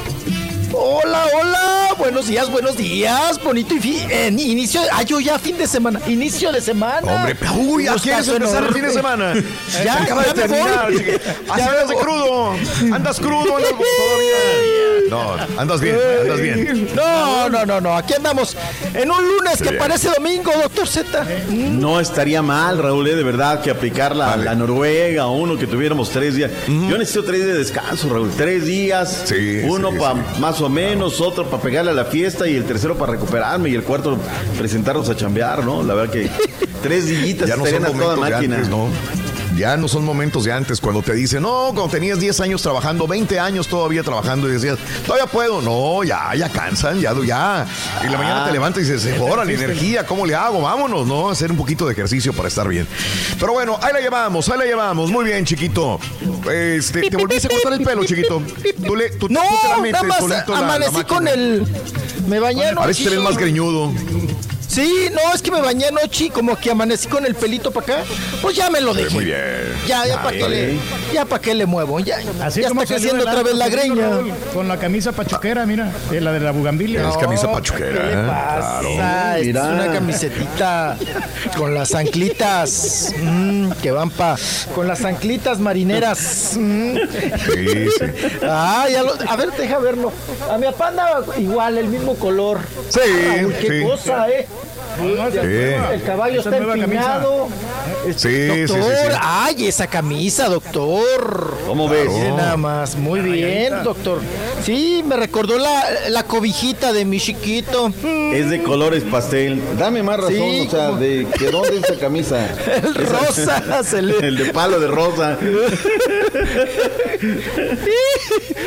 Hola, 0.73 1.27
hola. 1.35 1.95
Buenos 1.99 2.27
días, 2.29 2.51
buenos 2.51 2.77
días. 2.77 3.43
Bonito 3.43 3.75
y 3.75 3.81
fi- 3.81 4.07
en 4.09 4.39
inicio. 4.39 4.81
Ah, 4.93 5.03
yo 5.03 5.21
ya 5.21 5.39
fin 5.39 5.57
de 5.59 5.67
semana. 5.67 6.01
Inicio 6.07 6.53
de 6.53 6.61
semana. 6.61 7.13
Hombre, 7.13 7.37
uy, 7.57 7.85
ya 7.85 7.95
quieres 7.97 8.29
empezar 8.29 8.65
el 8.65 8.73
fin 8.73 8.83
de 8.83 8.91
semana. 8.93 9.35
Ya, 9.85 10.03
acaba 10.03 10.25
ya 10.25 10.33
de 10.33 10.41
terminar. 10.43 10.91
voy. 10.93 11.21
Así 11.51 11.63
andas 11.63 11.89
de 11.89 11.95
crudo. 11.95 12.53
Andas 12.93 13.19
crudo, 13.21 13.57
andas 13.57 13.71
todavía. 13.71 15.09
No, 15.09 15.35
andas 15.61 15.81
bien, 15.81 15.97
andas 16.23 16.41
bien. 16.41 16.89
No, 16.95 17.49
no, 17.49 17.67
no, 17.67 17.81
no. 17.81 17.97
Aquí 17.97 18.15
andamos 18.15 18.57
en 18.95 19.11
un 19.11 19.27
lunes 19.27 19.57
que 19.59 19.71
Bien. 19.71 19.79
parece 19.79 20.09
domingo, 20.17 20.53
doctor 20.63 20.87
Z. 20.87 21.25
No 21.51 21.99
estaría 22.01 22.43
mal, 22.43 22.79
Raúl, 22.79 23.09
eh, 23.09 23.15
de 23.17 23.23
verdad, 23.25 23.61
que 23.61 23.71
aplicar 23.71 24.15
la, 24.15 24.37
la 24.37 24.55
Noruega 24.55 25.27
o 25.27 25.37
uno 25.37 25.57
que 25.59 25.67
tuviéramos 25.67 26.11
tres 26.11 26.35
días. 26.37 26.51
Yo 26.69 26.97
necesito 26.99 27.25
tres 27.25 27.39
días 27.43 27.53
de 27.55 27.59
descanso, 27.59 28.09
Raúl. 28.09 28.31
Tres 28.37 28.65
días. 28.67 29.25
uno 29.65 29.91
sí, 29.91 29.99
para 29.99 30.15
más 30.39 30.60
o 30.61 30.69
menos, 30.69 31.21
otro 31.21 31.47
para 31.49 31.63
pegarle 31.63 31.91
a 31.91 31.95
la 31.95 32.05
fiesta 32.05 32.49
y 32.49 32.55
el 32.57 32.65
tercero 32.65 32.97
para 32.97 33.13
recuperarme 33.13 33.69
y 33.71 33.75
el 33.75 33.83
cuarto 33.83 34.19
presentarnos 34.59 35.09
a 35.09 35.17
chambear, 35.17 35.65
¿no? 35.65 35.83
La 35.83 35.95
verdad 35.95 36.13
que 36.13 36.29
tres 36.83 37.07
dillitas 37.07 37.49
Ya 37.49 37.57
no 37.57 37.65
son 37.65 37.75
estarían 37.75 37.97
a 37.97 37.99
toda 38.03 38.17
máquina. 38.17 38.57
antes, 38.57 38.69
¿no? 38.69 38.89
Ya 39.61 39.77
no 39.77 39.89
son 39.89 40.07
momentos 40.07 40.45
de 40.45 40.53
antes 40.53 40.81
cuando 40.81 41.03
te 41.03 41.13
dicen, 41.13 41.43
no, 41.43 41.73
cuando 41.75 41.89
tenías 41.89 42.19
10 42.19 42.41
años 42.41 42.63
trabajando, 42.63 43.07
20 43.07 43.39
años 43.39 43.69
todavía 43.69 44.03
trabajando 44.03 44.49
y 44.49 44.53
decías, 44.53 44.79
todavía 45.05 45.27
puedo. 45.27 45.61
No, 45.61 46.03
ya, 46.03 46.35
ya 46.35 46.49
cansan, 46.49 46.99
ya, 46.99 47.13
ya. 47.27 47.67
Y 48.03 48.09
la 48.09 48.17
mañana 48.17 48.45
Ah. 48.45 48.47
te 48.47 48.53
levantas 48.53 48.83
y 48.83 48.91
dices, 48.91 49.19
ahora 49.21 49.45
la 49.45 49.53
existe. 49.53 49.65
energía, 49.67 50.07
¿cómo 50.07 50.25
le 50.25 50.35
hago? 50.35 50.63
Vámonos, 50.63 51.07
¿no? 51.07 51.29
Hacer 51.29 51.51
un 51.51 51.59
poquito 51.59 51.85
de 51.87 51.93
ejercicio 51.93 52.33
para 52.33 52.49
estar 52.49 52.67
bien. 52.69 52.87
Pero 53.39 53.53
bueno, 53.53 53.79
ahí 53.83 53.93
la 53.93 54.01
llevamos, 54.01 54.49
ahí 54.49 54.59
la 54.59 54.65
llevamos. 54.65 55.11
Muy 55.11 55.27
bien, 55.27 55.45
chiquito. 55.45 56.01
Este, 56.51 57.11
te 57.11 57.17
volviste 57.19 57.49
a 57.49 57.51
cortar 57.51 57.75
el 57.75 57.83
pelo, 57.83 58.03
chiquito. 58.05 58.43
Tú, 58.87 58.97
le, 58.97 59.11
tú, 59.11 59.29
No, 59.29 59.41
tú 59.43 59.57
te 59.63 59.69
la 59.69 59.77
metes 59.79 59.93
nada 59.93 60.05
más 60.09 60.19
solito 60.19 60.53
la- 60.55 60.61
la 60.61 60.67
amanecí 60.75 61.05
con 61.05 61.29
el. 61.29 61.67
Me 62.29 62.39
bañé 62.41 62.69
A 62.69 62.87
veces 62.87 63.05
te 63.05 63.11
ves 63.11 63.21
más 63.21 63.37
greñudo. 63.37 63.93
Sí, 64.71 65.09
no, 65.13 65.35
es 65.35 65.43
que 65.43 65.51
me 65.51 65.61
bañé 65.61 65.87
anoche 65.87 66.27
y 66.27 66.31
como 66.31 66.55
que 66.57 66.71
amanecí 66.71 67.09
con 67.09 67.27
el 67.27 67.35
pelito 67.35 67.73
para 67.73 67.95
acá. 67.99 68.05
Pues 68.41 68.55
ya 68.57 68.71
me 68.71 68.81
lo 68.81 68.95
dejé. 68.95 69.11
Muy 69.11 69.25
bien. 69.25 69.41
Ya, 69.89 70.07
ya 70.07 70.23
para 70.23 70.37
qué 70.37 70.49
le, 70.49 70.79
ya 71.13 71.25
para 71.25 71.43
qué 71.43 71.55
le 71.55 71.67
muevo. 71.67 71.99
Ya, 71.99 72.19
Así 72.41 72.63
ya 72.63 72.69
como 72.69 72.83
está 72.83 72.95
creciendo 72.95 73.25
otra 73.29 73.43
vez 73.43 73.55
la 73.57 73.69
greña. 73.69 74.11
Con 74.55 74.69
la 74.69 74.77
camisa 74.79 75.11
pachuquera, 75.11 75.67
mira, 75.67 75.91
de 76.11 76.21
la 76.21 76.31
de 76.33 76.39
la 76.39 76.53
bugambilia. 76.53 77.09
Es 77.09 77.17
camisa 77.17 77.51
pachuquera. 77.51 77.89
¿Qué 78.01 78.07
le 78.07 78.13
¿eh? 78.13 78.25
pasa? 78.27 78.81
Claro. 78.81 79.39
Es 79.43 79.57
una 79.57 79.93
camisetita 79.93 80.97
con 81.57 81.75
las 81.75 81.93
anclitas 81.95 83.13
mm, 83.21 83.73
que 83.83 83.91
van 83.91 84.11
pa 84.11 84.37
con 84.75 84.87
las 84.87 85.05
anclitas 85.05 85.59
marineras. 85.59 86.53
mm. 86.57 86.95
Sí, 86.97 87.89
sí. 87.99 88.05
Ah, 88.45 88.87
ya 88.89 89.03
lo- 89.03 89.15
a 89.29 89.35
ver, 89.37 89.51
deja 89.53 89.79
verlo. 89.81 90.13
A 90.49 90.59
mi 90.59 90.67
papá 90.67 90.89
andaba 90.89 91.25
igual, 91.39 91.77
el 91.79 91.89
mismo 91.89 92.15
color. 92.15 92.61
Sí, 92.89 93.01
Raúl, 93.37 93.55
qué 93.55 93.81
sí. 93.81 93.83
cosa, 93.85 94.29
¿eh? 94.31 94.47
El 95.01 96.03
caballo 96.03 96.41
Esa 96.41 96.51
está 96.51 96.75
empinado. 96.75 97.49
Sí, 98.07 98.13
sí, 98.17 98.29
sí, 98.47 98.59
doctor, 98.67 98.93
sí. 99.13 99.19
ay, 99.21 99.67
esa 99.67 99.87
camisa, 99.87 100.49
doctor. 100.49 101.57
¿Cómo 101.67 101.89
ves? 101.89 102.11
Nada 102.37 102.57
más, 102.57 102.97
muy 102.97 103.21
bien, 103.21 103.83
doctor. 103.83 104.21
Sí, 104.65 105.03
me 105.07 105.17
recordó 105.17 105.59
la, 105.59 105.83
la 106.11 106.25
cobijita 106.25 106.93
de 106.93 107.05
mi 107.05 107.19
chiquito. 107.21 107.93
Es 108.35 108.51
de 108.51 108.63
colores 108.63 109.03
pastel. 109.05 109.61
Dame 109.79 110.03
más 110.03 110.19
razón, 110.19 110.33
Sí, 110.35 110.65
o 110.67 110.71
sea, 110.71 110.91
de 110.93 111.27
que 111.39 111.51
dónde 111.51 111.79
es 111.79 111.85
esa 111.85 111.97
camisa. 111.99 112.49
El 112.83 112.95
rosa, 112.95 113.83
se 113.85 114.03
le- 114.03 114.19
El 114.19 114.37
de 114.37 114.53
palo 114.53 114.81
de 114.81 114.89
rosa. 114.89 115.39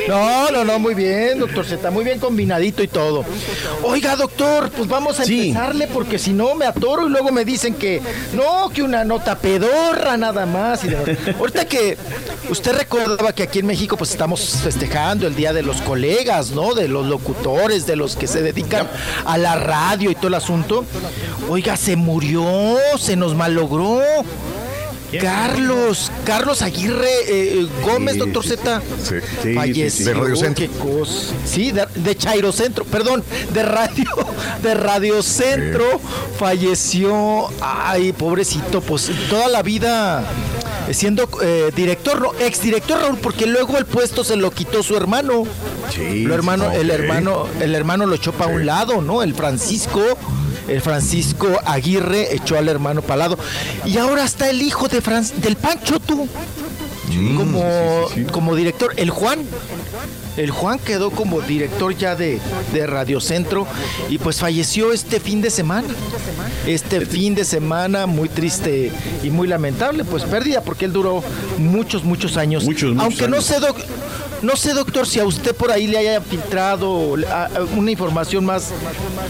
No, 0.07 0.51
no, 0.51 0.63
no, 0.63 0.79
muy 0.79 0.93
bien, 0.93 1.39
doctor. 1.39 1.65
Se 1.65 1.75
está 1.75 1.89
muy 1.91 2.03
bien 2.03 2.19
combinadito 2.19 2.83
y 2.83 2.87
todo. 2.87 3.23
Oiga, 3.83 4.15
doctor, 4.15 4.69
pues 4.71 4.87
vamos 4.87 5.19
a 5.19 5.23
Sí. 5.25 5.51
Porque 5.87 6.19
si 6.19 6.33
no 6.33 6.55
me 6.55 6.65
atoro 6.65 7.07
y 7.07 7.09
luego 7.09 7.31
me 7.31 7.45
dicen 7.45 7.75
que 7.75 8.01
no, 8.33 8.69
que 8.69 8.83
una 8.83 9.03
nota 9.03 9.37
pedorra 9.37 10.17
nada 10.17 10.45
más. 10.45 10.83
y 10.83 10.89
demás. 10.89 11.05
Ahorita 11.39 11.65
que 11.65 11.97
usted 12.49 12.73
recordaba 12.75 13.33
que 13.33 13.43
aquí 13.43 13.59
en 13.59 13.67
México 13.67 13.97
pues 13.97 14.11
estamos 14.11 14.59
festejando 14.63 15.27
el 15.27 15.35
Día 15.35 15.53
de 15.53 15.63
los 15.63 15.81
Colegas, 15.81 16.51
¿no? 16.51 16.73
De 16.73 16.87
los 16.87 17.05
locutores, 17.05 17.85
de 17.85 17.95
los 17.95 18.15
que 18.15 18.27
se 18.27 18.41
dedican 18.41 18.87
a 19.25 19.37
la 19.37 19.55
radio 19.55 20.11
y 20.11 20.15
todo 20.15 20.27
el 20.27 20.35
asunto. 20.35 20.85
Oiga, 21.49 21.77
se 21.77 21.95
murió, 21.95 22.45
se 22.97 23.15
nos 23.15 23.35
malogró. 23.35 24.01
Carlos, 25.19 26.11
Carlos 26.25 26.61
Aguirre 26.61 27.09
eh, 27.27 27.67
Gómez, 27.83 28.13
Sí, 28.13 28.19
doctor 28.19 28.45
Z. 28.45 28.81
sí. 29.03 29.15
Sí, 29.41 29.53
Falleció. 29.53 30.05
De 30.05 30.13
Radio 30.13 30.35
Centro. 30.35 30.65
Qué 30.65 30.69
cosa. 30.77 31.33
Sí, 31.45 31.71
de, 31.71 31.85
de 31.95 32.15
Chairo 32.15 32.51
Centro, 32.51 32.85
perdón, 32.85 33.23
de 33.53 33.63
Radio, 33.63 34.05
de 34.61 34.73
Radio 34.73 35.21
Centro 35.23 35.99
falleció. 36.37 37.47
Ay, 37.61 38.13
pobrecito, 38.13 38.81
pues 38.81 39.09
toda 39.29 39.47
la 39.47 39.61
vida 39.61 40.23
eh, 40.87 40.93
siendo 40.93 41.29
eh, 41.41 41.71
director, 41.75 42.21
no, 42.21 42.33
exdirector 42.39 43.01
Raúl, 43.01 43.17
porque 43.17 43.45
luego 43.45 43.77
el 43.77 43.85
puesto 43.85 44.23
se 44.23 44.35
lo 44.35 44.51
quitó 44.51 44.83
su 44.83 44.95
hermano. 44.97 45.43
Sí, 45.93 46.25
el 46.25 46.31
hermano, 46.31 46.71
el 46.71 46.89
hermano, 46.89 47.47
el 47.59 47.75
hermano 47.75 48.05
lo 48.05 48.15
echó 48.15 48.31
para 48.33 48.53
un 48.53 48.65
lado, 48.65 49.01
¿no? 49.01 49.23
El 49.23 49.33
Francisco. 49.33 50.01
El 50.67 50.81
Francisco 50.81 51.47
Aguirre 51.65 52.33
echó 52.35 52.57
al 52.57 52.69
hermano 52.69 53.01
palado. 53.01 53.37
Y 53.85 53.97
ahora 53.97 54.23
está 54.23 54.49
el 54.49 54.61
hijo 54.61 54.87
de 54.87 55.01
Fran- 55.01 55.31
del 55.35 55.55
Pancho, 55.55 55.99
tú. 55.99 56.27
como, 57.37 58.07
como 58.31 58.55
director. 58.55 58.93
El 58.97 59.09
Juan. 59.09 59.45
El 60.37 60.51
Juan 60.51 60.79
quedó 60.79 61.11
como 61.11 61.41
director 61.41 61.95
ya 61.95 62.15
de, 62.15 62.39
de 62.73 62.87
Radio 62.87 63.19
Centro 63.21 63.67
y 64.09 64.17
pues 64.17 64.39
falleció 64.39 64.91
este 64.91 65.19
fin 65.19 65.41
de 65.41 65.49
semana. 65.49 65.87
Este 66.65 67.05
fin 67.05 67.35
de 67.35 67.45
semana 67.45 68.05
muy 68.07 68.29
triste 68.29 68.91
y 69.23 69.29
muy 69.29 69.47
lamentable, 69.47 70.03
pues 70.05 70.23
pérdida 70.23 70.61
porque 70.61 70.85
él 70.85 70.93
duró 70.93 71.23
muchos, 71.57 72.03
muchos 72.03 72.37
años. 72.37 72.63
Muchos, 72.63 72.91
muchos 72.91 73.03
Aunque 73.03 73.27
no 73.27 73.35
años. 73.37 73.45
sé, 73.45 73.59
doc- 73.59 73.83
no 74.41 74.57
sé, 74.57 74.73
doctor, 74.73 75.07
si 75.07 75.19
a 75.21 75.25
usted 75.25 75.55
por 75.55 75.71
ahí 75.71 75.87
le 75.87 75.97
haya 75.97 76.19
filtrado 76.19 77.15
una 77.77 77.91
información 77.91 78.43
más 78.43 78.71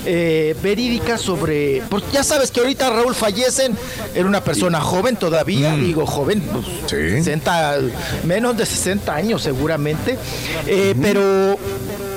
eh, 0.08 0.56
verídica 0.64 1.20
sobre... 1.20 1.84
Porque 1.88 2.08
ya 2.14 2.24
sabes 2.24 2.50
que 2.50 2.60
ahorita 2.62 2.90
Raúl 2.90 3.14
fallecen, 3.14 3.78
era 4.16 4.26
una 4.26 4.44
persona 4.44 4.82
joven 4.82 5.16
todavía, 5.16 5.76
digo 5.76 6.08
joven, 6.08 6.42
pues, 6.52 6.66
60, 6.90 7.78
menos 8.24 8.58
de 8.58 8.66
60 8.66 9.14
años 9.14 9.44
seguramente, 9.44 10.18
eh, 10.66 10.93
pero 10.96 11.58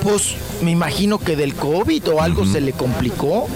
pues 0.03 0.35
me 0.61 0.71
imagino 0.71 1.19
que 1.19 1.35
del 1.35 1.55
COVID 1.55 2.09
o 2.09 2.21
algo 2.21 2.45
se 2.45 2.61
le 2.61 2.73
complicó. 2.73 3.47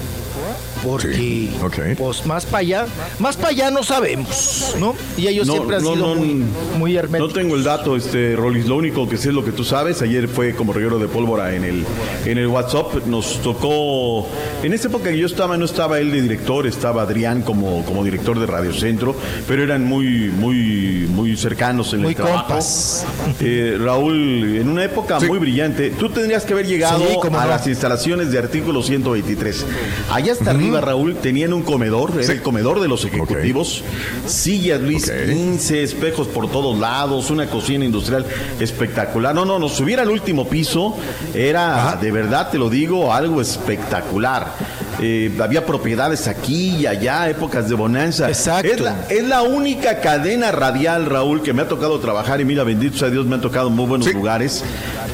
Porque, 0.84 1.96
pues 1.98 2.26
más 2.26 2.46
para 2.46 2.60
allá, 2.60 2.86
más 3.20 3.36
para 3.38 3.50
allá 3.50 3.72
no 3.72 3.84
sabemos, 3.84 4.76
¿no? 4.80 4.96
Y 5.18 5.28
ellos 5.28 5.48
No, 5.48 5.54
siempre 5.54 5.76
han 5.78 5.84
no, 5.84 5.94
sido 5.94 6.08
no, 6.08 6.16
muy, 6.16 6.44
muy 6.78 6.94
No 6.94 7.00
herméticos. 7.00 7.34
tengo 7.34 7.56
el 7.56 7.64
dato, 7.64 7.96
este, 7.96 8.36
Rolis. 8.36 8.66
Lo 8.68 8.76
único 8.78 9.08
que 9.08 9.18
sé 9.18 9.30
es 9.30 9.36
lo 9.36 9.44
que 9.46 9.52
tú 9.52 9.64
sabes. 9.64 10.02
Ayer 10.02 10.28
fue 10.28 10.54
como 10.56 10.74
reguero 10.74 11.00
de 11.00 11.08
pólvora 11.08 11.56
en 11.56 11.64
el, 11.64 11.86
en 12.26 12.38
el 12.38 12.48
WhatsApp. 12.48 13.06
Nos 13.06 13.42
tocó. 13.42 14.28
En 14.64 14.74
esa 14.74 14.88
época 14.88 15.10
que 15.12 15.18
yo 15.18 15.26
estaba, 15.28 15.58
no 15.58 15.66
estaba 15.66 16.00
él 16.00 16.12
de 16.12 16.22
director, 16.22 16.66
estaba 16.68 17.04
Adrián 17.04 17.42
como, 17.42 17.84
como 17.86 18.04
director 18.04 18.40
de 18.40 18.46
Radio 18.46 18.74
Centro, 18.74 19.16
pero 19.48 19.64
eran 19.64 19.86
muy, 19.86 20.30
muy, 20.30 21.08
muy 21.10 21.36
cercanos 21.38 21.94
en 21.94 22.02
Muy 22.02 22.10
el 22.10 22.16
trabajo. 22.16 22.48
compas. 22.48 23.06
Eh, 23.40 23.78
Raúl, 23.80 24.58
en 24.58 24.68
una 24.70 24.84
época 24.86 25.20
muy 25.20 25.40
brillante, 25.40 25.92
tú 25.92 26.10
tendrías 26.10 26.44
que 26.46 26.54
haber 26.54 26.68
llegado 26.68 27.00
Sí, 27.00 27.16
a 27.22 27.30
no. 27.30 27.48
las 27.48 27.68
instalaciones 27.68 28.32
de 28.32 28.40
artículo 28.40 28.82
123. 28.84 29.66
Allá 30.12 30.34
hasta 30.34 30.52
arriba, 30.52 30.71
Raúl, 30.80 31.16
tenían 31.16 31.52
un 31.52 31.64
comedor, 31.64 32.14
era 32.22 32.32
el 32.32 32.42
comedor 32.42 32.80
de 32.80 32.88
los 32.88 33.04
ejecutivos, 33.04 33.84
sillas 34.28 34.80
Luis 34.80 35.12
15, 35.12 35.84
espejos 35.84 36.28
por 36.28 36.50
todos 36.50 36.78
lados, 36.80 37.30
una 37.32 37.48
cocina 37.48 37.84
industrial 37.84 38.26
espectacular. 38.60 39.36
No, 39.36 39.44
no, 39.44 39.60
nos 39.60 39.74
subiera 39.74 40.04
al 40.04 40.10
último 40.10 40.48
piso, 40.48 40.96
era 41.34 41.98
de 42.00 42.12
verdad, 42.12 42.50
te 42.50 42.58
lo 42.58 42.70
digo, 42.70 43.14
algo 43.14 43.42
espectacular. 43.42 44.54
Eh, 45.02 45.32
había 45.42 45.66
propiedades 45.66 46.28
aquí 46.28 46.76
y 46.78 46.86
allá, 46.86 47.28
épocas 47.28 47.68
de 47.68 47.76
bonanza. 47.76 48.28
Exacto. 48.28 48.72
Es 48.72 48.80
la, 48.80 49.08
es 49.10 49.24
la 49.24 49.42
única 49.42 50.00
cadena 50.00 50.52
radial, 50.52 51.08
Raúl, 51.08 51.42
que 51.42 51.54
me 51.54 51.64
ha 51.64 51.68
tocado 51.68 52.00
trabajar 52.00 52.40
y 52.40 52.46
mira, 52.46 52.64
bendito 52.64 52.98
sea 52.98 53.10
Dios, 53.10 53.26
me 53.26 53.36
han 53.36 53.42
tocado 53.42 53.70
muy 53.70 53.86
buenos 53.86 54.14
lugares, 54.14 54.64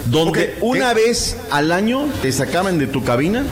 donde 0.07 0.57
una 0.61 0.93
vez 0.93 1.37
al 1.51 1.71
año 1.71 2.07
te 2.21 2.31
sacaban 2.31 2.77
de 2.79 2.87
tu 2.87 3.03
cabina, 3.03 3.43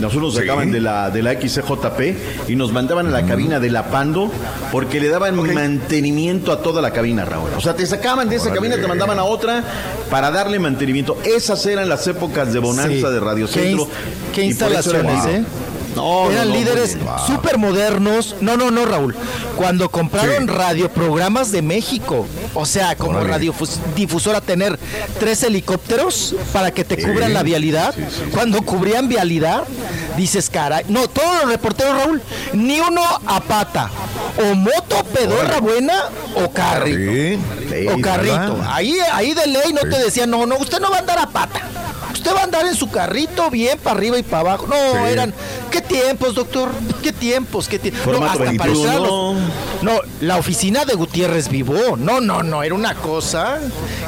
nosotros 0.00 0.22
nos 0.22 0.34
Sí. 0.34 0.40
sacaban 0.40 0.70
de 0.70 0.80
la, 0.80 1.10
de 1.10 1.22
la 1.22 1.32
XCJP 1.32 2.16
y 2.48 2.56
nos 2.56 2.72
mandaban 2.72 3.06
a 3.06 3.10
la 3.10 3.26
cabina 3.26 3.58
de 3.60 3.70
la 3.70 3.84
Pando 3.90 4.30
porque 4.72 5.00
le 5.00 5.08
daban 5.08 5.36
mantenimiento 5.54 6.52
a 6.52 6.62
toda 6.62 6.80
la 6.82 6.92
cabina, 6.92 7.24
Raúl. 7.24 7.50
O 7.56 7.60
sea, 7.60 7.74
te 7.74 7.86
sacaban 7.86 8.28
de 8.28 8.36
esa 8.36 8.46
Órale. 8.46 8.60
cabina, 8.60 8.76
te 8.76 8.86
mandaban 8.88 9.18
a 9.18 9.24
otra 9.24 9.62
para 10.10 10.30
darle 10.30 10.58
mantenimiento. 10.58 11.16
Esas 11.24 11.64
eran 11.66 11.88
las 11.88 12.06
épocas 12.06 12.52
de 12.52 12.58
bonanza 12.58 13.08
Sí. 13.08 13.14
de 13.14 13.20
Radio 13.20 13.46
Qué 13.46 13.52
Centro. 13.52 13.86
qué 13.86 13.90
por 13.90 14.38
eso 14.40 14.42
instalaciones, 14.44 15.26
¿eh? 15.26 15.44
No, 15.98 16.30
Eran 16.30 16.48
no, 16.48 16.54
no, 16.54 16.58
líderes 16.60 16.96
súper 17.26 17.58
modernos. 17.58 18.36
No, 18.40 18.56
no, 18.56 18.70
no, 18.70 18.86
Raúl. 18.86 19.14
Cuando 19.56 19.88
compraron 19.90 20.46
radioprogramas 20.48 21.50
de 21.50 21.62
México, 21.62 22.26
o 22.54 22.64
sea, 22.66 22.94
como 22.96 23.20
radiodifusora 23.20 24.40
tener 24.40 24.78
tres 25.18 25.42
helicópteros 25.42 26.34
para 26.52 26.70
que 26.70 26.84
te 26.84 26.96
Sí. 26.96 27.02
cubran 27.02 27.32
la 27.34 27.42
vialidad. 27.42 27.94
Cuando 28.32 28.62
cubrían 28.62 29.08
vialidad, 29.08 29.64
dices, 30.16 30.50
caray. 30.50 30.84
No, 30.88 31.08
todos 31.08 31.42
los 31.42 31.50
reporteros, 31.50 31.96
Raúl, 31.96 32.22
ni 32.52 32.80
uno 32.80 33.02
a 33.26 33.40
pata. 33.40 33.90
O 34.50 34.54
moto 34.54 35.04
pedorra 35.12 35.60
buena 35.60 36.04
o 36.36 36.50
carrito. 36.50 36.98
Sí. 37.68 37.86
O 37.88 37.96
Sí, 37.96 38.00
carrito. 38.02 38.58
Ahí, 38.68 38.96
ahí 39.12 39.34
de 39.34 39.46
ley 39.46 39.72
no 39.72 39.80
Sí. 39.82 39.88
te 39.90 39.98
decían, 39.98 40.30
no, 40.30 40.46
no, 40.46 40.56
usted 40.58 40.78
no 40.80 40.90
va 40.90 40.96
a 40.96 41.00
andar 41.00 41.18
a 41.18 41.26
pata. 41.28 41.60
Usted 42.18 42.34
va 42.34 42.40
a 42.40 42.44
andar 42.44 42.66
en 42.66 42.74
su 42.74 42.90
carrito 42.90 43.48
bien 43.50 43.78
para 43.78 43.96
arriba 43.96 44.18
y 44.18 44.22
para 44.24 44.40
abajo. 44.40 44.66
No, 44.66 44.74
Sí. 44.76 45.12
eran. 45.12 45.32
¿Qué 45.70 45.80
tiempos, 45.80 46.34
doctor? 46.34 46.68
¿Qué 47.02 47.12
tiempos? 47.12 47.68
¿Qué 47.68 47.78
tiempos? 47.78 48.06
No, 48.18 48.24
hasta 48.26 48.42
21. 48.44 48.58
parecían 48.58 49.02
los- 49.02 49.36
No, 49.82 49.92
la 50.22 50.36
oficina 50.36 50.84
de 50.84 50.94
Gutiérrez 50.94 51.48
Vivó. 51.48 51.96
No, 51.96 52.20
no, 52.20 52.42
no. 52.42 52.62
Era 52.64 52.74
una 52.74 52.94
cosa 52.94 53.60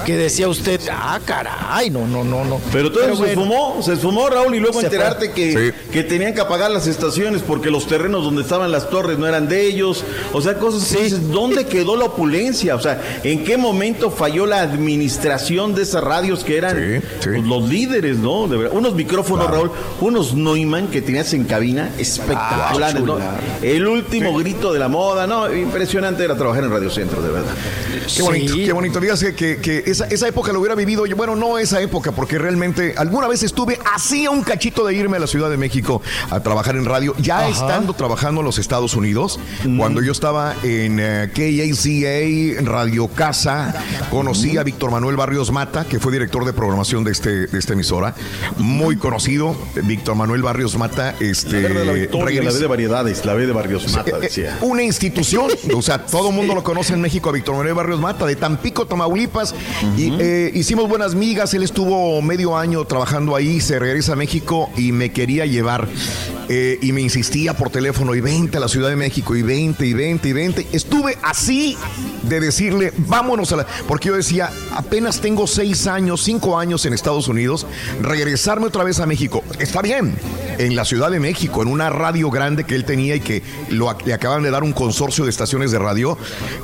que 0.04 0.16
decía 0.16 0.48
usted, 0.48 0.80
ah, 0.90 1.20
caray, 1.24 1.90
no, 1.90 2.06
no, 2.06 2.24
no, 2.24 2.44
no. 2.44 2.60
Pero 2.72 2.90
todo 2.90 3.04
eso 3.04 3.12
se 3.12 3.18
bueno. 3.18 3.42
esfumó, 3.42 3.82
se 3.82 3.92
esfumó, 3.92 4.28
Raúl, 4.28 4.54
y 4.56 4.58
luego 4.60 4.80
Se 4.80 4.86
enterarte 4.86 5.30
que, 5.32 5.72
que 5.92 6.02
tenían 6.02 6.34
que 6.34 6.40
apagar 6.40 6.70
las 6.72 6.88
estaciones 6.88 7.42
porque 7.46 7.70
los 7.70 7.86
terrenos 7.86 8.24
donde 8.24 8.42
estaban 8.42 8.72
las 8.72 8.90
torres 8.90 9.18
no 9.18 9.26
eran 9.28 9.48
de 9.48 9.66
ellos. 9.66 10.02
O 10.32 10.40
sea, 10.42 10.54
cosas 10.58 10.80
dices, 10.90 11.30
¿dónde 11.30 11.66
quedó 11.68 11.94
la 11.96 12.06
opulencia? 12.06 12.74
O 12.74 12.80
sea, 12.80 13.00
¿en 13.22 13.44
qué 13.44 13.56
momento 13.56 14.10
falló 14.10 14.46
la 14.46 14.60
administración 14.62 15.74
de 15.76 15.82
esas 15.82 16.02
radios 16.02 16.42
que 16.42 16.56
eran 16.56 17.02
los 17.44 17.68
líderes 17.68 17.99
líderes, 18.00 18.18
¿no? 18.18 18.48
De 18.48 18.56
verdad. 18.56 18.76
Unos 18.76 18.94
micrófonos, 18.94 19.50
Raúl, 19.50 19.70
unos 20.00 20.34
Neumann 20.34 20.88
que 20.88 21.02
tenías 21.02 21.32
en 21.34 21.44
cabina 21.44 21.90
espectaculares, 21.98 23.02
¿no? 23.02 23.18
El 23.62 23.86
último 23.86 24.36
grito 24.38 24.72
de 24.72 24.78
la 24.78 24.88
moda, 24.88 25.26
¿no? 25.26 25.52
Impresionante 25.54 26.24
era 26.24 26.36
trabajar 26.36 26.64
en 26.64 26.70
Radio 26.70 26.90
Centro, 26.90 27.22
de 27.22 27.30
verdad. 27.30 27.52
Qué 28.14 28.22
bonito, 28.22 28.54
qué 28.54 28.72
bonito. 28.72 29.00
Dígase 29.00 29.34
que, 29.34 29.58
que 29.58 29.84
esa, 29.86 30.06
esa 30.06 30.28
época 30.28 30.52
lo 30.52 30.60
hubiera 30.60 30.74
vivido 30.74 31.06
yo. 31.06 31.16
Bueno, 31.16 31.36
no 31.36 31.58
esa 31.58 31.80
época, 31.80 32.12
porque 32.12 32.38
realmente 32.38 32.94
alguna 32.96 33.28
vez 33.28 33.42
estuve 33.42 33.78
así 33.94 34.26
a 34.26 34.30
un 34.30 34.42
cachito 34.42 34.86
de 34.86 34.94
irme 34.94 35.16
a 35.16 35.20
la 35.20 35.26
Ciudad 35.26 35.50
de 35.50 35.56
México 35.56 36.02
a 36.30 36.40
trabajar 36.40 36.76
en 36.76 36.84
radio, 36.84 37.14
ya 37.18 37.40
Ajá. 37.40 37.48
estando 37.48 37.94
trabajando 37.94 38.40
en 38.40 38.46
los 38.46 38.58
Estados 38.58 38.94
Unidos. 38.94 39.38
Cuando 39.76 40.02
yo 40.02 40.12
estaba 40.12 40.54
en 40.62 40.98
eh, 41.00 41.30
KACA, 41.34 42.70
Radio 42.70 43.08
Casa, 43.08 43.74
conocí 44.10 44.56
a 44.56 44.62
Víctor 44.62 44.90
Manuel 44.90 45.16
Barrios 45.16 45.52
Mata, 45.52 45.84
que 45.84 45.98
fue 45.98 46.12
director 46.12 46.44
de 46.44 46.52
programación 46.52 47.04
de, 47.04 47.12
este, 47.12 47.46
de 47.46 47.58
esta 47.58 47.74
emisora. 47.90 48.14
Muy 48.58 48.96
conocido, 48.96 49.56
Víctor 49.84 50.14
Manuel 50.14 50.42
Barrios 50.42 50.76
Mata. 50.78 51.14
Este, 51.20 51.62
La 51.62 51.68
de 51.68 51.84
la 51.84 51.92
victoria, 51.92 52.24
la 52.42 52.50
regres- 52.50 52.54
B 52.54 52.60
de 52.60 52.66
variedades, 52.66 53.24
la 53.24 53.34
B 53.34 53.46
de 53.46 53.52
Barrios 53.52 53.92
Mata, 53.92 54.10
eh, 54.16 54.20
decía. 54.20 54.58
Una 54.60 54.82
institución, 54.82 55.50
o 55.74 55.82
sea, 55.82 56.04
todo 56.06 56.28
el 56.30 56.34
mundo 56.34 56.54
lo 56.54 56.62
conoce 56.62 56.94
en 56.94 57.00
México 57.00 57.28
a 57.28 57.32
Víctor 57.32 57.56
Manuel 57.56 57.74
Barrios 57.74 58.00
Mata, 58.00 58.26
de 58.26 58.36
Tampico, 58.36 58.86
Tamaulipas. 58.86 59.54
Y 59.96 60.12
eh, 60.18 60.50
hicimos 60.54 60.88
buenas 60.88 61.14
migas, 61.14 61.52
él 61.54 61.62
estuvo 61.62 62.20
medio 62.22 62.56
año 62.56 62.84
trabajando 62.84 63.34
ahí, 63.34 63.60
se 63.60 63.78
regresa 63.78 64.12
a 64.12 64.16
México 64.16 64.70
y 64.76 64.92
me 64.92 65.10
quería 65.12 65.46
llevar. 65.46 65.88
Eh, 66.52 66.78
y 66.82 66.92
me 66.92 67.00
insistía 67.00 67.54
por 67.56 67.70
teléfono, 67.70 68.12
y 68.16 68.20
20 68.20 68.56
a 68.56 68.60
la 68.60 68.66
Ciudad 68.66 68.88
de 68.88 68.96
México, 68.96 69.36
y 69.36 69.42
20, 69.42 69.86
y 69.86 69.92
20, 69.92 70.28
y 70.28 70.32
20. 70.32 70.66
Estuve 70.72 71.16
así 71.22 71.76
de 72.24 72.40
decirle, 72.40 72.92
vámonos 72.96 73.52
a 73.52 73.56
la... 73.56 73.66
Porque 73.86 74.08
yo 74.08 74.16
decía, 74.16 74.50
apenas 74.74 75.20
tengo 75.20 75.46
seis 75.46 75.86
años, 75.86 76.22
cinco 76.24 76.58
años 76.58 76.84
en 76.86 76.92
Estados 76.92 77.28
Unidos, 77.28 77.66
regresarme 78.00 78.66
otra 78.66 78.84
vez 78.84 79.00
a 79.00 79.06
México. 79.06 79.44
Está 79.58 79.82
bien, 79.82 80.14
en 80.58 80.76
la 80.76 80.84
Ciudad 80.84 81.10
de 81.10 81.20
México, 81.20 81.62
en 81.62 81.68
una 81.68 81.90
radio 81.90 82.30
grande 82.30 82.64
que 82.64 82.74
él 82.74 82.84
tenía 82.84 83.16
y 83.16 83.20
que 83.20 83.42
lo, 83.70 83.96
le 84.04 84.14
acaban 84.14 84.42
de 84.42 84.50
dar 84.50 84.62
un 84.62 84.72
consorcio 84.72 85.24
de 85.24 85.30
estaciones 85.30 85.70
de 85.70 85.78
radio. 85.78 86.18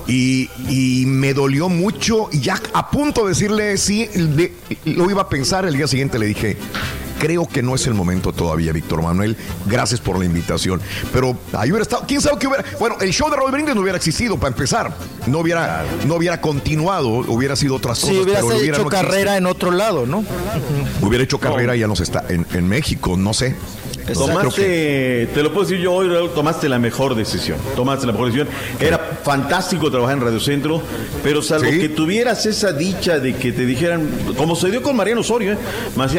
Y, 0.06 0.50
y 0.68 1.04
me 1.06 1.34
dolió 1.34 1.68
mucho, 1.68 2.28
y 2.32 2.40
ya 2.40 2.60
a 2.72 2.90
punto 2.90 3.22
de 3.22 3.30
decirle 3.30 3.76
sí, 3.76 4.08
lo 4.84 5.10
iba 5.10 5.22
a 5.22 5.28
pensar, 5.28 5.64
el 5.66 5.76
día 5.76 5.86
siguiente 5.86 6.18
le 6.18 6.26
dije... 6.26 6.56
Creo 7.18 7.46
que 7.46 7.62
no 7.62 7.74
es 7.74 7.86
el 7.86 7.94
momento 7.94 8.32
todavía, 8.32 8.72
Víctor 8.72 9.02
Manuel. 9.02 9.36
Gracias 9.66 10.00
por 10.00 10.18
la 10.18 10.24
invitación. 10.24 10.80
Pero 11.12 11.36
ahí 11.52 11.70
hubiera 11.70 11.82
estado. 11.82 12.04
¿Quién 12.06 12.20
sabe 12.20 12.38
qué 12.38 12.46
hubiera? 12.46 12.64
Bueno, 12.78 12.96
el 13.00 13.10
show 13.12 13.30
de 13.30 13.36
Raúl 13.36 13.50
Brindis 13.50 13.74
no 13.74 13.80
hubiera 13.80 13.96
existido 13.96 14.36
para 14.36 14.48
empezar. 14.48 14.92
No 15.26 15.38
hubiera, 15.38 15.84
no 16.06 16.16
hubiera 16.16 16.40
continuado, 16.40 17.08
hubiera 17.08 17.56
sido 17.56 17.76
otras 17.76 18.00
cosas. 18.00 18.16
Pero 18.24 18.38
hecho 18.38 18.46
hubiera 18.46 18.78
no 18.78 18.84
existe. 18.84 19.06
carrera 19.06 19.36
en 19.36 19.46
otro 19.46 19.70
lado, 19.70 20.06
¿no? 20.06 20.24
Hubiera 21.02 21.24
hecho 21.24 21.38
carrera 21.38 21.74
ya 21.76 21.86
nos 21.86 22.00
está 22.00 22.24
en, 22.28 22.46
en 22.52 22.68
México, 22.68 23.16
no 23.16 23.32
sé. 23.32 23.54
Tomaste, 24.14 25.28
te 25.34 25.42
lo 25.42 25.52
puedo 25.52 25.66
decir 25.66 25.80
yo 25.82 25.92
hoy, 25.92 26.08
Raúl, 26.08 26.30
tomaste 26.30 26.68
la 26.68 26.78
mejor 26.78 27.14
decisión. 27.14 27.58
Tomaste 27.74 28.06
la 28.06 28.12
mejor 28.12 28.26
decisión. 28.32 28.48
Era 28.80 28.98
fantástico 29.22 29.90
trabajar 29.90 30.18
en 30.18 30.22
Radio 30.24 30.40
Centro, 30.40 30.80
pero 31.22 31.42
salvo 31.42 31.68
que 31.70 31.88
tuvieras 31.88 32.46
esa 32.46 32.72
dicha 32.72 33.18
de 33.18 33.34
que 33.34 33.52
te 33.52 33.66
dijeran, 33.66 34.08
como 34.36 34.54
se 34.56 34.70
dio 34.70 34.82
con 34.82 34.96
Mariano 34.96 35.20
Osorio, 35.22 35.52
¿eh? 35.52 35.58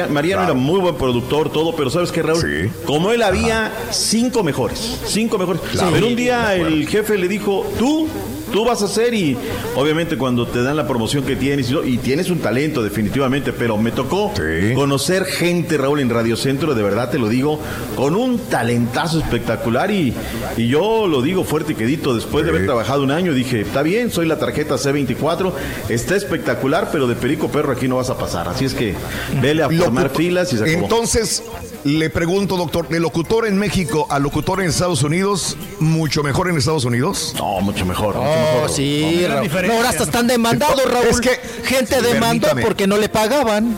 Mariano 0.10 0.44
era 0.44 0.54
muy 0.54 0.80
buen 0.80 0.96
productor, 0.96 1.52
todo, 1.52 1.76
pero 1.76 1.90
¿sabes 1.90 2.12
qué, 2.12 2.22
Raúl? 2.22 2.72
Como 2.86 3.12
él 3.12 3.22
había 3.24 3.72
cinco 3.92 4.44
mejores, 4.44 5.00
cinco 5.06 5.38
mejores. 5.38 5.62
Claro. 5.72 5.92
Pero 5.94 6.08
un 6.08 6.12
Sí, 6.12 6.16
día 6.16 6.56
el 6.56 6.88
jefe 6.88 7.18
le 7.18 7.28
dijo, 7.28 7.66
tú 7.78 8.08
tú 8.52 8.66
vas 8.66 8.82
a 8.82 8.88
ser 8.88 9.14
y 9.14 9.38
obviamente 9.76 10.18
cuando 10.18 10.48
te 10.48 10.62
dan 10.64 10.76
la 10.76 10.88
promoción 10.88 11.24
que 11.24 11.36
tienes 11.36 11.72
y, 11.86 11.98
tienes 11.98 12.30
un 12.30 12.40
talento 12.40 12.84
definitivamente, 12.84 13.54
pero 13.54 13.78
me 13.78 13.92
tocó 13.92 14.32
conocer 14.76 15.26
gente, 15.26 15.78
Raúl, 15.78 16.00
en 16.00 16.10
Radio 16.10 16.36
Centro, 16.38 16.74
de 16.74 16.84
verdad 16.84 17.10
te 17.10 17.18
lo 17.18 17.30
digo, 17.30 17.60
con 17.96 18.16
un 18.16 18.40
talentazo 18.40 19.20
espectacular 19.20 19.92
y, 19.92 20.14
y 20.56 20.68
yo 20.68 21.08
lo 21.08 21.22
digo 21.22 21.44
fuerte 21.44 21.74
y 21.74 21.76
quedito, 21.76 22.16
después 22.16 22.46
de 22.46 22.52
haber 22.52 22.66
trabajado 22.66 23.04
un 23.04 23.12
año 23.12 23.34
dije, 23.34 23.62
está 23.62 23.84
bien, 23.84 24.12
soy 24.12 24.28
la 24.28 24.38
tarjeta 24.38 24.76
C24, 24.76 25.52
está 25.90 26.16
espectacular, 26.16 26.90
pero 26.92 27.08
de 27.08 27.16
Perico 27.16 27.50
Perro 27.50 27.72
aquí 27.72 27.88
no 27.88 27.98
vas 27.98 28.10
a 28.10 28.18
pasar, 28.18 28.48
así 28.48 28.66
es 28.66 28.74
que 28.74 28.94
vele 29.42 29.64
a 29.64 29.70
formar 29.70 30.10
filas 30.10 30.54
y 30.54 30.58
se 30.58 30.64
acabó. 30.64 30.84
Entonces, 30.84 31.44
le 31.84 32.10
pregunto, 32.10 32.58
doctor, 32.58 32.88
¿de 32.90 33.00
locutor 33.00 33.48
en 33.48 33.58
México 33.58 34.08
a 34.10 34.20
locutor 34.20 34.62
en 34.62 34.70
Estados 34.70 35.04
Unidos, 35.04 35.58
mucho 35.80 36.24
mejor 36.24 36.50
en 36.50 36.58
Estados 36.58 36.86
Unidos? 36.86 37.34
No, 37.38 37.62
mucho 37.62 37.86
mejor. 37.86 38.16
Oh, 38.18 38.68
sí, 38.68 39.26
Raúl. 39.28 39.50
No, 39.68 39.74
ahora 39.74 39.90
hasta 39.90 40.04
están 40.04 40.28
demandados, 40.28 40.84
Raúl. 40.92 41.08
Es 41.08 41.22
que, 41.22 41.40
Gente 41.64 42.02
demandó 42.02 42.50
porque 42.62 42.88
no 42.88 42.98
le 42.98 43.10
pagaban. 43.10 43.76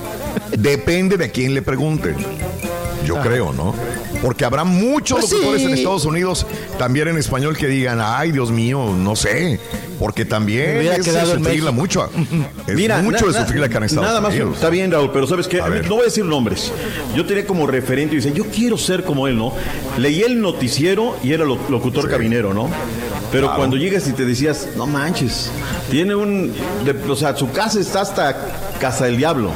Depende 0.52 1.18
de 1.18 1.32
quién 1.32 1.54
le 1.54 1.62
pregunte. 1.62 2.16
Yo 3.10 3.22
creo, 3.22 3.54
¿no? 3.54 3.74
Porque 4.22 4.46
habrá 4.46 4.64
muchos 4.64 5.20
Pues 5.20 5.32
locutores 5.32 5.62
sí. 5.62 5.68
en 5.68 5.74
Estados 5.74 6.06
Unidos, 6.06 6.46
también 6.78 7.08
en 7.08 7.18
español, 7.18 7.58
que 7.58 7.68
digan, 7.68 8.00
ay, 8.02 8.32
Dios 8.32 8.52
mío, 8.52 8.94
no 8.96 9.16
sé. 9.16 9.60
Porque 9.98 10.24
también 10.24 10.78
es 10.78 11.06
de 11.06 11.26
sufrirla 11.26 11.72
mucho. 11.72 12.10
Es 12.68 12.76
Mira, 12.76 13.02
mucho 13.02 13.26
na- 13.26 13.34
de 13.34 13.40
sufrirla 13.40 13.66
acá 13.66 13.78
en 13.80 13.84
Estados 13.86 14.08
Nada 14.08 14.22
más, 14.22 14.32
Unidos. 14.32 14.56
está 14.56 14.70
bien, 14.70 14.92
Raúl, 14.92 15.10
pero 15.12 15.26
¿sabes 15.28 15.48
qué? 15.48 15.60
A. 15.60 15.68
No 15.70 15.96
voy 15.96 16.02
a 16.02 16.06
decir 16.06 16.24
nombres. 16.24 16.72
Yo 17.16 17.26
tenía 17.26 17.46
como 17.46 17.66
referente 17.68 18.14
y 18.14 18.18
dice, 18.18 18.32
yo 18.32 18.46
quiero 18.46 18.78
ser 18.78 19.04
como 19.04 19.28
él, 19.28 19.38
¿no? 19.38 19.52
Leí 19.98 20.22
el 20.22 20.40
noticiero 20.40 21.16
y 21.24 21.34
era 21.34 21.44
lo- 21.46 21.58
locutor 21.70 22.08
cabinero, 22.10 22.54
¿no? 22.54 22.70
Pero 23.32 23.46
Claro. 23.48 23.58
cuando 23.58 23.76
llegas 23.78 24.08
y 24.08 24.14
te 24.14 24.24
decías, 24.26 24.68
no 24.78 24.86
manches, 24.88 25.50
tiene 25.92 26.14
un. 26.16 26.54
de- 26.86 27.12
o 27.12 27.16
sea, 27.16 27.36
su 27.36 27.52
casa 27.52 27.80
está 27.80 28.02
hasta 28.02 28.38
Casa 28.80 29.06
del 29.06 29.18
Diablo. 29.18 29.52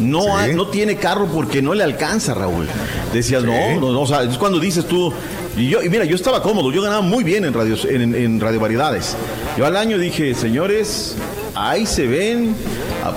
No, 0.00 0.36
hay- 0.36 0.54
no 0.54 0.68
tiene 0.68 0.96
carro 0.96 1.26
porque 1.26 1.62
no 1.62 1.74
le 1.74 1.84
alcanza, 1.84 2.34
Raúl. 2.34 2.66
Decías, 3.12 3.42
no, 3.42 3.52
no, 3.80 3.92
no, 3.92 4.00
o 4.02 4.06
sea, 4.06 4.22
es 4.22 4.36
cuando 4.38 4.58
dices 4.58 4.86
tú. 4.86 5.12
Y 5.56 5.68
yo, 5.68 5.82
y 5.82 5.88
mira, 5.88 6.04
yo 6.04 6.14
estaba 6.16 6.42
cómodo, 6.42 6.70
yo 6.72 6.80
ganaba 6.82 7.00
muy 7.02 7.24
bien 7.24 7.44
en 7.44 7.52
radio, 7.52 7.76
en, 7.88 8.14
en 8.14 8.40
Radio 8.40 8.60
Variedades. 8.60 9.16
Yo 9.58 9.66
al 9.66 9.76
año 9.76 9.98
dije, 9.98 10.34
señores, 10.34 11.16
ahí 11.54 11.86
se 11.86 12.06
ven, 12.06 12.54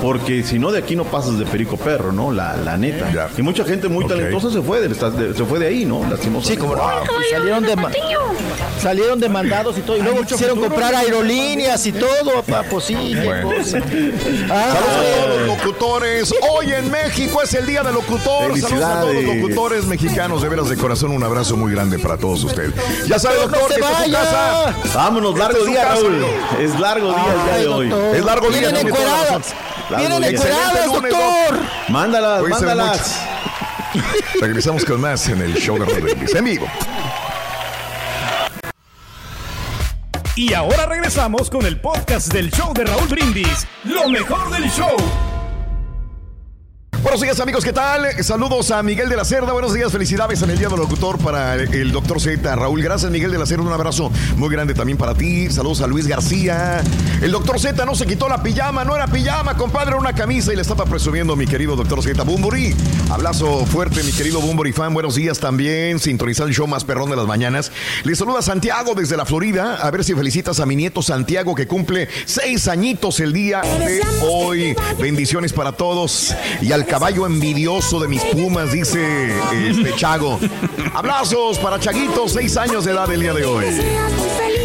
porque 0.02 0.44
si 0.44 0.60
no 0.60 0.72
de 0.72 0.80
aquí 0.80 0.95
no 0.95 1.03
pasas 1.06 1.38
de 1.38 1.45
perico 1.45 1.78
perro, 1.78 2.12
¿no? 2.12 2.32
La, 2.32 2.56
la 2.58 2.78
neta. 2.78 3.30
Y 3.38 3.42
mucha 3.42 3.64
gente 3.66 3.88
muy 3.90 4.06
talentosa 4.08 4.50
se 4.52 4.62
fue, 4.62 4.80
de, 4.88 4.94
se 4.95 5.45
fue 5.45 5.60
de 5.60 5.68
ahí, 5.68 5.86
¿no? 5.86 6.02
Lastimosamente. 6.10 6.48
Sí, 6.50 6.58
como 6.58 6.76
no. 6.76 6.84
Y 6.84 7.34
salieron, 7.34 7.66
dema- 7.66 7.92
salieron 8.82 9.20
demandados 9.20 9.78
y 9.78 9.82
todo. 9.82 9.98
Y 9.98 10.02
luego 10.02 10.24
quisieron 10.24 10.60
comprar 10.60 10.94
aerolíneas 10.95 11.86
y 11.86 11.92
todo. 11.92 12.42
papá, 12.45 12.64
Pues 12.70 12.86
sí, 12.86 12.95
qué 13.14 13.24
Bueno. 13.26 13.50
Saludos 13.64 13.84
Ah, 14.50 14.74
a 14.74 15.26
todos 15.26 15.38
los 15.40 15.48
locutores. 15.48 16.34
Hoy 16.50 16.72
en 16.74 16.90
México 16.92 17.42
es 17.42 17.53
el 17.53 17.66
Día 17.66 17.84
del 17.84 17.94
Locutor. 17.95 18.58
Saludos 18.60 18.84
a 18.84 19.02
todos 19.02 19.14
los 19.16 19.24
locutores 19.36 19.86
mexicanos. 19.86 20.42
De 20.42 20.50
veras 20.50 20.70
de 20.70 20.78
corazón, 20.78 21.12
un 21.12 21.24
abrazo 21.24 21.56
muy 21.58 21.72
grande 21.72 22.00
para 22.00 22.18
todos 22.18 22.44
ustedes. 22.44 22.72
Ya 23.08 23.20
sabe, 23.20 23.38
doctor, 23.38 23.70
se 23.70 23.76
que 23.76 23.82
esta 23.82 23.92
es 23.92 24.06
su 24.06 24.12
vaya. 24.12 24.20
casa. 24.20 24.76
Vámonos, 24.95 25.34
Esta 25.34 25.44
largo 25.44 25.58
es 25.60 25.64
su 25.66 25.70
día. 25.72 25.86
Raúl. 25.86 26.26
Es 26.62 26.80
largo 26.80 27.08
día 27.10 27.34
el 27.34 27.44
día 27.45 27.58
de 27.58 27.68
hoy. 27.68 27.90
doctor. 27.90 28.16
Es 28.16 28.26
largo 28.26 28.50
día, 28.50 28.72
Vienen 29.98 30.22
lunes, 30.22 30.42
doctor. 30.86 31.60
Mándalas, 31.90 32.44
mándalas. 32.44 33.22
Regresamos 34.42 34.86
con 34.86 35.02
más 35.02 35.28
en 35.30 35.42
el 35.42 35.54
show 35.56 35.78
de 35.78 35.86
Rodríguez. 35.86 36.34
En 36.36 36.46
vivo. 36.46 36.68
Y 40.36 40.54
ahora 40.54 40.88
regresamos 40.88 41.50
con 41.50 41.66
el 41.66 41.80
podcast 41.80 42.34
del 42.34 42.50
show 42.50 42.74
de 42.74 42.86
Raúl 42.86 43.08
Brindis. 43.08 43.68
Lo 43.84 44.10
mejor 44.10 44.50
del 44.50 44.70
show. 44.72 44.96
Buenos 47.04 47.20
días 47.20 47.38
amigos, 47.42 47.66
¿qué 47.66 47.74
tal? 47.74 48.24
Saludos 48.24 48.72
a 48.72 48.82
Miguel 48.82 49.10
de 49.10 49.18
la 49.18 49.26
Cerda, 49.26 49.52
buenos 49.52 49.74
días, 49.74 49.92
felicidades 49.92 50.42
en 50.42 50.50
el 50.52 50.58
Día 50.58 50.70
del 50.70 50.80
Locutor 50.80 51.18
para 51.18 51.56
el 51.56 51.92
doctor 51.92 52.22
Z. 52.22 52.56
Raúl, 52.56 52.82
gracias 52.82 53.12
Miguel 53.12 53.30
de 53.30 53.38
la 53.38 53.46
Cerda, 53.46 53.62
un 53.62 53.74
abrazo 53.74 54.10
muy 54.38 54.50
grande 54.50 54.74
también 54.74 54.98
para 54.98 55.14
ti. 55.14 55.50
Saludos 55.52 55.82
a 55.82 55.88
Luis 55.88 56.08
García. 56.08 56.82
El 57.22 57.32
doctor 57.32 57.60
Z 57.60 57.86
no 57.86 57.94
se 57.94 58.08
quitó 58.08 58.30
la 58.30 58.42
pijama, 58.42 58.86
no 58.86 58.96
era 58.96 59.08
pijama, 59.08 59.58
compadre, 59.58 59.90
era 59.90 59.98
una 59.98 60.16
camisa 60.16 60.54
y 60.54 60.56
le 60.56 60.62
estaba 60.62 60.86
presumiendo 60.86 61.36
mi 61.36 61.46
querido 61.46 61.76
doctor 61.76 62.02
Z. 62.02 62.24
Bumburi, 62.24 62.74
abrazo 63.12 63.66
fuerte 63.66 64.02
mi 64.02 64.14
querido 64.14 64.40
Bumburi 64.40 64.72
fan, 64.72 64.94
buenos 64.94 65.16
días 65.16 65.40
también, 65.40 66.00
sintonizar 66.00 66.48
el 66.48 66.54
show 66.54 66.68
más 66.68 66.86
perrón 66.86 67.10
de 67.10 67.18
las 67.18 67.28
mañanas. 67.28 67.74
Le 68.06 68.16
saluda 68.16 68.42
Santiago 68.42 68.96
desde 68.96 69.18
la 69.18 69.26
Florida, 69.26 69.76
a 69.76 69.92
ver 69.92 70.06
si 70.06 70.14
felicitas 70.14 70.62
a 70.62 70.66
mi 70.66 70.78
nieto 70.78 71.02
Santiago 71.02 71.54
que 71.54 71.68
cumple 71.68 72.08
seis 72.26 72.70
añitos 72.70 73.20
el 73.20 73.34
día 73.34 73.62
de 73.62 74.00
hoy. 74.22 74.74
Bendiciones 75.02 75.52
para 75.52 75.74
todos 75.74 76.34
y 76.62 76.72
al 76.72 76.93
caballo 76.94 77.26
envidioso 77.26 78.00
de 78.00 78.08
mis 78.08 78.22
pumas, 78.22 78.72
dice 78.72 79.34
este 79.68 79.96
Chago. 79.96 80.40
Abrazos 80.94 81.58
para 81.58 81.80
Chaguito, 81.80 82.30
seis 82.30 82.56
años 82.56 82.86
de 82.86 82.92
edad 82.92 83.12
el 83.12 83.20
día 83.20 83.34
de 83.34 83.44
hoy. 83.44 83.66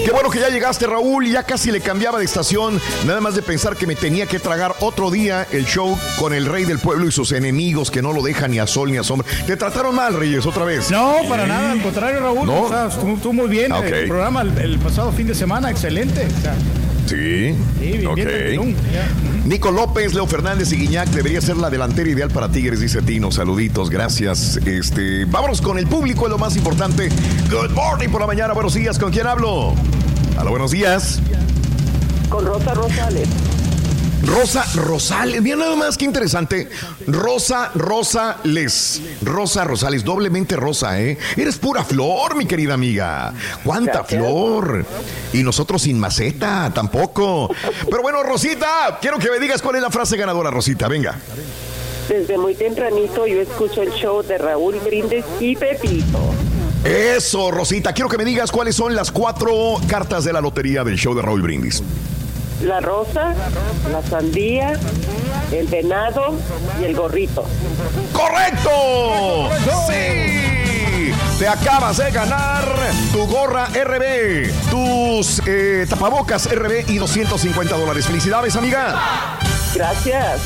Qué 0.04 0.10
bueno 0.12 0.28
que 0.28 0.38
ya 0.38 0.50
llegaste, 0.50 0.86
Raúl. 0.86 1.26
Ya 1.26 1.42
casi 1.44 1.70
le 1.70 1.80
cambiaba 1.80 2.18
de 2.18 2.26
estación. 2.26 2.78
Nada 3.06 3.22
más 3.22 3.34
de 3.34 3.40
pensar 3.40 3.76
que 3.76 3.86
me 3.86 3.94
tenía 3.94 4.26
que 4.26 4.38
tragar 4.38 4.74
otro 4.80 5.10
día 5.10 5.46
el 5.52 5.64
show 5.64 5.98
con 6.18 6.34
el 6.34 6.44
rey 6.44 6.66
del 6.66 6.78
pueblo 6.80 7.06
y 7.06 7.12
sus 7.12 7.32
enemigos 7.32 7.90
que 7.90 8.02
no 8.02 8.12
lo 8.12 8.20
dejan 8.20 8.50
ni 8.50 8.58
a 8.58 8.66
sol 8.66 8.90
ni 8.90 8.98
a 8.98 9.04
sombra. 9.04 9.26
¿Te 9.46 9.56
trataron 9.56 9.94
mal, 9.94 10.12
Reyes, 10.12 10.44
otra 10.44 10.66
vez? 10.66 10.90
No, 10.90 11.16
para 11.30 11.46
nada, 11.46 11.72
al 11.72 11.80
contrario, 11.80 12.20
Raúl. 12.20 12.46
¿No? 12.46 12.64
O 12.64 12.68
sea, 12.68 12.90
muy 13.32 13.48
bien 13.48 13.72
Ah, 13.72 13.80
el 13.86 14.06
programa 14.06 14.42
el, 14.42 14.58
el 14.58 14.78
pasado 14.78 15.12
fin 15.12 15.28
de 15.28 15.34
semana, 15.34 15.70
excelente. 15.70 16.26
O 16.26 16.42
sea, 16.42 16.54
Sí. 17.08 17.54
sí, 17.80 17.92
bien, 17.92 18.06
ok. 18.06 18.16
bien. 18.16 18.76
Nico 19.44 19.70
López, 19.70 20.14
Leo 20.14 20.26
Fernández 20.26 20.72
y 20.72 20.76
Guiñac 20.76 21.08
debería 21.08 21.40
ser 21.40 21.56
la 21.56 21.70
delantera 21.70 22.10
ideal 22.10 22.30
para 22.30 22.50
Tigres, 22.50 22.80
dice 22.80 23.00
Tino. 23.02 23.30
Saluditos, 23.30 23.88
gracias. 23.88 24.56
Este, 24.66 25.24
vámonos 25.24 25.60
con 25.62 25.78
el 25.78 25.86
público, 25.86 26.26
es 26.26 26.30
lo 26.30 26.38
más 26.38 26.56
importante. 26.56 27.08
Good 27.50 27.70
morning 27.70 28.08
por 28.08 28.20
la 28.20 28.26
mañana, 28.26 28.52
buenos 28.52 28.74
días. 28.74 28.98
¿Con 28.98 29.10
quién 29.10 29.26
hablo? 29.26 29.74
Hola, 30.38 30.50
buenos 30.50 30.70
días. 30.70 31.20
Con 32.28 32.44
Rosa 32.44 32.74
Rosales. 32.74 33.28
Rosa 34.22 34.64
Rosales, 34.74 35.40
mira 35.40 35.56
nada 35.56 35.76
más 35.76 35.96
que 35.96 36.04
interesante. 36.04 36.68
Rosa 37.06 37.70
Rosales. 37.74 39.00
Rosa 39.22 39.64
Rosales, 39.64 40.04
doblemente 40.04 40.56
rosa, 40.56 41.00
¿eh? 41.00 41.16
Eres 41.36 41.56
pura 41.56 41.84
flor, 41.84 42.36
mi 42.36 42.46
querida 42.46 42.74
amiga. 42.74 43.32
¿Cuánta 43.64 44.04
flor? 44.04 44.84
Y 45.32 45.42
nosotros 45.42 45.82
sin 45.82 45.98
maceta, 45.98 46.70
tampoco. 46.74 47.54
Pero 47.88 48.02
bueno, 48.02 48.22
Rosita, 48.22 48.98
quiero 49.00 49.18
que 49.18 49.30
me 49.30 49.38
digas 49.38 49.62
cuál 49.62 49.76
es 49.76 49.82
la 49.82 49.90
frase 49.90 50.16
ganadora, 50.16 50.50
Rosita, 50.50 50.88
venga. 50.88 51.18
Desde 52.08 52.38
muy 52.38 52.54
tempranito 52.54 53.26
yo 53.26 53.40
escucho 53.40 53.82
el 53.82 53.92
show 53.92 54.22
de 54.22 54.38
Raúl 54.38 54.76
Brindis 54.84 55.24
y 55.40 55.54
Pepito. 55.54 56.18
Eso, 56.84 57.50
Rosita, 57.50 57.92
quiero 57.92 58.08
que 58.08 58.16
me 58.16 58.24
digas 58.24 58.50
cuáles 58.50 58.74
son 58.74 58.94
las 58.94 59.12
cuatro 59.12 59.76
cartas 59.88 60.24
de 60.24 60.32
la 60.32 60.40
lotería 60.40 60.84
del 60.84 60.96
show 60.96 61.14
de 61.14 61.22
Raúl 61.22 61.42
Brindis. 61.42 61.82
La 62.62 62.80
rosa, 62.80 63.34
la 63.92 64.02
sandía, 64.02 64.72
el 65.52 65.66
venado 65.68 66.34
y 66.80 66.84
el 66.84 66.96
gorrito. 66.96 67.44
¡Correcto! 68.12 69.48
¡Sí! 69.86 71.12
Te 71.38 71.46
acabas 71.46 71.98
de 71.98 72.10
ganar 72.10 72.64
tu 73.12 73.26
gorra 73.26 73.66
RB, 73.66 74.50
tus 74.70 75.40
eh, 75.46 75.86
tapabocas 75.88 76.48
RB 76.52 76.90
y 76.90 76.98
250 76.98 77.76
dólares. 77.76 78.06
Felicidades, 78.06 78.56
amiga. 78.56 79.38
Gracias. 79.74 80.40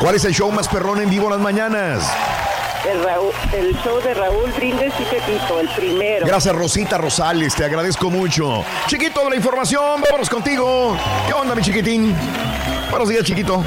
¿Cuál 0.00 0.14
es 0.14 0.24
el 0.26 0.34
show 0.34 0.52
más 0.52 0.68
perrón 0.68 1.00
en 1.00 1.08
vivo 1.08 1.24
en 1.24 1.30
las 1.30 1.40
mañanas? 1.40 2.12
El, 2.84 3.76
show 3.82 4.00
de 4.00 4.14
Raúl 4.14 4.50
Brindis 4.52 4.92
y 4.98 5.04
Pepito, 5.04 5.60
el 5.60 5.68
primero. 5.70 6.26
Gracias, 6.26 6.54
Rosita 6.54 6.98
Rosales, 6.98 7.54
te 7.54 7.64
agradezco 7.64 8.10
mucho. 8.10 8.64
Chiquito 8.86 9.28
la 9.28 9.36
información, 9.36 10.00
vámonos 10.00 10.30
contigo. 10.30 10.96
¿Qué 11.26 11.32
onda, 11.32 11.54
mi 11.54 11.62
chiquitín? 11.62 12.14
Buenos 12.90 13.08
días, 13.08 13.24
chiquito. 13.24 13.64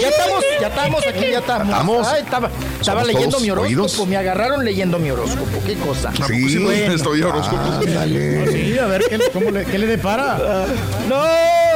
Ya 0.00 0.08
estamos, 0.08 0.44
ya 0.60 0.66
estamos 0.68 1.06
aquí, 1.06 1.24
ya 1.30 1.38
estamos. 1.38 1.68
¿Estamos? 1.68 2.08
Ay, 2.08 2.22
estaba 2.22 2.50
estaba 2.80 3.00
¿Somos 3.02 3.06
leyendo 3.14 3.40
mi 3.40 3.50
horóscopo, 3.50 3.68
oídos? 3.82 4.08
me 4.08 4.16
agarraron 4.16 4.64
leyendo 4.64 4.98
mi 4.98 5.10
horóscopo. 5.10 5.58
Qué 5.66 5.74
cosa. 5.74 6.10
Sí, 6.26 6.58
Bueno. 6.58 6.94
estoy 6.94 7.22
horóscopos. 7.22 7.86
Ándale. 7.86 8.50
Sí, 8.52 8.78
a 8.78 8.86
ver, 8.86 9.04
¿qué, 9.08 9.18
le- 9.18 9.30
cómo 9.30 9.50
le, 9.50 9.64
qué 9.64 9.78
le 9.78 9.86
depara? 9.86 10.66
No, 11.08 11.22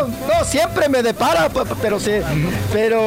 no, 0.06 0.44
siempre 0.44 0.88
me 0.88 1.02
depara, 1.02 1.48
pa- 1.48 1.64
pa- 1.64 1.76
pero 1.80 2.00
se, 2.00 2.22
pero 2.72 3.00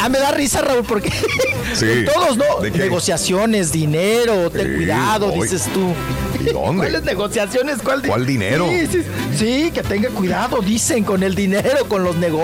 ah, 0.00 0.08
me 0.08 0.18
da 0.18 0.30
risa, 0.30 0.62
Raúl, 0.62 0.84
porque 0.84 1.10
Sí. 1.74 2.04
todos, 2.12 2.36
¿no? 2.36 2.44
Negociaciones, 2.62 3.72
dinero, 3.72 4.48
ten 4.50 4.68
Sí, 4.68 4.76
cuidado, 4.76 5.30
dices 5.32 5.64
tú. 5.74 5.92
¿Y 6.40 6.52
dónde? 6.52 6.82
¿Cuáles 6.82 7.02
negociaciones? 7.04 7.78
¿Cuál, 7.82 8.02
di- 8.02 8.08
¿Cuál 8.08 8.26
dinero? 8.26 8.66
Sí, 8.68 8.86
sí, 8.86 9.02
sí, 9.36 9.70
que 9.72 9.82
tenga 9.82 10.08
cuidado, 10.10 10.60
dicen, 10.60 11.04
con 11.04 11.22
el 11.22 11.34
dinero, 11.34 11.86
con 11.88 12.04
los 12.04 12.16
negocios. 12.16 12.43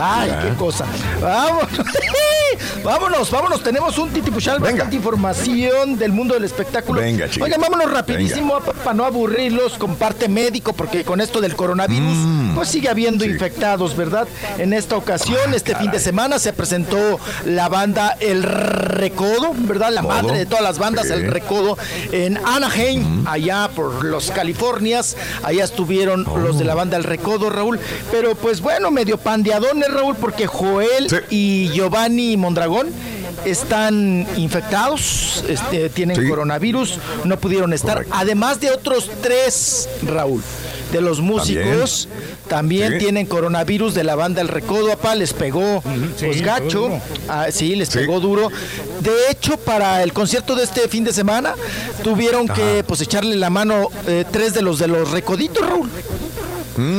Ay, 0.00 0.28
Ya. 0.30 0.42
qué 0.42 0.54
cosa. 0.56 0.84
Vamos. 1.20 1.64
Vámonos, 2.82 3.30
vámonos, 3.30 3.62
tenemos 3.62 3.98
un 3.98 4.10
titipuchal, 4.10 4.58
bastante 4.58 4.96
información 4.96 5.98
del 5.98 6.12
mundo 6.12 6.34
del 6.34 6.44
espectáculo. 6.44 7.00
Venga, 7.00 7.28
chico. 7.28 7.44
Oigan, 7.44 7.60
vámonos 7.60 7.90
rapidísimo 7.90 8.58
para 8.60 8.94
no 8.94 9.04
aburrirlos 9.04 9.74
con 9.78 9.96
parte 9.96 10.28
médico, 10.28 10.72
porque 10.72 11.04
con 11.04 11.20
esto 11.20 11.40
del 11.40 11.54
coronavirus, 11.54 12.16
Mm. 12.16 12.54
pues 12.54 12.68
sigue 12.68 12.88
habiendo 12.88 13.24
infectados, 13.24 13.96
¿verdad? 13.96 14.26
En 14.58 14.72
esta 14.72 14.94
Ah, 14.94 14.98
ocasión, 14.98 15.54
este 15.54 15.74
fin 15.76 15.90
de 15.90 16.00
semana, 16.00 16.38
se 16.38 16.52
presentó 16.52 17.20
la 17.44 17.68
banda 17.68 18.16
El 18.20 18.42
Recodo, 18.42 19.52
¿verdad? 19.54 19.90
La 19.92 20.02
madre 20.02 20.38
de 20.38 20.46
todas 20.46 20.62
las 20.62 20.78
bandas, 20.78 21.06
Sí. 21.08 21.12
El 21.12 21.30
Recodo, 21.30 21.76
en 22.12 22.38
Anaheim, 22.44 23.26
allá 23.28 23.68
por 23.74 24.04
los 24.04 24.30
Californias. 24.30 25.16
Allá 25.42 25.64
estuvieron 25.64 26.26
Oh. 26.28 26.38
los 26.38 26.58
de 26.58 26.64
la 26.64 26.74
banda 26.74 26.96
El 26.96 27.04
Recodo, 27.04 27.50
Raúl. 27.50 27.78
Pero 28.10 28.34
pues 28.34 28.60
bueno, 28.60 28.67
medio 28.90 29.18
pandeadones, 29.18 29.88
Raúl, 29.92 30.16
porque 30.16 30.46
Joel 30.46 31.06
y 31.30 31.68
Giovanni 31.72 32.36
Mondragón 32.36 32.88
están 33.44 34.26
infectados, 34.36 35.44
este, 35.48 35.88
tienen 35.90 36.28
coronavirus, 36.28 36.98
no 37.24 37.38
pudieron 37.38 37.72
estar. 37.72 38.04
Además 38.10 38.60
de 38.60 38.70
otros 38.70 39.10
tres, 39.22 39.88
Raúl, 40.02 40.42
de 40.92 41.00
los 41.00 41.20
músicos, 41.20 42.08
también, 42.48 42.92
Sí. 42.94 42.98
tienen 42.98 43.26
coronavirus 43.26 43.94
de 43.94 44.04
la 44.04 44.14
banda 44.16 44.40
El 44.40 44.48
Recodo, 44.48 44.92
apá, 44.92 45.14
les 45.14 45.32
pegó 45.34 45.82
pues 46.18 46.42
gacho. 46.42 46.90
Ah, 47.28 47.46
sí, 47.50 47.76
les 47.76 47.90
pegó 47.90 48.20
duro. 48.20 48.48
De 49.00 49.30
hecho, 49.30 49.56
para 49.58 50.02
el 50.02 50.12
concierto 50.12 50.54
de 50.54 50.64
este 50.64 50.88
fin 50.88 51.04
de 51.04 51.12
semana, 51.12 51.54
tuvieron 52.02 52.48
que 52.48 52.82
pues 52.86 53.00
echarle 53.02 53.36
la 53.36 53.50
mano 53.50 53.88
eh, 54.06 54.24
tres 54.30 54.54
de 54.54 54.62
los 54.62 54.78
de 54.78 54.88
los 54.88 55.10
recoditos, 55.10 55.64
Raúl. 55.68 55.90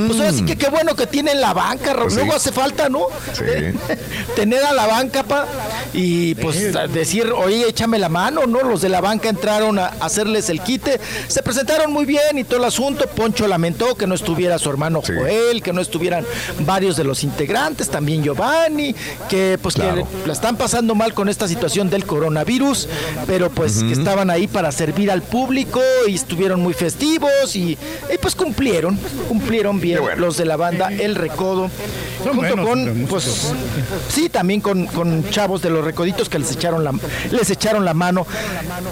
Pues 0.08 0.20
ahora 0.20 0.34
sí 0.34 0.44
que 0.44 0.58
qué 0.58 0.70
bueno 0.70 0.96
que 0.96 1.08
tienen 1.08 1.40
la 1.42 1.54
banca. 1.54 1.94
Pues 1.96 2.14
sí. 2.14 2.20
Luego 2.20 2.36
hace 2.36 2.52
falta, 2.52 2.90
¿no? 2.90 3.08
Sí. 3.34 3.44
Tener 4.36 4.64
a 4.64 4.74
la 4.74 4.88
banca, 4.88 5.24
pa, 5.24 5.48
y 5.94 6.36
pues 6.36 6.74
decir, 6.94 7.32
oye, 7.32 7.68
échame 7.68 7.98
la 8.00 8.10
mano, 8.10 8.46
¿no? 8.46 8.62
Los 8.64 8.82
de 8.82 8.90
la 8.90 9.02
banca 9.02 9.30
entraron 9.30 9.80
a 9.80 9.88
hacerles 10.00 10.50
el 10.50 10.62
quite. 10.62 11.00
Se 11.28 11.42
presentaron 11.42 11.92
muy 11.92 12.06
bien 12.06 12.38
y 12.38 12.44
todo 12.44 12.60
el 12.60 12.66
asunto. 12.66 13.06
Poncho 13.08 13.48
lamentó 13.48 13.96
que 13.96 14.06
no 14.08 14.16
estuviera 14.16 14.58
su 14.60 14.70
hermano 14.70 15.02
Joel, 15.06 15.62
que 15.64 15.74
no 15.74 15.82
estuvieran 15.82 16.26
varios 16.60 16.96
de 16.98 17.04
los 17.04 17.24
integrantes, 17.24 17.90
también 17.90 18.24
Giovanni, 18.24 18.96
que 19.30 19.58
pues 19.62 19.76
Claro. 19.76 20.08
que 20.22 20.28
la 20.28 20.34
están 20.34 20.58
pasando 20.58 20.96
mal 20.96 21.14
con 21.14 21.30
esta 21.30 21.48
situación 21.48 21.90
del 21.90 22.06
coronavirus, 22.06 22.88
pero 23.28 23.50
pues 23.50 23.84
que 23.84 23.94
estaban 23.94 24.30
ahí 24.30 24.48
para 24.48 24.72
servir 24.72 25.12
al 25.12 25.22
público 25.22 25.80
y 26.08 26.16
estuvieron 26.16 26.60
muy 26.62 26.74
festivos 26.74 27.56
y, 27.56 27.78
y, 28.14 28.18
pues 28.22 28.36
cumplieron, 28.36 28.98
cumplieron 29.28 29.69
bien 29.78 30.00
los 30.18 30.38
de 30.38 30.46
la 30.46 30.56
banda 30.56 30.88
El 30.92 31.16
Recodo, 31.16 31.70
Son 32.24 32.36
junto 32.36 32.56
buenos 32.56 32.68
con 32.68 33.06
pues 33.08 33.54
sí, 34.10 34.30
también 34.30 34.62
con, 34.62 34.86
con 34.88 35.30
chavos 35.30 35.62
de 35.62 35.70
los 35.70 35.84
recoditos 35.84 36.30
que 36.30 36.40
les 36.40 36.52
echaron 36.52 36.84
la 36.84 36.94
les 37.32 37.50
echaron 37.50 37.84
la 37.86 37.94
mano. 37.94 38.26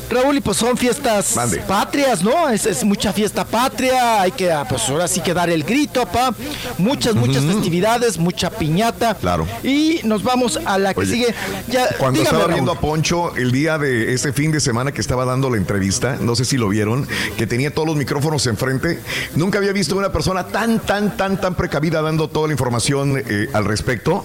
Raúl, 0.09 0.37
y 0.37 0.41
pues 0.41 0.57
son 0.57 0.77
fiestas 0.77 1.35
Mande. 1.35 1.59
patrias, 1.61 2.23
¿no? 2.23 2.49
Es, 2.49 2.65
es 2.65 2.83
mucha 2.83 3.13
fiesta 3.13 3.45
patria, 3.45 4.21
hay 4.21 4.31
que 4.31 4.51
ah, 4.51 4.65
pues 4.67 4.87
ahora 4.89 5.07
sí 5.07 5.21
que 5.21 5.33
dar 5.33 5.49
el 5.49 5.63
grito, 5.63 6.05
pa. 6.05 6.33
Muchas, 6.77 7.15
muchas 7.15 7.43
festividades, 7.43 8.17
mucha 8.17 8.49
piñata. 8.49 9.15
Claro. 9.15 9.47
Y 9.63 10.01
nos 10.03 10.23
vamos 10.23 10.59
a 10.65 10.77
la 10.77 10.93
que 10.93 10.99
Oye, 11.01 11.11
sigue. 11.11 11.35
Ya, 11.69 11.87
Cuando 11.97 12.19
dígame, 12.19 12.23
estaba 12.23 12.39
Raúl. 12.43 12.53
viendo 12.53 12.71
a 12.71 12.79
Poncho 12.79 13.35
el 13.35 13.51
día 13.51 13.77
de 13.77 14.13
este 14.13 14.33
fin 14.33 14.51
de 14.51 14.59
semana 14.59 14.91
que 14.91 15.01
estaba 15.01 15.25
dando 15.25 15.49
la 15.49 15.57
entrevista, 15.57 16.17
no 16.19 16.35
sé 16.35 16.45
si 16.45 16.57
lo 16.57 16.69
vieron, 16.69 17.07
que 17.37 17.47
tenía 17.47 17.73
todos 17.73 17.87
los 17.87 17.95
micrófonos 17.97 18.45
enfrente, 18.47 18.99
nunca 19.35 19.57
había 19.59 19.71
visto 19.71 19.95
una 19.95 20.11
persona 20.11 20.47
tan, 20.47 20.56
tan, 20.85 21.15
tan, 21.17 21.39
tan 21.39 21.55
precavida 21.55 22.01
dando 22.01 22.27
toda 22.29 22.47
la 22.47 22.53
información 22.53 23.17
eh, 23.17 23.47
al 23.53 23.65
respecto, 23.65 24.23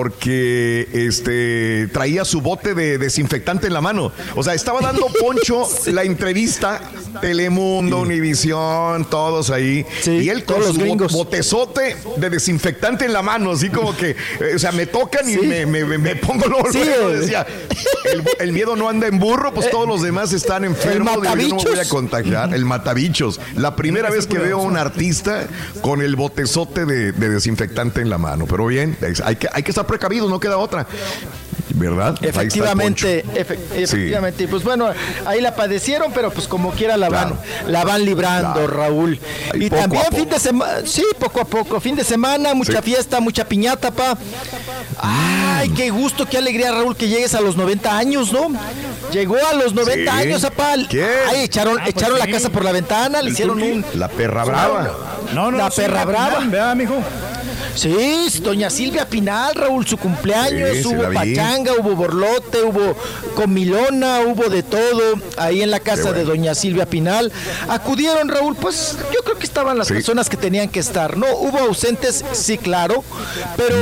porque 0.00 0.88
este 0.92 1.88
traía 1.92 2.24
su 2.24 2.40
bote 2.40 2.74
de 2.74 2.98
desinfectante 2.98 3.66
en 3.66 3.72
la 3.74 3.80
mano. 3.80 4.12
O 4.34 4.42
sea, 4.42 4.54
estaba 4.54 4.80
dando 4.80 5.06
Poncho 5.20 5.66
la 5.92 6.04
entrevista, 6.04 6.80
Telemundo, 7.20 8.00
Univisión, 8.00 9.04
todos 9.10 9.50
ahí, 9.50 9.84
y 10.06 10.28
él 10.28 10.44
con 10.44 10.60
los 10.60 10.74
su 10.74 10.80
gringos. 10.80 11.12
botezote 11.12 11.96
de 12.16 12.30
desinfectante 12.30 13.04
en 13.04 13.12
la 13.12 13.22
mano, 13.22 13.52
así 13.52 13.68
como 13.70 13.96
que, 13.96 14.10
eh, 14.10 14.52
o 14.54 14.58
sea, 14.58 14.72
me 14.72 14.86
tocan 14.86 15.28
y 15.28 15.34
Sí. 15.34 15.40
me, 15.46 15.66
me- 15.66 15.84
me- 15.84 15.98
me 15.98 16.16
pongo 16.16 16.46
luego, 16.46 16.68
eh. 16.74 17.18
decía, 17.18 17.46
el, 18.12 18.22
el 18.38 18.52
miedo 18.52 18.76
no 18.76 18.88
anda 18.88 19.06
en 19.06 19.18
burro, 19.18 19.52
pues 19.52 19.70
todos 19.70 19.86
los 19.88 20.02
demás 20.02 20.32
están 20.32 20.64
enfermos, 20.64 21.14
yo 21.16 21.20
no 21.22 21.36
me 21.36 21.46
voy 21.64 21.78
a 21.78 21.88
contagiar, 21.88 22.54
el 22.54 22.64
matabichos. 22.64 23.40
La 23.56 23.74
primera 23.76 24.10
vez 24.10 24.26
que 24.26 24.38
veo 24.38 24.58
a 24.60 24.62
un 24.62 24.76
artista 24.76 25.46
con 25.80 26.02
el 26.02 26.16
botezote 26.16 26.84
de, 26.84 27.12
de 27.12 27.28
desinfectante 27.28 28.00
en 28.00 28.10
la 28.10 28.18
mano, 28.18 28.46
pero 28.46 28.66
bien, 28.66 28.96
hay 29.24 29.36
que, 29.36 29.48
hay 29.52 29.62
que 29.62 29.70
estar 29.70 29.86
precavidos, 29.86 30.30
no 30.30 30.40
queda 30.40 30.58
otra. 30.58 30.86
¿Verdad? 31.78 32.16
Ahí 32.22 32.28
Efectivamente, 32.30 33.22
efe- 33.34 33.58
efectivamente. 33.74 34.44
Y 34.44 34.46
Pues 34.46 34.62
bueno, 34.64 34.88
ahí 35.26 35.42
la 35.42 35.54
padecieron, 35.54 36.10
pero 36.14 36.30
pues 36.30 36.48
como 36.48 36.70
quiera 36.72 36.96
la 36.96 37.10
van, 37.10 37.38
la 37.68 37.84
van 37.84 38.02
librando, 38.04 38.54
Claro. 38.54 38.66
Raúl. 38.68 39.20
Ahí 39.52 39.64
y 39.66 39.70
también 39.70 40.02
fin 40.10 40.26
de 40.28 40.40
semana, 40.40 40.72
sí, 40.86 41.04
poco 41.18 41.42
a 41.42 41.44
poco, 41.44 41.78
fin 41.78 41.94
de 41.94 42.02
semana, 42.04 42.54
mucha 42.54 42.78
Sí. 42.80 42.90
fiesta, 42.90 43.20
mucha 43.20 43.44
piñata, 43.44 43.90
pa. 43.90 44.16
Ay, 44.98 45.68
qué 45.70 45.90
gusto, 45.90 46.24
qué 46.26 46.38
alegría, 46.38 46.70
Raúl, 46.72 46.96
que 46.96 47.08
llegues 47.08 47.34
a 47.34 47.40
los 47.42 47.56
90 47.56 47.96
años, 47.96 48.32
¿no? 48.32 48.48
Llegó 49.12 49.36
a 49.46 49.52
los 49.54 49.74
90 49.74 50.12
Sí. 50.12 50.18
años, 50.18 50.44
apá. 50.44 50.72
Ay, 50.72 50.86
echaron, 51.42 51.76
Ah, 51.78 51.82
pues 51.84 51.94
echaron 51.96 52.18
la 52.18 52.24
sí. 52.24 52.32
casa 52.32 52.48
por 52.50 52.64
la 52.64 52.72
ventana, 52.72 53.20
le 53.20 53.26
¿El 53.28 53.32
hicieron 53.34 53.60
un 53.62 53.84
La 53.94 54.08
perra 54.08 54.44
brava. 54.44 54.96
No, 55.34 55.50
no, 55.50 55.58
La 55.58 55.70
sí, 55.70 55.82
perra 55.82 56.04
brava. 56.06 56.38
¿verdad, 56.40 56.74
mijo? 56.74 56.94
Sí, 57.76 58.40
doña 58.42 58.70
Silvia 58.70 59.06
Pinal, 59.08 59.54
Raúl, 59.54 59.86
su 59.86 59.96
cumpleaños, 59.98 60.70
Sí, 60.78 60.86
hubo 60.86 61.12
pachanga, 61.12 61.72
hubo 61.78 61.94
borlote, 61.94 62.62
hubo 62.62 62.96
comilona, 63.34 64.20
hubo 64.26 64.48
de 64.48 64.62
todo 64.62 65.14
ahí 65.36 65.62
en 65.62 65.70
la 65.70 65.80
casa 65.80 66.04
bueno. 66.04 66.18
de 66.18 66.24
doña 66.24 66.54
Silvia 66.54 66.86
Pinal. 66.86 67.30
Acudieron, 67.68 68.28
Raúl, 68.28 68.56
pues 68.56 68.96
yo 69.12 69.20
creo 69.22 69.38
que 69.38 69.44
estaban 69.46 69.76
las 69.78 69.88
Sí. 69.88 69.94
personas 69.94 70.28
que 70.28 70.36
tenían 70.36 70.68
que 70.68 70.80
estar, 70.80 71.16
¿no? 71.16 71.26
Hubo 71.36 71.58
ausentes, 71.58 72.24
sí, 72.32 72.58
claro, 72.58 73.04
pero... 73.56 73.76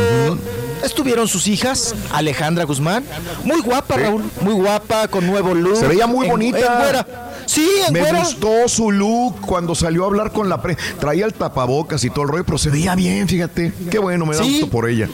Estuvieron 0.82 1.28
sus 1.28 1.46
hijas, 1.46 1.94
Alejandra 2.12 2.64
Guzmán, 2.64 3.04
muy 3.44 3.62
guapa, 3.62 3.96
Raúl, 3.96 4.22
muy 4.42 4.52
guapa, 4.52 5.08
con 5.08 5.26
nuevo 5.26 5.54
look. 5.54 5.78
Se 5.78 5.86
veía 5.88 6.06
muy 6.06 6.26
en- 6.26 6.30
bonita. 6.32 6.58
en. 6.90 7.06
Sí, 7.46 7.68
en 7.86 7.92
Me 7.92 8.00
güera. 8.00 8.18
gustó 8.20 8.68
su 8.68 8.90
look 8.90 9.40
cuando 9.40 9.74
salió 9.74 10.04
a 10.04 10.06
hablar 10.06 10.32
con 10.32 10.48
la 10.48 10.60
prensa. 10.62 10.82
Traía 10.98 11.26
el 11.26 11.34
tapabocas 11.34 12.02
y 12.04 12.10
todo 12.10 12.22
el 12.22 12.28
rollo, 12.28 12.44
pero 12.44 12.58
se 12.58 12.70
veía 12.70 12.94
bien, 12.94 13.28
fíjate. 13.28 13.72
Qué 13.90 13.98
bueno, 13.98 14.26
me 14.26 14.36
da 14.36 14.42
Sí. 14.42 14.52
gusto 14.60 14.70
por 14.70 14.88
ella. 14.88 15.08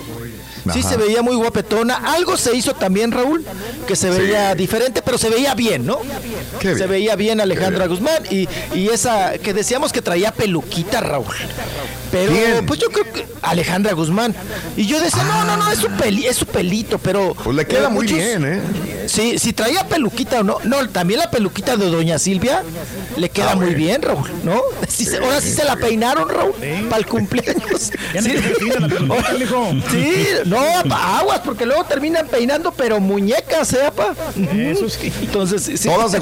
Sí, 0.75 0.81
Ajá. 0.81 0.91
se 0.91 0.97
veía 0.99 1.23
muy 1.23 1.37
guapetona. 1.37 1.95
Algo 2.13 2.37
se 2.37 2.55
hizo 2.55 2.75
también, 2.75 3.13
Raúl, 3.13 3.45
que 3.87 3.97
se 3.97 4.11
veía 4.11 4.55
diferente, 4.55 5.01
pero 5.03 5.17
se 5.17 5.31
veía 5.31 5.55
bien, 5.55 5.87
¿no? 5.87 5.99
Qué 6.61 6.69
Se 6.71 6.75
bien. 6.75 6.91
veía 6.91 7.17
bien 7.17 7.41
Alejandra 7.41 7.87
Guzmán 7.87 8.23
y, 8.31 8.47
y 8.75 8.89
esa 8.89 9.39
que 9.39 9.55
decíamos 9.55 9.91
que 9.93 10.03
traía 10.03 10.33
peluquita, 10.33 11.01
Raúl. 11.01 11.25
Pero 12.11 12.33
¿Quién? 12.33 12.67
pues 12.67 12.81
yo 12.81 12.89
creo 12.89 13.05
que 13.13 13.27
Alejandra 13.43 13.93
Guzmán. 13.93 14.35
Y 14.77 14.87
yo 14.87 15.01
decía, 15.01 15.23
no, 15.23 15.45
no, 15.45 15.57
no, 15.57 15.71
es 15.71 15.79
su, 15.79 15.89
peli, 15.91 16.27
es 16.27 16.37
su 16.37 16.47
pelito, 16.47 16.99
pero... 16.99 17.35
Pues 17.43 17.55
le 17.57 17.67
queda 17.67 17.89
muy 17.89 18.05
muchos- 18.07 18.19
bien, 18.19 18.45
¿eh? 18.45 18.63
Sí, 19.07 19.39
si 19.39 19.53
traía 19.53 19.87
peluquita 19.89 20.41
o 20.41 20.43
no. 20.45 20.59
No, 20.65 20.89
también 20.89 21.19
la 21.21 21.31
peluquita 21.31 21.77
de 21.77 21.87
Doña 21.87 22.19
Silvia 22.19 22.63
le 23.17 23.29
queda 23.29 23.53
Ah, 23.53 23.57
muy 23.57 23.75
bien, 23.75 24.03
Raúl, 24.03 24.29
¿no? 24.45 24.61
Sí 24.89 25.05
se- 25.05 25.19
ahora 25.19 25.41
sí 25.41 25.51
se 25.53 25.65
la 25.65 25.77
peinaron, 25.77 26.29
Raúl, 26.29 26.53
para 26.89 26.99
el 26.99 27.07
cumpleaños. 27.07 27.91
Ya 28.15 28.21
no 28.21 28.27
Sí. 28.29 28.33
peluquita. 28.35 28.89
Sí, 29.91 30.27
no, 30.47 30.59
aguas, 30.95 31.41
porque 31.45 31.65
luego 31.67 31.85
terminan 31.85 32.27
peinando, 32.27 32.73
pero 32.73 33.01
muñecas, 33.01 33.73
¿eh, 33.73 33.91
pa? 33.95 34.15
Eso 34.53 34.89
sí. 34.89 35.13
Entonces, 35.23 35.63
sí, 35.63 35.89
Todas 35.89 36.13
de 36.13 36.19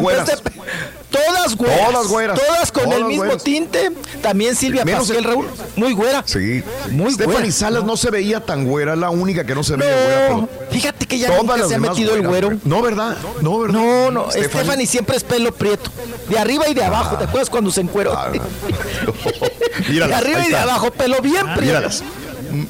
Todas 1.11 1.57
güeras. 1.57 1.91
Todas 1.91 2.07
güeras. 2.09 2.41
Todas 2.41 2.73
con 2.73 2.85
Todas 2.85 2.99
el 2.99 3.05
mismo 3.07 3.25
güeras. 3.25 3.43
tinte. 3.43 3.91
También 4.23 4.55
Silvia 4.55 4.85
Menos 4.85 5.01
Pasquel, 5.09 5.19
el- 5.19 5.25
Raúl. 5.25 5.47
Muy 5.77 5.93
güera. 5.95 6.23
Sí. 6.27 6.63
Muy 6.91 7.13
Stephanie 7.13 7.39
güera. 7.41 7.53
Salas 7.53 7.85
no 7.85 7.97
se 7.97 8.11
veía 8.11 8.41
tan 8.45 8.67
güera, 8.67 8.95
la 8.95 9.09
única 9.11 9.45
que 9.45 9.55
no 9.55 9.63
se 9.65 9.77
veía 9.77 9.95
güera. 9.95 10.29
No, 10.31 10.47
pero 10.47 10.71
fíjate 10.71 11.07
que 11.07 11.19
ya 11.19 11.37
nunca 11.37 11.67
se 11.67 11.75
ha 11.75 11.79
metido 11.79 12.15
el 12.15 12.27
güero. 12.27 12.59
No, 12.65 12.83
¿verdad? 12.83 13.17
No, 13.41 13.59
¿verdad? 13.61 13.79
No, 13.81 14.11
no, 14.11 14.31
Stephanie. 14.31 14.87
siempre 14.87 15.17
es 15.17 15.25
pelo 15.25 15.53
prieto. 15.55 15.91
De 16.29 16.39
arriba 16.39 16.69
y 16.69 16.75
de 16.75 16.85
abajo. 16.85 17.17
¿Te 17.17 17.25
acuerdas 17.25 17.49
cuando 17.49 17.71
se 17.71 17.81
encueró? 17.81 18.13
Ah, 18.13 18.31
de 19.89 20.15
arriba 20.15 20.47
y 20.47 20.51
de 20.51 20.57
abajo, 20.57 20.91
pelo 20.91 21.21
bien 21.23 21.45
prieto. 21.55 21.61
Míralas. 21.63 22.03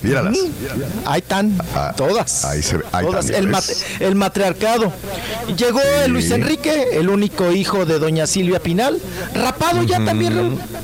Míralas. 0.02 0.36
Ahí 1.06 1.20
están, 1.20 1.58
Ah, 1.74 1.92
todas. 1.96 2.44
ahí 2.44 2.62
se 2.62 2.78
ve- 2.78 2.84
ahí 2.92 3.06
todas. 3.06 3.30
El, 3.30 3.52
el 4.00 4.14
matriarcado. 4.14 4.92
Llegó 5.56 5.80
el 6.04 6.12
Luis 6.12 6.30
Enrique, 6.30 6.88
el 6.92 7.08
único 7.08 7.50
hijo 7.52 7.84
de 7.86 7.98
doña 7.98 8.26
Silvia 8.26 8.60
Pinal. 8.60 8.98
Rapado 9.34 9.82
ya 9.84 10.04
también, 10.04 10.34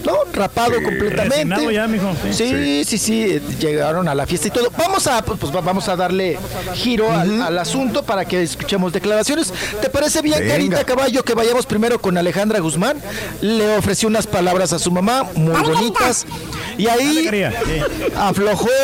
¿no? 0.05 0.15
Rapado 0.33 0.75
completamente. 0.83 1.73
Ya, 1.75 1.87
mijo, 1.87 2.13
sí. 2.31 2.33
Sí, 2.33 2.85
sí, 2.85 2.99
sí, 2.99 3.41
llegaron 3.59 4.09
a 4.09 4.15
la 4.15 4.27
fiesta 4.27 4.49
y 4.49 4.51
todo. 4.51 4.71
Vamos 4.77 5.07
a, 5.07 5.23
pues, 5.25 5.39
pues, 5.41 5.53
vamos 5.53 5.89
a 5.89 5.97
darle 5.97 6.39
giro 6.75 7.11
al, 7.11 7.43
al 7.43 7.59
asunto 7.59 8.03
para 8.03 8.25
que 8.25 8.43
escuchemos 8.43 8.93
declaraciones. 8.93 9.53
¿Te 9.81 9.89
parece 9.91 10.23
bien, 10.23 10.39
Venga. 10.41 10.53
Carita 10.55 10.85
Caballo, 10.85 11.23
que 11.25 11.35
vayamos 11.35 11.67
primero 11.67 12.01
con 12.01 12.17
Alejandra 12.17 12.59
Guzmán? 12.61 12.99
Le 13.41 13.77
ofreció 13.77 14.09
unas 14.09 14.27
palabras 14.27 14.73
a 14.73 14.79
su 14.79 14.91
mamá 14.91 15.25
muy 15.35 15.61
bonitas. 15.63 16.27
Y 16.79 16.87
ahí 16.89 17.25
Dale, 17.25 17.85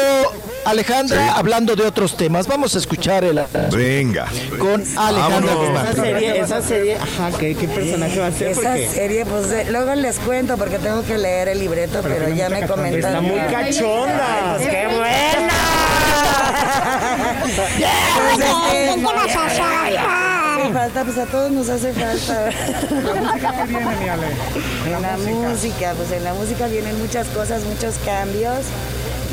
Sí. 0.00 0.40
Alejandra 0.64 1.34
hablando 1.34 1.74
de 1.74 1.84
otros 1.86 2.16
temas. 2.16 2.46
Vamos 2.46 2.74
a 2.74 2.78
escuchar 2.78 3.24
el 3.24 3.40
Venga. 3.72 4.26
con 4.58 4.84
Alejandra. 4.96 5.54
Guzmán. 5.54 5.86
Esa 5.86 5.94
serie, 6.02 6.40
esa 6.40 6.62
serie, 6.62 6.96
ajá, 6.96 7.30
¿qué, 7.38 7.54
qué 7.56 7.66
personaje 7.66 8.20
va 8.20 8.26
a 8.26 8.32
ser? 8.32 8.48
Esa 8.48 8.76
serie, 8.76 9.24
pues 9.24 9.68
luego 9.70 9.94
les 9.94 10.18
cuento 10.18 10.56
porque 10.58 10.78
tengo 10.78 11.02
que 11.02 11.16
leer 11.18 11.48
el 11.48 11.60
libreto, 11.60 12.00
pero, 12.02 12.28
ya 12.28 12.50
me 12.50 12.66
comentaron. 12.66 12.98
está 12.98 13.20
muy 13.22 13.40
cachonda. 13.52 14.54
Ay, 14.54 14.56
pues, 14.58 14.68
¡Qué 14.68 14.86
buena! 14.86 15.54
Pues, 17.40 17.58
Oye, 17.58 18.84
es 18.86 18.94
que- 18.94 18.94
¿qué 18.94 18.96
te 18.96 19.02
vas 19.02 19.36
a 19.36 19.46
hacer? 19.46 19.98
Hace 19.98 20.72
falta, 20.72 21.04
pues 21.04 21.18
a 21.18 21.26
todos 21.26 21.50
nos 21.50 21.68
hace 21.68 21.92
falta. 21.92 22.50
En 24.86 25.02
la 25.02 25.16
música, 25.16 25.94
pues 25.96 26.12
en 26.12 26.24
la 26.24 26.34
música 26.34 26.66
vienen 26.66 26.98
muchas 27.00 27.26
cosas, 27.28 27.62
muchos 27.64 27.94
cambios. 28.04 28.58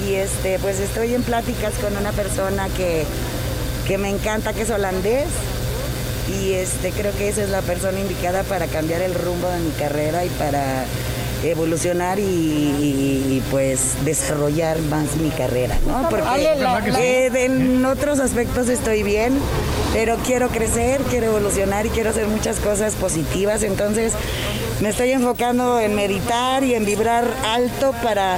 Y 0.06 0.16
este, 0.16 0.59
pues 0.59 0.80
estoy 0.80 1.14
en 1.14 1.24
pláticas 1.24 1.74
con 1.82 1.95
una 1.98 2.11
persona 2.11 2.67
que, 2.76 3.03
que 3.88 3.98
me 3.98 4.09
encanta, 4.09 4.53
que 4.53 4.61
es 4.64 4.69
holandés. 4.69 5.27
Y 6.40 6.53
este, 6.53 6.92
creo 6.92 7.14
que 7.17 7.30
esa 7.30 7.43
es 7.43 7.50
la 7.50 7.61
persona 7.61 8.00
indicada 8.00 8.43
para 8.43 8.67
cambiar 8.67 9.01
el 9.01 9.14
rumbo 9.14 9.48
de 9.50 9.59
mi 9.59 9.72
carrera 9.72 10.26
y 10.26 10.30
para 10.30 10.84
evolucionar 11.43 12.19
y, 12.19 12.24
y- 12.24 13.26
y, 13.38 13.43
pues 13.51 14.03
desarrollar 14.03 14.80
más 14.80 15.16
mi 15.17 15.30
carrera, 15.30 15.77
¿no? 15.88 16.09
Porque 16.09 16.24
eh, 17.27 17.45
en 17.45 17.85
otros 17.85 18.19
aspectos 18.19 18.67
estoy 18.69 19.03
bien, 19.03 19.38
pero 19.93 20.17
quiero 20.26 20.50
crecer, 20.50 21.00
quiero 21.03 21.27
evolucionar 21.27 21.85
y 21.85 21.90
quiero 21.90 22.09
hacer 22.09 22.27
muchas 22.27 22.58
cosas 22.58 22.95
positivas, 22.95 23.61
entonces 23.64 24.14
me 24.82 24.90
estoy 24.90 25.12
enfocando 25.12 25.80
en 25.80 25.96
meditar 25.96 26.64
y 26.64 26.76
en 26.76 26.86
vibrar 26.86 27.26
alto 27.46 27.94
para 28.04 28.38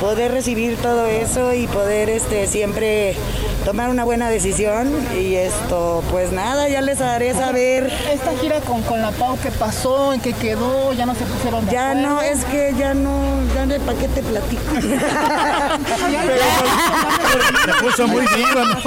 poder 0.00 0.32
recibir 0.32 0.76
todo 0.76 1.06
eso 1.06 1.52
y 1.52 1.66
poder 1.66 2.08
este 2.10 2.46
siempre 2.46 3.16
tomar 3.64 3.90
una 3.90 4.04
buena 4.04 4.30
decisión 4.30 4.90
y 5.18 5.34
esto 5.34 6.02
pues 6.10 6.32
nada, 6.32 6.68
ya 6.68 6.80
les 6.80 7.00
haré 7.00 7.34
saber. 7.34 7.92
Esta 8.12 8.32
gira 8.40 8.60
con, 8.60 8.82
con 8.82 9.02
la 9.02 9.10
Pau, 9.10 9.36
¿qué 9.42 9.50
pasó? 9.50 10.12
¿En 10.12 10.20
qué 10.20 10.32
quedó? 10.32 10.92
¿Ya 10.92 11.06
no 11.06 11.14
se 11.14 11.24
pusieron 11.24 11.66
de 11.66 11.72
Ya 11.72 11.90
acuerdo? 11.90 12.08
no, 12.08 12.22
es 12.22 12.44
que 12.44 12.72
ya 12.78 12.94
no, 12.94 13.10
ya 13.54 13.66
no, 13.66 13.74
¿para 13.84 13.98
qué 13.98 14.08
te 14.08 14.22
platico? 14.22 14.62
Se 17.64 17.72
puso 17.82 18.08
muy 18.08 18.26
viva. 18.34 18.80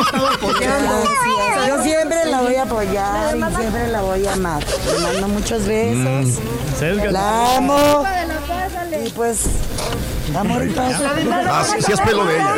Yo 1.68 1.84
siempre 1.84 2.26
la 2.26 2.42
voy 2.42 2.56
a 2.56 2.64
apoyar 2.64 3.38
y 3.38 3.56
siempre 3.56 3.88
la 3.88 4.02
voy 4.02 4.26
a 4.26 4.34
amar. 4.34 4.64
Le 4.86 5.00
mando 5.00 5.28
muchos 5.30 5.66
besos. 5.66 6.40
La 7.12 7.58
amo. 7.58 8.04
Y 9.06 9.10
pues, 9.10 9.46
amor 10.38 10.66
y 10.66 10.70
paz. 10.70 11.02
Es 11.88 12.02
pelo 12.02 12.26
de 12.26 12.36
ella. 12.36 12.56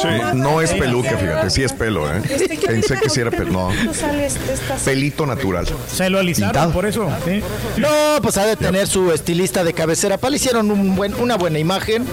Sí. 0.00 0.08
No 0.34 0.60
es 0.60 0.72
peluca, 0.72 1.16
fíjate, 1.16 1.50
sí 1.50 1.62
es 1.62 1.72
pelo, 1.72 2.12
¿eh? 2.12 2.20
Pensé 2.66 2.98
que 2.98 3.08
sí 3.08 3.20
era 3.20 3.30
pelo. 3.30 3.50
No, 3.52 3.70
Este, 3.72 4.40
pelito 4.84 5.26
natural. 5.26 5.66
Se 5.92 6.10
lo 6.10 6.18
alisaron, 6.18 6.52
Pintado. 6.52 6.72
por 6.72 6.86
eso. 6.86 7.08
sí. 7.24 7.40
No, 7.76 7.88
pues 8.22 8.36
ha 8.36 8.44
de 8.46 8.56
tener 8.56 8.86
su 8.86 9.12
estilista 9.12 9.64
de 9.64 9.72
cabecera. 9.72 10.18
Pa, 10.18 10.30
le 10.30 10.36
hicieron 10.36 10.70
un 10.70 10.96
buen, 10.96 11.14
una 11.14 11.36
buena 11.36 11.58
imagen. 11.58 12.04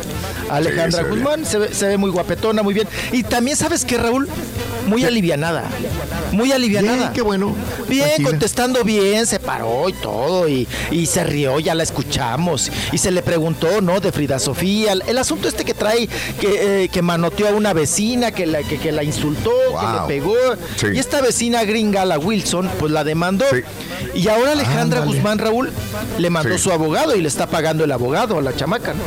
Alejandra 0.50 0.92
Sí, 0.92 0.98
se 0.98 1.04
ve 1.04 1.10
Guzmán 1.10 1.46
se 1.46 1.58
ve, 1.58 1.74
se 1.74 1.88
ve 1.88 1.98
muy 1.98 2.12
guapetona, 2.12 2.64
muy 2.64 2.74
bien. 2.74 2.88
Y 3.12 3.24
también, 3.24 3.58
¿sabes 3.58 3.86
qué, 3.86 3.98
Raúl? 3.98 4.28
Muy 4.88 5.06
alivianada. 5.06 5.64
Muy 6.32 6.52
alivianada. 6.52 6.98
Bien, 6.98 7.14
qué 7.14 7.22
bueno. 7.22 7.56
Bien, 7.88 8.04
Tranquila. 8.06 8.30
contestando 8.30 8.84
bien, 8.84 9.26
se 9.26 9.40
paró 9.40 9.88
y 9.88 9.94
todo, 9.94 10.48
y, 10.50 10.68
y 10.92 11.06
se 11.06 11.24
rió, 11.24 11.60
ya 11.60 11.74
la 11.76 11.84
escuchamos. 11.84 12.70
Y 12.92 12.98
se 12.98 13.12
le 13.12 13.22
preguntó, 13.22 13.82
¿no? 13.82 14.00
De 14.02 14.12
Frida 14.12 14.40
Sofía. 14.40 14.92
El, 14.94 15.04
el 15.08 15.18
asunto 15.18 15.48
este 15.48 15.64
que 15.64 15.74
trae, 15.74 16.08
que, 16.40 16.84
eh, 16.84 16.90
que 16.90 17.02
manoteó 17.02 17.48
a 17.48 17.52
una 17.52 17.73
vecina, 17.74 18.32
que 18.32 18.46
la, 18.46 18.64
que, 18.64 18.78
que 18.80 18.92
la 18.92 19.04
insultó, 19.04 19.52
que 19.52 19.86
le 20.02 20.08
pegó. 20.08 20.36
Sí. 20.78 20.88
Y 20.94 21.00
esta 21.00 21.22
vecina 21.22 21.64
gringa, 21.64 22.06
la 22.06 22.18
Wilson, 22.20 22.70
pues 22.80 22.92
la 22.92 23.04
demandó. 23.04 23.46
Sí. 23.52 23.62
Y 24.16 24.28
ahora 24.28 24.52
Alejandra. 24.54 25.02
Guzmán, 25.02 25.38
Raúl, 25.40 25.72
le 26.18 26.30
mandó 26.30 26.58
Sí. 26.58 26.64
su 26.64 26.72
abogado 26.72 27.16
y 27.16 27.22
le 27.22 27.28
está 27.28 27.48
pagando 27.48 27.84
el 27.84 27.92
abogado 27.92 28.38
a 28.38 28.42
la 28.42 28.56
chamaca. 28.56 28.94
¿no? 28.94 29.02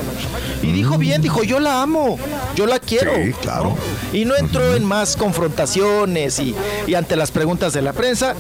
Y 0.63 0.73
dijo 0.73 0.99
bien, 0.99 1.23
dijo, 1.23 1.43
yo 1.45 1.61
la 1.61 1.81
amo, 1.83 2.19
yo 2.55 2.67
la 2.67 2.79
quiero. 2.81 3.13
Mm. 3.17 3.25
Sí, 3.27 3.33
claro. 3.41 3.65
¿no? 4.13 4.19
Y 4.19 4.25
no 4.25 4.37
entró 4.37 4.75
en 4.75 4.85
más 4.85 5.17
confrontaciones 5.17 6.39
y, 6.41 6.55
y 6.87 6.95
ante 6.95 7.17
las 7.17 7.31
preguntas 7.31 7.73
de 7.73 7.83
la 7.83 7.93
prensa. 7.93 8.35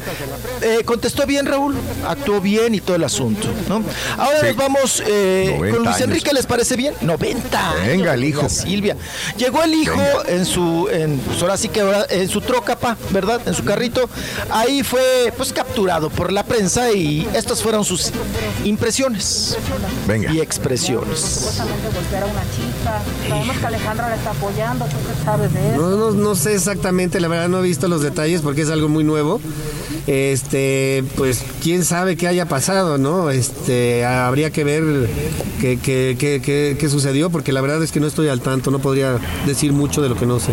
Eh, 0.62 0.82
contestó 0.84 1.26
bien, 1.26 1.46
Raúl, 1.46 1.74
actuó 2.06 2.40
bien 2.40 2.74
y 2.74 2.80
todo 2.80 2.96
el 2.96 3.04
asunto. 3.04 3.48
¿no? 3.68 3.82
Ahora 4.18 4.40
Sí. 4.40 4.46
nos 4.48 4.56
vamos 4.56 5.02
eh, 5.06 5.54
90 5.56 5.76
con 5.76 5.84
Luis 5.84 5.96
años. 5.96 6.00
Enrique, 6.08 6.32
¿les 6.32 6.46
parece 6.46 6.76
bien? 6.76 6.94
90. 7.00 7.74
Venga, 7.86 8.12
años, 8.12 8.14
el 8.14 8.24
hijo. 8.24 8.48
Silvia. 8.48 8.96
Llegó 9.36 9.62
el 9.62 9.74
hijo 9.74 9.96
Venga. 9.96 10.15
En 10.26 10.44
su, 10.44 10.88
en, 10.90 11.18
pues 11.18 11.42
ahora 11.42 11.56
sí 11.56 11.68
que 11.68 11.82
en 12.10 12.28
su 12.28 12.40
troca, 12.40 12.76
pa, 12.76 12.96
¿verdad? 13.10 13.40
En 13.46 13.54
su 13.54 13.64
carrito. 13.64 14.08
Ahí 14.50 14.82
fue 14.82 15.32
pues 15.36 15.52
capturado 15.52 16.10
por 16.10 16.32
la 16.32 16.44
prensa 16.44 16.90
y 16.92 17.28
estas 17.34 17.62
fueron 17.62 17.84
sus 17.84 18.10
impresiones 18.64 19.56
Venga. 20.06 20.32
y 20.32 20.40
expresiones. 20.40 21.58
golpear 21.94 22.22
a 22.22 22.26
una 22.26 22.42
chica. 22.42 23.02
Sabemos 23.28 23.56
que 23.56 23.66
Alejandra 23.66 24.08
la 24.08 24.16
está 24.16 24.30
apoyando. 24.30 24.84
¿Tú 24.86 24.96
qué 25.06 25.24
sabes 25.24 25.52
de 25.52 25.68
eso? 25.72 25.76
No, 25.76 25.96
no, 25.96 26.10
no 26.12 26.34
sé 26.34 26.54
exactamente, 26.54 27.20
la 27.20 27.28
verdad 27.28 27.48
no 27.48 27.58
he 27.60 27.62
visto 27.62 27.88
los 27.88 28.02
detalles 28.02 28.40
porque 28.42 28.62
es 28.62 28.70
algo 28.70 28.88
muy 28.88 29.04
nuevo. 29.04 29.40
Este, 30.06 31.04
pues 31.16 31.44
quién 31.62 31.84
sabe 31.84 32.16
qué 32.16 32.28
haya 32.28 32.46
pasado, 32.46 32.98
¿no? 32.98 33.30
Este, 33.30 34.04
habría 34.04 34.50
que 34.50 34.64
ver 34.64 35.08
qué, 35.60 35.78
qué, 35.78 36.16
qué, 36.18 36.76
qué, 36.78 36.88
sucedió, 36.88 37.30
porque 37.30 37.52
la 37.52 37.60
verdad 37.60 37.82
es 37.82 37.92
que 37.92 38.00
no 38.00 38.06
estoy 38.06 38.28
al 38.28 38.40
tanto, 38.40 38.70
no 38.70 38.78
podría 38.78 39.18
decir 39.46 39.72
mucho 39.72 40.02
de 40.02 40.08
lo 40.08 40.16
que 40.16 40.26
no 40.26 40.38
sé. 40.38 40.52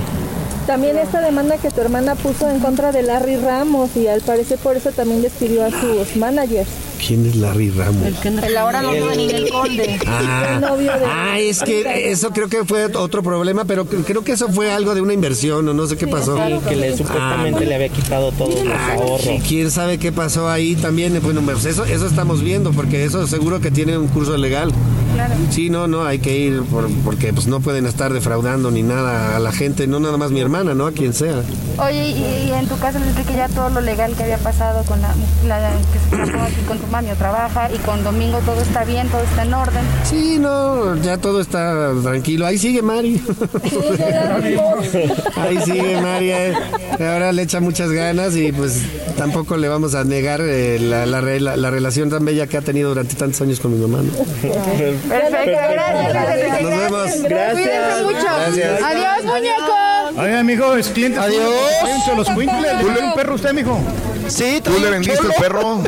También 0.66 0.98
esta 0.98 1.22
demanda 1.22 1.58
que 1.58 1.70
tu 1.70 1.82
hermana 1.82 2.16
puso 2.16 2.50
en 2.50 2.60
contra 2.60 2.92
de 2.92 3.04
Larry 3.04 3.36
Ramos 3.36 3.96
y 3.96 4.08
al 4.08 4.22
parecer 4.22 4.58
por 4.60 4.78
eso 4.78 4.92
también 4.92 5.22
despidió 5.22 5.66
a 5.66 5.70
sus 5.70 6.16
managers. 6.16 6.70
¿Quién 7.06 7.26
es 7.26 7.36
Larry 7.36 7.70
Ramos? 7.72 8.04
El 8.24 8.58
ahora 8.58 8.82
novio 8.82 9.08
de 9.08 9.18
Ninel 9.18 9.50
Conde. 9.50 10.00
Ah, 10.08 10.54
El 10.56 10.62
novio 10.62 10.92
de- 10.94 11.06
ah, 11.06 11.40
es 11.40 11.62
que 11.62 12.12
eso 12.12 12.30
creo 12.32 12.48
que 12.48 12.64
fue 12.64 12.86
otro 12.96 13.22
problema, 13.22 13.66
pero 13.66 13.86
cre- 13.86 14.04
creo 14.06 14.24
que 14.24 14.32
eso 14.34 14.48
fue 14.50 14.72
algo 14.72 14.96
de 14.96 15.02
una 15.02 15.14
inversión 15.14 15.68
o 15.68 15.74
no 15.74 15.86
sé 15.88 15.98
qué 15.98 16.08
pasó. 16.08 16.38
Sí, 16.38 16.54
que 16.68 16.76
le, 16.76 16.96
supuestamente 16.98 17.66
le 17.66 17.76
había 17.76 17.90
quitado 17.90 18.32
todos 18.32 18.64
los 18.64 18.74
ahorros. 18.78 19.42
¿Quién 19.48 19.70
sabe 19.72 19.98
qué 19.98 20.12
pasó 20.12 20.48
ahí 20.50 20.76
también? 20.76 21.20
Bueno, 21.22 21.42
pues 21.42 21.66
eso, 21.66 21.84
eso 21.86 22.08
estamos 22.08 22.42
viendo, 22.42 22.72
porque 22.72 23.04
eso 23.04 23.28
seguro 23.28 23.60
que 23.60 23.70
tiene 23.72 23.98
un 23.98 24.08
curso 24.08 24.38
legal. 24.38 24.72
Claro. 25.14 25.34
Sí, 25.52 25.70
no, 25.70 25.88
no, 25.88 26.04
hay 26.06 26.20
que 26.20 26.36
ir 26.38 26.62
por- 26.64 26.90
porque 27.04 27.34
pues 27.34 27.48
no 27.48 27.60
pueden 27.60 27.86
estar 27.86 28.12
defraudando 28.14 28.72
ni 28.72 28.84
nada 28.84 29.36
a 29.36 29.40
la 29.40 29.52
gente, 29.52 29.86
no 29.88 30.00
nada 30.00 30.18
más 30.18 30.32
mi 30.32 30.40
hermana, 30.42 30.74
¿no? 30.74 30.88
A 30.88 30.92
quien 30.92 31.14
sea. 31.14 31.42
Oye, 31.78 32.10
y, 32.10 32.48
y 32.50 32.52
en 32.52 32.68
tu 32.68 32.78
caso, 32.80 32.98
Enrique, 32.98 33.34
ya 33.36 33.48
todo 33.50 33.70
lo 33.70 33.82
legal 33.82 34.14
que 34.16 34.24
había 34.24 34.38
pasado 34.38 34.84
con 34.86 35.02
la, 35.02 35.14
la 35.48 35.72
que 35.92 36.00
se 36.00 36.16
trató 36.32 36.44
aquí 36.44 36.62
con 36.68 36.78
tu 36.80 36.88
mami 36.88 37.12
o 37.12 37.16
trabaja 37.16 37.70
y 37.74 37.78
con 37.80 38.04
Domingo 38.04 38.40
todo 38.46 38.62
está 38.62 38.84
bien, 38.86 39.08
todo 39.10 39.22
está 39.22 39.44
en 39.44 39.54
orden. 39.54 39.84
Sí, 40.04 40.38
no, 40.40 40.96
ya 40.98 41.18
todo 41.18 41.42
está 41.42 41.92
tranquilo. 42.02 42.46
Ahí 42.46 42.58
sigue 42.58 42.82
Mari. 42.82 43.22
Ahí 45.38 45.60
sigue 45.66 46.02
Mari. 46.02 46.32
eh. 46.32 46.54
Ahora 47.00 47.32
le 47.32 47.42
echa 47.44 47.60
muchas 47.60 47.92
ganas 47.92 48.36
y 48.36 48.52
pues 48.52 48.82
tampoco 49.18 49.58
le 49.58 49.68
vamos 49.68 49.96
a 49.96 50.04
negar 50.04 50.42
eh, 50.42 50.80
la, 50.80 51.06
la- 51.06 51.22
la 51.58 51.72
relación 51.72 52.10
tan 52.10 52.24
bella 52.26 52.48
que 52.48 52.58
ha 52.58 52.62
tenido 52.62 52.90
durante 52.90 53.16
tantos 53.16 53.42
años 53.42 53.60
con 53.60 53.74
mi 53.74 53.80
mamá. 53.88 54.04
¿no? 54.04 54.12
Perfecto, 55.10 55.60
gracias. 55.72 56.62
Nos 56.62 56.70
vemos. 56.72 57.12
Cuídense 57.12 58.04
mucho. 58.04 58.18
Gracias. 58.24 58.82
Adiós, 58.84 59.26
muñeco. 59.26 60.22
Oiga, 60.22 60.44
mijo, 60.44 60.76
es 60.76 60.88
cliente. 60.90 61.20
Adiós. 61.20 61.54
Cuídense 61.82 62.16
los 62.16 62.30
cuincles. 62.30 62.62
¿Le 62.78 62.84
vendió 62.84 63.06
un 63.06 63.14
perro 63.14 63.36
usted, 63.36 63.54
mijo? 63.54 63.80
Sí, 64.28 64.62
¿Tú 64.64 64.72
le 64.80 64.90
vendiste 64.90 65.26
el 65.26 65.34
perro? 65.34 65.82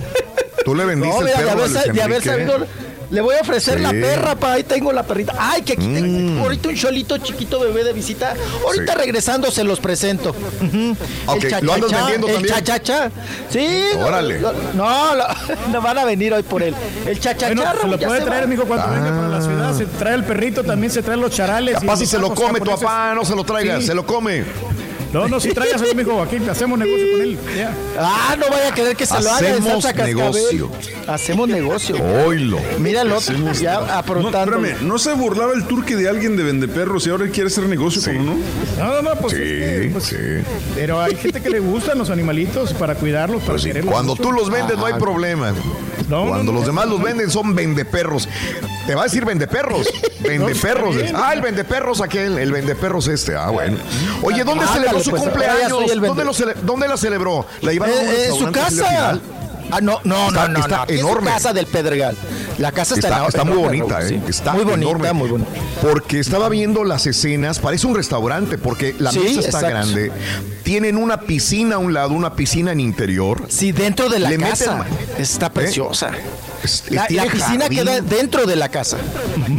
¿Tú 0.66 0.76
le 0.76 0.86
vendiste 0.86 1.20
No, 1.22 1.28
el 1.28 1.34
perro 1.34 1.50
a 1.50 1.52
haber, 1.54 1.70
Luis 1.70 1.84
sa- 1.84 1.92
de 1.92 2.02
haber 2.02 2.16
Enrique? 2.18 2.30
sabido, 2.30 2.68
le 3.12 3.22
voy 3.22 3.36
a 3.36 3.42
ofrecer 3.42 3.80
la 3.80 3.92
perra, 3.92 4.36
pa, 4.36 4.54
ahí 4.54 4.64
tengo 4.64 4.92
la 4.92 5.04
perrita. 5.04 5.34
Ay, 5.38 5.62
que 5.62 5.74
aquí 5.74 5.86
tengo 5.88 6.32
Mm. 6.32 6.40
ahorita 6.42 6.70
un 6.70 6.76
cholito 6.76 7.18
chiquito 7.18 7.60
bebé 7.60 7.84
de 7.84 7.94
visita. 7.94 8.34
Ahorita 8.66 8.94
Sí. 8.94 8.98
regresando 9.00 9.52
se 9.52 9.64
los 9.64 9.80
presento. 9.80 10.36
El 10.62 11.66
¿lo 11.66 11.74
andas 11.74 11.90
cha-cha-cha, 11.92 11.98
vendiendo 11.98 12.28
el 12.28 12.34
también? 12.34 12.54
cha-cha-cha. 12.56 13.12
Sí. 13.50 13.68
no, 13.98 14.06
Órale. 14.06 14.40
lo- 14.40 14.54
No, 14.74 15.16
lo- 15.16 15.26
no 15.72 15.82
van 15.82 15.98
a 15.98 16.06
venir 16.06 16.34
hoy 16.34 16.44
por 16.44 16.64
él. 16.64 16.74
El 17.06 17.20
cha-cha-cha. 17.20 17.54
Bueno, 17.54 17.82
se 17.82 17.88
lo 17.88 18.00
puede 18.00 18.22
traer, 18.22 18.48
mijo, 18.48 18.66
cuando 18.66 18.88
venga 18.90 19.10
para 19.10 19.28
la 19.28 19.42
ciudad. 19.42 19.74
Se 19.78 19.86
trae 19.86 20.16
el 20.16 20.24
perrito, 20.24 20.64
también 20.64 20.92
se 20.92 21.02
trae 21.04 21.18
los 21.18 21.32
charales. 21.32 21.76
Capaz 21.80 21.98
si 21.98 22.06
se 22.06 22.18
lo 22.20 22.34
come 22.34 22.60
tu 22.60 22.66
papá, 22.72 23.14
no 23.16 23.24
se 23.26 23.36
lo 23.36 23.44
traigas, 23.44 23.82
Sí. 23.82 23.88
se 23.88 23.94
lo 23.96 24.06
come. 24.06 24.44
No, 25.16 25.30
no, 25.30 25.40
si 25.40 25.54
tráigaselo, 25.54 25.96
mijo. 25.96 26.22
Aquí 26.22 26.36
hacemos 26.50 26.78
negocio 26.78 27.08
con 27.14 27.22
él. 27.22 27.38
Ya. 27.56 27.74
Ah, 27.98 28.36
no 28.38 28.50
vaya 28.50 28.68
a 28.68 28.74
querer 28.74 28.98
que 28.98 29.06
se 29.06 29.14
lo 29.22 29.32
haga 29.32 29.48
Hacemos 29.48 29.86
negocio. 29.96 30.72
Hacemos 31.08 31.48
negocio. 31.48 31.96
Oilo. 32.28 32.60
Míralo, 32.80 33.16
Hacemos- 33.16 33.60
ya 33.62 33.80
No, 33.80 33.86
aprontando. 33.94 34.58
espérame, 34.58 34.86
¿no 34.86 35.00
se 35.00 35.14
burlaba 35.14 35.54
el 35.54 35.66
turque 35.68 35.96
de 35.96 36.10
alguien 36.10 36.36
de 36.36 36.44
vendeperros 36.44 37.08
y 37.08 37.12
ahora 37.12 37.24
él 37.24 37.32
quiere 37.32 37.48
hacer 37.48 37.64
negocio 37.64 38.02
con 38.04 38.18
uno? 38.18 38.36
No, 38.78 38.88
no, 38.88 39.02
no, 39.04 39.16
pues. 39.16 39.34
Sí, 39.38 39.42
es 39.42 39.82
que, 39.84 39.90
pues, 39.94 40.04
sí. 40.04 40.16
Pero 40.76 41.00
hay 41.00 41.16
gente 41.16 41.42
que 41.42 41.50
le 41.50 41.60
gustan 41.62 41.98
los 41.98 42.10
animalitos 42.10 42.74
para 42.74 42.96
cuidarlos, 42.96 43.40
para 43.42 43.54
Pues 43.54 43.62
sí, 43.62 43.70
quererlos 43.70 43.94
Cuando 43.94 44.16
mucho. 44.16 44.22
tú 44.24 44.32
los 44.34 44.50
vendes 44.52 44.78
no 44.78 44.86
hay 44.86 44.96
problema. 44.96 45.54
No, 46.10 46.28
Cuando 46.28 46.52
no, 46.52 46.60
los 46.60 46.66
demás 46.68 46.88
los 46.88 47.02
venden 47.02 47.30
son 47.32 47.56
vendeperros. 47.56 48.28
Te 48.86 48.94
va 48.96 49.02
a 49.02 49.04
decir 49.06 49.26
vendeperros. 49.26 49.88
Vendeperros. 50.20 50.96
ah, 51.14 51.34
el 51.34 51.42
vendeperros 51.42 52.02
aquel, 52.02 52.40
el 52.40 52.52
vendeperros 52.52 53.08
este. 53.08 53.36
Ah, 53.36 53.50
bueno. 53.52 53.78
Oye, 54.24 54.44
¿dónde 54.44 54.64
Ándale, 54.66 54.80
celebró 54.82 55.04
su 55.04 55.10
pues, 55.12 55.22
ya 55.24 55.30
cumpleaños? 55.30 55.70
¿Dónde, 56.02 56.24
lo 56.26 56.34
cele- 56.34 56.56
¿Dónde 56.64 56.88
la 56.88 56.98
celebró? 56.98 57.46
¿La 57.62 57.72
llevaron 57.72 57.96
a 57.96 58.02
un 58.02 58.08
Eh, 58.08 58.16
eh, 58.18 58.28
en 58.30 58.36
su 58.36 58.52
casa. 58.52 59.20
Ah, 59.72 59.82
no, 59.82 60.00
no, 60.04 60.28
Está- 60.28 60.48
no, 60.48 60.54
no, 60.54 60.60
está 60.60 60.76
no. 60.78 60.82
aquí 60.84 60.94
es 60.94 61.00
enorme. 61.00 61.28
su 61.28 61.34
casa 61.34 61.54
del 61.54 61.66
Pedregal. 61.66 62.16
La 62.60 62.72
casa 62.72 62.96
está, 62.96 63.08
Está, 63.08 63.22
en- 63.22 63.28
está 63.28 63.44
muy 63.44 63.54
enorme, 63.58 63.78
bonita, 63.80 64.00
Raúl, 64.00 64.12
¿eh? 64.14 64.22
sí. 64.24 64.30
Está 64.30 64.54
muy 64.54 64.64
bonita, 64.64 64.90
enorme. 64.92 65.14
muy 65.14 65.30
bonita. 65.30 65.50
Porque 65.82 66.20
estaba 66.20 66.50
viendo 66.50 66.84
las 66.84 67.06
escenas, 67.08 67.60
parece 67.60 67.88
un 67.88 67.96
restaurante, 67.96 68.58
porque 68.58 68.96
la 69.00 69.12
Sí, 69.12 69.20
mesa 69.20 69.40
está 69.42 69.48
exacto. 69.60 69.68
grande. 69.70 70.12
Tienen 70.64 70.98
una 70.98 71.20
piscina 71.22 71.76
a 71.76 71.80
un 71.80 71.94
lado, 71.94 72.14
una 72.14 72.36
piscina 72.36 72.72
en 72.72 72.80
interior. 72.80 73.44
Sí, 73.50 73.72
dentro 73.72 74.08
de 74.10 74.20
la 74.20 74.30
Le 74.30 74.38
casa. 74.38 74.78
meten- 74.86 75.20
Está 75.22 75.50
preciosa. 75.52 76.12
Es- 76.66 76.84
La, 76.90 77.06
piscina 77.08 77.62
jardín. 77.64 77.80
queda 77.80 78.02
dentro 78.02 78.46
de 78.46 78.56
la 78.56 78.70
casa. 78.70 78.98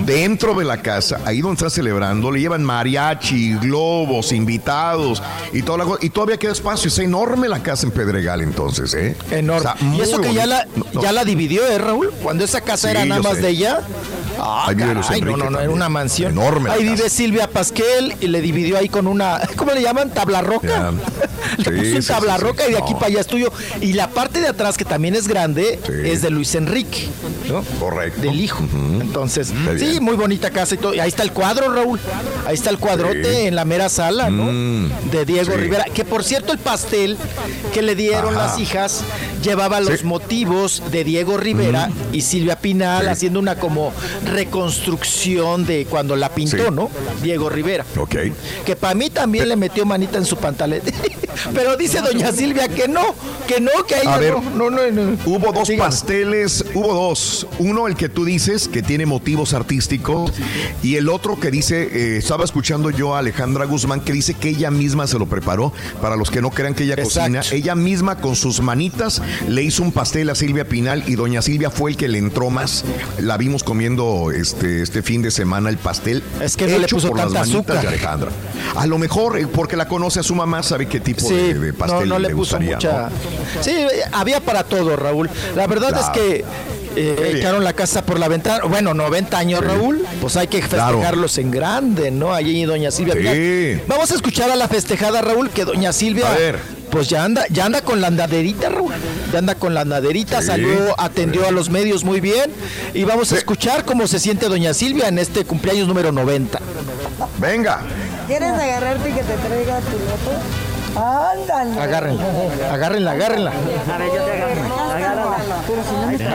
dentro 0.04 0.54
de 0.54 0.64
la 0.64 0.82
casa, 0.82 1.20
ahí 1.24 1.40
donde 1.40 1.54
está 1.56 1.70
celebrando, 1.70 2.30
le 2.30 2.40
llevan 2.40 2.64
mariachi, 2.64 3.54
globos, 3.54 4.32
invitados 4.32 5.22
y 5.52 5.62
toda 5.62 5.78
la 5.78 5.84
cosa. 5.84 5.98
Y 6.04 6.10
todavía 6.10 6.36
queda 6.38 6.52
espacio. 6.52 6.88
Es 6.88 6.98
enorme 6.98 7.48
la 7.48 7.62
casa 7.62 7.86
en 7.86 7.92
Pedregal, 7.92 8.40
entonces, 8.40 8.92
¿eh? 8.94 9.16
Enorme. 9.30 9.70
Y 9.96 10.00
eso 10.00 10.20
que 10.20 10.32
ya 10.34 10.46
la. 10.46 10.66
No, 10.92 11.02
ya 11.02 11.12
la 11.12 11.24
dividió, 11.24 11.66
¿eh, 11.66 11.78
Raúl? 11.78 12.12
Cuando 12.22 12.44
esa 12.44 12.60
casa 12.60 12.88
Sí, 12.88 12.90
era 12.96 13.04
nada 13.04 13.22
más 13.22 13.36
sé. 13.36 13.42
de 13.42 13.48
ella. 13.50 13.80
Ah, 14.38 14.66
Ahí 14.68 14.76
caray, 14.76 15.20
no, 15.22 15.36
no, 15.38 15.48
no, 15.50 15.58
era 15.60 15.70
una 15.70 15.88
mansión. 15.88 16.32
Enorme 16.32 16.70
Ahí 16.70 16.82
vive 16.84 17.08
Silvia 17.08 17.48
Pasquel 17.48 18.14
y 18.20 18.26
le 18.26 18.42
dividió 18.42 18.76
ahí 18.76 18.88
con 18.88 19.06
una, 19.06 19.40
¿cómo 19.56 19.72
le 19.72 19.80
llaman? 19.80 20.10
Tabla 20.10 20.42
roca. 20.42 20.92
Le 21.58 21.70
puso 21.70 22.02
sí, 22.02 22.08
tabla 22.08 22.36
roca 22.36 22.66
y 22.68 22.72
de 22.72 22.78
aquí 22.78 22.92
No. 22.92 22.98
para 22.98 23.06
allá 23.06 23.20
es 23.20 23.26
tuyo. 23.26 23.50
Y 23.80 23.92
la 23.94 24.08
parte 24.08 24.40
de 24.40 24.48
atrás, 24.48 24.76
que 24.76 24.84
también 24.84 25.14
es 25.14 25.26
grande, 25.28 25.78
es 26.04 26.20
de 26.20 26.28
Luis 26.30 26.54
Enrique, 26.54 26.95
¿no? 27.48 27.62
Correcto. 27.80 28.20
Del 28.22 28.40
hijo. 28.40 28.64
Entonces, 29.00 29.52
sí, 29.78 30.00
muy 30.00 30.16
bonita 30.16 30.50
casa 30.50 30.74
y 30.74 30.78
todo. 30.78 30.94
Y 30.94 31.00
ahí 31.00 31.08
está 31.08 31.22
el 31.22 31.32
cuadro, 31.32 31.72
Raúl. 31.72 32.00
Ahí 32.46 32.54
está 32.54 32.70
el 32.70 32.78
cuadrote 32.78 33.24
Sí. 33.24 33.40
en 33.46 33.54
la 33.54 33.64
mera 33.64 33.88
sala, 33.88 34.30
¿no? 34.30 34.44
Mm, 34.44 35.10
de 35.10 35.24
Diego 35.24 35.52
sí. 35.52 35.58
Rivera. 35.58 35.84
Que 35.92 36.04
por 36.04 36.22
cierto, 36.24 36.52
el 36.52 36.58
pastel 36.58 37.16
que 37.72 37.82
le 37.82 37.94
dieron 37.94 38.34
Ajá. 38.36 38.46
las 38.46 38.58
hijas 38.58 39.02
llevaba 39.42 39.80
los 39.80 40.00
Sí. 40.00 40.06
motivos 40.06 40.82
de 40.90 41.04
Diego 41.04 41.36
Rivera 41.36 41.90
y 42.12 42.20
Silvia 42.22 42.56
Pinal 42.58 43.08
haciendo 43.08 43.38
una 43.40 43.56
como 43.56 43.92
reconstrucción 44.24 45.66
de 45.66 45.86
cuando 45.86 46.16
la 46.16 46.28
pintó. 46.30 46.70
¿no? 46.70 46.90
Diego 47.22 47.48
Rivera. 47.48 47.84
Ok. 47.98 48.16
Que 48.64 48.76
para 48.76 48.94
mí 48.94 49.10
también 49.10 49.48
le 49.48 49.56
metió 49.56 49.84
manita 49.86 50.18
en 50.18 50.24
su 50.24 50.36
pantaleta. 50.36 50.90
Pero 51.54 51.76
dice 51.76 52.00
doña 52.00 52.32
Silvia 52.36 52.68
que 52.68 52.88
no, 52.88 53.14
que 53.46 53.60
no, 53.60 53.70
que 53.86 53.94
a 53.94 54.00
ella 54.00 54.14
A 54.14 54.18
ver, 54.18 54.34
no, 54.54 54.70
no, 54.70 54.90
no, 54.90 54.90
no. 54.90 55.18
Hubo 55.26 55.52
dos 55.52 55.70
pasteles, 55.78 56.64
hubo 56.74 56.85
dos. 56.94 57.46
Uno, 57.58 57.86
el 57.88 57.96
que 57.96 58.08
tú 58.08 58.24
dices, 58.24 58.68
que 58.68 58.82
tiene 58.82 59.06
motivos 59.06 59.54
artísticos, 59.54 60.32
y 60.82 60.96
el 60.96 61.08
otro 61.08 61.38
que 61.38 61.50
dice, 61.50 61.82
eh, 61.92 62.16
estaba 62.18 62.44
escuchando 62.44 62.90
yo 62.90 63.14
a 63.14 63.18
Alejandra 63.20 63.64
Guzmán, 63.66 64.00
que 64.00 64.12
dice 64.12 64.34
que 64.34 64.48
ella 64.50 64.70
misma 64.70 65.06
se 65.06 65.18
lo 65.18 65.26
preparó. 65.26 65.72
Para 66.00 66.16
los 66.16 66.30
que 66.30 66.40
no 66.42 66.50
crean 66.50 66.74
que 66.74 66.84
ella 66.84 66.94
Exacto. 66.94 67.20
cocina, 67.20 67.42
ella 67.52 67.74
misma 67.74 68.16
con 68.16 68.36
sus 68.36 68.60
manitas 68.60 69.22
le 69.48 69.62
hizo 69.62 69.82
un 69.82 69.92
pastel 69.92 70.30
a 70.30 70.34
Silvia 70.34 70.66
Pinal 70.68 71.04
y 71.06 71.14
doña 71.16 71.42
Silvia 71.42 71.70
fue 71.70 71.90
el 71.92 71.96
que 71.96 72.08
le 72.08 72.18
entró 72.18 72.50
más. 72.50 72.84
La 73.20 73.36
vimos 73.36 73.62
comiendo 73.64 74.30
este, 74.34 74.82
este 74.82 75.02
fin 75.02 75.22
de 75.22 75.30
semana 75.30 75.70
el 75.70 75.78
pastel. 75.78 76.22
Es 76.40 76.56
que 76.56 76.66
no 76.66 76.78
le 76.78 76.88
puso 76.88 77.08
por 77.08 77.18
las 77.18 77.30
manitas 77.32 77.54
azúcar. 77.54 77.82
de 77.82 77.88
Alejandra. 77.88 78.30
A 78.76 78.86
lo 78.86 78.98
mejor, 78.98 79.38
eh, 79.38 79.46
porque 79.46 79.76
la 79.76 79.88
conoce 79.88 80.20
a 80.20 80.22
su 80.22 80.34
mamá, 80.34 80.62
sabe 80.62 80.86
qué 80.86 81.00
tipo 81.00 81.20
Sí, 81.20 81.34
de, 81.34 81.54
de 81.54 81.72
no, 81.72 81.78
pastel 81.78 82.08
no 82.08 82.18
le, 82.18 82.28
le 82.28 82.34
puso 82.34 82.56
gustaría. 82.58 82.76
mucha. 82.76 83.10
¿no? 83.10 83.62
Sí, 83.62 83.72
había 84.12 84.40
para 84.40 84.64
todo, 84.64 84.96
Raúl. 84.96 85.30
La 85.54 85.66
verdad 85.66 85.88
Claro. 85.90 86.04
es 86.04 86.10
que 86.10 86.44
eh, 86.96 87.34
echaron 87.36 87.62
la 87.62 87.72
casa 87.72 88.04
por 88.04 88.18
la 88.18 88.28
ventana. 88.28 88.64
Bueno, 88.64 88.94
90 88.94 89.38
años, 89.38 89.60
Sí. 89.60 89.66
Raúl. 89.66 90.04
Pues 90.20 90.36
hay 90.36 90.48
que 90.48 90.60
Claro. 90.60 90.94
festejarlos 90.98 91.38
en 91.38 91.50
grande, 91.50 92.10
¿no? 92.10 92.32
Allí 92.34 92.64
doña 92.64 92.90
Silvia. 92.90 93.14
Sí. 93.32 93.80
Vamos 93.86 94.10
a 94.10 94.14
escuchar 94.14 94.50
a 94.50 94.56
la 94.56 94.66
festejada, 94.68 95.20
Raúl, 95.22 95.50
que 95.50 95.64
doña 95.64 95.92
Silvia. 95.92 96.30
A 96.32 96.36
ver. 96.36 96.58
Pues 96.90 97.08
ya 97.08 97.24
anda, 97.24 97.44
ya 97.50 97.66
anda 97.66 97.82
con 97.82 98.00
la 98.00 98.06
andaderita, 98.06 98.68
Raúl. 98.70 98.92
Ya 99.32 99.40
anda 99.40 99.54
con 99.56 99.74
la 99.74 99.82
andaderita, 99.82 100.40
Sí. 100.40 100.46
salió, 100.46 100.98
atendió 100.98 101.46
a 101.46 101.50
los 101.50 101.68
medios 101.68 102.04
muy 102.04 102.20
bien. 102.20 102.50
Y 102.94 103.04
vamos 103.04 103.32
a 103.32 103.36
escuchar 103.36 103.84
cómo 103.84 104.06
se 104.06 104.18
siente 104.18 104.48
doña 104.48 104.72
Silvia 104.72 105.08
en 105.08 105.18
este 105.18 105.44
cumpleaños 105.44 105.88
número 105.88 106.12
90. 106.12 106.60
Venga. 107.38 107.80
¿Quieres 108.26 108.50
agarrarte 108.52 109.10
y 109.10 109.12
que 109.12 109.20
te 109.22 109.34
traiga 109.34 109.78
tu 109.80 109.92
loto? 109.98 110.40
Ándale. 110.96 111.80
Agárrenla, 111.80 112.24
agárrenla, 112.72 113.10
agárrenla. 113.10 113.50
A 113.50 113.98
ver, 113.98 114.08
yo 114.08 114.24
te 114.24 114.32
agarro. 114.32 115.34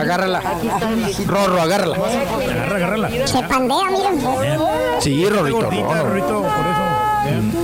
Agárrala. 0.00 0.40
Rorro, 1.26 1.60
agárrala. 1.62 1.96
Agarra, 1.96 2.76
agárrala. 2.76 3.26
Se 3.26 3.42
pandea, 3.42 3.90
miren. 3.90 4.20
Sí, 5.00 5.28
Rorrito. 5.28 5.60
Rorrito, 5.60 6.42
por 6.42 6.66
eso. 6.66 7.02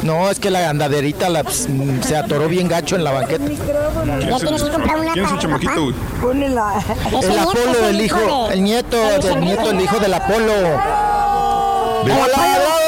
No, 0.03 0.31
es 0.31 0.39
que 0.39 0.51
la 0.51 0.71
andaderita 0.71 1.29
la, 1.29 1.43
pues, 1.43 1.69
se 2.03 2.17
atoró 2.17 2.49
bien 2.49 2.69
gacho 2.69 2.97
en 2.97 3.05
la 3.05 3.13
banqueta. 3.13 3.45
Ya 3.47 4.37
tienes 4.39 4.63
que 4.63 4.71
comprar 4.71 5.01
una 5.01 5.13
¿Quién 5.13 5.25
es 5.25 5.31
el 5.31 5.37
para 5.37 5.41
chamaquito, 5.41 5.83
güey? 5.83 5.95
Ponela. 6.21 6.75
Es 6.79 7.25
El 7.25 7.39
Apolo, 7.39 7.73
es 7.73 7.83
el 7.89 8.01
hijo, 8.01 8.49
el 8.51 8.63
nieto, 8.63 8.97
el 9.11 9.41
nieto, 9.41 9.71
el 9.71 9.81
hijo 9.81 9.99
del 9.99 10.15
Apolo. 10.15 10.53
¡Hola, 12.05 12.79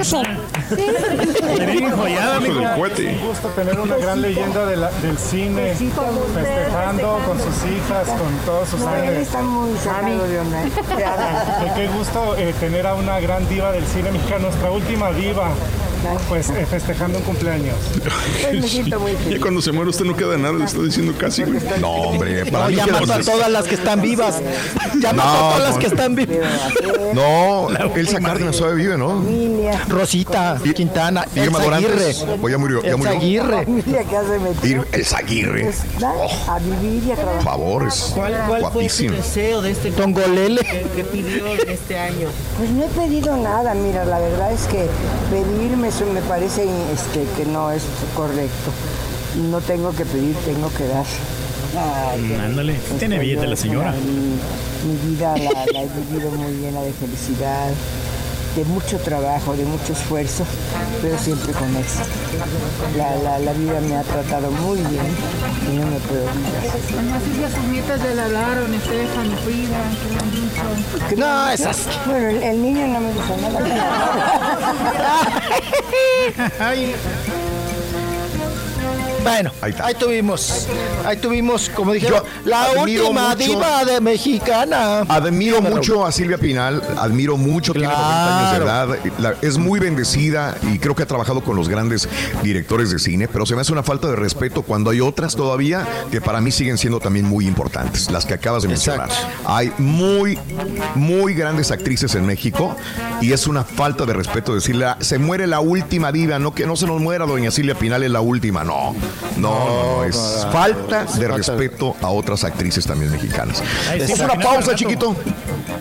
Apolo, 0.00 0.22
bravo! 0.22 0.40
el 0.80 0.96
Apolo 0.96 1.58
14. 1.58 1.84
enjollada, 1.84 2.36
Hijo 2.36 2.36
amigo. 2.36 2.60
del 2.60 2.70
cohete. 2.76 3.06
Un 3.08 3.20
gusto 3.28 3.48
tener 3.48 3.80
una 3.80 3.96
gran 3.96 4.22
leyenda 4.22 4.66
de 4.66 4.76
la- 4.76 4.90
del 4.90 5.18
cine 5.18 5.74
festejando 5.74 7.18
con 7.26 7.38
sus 7.38 7.64
hijas, 7.70 8.08
con 8.08 8.32
todos 8.46 8.68
sus 8.68 8.80
años. 8.82 9.28
Qué 11.76 11.88
gusto 11.88 12.36
eh, 12.36 12.54
tener 12.60 12.86
a 12.86 12.94
una 12.94 13.20
gran 13.20 13.48
diva 13.48 13.72
del 13.72 13.84
cine 13.86 14.10
mexicano, 14.10 14.48
nuestra 14.48 14.70
última 14.70 15.10
diva, 15.12 15.48
pues 16.28 16.50
eh, 16.50 16.66
festejando 16.68 17.18
un 17.18 17.24
cumpleaños. 17.24 17.74
Ya 19.28 19.40
cuando 19.40 19.60
se 19.62 19.72
muere 19.72 19.90
usted 19.90 20.04
no 20.04 20.16
queda 20.16 20.36
nada, 20.36 20.54
le 20.58 20.64
está 20.64 20.80
diciendo 20.82 21.12
casi, 21.18 21.42
güey. 21.44 21.58
No, 21.80 21.90
hombre, 21.90 22.44
para 22.46 22.64
No, 22.64 22.70
mí 22.70 22.76
ya 22.76 22.84
queda- 22.84 23.14
a 23.16 23.20
todas 23.20 23.50
las 23.50 23.66
que 23.66 23.74
están 23.74 24.00
vivas. 24.00 24.40
No, 25.00 25.08
a 25.10 25.14
todas 25.14 25.60
las 25.60 25.78
que 25.78 25.86
están 25.86 26.14
vivas. 26.14 26.38
No, 27.14 27.68
Elsa 27.96 28.20
Cárdenas 28.20 28.56
todavía 28.56 28.84
vive, 28.84 28.98
¿no? 28.98 29.24
Rosita, 29.88 30.58
Quintana, 30.74 31.26
Irma 31.34 31.58
Elsa 31.64 31.76
Aguirre. 31.76 32.14
O 32.42 32.48
ya 32.48 32.58
murió, 32.58 32.82
ya 32.82 32.88
Elsa 32.90 32.98
murió. 32.98 33.12
Aguirre. 33.18 33.64
Familia 33.64 34.04
que 34.04 34.16
hace 34.16 34.38
metido. 34.38 34.82
Ir- 34.82 34.86
Elsa 34.92 35.18
Aguirre. 35.18 35.68
Está 35.68 36.12
a 36.48 36.58
vivir 36.58 37.02
y 37.04 37.12
a 37.12 37.16
trabajar. 37.16 37.42
favor, 37.42 37.86
es 37.88 38.12
¿Cuál, 38.14 38.32
cuál 38.46 38.48
fue 38.48 38.58
su 38.60 38.62
guapísimo. 38.72 39.16
deseo 39.16 39.62
de 39.62 39.70
este 39.72 39.90
Tongolele. 39.90 40.60
que, 40.62 40.86
que 40.96 41.04
pidió 41.04 41.46
este 41.46 41.98
año? 41.98 42.28
Pues 42.56 42.70
no 42.70 42.84
he 42.84 42.88
pedido 42.88 43.36
nada, 43.36 43.74
mira, 43.74 44.04
la 44.04 44.18
verdad 44.18 44.52
es 44.52 44.62
que 44.62 44.86
pedirme 45.30 45.89
eso 45.90 46.06
me 46.06 46.20
parece 46.22 46.62
este, 46.94 47.26
que 47.36 47.44
no 47.44 47.70
es 47.72 47.82
correcto. 48.14 48.70
No 49.50 49.60
tengo 49.60 49.90
que 49.90 50.04
pedir, 50.04 50.36
tengo 50.44 50.70
que 50.72 50.86
dar. 50.86 51.04
Ay, 51.76 52.34
Ándale, 52.34 52.74
tiene 52.98 53.16
este, 53.16 53.26
billete 53.26 53.44
yo, 53.44 53.50
la 53.50 53.56
señora. 53.56 53.92
Mi, 53.92 54.88
mi 54.88 55.10
vida 55.10 55.36
la, 55.36 55.66
la 55.72 55.82
he 55.82 55.88
vivido 55.88 56.30
muy 56.30 56.52
llena 56.54 56.80
de 56.82 56.92
felicidad, 56.92 57.70
de 58.56 58.64
mucho 58.64 58.98
trabajo, 58.98 59.54
de 59.56 59.64
mucho 59.64 59.92
esfuerzo, 59.92 60.44
pero 61.00 61.16
siempre 61.18 61.52
con 61.52 61.74
éxito. 61.76 62.04
La, 62.96 63.14
la, 63.16 63.38
la 63.38 63.52
vida 63.52 63.80
me 63.80 63.96
ha 63.96 64.02
tratado 64.02 64.50
muy 64.50 64.78
bien 64.78 65.06
y 65.70 65.76
no 65.76 65.86
me 65.86 65.98
puedo 66.00 66.22
olvidar. 66.24 66.64
Así 67.16 67.40
ya 67.40 67.48
sus 67.50 67.64
nietas 67.64 68.02
ya 68.02 68.14
le 68.14 68.22
hablaron, 68.22 68.74
Estefan, 68.74 69.30
Frida, 69.44 69.78
que 70.02 70.08
le 70.14 70.18
han 70.20 70.30
dicho. 70.30 71.16
No, 71.16 71.50
esas. 71.50 71.78
Bueno, 72.06 72.28
el, 72.28 72.42
el 72.42 72.62
niño 72.62 72.86
no 72.88 73.00
me 73.00 73.12
dijo 73.12 73.36
nada. 73.40 73.60
Bueno, 79.22 79.50
ahí, 79.60 79.94
tuvimos, 79.98 80.66
ahí 81.04 81.16
tuvimos, 81.18 81.68
como 81.70 81.92
dijeron, 81.92 82.22
la 82.44 82.64
admiro 82.64 83.04
última 83.08 83.28
mucho- 83.34 83.36
diva 83.36 83.84
de 83.84 84.00
mexicana. 84.00 85.00
Admiro 85.08 85.60
mucho 85.60 86.06
a 86.06 86.12
Silvia 86.12 86.38
Pinal, 86.38 86.82
admiro 86.96 87.36
mucho, 87.36 87.72
tiene 87.72 87.88
90 87.88 88.38
años 88.38 88.58
de 88.58 88.64
edad, 88.64 88.88
la- 89.18 89.34
es 89.42 89.58
muy 89.58 89.78
bendecida 89.78 90.56
y 90.72 90.78
creo 90.78 90.94
que 90.94 91.02
ha 91.02 91.06
trabajado 91.06 91.42
con 91.42 91.54
los 91.56 91.68
grandes 91.68 92.08
directores 92.42 92.90
de 92.90 92.98
cine, 92.98 93.28
pero 93.28 93.44
se 93.46 93.54
me 93.54 93.60
hace 93.60 93.72
una 93.72 93.82
falta 93.82 94.08
de 94.08 94.16
respeto 94.16 94.62
cuando 94.62 94.90
hay 94.90 95.00
otras 95.00 95.36
todavía 95.36 95.86
que 96.10 96.20
para 96.20 96.40
mí 96.40 96.50
siguen 96.50 96.78
siendo 96.78 96.98
también 96.98 97.26
muy 97.26 97.46
importantes, 97.46 98.10
las 98.10 98.24
que 98.24 98.34
acabas 98.34 98.62
de 98.62 98.68
mencionar. 98.68 99.08
Hay 99.44 99.72
muy, 99.78 100.38
muy 100.94 101.34
grandes 101.34 101.70
actrices 101.70 102.14
en 102.14 102.24
México 102.26 102.74
y 103.20 103.32
es 103.32 103.46
una 103.46 103.64
falta 103.64 104.06
de 104.06 104.12
respeto 104.14 104.54
decirle, 104.54 104.86
"Ah, 104.86 104.96
se 105.00 105.18
muere 105.18 105.46
la 105.46 105.60
última 105.60 106.10
diva, 106.10 106.38
no 106.38 106.54
que 106.54 106.66
no 106.66 106.74
se 106.76 106.86
nos 106.86 107.00
muera 107.00 107.26
doña 107.26 107.50
Silvia 107.50 107.74
Pinal 107.74 108.02
es 108.02 108.10
la 108.10 108.20
última, 108.20 108.64
no, 108.64 108.94
no, 109.36 109.50
no, 109.50 109.96
no, 109.96 110.04
es 110.04 110.16
no, 110.16 110.52
falta 110.52 111.04
de 111.04 111.06
falta 111.06 111.36
respeto 111.36 111.96
a 112.00 112.08
otras 112.10 112.44
actrices 112.44 112.86
también 112.86 113.10
mexicanas. 113.10 113.62
Ay, 113.88 114.06
sí, 114.06 114.12
Es 114.12 114.20
una 114.20 114.38
pausa, 114.38 114.74
chiquito. 114.74 115.16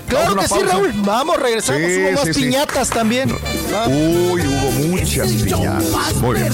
Claro 0.08 0.36
que 0.36 0.48
sí. 0.48 0.60
Raúl. 0.68 0.92
Vamos, 0.98 1.38
regresamos. 1.38 1.82
Sí, 1.82 2.04
Hubo 2.04 2.12
más 2.12 2.36
sí. 2.36 2.44
piñatas 2.44 2.90
también. 2.90 3.32
Uy, 3.88 4.42
hubo 4.42 4.72
muchas 4.88 5.28
piñatas. 5.28 6.16
Muy 6.16 6.40
bien. 6.40 6.54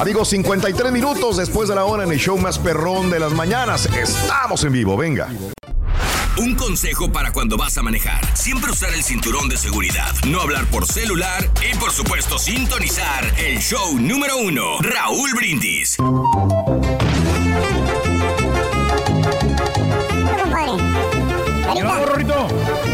Amigos, 0.00 0.28
53 0.28 0.92
minutos 0.92 1.36
después 1.36 1.68
de 1.68 1.74
la 1.74 1.84
hora 1.84 2.04
en 2.04 2.12
el 2.12 2.18
show 2.18 2.36
más 2.38 2.58
perrón 2.58 3.10
de 3.10 3.20
las 3.20 3.32
mañanas. 3.32 3.86
Estamos 3.86 4.64
en 4.64 4.72
vivo, 4.72 4.96
venga. 4.96 5.28
Un 6.36 6.56
consejo 6.56 7.12
para 7.12 7.32
cuando 7.32 7.56
vas 7.56 7.78
a 7.78 7.82
manejar. 7.82 8.20
Siempre 8.36 8.72
usar 8.72 8.92
el 8.92 9.04
cinturón 9.04 9.48
de 9.48 9.56
seguridad, 9.56 10.12
no 10.26 10.40
hablar 10.40 10.66
por 10.66 10.84
celular 10.84 11.48
y 11.72 11.76
por 11.76 11.92
supuesto 11.92 12.38
sintonizar 12.38 13.32
el 13.38 13.58
show 13.60 13.98
número 14.00 14.36
uno, 14.38 14.78
Raúl 14.80 15.30
Brindis. 15.36 15.96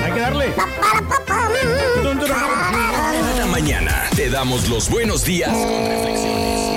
Hay 0.05 0.13
que 0.13 0.21
darle. 0.21 0.55
Cada 3.27 3.47
mañana 3.47 4.09
te 4.15 4.29
damos 4.29 4.69
los 4.69 4.91
buenos 4.91 5.25
días 5.25 5.51
con 5.51 5.87
reflexiones, 5.87 6.70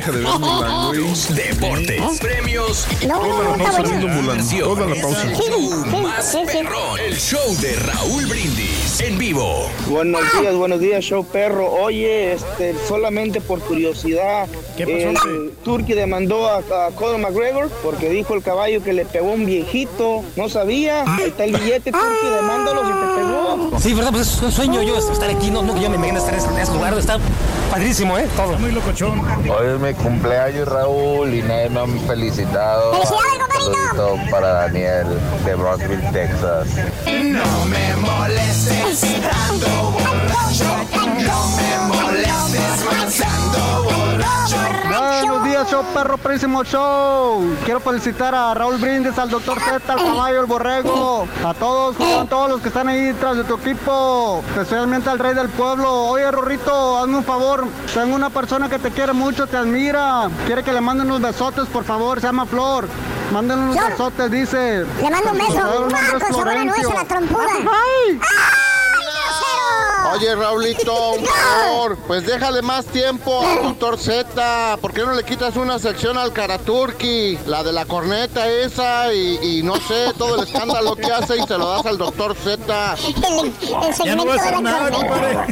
deja 0.00 0.12
de 0.12 0.18
ver 0.20 0.38
Mulan, 0.38 0.88
güey. 0.88 1.00
deportes, 1.34 2.20
premios 2.20 2.86
y 3.02 3.06
Toda 3.06 3.56
la 3.56 3.64
pausa 3.64 3.82
viendo 3.82 4.08
Mulan. 4.08 4.36
relaciones. 4.38 4.64
Toda 4.64 4.86
la 4.86 5.02
pausa. 5.02 5.22
El 5.22 5.36
show 5.36 6.02
más 6.02 6.36
perrón, 6.46 6.98
el 7.06 7.16
show 7.16 7.56
de 7.60 7.76
Raúl 7.76 8.26
Brindis 8.26 9.00
en 9.00 9.18
vivo. 9.18 9.70
Buenos 9.88 10.22
días, 10.40 10.54
buenos 10.54 10.80
días, 10.80 11.04
show 11.04 11.22
perro. 11.24 11.70
Oye, 11.70 12.32
este, 12.32 12.74
solamente 12.88 13.42
por 13.42 13.60
curiosidad, 13.60 14.48
¿Qué 14.76 14.86
pasó, 14.86 15.28
el 15.28 15.52
Turkey 15.62 15.94
demandó 15.94 16.48
a, 16.48 16.58
a 16.58 16.90
Conor 16.94 17.18
McGregor 17.18 17.68
porque 17.82 18.08
dijo 18.08 18.34
el 18.34 18.42
caballo 18.42 18.82
que 18.82 18.94
le 18.94 19.04
pegó 19.04 19.32
un 19.32 19.44
viejito. 19.44 20.22
No 20.36 20.48
sabía. 20.48 21.04
Ahí 21.06 21.28
está 21.28 21.44
el 21.44 21.52
billete, 21.52 21.92
Turkey, 21.92 22.30
demándalo 22.36 22.80
si 22.86 22.92
te 22.92 23.20
pegó. 23.20 23.78
Sí, 23.78 23.92
verdad, 23.92 24.12
pues 24.12 24.28
es 24.28 24.42
un 24.42 24.52
sueño 24.52 24.82
yo 24.82 24.96
estar 24.96 25.28
aquí, 25.28 25.50
no, 25.50 25.62
no 25.62 25.74
que 25.74 25.80
yo 25.82 25.90
me 25.90 25.96
imagino 25.96 26.18
estar 26.18 26.32
en 26.32 26.58
ese 26.58 26.72
lugar, 26.72 26.96
está 26.96 27.18
padrísimo, 27.70 28.18
¿eh? 28.18 28.26
Todo. 28.36 28.58
Muy 28.58 28.72
locochón. 28.72 29.20
Hoy 29.20 29.66
es 29.74 29.80
mi 29.90 29.94
cumpleaños, 29.94 30.68
Raúl, 30.68 31.34
y 31.34 31.42
nadie 31.42 31.68
me 31.68 31.80
ha 31.80 31.86
felicitado. 32.06 32.92
Saludito 33.02 34.18
para 34.30 34.48
Daniel 34.48 35.06
de 35.44 35.54
Brownsville, 35.54 36.12
Texas. 36.12 36.68
No 37.06 37.64
me 37.66 37.96
molestes, 37.96 39.04
ando 39.48 39.90
borracho. 39.90 40.64
No 40.94 41.48
me 41.56 41.94
molestes, 41.94 42.84
más 42.84 43.20
ando 43.20 43.82
borracho. 43.84 44.89
Días, 45.60 45.70
show 45.70 45.84
perro, 45.92 46.16
prísimo 46.16 46.64
show. 46.64 47.44
Quiero 47.64 47.80
felicitar 47.80 48.34
a 48.34 48.54
Raúl 48.54 48.78
Brindis, 48.78 49.18
al 49.18 49.28
doctor 49.28 49.58
Z, 49.60 49.92
al 49.92 49.98
caballo, 49.98 50.40
el 50.40 50.46
borrego, 50.46 51.28
a 51.44 51.52
todos, 51.52 51.96
a 52.00 52.24
todos 52.24 52.48
los 52.48 52.60
que 52.62 52.68
están 52.68 52.88
ahí 52.88 53.12
tras 53.20 53.36
de 53.36 53.44
tu 53.44 53.56
equipo, 53.56 54.42
especialmente 54.48 55.10
al 55.10 55.18
rey 55.18 55.34
del 55.34 55.50
pueblo. 55.50 55.92
Oye, 56.04 56.30
Rorrito, 56.30 56.98
hazme 56.98 57.18
un 57.18 57.24
favor. 57.24 57.66
Tengo 57.92 58.14
una 58.14 58.30
persona 58.30 58.70
que 58.70 58.78
te 58.78 58.90
quiere 58.90 59.12
mucho, 59.12 59.46
te 59.46 59.58
admira. 59.58 60.30
Quiere 60.46 60.62
que 60.62 60.72
le 60.72 60.80
manden 60.80 61.08
unos 61.08 61.20
besotes, 61.20 61.66
por 61.66 61.84
favor. 61.84 62.20
Se 62.20 62.26
llama 62.26 62.46
Flor. 62.46 62.88
Manden 63.30 63.58
unos 63.58 63.76
besotes, 63.76 64.30
dice. 64.30 64.86
Le 65.02 65.10
mando 65.10 65.30
un 65.30 65.38
beso. 65.38 65.60
Con 65.60 66.20
sabor 66.20 66.48
a 66.48 66.64
nuez 66.64 66.76
Florencio. 66.76 66.90
a 66.90 66.94
la 66.94 67.04
trompuda. 67.04 67.46
¡Ay! 67.58 68.20
Oye, 70.12 70.34
Raulito, 70.34 71.12
un 71.12 71.24
favor, 71.64 71.96
pues 72.06 72.26
déjale 72.26 72.62
más 72.62 72.84
tiempo 72.86 73.42
al 73.46 73.62
doctor 73.62 73.98
Z. 73.98 74.76
¿Por 74.80 74.92
qué 74.92 75.02
no 75.02 75.12
le 75.14 75.24
quitas 75.24 75.56
una 75.56 75.78
sección 75.78 76.18
al 76.18 76.32
Karaturki? 76.32 77.38
La 77.46 77.62
de 77.62 77.72
la 77.72 77.84
corneta 77.84 78.48
esa 78.48 79.12
y, 79.12 79.38
y 79.42 79.62
no 79.62 79.76
sé, 79.76 80.12
todo 80.18 80.36
el 80.36 80.48
escándalo 80.48 80.96
que 80.96 81.12
hace 81.12 81.38
y 81.38 81.42
se 81.46 81.56
lo 81.58 81.68
das 81.68 81.86
al 81.86 81.98
doctor 81.98 82.34
Z. 82.36 82.94
El, 83.06 83.52
el 83.86 83.94
segmento 83.94 84.26
va 84.26 84.34
a 84.34 84.44
de 84.44 84.50
la 84.50 84.60
nada, 84.60 84.90
corneta. 84.90 85.46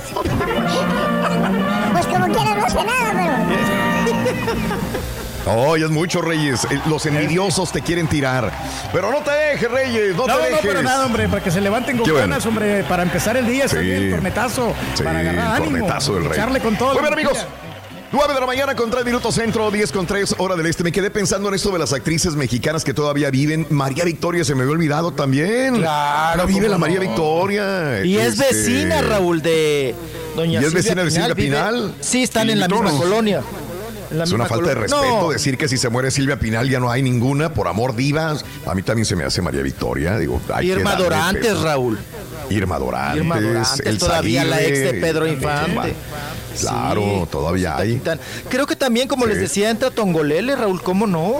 Pues 1.93 2.07
como 2.07 2.27
quiera 2.27 2.55
no 2.55 2.67
hace 2.67 2.85
nada, 2.85 3.47
Oh, 5.51 5.77
ya 5.77 5.87
es 5.87 5.91
mucho, 5.91 6.21
Reyes. 6.21 6.65
Eh, 6.71 6.81
Los 6.87 7.07
envidiosos 7.07 7.73
te 7.73 7.81
quieren 7.83 8.07
tirar. 8.07 8.53
Pero 8.93 9.11
no 9.11 9.19
te 9.19 9.31
dejes, 9.31 9.71
Reyes, 9.71 10.17
no, 10.17 10.27
No, 10.27 10.35
te 10.37 10.41
no, 10.43 10.47
dejes. 10.47 10.61
pero 10.63 10.83
nada, 10.83 11.07
hombre, 11.07 11.29
para 11.29 11.43
que 11.43 11.51
se 11.51 11.61
levanten 11.61 11.97
con 11.97 12.05
Qué 12.05 12.13
bueno. 12.13 12.29
ganas, 12.29 12.47
hombre, 12.47 12.85
para 12.85 13.03
empezar 13.03 13.37
el 13.37 13.47
día, 13.47 13.69
Sí. 13.69 13.77
es 13.77 13.83
el 13.83 14.11
cornetazo, 14.11 14.75
Sí, 14.95 15.03
para 15.03 15.21
agarrar 15.21 15.57
ánimo, 15.57 15.71
cornetazo 15.79 16.15
del 16.15 16.25
rey. 16.25 16.33
echarle 16.33 16.61
con 16.61 16.77
todo. 16.77 16.93
Muy 16.93 17.03
bien, 17.03 17.13
amigos. 17.13 17.33
quiera. 17.33 17.49
9 18.11 18.33
de 18.33 18.41
la 18.41 18.47
mañana 18.47 18.75
con 18.75 18.91
3 18.91 19.05
minutos 19.05 19.35
centro, 19.35 19.71
10 19.71 19.93
con 19.93 20.07
3 20.07 20.35
hora 20.39 20.57
del 20.57 20.65
este. 20.65 20.83
Me 20.83 20.91
quedé 20.93 21.11
pensando 21.11 21.49
en 21.51 21.55
esto 21.55 21.71
de 21.71 21.79
las 21.79 21.93
actrices 21.93 22.37
mexicanas 22.37 22.83
que 22.83 22.95
todavía 22.95 23.31
viven. 23.31 23.67
María 23.69 24.05
Victoria 24.05 24.45
se 24.45 24.55
me 24.55 24.63
había 24.63 24.73
olvidado 24.73 25.13
también. 25.13 25.77
Claro, 25.77 26.41
No 26.41 26.47
vive 26.47 26.71
la 26.71 26.79
María 26.79 26.97
no. 27.01 27.03
Victoria. 27.03 28.03
Y 28.05 28.17
es 28.17 28.41
Este, 28.41 28.55
vecina, 28.55 29.03
Raúl, 29.03 29.43
de 29.43 29.95
doña 30.35 30.53
¿Y 30.61 30.65
es 30.65 30.71
Silvia 30.71 30.83
vecina 30.83 31.05
de 31.05 31.11
Silvia 31.11 31.35
Vive- 31.35 31.49
Pinal? 31.49 31.95
Sí, 32.01 32.23
están 32.23 32.49
¿Y 32.49 32.53
en 32.53 32.61
la 32.61 32.69
misma 32.69 32.93
colonia. 32.93 33.43
La 34.11 34.25
Es 34.25 34.33
una 34.33 34.47
falta 34.47 34.69
de 34.69 34.75
respeto 34.75 35.21
No, 35.23 35.31
decir 35.31 35.59
que 35.59 35.69
si 35.69 35.77
se 35.77 35.89
muere 35.89 36.11
Silvia 36.11 36.39
Pinal 36.39 36.69
ya 36.69 36.81
no 36.81 36.91
hay 36.91 37.03
ninguna, 37.03 37.53
por 37.53 37.69
amor 37.69 37.95
divas. 37.95 38.45
A 38.67 38.75
mí 38.75 38.83
también 38.83 39.05
se 39.05 39.17
me 39.17 39.25
hace 39.25 39.43
María 39.43 39.63
Victoria. 39.63 40.17
Digo, 40.19 40.41
hay 40.53 40.67
que 40.67 40.73
Irma 40.73 40.91
darle 40.93 41.05
Dorantes, 41.05 41.47
peso. 41.47 41.65
Raúl. 41.65 41.99
Irma 42.51 42.79
Dorantes. 42.79 43.17
Irma 43.19 43.41
Dorantes, 43.41 43.99
todavía 43.99 44.45
la 44.45 44.63
ex 44.63 44.79
de 44.79 44.95
Pedro 44.95 45.27
Infante. 45.27 45.95
Claro, 46.61 47.03
Sí, 47.23 47.29
todavía 47.31 47.77
hay. 47.77 48.01
Creo 48.49 48.67
que 48.67 48.75
también, 48.75 49.07
como 49.07 49.25
Sí. 49.27 49.31
les 49.31 49.41
decía, 49.41 49.71
entra 49.71 49.91
Tongolele, 49.91 50.57
Raúl, 50.57 50.83
¿cómo 50.83 51.07
no? 51.07 51.37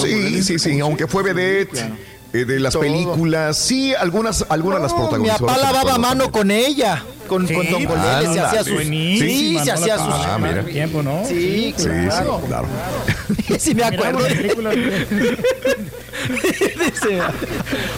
Sí, 0.00 0.42
sí, 0.42 0.58
sí, 0.58 0.78
aunque 0.80 1.06
fue 1.06 1.22
vedette. 1.22 1.84
Eh, 2.32 2.44
de 2.44 2.60
las 2.60 2.72
Todo. 2.72 2.82
películas. 2.82 3.56
Sí, 3.56 3.94
algunas, 3.94 4.44
algunas 4.48 4.80
las 4.82 4.92
Mi 4.92 4.98
protagonizó. 4.98 5.46
papá 5.46 5.58
lavaba 5.58 5.98
mano 5.98 6.30
con 6.30 6.50
ella, 6.50 7.02
con, 7.28 7.46
Sí, 7.48 7.54
con 7.54 7.70
Don 7.70 7.84
pues, 7.84 7.98
Golele, 8.00 8.32
se 8.34 8.40
hacía 8.40 8.64
sus... 8.64 8.80
Sí, 8.82 9.58
se 9.58 9.66
¿no? 9.66 9.72
hacía 9.72 9.96
sus... 9.98 10.14
Ah, 10.14 10.38
mira. 10.40 10.62
tiempo, 10.64 11.02
¿no? 11.02 11.22
Sí, 11.26 11.74
Sí, 11.76 11.84
claro. 12.04 12.40
sí, 12.40 12.46
claro. 12.48 12.68
Sí, 13.58 13.74
me 13.74 13.84
acuerdo. 13.84 14.20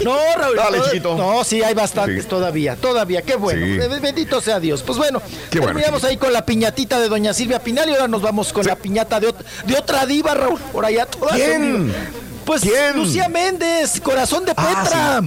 No, 0.05 0.17
Raúl. 0.37 0.57
Dale, 0.57 0.81
chiquito. 0.85 1.17
No, 1.17 1.45
sí, 1.45 1.63
hay 1.63 1.75
bastantes 1.75 2.23
Sí. 2.25 2.29
todavía, 2.29 2.77
todavía. 2.77 3.23
Qué 3.23 3.37
bueno. 3.37 3.65
Sí. 3.85 3.99
Bendito 4.01 4.41
sea 4.41 4.61
Dios. 4.61 4.83
Pues 4.83 4.99
bueno, 4.99 5.21
Qué 5.51 5.59
bueno, 5.59 5.75
terminamos 5.75 6.05
ahí 6.05 6.17
con 6.17 6.33
la 6.33 6.45
piñatita 6.45 7.01
de 7.01 7.09
doña 7.09 7.35
Silvia 7.35 7.59
Pinal 7.61 7.89
y 7.89 7.93
ahora 7.93 8.09
nos 8.09 8.23
vamos 8.23 8.53
con 8.53 8.65
la 8.67 8.77
piñata 8.77 9.21
de, 9.21 9.29
ot- 9.29 9.45
de 9.67 9.77
otra 9.77 10.07
diva, 10.07 10.35
Raúl. 10.35 10.59
Por 10.73 10.85
allá 10.85 11.07
todas 11.07 11.35
¿Quién? 11.35 11.93
Pues 12.45 12.63
¿Quién? 12.63 12.97
Lucía 12.97 13.29
Méndez, 13.29 14.01
corazón 14.01 14.45
de 14.45 14.53
Ah, 14.57 14.83
Petra. 14.85 15.23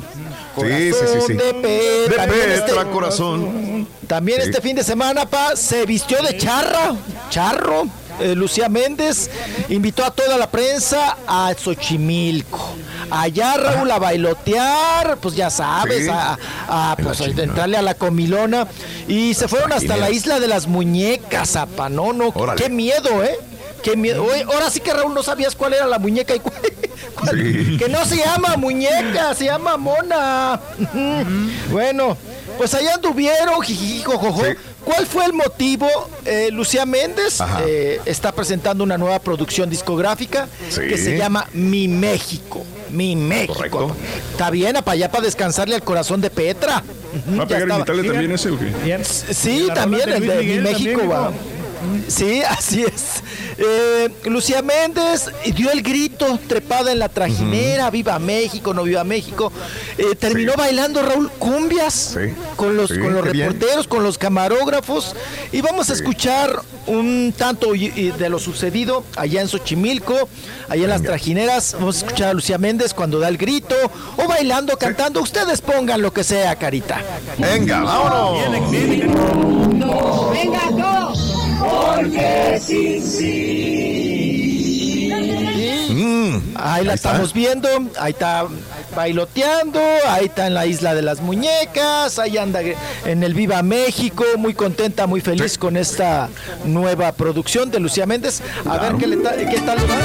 Sí, 0.58 0.92
sí, 0.94 1.06
sí, 1.14 1.20
sí. 1.28 1.34
De 1.34 1.54
Petra. 1.54 1.62
De 1.62 2.16
También 2.16 2.50
Petra, 2.50 2.82
este- 2.82 2.92
corazón. 2.92 3.88
También 4.08 4.42
Sí. 4.42 4.50
este 4.50 4.62
fin 4.62 4.76
de 4.76 4.84
semana, 4.84 5.26
pa, 5.26 5.56
se 5.56 5.86
vistió 5.86 6.22
de 6.22 6.38
charra, 6.38 6.94
charro. 7.30 7.86
eh, 8.22 8.34
Lucía 8.34 8.70
Méndez 8.70 9.30
invitó 9.68 10.06
a 10.06 10.10
toda 10.12 10.38
la 10.38 10.50
prensa 10.50 11.18
a 11.28 11.54
Xochimilco. 11.62 12.76
Allá 13.12 13.58
Raúl 13.58 13.92
a 13.92 14.00
bailotear, 14.00 15.18
pues 15.18 15.36
ya 15.36 15.50
sabes, 15.50 16.06
Sí. 16.06 16.10
a, 16.10 16.38
a, 16.70 16.96
pues, 16.96 17.20
a 17.20 17.26
chingada. 17.26 17.44
entrarle 17.44 17.76
a 17.78 17.82
la 17.82 17.94
comilona. 17.96 18.68
Y 19.10 19.34
se 19.34 19.50
fueron 19.50 19.74
hasta 19.74 19.98
la 19.98 20.12
isla 20.12 20.40
de 20.40 20.48
las 20.48 20.66
muñecas, 20.68 21.58
apa, 21.58 21.90
no, 21.90 22.14
no, 22.14 22.30
Órale. 22.34 22.62
qué 22.62 22.70
miedo, 22.70 23.22
¿eh? 23.22 23.38
Qué 23.86 23.96
miedo. 23.96 24.24
Oye, 24.24 24.42
ahora 24.44 24.70
sí 24.72 24.80
que 24.80 24.92
Raúl 24.92 25.14
no 25.14 25.22
sabías 25.22 25.56
cuál 25.56 25.74
era 25.76 25.86
la 25.86 26.00
muñeca 26.00 26.36
y 26.36 26.40
cuál- 26.40 26.56
cuál- 27.16 27.40
Sí. 27.40 27.78
que 27.78 27.88
no 27.88 28.04
se 28.04 28.18
llama 28.18 28.58
muñeca, 28.58 29.34
se 29.36 29.46
llama 29.46 29.78
mona. 29.78 30.60
bueno, 31.70 32.18
pues 32.58 32.74
allá 32.74 32.96
anduvieron, 32.96 33.62
jiji, 33.62 34.02
jojojo. 34.04 34.44
Sí. 34.44 34.52
¿Cuál 34.84 35.06
fue 35.08 35.26
el 35.26 35.34
motivo? 35.34 35.88
Eh, 36.26 36.50
Lucía 36.52 36.86
Méndez 36.86 37.40
eh, 37.66 38.00
está 38.06 38.32
presentando 38.32 38.84
una 38.84 38.98
nueva 38.98 39.18
producción 39.20 39.68
discográfica 39.70 40.48
Sí. 40.70 40.82
que 40.82 40.98
se 40.98 41.18
llama 41.18 41.48
Mi 41.54 41.88
México. 41.88 42.64
Mi 42.92 43.16
México. 43.16 43.54
Correcto. 43.56 43.96
Está 44.32 44.50
bien, 44.52 44.74
para 44.76 44.92
allá 44.92 45.12
para 45.12 45.24
descansarle 45.26 45.76
al 45.76 45.84
corazón 45.84 46.22
de 46.22 46.30
Petra. 46.30 46.84
¿Va 47.38 47.44
a 47.44 47.48
pegar 47.48 47.62
estaba. 47.64 47.80
invitarle 47.80 48.04
también 48.04 48.32
ese 48.32 48.50
o 48.52 48.60
qué? 48.60 49.04
Sí, 49.34 49.68
también 49.74 50.06
de 50.10 50.16
el 50.18 50.28
de 50.28 50.36
Miguel 50.38 50.62
Mi 50.64 50.70
México 50.70 51.00
también, 51.00 51.12
va. 51.20 51.32
Sí, 52.08 52.42
así 52.44 52.84
es. 52.84 53.24
Eh, 53.58 54.10
Lucía 54.26 54.62
Méndez 54.62 55.30
dio 55.56 55.72
el 55.72 55.82
grito 55.82 56.40
trepada 56.48 56.92
en 56.92 57.00
la 57.00 57.10
trajinera, 57.10 57.90
viva 57.90 58.20
México, 58.20 58.74
no 58.74 58.84
viva 58.84 59.04
México. 59.04 59.52
Eh, 59.98 60.16
terminó 60.16 60.52
Sí. 60.54 60.58
bailando 60.58 61.02
Raúl 61.02 61.30
cumbias 61.40 61.94
Sí. 62.16 62.34
con 62.56 62.76
los, 62.78 62.90
Sí, 62.90 63.00
con 63.00 63.14
los 63.14 63.32
bien. 63.32 63.48
reporteros, 63.52 63.88
con 63.88 64.04
los 64.04 64.18
camarógrafos. 64.18 65.16
Y 65.52 65.62
vamos 65.62 65.90
a 65.90 65.94
escuchar 65.94 66.62
un 66.88 67.34
tanto 67.38 67.72
de 67.74 68.30
lo 68.30 68.40
sucedido 68.40 69.04
allá 69.16 69.42
en 69.42 69.48
Xochimilco, 69.48 70.30
allá 70.70 70.84
en 70.84 70.90
las 70.90 71.02
trajineras. 71.02 71.74
Vamos 71.74 71.96
a 71.96 72.06
escuchar 72.06 72.30
a 72.30 72.34
Lucía 72.34 72.58
Méndez 72.58 72.94
cuando 72.94 73.20
da 73.20 73.28
el 73.30 73.38
grito, 73.38 73.76
o 74.18 74.28
bailando, 74.28 74.78
cantando. 74.78 75.22
Ustedes 75.22 75.62
pongan 75.62 76.02
lo 76.02 76.12
que 76.14 76.24
sea, 76.24 76.56
carita. 76.56 77.02
Venga, 77.38 77.82
vámonos. 77.82 78.42
Venga 80.32 80.60
todos, 80.70 81.35
porque 81.60 82.60
sí, 82.62 83.02
sí. 83.02 83.92
Mm, 85.90 86.40
Ahí 86.58 86.84
la 86.84 86.92
Ahí 86.92 86.96
estamos 86.96 87.34
viendo, 87.34 87.68
ahí 88.00 88.12
está 88.12 88.46
bailoteando, 88.96 89.80
ahí 90.10 90.26
está 90.26 90.48
en 90.48 90.54
la 90.54 90.66
isla 90.66 90.94
de 90.94 91.02
las 91.02 91.22
muñecas, 91.22 92.20
ahí 92.20 92.38
anda 92.38 92.62
en 93.06 93.24
el 93.24 93.34
Viva 93.34 93.62
México, 93.64 94.26
muy 94.38 94.54
contenta, 94.54 95.08
muy 95.08 95.22
feliz 95.22 95.54
Sí. 95.54 95.58
con 95.58 95.78
esta 95.78 96.30
nueva 96.66 97.12
producción 97.14 97.72
de 97.72 97.80
Lucía 97.80 98.06
Méndez. 98.06 98.42
A 98.68 98.78
ver 98.78 98.96
qué, 98.96 99.08
le 99.08 99.18
ta- 99.18 99.36
qué 99.38 99.60
tal. 99.62 99.78
le 99.80 99.86
va. 99.88 99.96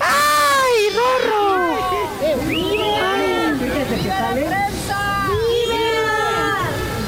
¡Ay, 0.00 0.90
Rorro! 0.94 1.76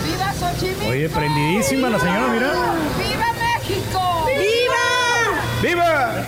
¡Viva 0.04 0.32
Xochimilco! 0.38 0.86
Oye, 0.87 0.87
prendidísima 1.06 1.88
la 1.90 1.98
señora, 2.00 2.28
mira. 2.32 2.52
¡Viva 2.98 3.26
México! 3.34 4.26
¡Viva! 4.26 5.62
¡Viva! 5.62 6.26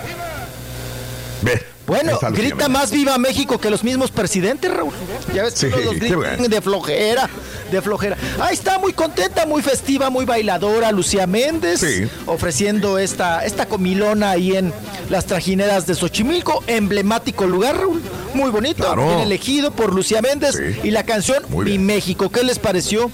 Ve. 1.41 1.65
Bueno, 1.87 2.17
grita 2.31 2.69
más 2.69 2.89
viva 2.91 3.17
México 3.17 3.59
que 3.59 3.69
los 3.69 3.83
mismos 3.83 4.11
presidentes, 4.11 4.71
Raúl. 4.73 4.93
Ya 5.33 5.43
ves 5.43 5.55
que 5.55 5.71
Sí, 5.71 5.83
los 5.83 5.95
gritan 5.95 6.15
bueno. 6.19 6.47
de 6.47 6.61
flojera, 6.61 7.29
de 7.69 7.81
flojera. 7.81 8.15
Ahí 8.39 8.53
está, 8.53 8.77
muy 8.79 8.93
contenta, 8.93 9.45
muy 9.45 9.61
festiva, 9.61 10.09
muy 10.09 10.23
bailadora, 10.23 10.91
Lucía 10.93 11.27
Méndez, 11.27 11.81
Sí. 11.81 12.07
ofreciendo 12.27 12.97
esta, 12.97 13.43
esta 13.45 13.65
comilona 13.65 14.29
ahí 14.31 14.55
en 14.55 14.71
las 15.09 15.25
trajineras 15.25 15.85
de 15.85 15.95
Xochimilco, 15.95 16.63
emblemático 16.67 17.45
lugar, 17.45 17.75
Raúl. 17.77 18.01
Muy 18.35 18.51
bonito, 18.51 18.85
Claro. 18.85 19.07
bien 19.07 19.19
elegido 19.19 19.71
por 19.71 19.93
Lucía 19.93 20.21
Méndez. 20.21 20.55
Sí. 20.55 20.79
Y 20.87 20.91
la 20.91 21.03
canción 21.03 21.43
Mi. 21.49 21.77
México, 21.77 22.29
¿qué 22.29 22.43
les 22.43 22.57
pareció? 22.59 23.11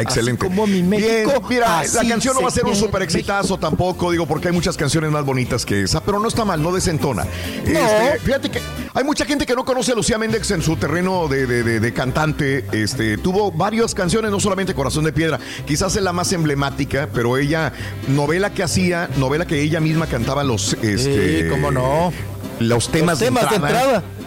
Excelente. 0.00 0.46
Así 0.46 0.54
como 0.54 0.66
mi 0.66 0.82
México. 0.82 1.08
Bien, 1.30 1.42
mira, 1.48 1.82
la 1.94 2.04
canción 2.08 2.34
no 2.34 2.42
va 2.42 2.48
a 2.48 2.50
ser 2.50 2.64
un 2.64 2.76
super 2.76 3.02
exitazo 3.02 3.58
tampoco, 3.58 4.10
digo, 4.10 4.26
porque 4.26 4.48
hay 4.48 4.54
muchas 4.54 4.76
canciones 4.76 5.10
más 5.10 5.24
bonitas 5.24 5.64
que 5.64 5.82
esa, 5.82 6.00
pero 6.02 6.18
no 6.18 6.28
está 6.28 6.44
mal, 6.44 6.62
no 6.62 6.72
desentona. 6.72 7.26
Este, 7.64 8.18
fíjate 8.24 8.50
que 8.50 8.60
hay 8.94 9.04
mucha 9.04 9.24
gente 9.24 9.46
que 9.46 9.54
no 9.54 9.64
conoce 9.64 9.92
a 9.92 9.94
Lucía 9.94 10.18
Méndez 10.18 10.50
en 10.50 10.62
su 10.62 10.76
terreno 10.76 11.28
de, 11.28 11.46
de- 11.46 11.62
de- 11.62 11.80
de 11.80 11.92
cantante. 11.92 12.64
Este, 12.72 13.18
tuvo 13.18 13.50
varias 13.52 13.94
canciones, 13.94 14.30
no 14.30 14.40
solamente 14.40 14.74
Corazón 14.74 15.04
de 15.04 15.12
Piedra, 15.12 15.38
quizás 15.66 15.94
es 15.96 16.02
la 16.02 16.12
más 16.12 16.32
emblemática, 16.32 17.08
pero 17.12 17.36
ella, 17.38 17.72
novela 18.08 18.52
que 18.52 18.62
hacía, 18.62 19.08
novela 19.16 19.46
que 19.46 19.60
ella 19.60 19.80
misma 19.80 20.06
cantaba 20.06 20.44
los. 20.44 20.74
Este, 20.82 21.42
Sí, 21.44 21.48
cómo 21.50 21.70
no. 21.70 22.12
Los 22.60 22.88
temas, 22.90 23.20
Los 23.20 23.28
temas 23.28 23.50
de 23.50 23.56
entrada. 23.56 24.00
de, 24.00 24.17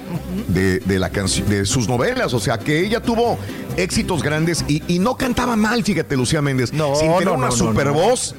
de 0.47 0.99
la 0.99 1.09
canción 1.09 1.47
de 1.49 1.65
sus 1.65 1.87
novelas, 1.87 2.33
o 2.33 2.39
sea 2.39 2.57
que 2.57 2.79
ella 2.85 3.01
tuvo 3.01 3.37
éxitos 3.77 4.23
grandes 4.23 4.63
y, 4.67 4.83
y 4.87 4.99
no 4.99 5.15
cantaba 5.15 5.55
mal, 5.55 5.83
fíjate, 5.83 6.15
Lucía 6.15 6.41
Méndez. 6.41 6.73
No, 6.73 6.95
Sin 6.95 7.09
tener 7.11 7.25
no, 7.25 7.33
una 7.33 7.47
no, 7.47 7.51
super 7.51 7.87
no. 7.87 7.93
voz, 7.93 8.35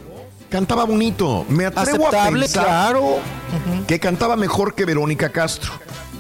cantaba 0.51 0.85
bonito. 0.85 1.45
Me 1.49 1.67
atrevo 1.67 2.07
a 2.07 2.09
Aceptable, 2.09 2.41
pensar 2.43 2.65
claro. 2.65 3.19
que 3.87 3.99
cantaba 3.99 4.37
mejor 4.37 4.75
que 4.75 4.85
Verónica 4.85 5.31
Castro. 5.31 5.73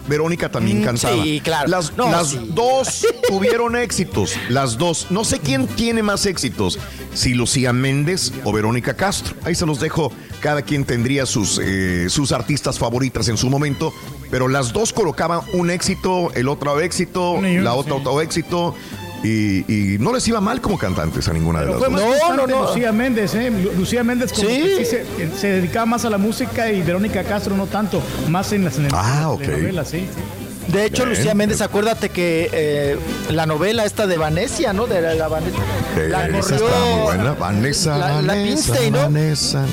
Verónica 0.08 0.50
también 0.50 0.81
Mm, 0.81 0.84
cantaba. 0.84 1.22
sí, 1.22 1.40
claro. 1.42 1.68
Las, 1.68 1.97
No, 1.97 2.10
las 2.10 2.31
sí. 2.31 2.39
dos 2.55 3.06
tuvieron 3.28 3.76
éxitos. 3.76 4.34
Las 4.48 4.76
dos. 4.78 5.06
No 5.10 5.24
sé 5.24 5.39
quién 5.40 5.66
tiene 5.66 6.02
más 6.02 6.26
éxitos. 6.26 6.78
Si 7.14 7.34
Lucía 7.34 7.72
Méndez 7.72 8.32
o 8.44 8.52
Verónica 8.52 8.94
Castro. 8.94 9.34
Ahí 9.44 9.55
se 9.55 9.66
los 9.66 9.81
dejo. 9.81 10.12
Cada 10.40 10.62
quien 10.62 10.84
tendría 10.84 11.24
sus, 11.26 11.60
eh, 11.62 12.06
sus 12.08 12.32
artistas 12.32 12.78
favoritas 12.78 13.28
en 13.28 13.36
su 13.36 13.48
momento. 13.48 13.92
Pero 14.31 14.48
las 14.48 14.72
dos 14.72 14.92
colocaban 14.92 15.42
un 15.52 15.70
éxito, 15.70 16.32
el 16.34 16.48
otro 16.48 16.81
éxito, 16.81 17.40
la 17.42 17.74
otra 17.74 17.94
sí. 17.94 18.00
otro 18.00 18.20
éxito. 18.22 18.74
Y, 19.23 19.65
y 19.73 19.99
no 19.99 20.12
les 20.12 20.26
iba 20.26 20.41
mal 20.41 20.60
como 20.60 20.76
cantantes 20.78 21.28
a 21.28 21.33
ninguna 21.33 21.60
de 21.60 21.67
las 21.67 21.78
dos. 21.78 21.91
No, 21.91 22.34
no, 22.36 22.47
no. 22.47 22.67
Lucía 22.67 22.91
Méndez, 22.92 23.34
¿eh? 23.34 23.51
Lu- 23.51 23.73
Lucía 23.73 24.02
Méndez 24.02 24.33
como 24.33 24.49
Sí. 24.49 24.62
que 24.62 24.84
sí 24.84 24.84
se, 24.84 25.39
se 25.39 25.47
dedicaba 25.49 25.86
más 25.86 26.05
a 26.05 26.10
la 26.10 26.18
música 26.18 26.70
y 26.70 26.83
Verónica 26.83 27.23
Castro 27.23 27.57
no 27.57 27.67
tanto, 27.67 28.02
más 28.28 28.52
en 28.52 28.65
las 28.65 28.76
en 28.78 28.89
Ah, 28.92 29.31
ok. 29.31 29.41
telenovelas, 29.42 29.89
sí. 29.89 29.99
sí. 30.01 30.73
De 30.73 30.84
hecho, 30.86 31.05
Bien. 31.05 31.17
Lucía 31.17 31.34
Méndez, 31.34 31.60
acuérdate 31.60 32.09
que 32.09 32.49
eh, 32.52 32.97
la 33.31 33.47
novela 33.47 33.84
esta 33.84 34.07
de 34.07 34.17
Vanesia, 34.17 34.73
¿no? 34.73 34.86
De 34.86 35.01
la, 35.01 35.15
la 35.15 35.26
Vanessa. 35.28 35.57
Eh, 35.99 36.09
la 36.09 36.26
esa 36.28 36.57
corrió- 36.57 36.67
está 36.68 36.78
muy 36.94 37.02
buena. 37.02 37.33
Vanessa, 37.34 37.99
la- 37.99 38.23
la 38.23 38.33
Vanessa, 38.34 38.44
Pinstein, 38.73 38.92
¿no? 38.92 38.99
Vanessa. 39.02 39.65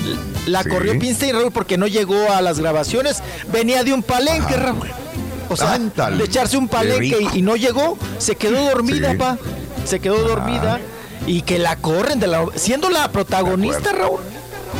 La 0.48 0.64
Sí. 0.64 0.70
corrió 0.70 0.98
Pinstein, 1.00 1.36
Raúl, 1.36 1.52
porque 1.52 1.78
no 1.78 1.86
llegó 1.88 2.32
a 2.32 2.42
las 2.42 2.60
grabaciones. 2.60 3.22
Venía 3.54 3.84
de 3.84 3.94
un 3.94 4.02
palenque, 4.04 4.56
Ajá. 4.56 4.64
Raúl. 4.74 4.90
O 5.50 5.58
sea, 5.58 5.74
Ándale. 5.74 6.18
de 6.18 6.24
echarse 6.26 6.58
un 6.58 6.68
palenque 6.68 7.18
y, 7.34 7.40
y 7.40 7.42
no 7.42 7.56
llegó. 7.56 7.98
Se 8.18 8.36
quedó 8.36 8.64
dormida, 8.64 9.12
Sí. 9.12 9.18
pa. 9.18 9.38
Se 9.86 10.00
quedó 10.00 10.18
dormida. 10.20 10.80
Y 11.28 11.42
que 11.42 11.60
la 11.60 11.76
corren 11.76 12.20
de 12.20 12.28
la 12.28 12.46
siendo 12.56 12.90
la 12.90 13.12
protagonista, 13.12 13.92
Raúl. 13.92 14.20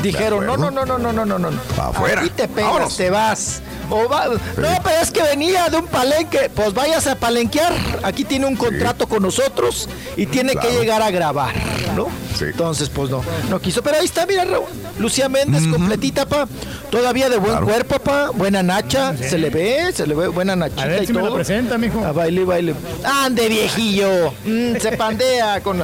Dijeron, 0.02 0.46
no, 0.46 0.56
no, 0.58 0.72
no, 0.72 0.86
no, 0.86 0.98
no, 0.98 1.12
no, 1.14 1.26
no, 1.26 1.38
no. 1.40 1.50
Afuera. 1.82 2.22
Aquí 2.22 2.30
te 2.30 2.48
pegas, 2.48 2.72
Vámonos. 2.72 2.98
te 2.98 3.10
vas. 3.10 3.62
O 3.92 4.08
va- 4.08 4.28
No, 4.28 4.38
pero 4.84 5.02
es 5.02 5.10
que 5.12 5.22
venía 5.24 5.68
de 5.70 5.78
un 5.78 5.88
palenque. 5.88 6.50
Pues 6.54 6.74
váyase 6.74 7.10
a 7.12 7.16
palenquear. 7.16 7.74
Aquí 8.04 8.24
tiene 8.24 8.46
un 8.46 8.56
contrato 8.56 9.08
con 9.08 9.24
nosotros 9.24 9.90
y 10.16 10.26
tiene 10.28 10.56
que 10.56 10.70
llegar 10.72 11.02
a 11.02 11.10
grabar, 11.12 11.54
¿no? 11.96 12.08
Entonces, 12.40 12.88
pues 12.90 13.10
no, 13.10 13.22
no 13.50 13.60
quiso. 13.60 13.82
Pero 13.82 13.98
ahí 13.98 14.06
está, 14.06 14.26
mira, 14.26 14.46
Raúl. 14.46 14.68
Lucía 15.00 15.28
Méndez, 15.28 15.64
completita, 15.68 16.26
pa. 16.28 16.48
Todavía 16.92 17.30
de 17.30 17.38
buen 17.38 17.58
cuerpo, 17.66 18.00
pa. 18.00 18.30
Buena 18.30 18.62
nacha. 18.64 19.18
Se 19.18 19.38
le 19.38 19.50
ve, 19.50 19.92
se 19.94 20.06
le 20.08 20.14
ve 20.16 20.28
buena 20.28 20.56
nachita 20.56 20.84
A 20.84 20.86
ver 20.88 21.04
y 21.04 21.08
si 21.08 21.14
me 21.14 21.20
todo. 21.20 21.30
lo 21.32 21.36
presenta, 21.36 21.78
mijo. 21.78 22.06
A 22.06 22.12
baile, 22.12 22.46
baile. 22.46 22.76
¡Ande, 23.04 23.48
viejillo! 23.50 24.32
Mm, 24.46 24.76
se 24.80 24.92
pandea 24.98 25.62
con. 25.62 25.80
Mm, 25.80 25.84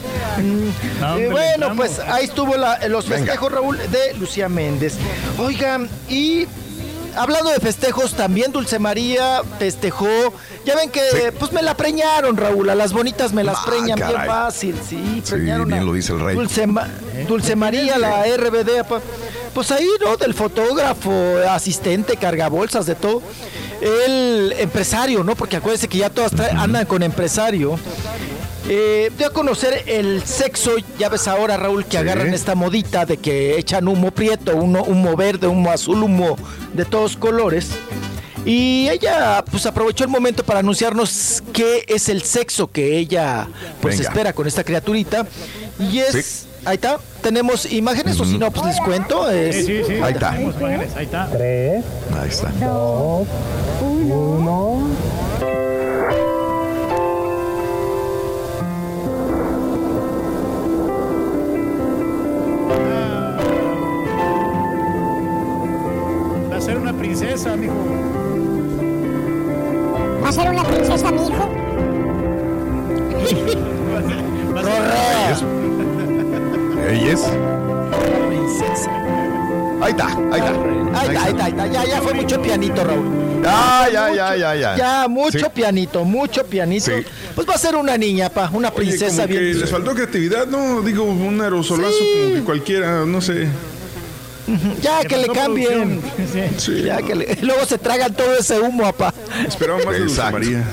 No, 1.01 1.17
eh, 1.17 1.29
bueno, 1.29 1.73
pues 1.75 1.99
ahí 1.99 2.25
estuvo 2.25 2.55
la- 2.55 2.87
los 2.87 3.05
festejos, 3.05 3.51
Raúl, 3.51 3.79
de 3.95 4.13
Lucía 4.15 4.49
Méndez. 4.49 4.95
Oigan, 5.37 5.89
y 6.09 6.45
hablando 7.15 7.49
de 7.51 7.59
festejos, 7.59 8.13
también 8.13 8.51
Dulce 8.51 8.77
María 8.79 9.41
festejó. 9.59 10.07
Ya 10.65 10.75
ven 10.75 10.89
que, 10.89 11.31
pues 11.37 11.51
me 11.51 11.61
la 11.61 11.75
preñaron, 11.77 12.35
Raúl. 12.37 12.69
A 12.69 12.75
las 12.75 12.91
bonitas 12.91 13.31
me 13.33 13.43
las 13.43 13.57
Ah, 13.59 13.63
preñan 13.67 13.97
bien 13.99 14.25
fácil, 14.25 14.75
sí. 14.87 15.21
Sí, 15.23 15.31
preñaron 15.31 15.67
bien 15.67 15.79
a 15.79 15.83
lo 15.83 15.93
dice 15.93 16.11
el 16.13 16.19
rey. 16.19 16.35
Dulce, 16.35 16.65
Ma- 16.67 16.87
Dulce 17.27 17.55
María, 17.55 17.97
la 17.97 18.23
RBD. 18.25 18.83
Pues 19.53 19.71
ahí, 19.71 19.87
¿no? 20.03 20.17
Del 20.17 20.33
fotógrafo, 20.33 21.37
asistente, 21.49 22.17
cargabolsas, 22.17 22.85
de 22.87 22.95
todo. 22.95 23.21
El 23.81 24.53
empresario, 24.57 25.23
¿no? 25.23 25.35
Porque 25.35 25.57
acuérdense 25.57 25.87
que 25.87 25.99
ya 25.99 26.09
todas 26.09 26.33
andan 26.57 26.85
con 26.85 27.03
empresario. 27.03 27.79
Eh, 28.67 29.11
dio 29.15 29.27
a 29.27 29.29
conocer 29.29 29.83
el 29.85 30.23
sexo, 30.25 30.71
ya 30.97 31.07
ves 31.09 31.27
ahora 31.27 31.55
Raúl 31.55 31.85
que 31.85 31.99
agarran 31.99 32.33
esta 32.33 32.55
modita 32.55 33.05
de 33.05 33.17
que 33.17 33.59
echan 33.59 33.87
humo 33.87 34.09
prieto, 34.09 34.55
uno, 34.55 34.81
humo 34.83 35.15
verde, 35.15 35.45
humo 35.45 35.69
azul, 35.69 36.01
humo 36.01 36.35
de 36.73 36.83
todos 36.85 37.15
colores. 37.15 37.69
Y 38.43 38.87
ella 38.89 39.43
pues 39.49 39.65
aprovechó 39.65 40.03
el 40.03 40.09
momento 40.09 40.43
para 40.43 40.59
anunciarnos 40.59 41.43
qué 41.53 41.83
es 41.87 42.09
el 42.09 42.21
sexo 42.23 42.67
que 42.71 42.97
ella 42.97 43.47
pues 43.81 43.97
Venga. 43.97 44.09
espera 44.09 44.33
con 44.33 44.47
esta 44.47 44.63
criaturita. 44.63 45.25
Y 45.79 45.99
es, 45.99 46.45
ahí 46.63 46.75
está, 46.75 46.99
tenemos 47.21 47.71
imágenes 47.71 48.19
o 48.19 48.25
si 48.25 48.37
no 48.37 48.51
pues 48.51 48.65
les 48.67 48.79
cuento. 48.79 49.29
Es, 49.29 49.55
Sí, 49.57 49.63
sí, 49.65 49.81
sí. 49.87 49.93
Ahí 50.01 50.13
está. 50.13 50.31
Tenemos 50.31 50.55
imágenes, 50.59 50.95
Ahí 50.95 51.05
está. 51.05 51.23
Ahí 51.25 52.29
está. 52.29 52.51
Va 52.51 52.71
a 55.21 55.24
ser 66.65 66.77
una 66.77 66.93
princesa, 66.93 67.55
mijo. 67.55 67.73
¿Va 70.23 70.29
a 70.29 70.31
ser 70.31 70.49
una 70.49 70.63
princesa, 70.63 71.11
mi 71.11 71.27
hijo? 71.27 71.49
Va 74.55 74.59
a 74.59 74.63
ser- 74.63 75.45
Ella 76.95 77.11
es. 77.13 77.21
princesa. 78.27 78.91
Ahí 79.81 79.91
está, 79.91 80.07
ahí 80.31 80.39
está. 80.39 80.53
Ahí 80.99 81.07
está, 81.07 81.23
ahí 81.23 81.31
está, 81.31 81.45
ahí 81.45 81.51
está. 81.51 81.67
Ya, 81.67 81.85
ya 81.85 82.01
fue 82.01 82.13
mucho 82.13 82.41
pianito, 82.41 82.83
Raúl. 82.83 83.05
Ya, 83.43 83.87
ya, 83.91 84.15
ya, 84.15 84.35
ya, 84.35 84.55
ya. 84.55 84.75
Ya, 84.75 85.07
mucho 85.07 85.37
Sí. 85.39 85.45
pianito, 85.53 86.03
mucho 86.03 86.43
pianito. 86.45 86.85
Sí. 86.85 87.05
Pues 87.35 87.47
va 87.47 87.53
a 87.53 87.57
ser 87.59 87.75
una 87.75 87.95
niña, 87.97 88.29
pa, 88.29 88.49
una 88.53 88.69
Oye, 88.69 88.77
princesa 88.77 89.23
como 89.23 89.35
que 89.35 89.39
bien. 89.39 89.59
les 89.59 89.69
faltó 89.69 89.93
creatividad, 89.93 90.47
¿no? 90.47 90.81
Digo, 90.81 91.03
un 91.03 91.39
aerosolazo 91.41 91.93
como 92.23 92.33
que 92.35 92.41
cualquiera, 92.43 93.05
no 93.05 93.21
sé. 93.21 93.47
Ya 94.81 95.03
que 95.03 95.17
le 95.17 95.27
cambien. 95.29 95.99
producción. 96.01 96.49
Sí. 96.59 96.65
Sí, 96.77 96.83
Ya 96.83 96.97
que 96.97 97.15
le- 97.15 97.37
luego 97.41 97.65
se 97.65 97.77
tragan 97.77 98.13
todo 98.13 98.35
ese 98.35 98.59
humo, 98.59 98.85
apá. 98.85 99.13
Esperaba 99.47 99.79
más 99.83 100.15
de. 100.15 100.31
María. 100.31 100.63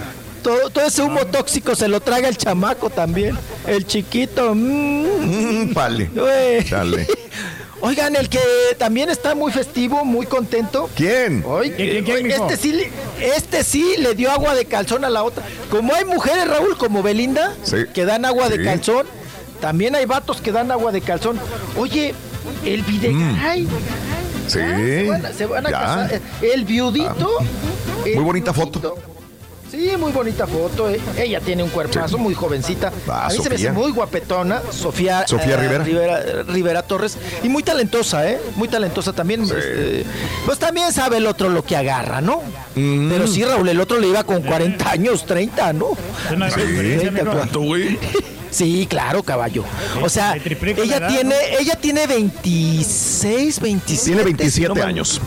Todo, 0.43 0.71
todo 0.71 0.85
ese 0.87 1.03
humo 1.03 1.25
tóxico 1.27 1.75
se 1.77 1.87
lo 1.89 2.01
traga 2.01 2.29
el 2.29 2.37
chamaco 2.37 2.91
también. 2.91 3.39
El 3.67 3.87
chiquito. 3.87 4.55
mm. 4.55 5.69
Mm, 5.71 5.73
vale. 5.75 6.11
Dale. 6.71 7.07
Oigan, 7.85 8.15
el 8.15 8.29
que 8.29 8.39
también 8.79 9.09
está 9.11 9.35
muy 9.35 9.51
festivo, 9.51 10.05
muy 10.05 10.25
contento. 10.27 10.89
¿Quién? 10.95 11.43
Oye, 11.45 11.75
¿Quién, 11.75 11.91
quién, 11.91 12.05
quién, 12.05 12.27
mijo? 12.29 12.49
este, 12.49 12.57
sí, 12.57 12.73
le- 12.73 12.91
este 13.37 13.65
sí 13.65 13.95
le 13.99 14.15
dio 14.15 14.31
agua 14.31 14.55
de 14.55 14.67
calzón 14.67 15.05
a 15.05 15.11
la 15.11 15.25
otra. 15.25 15.43
Como 15.71 15.93
hay 15.95 16.05
mujeres, 16.05 16.47
Raúl, 16.47 16.77
como 16.77 17.03
Belinda, 17.03 17.55
Sí. 17.65 17.79
que 17.93 18.05
dan 18.05 18.25
agua 18.25 18.49
de 18.49 18.63
calzón, 18.63 19.07
también 19.61 19.97
hay 19.97 20.05
vatos 20.07 20.41
que 20.41 20.53
dan 20.53 20.71
agua 20.71 20.93
de 20.93 21.01
calzón. 21.01 21.41
Oye, 21.77 22.15
el 22.65 22.83
Videgaray. 22.83 23.67
Sí. 24.47 24.59
Se 24.59 25.09
van 25.09 25.27
a, 25.27 25.33
se 25.33 25.47
van 25.47 25.67
a 25.67 25.71
casar. 25.71 26.21
El 26.41 26.65
viudito. 26.65 27.31
el 28.05 28.15
Muy 28.17 28.25
bonita 28.25 28.53
viudito. 28.53 28.81
foto. 28.81 28.99
Sí, 29.71 29.91
muy 29.99 30.13
bonita 30.13 30.47
foto. 30.47 30.91
eh. 30.91 31.01
Ella 31.17 31.41
tiene 31.41 31.63
un 31.63 31.71
cuerpazo 31.71 32.19
muy 32.19 32.35
jovencita. 32.35 32.93
Ah, 33.09 33.27
a 33.27 33.29
mí 33.31 33.37
se 33.37 33.49
me 33.49 33.55
hace 33.55 33.65
Sofía. 33.69 33.73
muy 33.73 33.91
guapetona. 33.93 34.61
Sofía, 34.71 35.25
Sofía 35.27 35.57
Rivera. 35.57 35.83
Rivera, 35.85 36.23
Rivera 36.47 36.83
Torres. 36.83 37.17
Y 37.43 37.49
muy 37.49 37.63
talentosa, 37.63 38.29
¿eh? 38.31 38.39
Muy 38.57 38.69
talentosa 38.69 39.15
también. 39.15 39.45
este, 39.45 40.05
pues 40.45 40.59
también 40.59 40.93
sabe 40.93 41.17
el 41.17 41.27
otro 41.27 41.49
lo 41.49 41.65
que 41.65 41.75
agarra, 41.77 42.21
¿no? 42.21 42.43
Mm. 42.75 43.09
Pero 43.09 43.27
sí, 43.27 43.43
Raúl, 43.45 43.67
el 43.67 43.81
otro 43.81 43.99
le 43.99 44.09
iba 44.09 44.25
con 44.25 44.43
40 44.43 44.91
años, 44.91 45.25
30, 45.25 45.73
¿no? 45.73 45.93
Es 46.27 46.33
una 46.37 46.51
Sí. 46.51 46.61
experiencia, 46.61 47.11
mijo. 47.11 47.31
¿Cuánto, 47.33 47.61
güey? 47.63 47.99
Sí, 48.53 48.87
claro, 48.89 49.23
caballo. 49.23 49.65
O 50.03 50.09
sea, 50.09 50.35
ella 50.37 50.97
edad, 50.99 51.09
tiene, 51.09 51.35
¿no? 51.53 51.59
ella 51.59 51.75
tiene 51.81 52.07
26, 52.07 53.61
27. 53.61 54.05
Tiene 54.07 54.23
27 54.25 54.51
si 54.75 54.79
no 54.81 54.87
años. 54.87 55.21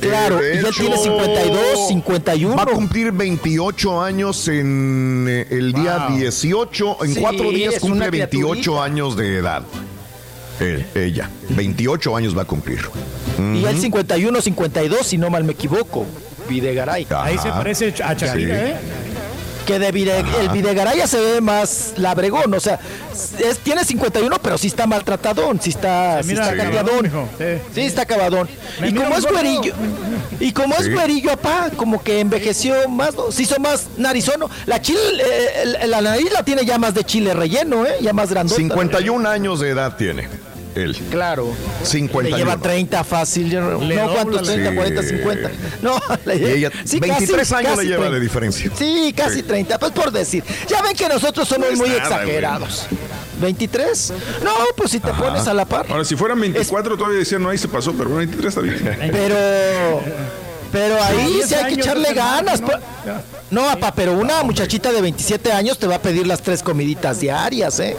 Claro, 0.00 0.36
De 0.36 0.56
y 0.56 0.58
él 0.58 0.66
hecho, 0.66 0.80
tiene 0.80 0.98
52, 0.98 1.88
51. 1.88 2.56
Va 2.56 2.62
a 2.64 2.66
cumplir 2.66 3.10
28 3.12 4.02
años 4.02 4.48
en 4.48 5.26
eh, 5.28 5.46
el 5.50 5.72
día 5.72 6.08
Wow. 6.08 6.18
18. 6.18 7.04
En 7.04 7.14
Sí, 7.14 7.20
cuatro 7.20 7.50
días 7.50 7.74
cumple 7.80 7.96
una 8.00 8.10
28 8.10 8.50
criaturita. 8.60 8.84
años 8.84 9.16
de 9.16 9.36
edad. 9.38 9.62
Él, 10.60 10.84
ella. 10.94 11.30
28 11.50 12.16
años 12.16 12.36
va 12.36 12.42
a 12.42 12.44
cumplir. 12.44 12.80
Y 13.38 13.64
él 13.64 13.80
51, 13.80 14.40
52, 14.42 15.06
si 15.06 15.16
no 15.16 15.30
mal 15.30 15.42
me 15.44 15.52
equivoco. 15.52 16.04
Videgaray. 16.48 17.06
Ahí 17.10 17.38
se 17.38 17.48
Ajá. 17.48 17.58
parece 17.58 17.88
a 18.02 18.12
Shakira, 18.14 18.34
Sí. 18.34 18.42
¿eh? 18.50 18.74
Que 19.66 19.78
de 19.78 19.92
Vide- 19.92 20.24
el 20.40 20.48
Videgaray 20.50 20.98
ya 20.98 21.06
se 21.06 21.18
ve 21.18 21.40
más 21.40 21.94
labregón, 21.96 22.52
o 22.52 22.60
sea, 22.60 22.78
es- 23.38 23.58
tiene 23.58 23.84
51, 23.84 24.38
pero 24.42 24.58
sí 24.58 24.66
está 24.66 24.86
maltratadón, 24.86 25.60
sí 25.60 25.70
está, 25.70 26.22
sí 26.22 26.32
está 26.32 26.54
cateadón. 26.56 27.06
sí. 27.38 27.44
Sí, 27.74 27.80
está 27.80 28.02
acabadón. 28.02 28.48
Me 28.80 28.88
Y 28.88 28.94
como 28.94 29.16
es 29.16 29.24
güerillo, 29.26 29.74
y 30.40 30.52
como 30.52 30.74
es 30.76 30.92
güerillo, 30.92 31.32
apá, 31.32 31.70
como 31.76 32.02
que 32.02 32.20
envejeció 32.20 32.88
más, 32.88 33.14
¿no? 33.14 33.32
se 33.32 33.42
hizo 33.42 33.58
más 33.58 33.86
narizono. 33.96 34.50
La 34.66 34.80
chile, 34.82 34.98
eh, 35.24 35.76
el- 35.82 35.90
la 35.90 36.00
nariz 36.02 36.30
la 36.32 36.42
tiene 36.42 36.64
ya 36.66 36.78
más 36.78 36.92
de 36.94 37.04
chile 37.04 37.32
relleno, 37.32 37.86
¿eh? 37.86 37.96
Ya 38.00 38.12
más 38.12 38.30
grandota. 38.30 38.60
51 38.60 39.26
años 39.26 39.60
de 39.60 39.70
edad 39.70 39.96
tiene. 39.96 40.28
Él. 40.74 40.96
Claro. 41.10 41.48
51. 41.82 42.36
Le 42.36 42.42
lleva 42.44 42.60
30 42.60 43.04
fácil. 43.04 43.54
no, 43.54 43.70
dobla 43.70 44.06
¿cuántos? 44.12 44.46
la- 44.46 44.52
30, 44.52 44.70
Sí. 44.70 44.76
40, 44.76 45.02
50. 45.02 45.50
No, 45.82 46.00
le 46.24 46.36
Y 46.38 46.44
ella, 46.44 46.70
sí, 46.84 46.98
23 47.00 47.48
casi- 47.48 47.54
años 47.54 47.70
casi 47.76 47.82
le 47.84 47.90
lleva 47.90 48.02
30. 48.04 48.14
de 48.14 48.20
diferencia. 48.20 48.70
Sí, 48.76 49.14
casi 49.16 49.36
Sí. 49.36 49.42
30, 49.44 49.78
pues 49.78 49.92
por 49.92 50.10
decir. 50.12 50.42
Ya 50.68 50.82
ven 50.82 50.96
que 50.96 51.08
nosotros 51.08 51.46
somos 51.48 51.68
No 51.68 51.72
es 51.74 51.78
muy 51.78 51.88
nada, 51.90 52.00
exagerados. 52.02 52.86
¿23? 53.40 54.12
No, 54.42 54.52
pues 54.76 54.90
si 54.92 55.00
te 55.00 55.12
pones 55.12 55.46
a 55.46 55.54
la 55.54 55.64
par. 55.64 55.86
Ahora, 55.88 56.04
si 56.04 56.16
fueran 56.16 56.40
24, 56.40 56.96
todavía 56.96 57.18
decían, 57.18 57.42
no, 57.42 57.48
ahí 57.50 57.58
se 57.58 57.68
pasó, 57.68 57.92
pero 57.92 58.14
23 58.14 58.48
está 58.48 58.60
bien. 58.60 58.96
Pero. 59.12 60.02
Pero 60.72 61.00
ahí 61.04 61.34
10 61.34 61.48
sí 61.48 61.54
hay 61.54 61.74
que 61.74 61.80
echarle 61.80 62.08
es 62.08 62.14
ganas. 62.16 62.60
máximo. 62.60 62.82
No, 63.54 63.62
papá, 63.66 63.92
pero 63.94 64.12
una 64.14 64.42
muchachita 64.42 64.90
de 64.92 65.00
27 65.00 65.52
años 65.52 65.78
te 65.78 65.86
va 65.86 65.96
a 65.96 66.02
pedir 66.02 66.26
las 66.26 66.42
tres 66.42 66.62
comiditas 66.62 67.20
diarias, 67.20 67.78
¿eh? 67.80 67.96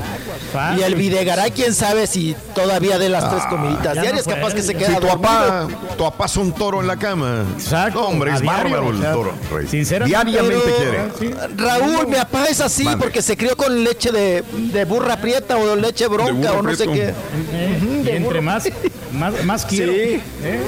Y 0.77 0.81
el 0.81 0.95
Videgaray, 0.95 1.51
quién 1.51 1.73
sabe 1.73 2.07
si 2.07 2.35
todavía 2.53 2.97
de 2.97 3.09
las 3.09 3.29
tres 3.29 3.43
comiditas 3.49 3.87
Ah, 3.87 3.95
no 3.95 4.01
diarias, 4.01 4.25
capaz 4.25 4.53
que 4.53 4.61
se 4.61 4.73
queda 4.75 4.87
Si 4.89 4.95
tu 4.95 5.01
dormido. 5.01 5.21
papá, 5.21 5.67
tu 5.97 6.03
papá 6.03 6.25
es 6.25 6.37
un 6.37 6.51
toro 6.51 6.81
en 6.81 6.87
la 6.87 6.97
cama. 6.97 7.43
Exacto. 7.57 8.01
No, 8.01 8.07
hombre, 8.07 8.33
es 8.33 8.41
bárbaro 8.41 8.89
el 8.89 9.01
toro. 9.01 9.33
Rey. 9.51 9.67
sinceramente, 9.67 10.31
Diariamente 10.31 10.73
quiere. 10.77 11.47
Raúl, 11.55 12.07
mi 12.07 12.15
papá 12.15 12.45
es 12.49 12.59
así 12.61 12.83
Mande. 12.83 13.03
porque 13.03 13.21
se 13.21 13.37
crió 13.37 13.55
con 13.55 13.83
leche 13.83 14.11
de, 14.11 14.43
de 14.73 14.85
burra 14.85 15.17
prieta 15.17 15.57
o 15.57 15.75
leche 15.75 16.07
bronca 16.07 16.51
o 16.53 16.61
no 16.61 16.75
sé 16.75 16.85
qué. 16.87 17.13
Eh, 17.53 18.03
y 18.05 18.09
entre 18.09 18.41
más, 18.41 18.65
más, 19.13 19.43
más 19.45 19.65
quiero. 19.65 19.93
Sí. 19.93 20.21
¿eh? 20.43 20.61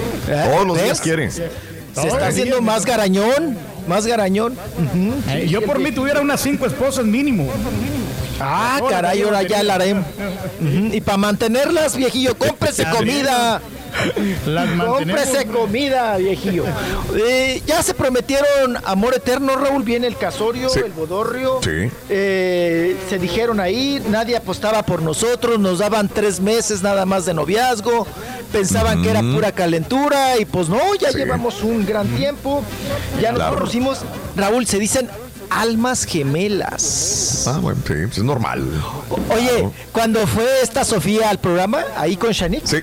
Todos 0.53 0.65
los 0.67 0.75
¿Ves? 0.77 0.85
días 0.85 1.01
quiere. 1.01 1.31
Se 1.31 1.49
está 2.07 2.27
haciendo 2.27 2.61
más 2.61 2.85
garañón, 2.85 3.57
más 3.87 4.05
garañón. 4.05 4.55
Eh, 5.29 5.47
yo 5.49 5.61
por 5.61 5.79
mí 5.79 5.91
tuviera 5.91 6.21
unas 6.21 6.41
cinco 6.41 6.65
esposas 6.65 7.05
mínimo. 7.05 7.47
Ah, 8.39 8.79
caray, 8.89 9.23
ahora 9.23 9.43
ya 9.43 9.63
la 9.63 9.75
haré. 9.75 9.95
Y 10.91 11.01
para 11.01 11.17
mantenerlas, 11.17 11.95
viejillo, 11.95 12.37
cómprese 12.37 12.85
comida. 12.95 13.61
Las. 14.45 14.69
Cómprese 14.85 15.45
comida, 15.47 16.17
viejillo. 16.17 16.63
Eh, 17.15 17.61
ya 17.65 17.81
se 17.83 17.93
prometieron 17.93 18.77
amor 18.85 19.15
eterno, 19.15 19.55
Raúl. 19.55 19.83
Viene 19.83 20.07
el 20.07 20.17
casorio, 20.17 20.69
Sí. 20.69 20.79
el 20.85 20.91
bodorrio. 20.91 21.59
Sí. 21.63 21.89
Eh, 22.09 22.95
se 23.09 23.17
dijeron 23.19 23.59
ahí, 23.59 24.03
nadie 24.09 24.35
apostaba 24.37 24.83
por 24.83 25.01
nosotros, 25.01 25.59
nos 25.59 25.79
daban 25.79 26.09
tres 26.09 26.39
meses 26.39 26.81
nada 26.81 27.05
más 27.05 27.25
de 27.25 27.33
noviazgo. 27.33 28.07
Pensaban 28.51 29.01
que 29.03 29.09
era 29.09 29.21
pura 29.21 29.51
calentura 29.51 30.37
y 30.39 30.45
pues 30.45 30.69
no, 30.69 30.79
ya 30.99 31.11
Sí. 31.11 31.17
llevamos 31.17 31.61
un 31.63 31.85
gran 31.85 32.07
tiempo. 32.15 32.63
Ya 33.21 33.31
nos 33.31 33.39
Claro. 33.39 33.55
conocimos, 33.57 33.99
Raúl, 34.35 34.65
se 34.67 34.79
dicen 34.79 35.09
almas 35.49 36.03
gemelas. 36.05 37.45
Ah, 37.47 37.59
bueno, 37.61 37.79
sí, 37.87 37.93
pues 38.05 38.17
es 38.17 38.23
normal. 38.23 38.63
Oye, 39.33 39.69
cuando 39.91 40.25
fue 40.27 40.45
esta 40.61 40.83
Sofía 40.83 41.29
al 41.29 41.39
programa, 41.39 41.83
ahí 41.95 42.17
con 42.17 42.31
Shanique, 42.31 42.67
Sí. 42.67 42.77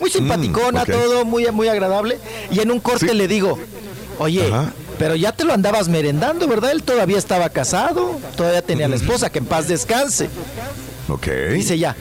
Muy 0.00 0.10
simpaticona, 0.10 0.82
Mm, 0.84 0.90
todo 0.90 1.24
muy, 1.24 1.46
muy 1.52 1.68
agradable, 1.68 2.18
y 2.50 2.60
en 2.60 2.70
un 2.70 2.80
corte 2.80 3.14
le 3.14 3.28
digo, 3.28 3.58
oye, 4.18 4.46
Ajá. 4.46 4.72
pero 4.98 5.14
ya 5.14 5.32
te 5.32 5.44
lo 5.44 5.52
andabas 5.52 5.88
merendando, 5.88 6.48
¿verdad? 6.48 6.72
Él 6.72 6.82
todavía 6.82 7.18
estaba 7.18 7.48
casado, 7.50 8.18
todavía 8.36 8.62
tenía 8.62 8.88
la 8.88 8.96
esposa, 8.96 9.30
que 9.30 9.38
en 9.38 9.46
paz 9.46 9.68
descanse. 9.68 10.28
Ok. 11.08 11.26
Dice 11.52 11.78
ya. 11.78 11.94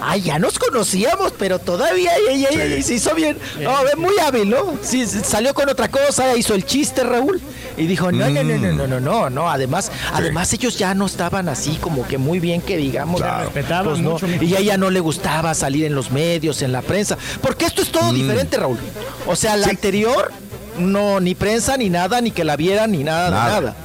Ay, 0.00 0.20
ya 0.22 0.38
nos 0.38 0.58
conocíamos, 0.58 1.32
pero 1.38 1.58
todavía 1.58 2.10
ella, 2.28 2.48
ella- 2.50 2.64
ella 2.64 2.82
se 2.82 2.94
hizo 2.94 3.14
bien. 3.14 3.38
No, 3.60 3.82
ve, 3.84 3.96
muy 3.96 4.14
hábil, 4.18 4.48
¿no? 4.50 4.74
Sí, 4.82 5.06
salió 5.06 5.54
con 5.54 5.68
otra 5.68 5.88
cosa, 5.88 6.36
hizo 6.36 6.54
el 6.54 6.64
chiste, 6.66 7.02
Raúl. 7.02 7.40
Y 7.78 7.86
dijo, 7.86 8.10
no, 8.12 8.28
no, 8.30 8.42
no, 8.42 8.54
no, 8.56 8.72
no, 8.72 8.86
no, 8.86 9.00
no, 9.00 9.30
no. 9.30 9.50
Además, 9.50 9.90
además 10.12 10.52
ellos 10.54 10.78
ya 10.78 10.94
no 10.94 11.06
estaban 11.06 11.48
así 11.48 11.76
como 11.80 12.06
que 12.06 12.16
muy 12.18 12.40
bien 12.40 12.60
que 12.62 12.76
digamos. 12.76 13.20
Claro. 13.20 13.50
Pues 13.52 13.98
no. 14.00 14.12
mucho. 14.12 14.26
Y 14.40 14.54
a 14.54 14.58
ella 14.60 14.76
no 14.78 14.90
le 14.90 15.00
gustaba 15.00 15.52
salir 15.54 15.84
en 15.84 15.94
los 15.94 16.10
medios, 16.10 16.62
en 16.62 16.72
la 16.72 16.82
prensa. 16.82 17.18
Porque 17.42 17.66
esto 17.66 17.82
es 17.82 17.90
todo 17.92 18.12
diferente, 18.12 18.56
Raúl. 18.56 18.78
O 19.26 19.36
sea, 19.36 19.56
la 19.56 19.66
anterior, 19.68 20.32
no, 20.78 21.20
ni 21.20 21.34
prensa, 21.34 21.76
ni 21.76 21.90
nada, 21.90 22.20
ni 22.20 22.30
que 22.30 22.44
la 22.44 22.56
vieran, 22.56 22.92
ni 22.92 23.04
nada, 23.04 23.30
Nada. 23.30 23.54
de 23.60 23.66
nada. 23.66 23.76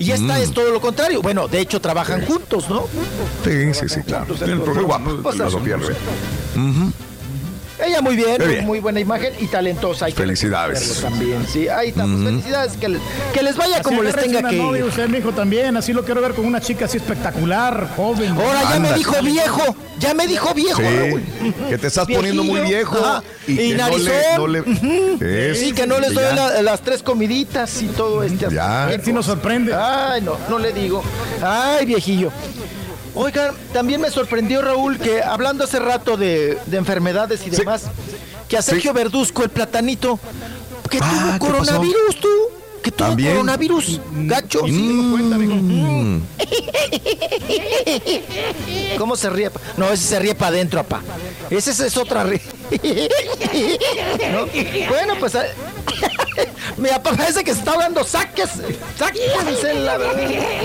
Y 0.00 0.12
esta 0.12 0.38
Mm. 0.38 0.42
es 0.42 0.50
todo 0.52 0.70
lo 0.72 0.80
contrario. 0.80 1.20
Bueno, 1.20 1.46
de 1.46 1.60
hecho 1.60 1.78
trabajan 1.78 2.24
juntos, 2.24 2.70
¿no? 2.70 2.86
Sí, 3.44 3.74
sí, 3.74 3.86
sí, 3.86 4.00
claro. 4.02 4.24
Pues, 4.34 4.40
Muy 4.48 4.82
guapo, 4.82 5.18
pues, 5.22 5.36
la 5.36 5.46
eso. 5.46 5.58
Sofía 5.58 5.76
Rivera. 5.76 5.98
Ujú. 6.56 6.92
Ella 7.86 8.00
muy 8.02 8.16
bien, 8.16 8.30
Muy 8.30 8.38
muy, 8.38 8.48
bien. 8.48 8.66
muy 8.66 8.80
buena 8.80 9.00
imagen 9.00 9.32
y 9.40 9.46
talentosa. 9.46 10.06
hay 10.06 10.12
que 10.12 10.18
Felicidades. 10.22 10.80
reconocerlo 10.80 11.10
También, 11.10 11.46
sí, 11.46 11.68
ahí 11.68 11.88
estamos. 11.90 12.24
Felicidades, 12.24 12.72
que, 12.76 12.88
les- 12.88 13.00
que 13.32 13.42
les 13.42 13.56
vaya 13.56 13.74
Así 13.76 13.82
como 13.84 14.02
les 14.02 14.14
tenga 14.16 14.48
que 14.48 14.56
novia 14.56 14.78
ir. 14.80 14.84
usted, 14.84 15.08
mijo, 15.08 15.32
también. 15.32 15.76
Así 15.76 15.92
lo 15.92 16.04
quiero 16.04 16.20
ver 16.20 16.32
con 16.34 16.44
una 16.44 16.60
chica 16.60 16.84
así 16.86 16.96
espectacular, 16.98 17.88
joven. 17.96 18.32
Ahora 18.32 18.62
ya 18.70 18.78
me 18.80 18.92
dijo 18.94 19.14
viejo, 19.22 19.76
ya 19.98 20.14
me 20.14 20.26
dijo 20.26 20.52
viejo, 20.54 20.80
Raúl. 20.82 21.22
Sí, 21.42 21.54
que 21.68 21.78
te 21.78 21.86
estás 21.86 22.06
poniendo 22.06 22.44
muy 22.44 22.60
viejo 22.60 22.96
ajá, 22.98 23.22
y, 23.46 23.52
y 23.52 23.56
que 23.70 23.74
no 23.76 23.82
narizón. 23.88 24.06
le, 24.06 24.36
no 24.36 24.46
le- 24.46 24.60
Ujú. 24.60 25.24
Es- 25.24 25.60
Sí, 25.60 25.72
que 25.72 25.86
no 25.86 25.98
les 26.00 26.12
doy 26.14 26.24
la- 26.34 26.62
las 26.62 26.80
tres 26.82 27.02
comiditas 27.02 27.82
y 27.82 27.86
todo 27.86 28.22
este 28.22 28.48
Ya. 28.50 28.84
A 28.84 28.86
ver 28.86 29.04
si 29.04 29.12
nos 29.12 29.26
sorprende. 29.26 29.74
Ay, 29.74 30.20
no, 30.22 30.36
no 30.48 30.58
le 30.58 30.72
digo. 30.72 31.02
Ay, 31.42 31.86
viejillo. 31.86 32.30
Oigan, 33.14 33.54
también 33.72 34.00
me 34.00 34.10
sorprendió 34.10 34.62
Raúl 34.62 34.98
que 34.98 35.22
hablando 35.22 35.64
hace 35.64 35.78
rato 35.78 36.16
de, 36.16 36.58
de 36.66 36.76
enfermedades 36.76 37.46
y 37.46 37.50
demás, 37.50 37.84
que 38.48 38.56
a 38.56 38.62
Sergio 38.62 38.92
Verduzco, 38.92 39.42
el 39.42 39.50
platanito, 39.50 40.18
que 40.88 40.98
Ah, 41.02 41.36
tuvo 41.38 41.52
coronavirus, 41.52 42.20
tú, 42.20 42.28
que 42.82 42.90
tuvo 42.90 43.08
¿También? 43.08 43.32
coronavirus, 43.32 44.00
gacho. 44.12 44.62
Mm. 44.66 46.20
¿Cómo 48.98 49.16
se 49.16 49.30
ríe? 49.30 49.50
No, 49.76 49.90
ese 49.90 50.06
se 50.06 50.18
ríe 50.18 50.34
para 50.34 50.48
adentro, 50.48 50.82
papá. 50.82 51.02
Ese 51.50 51.70
es, 51.86 51.96
otra 51.96 52.24
¿No? 54.32 54.46
Bueno, 54.88 55.14
pues 55.18 55.36
papá 56.90 57.16
parece 57.16 57.44
que 57.44 57.52
se 57.52 57.58
está 57.60 57.76
dando 57.76 58.04
saques. 58.04 58.50
Saques, 58.98 59.20
dice 59.48 59.74
la 59.74 59.98
verdad. 59.98 60.64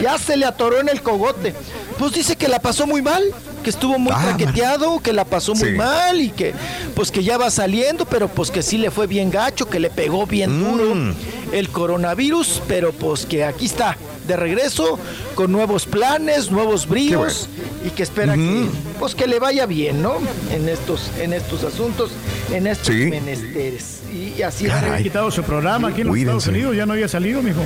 Ya 0.00 0.18
se 0.18 0.36
le 0.36 0.46
atoró 0.46 0.80
en 0.80 0.88
el 0.88 1.02
cogote. 1.02 1.54
Pues 1.98 2.12
dice 2.12 2.36
que 2.36 2.48
la 2.48 2.58
pasó 2.58 2.86
muy 2.86 3.00
mal, 3.02 3.22
que 3.64 3.70
estuvo 3.70 3.98
muy 3.98 4.12
Ah, 4.14 4.22
traqueteado, 4.36 5.00
que 5.00 5.12
la 5.12 5.24
pasó 5.24 5.54
muy 5.54 5.70
Sí. 5.70 5.74
mal 5.76 6.20
y 6.20 6.30
que 6.30 6.54
pues 6.94 7.10
que 7.10 7.24
ya 7.24 7.38
va 7.38 7.50
saliendo, 7.50 8.04
pero 8.04 8.28
pues 8.28 8.50
que 8.50 8.62
sí 8.62 8.76
le 8.78 8.90
fue 8.90 9.06
bien 9.06 9.30
gacho, 9.30 9.66
que 9.68 9.80
le 9.80 9.90
pegó 9.90 10.26
bien 10.26 10.62
duro 10.62 10.94
Mm. 10.94 11.14
el 11.52 11.68
coronavirus, 11.70 12.62
pero 12.68 12.92
pues 12.92 13.24
que 13.26 13.44
aquí 13.44 13.66
está 13.66 13.96
de 14.26 14.36
regreso 14.36 14.98
con 15.34 15.52
nuevos 15.52 15.86
planes, 15.86 16.50
nuevos 16.50 16.86
bríos 16.86 17.48
y 17.84 17.90
que 17.90 18.02
espera 18.02 18.34
que 18.34 18.66
pues 18.98 19.14
que 19.14 19.26
le 19.26 19.38
vaya 19.38 19.64
bien, 19.66 20.02
¿no? 20.02 20.16
En 20.52 20.68
estos 20.68 21.10
en 21.18 21.32
estos 21.32 21.64
asuntos, 21.64 22.10
en 22.52 22.66
estos 22.66 22.88
Sí. 22.88 23.04
menesteres. 23.06 23.95
Y, 24.16 24.34
y 24.38 24.42
así 24.42 24.66
Ya 24.66 24.78
había 24.78 25.02
quitado 25.02 25.30
su 25.30 25.42
programa 25.42 25.88
aquí 25.88 26.00
en 26.00 26.06
los. 26.08 26.16
Estados 26.16 26.46
Unidos, 26.46 26.74
ya 26.76 26.86
no 26.86 26.94
había 26.94 27.08
salido, 27.08 27.42
mijo. 27.42 27.60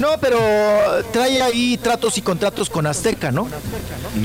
No, 0.00 0.08
pero 0.20 0.38
trae 1.12 1.42
ahí 1.42 1.76
tratos 1.78 2.16
y 2.18 2.22
contratos 2.22 2.70
con 2.70 2.86
Azteca, 2.86 3.30
¿no? 3.32 3.48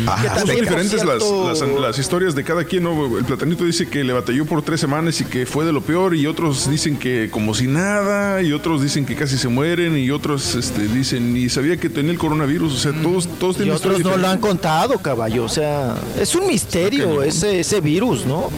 Ah, 0.08 0.18
Que 0.22 0.40
Son 0.40 0.50
diferentes 0.60 1.04
las, 1.06 1.24
cierto- 1.24 1.50
las- 1.50 1.82
las 1.82 1.98
historias 2.00 2.36
de 2.36 2.44
cada 2.44 2.64
quien. 2.64 2.84
¿no? 2.84 3.18
El 3.18 3.26
platanito 3.26 3.64
dice 3.64 3.88
que 3.88 4.04
le 4.04 4.14
batalló 4.14 4.46
por 4.46 4.62
tres 4.62 4.80
semanas 4.80 5.20
y 5.22 5.26
que 5.26 5.46
fue 5.46 5.66
de 5.66 5.72
lo 5.74 5.82
peor, 5.82 6.16
y 6.16 6.28
otros 6.28 6.70
dicen 6.70 6.98
que 6.98 7.30
como 7.32 7.54
si 7.56 7.68
nada, 7.68 8.42
y 8.42 8.54
otros 8.54 8.82
dicen 8.82 9.06
que 9.06 9.16
casi 9.16 9.38
se 9.38 9.48
mueren, 9.48 9.98
y 9.98 10.12
otros 10.12 10.56
este, 10.56 10.88
dicen 10.88 11.36
y 11.36 11.50
sabía 11.50 11.78
que 11.78 11.90
tenía 11.90 12.12
el 12.12 12.18
coronavirus. 12.20 12.74
O 12.74 12.78
sea, 12.78 12.92
todos, 13.02 13.28
todos 13.40 13.56
Y 13.56 13.60
tienen 13.60 13.76
otros 13.76 13.98
historias 13.98 14.04
no 14.04 14.22
lo 14.22 14.28
han 14.28 14.38
diferentes. 14.38 14.50
contado, 14.50 15.00
caballo. 15.00 15.44
O 15.46 15.50
sea, 15.50 15.96
es 16.20 16.36
un 16.36 16.48
misterio 16.48 17.24
ese, 17.24 17.60
ese 17.60 17.82
virus, 17.82 18.26
¿no? 18.26 18.50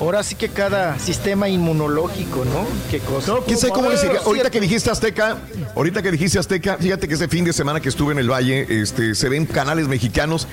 Ahora 0.00 0.22
sí 0.22 0.34
que 0.34 0.48
cada 0.48 0.98
sistema 0.98 1.48
inmunológico, 1.48 2.43
¿no? 2.44 2.66
Qué 2.90 2.98
cosa. 3.00 3.34
¿Quién 3.46 3.58
sabe 3.58 3.72
cómo 3.72 3.88
le 3.90 3.96
sigue? 3.96 4.08
Bueno, 4.12 4.26
Ahorita 4.26 4.50
que 4.50 4.60
dijiste 4.60 4.90
Azteca, 4.90 5.38
ahorita 5.74 6.02
que 6.02 6.10
dijiste 6.10 6.38
Azteca, 6.38 6.76
fíjate 6.78 7.08
que 7.08 7.14
ese 7.14 7.28
fin 7.28 7.44
de 7.44 7.52
semana 7.52 7.80
que 7.80 7.88
estuve 7.88 8.12
en 8.12 8.18
el 8.18 8.30
Valle, 8.30 8.66
este, 8.82 9.14
se 9.14 9.28
ven 9.28 9.46
canales 9.46 9.88
mexicanos 9.88 10.46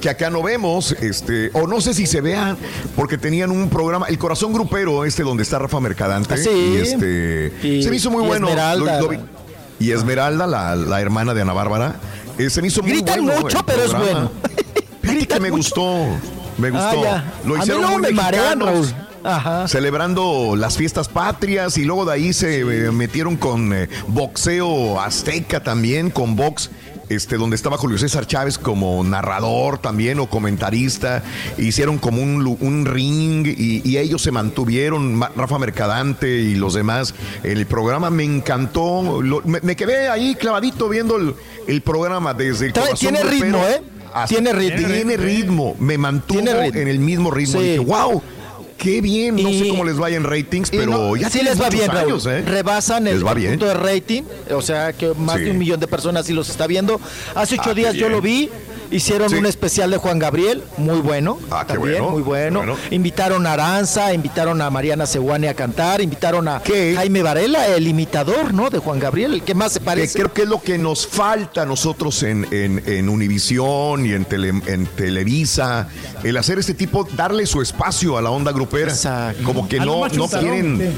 que- 0.00 0.08
acá 0.10 0.30
no 0.30 0.42
vemos, 0.42 0.92
este, 0.92 1.50
o 1.52 1.66
no 1.66 1.80
sé 1.80 1.94
si 1.94 2.06
se 2.06 2.20
vean, 2.20 2.56
porque 2.96 3.18
tenían 3.18 3.50
un 3.50 3.68
programa, 3.68 4.06
El 4.08 4.18
Corazón 4.18 4.52
Grupero, 4.52 5.04
este 5.04 5.22
donde 5.22 5.42
está 5.42 5.58
Rafa 5.58 5.80
Mercadante, 5.80 6.34
Ah, 6.34 6.36
sí. 6.36 6.50
y 6.50 6.76
este, 6.76 7.52
Y- 7.62 7.82
se 7.82 7.90
me 7.90 7.96
hizo 7.96 8.10
muy 8.10 8.24
y 8.24 8.26
bueno. 8.26 8.48
Esmeralda. 8.48 9.00
vi. 9.08 9.18
y 9.78 9.90
Esmeralda, 9.92 10.46
la, 10.46 10.74
la 10.76 11.00
hermana 11.00 11.34
de 11.34 11.42
Ana 11.42 11.52
Bárbara, 11.52 11.96
eh, 12.38 12.48
se 12.50 12.60
me 12.62 12.68
hizo 12.68 12.82
muy 12.82 12.92
Gritan 12.92 13.24
bueno. 13.24 13.40
mucho, 13.42 13.62
pero 13.66 13.82
es 13.82 13.90
programa. 13.90 14.30
bueno. 14.42 14.56
Fíjate 15.02 15.26
que 15.28 15.40
me 15.40 15.50
gustó, 15.50 16.06
me 16.58 16.70
gustó. 16.70 17.04
Ah. 17.06 17.24
Lo 17.44 17.54
A 17.54 17.58
mí 17.58 17.62
hicieron 17.62 17.82
luego 17.82 17.98
muy 17.98 18.02
me 18.02 18.12
marean, 18.12 18.58
mexicanos 18.58 18.90
Raúl. 18.92 19.05
Ajá. 19.26 19.68
celebrando 19.68 20.54
las 20.56 20.76
fiestas 20.76 21.08
patrias 21.08 21.76
y 21.78 21.84
luego 21.84 22.04
de 22.04 22.12
ahí 22.14 22.32
se 22.32 22.60
eh, 22.60 22.90
metieron 22.92 23.36
con 23.36 23.72
eh, 23.74 23.88
boxeo 24.08 25.00
azteca 25.00 25.62
también, 25.62 26.10
con 26.10 26.36
box. 26.36 26.70
Este, 27.08 27.36
donde 27.36 27.54
estaba 27.54 27.76
Julio 27.78 27.98
César 27.98 28.26
Chávez 28.26 28.58
como 28.58 29.04
narrador 29.04 29.78
también 29.78 30.18
o 30.18 30.28
comentarista, 30.28 31.22
hicieron 31.56 31.98
como 31.98 32.20
un, 32.20 32.44
un 32.60 32.84
ring 32.84 33.46
y, 33.46 33.80
y 33.88 33.98
ellos 33.98 34.22
se 34.22 34.32
mantuvieron, 34.32 35.14
Ma- 35.14 35.30
Rafa 35.36 35.56
Mercadante 35.56 36.28
y 36.28 36.56
los 36.56 36.74
demás. 36.74 37.14
El 37.44 37.64
programa 37.66 38.10
me 38.10 38.24
encantó, 38.24 39.22
lo- 39.22 39.40
me, 39.44 39.60
me 39.60 39.76
quedé 39.76 40.08
ahí 40.08 40.34
clavadito 40.34 40.88
viendo 40.88 41.14
el, 41.16 41.36
el 41.68 41.80
programa 41.80 42.34
desde 42.34 42.66
el 42.66 42.72
corazón 42.72 42.96
tiene 42.98 43.22
ritmo, 43.22 43.58
¿eh? 43.58 43.82
Tiene 44.28 44.52
ritmo. 44.52 44.88
Tiene 44.88 45.16
ritmo, 45.16 45.76
me 45.78 45.98
mantuvo 45.98 46.40
en 46.40 46.88
el 46.88 46.98
mismo 46.98 47.30
ritmo. 47.30 47.60
Sí. 47.60 47.66
Dije, 47.66 47.78
wow, 47.80 48.20
qué 48.78 49.00
bien, 49.00 49.36
no 49.36 49.48
Y- 49.48 49.58
sé 49.60 49.68
cómo 49.68 49.84
les 49.84 49.96
vaya 49.96 50.16
en 50.16 50.24
ratings, 50.24 50.70
pero 50.70 50.86
no, 50.86 51.16
ya 51.16 51.28
sí 51.28 51.38
tienen 51.38 51.52
les 51.54 51.62
va 51.62 51.68
bien, 51.70 51.90
años, 51.90 52.26
¿eh? 52.26 52.42
Rebasan 52.42 53.06
el, 53.06 53.22
punto 53.22 53.66
de 53.66 53.74
rating, 53.74 54.22
o 54.50 54.62
sea 54.62 54.92
que 54.92 55.12
más 55.14 55.36
Sí. 55.38 55.44
de 55.44 55.50
un 55.52 55.58
millón 55.58 55.80
de 55.80 55.86
personas 55.86 56.26
sí 56.26 56.32
los 56.32 56.48
está 56.48 56.66
viendo. 56.66 57.00
Hace 57.34 57.54
ocho 57.54 57.70
Ah, 57.70 57.74
días 57.74 57.94
yo 57.94 58.08
lo 58.08 58.20
vi. 58.20 58.50
Hicieron 58.90 59.30
Sí. 59.30 59.36
un 59.36 59.46
especial 59.46 59.90
de 59.90 59.96
Juan 59.98 60.18
Gabriel, 60.18 60.62
muy 60.78 61.00
bueno. 61.00 61.38
Ah, 61.50 61.64
qué 61.68 61.76
bueno, 61.76 62.10
muy 62.10 62.22
bueno. 62.22 62.58
bueno. 62.60 62.76
Invitaron 62.90 63.46
a 63.46 63.52
Aranza, 63.54 64.12
invitaron 64.14 64.60
a 64.62 64.70
Mariana 64.70 65.06
Seguane 65.06 65.48
a 65.48 65.54
cantar, 65.54 66.00
invitaron 66.00 66.46
a 66.48 66.60
Jaime 66.64 67.22
Varela, 67.22 67.66
el 67.68 67.88
imitador, 67.88 68.54
¿no? 68.54 68.70
De 68.70 68.78
Juan 68.78 68.98
Gabriel, 68.98 69.34
el 69.34 69.42
que 69.42 69.54
más 69.54 69.72
se 69.72 69.78
Que 69.80 69.84
parece. 69.84 70.18
creo 70.18 70.32
que 70.32 70.42
es 70.42 70.48
lo 70.48 70.60
que 70.60 70.78
nos 70.78 71.06
falta 71.06 71.62
a 71.62 71.66
nosotros 71.66 72.22
en, 72.22 72.46
en, 72.52 72.82
en 72.86 73.08
Univisión 73.08 74.06
y 74.06 74.12
en, 74.12 74.24
tele- 74.26 74.62
en 74.66 74.86
Televisa, 74.86 75.88
el 76.22 76.36
hacer 76.36 76.58
este 76.58 76.74
tipo, 76.74 77.06
darle 77.16 77.46
su 77.46 77.60
espacio 77.62 78.16
a 78.16 78.22
la 78.22 78.30
onda 78.30 78.52
grupera. 78.52 78.92
Como 79.44 79.68
que 79.68 79.78
no, 79.80 80.06
no 80.08 80.28
quieren. 80.28 80.92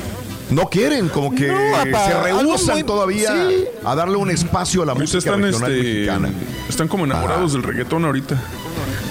No 0.51 0.68
quieren, 0.70 1.09
como 1.09 1.35
que 1.35 1.49
No, 1.49 1.55
papá, 1.73 2.07
se 2.07 2.23
rehusan 2.23 2.75
muy- 2.77 2.85
todavía 2.85 3.33
sí. 3.49 3.65
a 3.85 3.94
darle 3.94 4.17
un 4.17 4.31
espacio 4.31 4.83
a 4.83 4.86
la 4.86 4.94
música 4.94 5.18
están, 5.18 5.43
regional 5.43 5.73
este, 5.73 5.83
mexicana. 5.93 6.31
están 6.68 6.89
como 6.89 7.05
enamorados 7.05 7.52
del 7.52 7.62
reggaetón 7.62 8.05
ahorita. 8.05 8.41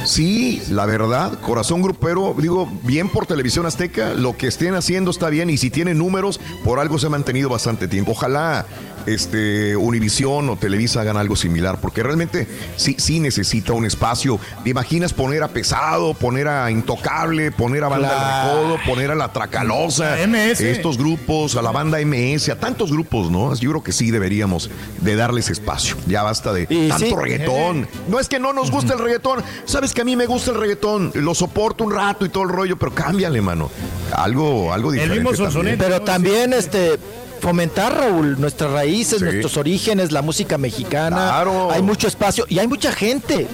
Sí, 0.06 0.62
la 0.70 0.86
verdad, 0.86 1.38
Corazón 1.42 1.82
Grupero, 1.82 2.34
digo, 2.38 2.70
bien 2.84 3.10
por 3.10 3.26
Televisión 3.26 3.66
Azteca, 3.66 4.14
lo 4.14 4.38
que 4.38 4.48
estén 4.48 4.74
haciendo 4.74 5.12
está 5.12 5.30
bien 5.30 5.50
y 5.50 5.58
si 5.58 5.70
tienen 5.70 5.98
números, 5.98 6.40
por 6.64 6.80
algo 6.80 6.98
se 6.98 7.08
ha 7.08 7.10
mantenido 7.10 7.50
bastante 7.50 7.88
tiempo. 7.90 8.12
Ojalá 8.14 8.66
este 9.08 9.76
Univisión 9.76 10.50
o 10.50 10.58
Televisa 10.58 11.02
hagan 11.02 11.18
algo 11.18 11.36
similar, 11.36 11.80
porque 11.82 12.04
realmente 12.04 12.48
sí, 12.76 12.96
sí 13.00 13.20
necesita 13.20 13.74
un 13.74 13.86
espacio. 13.86 14.40
¿Te 14.64 14.70
imaginas 14.70 15.14
poner 15.14 15.42
a 15.44 15.48
Pesado, 15.48 16.14
poner 16.14 16.48
a 16.48 16.70
Intocable, 16.70 17.52
poner 17.52 17.84
a 17.84 17.88
Banda 17.88 18.10
Claro. 18.10 18.48
del 18.60 18.68
Recodo, 18.68 18.80
poner 18.86 19.12
a 19.12 19.16
La 19.16 19.32
Tracalosa, 19.34 20.14
A 20.14 20.28
MS. 20.28 20.62
estos 20.62 20.98
grupos, 20.98 21.56
a 21.56 21.62
la 21.62 21.72
banda 21.72 22.00
MS, 22.00 22.50
a 22.52 22.60
tantos 22.60 22.92
grupos, 22.92 23.32
¿no? 23.32 23.54
Yo 23.56 23.70
creo 23.72 23.84
que 23.84 23.92
sí 23.92 24.12
deberíamos 24.12 24.70
de 25.02 25.16
darles 25.16 25.50
espacio. 25.50 25.96
Ya 26.06 26.24
basta 26.24 26.54
de 26.54 26.68
Y 26.70 26.90
tanto 26.90 27.06
sí. 27.06 27.16
reggaetón. 27.16 27.88
No 28.10 28.20
es 28.20 28.28
que 28.28 28.40
no 28.40 28.54
nos 28.54 28.70
guste 28.72 28.94
el 28.94 29.00
reggaetón. 29.00 29.42
Sabes 29.66 29.94
que 29.94 30.02
a 30.02 30.06
mí 30.06 30.16
me 30.16 30.26
gusta 30.26 30.52
el 30.52 30.58
reggaetón. 30.58 31.12
Lo 31.16 31.34
soporto 31.34 31.84
un 31.86 31.92
rato 31.94 32.26
y 32.26 32.30
todo 32.30 32.44
el 32.44 32.50
rollo, 32.50 32.78
pero 32.78 32.94
cámbiale, 32.94 33.42
mano. 33.42 33.70
Algo, 34.12 34.74
algo 34.74 34.92
El 34.92 35.00
diferente. 35.00 35.30
mismo 35.32 35.48
también. 35.50 35.78
Pero 35.78 36.02
también, 36.02 36.54
este, 36.54 36.98
fomentar, 37.40 37.94
Raúl, 37.96 38.40
nuestras 38.40 38.72
raíces, 38.72 39.20
Sí. 39.20 39.24
nuestros 39.26 39.58
orígenes, 39.58 40.12
la 40.12 40.22
música 40.22 40.58
mexicana. 40.58 41.16
Claro. 41.18 41.72
Hay 41.72 41.82
mucho 41.82 42.08
espacio 42.08 42.46
y 42.50 42.60
hay 42.60 42.68
mucha 42.68 42.92
gente. 42.92 43.48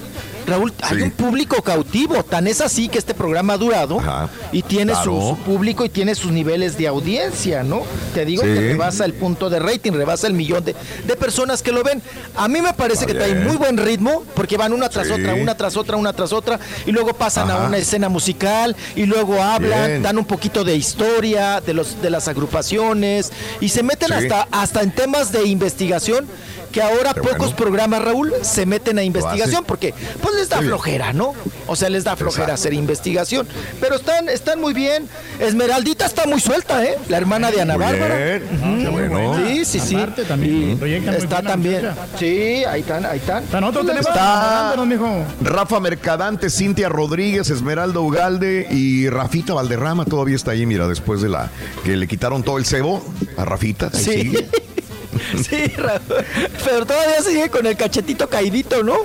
Raúl, 0.45 0.73
hay 0.81 0.97
Sí. 0.97 1.01
un 1.03 1.11
público 1.11 1.61
cautivo, 1.61 2.21
tan 2.23 2.47
es 2.47 2.59
así 2.61 2.89
que 2.89 2.97
este 2.97 3.13
programa 3.13 3.53
ha 3.53 3.57
durado 3.57 4.01
y 4.51 4.61
tiene 4.61 4.93
su- 4.95 5.01
Claro. 5.03 5.29
su, 5.29 5.37
público 5.45 5.85
y 5.85 5.89
tiene 5.89 6.15
sus 6.15 6.31
niveles 6.31 6.77
de 6.77 6.87
audiencia, 6.87 7.63
¿no? 7.63 7.83
Te 8.13 8.25
digo 8.25 8.43
Sí. 8.43 8.49
que 8.49 8.59
rebasa 8.59 9.05
el 9.05 9.13
punto 9.13 9.49
de 9.49 9.59
rating, 9.59 9.91
rebasa 9.93 10.27
el 10.27 10.33
millón 10.33 10.63
de, 10.65 10.75
de 11.07 11.15
personas 11.15 11.61
que 11.61 11.71
lo 11.71 11.83
ven. 11.83 12.01
A 12.35 12.47
mí 12.47 12.61
me 12.61 12.73
parece 12.73 13.05
Está 13.05 13.07
que 13.07 13.13
trae 13.13 13.35
muy 13.35 13.55
buen 13.57 13.77
ritmo 13.77 14.23
porque 14.35 14.57
van 14.57 14.73
una 14.73 14.89
tras 14.89 15.07
Sí. 15.07 15.13
otra, 15.13 15.33
una 15.35 15.55
tras 15.55 15.77
otra, 15.77 15.97
una 15.97 16.13
tras 16.13 16.33
otra 16.33 16.59
y 16.85 16.91
luego 16.91 17.13
pasan 17.13 17.49
a 17.49 17.57
una 17.59 17.77
escena 17.77 18.09
musical 18.09 18.75
y 18.95 19.05
luego 19.05 19.41
hablan, 19.41 19.87
Bien. 19.87 20.03
dan 20.03 20.17
un 20.17 20.25
poquito 20.25 20.63
de 20.63 20.75
historia 20.75 21.61
de 21.61 21.73
los 21.73 22.01
de 22.01 22.09
las 22.09 22.27
agrupaciones 22.27 23.31
y 23.61 23.69
se 23.69 23.81
meten 23.83 24.11
hasta 24.11 24.47
hasta 24.51 24.81
en 24.81 24.91
temas 24.91 25.31
de 25.31 25.45
investigación 25.47 26.27
que 26.73 26.81
ahora 26.81 27.13
Qué 27.13 27.21
pocos 27.21 27.37
bueno. 27.37 27.55
programas 27.55 28.03
Raúl 28.03 28.33
se 28.41 28.65
meten 28.65 28.97
a 28.99 29.03
investigación 29.03 29.63
porque 29.65 29.93
pues 30.21 30.35
les 30.35 30.49
da 30.49 30.57
flojera, 30.59 31.13
¿no? 31.13 31.33
O 31.67 31.75
sea, 31.77 31.89
les 31.89 32.03
da 32.03 32.15
flojera 32.17 32.43
Exacto. 32.47 32.53
hacer 32.61 32.73
investigación, 32.73 33.47
pero 33.79 33.95
están 33.95 34.27
están 34.27 34.59
muy 34.59 34.73
bien. 34.73 35.07
Esmeraldita 35.39 36.05
está 36.05 36.25
muy 36.25 36.41
suelta, 36.41 36.83
¿eh? 36.83 36.97
La 37.07 37.17
hermana 37.17 37.51
de 37.51 37.61
Ana 37.61 37.75
Muy 37.77 37.85
Bárbara. 37.85 38.15
bien. 38.17 38.43
Ujú. 38.43 38.81
Qué 38.83 38.89
bueno. 38.89 39.47
Sí, 39.47 39.65
sí, 39.65 39.79
sí. 39.79 39.95
También, 40.27 40.79
Y 40.83 41.09
está 41.15 41.41
también. 41.41 41.81
muchacha. 41.85 42.07
Sí, 42.19 42.65
ahí 42.65 42.81
están, 42.81 43.05
ahí 43.05 43.19
están. 43.19 43.43
Está, 43.43 43.61
nosotros 43.61 43.85
tenemos 43.85 44.07
Está-. 44.07 44.75
Rafa 45.41 45.79
Mercadante, 45.79 46.49
Cintia 46.49 46.89
Rodríguez, 46.89 47.49
Esmeralda 47.49 47.99
Ugalde 47.99 48.67
y 48.71 49.07
Rafita 49.09 49.53
Valderrama 49.53 50.05
todavía 50.05 50.35
está 50.35 50.51
ahí, 50.51 50.65
mira, 50.65 50.87
después 50.87 51.21
de 51.21 51.29
la 51.29 51.49
que 51.83 51.95
le 51.95 52.07
quitaron 52.07 52.41
todo 52.43 52.57
el 52.57 52.65
cebo 52.65 53.03
a 53.37 53.45
Rafita. 53.45 53.89
ahí 53.93 54.03
Sí. 54.03 54.11
sigue. 54.23 54.49
Sí, 55.49 55.67
Raúl. 55.77 56.01
pero 56.65 56.85
todavía 56.85 57.21
sigue 57.21 57.49
con 57.49 57.65
el 57.65 57.75
cachetito 57.75 58.27
caidito, 58.29 58.83
¿no? 58.83 58.97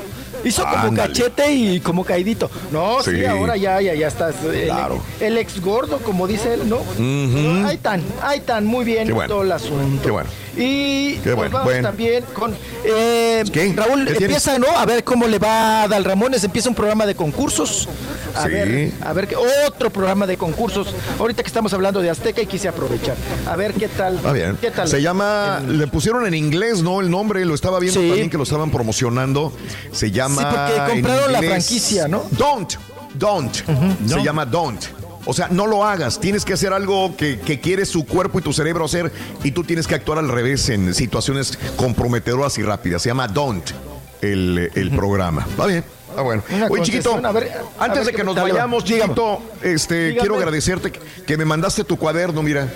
Hizo 0.45 0.63
como 0.63 0.77
Ándale. 0.77 1.09
cachete 1.13 1.53
y 1.53 1.81
como 1.81 2.05
caidito. 2.05 2.49
No, 2.71 3.03
sí, 3.03 3.11
Sí. 3.17 3.25
ahora 3.25 3.57
ya, 3.57 3.81
ya, 3.81 3.95
ya 3.95 4.07
estás. 4.07 4.37
El, 4.45 4.67
Claro. 4.67 5.03
el 5.21 5.37
ex 5.37 5.61
gordo, 5.61 5.99
como 5.99 6.29
dice 6.29 6.55
él, 6.55 6.69
¿no? 6.69 6.79
Pero 6.97 7.67
ahí 7.67 7.75
están, 7.75 8.03
ahí 8.23 8.39
están, 8.39 8.65
muy 8.65 8.85
bien 8.85 9.09
Qué 9.09 9.13
bueno. 9.13 9.29
todo 9.35 9.43
el 9.43 9.51
asunto. 9.53 10.03
Qué 10.03 10.11
bueno. 10.13 10.31
Y 10.59 11.17
Qué 11.19 11.33
bueno, 11.35 11.51
vamos 11.53 11.65
bueno. 11.73 11.89
también 11.89 12.25
con 12.35 12.55
eh. 12.85 13.45
Raúl, 13.77 14.09
empieza, 14.09 14.59
¿no? 14.59 14.67
A 14.77 14.85
ver 14.85 15.05
cómo 15.05 15.27
le 15.27 15.39
va 15.39 15.83
a 15.85 15.89
Dal 15.89 16.05
Ramones, 16.05 16.43
empieza 16.45 16.69
un 16.69 16.75
programa 16.75 17.07
de 17.07 17.15
concursos. 17.15 17.89
A 18.35 18.45
Sí. 18.45 18.51
ver, 18.51 18.93
a 19.01 19.13
ver 19.13 19.27
qué 19.29 19.37
otro 19.37 19.91
programa 19.91 20.27
de 20.27 20.37
concursos. 20.37 20.89
Ahorita 21.19 21.43
que 21.43 21.47
estamos 21.49 21.73
hablando 21.73 22.01
de 22.01 22.11
Azteca 22.11 22.41
y 22.43 22.47
quise 22.47 22.69
aprovechar. 22.69 23.17
A 23.47 23.57
ver 23.57 23.73
qué 23.75 23.89
tal. 23.89 24.17
Está 24.17 24.33
bien. 24.33 24.57
¿Qué 24.61 24.71
tal? 24.71 24.89
Se 24.89 25.01
llama, 25.03 25.61
le 25.67 25.87
pusieron 25.87 26.27
en 26.27 26.35
inglés, 26.35 26.83
¿no? 26.83 27.01
El 27.01 27.11
nombre, 27.11 27.45
lo 27.45 27.55
estaba 27.55 27.79
viendo 27.81 28.01
Sí. 28.01 28.09
también 28.09 28.31
que 28.31 28.37
lo 28.37 28.43
estaban 28.45 28.71
promocionando. 28.71 29.53
Se 29.93 30.11
llama. 30.11 30.43
Sí, 30.43 30.75
porque 30.77 30.91
compraron 30.93 31.33
la 31.33 31.39
franquicia, 31.43 32.09
¿no? 32.09 32.25
Don't, 32.33 32.75
don't. 33.15 33.55
Se 33.55 33.63
Don't. 34.07 34.25
llama 34.25 34.45
Don't. 34.45 34.85
O 35.31 35.35
sea, 35.35 35.49
no 35.51 35.67
lo 35.67 35.85
hagas. 35.85 36.19
Tienes 36.21 36.43
que 36.47 36.55
hacer 36.55 36.73
algo 36.73 37.15
que, 37.15 37.39
que 37.39 37.61
quiere 37.61 37.85
su 37.85 38.07
cuerpo 38.07 38.39
y 38.39 38.43
tu 38.43 38.55
cerebro 38.55 38.87
hacer 38.87 39.13
y 39.45 39.51
tú 39.53 39.63
tienes 39.63 39.87
que 39.87 39.95
actuar 39.95 40.19
al 40.19 40.29
revés 40.29 40.71
en 40.71 40.95
situaciones 40.95 41.59
comprometedoras 41.77 42.57
y 42.57 42.63
rápidas. 42.63 43.03
Se 43.03 43.11
llama 43.11 43.29
Don't 43.29 43.71
el, 44.23 44.71
el 44.75 44.91
programa. 44.91 45.47
Va 45.61 45.67
bien. 45.67 45.85
Está 46.09 46.23
bueno. 46.23 46.43
Oye, 46.71 46.83
chiquito, 46.83 47.11
concesión, 47.11 47.27
a 47.27 47.33
ver, 47.33 47.53
a 47.79 47.85
antes 47.85 47.99
ver 47.99 48.07
de 48.07 48.13
que 48.15 48.25
nos 48.25 48.35
vayamos, 48.35 48.83
chiquito, 48.85 49.43
este, 49.63 50.07
Dígame. 50.07 50.21
quiero 50.21 50.37
agradecerte 50.37 50.91
que, 50.93 51.01
que 51.27 51.37
me 51.37 51.45
mandaste 51.45 51.85
tu 51.85 51.99
cuaderno, 51.99 52.43
mira. 52.43 52.67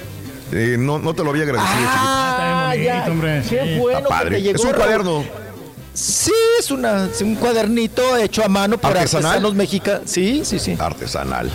Eh, 0.53 0.77
no, 0.79 0.99
no 0.99 1.15
te 1.15 1.25
lo 1.25 1.31
había 1.31 1.45
agradecido, 1.45 1.75
chiquito. 1.75 1.91
Ah, 1.97 2.73
Está 2.73 2.75
bien 2.75 2.85
ya. 2.85 2.93
bonito, 2.95 3.11
hombre. 3.13 3.43
Qué 3.49 3.65
Sí. 3.75 3.79
bueno 3.81 3.99
Está 4.01 4.09
que 4.09 4.15
padre. 4.15 4.37
te 4.37 4.43
llegó. 4.43 4.59
Es 4.59 4.65
un 4.67 4.73
cuaderno. 4.75 5.25
Sí, 5.95 6.33
es, 6.59 6.71
una, 6.71 7.07
es 7.07 7.23
un 7.23 7.35
cuadernito 7.37 8.17
hecho 8.19 8.45
a 8.45 8.49
mano 8.49 8.77
por 8.77 8.91
¿Artesanal? 8.91 9.27
artesanos 9.27 9.55
mexicanos. 9.55 10.03
Sí, 10.05 10.43
sí, 10.45 10.59
sí. 10.59 10.77
Artesanal. 10.79 11.51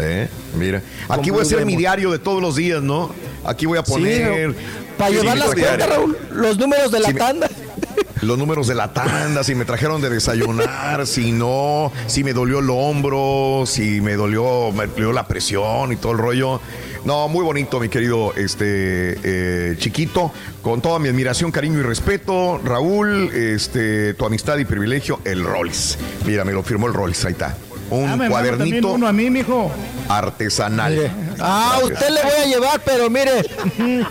Eh, 0.00 0.28
Mira, 0.56 0.82
aquí 1.08 1.30
voy 1.30 1.40
a 1.40 1.42
hacer 1.42 1.64
mi 1.64 1.76
diario 1.76 2.10
de 2.10 2.18
todos 2.18 2.40
los 2.42 2.56
días, 2.56 2.82
¿no? 2.82 3.12
Aquí 3.44 3.66
voy 3.66 3.78
a 3.78 3.82
poner 3.82 4.54
Para 4.96 5.10
llevar 5.10 5.38
las 5.38 5.54
cuentas, 5.54 5.88
Raúl. 5.88 6.16
Los 6.32 6.58
números 6.58 6.90
de 6.92 7.00
la 7.00 7.08
me- 7.08 7.14
tanda. 7.14 7.48
los 8.22 8.36
números 8.38 8.66
de 8.66 8.74
la 8.74 8.92
tanda, 8.92 9.44
si 9.44 9.54
me 9.54 9.64
trajeron 9.64 10.00
de 10.00 10.10
desayunar, 10.10 11.06
si 11.06 11.32
no, 11.32 11.92
si 12.06 12.24
me 12.24 12.32
dolió 12.32 12.58
el 12.58 12.70
hombro, 12.70 13.64
si 13.66 14.00
me 14.00 14.14
dolió, 14.14 14.72
me 14.72 14.86
dolió 14.88 15.12
la 15.12 15.26
presión 15.28 15.92
y 15.92 15.96
todo 15.96 16.12
el 16.12 16.18
rollo. 16.18 16.60
No, 17.04 17.28
muy 17.28 17.44
bonito, 17.44 17.78
mi 17.78 17.88
querido 17.88 18.34
este 18.34 19.16
eh, 19.22 19.76
chiquito, 19.78 20.32
con 20.62 20.80
toda 20.80 20.98
mi 20.98 21.08
admiración, 21.08 21.52
cariño 21.52 21.78
y 21.78 21.82
respeto, 21.82 22.58
Raúl, 22.62 23.30
este, 23.32 24.14
tu 24.14 24.26
amistad 24.26 24.58
y 24.58 24.64
privilegio, 24.64 25.20
el 25.24 25.44
Rolls. 25.44 25.96
Mira, 26.26 26.44
me 26.44 26.52
lo 26.52 26.62
firmó 26.64 26.88
el 26.88 26.94
Rolls, 26.94 27.24
ahí 27.24 27.32
está. 27.32 27.56
Un 27.90 28.20
Ah, 28.22 28.28
cuadernito 28.28 28.88
uno 28.92 29.06
a 29.08 29.12
mí, 29.12 29.30
mijo. 29.30 29.70
artesanal. 30.08 31.10
Ah, 31.40 31.78
Gracias. 31.80 31.92
usted 31.92 32.08
le 32.14 32.22
voy 32.22 32.40
a 32.42 32.46
llevar, 32.46 32.80
pero 32.84 33.10
mire. 33.10 33.42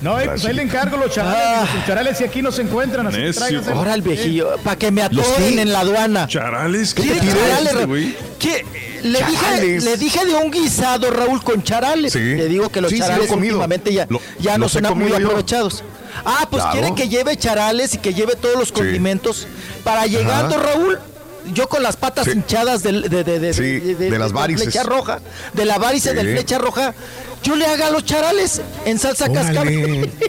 No, 0.00 0.18
eh, 0.18 0.24
pues 0.24 0.46
ahí 0.46 0.54
le 0.54 0.62
encargo 0.62 0.96
los 0.96 1.12
charales. 1.12 1.42
Ah. 1.44 1.68
Los 1.76 1.86
charales 1.86 2.16
si 2.16 2.24
aquí 2.24 2.40
no 2.40 2.50
se 2.50 2.62
encuentran. 2.62 3.06
Así 3.06 3.18
que. 3.18 3.70
Ahora 3.70 3.92
el 3.92 4.00
viejillo, 4.00 4.56
para 4.64 4.76
que 4.76 4.90
me 4.90 5.06
¿Los 5.10 5.28
atoren 5.28 5.58
en 5.58 5.72
la 5.74 5.80
aduana. 5.80 6.26
Charales, 6.26 6.94
¿qué 6.94 7.02
¿Quiere 7.02 7.20
te 7.20 7.26
charales, 7.26 7.74
este. 7.74 8.64
Le 9.02 9.18
dije, 9.18 9.80
le 9.82 9.96
dije 9.98 10.24
de 10.24 10.34
un 10.36 10.50
guisado, 10.50 11.10
Raúl, 11.10 11.42
con 11.44 11.62
charales. 11.62 12.14
Sí. 12.14 12.18
Le 12.18 12.48
digo 12.48 12.70
que 12.70 12.80
los 12.80 12.90
Sí, 12.90 12.96
sí, 12.96 13.00
lo 13.00 13.04
he 13.04 13.08
charales 13.10 13.30
últimamente 13.30 13.92
ya, 13.92 14.06
Lo- 14.08 14.22
ya 14.38 14.56
no 14.56 14.70
son 14.70 14.84
muy 14.98 15.10
yo. 15.10 15.16
aprovechados. 15.16 15.84
Ah, 16.24 16.46
pues 16.50 16.62
Claro. 16.62 16.72
quieren 16.78 16.94
que 16.94 17.08
lleve 17.10 17.36
charales 17.36 17.92
y 17.92 17.98
que 17.98 18.14
lleve 18.14 18.36
todos 18.36 18.56
los 18.58 18.72
condimentos. 18.72 19.46
Para 19.84 20.06
llegando, 20.06 20.56
Ajá. 20.56 20.64
Raúl, 20.64 20.98
yo 21.52 21.68
con 21.68 21.82
las 21.82 21.96
patas 21.96 22.24
Sí. 22.26 22.32
hinchadas 22.32 22.82
del- 22.82 23.08
de, 23.08 23.24
de, 23.24 23.38
de, 23.38 23.52
Sí, 23.54 23.80
de 23.94 24.18
las 24.18 24.32
varices. 24.32 24.64
flecha 24.64 24.82
roja, 24.82 25.20
de 25.54 25.64
la 25.64 25.78
varice 25.78 26.10
Sí. 26.10 26.16
del 26.16 26.32
flecha 26.32 26.58
roja, 26.58 26.94
yo 27.42 27.56
le 27.56 27.66
haga 27.66 27.90
los 27.90 28.04
charales 28.04 28.60
en 28.84 28.98
salsa 28.98 29.30
cascabel. 29.32 30.10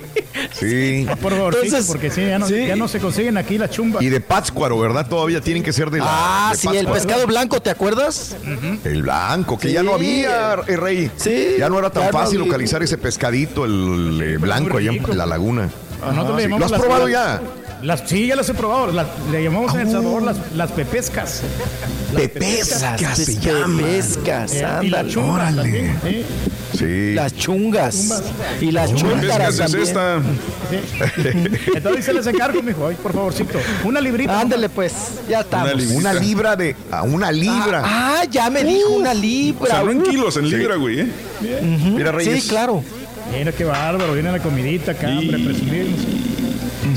Sí. 0.57 1.05
Por 1.21 1.33
favor, 1.33 1.55
Entonces, 1.61 1.85
porque 1.87 2.09
sí 2.09 2.21
ya, 2.25 2.39
no, 2.39 2.47
sí. 2.47 2.65
ya 2.65 2.75
no 2.75 2.87
se 2.87 2.99
consiguen 2.99 3.37
aquí 3.37 3.57
las 3.57 3.69
chumbas. 3.69 4.01
Y 4.01 4.09
de 4.09 4.21
Pátzcuaro, 4.21 4.79
¿verdad? 4.79 5.05
Todavía 5.07 5.41
tienen 5.41 5.61
que 5.61 5.73
ser 5.73 5.91
de 5.91 5.99
la. 5.99 6.05
Ah, 6.07 6.49
de 6.53 6.57
sí, 6.57 6.67
el 6.69 6.87
pescado 6.87 7.27
blanco, 7.27 7.61
¿te 7.61 7.69
acuerdas? 7.69 8.35
El 8.85 9.01
blanco, 9.03 9.59
que 9.59 9.67
Sí. 9.67 9.73
ya 9.73 9.83
no 9.83 9.93
había, 9.93 10.55
eh, 10.67 10.77
Rey. 10.77 11.11
Sí, 11.17 11.55
Ya 11.59 11.69
no 11.69 11.77
era 11.79 11.89
tan 11.89 12.05
no 12.05 12.11
fácil 12.11 12.39
localizar 12.39 12.81
ese 12.81 12.97
pescadito, 12.97 13.65
el 13.65 14.21
eh, 14.23 14.37
blanco 14.37 14.77
allá 14.77 14.91
en 14.91 15.17
la 15.17 15.25
laguna. 15.25 15.69
A 16.01 16.11
nosotros 16.11 16.37
le 16.37 16.43
Sí. 16.43 16.49
llamamos 16.49 16.71
¿Lo 16.71 16.75
has 16.77 16.81
probado 16.81 17.09
ya? 17.09 17.41
Las, 17.83 18.03
sí, 18.05 18.27
ya 18.27 18.35
las 18.35 18.47
he 18.49 18.53
probado. 18.53 18.91
Las- 18.91 19.07
le 19.31 19.43
llamamos 19.43 19.73
en 19.75 19.81
El 19.81 19.91
Salvador 19.91 20.21
las, 20.23 20.37
las 20.55 20.71
pepescas. 20.71 21.41
Las 22.13 22.21
Pepescas 22.23 23.17
se 23.17 23.33
Las 23.33 23.39
llaman. 23.43 23.77
pepescas, 23.77 24.53
Eh, 24.53 24.57
y 24.83 24.89
las 24.89 24.99
ándale. 25.01 25.09
chungas 25.13 25.35
Órale. 25.35 25.61
también, 25.61 25.99
sí. 26.03 26.25
Sí. 26.77 27.13
Las 27.13 27.35
chungas. 27.35 28.23
Y 28.61 28.71
las 28.71 28.89
¿Qué 28.91 28.95
chúntaras 28.97 29.59
es 29.59 29.73
esta? 29.73 30.19
Entonces 31.75 32.05
se 32.05 32.13
les 32.13 32.25
encargo, 32.27 32.61
mijo. 32.63 32.87
Ay, 32.87 32.95
por 33.01 33.13
favorcito. 33.13 33.59
Una 33.83 33.99
librita. 34.01 34.39
Ándale, 34.39 34.69
pues, 34.69 34.93
ya 35.29 35.41
estamos. 35.41 35.75
librita. 35.75 35.97
Una 35.99 36.13
libra 36.13 36.55
de. 36.55 36.75
A 36.91 37.03
una 37.03 37.31
libra. 37.31 37.81
Ah, 37.85 38.23
ya 38.29 38.49
me 38.49 38.63
dijo 38.63 38.89
una 38.89 39.13
libra. 39.13 39.63
O 39.63 39.67
sea, 39.67 39.83
no 39.83 39.91
en 39.91 39.99
Uh. 39.99 40.03
kilos, 40.03 40.37
en 40.37 40.49
libra, 40.49 40.75
güey, 40.75 41.01
¿eh? 41.01 41.07
Mira, 41.95 42.11
Reyes. 42.13 42.43
Sí, 42.43 42.49
claro. 42.49 42.83
Mira 43.37 43.51
qué 43.51 43.63
bárbaro. 43.65 44.13
Viene 44.13 44.31
la 44.31 44.39
comidita 44.39 44.91
acá, 44.93 45.07
hombre, 45.09 45.37
presumir. 45.39 45.87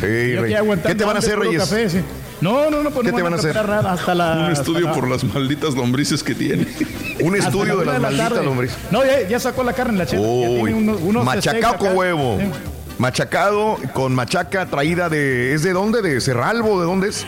Sí, 0.04 0.36
Rey. 0.36 0.54
¿Qué 0.86 0.94
te 0.94 1.04
van 1.04 1.16
a 1.16 1.18
hacer, 1.18 1.38
Reyes? 1.38 1.60
café, 1.62 1.88
sí. 1.90 2.00
No, 2.40 2.68
no, 2.70 2.82
no, 2.82 2.90
pues 2.90 3.06
¿Qué 3.06 3.10
no 3.12 3.16
te 3.16 3.22
van 3.22 3.32
a 3.32 3.36
hacer? 3.36 3.54
nada 3.54 3.92
hasta 3.92 4.14
la. 4.14 4.32
Un 4.32 4.38
hasta 4.46 4.52
estudio 4.52 4.86
la- 4.86 4.92
por 4.92 5.08
las 5.08 5.24
malditas 5.24 5.74
lombrices 5.74 6.22
que 6.22 6.34
tiene. 6.34 6.66
Un 7.20 7.36
estudio 7.36 7.74
la 7.76 7.80
de 7.80 7.86
las 7.86 7.94
la 7.94 8.00
malditas 8.00 8.28
tarde. 8.30 8.44
lombrices. 8.44 8.76
No, 8.90 9.04
ya, 9.04 9.26
ya 9.28 9.40
sacó 9.40 9.62
la 9.64 9.72
carne 9.72 9.92
en 9.94 9.98
la 9.98 10.06
chela. 10.06 10.22
unos 10.22 11.24
machacado 11.24 11.78
con 11.78 11.96
huevo. 11.96 12.38
Sí. 12.40 12.46
Machacado 12.98 13.76
con 13.92 14.14
machaca 14.14 14.66
traída 14.66 15.08
de. 15.08 15.54
¿Es 15.54 15.62
de 15.62 15.72
dónde? 15.72 16.02
¿De 16.02 16.20
Cerralbo? 16.20 16.78
¿De 16.80 16.86
dónde 16.86 17.08
es? 17.08 17.24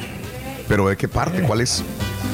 ¿Pero 0.68 0.88
de 0.88 0.96
qué 0.96 1.08
parte? 1.08 1.42
¿Cuál 1.42 1.60
es? 1.60 1.82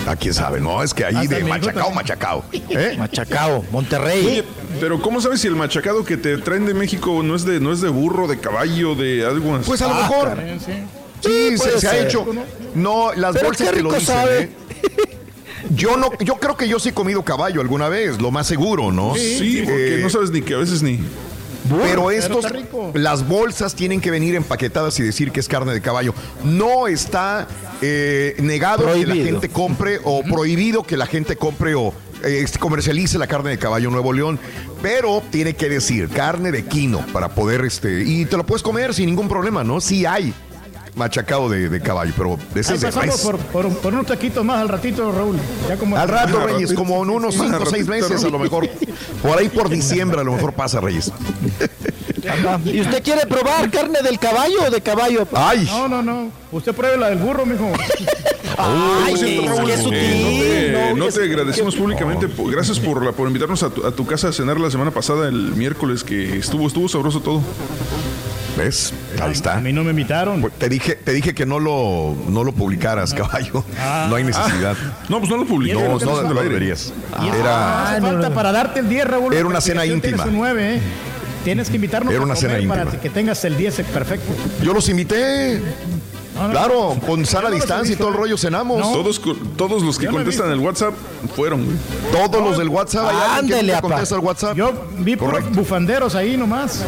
A 0.06 0.16
quién 0.16 0.34
sabe, 0.34 0.60
no, 0.60 0.82
es 0.82 0.92
que 0.94 1.04
ahí 1.04 1.14
Hasta 1.14 1.36
de 1.36 1.44
machacao, 1.44 1.90
machacao. 1.92 2.44
¿Eh? 2.52 2.94
Machacao, 2.98 3.64
Monterrey. 3.70 4.26
Oye, 4.26 4.44
pero 4.81 5.01
¿cómo 5.01 5.20
sabes 5.20 5.41
si 5.41 5.49
el 5.49 5.57
machacado 5.57 6.05
que 6.05 6.17
te 6.17 6.39
traen 6.39 6.67
de 6.67 6.75
México 6.75 7.23
no 7.23 7.34
es 7.36 7.44
de, 7.44 7.60
no 7.60 7.73
es 7.73 7.81
de 7.81 7.89
burro, 7.89 8.26
de 8.28 8.39
caballo, 8.39 8.94
de 8.94 9.25
algo 9.25 9.57
así? 9.57 9.65
Pues 9.67 9.83
a 9.83 9.89
lo 9.89 9.94
Ah, 9.94 10.01
mejor. 10.09 10.39
Sí, 10.59 10.65
sí. 10.67 11.57
Sí, 11.57 11.78
se, 11.81 11.86
ha 11.89 11.99
hecho. 12.01 12.26
No, 12.75 13.12
las 13.15 13.34
Pero 13.34 13.47
bolsas 13.47 13.68
qué 13.68 13.75
te 13.76 13.83
lo 13.83 13.91
rico 13.91 14.01
dicen, 14.01 14.15
sabe. 14.17 14.41
¿eh? 14.42 14.51
Yo 15.70 15.97
no, 15.97 16.10
yo 16.18 16.34
creo 16.36 16.57
que 16.57 16.68
yo 16.68 16.78
sí 16.81 16.89
he 16.89 16.92
comido 16.92 17.23
caballo 17.23 17.60
alguna 17.60 17.89
vez, 17.89 18.20
lo 18.20 18.31
más 18.33 18.47
seguro, 18.49 18.91
¿no? 18.91 19.15
Sí, 19.15 19.62
porque 19.65 19.99
Eh, 19.99 20.02
no 20.02 20.10
sabes 20.10 20.31
ni 20.31 20.42
que 20.42 20.55
a 20.55 20.59
veces 20.59 20.83
ni. 20.83 20.99
Pero 21.84 22.10
estos, 22.10 22.51
rico. 22.51 22.91
las 22.94 23.26
bolsas 23.26 23.75
tienen 23.76 24.01
que 24.01 24.10
venir 24.10 24.34
empaquetadas 24.34 24.99
y 24.99 25.05
decir 25.05 25.31
que 25.31 25.39
es 25.39 25.47
carne 25.47 25.73
de 25.73 25.81
caballo. 25.81 26.12
No 26.44 26.89
está 26.89 27.47
eh, 27.81 28.34
negado 28.41 28.78
que 28.92 28.99
la 29.01 29.05
Prohibido. 29.07 29.25
gente 29.25 29.49
compre 29.49 30.01
o 30.02 30.23
prohibido 30.25 30.83
que 30.83 30.97
la 30.97 31.07
gente 31.07 31.36
compre 31.36 31.75
o 31.76 31.94
eh, 32.25 32.47
comercialice 32.59 33.18
la 33.18 33.26
carne 33.26 33.51
de 33.51 33.59
caballo 33.59 33.91
Nuevo 33.91 34.12
León, 34.12 34.39
pero 34.81 35.23
tiene 35.31 35.55
que 35.55 35.68
decir 35.68 36.09
carne 36.09 36.52
de 36.52 36.65
quino 36.65 37.01
para 37.12 37.28
poder, 37.31 37.65
este, 37.65 38.02
y 38.05 38.25
te 38.25 38.36
lo 38.36 38.44
puedes 38.44 38.62
comer 38.62 38.94
sin 38.94 39.07
ningún 39.07 39.28
problema, 39.28 39.65
¿no? 39.65 39.81
Sí 39.81 40.07
hay 40.07 40.34
machacado 40.94 41.49
de, 41.49 41.68
de 41.68 41.81
caballo, 41.81 42.12
pero 42.17 42.39
de 42.55 42.60
ese 42.60 42.73
Ahí 42.73 42.76
es 42.76 42.83
de 42.83 42.92
pasamos 42.92 43.20
por, 43.20 43.39
por, 43.39 43.68
por 43.78 43.92
unos 43.94 44.07
taquitos 44.07 44.44
más 44.44 44.60
al 44.60 44.68
ratito, 44.68 45.10
Raúl. 45.10 45.36
Ya 45.68 45.76
como 45.76 45.97
Al 45.97 46.09
rato, 46.09 46.47
Reyes, 46.47 46.73
como 46.75 47.02
en 47.02 47.10
unos 47.10 47.34
5 47.34 47.59
o 47.62 47.67
6 47.67 47.89
meses 47.89 48.25
a 48.25 48.28
lo 48.28 48.39
mejor. 48.39 48.68
Por 49.23 49.39
ahí 49.39 49.49
por 49.49 49.68
diciembre 49.68 50.20
a 50.20 50.25
lo 50.25 50.33
mejor 50.33 50.52
pasa, 50.52 50.81
Reyes. 50.81 51.10
¿Y 52.64 52.81
usted 52.81 53.02
quiere 53.02 53.26
probar 53.26 53.70
carne 53.70 54.00
del 54.02 54.18
caballo 54.18 54.64
o 54.66 54.70
de 54.70 54.81
caballo? 54.81 55.26
Ay. 55.34 55.64
No, 55.70 55.89
no, 55.89 56.02
no. 56.02 56.31
Usted 56.50 56.74
pruebe 56.74 56.97
la 56.98 57.08
del 57.10 57.18
burro, 57.18 57.47
mijo. 57.47 57.72
Ay, 58.58 59.14
es 59.14 59.22
eh, 59.22 59.82
sutil. 59.82 60.72
no 60.72 60.78
te, 60.78 60.94
no, 60.94 61.08
te 61.08 61.22
agradecemos 61.24 61.74
públicamente. 61.74 62.28
por- 62.28 62.50
Gracias 62.52 62.78
por, 62.78 63.05
la- 63.05 63.12
por 63.12 63.26
invitarnos 63.26 63.62
a 63.62 63.70
tu, 63.70 63.86
a 63.86 63.92
tu 63.92 64.06
casa 64.06 64.28
a 64.28 64.32
cenar 64.32 64.60
la 64.60 64.70
semana 64.70 64.90
pasada, 64.90 65.26
el 65.28 65.52
miércoles, 65.55 66.05
que 66.05 66.36
estuvo, 66.36 66.66
estuvo 66.66 66.89
sabroso 66.89 67.20
todo. 67.20 67.40
¿Ves? 68.56 68.92
Ahí 69.22 69.32
está. 69.32 69.56
A 69.56 69.60
mí 69.60 69.72
no 69.72 69.82
me 69.82 69.90
invitaron. 69.90 70.42
Te 70.58 70.68
dije, 70.68 70.94
te 70.97 71.12
dije 71.12 71.34
que 71.34 71.47
no 71.47 71.58
lo, 71.58 72.14
no 72.28 72.44
lo 72.44 72.52
publicaras, 72.52 73.14
caballo. 73.14 73.64
Ah. 73.81 74.06
no 74.10 74.16
hay 74.16 74.24
necesidad. 74.24 74.76
No, 75.08 75.18
pues 75.18 75.31
no 75.31 75.39
lo 75.39 75.47
publiqué. 75.47 75.74
No, 75.74 75.81
lo 75.81 75.98
no, 75.98 76.22
no 76.22 76.34
lo 76.34 76.42
deberías. 76.42 76.92
Era, 77.40 77.98
falta 78.00 78.34
para 78.34 78.52
darte 78.52 78.81
el 78.81 78.89
10, 78.89 79.06
Raúl. 79.06 79.32
Era 79.34 79.47
una 79.47 79.60
cena 79.60 79.86
íntima. 79.86 80.24
Tienes 80.24 80.26
un 80.26 80.36
9, 80.39 80.76
¿eh? 80.76 80.81
Tienes 81.44 81.68
que 81.68 81.76
invitarnos 81.76 82.12
Era 82.12 82.22
a 82.22 82.24
una 82.24 82.34
comer 82.34 82.50
cena 82.58 82.68
para 82.68 82.82
íntima. 82.82 83.00
que 83.02 83.10
tengas 83.10 83.44
el 83.44 83.56
10 83.56 83.74
perfecto. 83.92 84.32
yo 84.62 84.72
los 84.72 84.88
invité. 84.88 85.60
No, 86.34 86.44
no, 86.48 86.50
Claro, 86.50 86.96
con 87.06 87.26
sana 87.26 87.42
Yo 87.44 87.48
no 87.50 87.50
los 87.50 87.52
he 87.52 87.54
distancia 87.60 87.92
y 87.92 87.96
todo 87.96 88.08
el 88.08 88.14
¿eh? 88.14 88.18
rollo 88.18 88.38
cenamos. 88.38 88.78
No. 88.78 88.92
Todos, 88.92 89.20
todos 89.56 89.82
los 89.82 89.98
que 89.98 90.06
contestan 90.06 90.50
el 90.50 90.60
WhatsApp 90.60 90.94
fueron, 91.36 91.64
güey. 91.64 91.76
Todos 92.10 92.42
los 92.42 92.58
del 92.58 92.68
WhatsApp. 92.68 93.06
¿hay 93.10 93.16
alguien 93.16 93.46
que 93.48 93.54
Ándele, 93.54 93.74
apa. 93.74 93.88
contesta 93.88 94.14
el 94.14 94.20
WhatsApp? 94.22 94.56
Yo 94.56 94.72
vi 94.98 95.16
Correcto. 95.16 95.50
bufanderos 95.52 96.14
ahí 96.14 96.36
nomás. 96.36 96.82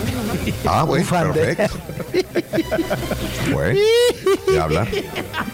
Ah, 0.66 0.82
güey, 0.82 1.04
perfecto. 1.04 1.74
Güey, 3.52 3.78
¿qué 4.48 4.58
hablar? 4.60 4.88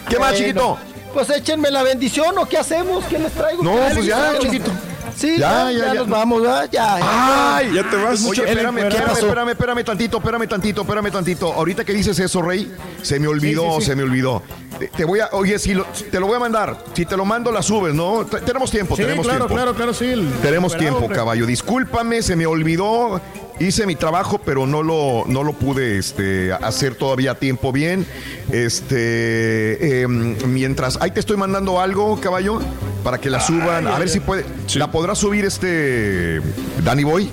¿Qué 0.09 0.19
más, 0.19 0.35
chiquito? 0.35 0.77
Pues 1.13 1.29
échenme 1.29 1.69
la 1.69 1.83
bendición 1.83 2.37
o 2.37 2.47
qué 2.47 2.57
hacemos, 2.57 3.03
¿qué 3.05 3.19
les 3.19 3.31
traigo? 3.33 3.61
No, 3.63 3.73
¿Qué 3.73 3.93
pues 3.95 4.05
ya, 4.05 4.39
chiquito. 4.39 4.71
Sí, 5.15 5.37
Ya, 5.37 5.71
ya, 5.71 5.87
ya, 5.87 5.93
nos 5.95 6.09
vamos, 6.09 6.41
¿verdad? 6.41 6.69
Ya, 6.71 6.99
ya. 6.99 7.55
Ay, 7.57 7.73
Ya 7.73 7.89
te 7.89 7.95
vas. 7.97 8.23
Oye, 8.25 8.43
espérame, 8.43 8.75
¿Qué 8.75 8.87
espérame, 8.87 9.17
espérame, 9.17 9.49
espérame 9.49 9.83
tantito, 9.83 10.17
espérame 10.17 10.47
tantito, 10.47 10.81
espérame 10.81 11.11
tantito. 11.11 11.53
Ahorita 11.53 11.83
que 11.85 11.93
dices 11.93 12.17
eso, 12.19 12.41
Rey, 12.41 12.71
se 13.01 13.19
me 13.19 13.27
olvidó, 13.27 13.63
Sí, 13.63 13.75
sí, 13.75 13.81
sí. 13.81 13.85
se 13.87 13.95
me 13.95 14.03
olvidó. 14.03 14.41
Te, 14.79 14.87
te 14.87 15.05
voy 15.05 15.19
a, 15.19 15.29
oye, 15.33 15.59
si 15.59 15.73
lo- 15.73 15.85
te 15.85 16.19
lo 16.19 16.27
voy 16.27 16.35
a 16.35 16.39
mandar. 16.39 16.77
Si 16.93 17.05
te 17.05 17.15
lo 17.17 17.25
mando, 17.25 17.51
la 17.51 17.61
subes, 17.61 17.93
¿no? 17.93 18.25
Te- 18.25 18.41
tenemos 18.41 18.71
tiempo, 18.71 18.95
Sí, 18.95 19.03
tenemos 19.03 19.25
claro, 19.25 19.45
tiempo. 19.45 19.55
claro, 19.55 19.75
claro, 19.75 19.93
sí. 19.93 20.05
el- 20.05 20.31
Tenemos 20.41 20.75
tiempo, 20.77 20.99
hombre. 20.99 21.15
caballo. 21.15 21.45
Discúlpame, 21.45 22.21
se 22.21 22.35
me 22.35 22.45
olvidó. 22.45 23.21
Hice 23.61 23.85
mi 23.85 23.95
trabajo, 23.95 24.39
pero 24.43 24.65
no 24.65 24.81
lo, 24.81 25.23
no 25.27 25.43
lo 25.43 25.53
pude 25.53 25.97
este, 25.99 26.51
hacer 26.51 26.95
todavía 26.95 27.31
a 27.31 27.35
tiempo 27.35 27.71
bien. 27.71 28.07
Este, 28.51 30.01
em, 30.01 30.35
mientras, 30.47 30.97
ahí 30.99 31.11
te 31.11 31.19
estoy 31.19 31.37
mandando 31.37 31.79
algo, 31.79 32.19
caballo, 32.19 32.59
para 33.03 33.19
que 33.19 33.29
la 33.29 33.39
suban. 33.39 33.85
A 33.87 33.99
ver 33.99 34.09
si 34.09 34.19
puede. 34.19 34.45
Sí. 34.65 34.79
¿La 34.79 34.89
podrá 34.89 35.13
subir 35.13 35.45
este 35.45 36.41
Danny 36.83 37.03
Boy? 37.03 37.29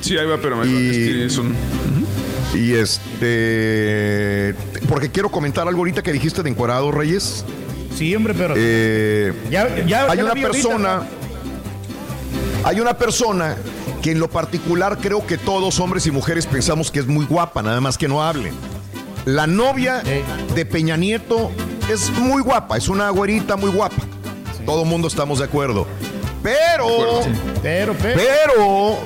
Sí, 0.00 0.16
ahí 0.16 0.26
va, 0.26 0.38
pero 0.38 0.64
Y- 0.64 0.86
es 0.86 0.96
que 0.96 1.30
son. 1.30 1.54
Y 2.54 2.72
este. 2.72 4.54
Porque 4.88 5.10
quiero 5.10 5.28
comentar 5.30 5.68
algo 5.68 5.80
ahorita 5.80 6.02
que 6.02 6.12
dijiste 6.12 6.42
de 6.42 6.48
encuadrado, 6.48 6.90
Reyes. 6.90 7.44
Sí, 7.94 8.14
hombre, 8.14 8.32
pero. 8.32 8.54
Eh, 8.56 9.34
ya, 9.50 9.68
ya, 9.84 10.10
hay 10.10 10.16
ya 10.16 10.22
una 10.24 10.30
ahorita, 10.30 10.50
persona. 10.50 11.02
Hay 12.64 12.80
una 12.80 12.96
persona 12.96 13.54
que 14.02 14.12
en 14.12 14.20
lo 14.20 14.28
particular 14.30 14.98
creo 14.98 15.26
que 15.26 15.38
todos, 15.38 15.80
hombres 15.80 16.06
y 16.06 16.10
mujeres, 16.10 16.46
pensamos 16.46 16.90
que 16.90 17.00
es 17.00 17.06
muy 17.06 17.26
guapa, 17.26 17.62
nada 17.62 17.80
más 17.80 17.98
que 17.98 18.08
no 18.08 18.22
hable. 18.22 18.52
La 19.24 19.46
novia 19.46 20.02
de 20.54 20.64
Peña 20.64 20.96
Nieto 20.96 21.50
es 21.90 22.10
muy 22.10 22.42
guapa, 22.42 22.76
es 22.76 22.88
una 22.88 23.10
güerita 23.10 23.56
muy 23.56 23.70
guapa. 23.70 24.02
Todo 24.64 24.82
el 24.82 24.88
mundo 24.88 25.08
estamos 25.08 25.38
de 25.38 25.44
acuerdo. 25.46 25.86
Pero, 26.42 27.20
Pero, 27.62 27.94
pero. 28.00 28.16
pero, 28.16 28.98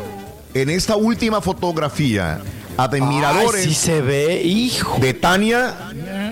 en 0.55 0.71
esta 0.71 0.97
última 0.97 1.41
fotografía, 1.41 2.41
admiradores 2.77 3.63
Ay, 3.67 3.69
sí 3.69 3.75
se 3.75 4.01
ve, 4.01 4.43
hijo. 4.43 4.99
de 5.01 5.15
Tania, 5.15 5.75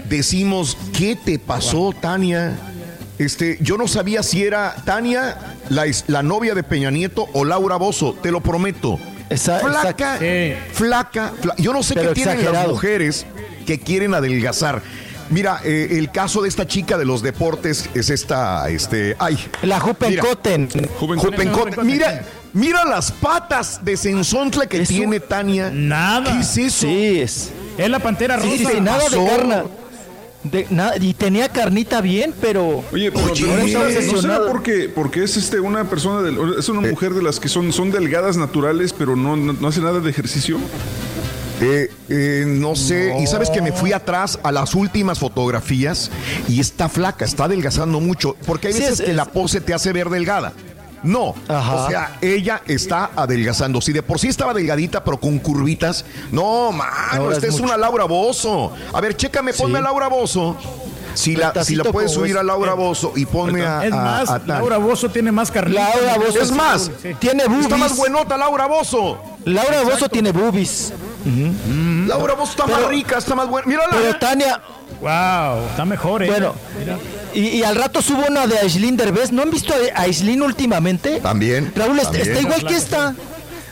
decimos, 0.09 0.77
¿qué 0.97 1.17
te 1.17 1.39
pasó, 1.39 1.95
Tania? 1.99 2.59
Este, 3.19 3.59
yo 3.61 3.77
no 3.77 3.89
sabía 3.89 4.23
si 4.23 4.43
era 4.43 4.75
Tania, 4.85 5.37
la, 5.71 5.87
la 6.09 6.23
novia 6.23 6.55
de 6.55 6.63
Peña 6.63 6.91
Nieto, 6.91 7.27
o 7.33 7.45
Laura 7.47 7.77
Bozo, 7.77 8.15
te 8.23 8.31
lo 8.31 8.41
prometo. 8.43 8.99
Esa- 9.31 9.61
flaca, 9.61 10.19
flaca, 10.73 11.33
fla- 11.41 11.55
Yo 11.57 11.73
no 11.73 11.83
sé 11.83 11.95
Pero 11.95 12.09
qué 12.09 12.15
tienen 12.17 12.35
las 12.37 12.43
exagerado. 12.43 12.75
mujeres 12.75 13.27
que 13.67 13.79
quieren 13.79 14.13
adelgazar. 14.15 14.83
Mira, 15.31 15.61
eh, 15.65 15.89
el 15.93 16.11
caso 16.11 16.43
de 16.43 16.49
esta 16.49 16.67
chica 16.67 16.99
de 16.99 17.05
los 17.05 17.23
deportes 17.23 17.89
es 17.95 18.11
esta, 18.11 18.69
este, 18.69 19.15
ay. 19.21 19.39
La 19.63 19.79
Jupencoten. 19.79 20.69
Jupencote. 20.99 21.81
Mira, 21.85 22.25
mira 22.53 22.85
las 22.85 23.13
patas 23.13 23.85
de 23.85 23.97
sensontle 23.97 24.67
que 24.67 24.83
Eso- 24.83 24.93
tiene 24.93 25.21
Tania. 25.21 25.71
Nada. 25.73 26.33
¿Qué 26.33 26.41
es 26.41 26.59
eso? 26.59 26.87
Sí, 26.89 27.21
es. 27.21 27.53
Es 27.79 27.89
la 27.89 28.01
pantera 28.01 28.37
rosa. 28.37 28.49
Sí, 28.49 28.59
sí, 28.59 28.67
sí, 28.75 28.81
nada 28.81 28.99
de 29.09 29.17
pasó? 29.17 29.71
De, 30.43 30.67
nada, 30.71 30.95
y 30.99 31.13
tenía 31.13 31.49
carnita 31.51 32.01
bien, 32.01 32.35
pero. 32.41 32.83
Oye, 32.93 33.13
pero 33.13 33.33
Oye, 33.33 33.45
pero 33.47 34.13
no, 34.13 34.21
será 34.23 34.41
porque, 34.47 34.89
porque 34.89 35.23
es 35.23 35.37
este 35.37 35.61
una 35.61 35.85
persona 35.91 36.23
del- 36.23 36.39
es 36.59 36.69
una 36.71 36.81
mujer 36.81 37.13
de 37.13 37.23
las 37.23 37.39
que 37.39 37.49
son, 37.49 37.73
son 37.75 37.91
delgadas 37.91 38.39
naturales, 38.39 38.95
pero 38.95 39.17
no, 39.17 39.37
no, 39.37 39.53
no 39.53 39.69
hace 39.69 39.81
nada 39.81 40.01
de 40.01 40.09
ejercicio. 40.09 40.59
Eh, 41.63 41.91
eh, 42.09 42.45
no 42.47 42.75
sé, 42.75 43.15
y 43.23 43.27
sabes 43.27 43.51
que 43.51 43.61
me 43.61 43.71
fui 43.71 43.93
atrás 43.93 44.39
a 44.43 44.51
las 44.51 44.75
últimas 44.75 45.19
fotografías 45.19 46.11
y 46.49 46.59
está 46.59 46.89
flaca, 46.89 47.27
está 47.27 47.45
adelgazando 47.45 48.01
mucho, 48.01 48.35
porque 48.47 48.69
hay 48.69 48.73
Sí, 48.73 48.79
veces 48.81 49.01
es- 49.01 49.05
que 49.05 49.11
es- 49.11 49.17
la 49.17 49.27
pose 49.27 49.61
te 49.61 49.75
hace 49.75 49.93
ver 49.93 50.09
delgada. 50.09 50.55
No, 51.03 51.35
Ajá. 51.49 51.75
o 51.75 51.89
sea, 51.89 52.19
ella 52.21 52.63
está 52.67 53.11
adelgazando. 53.17 53.81
Si 53.81 53.93
de 53.93 54.03
por 54.03 54.19
sí 54.19 54.29
estaba 54.29 54.53
delgadita, 54.55 55.03
pero 55.03 55.19
con 55.19 55.39
curvitas, 55.39 56.05
no, 56.31 56.73
mano, 56.73 57.33
esta 57.33 57.47
es 57.47 57.59
una 57.61 57.77
Laura 57.77 58.05
Bozo. 58.05 58.73
A 58.93 59.01
ver, 59.01 59.17
chécame, 59.17 59.53
ponme 59.55 59.79
a 59.79 59.83
Laura 59.83 60.09
Bozo. 60.09 60.57
Si 61.15 61.35
la, 61.35 61.53
si 61.65 61.75
la 61.75 61.85
puedes 61.85 62.13
subir 62.13 62.33
es. 62.33 62.37
a 62.37 62.43
Laura 62.45 62.75
Bozo 62.75 63.13
y 63.17 63.27
ponme 63.27 63.67
a, 63.67 63.85
Es 63.85 63.91
más, 63.91 64.31
a. 64.31 64.39
Laura 64.47 64.79
Bozo 64.79 65.11
tiene 65.11 65.33
más 65.33 65.51
carnita. 65.51 65.83
Laura 65.97 66.19
Bozo 66.25 66.41
Es 66.41 66.53
más, 66.53 66.91
Sí. 67.03 67.15
tiene 67.19 67.47
boobies. 67.47 67.65
está 67.65 67.77
más 67.77 67.97
buenota 67.97 68.37
Laura 68.37 68.67
Bozo. 68.67 69.19
Laura 69.45 69.83
Bozo 69.83 70.09
tiene 70.09 70.31
boobies. 70.31 70.93
Laura 72.07 72.35
Bozo 72.35 72.51
está 72.53 72.65
Pero- 72.67 72.79
más 72.81 72.89
rica, 72.89 73.19
está 73.19 73.35
más 73.35 73.49
buena. 73.49 73.67
Mírala. 73.67 73.89
Pero 73.91 74.19
Tania, 74.19 74.61
Wow, 75.01 75.67
está 75.71 75.85
mejor, 75.85 76.23
¿eh? 76.23 76.27
bueno. 76.27 76.55
Y, 77.33 77.41
y 77.59 77.63
al 77.63 77.77
rato 77.77 78.03
subo 78.03 78.25
una 78.29 78.47
de 78.47 78.59
Aislinn 78.59 78.97
Derbez. 78.97 79.33
¿No 79.33 79.43
han 79.43 79.51
visto 79.51 79.73
a 79.95 80.03
Aislinn 80.03 80.43
últimamente? 80.43 81.21
También. 81.21 81.73
Raúl, 81.75 81.99
está- 81.99 82.11
también. 82.13 82.29
está 82.29 82.41
igual 82.43 82.67
que 82.67 82.77
esta. 82.77 83.15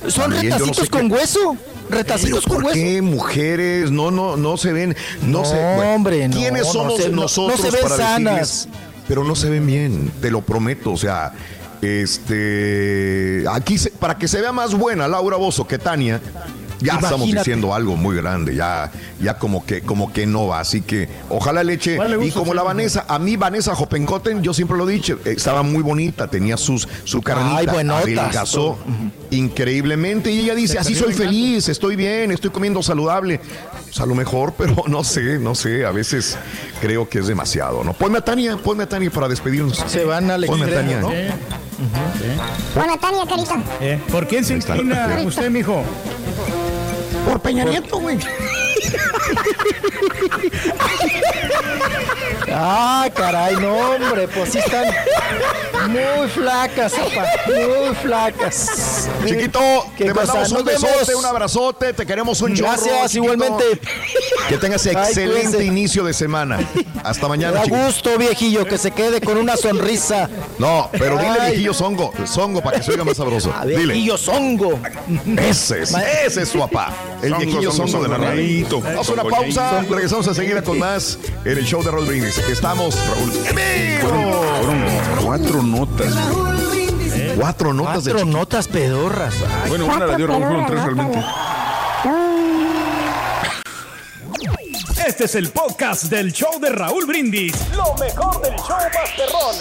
Son 0.08 0.30
También, 0.30 0.44
yo 0.44 0.48
no 0.50 0.54
retacitos 0.58 0.84
sé 0.84 0.90
con 0.90 1.08
qué- 1.08 1.14
hueso. 1.14 1.56
Retacitos 1.90 2.44
con 2.44 2.56
¿por 2.56 2.64
hueso. 2.66 2.74
qué 2.74 3.02
mujeres 3.02 3.90
no 3.90 4.10
no 4.10 4.36
no 4.36 4.56
se 4.58 4.72
ven 4.72 4.94
no, 5.22 5.38
No, 5.40 5.44
sé 5.46 5.54
bueno, 5.56 5.94
hombre, 5.94 6.28
no, 6.28 6.36
quiénes 6.36 6.66
no 6.66 6.72
somos 6.72 6.96
se- 7.02 7.08
no- 7.08 7.16
no 7.16 7.22
nosotros 7.22 7.60
se 7.60 7.70
ven 7.70 7.82
para 7.82 7.96
sanas. 7.96 8.38
decirles 8.40 8.68
pero 9.08 9.24
no 9.24 9.34
se 9.34 9.48
ven 9.48 9.66
bien 9.66 10.12
te 10.20 10.30
lo 10.30 10.42
prometo 10.42 10.92
o 10.92 10.96
sea 10.98 11.32
este 11.80 13.44
aquí 13.50 13.78
se- 13.78 13.90
para 13.90 14.18
que 14.18 14.28
se 14.28 14.40
vea 14.40 14.52
más 14.52 14.74
buena 14.74 15.08
Laura 15.08 15.36
Bozo 15.38 15.66
que 15.66 15.78
Tania 15.78 16.20
ya 16.80 16.94
estamos 16.94 17.30
diciendo 17.30 17.74
algo 17.74 17.96
muy 17.96 18.16
grande 18.16 18.54
ya 18.54 18.90
ya 19.20 19.38
como 19.38 19.64
que 19.64 19.82
como 19.82 20.12
que 20.12 20.26
no 20.26 20.46
va 20.46 20.60
así 20.60 20.82
que 20.82 21.08
ojalá 21.28 21.64
le 21.64 21.74
eche. 21.74 21.96
¿Cuál 21.96 22.18
le 22.18 22.26
y 22.26 22.30
como 22.30 22.54
la? 22.54 22.62
Vanessa 22.62 23.06
a 23.08 23.18
mí 23.18 23.36
Vanessa 23.36 23.72
Hoppenkotten 23.72 24.42
yo 24.42 24.52
siempre 24.52 24.76
lo 24.76 24.88
he 24.88 24.92
dicho 24.92 25.18
estaba 25.24 25.62
muy 25.62 25.82
bonita 25.82 26.28
tenía 26.28 26.56
sus 26.56 26.86
su 27.04 27.22
carnita 27.22 27.72
buenotas. 27.72 28.04
adelgazó 28.04 28.78
increíblemente 29.30 30.30
y 30.30 30.40
ella 30.40 30.54
dice 30.54 30.78
así 30.78 30.94
soy 30.94 31.12
feliz 31.12 31.68
estoy 31.68 31.96
bien 31.96 32.30
estoy 32.30 32.50
comiendo 32.50 32.82
saludable 32.82 33.40
pues 33.84 34.00
a 34.00 34.06
lo 34.06 34.14
mejor 34.14 34.54
pero 34.58 34.84
no 34.86 35.02
sé 35.04 35.38
no 35.38 35.54
sé 35.54 35.84
a 35.84 35.90
veces 35.90 36.36
creo 36.80 37.08
que 37.08 37.20
es 37.20 37.26
demasiado 37.26 37.82
no 37.84 37.92
ponme 37.92 38.18
a 38.18 38.24
Tania 38.24 38.56
ponme 38.56 38.84
a 38.84 38.88
Tania 38.88 39.10
para 39.10 39.28
despedirnos. 39.28 39.82
Se 39.86 40.04
van 40.04 40.30
al 40.30 40.44
ponme 40.44 40.66
a 40.66 40.74
Tania 40.74 41.00
¿no? 41.00 41.10
Hola, 42.74 42.96
Tania, 43.00 43.24
carita. 43.28 43.62
eh. 43.80 44.00
¿Por 44.10 44.26
quién 44.26 44.44
se 44.44 44.54
inclina 44.54 45.20
usted, 45.24 45.48
mijo? 45.50 45.82
por 47.24 47.40
Peña 47.40 47.64
Nieto 47.64 47.98
güey 47.98 48.18
Ah, 52.52 53.08
caray, 53.14 53.56
no, 53.56 53.72
hombre, 53.76 54.26
pues 54.28 54.52
sí 54.52 54.58
están 54.58 54.86
muy 55.86 56.28
flacas, 56.28 56.92
papá, 56.92 57.26
muy 57.46 57.94
flacas. 57.96 59.08
Chiquito, 59.26 59.60
¿Qué 59.96 60.06
te 60.06 60.12
cosa? 60.12 60.26
mandamos 60.26 60.52
un 60.52 60.64
vemos. 60.64 60.82
besote, 60.82 61.14
un 61.14 61.24
abrazote, 61.24 61.92
te 61.92 62.06
queremos 62.06 62.40
un 62.40 62.54
chorro. 62.54 62.72
Gracias, 62.72 63.12
chiquito. 63.12 63.32
igualmente. 63.34 63.80
Que 64.48 64.56
tengas 64.58 64.84
excelente 64.86 65.64
inicio 65.64 66.04
de 66.04 66.12
semana. 66.12 66.58
Hasta 67.04 67.28
mañana, 67.28 67.62
chiquito. 67.62 67.84
gusto, 67.84 68.18
viejillo, 68.18 68.64
que 68.66 68.78
se 68.78 68.90
quede 68.90 69.20
con 69.20 69.36
una 69.36 69.56
sonrisa. 69.56 70.28
No, 70.58 70.88
pero 70.92 71.16
dile 71.18 71.36
Ay. 71.40 71.50
viejillo 71.50 71.74
zongo, 71.74 72.12
zongo 72.26 72.60
para 72.62 72.78
que 72.78 72.82
se 72.82 72.90
oiga 72.92 73.04
más 73.04 73.16
sabroso. 73.16 73.52
A 73.56 73.64
Dile. 73.64 73.84
viejillo 73.92 74.18
zongo. 74.18 74.78
Ese 75.48 75.82
es, 75.82 75.94
ese 76.26 76.42
es 76.42 76.48
su 76.48 76.58
papá. 76.58 76.92
El 77.22 77.34
viejillo 77.34 77.70
zongo, 77.72 77.88
zongo 77.88 78.04
de 78.04 78.18
la 78.18 78.26
zonguito, 78.28 78.80
Vamos 78.80 79.08
a 79.08 79.12
una 79.12 79.24
pausa, 79.24 79.84
regresamos 79.88 80.26
enseguida 80.26 80.62
con 80.62 80.78
más 80.78 81.18
en 81.44 81.58
el 81.58 81.64
show 81.64 81.82
de 81.82 81.90
Brindis. 81.90 82.38
Estamos, 82.38 82.94
Raúl. 83.08 83.32
Fueron 84.00 84.84
cuatro 85.24 85.62
notas. 85.70 86.14
Cuatro 87.36 87.72
notas 87.72 88.04
de 88.04 88.12
Cuatro 88.12 88.18
chiquito. 88.18 88.38
notas 88.38 88.68
pedorras. 88.68 89.34
Bueno, 89.68 89.86
una 89.86 90.06
la 90.06 90.16
dio 90.16 90.26
Raúl, 90.26 90.42
fueron 90.42 90.66
tres 90.66 90.82
realmente. 90.84 91.24
Este 95.06 95.24
es 95.24 95.34
el 95.34 95.50
podcast 95.50 96.04
del 96.04 96.32
show 96.32 96.60
de 96.60 96.70
Raúl 96.70 97.06
Brindis. 97.06 97.54
Lo 97.74 97.94
mejor 97.94 98.40
del 98.42 98.56
show 98.56 98.76
Masterrón. 98.94 99.56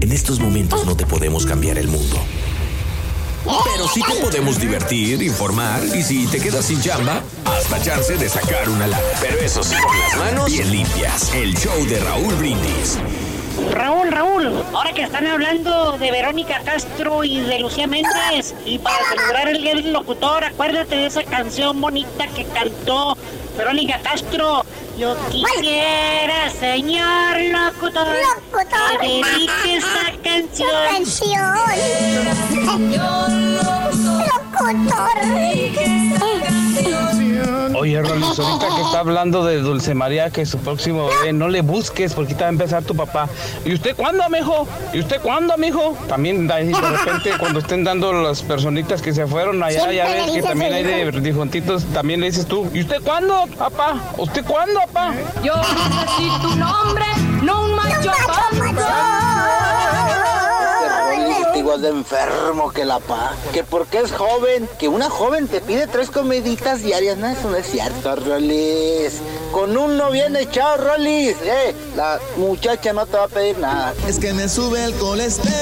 En 0.00 0.12
estos 0.12 0.40
momentos 0.40 0.86
no 0.86 0.96
te 0.96 1.06
podemos 1.06 1.44
cambiar 1.46 1.78
el 1.78 1.88
mundo. 1.88 2.16
Pero 3.64 3.88
sí 3.88 4.02
te 4.02 4.14
podemos 4.20 4.60
divertir, 4.60 5.22
informar 5.22 5.82
y 5.84 6.02
si 6.02 6.26
te 6.26 6.38
quedas 6.38 6.66
sin 6.66 6.82
chamba, 6.82 7.22
hasta 7.46 7.80
chance 7.80 8.16
de 8.16 8.28
sacar 8.28 8.68
una 8.68 8.86
lana. 8.86 9.02
Pero 9.20 9.38
eso 9.38 9.62
sí, 9.62 9.74
con 9.76 9.98
las 9.98 10.16
manos 10.16 10.46
bien 10.46 10.70
limpias. 10.70 11.32
El 11.34 11.56
show 11.56 11.84
de 11.86 11.98
Raúl 12.00 12.34
Brindis. 12.34 12.98
Raúl, 13.72 14.10
Raúl, 14.10 14.64
ahora 14.72 14.92
que 14.92 15.02
están 15.02 15.26
hablando 15.26 15.98
de 15.98 16.10
Verónica 16.10 16.60
Castro 16.64 17.24
y 17.24 17.40
de 17.40 17.58
Lucía 17.58 17.86
Méndez, 17.86 18.54
y 18.64 18.78
para 18.78 19.04
celebrar 19.08 19.48
el 19.48 19.92
Locutor, 19.92 20.44
acuérdate 20.44 20.96
de 20.96 21.06
esa 21.06 21.24
canción 21.24 21.80
bonita 21.80 22.28
que 22.28 22.44
cantó 22.44 23.16
Verónica 23.58 23.98
Castro. 24.00 24.64
Yo 24.96 25.16
quisiera, 25.30 26.48
señor 26.48 27.36
locutor, 27.52 28.06
Locutor. 28.06 29.00
que 29.00 29.06
dedique 29.08 29.76
esta 29.76 30.12
canción. 30.22 30.70
canción. 30.92 31.54
Locutor. 34.62 35.18
Oye, 37.78 38.02
Rolis, 38.02 38.38
ahorita 38.38 38.66
que 38.74 38.82
está 38.82 39.00
hablando 39.00 39.44
de 39.44 39.58
Dulce 39.60 39.94
María, 39.94 40.30
que 40.30 40.42
es 40.42 40.50
su 40.50 40.58
próximo 40.58 41.06
bebé, 41.06 41.32
no 41.32 41.48
le 41.48 41.62
busques 41.62 42.12
porque 42.12 42.34
te 42.34 42.40
va 42.40 42.46
a 42.46 42.50
empezar 42.50 42.82
tu 42.82 42.96
papá. 42.96 43.28
¿Y 43.64 43.72
usted 43.74 43.94
cuándo, 43.94 44.28
mijo? 44.28 44.66
¿Y 44.92 45.00
usted 45.00 45.20
cuándo, 45.20 45.56
mijo? 45.56 45.96
También 46.08 46.48
de 46.48 46.72
repente 46.72 47.30
cuando 47.38 47.60
estén 47.60 47.84
dando 47.84 48.12
las 48.12 48.42
personitas 48.42 49.00
que 49.00 49.12
se 49.12 49.26
fueron 49.26 49.62
allá, 49.62 49.78
Siempre 49.78 49.96
ya 49.96 50.04
ves 50.06 50.30
que 50.32 50.42
también 50.42 50.72
hay 50.72 50.82
de 50.82 51.20
difuntitos, 51.20 51.84
también 51.86 52.20
le 52.20 52.26
dices 52.26 52.46
tú. 52.46 52.68
¿Y 52.74 52.80
usted 52.80 53.00
cuándo, 53.02 53.46
papá? 53.56 53.96
¿Usted 54.16 54.44
cuándo, 54.44 54.80
papá? 54.80 55.14
Yo 55.44 55.54
necesito 55.56 56.48
un 56.48 56.62
hombre, 56.62 57.04
no 57.42 57.64
un 57.64 57.76
macho 57.76 58.10
igual 61.68 61.82
de 61.82 61.88
enfermo 61.90 62.70
que 62.70 62.86
la 62.86 62.98
pa. 62.98 63.34
Que 63.52 63.62
porque 63.62 63.98
es 63.98 64.10
joven, 64.10 64.66
que 64.78 64.88
una 64.88 65.10
joven 65.10 65.48
te 65.48 65.60
pide 65.60 65.86
tres 65.86 66.10
comiditas 66.10 66.82
diarias. 66.82 67.18
No, 67.18 67.28
eso 67.28 67.50
no 67.50 67.56
es 67.56 67.66
cierto, 67.66 68.16
Rolis. 68.16 69.20
Con 69.52 69.76
uno 69.76 70.10
bien 70.10 70.34
echado, 70.36 70.78
Rolis. 70.78 71.36
Eh, 71.42 71.74
la 71.94 72.18
muchacha 72.38 72.94
no 72.94 73.04
te 73.04 73.18
va 73.18 73.24
a 73.24 73.28
pedir 73.28 73.58
nada. 73.58 73.92
Es 74.06 74.18
que 74.18 74.32
me 74.32 74.48
sube 74.48 74.82
el 74.82 74.94
colesterol. 74.94 75.52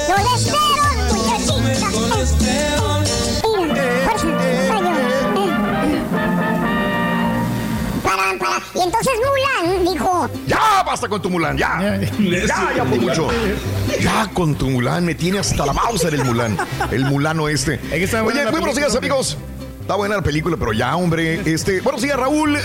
Colesterol, 1.92 3.04
muchachita. 3.66 4.65
Para, 8.06 8.38
para. 8.38 8.62
Y 8.74 8.80
entonces 8.82 9.12
Mulan 9.18 9.84
dijo, 9.84 10.30
Ya, 10.46 10.82
basta 10.84 11.08
con 11.08 11.20
tu 11.20 11.28
Mulan, 11.28 11.58
ya. 11.58 11.98
Ya, 12.20 12.72
ya 12.76 12.84
fue 12.84 12.98
mucho. 13.00 13.28
Ya 14.00 14.30
con 14.32 14.54
tu 14.54 14.70
Mulan, 14.70 15.04
me 15.04 15.16
tiene 15.16 15.40
hasta 15.40 15.66
la 15.66 15.72
Mauser 15.72 16.14
el 16.14 16.24
Mulan. 16.24 16.56
El 16.92 17.04
Mulano 17.06 17.48
este. 17.48 17.80
Oye, 17.92 18.06
muy 18.50 18.60
buenos 18.60 18.76
días, 18.76 18.94
amigos. 18.94 19.36
Está 19.86 19.94
buena 19.94 20.16
la 20.16 20.22
película, 20.22 20.56
pero 20.58 20.72
ya, 20.72 20.96
hombre. 20.96 21.42
Este, 21.44 21.80
buenos 21.80 22.02
días, 22.02 22.16
Raúl. 22.18 22.56
eh, 22.56 22.60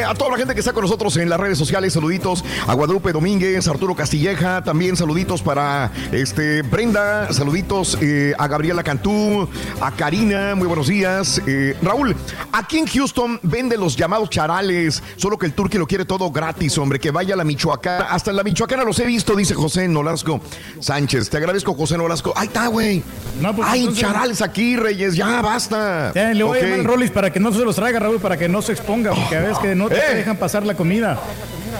eh, 0.00 0.04
a 0.06 0.12
toda 0.12 0.32
la 0.32 0.36
gente 0.36 0.52
que 0.52 0.60
está 0.60 0.74
con 0.74 0.82
nosotros 0.82 1.16
en 1.16 1.30
las 1.30 1.40
redes 1.40 1.56
sociales, 1.56 1.94
saluditos 1.94 2.44
a 2.66 2.74
Guadalupe 2.74 3.10
Domínguez, 3.12 3.66
Arturo 3.68 3.94
Castilleja, 3.96 4.62
también 4.62 4.94
saluditos 4.94 5.40
para 5.40 5.90
este 6.12 6.60
Brenda, 6.60 7.32
saluditos 7.32 7.96
eh, 8.02 8.34
a 8.36 8.48
Gabriela 8.48 8.82
Cantú, 8.82 9.48
a 9.80 9.92
Karina, 9.92 10.54
muy 10.54 10.66
buenos 10.66 10.88
días. 10.88 11.40
Eh, 11.46 11.74
Raúl, 11.80 12.14
aquí 12.52 12.80
en 12.80 12.86
Houston 12.86 13.40
venden 13.42 13.80
los 13.80 13.96
llamados 13.96 14.28
charales, 14.28 15.02
solo 15.16 15.38
que 15.38 15.46
el 15.46 15.54
turqui 15.54 15.78
lo 15.78 15.86
quiere 15.86 16.04
todo 16.04 16.30
gratis, 16.30 16.76
hombre, 16.76 17.00
que 17.00 17.10
vaya 17.10 17.32
a 17.32 17.38
la 17.38 17.44
Michoacana. 17.44 18.04
Hasta 18.10 18.30
en 18.30 18.36
la 18.36 18.42
Michoacana 18.42 18.84
los 18.84 18.98
he 18.98 19.06
visto, 19.06 19.34
dice 19.34 19.54
José 19.54 19.88
Nolasco 19.88 20.42
Sánchez. 20.80 21.30
Te 21.30 21.38
agradezco, 21.38 21.72
José 21.72 21.96
Nolasco. 21.96 22.34
Ahí 22.36 22.48
está, 22.48 22.66
güey. 22.66 23.02
pues, 23.40 23.56
Hay 23.70 23.80
entonces- 23.80 24.02
charales 24.02 24.42
aquí, 24.42 24.76
Reyes, 24.76 25.16
ya 25.16 25.40
basta. 25.40 26.12
Ya, 26.14 26.41
le 26.42 26.48
voy 26.48 26.58
Ok. 26.58 26.64
a 26.64 26.68
llamar 26.68 26.80
a 26.86 26.88
Rollis 26.88 27.10
para 27.10 27.30
que 27.32 27.40
no 27.40 27.52
se 27.52 27.58
los 27.60 27.76
traiga, 27.76 27.98
Raúl, 28.00 28.20
para 28.20 28.36
que 28.36 28.48
no 28.48 28.62
se 28.62 28.72
exponga, 28.72 29.12
porque 29.12 29.36
a 29.36 29.40
veces 29.40 29.58
que 29.58 29.74
no 29.74 29.88
te 29.88 29.96
Eh. 29.98 30.14
dejan 30.16 30.36
pasar 30.36 30.64
la 30.64 30.74
comida. 30.74 31.18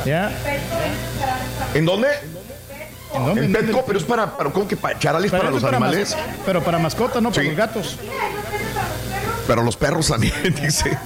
¿Ya? 0.06 0.30
¿En 1.74 1.84
dónde? 1.84 2.08
¿En 3.14 3.24
dónde? 3.26 3.44
En 3.44 3.52
Petco, 3.52 3.84
pero 3.86 3.98
es 3.98 4.04
para, 4.04 4.36
para 4.36 4.50
¿cómo 4.50 4.66
que 4.66 4.76
para 4.76 4.98
charales 4.98 5.30
para, 5.30 5.50
los 5.50 5.62
animales? 5.64 6.16
pero 6.46 6.62
para 6.62 6.78
mascotas, 6.78 7.22
no 7.22 7.30
para 7.30 7.42
los 7.44 7.56
gatos. 7.56 7.98
Pero 9.46 9.62
los 9.64 9.76
perros 9.76 10.06
también, 10.06 10.32
dice. 10.62 10.96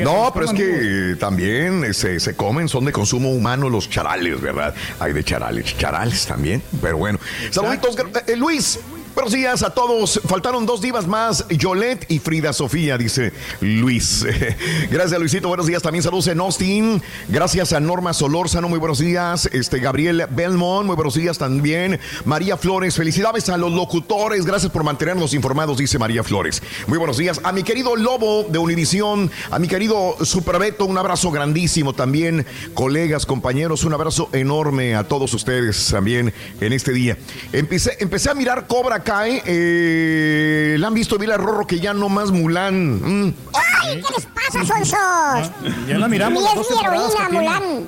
No, 0.00 0.30
pero 0.32 0.46
es 0.46 0.52
que 0.52 1.14
también 1.20 1.92
se, 1.92 2.18
se 2.20 2.34
comen, 2.34 2.68
son 2.68 2.86
de 2.86 2.92
consumo 2.92 3.30
humano 3.30 3.68
los 3.68 3.88
charales, 3.90 4.40
¿verdad? 4.40 4.74
Hay 4.98 5.12
de 5.12 5.22
charales, 5.22 5.76
charales 5.76 6.26
también, 6.26 6.62
pero 6.80 6.96
bueno. 6.96 7.18
Saluditos, 7.50 7.94
eh, 8.26 8.34
Luis. 8.36 8.80
Buenos 9.16 9.32
días 9.32 9.62
a 9.62 9.70
todos. 9.70 10.20
Faltaron 10.26 10.66
dos 10.66 10.82
divas 10.82 11.06
más, 11.06 11.48
Yolette 11.48 12.04
y 12.10 12.18
Frida 12.18 12.52
Sofía, 12.52 12.98
dice 12.98 13.32
Luis. 13.62 14.26
Gracias, 14.90 15.18
Luisito. 15.18 15.48
Buenos 15.48 15.66
días. 15.66 15.82
También 15.82 16.02
saludos 16.02 16.26
en 16.26 16.38
Austin. 16.38 17.02
Gracias 17.26 17.72
a 17.72 17.80
Norma 17.80 18.12
Solórzano. 18.12 18.68
Muy 18.68 18.78
buenos 18.78 18.98
días. 18.98 19.48
Este 19.54 19.78
Gabriel 19.78 20.26
Belmont. 20.28 20.84
Muy 20.84 20.96
buenos 20.96 21.14
días 21.14 21.38
también. 21.38 21.98
María 22.26 22.58
Flores. 22.58 22.94
Felicidades 22.94 23.48
a 23.48 23.56
los 23.56 23.72
locutores. 23.72 24.44
Gracias 24.44 24.70
por 24.70 24.84
mantenernos 24.84 25.32
informados, 25.32 25.78
dice 25.78 25.98
María 25.98 26.22
Flores. 26.22 26.62
Muy 26.86 26.98
buenos 26.98 27.16
días. 27.16 27.40
A 27.42 27.52
mi 27.52 27.62
querido 27.62 27.96
Lobo 27.96 28.44
de 28.50 28.58
Univisión. 28.58 29.30
A 29.50 29.58
mi 29.58 29.66
querido 29.66 30.18
Superbeto. 30.26 30.84
Un 30.84 30.98
abrazo 30.98 31.30
grandísimo 31.30 31.94
también. 31.94 32.44
Colegas, 32.74 33.24
compañeros. 33.24 33.82
Un 33.84 33.94
abrazo 33.94 34.28
enorme 34.34 34.94
a 34.94 35.04
todos 35.04 35.32
ustedes 35.32 35.88
también 35.90 36.34
en 36.60 36.74
este 36.74 36.92
día. 36.92 37.16
Empecé, 37.54 37.96
empecé 38.00 38.28
a 38.28 38.34
mirar 38.34 38.66
Cobra 38.66 39.05
Kai. 39.06 39.40
Eh, 39.46 40.76
la 40.80 40.88
han 40.88 40.94
visto, 40.94 41.16
Vila 41.16 41.36
Rorro, 41.36 41.64
que 41.64 41.78
ya 41.78 41.94
no 41.94 42.08
más 42.08 42.32
Mulan. 42.32 43.28
Mm. 43.28 43.34
¡Ay, 43.54 44.02
qué 44.02 44.14
les 44.14 44.26
pasa, 44.26 44.64
sonsos! 44.66 45.52
Ya 45.86 45.96
la 45.96 46.08
miramos 46.08 46.42
las 46.42 46.56
es 46.56 46.70
mi 46.72 46.84
heroína. 46.84 47.28
Mulan. 47.30 47.86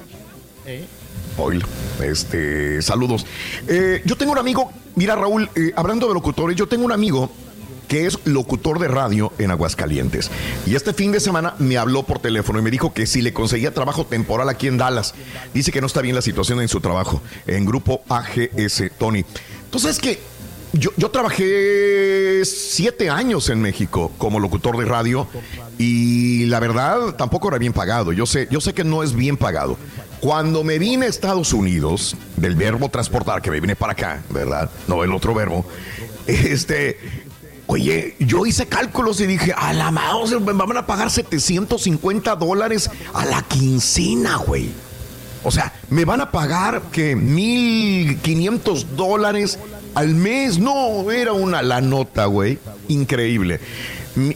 Oilo, 1.37 1.67
este, 2.03 2.81
saludos. 2.83 3.27
Eh, 3.67 4.01
yo 4.05 4.17
tengo 4.17 4.33
un 4.33 4.39
amigo, 4.39 4.71
mira 4.95 5.17
Raúl, 5.17 5.51
eh, 5.57 5.73
hablando 5.75 6.07
de 6.07 6.15
locutores, 6.15 6.57
yo 6.57 6.69
tengo 6.69 6.85
un 6.85 6.93
amigo 6.93 7.31
que 7.89 8.07
es 8.07 8.19
locutor 8.25 8.79
de 8.79 8.87
radio 8.87 9.33
en 9.39 9.51
Aguascalientes. 9.51 10.31
Y 10.67 10.77
este 10.77 10.93
fin 10.93 11.11
de 11.11 11.21
semana 11.21 11.55
me 11.59 11.79
habló 11.79 12.05
por 12.05 12.21
teléfono 12.21 12.61
y 12.61 12.63
me 12.63 12.71
dijo 12.71 12.93
que 12.93 13.07
si 13.07 13.23
le 13.23 13.33
conseguía 13.33 13.75
trabajo 13.75 14.05
temporal 14.05 14.49
aquí 14.49 14.69
en 14.69 14.79
Dallas. 14.79 15.15
Dice 15.53 15.73
que 15.73 15.81
no 15.81 15.89
está 15.89 16.01
bien 16.01 16.15
la 16.15 16.23
situación 16.23 16.61
en 16.61 16.69
su 16.69 16.81
trabajo, 16.81 17.23
en 17.47 17.65
grupo 17.65 18.03
AGS, 18.09 18.85
Tony. 18.99 19.25
Entonces 19.65 19.93
es 19.93 19.99
que 19.99 20.21
yo, 20.73 20.91
yo 20.97 21.11
trabajé 21.11 22.45
siete 22.45 23.11
años 23.11 23.49
en 23.49 23.61
México 23.61 24.13
como 24.19 24.39
locutor 24.39 24.77
de 24.77 24.85
radio 24.85 25.27
y 25.79 26.45
la 26.47 26.61
verdad 26.61 27.15
tampoco 27.17 27.49
era 27.49 27.59
bien 27.59 27.73
pagado. 27.73 28.13
Yo 28.13 28.27
sé, 28.27 28.49
yo 28.51 28.61
sé 28.61 28.75
que 28.75 28.85
no 28.85 29.03
es 29.03 29.15
bien 29.15 29.37
pagado. 29.37 29.79
Cuando 30.21 30.65
me 30.65 30.79
vine 30.79 31.07
a 31.07 31.09
Estados 31.09 31.53
Unidos, 31.53 32.17
del 32.37 32.57
verbo 32.57 32.89
transportar, 32.89 33.41
que 33.41 33.51
me 33.51 33.61
vine 33.61 33.77
para 33.77 33.93
acá, 33.93 34.23
¿verdad? 34.31 34.71
No 34.89 35.05
el 35.05 35.13
otro 35.13 35.35
verbo. 35.35 35.65
Este, 36.27 36.99
oye, 37.69 38.17
yo 38.19 38.45
hice 38.45 38.67
cálculos 38.67 39.21
y 39.21 39.27
dije, 39.27 39.55
a 39.57 39.73
la 39.73 39.91
mouse, 39.91 40.39
me 40.41 40.53
van 40.53 40.77
a 40.77 40.87
pagar 40.87 41.11
750 41.11 42.37
dólares 42.37 42.91
a 43.15 43.25
la 43.25 43.43
quincena, 43.43 44.37
güey. 44.37 44.71
O 45.45 45.51
sea, 45.51 45.73
me 45.89 46.05
van 46.05 46.21
a 46.21 46.31
pagar 46.31 46.83
que 46.91 47.15
1500 47.15 48.97
dólares 48.97 49.59
al 49.99 50.15
mes. 50.15 50.60
No, 50.60 51.10
era 51.10 51.33
una 51.33 51.60
la 51.60 51.81
nota, 51.81 52.27
güey. 52.27 52.59
Increíble. 52.86 53.59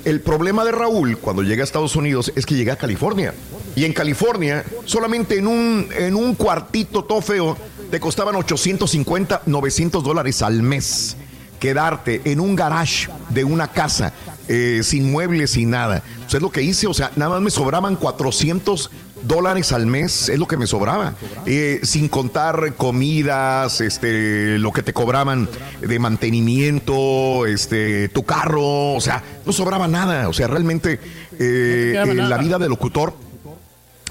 El 0.05 0.21
problema 0.21 0.65
de 0.65 0.73
Raúl 0.73 1.19
cuando 1.19 1.43
llega 1.43 1.63
a 1.63 1.65
Estados 1.65 1.95
Unidos 1.95 2.33
es 2.35 2.47
que 2.47 2.57
llega 2.57 2.73
a 2.73 2.77
California. 2.77 3.33
Y 3.77 3.85
en 3.85 3.93
California, 3.93 4.65
solamente 4.85 5.39
en 5.39 5.47
un, 5.47 5.89
en 5.97 6.17
un 6.17 6.35
cuartito 6.35 7.05
todo 7.05 7.23
feo, 7.23 7.57
te 7.91 8.01
costaban 8.01 8.35
850, 8.35 9.43
900 9.47 10.03
dólares 10.03 10.43
al 10.43 10.63
mes. 10.63 11.17
Quedarte 11.61 12.23
en 12.25 12.41
un 12.41 12.57
garage 12.57 13.09
de 13.29 13.45
una 13.45 13.69
casa, 13.69 14.13
eh, 14.49 14.81
sin 14.83 15.13
muebles, 15.13 15.53
sin 15.53 15.71
nada. 15.71 16.03
Eso 16.27 16.39
es 16.39 16.43
lo 16.43 16.51
que 16.51 16.63
hice, 16.63 16.89
o 16.89 16.95
sea, 16.95 17.13
nada 17.15 17.31
más 17.31 17.41
me 17.41 17.51
sobraban 17.51 17.95
400 17.95 18.91
dólares 19.23 19.73
al 19.73 19.87
mes, 19.87 20.29
es 20.29 20.39
lo 20.39 20.47
que 20.47 20.57
me 20.57 20.67
sobraba. 20.67 21.15
Eh, 21.47 21.81
sin 21.83 22.09
contar 22.09 22.75
comidas, 22.75 23.81
este, 23.81 24.59
lo 24.59 24.73
que 24.73 24.83
te 24.83 24.93
cobraban 24.93 25.49
de 25.81 25.99
mantenimiento, 25.99 27.47
este, 27.47 28.09
tu 28.09 28.25
carro, 28.25 28.95
o 28.95 29.01
sea, 29.01 29.23
no 29.45 29.53
sobraba 29.53 29.89
nada. 29.89 30.29
O 30.29 30.33
sea, 30.33 30.47
realmente 30.47 31.01
eh, 31.39 31.95
eh, 31.97 32.15
la 32.15 32.39
vida 32.39 32.59
de 32.59 32.69
locutor 32.69 33.15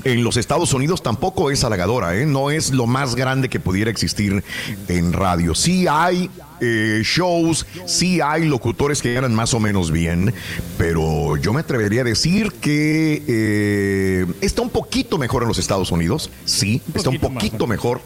en 0.04 0.24
los 0.24 0.38
Estados 0.38 0.74
Unidos 0.74 1.04
tampoco 1.04 1.52
es 1.52 1.64
halagadora, 1.64 2.16
¿eh? 2.16 2.26
no 2.26 2.52
es 2.52 2.72
lo 2.72 2.88
más 2.88 3.16
grande 3.16 3.50
que 3.50 3.60
pudiera 3.60 3.92
existir 3.92 4.44
en 4.88 5.14
radio. 5.14 5.54
Sí 5.54 5.86
hay 5.88 6.30
eh, 6.62 7.02
shows, 7.04 7.66
sí 7.86 8.22
hay 8.22 8.46
locutores 8.46 9.02
que 9.02 9.14
ganan 9.14 9.34
más 9.36 9.54
o 9.54 9.60
menos 9.60 9.92
bien, 9.92 10.34
pero 10.78 11.36
yo 11.38 11.52
me 11.54 11.60
atrevería 11.62 12.02
a 12.02 12.06
decir 12.06 12.52
que 12.54 13.24
eh, 13.28 14.26
está 14.42 14.62
un 14.62 14.70
poquito 14.70 15.18
mejor 15.18 15.42
en 15.42 15.50
los 15.50 15.58
Estados 15.60 15.92
Unidos, 15.92 16.30
sí, 16.46 16.82
está 16.96 17.10
un 17.10 17.20
poquito 17.20 17.68
mejor. 17.68 18.02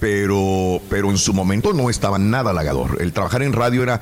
Pero, 0.00 0.80
pero 0.88 1.10
en 1.10 1.18
su 1.18 1.34
momento 1.34 1.74
no 1.74 1.90
estaba 1.90 2.18
nada 2.18 2.52
halagador. 2.52 2.96
El 3.02 3.12
trabajar 3.12 3.42
en 3.42 3.52
radio 3.52 3.82
era 3.82 4.00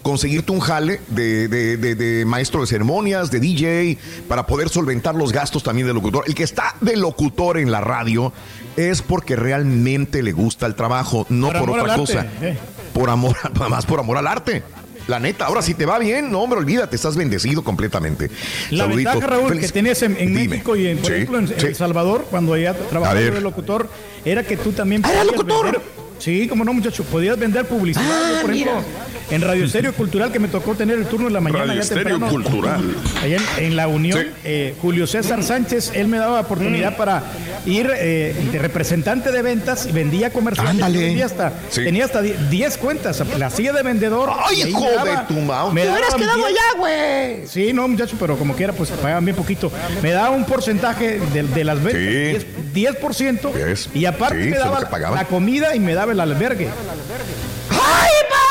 conseguirte 0.00 0.52
un 0.52 0.60
jale 0.60 1.00
de, 1.08 1.48
de- 1.48 1.76
de- 1.76 1.96
de 1.96 2.24
maestro 2.24 2.60
de 2.60 2.68
ceremonias, 2.68 3.32
de 3.32 3.40
DJ, 3.40 3.98
para 4.28 4.46
poder 4.46 4.68
solventar 4.68 5.16
los 5.16 5.32
gastos 5.32 5.64
también 5.64 5.88
del 5.88 5.96
locutor. 5.96 6.22
El 6.28 6.36
que 6.36 6.44
está 6.44 6.76
de 6.80 6.96
locutor 6.96 7.58
en 7.58 7.72
la 7.72 7.80
radio 7.80 8.32
es 8.76 9.02
porque 9.02 9.34
realmente 9.34 10.22
le 10.22 10.30
gusta 10.30 10.66
el 10.66 10.76
trabajo, 10.76 11.26
no 11.30 11.48
Por 11.52 11.70
otra 11.70 11.96
cosa. 11.96 12.26
eh. 12.40 12.56
Por 13.00 13.08
amor, 13.08 13.34
más 13.70 13.86
por 13.86 13.98
amor 13.98 14.18
al 14.18 14.26
arte. 14.26 14.62
La 15.06 15.18
neta, 15.18 15.46
ahora 15.46 15.62
si 15.62 15.72
te 15.72 15.86
va 15.86 15.98
bien, 15.98 16.30
no, 16.30 16.40
hombre, 16.42 16.58
olvídate, 16.58 16.94
estás 16.94 17.16
bendecido 17.16 17.64
completamente. 17.64 18.30
La 18.70 18.84
Saluditos. 18.84 19.14
ventaja, 19.14 19.26
Raúl, 19.34 19.48
Feliz- 19.48 19.60
que 19.66 19.72
tenías 19.72 20.02
en, 20.02 20.16
en. 20.18 20.34
México 20.34 20.76
y 20.76 20.86
en, 20.88 20.98
por 20.98 21.06
Sí, 21.06 21.12
ejemplo 21.14 21.38
en, 21.38 21.48
sí. 21.48 21.54
El 21.58 21.74
Salvador, 21.74 22.26
cuando 22.30 22.54
ya 22.58 22.72
A 22.72 22.74
trabajaba 22.74 23.18
de 23.18 23.40
locutor, 23.40 23.88
era 24.26 24.44
que 24.44 24.58
tú 24.58 24.72
también 24.72 25.02
¿Ah, 25.06 25.12
era 25.12 25.24
locutor? 25.24 25.64
vender- 25.64 25.80
sí, 26.18 26.46
como 26.46 26.62
no, 26.64 26.74
muchacho, 26.74 27.02
podías 27.04 27.38
vender 27.38 27.64
publicidad. 27.66 28.04
Ah, 28.06 28.32
Yo, 28.36 28.42
por 28.42 28.50
ejemplo, 28.54 28.82
en 29.30 29.42
Radio 29.42 29.64
Estéreo 29.64 29.92
Cultural, 29.94 30.32
que 30.32 30.38
me 30.38 30.48
tocó 30.48 30.74
tener 30.74 30.98
el 30.98 31.06
turno 31.06 31.26
de 31.28 31.32
la 31.32 31.40
mañana. 31.40 31.64
Radio 31.66 31.74
ya 31.76 31.80
Estéreo 31.82 32.18
temprano, 32.18 32.32
Cultural. 32.32 32.80
Allá 33.22 33.36
en, 33.58 33.64
en 33.64 33.76
la 33.76 33.86
Unión, 33.88 34.26
eh, 34.44 34.74
Julio 34.82 35.06
César 35.06 35.42
Sánchez, 35.42 35.92
él 35.94 36.08
me 36.08 36.18
daba 36.18 36.40
Mm. 36.42 36.44
oportunidad 36.44 36.96
para 36.96 37.22
ir 37.66 37.90
eh, 37.96 38.34
de 38.50 38.58
representante 38.58 39.30
de 39.30 39.42
ventas 39.42 39.86
y 39.86 39.92
vendía 39.92 40.30
comerciales. 40.30 40.72
Ándale. 40.72 40.98
Vendía 40.98 41.26
hasta, 41.26 41.52
Sí. 41.70 41.84
Tenía 41.84 42.04
hasta 42.06 42.22
10 42.22 42.76
cuentas, 42.78 43.22
la 43.38 43.50
silla 43.50 43.72
de 43.72 43.82
vendedor. 43.82 44.30
¡Ay, 44.48 44.62
hijo 44.68 44.80
me 45.04 45.10
de 45.10 45.16
tu 45.28 45.34
mao! 45.34 45.70
me 45.72 45.82
¡Te 45.82 45.90
hubieras 45.90 46.14
quedado 46.14 46.36
10 46.36 46.48
allá, 46.48 46.78
güey! 46.78 47.46
Sí, 47.46 47.72
no, 47.72 47.86
muchacho, 47.86 48.16
pero 48.18 48.36
como 48.36 48.54
quiera, 48.54 48.72
pues 48.72 48.90
pagan 48.90 49.24
bien 49.24 49.36
poquito. 49.36 49.70
Me 50.02 50.10
daba 50.10 50.30
un 50.30 50.44
porcentaje 50.44 51.20
de, 51.32 51.42
de 51.44 51.64
las 51.64 51.82
ventas, 51.82 52.44
10%, 52.74 52.96
10%, 53.00 53.52
Diez. 53.54 53.88
y 53.94 54.04
aparte 54.06 54.42
Sí, 54.44 54.50
me 54.50 54.58
daba 54.58 54.80
pagaban. 54.88 55.16
la 55.18 55.24
comida 55.26 55.74
y 55.76 55.80
me 55.80 55.94
daba 55.94 56.12
el 56.12 56.20
albergue. 56.20 56.68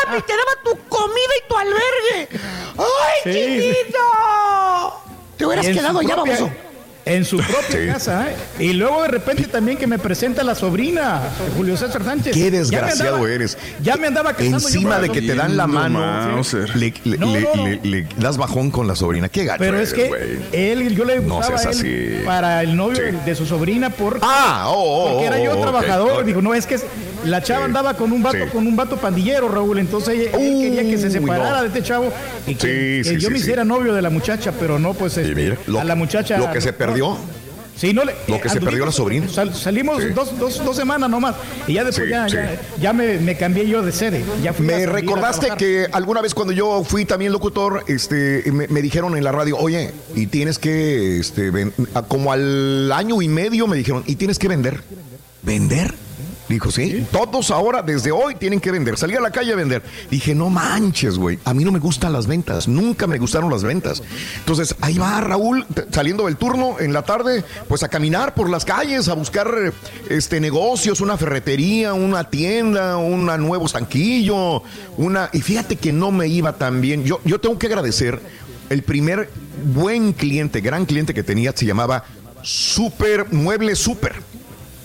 ¡Ay, 0.09 0.19
papi! 0.19 0.27
Te 0.27 0.33
daba 0.33 0.51
tu 0.63 0.87
comida 0.89 1.33
y 1.37 1.47
tu 1.49 1.57
albergue. 1.57 2.39
¡Ay, 2.77 3.33
Sí, 3.33 3.61
chiquito! 3.73 3.99
Te 5.37 5.45
hubieras 5.45 5.65
en 5.67 5.73
quedado 5.75 5.99
allá, 5.99 6.15
propia- 6.15 6.33
baboso. 6.35 6.51
En 7.05 7.25
su 7.25 7.37
propia 7.37 7.93
casa, 7.93 8.27
¿eh? 8.29 8.35
Y 8.63 8.73
luego 8.73 9.01
de 9.01 9.07
repente 9.07 9.45
también 9.47 9.77
que 9.79 9.87
me 9.87 9.97
presenta 9.97 10.43
la 10.43 10.53
sobrina, 10.53 11.21
Julio 11.57 11.75
César 11.75 12.03
Sánchez. 12.03 12.35
Qué 12.35 12.51
Ya 12.51 12.57
desgraciado 12.59 13.15
andaba- 13.15 13.31
eres. 13.33 13.57
Ya 13.81 13.95
me 13.95 14.07
andaba 14.07 14.37
yo 14.37 14.45
Encima 14.45 14.99
de 14.99 15.09
que 15.09 15.21
te 15.21 15.33
dan 15.33 15.57
la 15.57 15.65
No, 15.65 15.73
mano, 15.73 15.99
Mauser. 16.01 16.75
le, 16.75 16.93
le- 17.05 17.17
No, 17.17 17.33
le- 17.33 17.41
no, 17.41 17.55
no. 17.55 17.63
le- 17.67 17.79
le 17.83 18.07
das 18.17 18.37
bajón 18.37 18.69
con 18.69 18.85
la 18.87 18.95
sobrina. 18.95 19.27
Qué 19.27 19.45
gacho 19.45 19.57
Pero 19.59 19.79
es 19.79 19.91
que 19.93 20.39
él, 20.51 20.93
yo 20.95 21.03
le 21.03 21.19
No 21.21 21.35
gustaba 21.37 21.57
seas 21.57 21.77
a 21.77 21.79
él 21.79 22.15
así. 22.19 22.25
para 22.25 22.61
el 22.61 22.75
novio 22.75 22.97
Sí. 23.09 23.17
de 23.25 23.35
su 23.35 23.45
sobrina 23.47 23.89
por, 23.89 24.19
Ah, 24.21 24.65
oh, 24.67 24.73
oh, 24.75 25.11
porque 25.13 25.25
era 25.27 25.39
yo 25.43 25.57
oh, 25.57 25.61
trabajador. 25.61 26.25
Digo, 26.25 26.43
no, 26.43 26.53
es 26.53 26.67
que 26.67 26.77
la 27.25 27.41
chava 27.43 27.59
Sí. 27.61 27.65
andaba 27.65 27.93
con 27.95 28.11
un 28.11 28.21
vato, 28.23 28.37
Sí. 28.45 28.49
con 28.51 28.65
un 28.67 28.75
vato 28.75 28.97
pandillero, 28.97 29.49
Raúl. 29.49 29.79
Entonces 29.79 30.15
ella- 30.19 30.31
él 30.37 30.59
quería 30.61 30.83
que 30.83 30.97
se 30.97 31.09
separara 31.11 31.57
no. 31.57 31.61
de 31.63 31.67
este 31.67 31.83
chavo 31.83 32.11
y 32.47 32.55
que, 32.55 33.01
Sí, 33.03 33.09
que 33.09 33.15
sí, 33.17 33.21
yo 33.21 33.27
sí, 33.27 33.33
me 33.33 33.37
sí. 33.39 33.43
hiciera 33.43 33.63
novio 33.65 33.93
de 33.93 34.01
la 34.01 34.09
muchacha, 34.09 34.51
pero 34.59 34.79
no, 34.79 34.93
pues 34.93 35.17
este, 35.17 35.35
mira, 35.35 35.57
lo- 35.67 35.79
a 35.79 35.83
la 35.83 35.95
muchacha. 35.95 36.37
lo 36.37 36.51
que 36.51 36.61
se 36.61 36.73
perdió. 36.73 37.17
Sí, 37.75 37.93
no 37.93 38.03
le, 38.03 38.13
Lo 38.27 38.41
que 38.41 38.49
se 38.49 38.59
perdió 38.59 38.85
la 38.85 38.91
sobrina. 38.91 39.29
sal- 39.29 39.55
salimos 39.55 40.03
Sí. 40.03 40.09
dos, 40.09 40.37
dos, 40.37 40.61
dos 40.65 40.75
semanas 40.75 41.09
nomás. 41.09 41.35
Y 41.65 41.75
ya 41.75 41.85
después 41.85 42.07
Sí, 42.07 42.11
ya, 42.11 42.27
sí. 42.27 42.35
ya, 42.35 42.59
ya 42.81 42.91
me, 42.91 43.19
me 43.19 43.37
cambié 43.37 43.65
yo 43.69 43.81
de 43.81 43.93
sede. 43.93 44.21
Ya 44.43 44.51
fui 44.51 44.65
Me 44.65 44.85
recordaste 44.85 45.47
que 45.57 45.87
alguna 45.93 46.19
vez 46.19 46.33
cuando 46.33 46.51
yo 46.51 46.83
fui 46.83 47.05
también 47.05 47.31
locutor, 47.31 47.85
este, 47.87 48.43
me, 48.51 48.67
me 48.67 48.81
dijeron 48.81 49.15
en 49.15 49.23
la 49.23 49.31
radio, 49.31 49.55
oye, 49.57 49.91
y 50.13 50.27
tienes 50.27 50.59
que, 50.59 51.19
este, 51.19 51.51
ven- 51.51 51.71
como 52.09 52.33
al 52.33 52.91
año 52.91 53.21
y 53.21 53.29
medio 53.29 53.65
me 53.65 53.77
dijeron, 53.77 54.03
y 54.05 54.17
tienes 54.17 54.39
que 54.39 54.49
vender. 54.49 54.81
¿Vender? 55.41 55.93
Dijo, 56.49 56.71
sí, 56.71 57.05
todos 57.11 57.51
ahora, 57.51 57.83
desde 57.83 58.11
hoy, 58.11 58.33
tienen 58.33 58.59
que 58.59 58.71
vender. 58.71 58.97
Salí 58.97 59.15
a 59.15 59.21
la 59.21 59.29
calle 59.29 59.53
a 59.53 59.55
vender. 59.55 59.83
Dije, 60.09 60.33
no 60.33 60.49
manches, 60.49 61.17
güey. 61.17 61.37
A 61.45 61.53
mí 61.53 61.63
no 61.63 61.71
me 61.71 61.77
gustan 61.77 62.11
las 62.11 62.25
ventas. 62.25 62.67
Nunca 62.67 63.05
me 63.05 63.19
gustaron 63.19 63.51
las 63.51 63.63
ventas. 63.63 64.01
Entonces, 64.39 64.75
ahí 64.81 64.97
va 64.97 65.21
Raúl, 65.21 65.67
saliendo 65.91 66.25
del 66.25 66.37
turno 66.37 66.79
en 66.79 66.91
la 66.91 67.03
tarde, 67.03 67.43
pues 67.67 67.83
a 67.83 67.87
caminar 67.87 68.33
por 68.33 68.49
las 68.49 68.65
calles, 68.65 69.09
a 69.09 69.13
buscar 69.13 69.47
este 70.09 70.39
negocios, 70.39 71.01
una 71.01 71.17
ferretería, 71.17 71.93
una 71.93 72.29
tienda, 72.31 72.97
un 72.97 73.27
nuevo 73.27 73.67
estanquillo, 73.67 74.63
una. 74.97 75.29
Y 75.31 75.41
fíjate 75.41 75.75
que 75.75 75.93
no 75.93 76.11
me 76.11 76.27
iba 76.27 76.53
tan 76.53 76.81
bien. 76.81 77.03
Yo, 77.03 77.21
yo 77.25 77.39
tengo 77.39 77.59
que 77.59 77.67
agradecer 77.67 78.19
el 78.71 78.81
primer 78.81 79.29
buen 79.73 80.13
cliente, 80.13 80.61
gran 80.61 80.85
cliente 80.85 81.13
que 81.13 81.21
tenía, 81.21 81.51
se 81.55 81.65
llamaba 81.65 82.05
Super 82.41 83.31
Mueble 83.31 83.75
Super. 83.75 84.28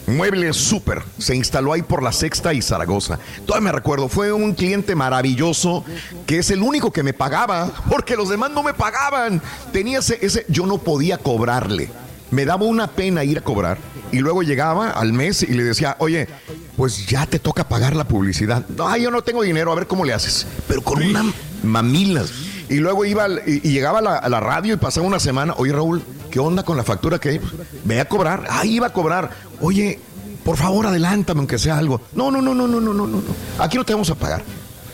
Mueble 0.06 0.52
Super 0.52 1.02
se 1.18 1.34
instaló 1.34 1.72
ahí 1.72 1.82
por 1.82 2.02
la 2.02 2.12
Sexta 2.12 2.52
y 2.52 2.60
Zaragoza. 2.60 3.18
Todavía 3.46 3.66
me 3.66 3.72
recuerdo, 3.72 4.08
fue 4.08 4.32
un 4.32 4.54
cliente 4.54 4.94
maravilloso 4.94 5.84
que 6.26 6.38
es 6.38 6.50
el 6.50 6.62
único 6.62 6.92
que 6.92 7.02
me 7.02 7.12
pagaba 7.12 7.70
porque 7.88 8.16
los 8.16 8.28
demás 8.28 8.50
no 8.50 8.62
me 8.62 8.74
pagaban. 8.74 9.40
Tenía 9.72 10.00
ese, 10.00 10.18
ese 10.20 10.44
yo 10.48 10.66
no 10.66 10.78
podía 10.78 11.18
cobrarle. 11.18 11.90
Me 12.30 12.44
daba 12.44 12.64
una 12.64 12.88
pena 12.88 13.24
ir 13.24 13.38
a 13.38 13.42
cobrar 13.42 13.78
y 14.12 14.18
luego 14.18 14.42
llegaba 14.42 14.90
al 14.90 15.12
mes 15.12 15.42
y 15.42 15.52
le 15.52 15.62
decía, 15.62 15.96
oye, 15.98 16.28
pues 16.76 17.06
ya 17.06 17.26
te 17.26 17.38
toca 17.38 17.68
pagar 17.68 17.96
la 17.96 18.04
publicidad. 18.04 18.66
No, 18.68 18.96
yo 18.96 19.10
no 19.10 19.22
tengo 19.22 19.42
dinero, 19.42 19.72
a 19.72 19.74
ver 19.74 19.86
cómo 19.86 20.04
le 20.04 20.12
haces. 20.12 20.46
Pero 20.66 20.82
con 20.82 21.02
una 21.02 21.24
mamilas. 21.62 22.32
Y 22.68 22.76
luego 22.76 23.04
iba 23.04 23.26
y, 23.46 23.60
llegaba 23.60 23.98
a 23.98 24.02
la, 24.02 24.28
la 24.28 24.40
radio 24.40 24.74
y 24.74 24.76
pasaba 24.76 25.06
una 25.06 25.20
semana. 25.20 25.54
Oye, 25.58 25.72
Raúl, 25.72 26.02
¿qué 26.30 26.40
onda 26.40 26.62
con 26.62 26.76
la 26.76 26.84
factura 26.84 27.18
que 27.18 27.30
hay? 27.30 27.40
Ve 27.84 28.00
a 28.00 28.08
cobrar. 28.08 28.46
Ahí 28.50 28.76
iba 28.76 28.86
a 28.86 28.92
cobrar. 28.92 29.30
Oye, 29.64 29.98
por 30.44 30.58
favor, 30.58 30.86
adelántame 30.86 31.38
aunque 31.38 31.58
sea 31.58 31.78
algo. 31.78 31.98
No, 32.12 32.30
no, 32.30 32.42
no, 32.42 32.54
no, 32.54 32.68
no, 32.68 32.80
no, 32.80 32.92
no, 32.92 33.06
no. 33.06 33.22
Aquí 33.58 33.78
no 33.78 33.84
te 33.84 33.94
vamos 33.94 34.10
a 34.10 34.14
pagar. 34.14 34.44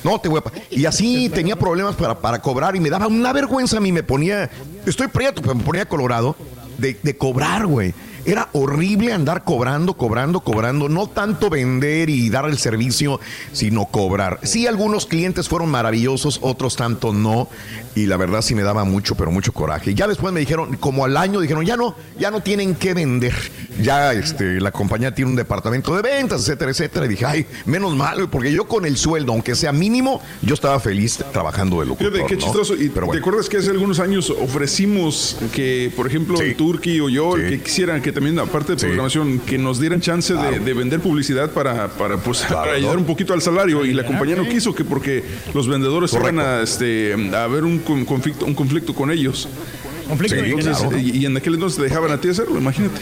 No 0.04 0.20
te 0.20 0.28
voy 0.28 0.38
a 0.38 0.42
pagar. 0.42 0.62
Y 0.70 0.86
así 0.86 1.28
tenía 1.28 1.56
problemas 1.56 1.96
para, 1.96 2.20
para 2.20 2.40
cobrar 2.40 2.76
y 2.76 2.80
me 2.80 2.88
daba 2.88 3.08
una 3.08 3.32
vergüenza 3.32 3.78
a 3.78 3.80
mí. 3.80 3.90
Me 3.90 4.04
ponía, 4.04 4.48
estoy 4.86 5.08
prieto, 5.08 5.42
pero 5.42 5.56
me 5.56 5.64
ponía 5.64 5.88
colorado 5.88 6.36
de, 6.78 6.96
de 7.02 7.16
cobrar, 7.16 7.66
güey. 7.66 7.92
Era 8.24 8.48
horrible 8.52 9.12
andar 9.12 9.44
cobrando, 9.44 9.94
cobrando, 9.94 10.40
cobrando. 10.40 10.88
No 10.88 11.08
tanto 11.08 11.50
vender 11.50 12.08
y 12.08 12.30
dar 12.30 12.44
el 12.44 12.58
servicio, 12.58 13.18
sino 13.52 13.86
cobrar. 13.86 14.38
Sí, 14.44 14.68
algunos 14.68 15.06
clientes 15.06 15.48
fueron 15.48 15.70
maravillosos, 15.70 16.38
otros 16.42 16.76
tanto 16.76 17.12
no. 17.12 17.48
Y 17.94 18.06
la 18.06 18.16
verdad 18.16 18.40
sí 18.42 18.54
me 18.54 18.62
daba 18.62 18.84
mucho, 18.84 19.16
pero 19.16 19.30
mucho 19.30 19.52
coraje. 19.52 19.94
Ya 19.94 20.06
después 20.06 20.32
me 20.32 20.40
dijeron, 20.40 20.76
como 20.76 21.04
al 21.04 21.16
año, 21.16 21.40
dijeron, 21.40 21.64
ya 21.64 21.76
no, 21.76 21.96
ya 22.18 22.30
no 22.30 22.40
tienen 22.40 22.74
que 22.76 22.94
vender. 22.94 23.34
Ya 23.82 24.12
este, 24.12 24.60
la 24.60 24.70
compañía 24.70 25.14
tiene 25.14 25.30
un 25.30 25.36
departamento 25.36 25.94
de 25.96 26.02
ventas, 26.02 26.42
etcétera, 26.42 26.70
etcétera. 26.70 27.06
Y 27.06 27.08
dije, 27.08 27.26
ay, 27.26 27.46
menos 27.66 27.96
mal, 27.96 28.28
porque 28.30 28.52
yo 28.52 28.66
con 28.68 28.86
el 28.86 28.96
sueldo, 28.96 29.32
aunque 29.32 29.54
sea 29.54 29.72
mínimo, 29.72 30.22
yo 30.42 30.54
estaba 30.54 30.78
feliz 30.78 31.18
trabajando 31.32 31.80
de 31.80 31.86
locutor. 31.86 32.12
Fíjate 32.12 32.28
qué 32.28 32.36
¿no? 32.36 32.40
chistoso. 32.40 32.74
Y 32.74 32.90
Pero 32.90 33.00
¿Te 33.00 33.06
bueno. 33.06 33.20
acuerdas 33.20 33.48
que 33.48 33.56
hace 33.56 33.70
algunos 33.70 33.98
años 33.98 34.30
ofrecimos 34.30 35.36
que, 35.52 35.92
por 35.96 36.06
ejemplo, 36.06 36.40
el 36.40 36.54
Turkey 36.54 37.00
o 37.00 37.08
yo, 37.08 37.36
el 37.36 37.48
que 37.48 37.62
quisieran 37.62 38.00
que 38.02 38.12
también, 38.12 38.38
aparte 38.38 38.74
de 38.74 38.78
programación, 38.78 39.40
que 39.40 39.58
nos 39.58 39.80
dieran 39.80 40.00
chance 40.00 40.32
de, 40.34 40.60
de 40.60 40.74
vender 40.74 41.00
publicidad 41.00 41.50
para, 41.50 41.88
para, 41.88 42.18
pues, 42.18 42.42
para 42.42 42.72
ayudar 42.72 42.98
un 42.98 43.04
poquito 43.04 43.34
al 43.34 43.42
salario? 43.42 43.84
Y 43.84 43.92
la 43.92 44.06
compañía 44.06 44.36
no 44.36 44.48
quiso 44.48 44.74
que 44.74 44.84
porque 44.84 45.24
los 45.54 45.66
vendedores 45.66 46.12
iban 46.12 46.38
a, 46.38 46.62
este, 46.62 47.14
a 47.34 47.46
ver 47.46 47.64
un 47.64 47.79
con- 47.80 48.04
conflicto, 48.04 48.44
un 48.46 48.54
conflicto 48.54 48.94
con 48.94 49.10
ellos. 49.10 49.48
Conflicto 50.08 50.36
de 50.36 50.50
Entonces, 50.50 51.02
y, 51.02 51.18
y 51.18 51.26
en 51.26 51.36
aquel 51.36 51.54
entonces 51.54 51.76
te 51.78 51.84
dejaban 51.84 52.10
a 52.10 52.20
ti 52.20 52.28
hacerlo, 52.28 52.58
imagínate. 52.58 53.00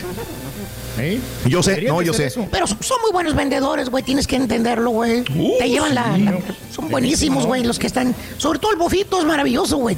Yo 1.46 1.62
sé, 1.62 1.82
no, 1.82 2.02
yo 2.02 2.12
sé. 2.12 2.32
Pero 2.50 2.66
son 2.66 2.98
muy 3.02 3.12
buenos 3.12 3.34
vendedores, 3.34 3.88
güey. 3.90 4.02
Tienes 4.04 4.26
que 4.26 4.36
entenderlo, 4.36 4.90
güey. 4.90 5.22
Te 5.58 5.68
llevan 5.68 5.94
la, 5.94 6.16
la- 6.18 6.38
Son 6.72 6.88
buenísimos, 6.90 7.46
güey. 7.46 7.64
Los 7.64 7.78
que 7.78 7.86
están. 7.86 8.14
Sobre 8.36 8.58
todo 8.58 8.72
el 8.72 8.78
bofito 8.78 9.18
es 9.20 9.24
maravilloso, 9.26 9.76
güey. 9.78 9.96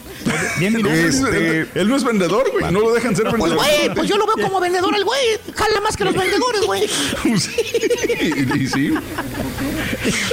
Este, 0.61 1.67
él 1.75 1.89
no 1.89 1.97
es 1.97 2.05
vendedor, 2.05 2.51
güey. 2.53 2.73
No 2.73 2.81
lo 2.81 2.93
dejan 2.93 3.15
ser 3.17 3.25
Pues, 3.31 3.35
vendedor. 3.43 3.57
güey, 3.65 3.95
pues 3.95 4.09
yo 4.09 4.17
lo 4.17 4.27
veo 4.27 4.47
como 4.47 4.61
vendedor 4.61 4.95
el 4.97 5.05
güey. 5.05 5.21
Jala 5.55 5.81
más 5.81 5.97
que 5.97 6.05
los 6.05 6.15
vendedores, 6.15 6.63
güey. 6.67 6.89
y, 8.21 8.63
y 8.63 8.67
sí. 8.67 8.95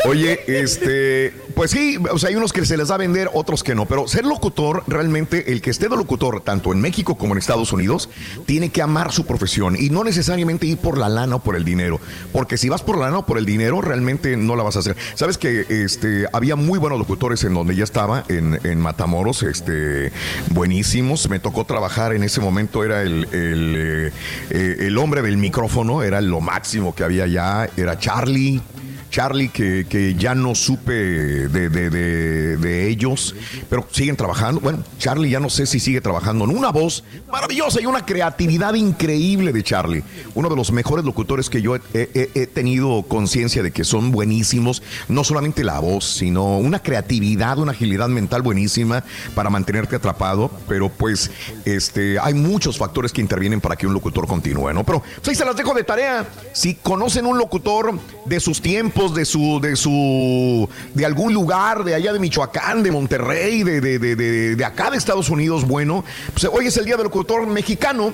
Oye, 0.05 0.39
este, 0.47 1.33
pues 1.55 1.71
sí, 1.71 1.97
o 2.11 2.17
sea, 2.17 2.29
hay 2.29 2.35
unos 2.35 2.53
que 2.53 2.65
se 2.65 2.77
les 2.77 2.87
da 2.89 2.95
a 2.95 2.97
vender, 2.97 3.29
otros 3.33 3.63
que 3.63 3.75
no, 3.75 3.85
pero 3.85 4.07
ser 4.07 4.25
locutor, 4.25 4.83
realmente 4.87 5.51
el 5.51 5.61
que 5.61 5.69
esté 5.69 5.89
de 5.89 5.95
locutor, 5.95 6.41
tanto 6.41 6.71
en 6.71 6.79
México 6.81 7.17
como 7.17 7.33
en 7.33 7.39
Estados 7.39 7.71
Unidos, 7.73 8.09
tiene 8.45 8.69
que 8.69 8.81
amar 8.81 9.11
su 9.11 9.25
profesión 9.25 9.75
y 9.79 9.89
no 9.89 10.03
necesariamente 10.03 10.56
ir 10.65 10.77
por 10.77 10.97
la 10.97 11.09
lana 11.09 11.35
o 11.35 11.39
por 11.39 11.55
el 11.55 11.63
dinero, 11.63 11.99
porque 12.33 12.57
si 12.57 12.69
vas 12.69 12.81
por 12.81 12.97
la 12.97 13.05
lana 13.05 13.19
o 13.19 13.25
por 13.25 13.37
el 13.37 13.45
dinero, 13.45 13.81
realmente 13.81 14.35
no 14.37 14.55
la 14.55 14.63
vas 14.63 14.75
a 14.75 14.79
hacer. 14.79 14.95
Sabes 15.15 15.37
que 15.37 15.65
este, 15.69 16.25
había 16.33 16.55
muy 16.55 16.79
buenos 16.79 16.99
locutores 16.99 17.43
en 17.43 17.53
donde 17.53 17.75
ya 17.75 17.83
estaba, 17.83 18.23
en, 18.27 18.59
en 18.63 18.79
Matamoros, 18.79 19.43
este, 19.43 20.11
buenísimos. 20.49 21.29
Me 21.29 21.39
tocó 21.39 21.65
trabajar 21.65 22.13
en 22.13 22.23
ese 22.23 22.41
momento, 22.41 22.83
era 22.83 23.01
el, 23.01 23.27
el, 23.31 23.75
eh, 23.77 24.11
eh, 24.49 24.75
el 24.79 24.97
hombre 24.97 25.21
del 25.21 25.37
micrófono, 25.37 26.03
era 26.03 26.21
lo 26.21 26.41
máximo 26.41 26.95
que 26.95 27.03
había 27.03 27.27
ya, 27.27 27.69
era 27.77 27.99
Charlie. 27.99 28.61
Charlie, 29.09 29.49
que, 29.49 29.85
que 29.89 30.15
ya 30.15 30.35
no 30.35 30.53
supe 30.55 30.91
de, 30.91 31.69
de- 31.69 31.89
de- 31.89 32.87
ellos, 32.87 33.35
pero 33.69 33.87
siguen 33.91 34.15
trabajando. 34.15 34.61
Bueno, 34.61 34.83
Charlie 34.99 35.29
ya 35.29 35.39
no 35.39 35.49
sé 35.49 35.65
si 35.65 35.79
sigue 35.79 35.99
trabajando 36.01 36.45
en 36.45 36.51
una 36.51 36.69
voz 36.71 37.03
maravillosa 37.31 37.81
y 37.81 37.85
una 37.85 38.05
creatividad 38.05 38.73
increíble 38.75 39.51
de 39.51 39.63
Charlie. 39.63 40.03
Uno 40.35 40.49
de 40.49 40.55
los 40.55 40.71
mejores 40.71 41.03
locutores 41.05 41.49
que 41.49 41.61
yo 41.61 41.75
he 41.93 42.47
tenido 42.53 43.03
conciencia 43.03 43.63
de 43.63 43.71
que 43.71 43.83
son 43.83 44.11
buenísimos. 44.11 44.81
No 45.07 45.23
solamente 45.23 45.63
la 45.63 45.79
voz, 45.79 46.05
sino 46.05 46.57
una 46.57 46.79
creatividad, 46.79 47.57
una 47.57 47.71
agilidad 47.71 48.07
mental 48.09 48.41
buenísima 48.41 49.03
para 49.35 49.49
mantenerte 49.49 49.95
atrapado. 49.95 50.49
Pero 50.67 50.89
pues 50.89 51.31
este, 51.65 52.19
hay 52.19 52.33
muchos 52.33 52.77
factores 52.77 53.11
que 53.11 53.21
intervienen 53.21 53.59
para 53.61 53.75
que 53.75 53.87
un 53.87 53.93
locutor 53.93 54.27
continúe, 54.27 54.73
¿no? 54.73 54.83
Pero 54.83 55.01
pues, 55.15 55.27
ahí 55.29 55.35
se 55.35 55.45
las 55.45 55.55
dejo 55.55 55.73
de 55.73 55.83
tarea. 55.83 56.25
Si 56.53 56.75
conocen 56.75 57.25
un 57.25 57.37
locutor 57.37 57.99
de 58.25 58.39
sus 58.39 58.61
tiempos, 58.61 58.96
de 58.97 59.25
su, 59.25 59.59
de 59.61 59.75
su, 59.75 60.67
de 60.95 61.05
algún 61.05 61.33
lugar, 61.33 61.83
de 61.83 61.93
allá 61.93 62.11
de 62.13 62.19
Michoacán, 62.19 62.81
de 62.81 62.91
Monterrey, 62.91 63.61
de, 63.63 63.79
de, 63.79 63.99
de, 63.99 64.55
de- 64.55 64.65
acá 64.65 64.89
de 64.89 64.97
Estados 64.97 65.29
Unidos, 65.29 65.67
bueno, 65.67 66.03
pues 66.33 66.45
hoy 66.51 66.65
es 66.67 66.77
el 66.77 66.85
día 66.85 66.95
del 66.97 67.03
locutor 67.05 67.45
mexicano. 67.45 68.13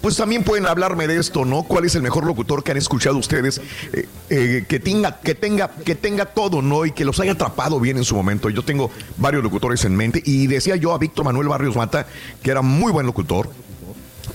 Pues 0.00 0.16
también 0.16 0.44
pueden 0.44 0.64
hablarme 0.66 1.06
de 1.06 1.18
esto, 1.18 1.44
¿no? 1.44 1.62
¿Cuál 1.64 1.84
es 1.84 1.94
el 1.94 2.00
mejor 2.00 2.24
locutor 2.24 2.64
que 2.64 2.70
han 2.70 2.78
escuchado 2.78 3.18
ustedes 3.18 3.60
eh, 3.92 4.06
eh, 4.30 4.64
que 4.66 4.80
tenga, 4.80 5.20
que 5.20 5.34
tenga, 5.34 5.68
que 5.68 5.94
tenga 5.94 6.24
todo, 6.24 6.62
¿no? 6.62 6.86
Y 6.86 6.92
que 6.92 7.04
los 7.04 7.20
haya 7.20 7.32
atrapado 7.32 7.78
bien 7.78 7.98
en 7.98 8.04
su 8.04 8.14
momento. 8.16 8.48
Yo 8.48 8.62
tengo 8.62 8.90
varios 9.18 9.42
locutores 9.42 9.84
en 9.84 9.94
mente 9.94 10.22
y 10.24 10.46
decía 10.46 10.76
yo 10.76 10.94
a 10.94 10.98
Víctor 10.98 11.26
Manuel 11.26 11.48
Barrios 11.48 11.76
Mata 11.76 12.06
que 12.42 12.50
era 12.50 12.62
muy 12.62 12.90
buen 12.92 13.04
locutor 13.04 13.50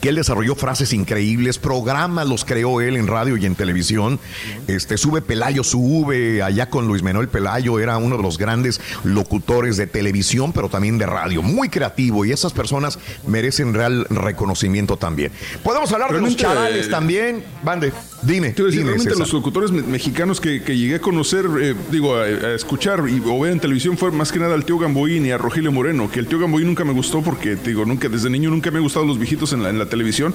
que 0.01 0.09
él 0.09 0.15
desarrolló 0.15 0.55
frases 0.55 0.93
increíbles, 0.93 1.57
programas 1.57 2.27
los 2.27 2.45
creó 2.45 2.81
él 2.81 2.95
en 2.97 3.07
radio 3.07 3.37
y 3.37 3.45
en 3.45 3.55
televisión. 3.55 4.19
Este 4.67 4.97
sube 4.97 5.21
Pelayo 5.21 5.63
sube 5.63 6.41
allá 6.43 6.69
con 6.69 6.87
Luis 6.87 7.03
Manuel 7.03 7.27
Pelayo 7.27 7.79
era 7.79 7.97
uno 7.97 8.17
de 8.17 8.23
los 8.23 8.37
grandes 8.37 8.79
locutores 9.03 9.77
de 9.77 9.87
televisión, 9.87 10.53
pero 10.53 10.69
también 10.69 10.97
de 10.97 11.05
radio, 11.05 11.41
muy 11.41 11.69
creativo 11.69 12.25
y 12.25 12.31
esas 12.31 12.53
personas 12.53 12.99
merecen 13.27 13.73
real 13.73 14.05
reconocimiento 14.09 14.97
también. 14.97 15.31
Podemos 15.63 15.91
hablar 15.91 16.13
de 16.13 16.21
los 16.21 16.35
charales 16.35 16.87
eh, 16.87 16.89
también, 16.89 17.43
Bande, 17.63 17.91
dime. 18.21 18.49
Te 18.51 18.63
decir, 18.63 18.79
dime, 18.79 18.91
realmente 18.91 19.09
César. 19.11 19.19
los 19.19 19.33
locutores 19.33 19.71
me- 19.71 19.81
mexicanos 19.83 20.39
que, 20.41 20.61
que 20.61 20.77
llegué 20.77 20.95
a 20.95 20.99
conocer, 20.99 21.45
eh, 21.61 21.75
digo, 21.91 22.15
a, 22.15 22.23
a 22.23 22.53
escuchar 22.55 23.03
y, 23.09 23.21
o 23.25 23.39
ver 23.39 23.51
en 23.53 23.59
televisión 23.59 23.97
fue 23.97 24.11
más 24.11 24.31
que 24.31 24.39
nada 24.39 24.53
al 24.55 24.65
tío 24.65 24.77
Gamboín 24.77 25.25
y 25.25 25.31
a 25.31 25.37
Rogelio 25.37 25.71
Moreno, 25.71 26.09
que 26.11 26.19
el 26.19 26.27
tío 26.27 26.39
Gamboín 26.39 26.67
nunca 26.67 26.83
me 26.83 26.93
gustó 26.93 27.21
porque, 27.21 27.55
te 27.55 27.69
digo, 27.69 27.85
nunca, 27.85 28.09
desde 28.09 28.29
niño 28.29 28.49
nunca 28.49 28.71
me 28.71 28.77
han 28.77 28.83
gustado 28.83 29.05
los 29.05 29.17
viejitos 29.17 29.53
en 29.53 29.63
la, 29.63 29.69
en 29.69 29.79
la 29.79 29.84
televisión, 29.85 30.33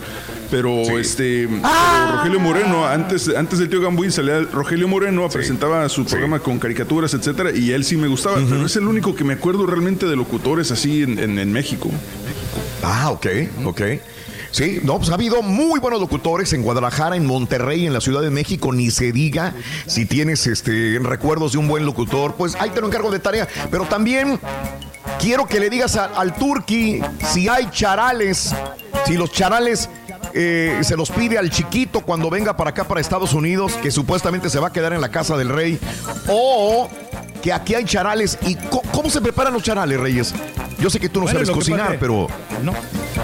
pero 0.51 0.83
este, 0.99 1.49
pero 1.49 2.17
Rogelio 2.17 2.41
Moreno, 2.41 2.87
antes, 2.87 3.29
antes 3.35 3.59
del 3.59 3.69
tío 3.69 3.81
Gamboín 3.81 4.11
salía 4.13 4.41
Rogelio 4.41 4.89
Moreno, 4.89 5.29
presentaba 5.29 5.89
su 5.89 6.05
programa 6.05 6.39
con 6.41 6.59
caricaturas, 6.59 7.15
etcétera, 7.15 7.51
y 7.55 7.73
él 7.73 7.85
sí 7.85 7.97
me 7.97 8.09
gustaba, 8.09 8.37
pero 8.49 8.67
es 8.67 8.77
el 8.77 8.87
único 8.87 9.15
que 9.15 9.25
me 9.25 9.35
acuerdo 9.35 9.67
realmente 9.67 10.07
de 10.07 10.17
locutores 10.17 10.71
así 10.71 11.03
en, 11.03 11.19
en- 11.19 11.39
en 11.39 11.53
México. 11.53 11.91
Ah, 12.83 13.11
ok, 13.11 13.27
ok. 13.65 13.81
Sí, 14.51 14.81
no, 14.83 14.99
pues 14.99 15.11
ha 15.11 15.15
habido 15.15 15.43
muy 15.43 15.79
buenos 15.79 16.01
locutores 16.01 16.53
en 16.53 16.63
Guadalajara, 16.63 17.17
en 17.17 17.25
Monterrey, 17.25 17.87
en 17.87 17.93
la 17.93 18.01
Ciudad 18.01 18.21
de 18.21 18.31
México, 18.31 18.73
ni 18.73 18.91
se 18.91 19.13
diga 19.13 19.55
si 19.87 20.07
tienes 20.07 20.47
este 20.47 20.99
recuerdos 21.01 21.53
de 21.53 21.59
un 21.59 21.69
buen 21.69 21.87
locutor, 21.87 22.35
pues 22.35 22.57
ahí 22.57 22.71
te 22.71 22.81
lo 22.81 22.89
encargo 22.89 23.11
de 23.11 23.21
tarea. 23.21 23.47
Pero 23.71 23.85
también 23.85 24.41
quiero 25.21 25.47
que 25.47 25.61
le 25.61 25.71
digas 25.71 25.97
al 25.97 26.35
Turqui 26.35 27.01
si 27.33 27.49
hay 27.49 27.71
charales, 27.71 28.53
si 29.07 29.15
los 29.15 29.31
charales 29.31 29.89
eh, 30.35 30.79
se 30.83 30.97
los 30.97 31.11
pide 31.11 31.39
al 31.39 31.51
chiquito 31.51 32.01
cuando 32.01 32.31
venga 32.31 32.57
para 32.57 32.71
acá, 32.71 32.85
para 32.85 33.01
Estados 33.01 33.33
Unidos, 33.35 33.73
que 33.83 33.91
supuestamente 33.91 34.51
se 34.51 34.59
va 34.59 34.69
a 34.69 34.73
quedar 34.73 34.93
en 34.93 35.01
la 35.01 35.11
casa 35.11 35.37
del 35.37 35.49
rey, 35.49 35.79
o 36.29 36.89
que 37.43 37.53
aquí 37.53 37.75
hay 37.75 37.85
charales. 37.85 38.39
¿Y 38.47 38.57
cómo 38.93 39.11
se 39.11 39.21
preparan 39.21 39.53
los 39.53 39.63
charales, 39.63 39.99
Reyes? 39.99 40.35
Yo 40.79 40.89
sé 40.89 40.99
que 40.99 41.09
tú 41.11 41.21
no 41.21 41.25
Bueno, 41.25 41.41
sabes 41.41 41.51
cocinar, 41.51 41.97
pero... 42.01 42.27
No. 42.63 42.73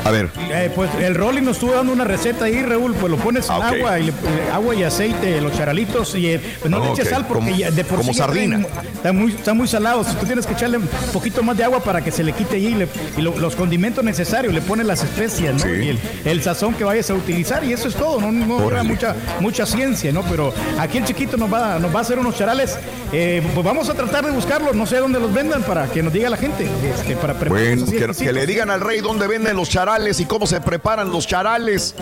A 0.05 0.11
ver. 0.11 0.31
Eh, 0.51 0.71
pues 0.75 0.91
el 1.01 1.15
Rolly 1.15 1.41
nos 1.41 1.57
estuvo 1.57 1.73
dando 1.73 1.93
una 1.93 2.05
receta 2.05 2.45
ahí, 2.47 2.63
Raúl. 2.63 2.95
Pues 2.95 3.11
lo 3.11 3.17
pones 3.19 3.47
en 3.47 3.53
Ah, 3.53 3.69
agua, 3.69 3.99
y 3.99 4.05
le- 4.05 4.11
eh, 4.11 4.51
agua 4.53 4.75
y 4.75 4.83
aceite, 4.83 5.41
los 5.41 5.55
charalitos. 5.57 6.15
Y 6.15 6.29
eh, 6.29 6.41
pues 6.61 6.71
no 6.71 6.79
Ah, 6.79 6.85
le 6.87 6.93
eches 6.93 7.07
ok. 7.07 7.11
sal 7.13 7.27
porque 7.27 7.45
Como- 7.47 7.57
ya 7.57 7.71
de 7.71 7.85
por 7.85 7.99
como 7.99 8.13
sí 8.13 8.19
sardina. 8.19 8.61
Está 8.95 9.13
muy, 9.13 9.33
está 9.33 9.55
muy 9.55 9.67
salado. 9.69 10.05
Si 10.05 10.15
tú 10.17 10.27
tienes 10.27 10.47
que 10.47 10.53
echarle 10.53 10.79
un 10.79 10.89
poquito 11.13 11.43
más 11.43 11.57
de 11.57 11.65
agua 11.65 11.81
para 11.83 12.03
que 12.05 12.11
se 12.11 12.23
le 12.25 12.33
quite 12.35 12.57
ahí. 12.57 12.75
le- 12.75 12.89
y 13.17 13.23
lo- 13.23 13.39
los 13.39 13.57
condimentos 13.57 14.05
necesarios, 14.05 14.53
le 14.55 14.61
pones 14.61 14.87
las 14.87 15.03
especias, 15.03 15.55
¿no? 15.55 15.61
Sí. 15.61 15.69
Y 15.71 15.89
el, 15.89 15.99
el 16.27 16.43
sazón 16.43 16.75
que 16.75 16.85
vayas 16.97 17.11
a 17.11 17.15
utilizar. 17.15 17.65
Y 17.65 17.73
eso 17.73 17.89
es 17.89 17.95
todo. 17.95 18.21
No, 18.21 18.33
no 18.33 18.69
lleva 18.69 18.83
mucha, 18.83 19.15
mucha 19.41 19.67
ciencia, 19.67 20.13
¿no? 20.13 20.23
Pero 20.23 20.53
aquí 20.79 20.99
el 20.99 21.05
chiquito 21.05 21.37
nos 21.37 21.53
va, 21.53 21.79
nos 21.79 21.95
va 21.95 21.99
a 21.99 22.03
hacer 22.03 22.19
unos 22.19 22.37
charales. 22.37 22.79
Eh, 23.13 23.43
pues 23.55 23.65
vamos 23.65 23.89
a 23.89 23.95
tratar 23.95 24.25
de 24.25 24.33
buscarlos. 24.33 24.75
No 24.75 24.87
sé 24.87 24.97
dónde 24.97 25.21
los 25.21 25.33
vendan 25.33 25.63
para 25.63 25.87
que 25.89 26.03
nos 26.03 26.13
diga 26.13 26.31
la 26.31 26.37
gente. 26.37 26.67
este, 26.83 27.17
para 27.17 27.35
Bueno, 27.35 27.85
así 27.85 28.25
que, 28.25 28.33
le 28.33 28.47
digan 28.47 28.71
al 28.71 28.81
rey 28.81 29.01
dónde 29.01 29.27
venden 29.27 29.57
los 29.57 29.69
charales 29.69 30.21
y 30.21 30.25
cómo 30.25 30.47
se 30.47 30.61
preparan 30.61 31.11
los 31.11 31.27
charales 31.27 31.95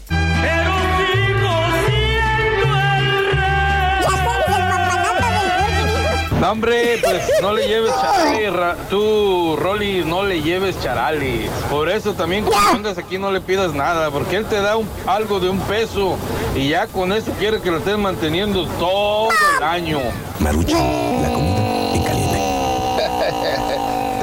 No, 6.39 6.51
hombre, 6.51 6.99
pues 7.03 7.21
no 7.41 7.51
le 7.53 7.67
lleves 7.67 7.91
charales, 7.99 8.53
Ra- 8.53 8.77
tú, 8.89 9.57
Rolly, 9.57 10.03
no 10.05 10.23
le 10.23 10.41
lleves 10.41 10.79
charales. 10.81 11.49
Por 11.69 11.89
eso 11.89 12.13
también 12.13 12.45
cuando 12.45 12.69
andas 12.71 12.97
aquí 12.97 13.17
no 13.17 13.29
le 13.31 13.41
pidas 13.41 13.73
nada, 13.73 14.09
porque 14.09 14.37
él 14.37 14.45
te 14.45 14.61
da 14.61 14.77
un- 14.77 14.87
algo 15.05 15.39
de 15.41 15.49
un 15.49 15.59
peso 15.59 16.17
y 16.55 16.69
ya 16.69 16.87
con 16.87 17.11
eso 17.11 17.31
quiere 17.37 17.59
que 17.61 17.69
lo 17.71 17.77
estés 17.79 17.97
manteniendo 17.97 18.65
todo 18.79 19.27
el 19.57 19.63
año. 19.63 19.99
Maruchan, 20.39 21.21
la 21.23 21.29
comida. 21.33 21.78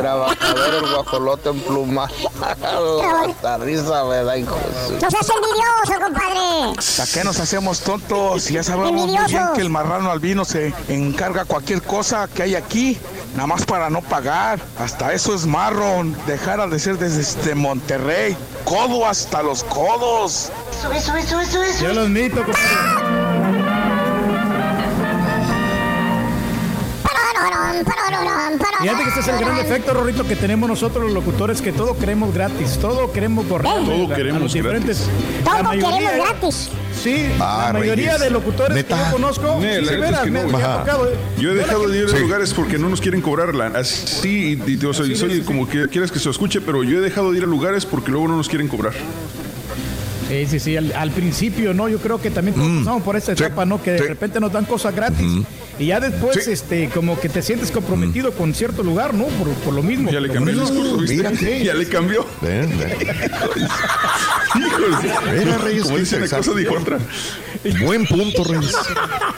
Trabajador 0.06 0.74
el 0.74 0.94
guajolote 0.94 1.48
en 1.48 1.60
pluma. 1.62 2.04
Hasta 3.26 3.58
risa 3.58 4.04
me 4.04 4.22
da, 4.22 4.38
hijo 4.38 4.56
No 5.02 5.10
seas 5.10 5.28
envidioso, 5.28 6.00
compadre. 6.00 6.76
¿Para 6.96 7.10
qué 7.12 7.24
nos 7.24 7.40
hacemos 7.40 7.80
tontos? 7.80 8.48
Ya 8.48 8.62
sabemos 8.62 8.92
muy 8.92 9.10
bien 9.10 9.26
que 9.56 9.60
el 9.60 9.68
marrano 9.68 10.12
albino 10.12 10.44
se 10.44 10.72
encarga 10.86 11.44
cualquier 11.44 11.82
cosa 11.82 12.28
que 12.32 12.44
hay 12.44 12.54
aquí, 12.54 12.96
nada 13.34 13.48
más 13.48 13.64
para 13.64 13.90
no 13.90 14.00
pagar. 14.00 14.60
Hasta 14.78 15.12
eso 15.12 15.34
es 15.34 15.44
marrón. 15.44 16.16
Dejar 16.28 16.70
de 16.70 16.78
ser 16.78 16.98
desde 16.98 17.22
este 17.22 17.56
Monterrey. 17.56 18.36
Codo 18.64 19.06
hasta 19.06 19.42
los 19.42 19.64
codos. 19.64 20.52
Sube, 20.80 21.00
sube, 21.00 21.26
sube, 21.26 21.46
sube, 21.46 21.66
Yo 21.80 21.92
los 21.92 22.06
admito, 22.06 22.44
compadre. 22.44 23.75
Fíjate 28.80 29.02
que 29.02 29.08
este 29.08 29.20
es 29.20 29.28
el 29.28 29.38
gran 29.38 29.58
efecto, 29.58 29.92
Rorrito, 29.94 30.24
que 30.26 30.36
tenemos 30.36 30.68
nosotros 30.68 31.04
los 31.04 31.12
locutores, 31.12 31.60
que 31.60 31.72
todo 31.72 31.96
queremos 31.98 32.32
gratis, 32.32 32.78
todo 32.80 33.12
queremos 33.12 33.44
por 33.46 33.62
Todo 33.62 34.08
a- 34.08 34.12
a 34.12 34.16
queremos 34.16 34.42
los 34.42 34.52
diferentes. 34.52 35.08
Todo 35.44 35.54
La 35.56 35.62
mayoría- 35.62 35.98
queremos 35.98 36.26
gratis. 36.28 36.70
Sí, 37.02 37.26
Ah, 37.38 37.70
la 37.72 37.78
mayoría 37.78 38.06
Reyes. 38.12 38.20
de 38.22 38.30
locutores 38.30 38.74
¿Neta? 38.74 38.96
que 38.96 39.04
yo 39.04 39.10
conozco, 39.12 39.58
Ne, 39.60 39.60
sí, 39.60 39.64
la 39.66 39.68
de 39.68 39.80
neta 39.80 39.92
es 39.94 40.00
veras, 40.00 40.20
que 40.24 40.30
me, 40.30 40.40
no, 40.40 40.46
me 40.46 40.52
tocado. 40.64 41.06
eh. 41.08 41.14
Yo 41.38 41.50
he 41.50 41.54
dejado 41.54 41.88
de 41.88 41.98
ir 41.98 42.04
a 42.06 42.08
Sí. 42.08 42.18
lugares 42.18 42.54
porque 42.54 42.78
no 42.78 42.88
nos 42.88 43.00
quieren 43.00 43.20
cobrar 43.20 43.54
la 43.54 43.66
así 43.66 44.58
y, 44.66 44.70
y, 44.72 44.84
o 44.86 44.94
sea, 44.94 45.04
y 45.06 45.14
soy 45.16 45.40
como 45.42 45.68
que 45.68 45.88
quieres 45.88 46.10
que 46.10 46.18
se 46.18 46.30
escuche, 46.30 46.60
pero 46.60 46.82
yo 46.84 46.98
he 46.98 47.00
dejado 47.02 47.32
de 47.32 47.38
ir 47.38 47.44
a 47.44 47.46
lugares 47.46 47.84
porque 47.86 48.10
luego 48.10 48.28
no 48.28 48.36
nos 48.36 48.48
quieren 48.48 48.68
cobrar. 48.68 48.94
Sí, 50.28 50.46
sí, 50.46 50.58
sí, 50.60 50.76
al, 50.76 50.92
al 50.92 51.10
principio, 51.12 51.72
¿no? 51.72 51.88
Yo 51.88 51.98
creo 51.98 52.20
que 52.20 52.30
también 52.30 52.56
todos 52.56 52.70
pasamos 52.78 53.02
por 53.02 53.16
esta 53.16 53.32
etapa, 53.32 53.64
¿no? 53.64 53.80
Que 53.82 53.92
de 53.92 53.98
sí. 54.00 54.04
repente 54.04 54.40
nos 54.40 54.52
dan 54.52 54.64
cosas 54.64 54.94
gratis 54.94 55.26
y 55.78 55.86
ya 55.86 56.00
después, 56.00 56.42
Sí. 56.44 56.50
este, 56.52 56.88
como 56.88 57.18
que 57.20 57.28
te 57.28 57.42
sientes 57.42 57.70
comprometido 57.70 58.32
con 58.32 58.54
cierto 58.54 58.82
lugar, 58.82 59.14
¿no? 59.14 59.26
Por, 59.26 59.48
por 59.48 59.74
lo 59.74 59.82
mismo. 59.82 60.10
Ya 60.10 60.20
le 60.20 60.28
cambió 60.30 60.52
el 60.54 60.60
discurso, 60.60 60.96
¿viste? 60.98 61.16
Mira. 61.16 61.32
Ya 61.64 61.74
le 61.74 61.86
cambió. 61.88 62.26
Ven, 62.40 62.76
ven. 62.78 62.94
Híjole. 64.54 64.86
Mira, 65.38 65.58
Reyes, 65.58 65.84
Como 65.84 65.98
dice 65.98 66.16
una 66.16 66.28
cosa, 66.28 66.52
dijo 66.54 66.74
otra. 66.74 66.98
Buen 67.84 68.06
punto, 68.06 68.44
Reyes. 68.44 68.74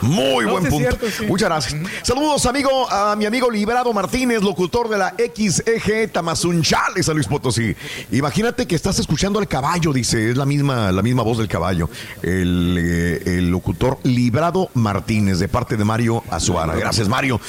Muy 0.02 0.44
No, 0.44 0.52
buen 0.52 0.64
punto. 0.64 0.78
cierto, 0.78 1.06
sí. 1.10 1.24
Muchas 1.26 1.48
gracias. 1.48 1.76
Saludos, 2.02 2.46
amigo, 2.46 2.90
a 2.90 3.16
mi 3.16 3.26
amigo 3.26 3.50
Librado 3.50 3.92
Martínez, 3.92 4.42
locutor 4.42 4.88
de 4.88 4.98
la 4.98 5.14
XEG 5.18 6.10
Tamazunchales, 6.12 7.06
San 7.06 7.14
Luis 7.16 7.26
Potosí. 7.26 7.74
Imagínate 8.12 8.66
que 8.66 8.74
estás 8.76 8.98
escuchando 8.98 9.38
al 9.38 9.48
caballo, 9.48 9.92
dice, 9.92 10.30
es 10.30 10.36
la 10.36 10.44
misma, 10.46 10.77
la 10.92 11.02
misma 11.02 11.22
voz 11.22 11.38
del 11.38 11.48
caballo. 11.48 11.88
El, 12.22 12.76
eh, 12.78 13.22
el 13.38 13.50
locutor 13.50 13.98
Librado 14.04 14.70
Martínez, 14.74 15.38
de 15.38 15.48
parte 15.48 15.76
de 15.76 15.84
Mario 15.84 16.22
Azuara. 16.30 16.74
Gracias, 16.74 17.08
Mario. 17.08 17.40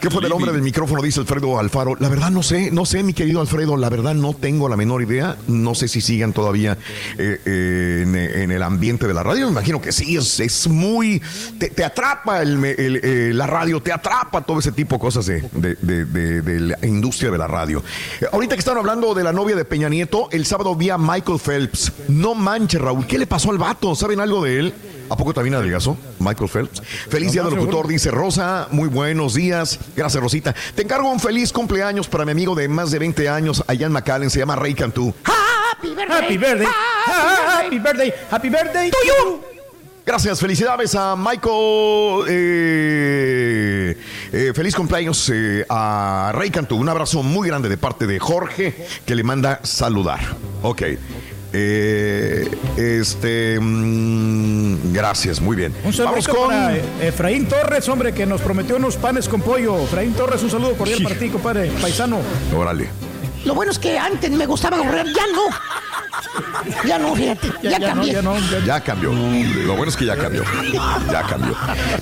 ¿Qué 0.00 0.10
fue 0.10 0.22
del 0.22 0.32
hombre 0.32 0.52
del 0.52 0.62
micrófono? 0.62 1.02
Dice 1.02 1.20
Alfredo 1.20 1.58
Alfaro. 1.58 1.96
La 1.98 2.08
verdad 2.08 2.30
no 2.30 2.42
sé, 2.42 2.70
no 2.70 2.84
sé, 2.86 3.02
mi 3.02 3.12
querido 3.14 3.40
Alfredo, 3.40 3.76
la 3.76 3.88
verdad 3.90 4.14
no 4.14 4.34
tengo 4.34 4.68
la 4.68 4.76
menor 4.76 5.02
idea. 5.02 5.36
No 5.48 5.74
sé 5.74 5.88
si 5.88 6.00
sigan 6.00 6.32
todavía 6.32 6.78
eh, 7.18 7.40
eh, 7.44 8.00
en, 8.04 8.14
en 8.16 8.50
el 8.50 8.62
ambiente 8.62 9.06
de 9.06 9.14
la 9.14 9.22
radio. 9.22 9.46
Me 9.46 9.52
imagino 9.52 9.80
que 9.80 9.92
sí, 9.92 10.16
es, 10.16 10.40
es 10.40 10.68
muy... 10.68 11.20
Te, 11.58 11.68
te 11.70 11.84
atrapa 11.84 12.42
el, 12.42 12.58
eh, 12.64 13.30
la 13.34 13.46
radio, 13.46 13.80
te 13.80 13.92
atrapa 13.92 14.42
todo 14.42 14.58
ese 14.60 14.72
tipo 14.72 14.96
de 14.96 15.00
cosas 15.00 15.26
de, 15.26 15.42
de- 15.52 15.74
de- 16.04 16.60
la 16.60 16.78
industria 16.86 17.30
de 17.30 17.38
la 17.38 17.46
radio. 17.46 17.82
Ahorita 18.32 18.54
que 18.54 18.60
están 18.60 18.76
hablando 18.78 19.14
de 19.14 19.22
la 19.24 19.32
novia 19.32 19.56
de 19.56 19.64
Peña 19.64 19.88
Nieto, 19.88 20.28
el 20.32 20.46
sábado 20.46 20.74
vi 20.74 20.90
a 20.90 20.98
Michael 20.98 21.38
Phelps. 21.38 21.92
No 22.08 22.34
manches, 22.34 22.75
Raúl, 22.78 23.06
¿qué 23.06 23.18
le 23.18 23.26
pasó 23.26 23.50
al 23.50 23.58
vato? 23.58 23.94
¿Saben 23.94 24.20
algo 24.20 24.44
de 24.44 24.58
él? 24.58 24.74
¿A 25.08 25.16
poco 25.16 25.32
también 25.32 25.54
adelgazó? 25.54 25.96
Michael 26.18 26.48
Phelps. 26.48 26.82
Feliz 27.08 27.32
día 27.32 27.42
del 27.42 27.54
locutor, 27.54 27.86
dice 27.86 28.10
Rosa. 28.10 28.68
Muy 28.70 28.88
buenos 28.88 29.34
días. 29.34 29.78
Gracias, 29.94 30.22
Rosita. 30.22 30.54
Te 30.74 30.82
encargo 30.82 31.10
un 31.10 31.20
feliz 31.20 31.52
cumpleaños 31.52 32.08
para 32.08 32.24
mi 32.24 32.32
amigo 32.32 32.54
de 32.54 32.68
más 32.68 32.90
de 32.90 32.98
20 32.98 33.28
años 33.28 33.62
allá 33.66 33.86
en 33.86 33.92
McAllen. 33.92 34.30
Se 34.30 34.38
llama 34.40 34.56
Ray 34.56 34.74
Cantú. 34.74 35.14
Happy 35.24 35.94
birthday, 35.94 36.66
happy 37.06 37.78
birthday, 37.78 38.12
happy 38.30 38.48
birthday 38.48 38.90
to 38.90 38.96
you. 39.06 39.40
Gracias, 40.06 40.40
felicidades 40.40 40.94
a 40.94 41.16
Michael. 41.16 42.24
eh, 42.28 43.96
eh, 44.32 44.52
feliz 44.54 44.74
cumpleaños 44.74 45.30
eh, 45.34 45.66
a 45.68 46.30
Ray 46.32 46.50
Cantú. 46.50 46.76
Un 46.76 46.88
abrazo 46.88 47.22
muy 47.22 47.48
grande 47.48 47.68
de 47.68 47.76
parte 47.76 48.06
de 48.06 48.18
Jorge 48.18 48.86
que 49.04 49.14
le 49.14 49.24
manda 49.24 49.60
saludar. 49.64 50.20
Ok. 50.62 50.82
Eh, 51.58 52.50
este. 52.76 53.58
mm, 53.58 54.92
gracias, 54.92 55.40
muy 55.40 55.56
bien. 55.56 55.72
Un 55.84 55.96
Vamos 55.96 56.24
saludo 56.24 56.38
con. 56.40 56.48
para 56.48 56.76
eh, 56.76 56.82
Efraín 57.00 57.46
Torres, 57.46 57.88
hombre, 57.88 58.12
que 58.12 58.26
nos 58.26 58.42
prometió 58.42 58.76
unos 58.76 58.96
panes 58.96 59.26
con 59.26 59.40
pollo. 59.40 59.80
Efraín 59.82 60.12
Torres, 60.12 60.42
un 60.42 60.50
saludo 60.50 60.74
cordial 60.74 61.02
para 61.02 61.14
ti, 61.18 61.30
compadre, 61.30 61.70
paisano. 61.80 62.18
Órale. 62.54 62.88
Lo 63.46 63.54
bueno 63.54 63.70
es 63.72 63.78
que 63.78 63.98
antes 63.98 64.30
me 64.30 64.44
gustaba 64.44 64.76
correr, 64.76 65.06
ya 65.06 65.26
no. 65.32 65.42
Ya 66.86 66.98
no, 66.98 67.14
fíjate, 67.14 67.52
ya, 67.62 67.78
no, 67.78 67.86
cambié. 67.86 68.12
ya 68.12 68.22
no, 68.22 68.38
ya- 68.38 68.64
Ya 68.64 68.80
cambió. 68.80 69.12
Lo 69.12 69.74
bueno 69.76 69.88
es 69.88 69.96
que 69.96 70.04
ya 70.04 70.16
cambió. 70.16 70.42
Ya 71.10 71.22
cambió. 71.22 71.54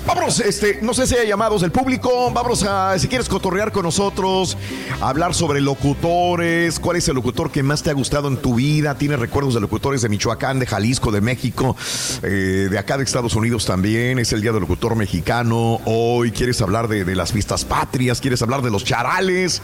Vámonos, 0.07 0.39
este, 0.39 0.79
no 0.81 0.93
sé 0.93 1.05
si 1.05 1.15
hay 1.15 1.27
llamados 1.27 1.61
del 1.61 1.71
público. 1.71 2.31
Vámonos 2.31 2.63
a, 2.63 2.97
si 2.97 3.07
quieres 3.07 3.29
cotorrear 3.29 3.71
con 3.71 3.83
nosotros, 3.83 4.57
hablar 5.01 5.33
sobre 5.35 5.61
locutores, 5.61 6.79
cuál 6.79 6.97
es 6.97 7.07
el 7.09 7.15
locutor 7.15 7.51
que 7.51 7.61
más 7.61 7.83
te 7.83 7.89
ha 7.89 7.93
gustado 7.93 8.27
en 8.27 8.37
tu 8.37 8.55
vida. 8.55 8.95
Tienes 8.97 9.19
recuerdos 9.19 9.53
de 9.53 9.59
locutores 9.61 10.01
de 10.01 10.09
Michoacán, 10.09 10.59
de 10.59 10.65
Jalisco, 10.65 11.11
de 11.11 11.21
México, 11.21 11.75
eh, 12.23 12.67
de 12.71 12.79
acá 12.79 12.97
de 12.97 13.03
Estados 13.03 13.35
Unidos 13.35 13.65
también. 13.65 14.17
Es 14.19 14.31
el 14.33 14.41
Día 14.41 14.51
del 14.51 14.61
Locutor 14.61 14.95
Mexicano. 14.95 15.79
Hoy 15.85 16.31
quieres 16.31 16.61
hablar 16.61 16.87
de, 16.87 17.03
de 17.05 17.15
las 17.15 17.31
fiestas 17.33 17.65
patrias, 17.65 18.19
quieres 18.21 18.41
hablar 18.41 18.61
de 18.61 18.71
los 18.71 18.83
charales. 18.83 19.61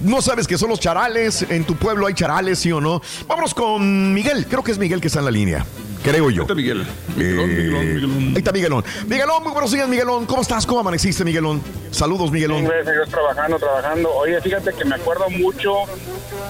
No 0.00 0.20
sabes 0.22 0.46
qué 0.46 0.58
son 0.58 0.68
los 0.68 0.78
charales. 0.80 1.23
En 1.48 1.64
tu 1.64 1.76
pueblo 1.76 2.06
hay 2.06 2.14
charales, 2.14 2.58
sí 2.58 2.70
o 2.72 2.80
no. 2.80 3.00
Vámonos 3.26 3.54
con 3.54 4.12
Miguel. 4.12 4.46
Creo 4.46 4.62
que 4.62 4.72
es 4.72 4.78
Miguel 4.78 5.00
que 5.00 5.06
está 5.08 5.20
en 5.20 5.24
la 5.26 5.30
línea. 5.30 5.64
Creo 6.02 6.28
yo. 6.28 6.42
Ahí 6.42 6.44
está 6.44 6.54
Miguel. 6.54 6.82
Eh, 6.82 6.86
Miguelón, 7.16 7.48
Miguelón, 7.48 7.86
Miguelón. 7.86 8.28
Ahí 8.28 8.34
está 8.36 8.52
Miguelón. 8.52 8.84
Miguelón, 9.06 9.42
muy 9.42 9.52
buenos 9.52 9.72
días, 9.72 9.88
Miguelón. 9.88 10.26
¿Cómo 10.26 10.42
estás? 10.42 10.66
¿Cómo 10.66 10.80
amaneciste, 10.80 11.24
Miguelón? 11.24 11.62
Saludos, 11.90 12.30
Miguelón. 12.30 12.64
Gracias 12.64 12.88
a 12.88 12.92
Dios, 12.92 13.08
trabajando, 13.08 13.58
trabajando. 13.58 14.10
Oye, 14.14 14.38
fíjate 14.42 14.72
que 14.74 14.84
me 14.84 14.96
acuerdo 14.96 15.30
mucho 15.30 15.72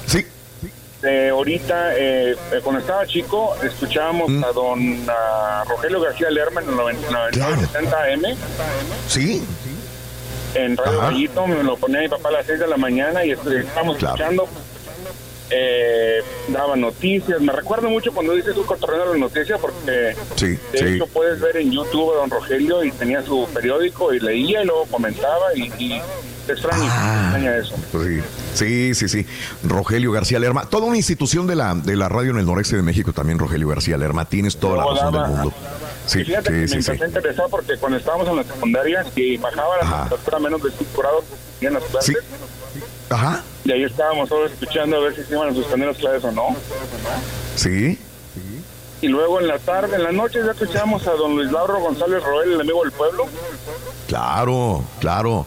Sí. 0.06 0.26
de 1.02 1.28
ahorita, 1.30 1.96
eh, 1.96 2.32
eh, 2.32 2.60
cuando 2.64 2.80
estaba 2.80 3.06
chico, 3.06 3.54
escuchábamos 3.62 4.28
Mm. 4.30 4.42
a 4.44 4.52
don 4.52 5.06
Rogelio 5.68 6.00
García 6.00 6.30
Lerma 6.30 6.62
en 6.62 6.70
el 6.70 6.76
90, 6.76 7.30
70 7.60 8.02
AM 8.02 8.36
Sí. 9.06 9.42
En 10.54 10.76
Radio. 10.76 11.00
Gallito, 11.00 11.46
me 11.46 11.62
lo 11.62 11.76
ponía 11.76 12.00
mi 12.00 12.08
papá 12.08 12.28
a 12.30 12.32
las 12.32 12.46
6 12.46 12.58
de 12.60 12.66
la 12.66 12.76
mañana 12.76 13.24
y 13.24 13.32
est- 13.32 13.46
estábamos 13.46 13.96
Claro. 13.98 14.14
escuchando. 14.14 14.48
Eh, 15.50 16.22
daba 16.48 16.74
noticias. 16.74 17.40
Me 17.40 17.52
recuerdo 17.52 17.90
mucho 17.90 18.12
cuando 18.12 18.32
dices 18.32 18.54
tú 18.54 18.64
cotorreando 18.64 19.12
las 19.12 19.20
noticias 19.20 19.60
porque 19.60 20.16
Sí, 20.36 20.58
de 20.72 20.78
sí. 20.78 20.84
hecho 20.86 21.06
puedes 21.08 21.38
ver 21.40 21.58
en 21.58 21.70
YouTube 21.70 22.12
a 22.14 22.16
don 22.20 22.30
Rogelio 22.30 22.82
y 22.82 22.90
tenía 22.92 23.22
su 23.22 23.46
periódico 23.52 24.12
y 24.14 24.20
leía 24.20 24.62
y 24.62 24.66
luego 24.66 24.86
comentaba 24.86 25.54
y, 25.54 25.64
y 25.78 26.00
te 26.46 26.52
extraña, 26.54 26.86
Ah. 26.88 27.30
te 27.34 27.38
extraña 27.44 27.56
eso. 27.58 27.74
Sí, 27.92 28.20
sí, 28.54 28.94
sí, 28.94 29.08
sí. 29.08 29.26
Rogelio 29.64 30.12
García 30.12 30.38
Lerma. 30.38 30.68
Toda 30.68 30.86
una 30.86 30.96
institución 30.96 31.46
de 31.46 31.56
la, 31.56 31.74
de 31.74 31.94
la 31.94 32.08
radio 32.08 32.30
en 32.30 32.38
el 32.38 32.46
noreste 32.46 32.76
de 32.76 32.82
México 32.82 33.12
también, 33.12 33.38
Rogelio 33.38 33.68
García 33.68 33.98
Lerma. 33.98 34.24
Tienes 34.24 34.56
toda 34.56 34.78
la 34.78 34.84
razón 34.92 35.12
del 35.12 35.22
daba- 35.22 35.28
mundo. 35.28 35.52
Sí, 36.06 36.24
fíjate 36.24 36.50
sí, 36.50 36.60
que 36.60 36.68
sí, 36.68 36.76
me 36.76 36.82
sí. 36.82 36.90
empecé 36.90 37.04
a 37.04 37.06
interesar 37.08 37.46
porque 37.50 37.76
cuando 37.78 37.98
estábamos 37.98 38.28
en 38.28 38.36
la 38.36 38.44
secundaria 38.44 39.04
y 39.16 39.36
bajaba 39.38 39.76
la 39.78 39.98
temperatura 40.00 40.38
menos 40.38 40.62
de 40.62 40.70
5 40.70 41.00
grados 41.00 41.24
en 41.60 41.72
las 41.74 41.82
clases 41.84 42.16
Ajá. 43.10 43.42
y 43.64 43.72
ahí 43.72 43.84
estábamos 43.84 44.28
todos 44.28 44.52
escuchando 44.52 44.96
a 44.96 45.00
ver 45.00 45.14
si 45.16 45.22
se 45.24 45.34
iban 45.34 45.48
a 45.48 45.54
suspender 45.54 45.88
las 45.88 45.96
clases 45.98 46.24
o 46.24 46.32
no. 46.32 46.56
Sí. 47.56 47.98
Y 49.00 49.08
luego 49.08 49.38
en 49.38 49.48
la 49.48 49.58
tarde, 49.58 49.96
en 49.96 50.02
la 50.02 50.12
noche 50.12 50.40
ya 50.44 50.52
escuchábamos 50.52 51.06
a 51.06 51.12
don 51.12 51.36
Luis 51.36 51.50
Lauro 51.52 51.78
González 51.78 52.22
Roel, 52.22 52.52
el 52.52 52.60
amigo 52.60 52.82
del 52.84 52.92
pueblo. 52.92 53.26
Claro, 54.08 54.82
claro. 54.98 55.46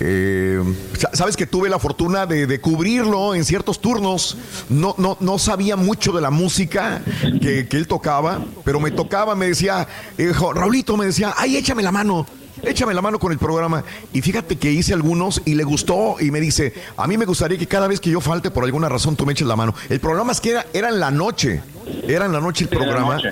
Eh, 0.00 0.62
sa- 0.96 1.10
Sabes 1.12 1.36
que 1.36 1.46
tuve 1.46 1.68
la 1.68 1.78
fortuna 1.78 2.26
de, 2.26 2.46
de 2.46 2.60
cubrirlo 2.60 3.34
en 3.34 3.44
ciertos 3.44 3.80
turnos. 3.80 4.36
No, 4.68 4.94
no, 4.98 5.16
no 5.20 5.38
sabía 5.38 5.76
mucho 5.76 6.12
de 6.12 6.20
la 6.20 6.30
música 6.30 7.02
que, 7.40 7.66
que 7.68 7.76
él 7.76 7.86
tocaba, 7.88 8.40
pero 8.64 8.80
me 8.80 8.90
tocaba, 8.90 9.34
me 9.34 9.46
decía, 9.48 9.86
eh, 10.16 10.32
Raulito 10.54 10.96
me 10.96 11.06
decía, 11.06 11.34
ay, 11.36 11.56
échame 11.56 11.82
la 11.82 11.90
mano. 11.92 12.26
échame 12.62 12.92
la 12.94 13.00
mano 13.02 13.18
con 13.18 13.30
el 13.32 13.38
programa. 13.38 13.84
Y 14.12 14.20
fíjate 14.22 14.56
que 14.56 14.70
hice 14.72 14.92
algunos 14.92 15.42
y 15.44 15.54
le 15.54 15.64
gustó 15.64 16.16
y 16.20 16.30
me 16.30 16.40
dice, 16.40 16.74
a 16.96 17.06
mí 17.06 17.16
me 17.16 17.24
gustaría 17.24 17.56
que 17.58 17.66
cada 17.66 17.86
vez 17.88 18.00
que 18.00 18.10
yo 18.10 18.20
falte 18.20 18.50
por 18.50 18.64
alguna 18.64 18.88
razón 18.88 19.14
tú 19.16 19.24
me 19.26 19.32
eches 19.32 19.46
la 19.46 19.56
mano. 19.56 19.74
El 19.88 20.00
programa 20.00 20.32
es 20.32 20.40
que 20.40 20.50
era, 20.50 20.66
era 20.72 20.88
en 20.88 20.98
la 21.00 21.10
noche, 21.10 21.60
era 22.06 22.26
en 22.26 22.32
la 22.32 22.40
noche 22.40 22.64
el 22.64 22.70
Sí, 22.70 22.76
programa. 22.76 23.14
noche. 23.14 23.30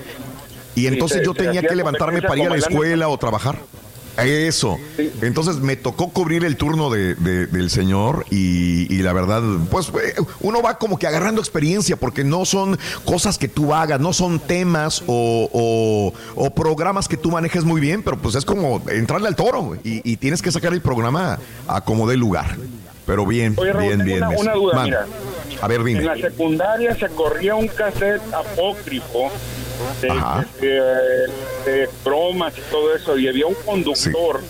Y 0.76 0.80
Sí, 0.82 0.86
entonces 0.88 1.18
se- 1.18 1.24
yo 1.24 1.32
tenía 1.34 1.62
que 1.62 1.74
levantarme 1.74 2.22
para 2.22 2.38
ir 2.40 2.46
a 2.46 2.50
la 2.50 2.56
escuela 2.56 3.08
o 3.08 3.16
trabajar. 3.18 3.58
Eso. 4.18 4.78
Entonces 5.20 5.56
me 5.56 5.76
tocó 5.76 6.08
cubrir 6.10 6.44
el 6.44 6.56
turno 6.56 6.88
de, 6.90 7.14
de- 7.16 7.46
del 7.46 7.70
señor 7.70 8.24
y, 8.30 8.92
y 8.94 8.98
la 9.02 9.12
verdad, 9.12 9.42
pues 9.70 9.88
eh, 9.88 10.14
uno 10.40 10.62
va 10.62 10.78
como 10.78 10.98
que 10.98 11.06
agarrando 11.06 11.40
experiencia 11.40 11.96
porque 11.96 12.24
no 12.24 12.44
son 12.44 12.78
cosas 13.04 13.36
que 13.38 13.48
tú 13.48 13.74
hagas, 13.74 14.00
no 14.00 14.12
son 14.12 14.38
temas 14.40 15.02
o, 15.06 15.48
o- 15.52 16.12
o 16.46 16.50
programas 16.54 17.08
que 17.08 17.16
tú 17.16 17.30
manejes 17.30 17.64
muy 17.64 17.80
bien, 17.80 18.02
pero 18.02 18.16
pues 18.16 18.34
es 18.36 18.44
como 18.44 18.82
entrarle 18.88 19.28
al 19.28 19.36
toro 19.36 19.76
y, 19.84 20.00
y 20.10 20.16
tienes 20.16 20.40
que 20.40 20.50
sacar 20.50 20.72
el 20.72 20.80
programa 20.80 21.38
a 21.68 21.80
como 21.82 22.08
dé 22.08 22.16
lugar. 22.16 22.56
Pero 23.04 23.24
bien, 23.24 23.54
Oye, 23.56 23.72
Raúl, 23.72 23.84
bien, 23.86 24.04
bien. 24.04 24.24
una, 24.36 24.52
duda, 24.54 24.74
Man, 24.74 24.84
mira. 24.86 25.06
A 25.62 25.68
ver, 25.68 25.80
En 25.80 25.86
dime. 25.86 26.02
la 26.02 26.16
secundaria 26.16 26.96
se 26.98 27.06
corría 27.10 27.54
un 27.54 27.68
cassette 27.68 28.20
apócrifo 28.34 29.30
de, 30.00 30.08
de- 30.60 31.70
de 31.72 31.88
bromas 32.04 32.56
y 32.56 32.60
todo 32.70 32.94
eso, 32.94 33.16
y 33.18 33.28
había 33.28 33.46
un 33.46 33.54
conductor 33.54 34.40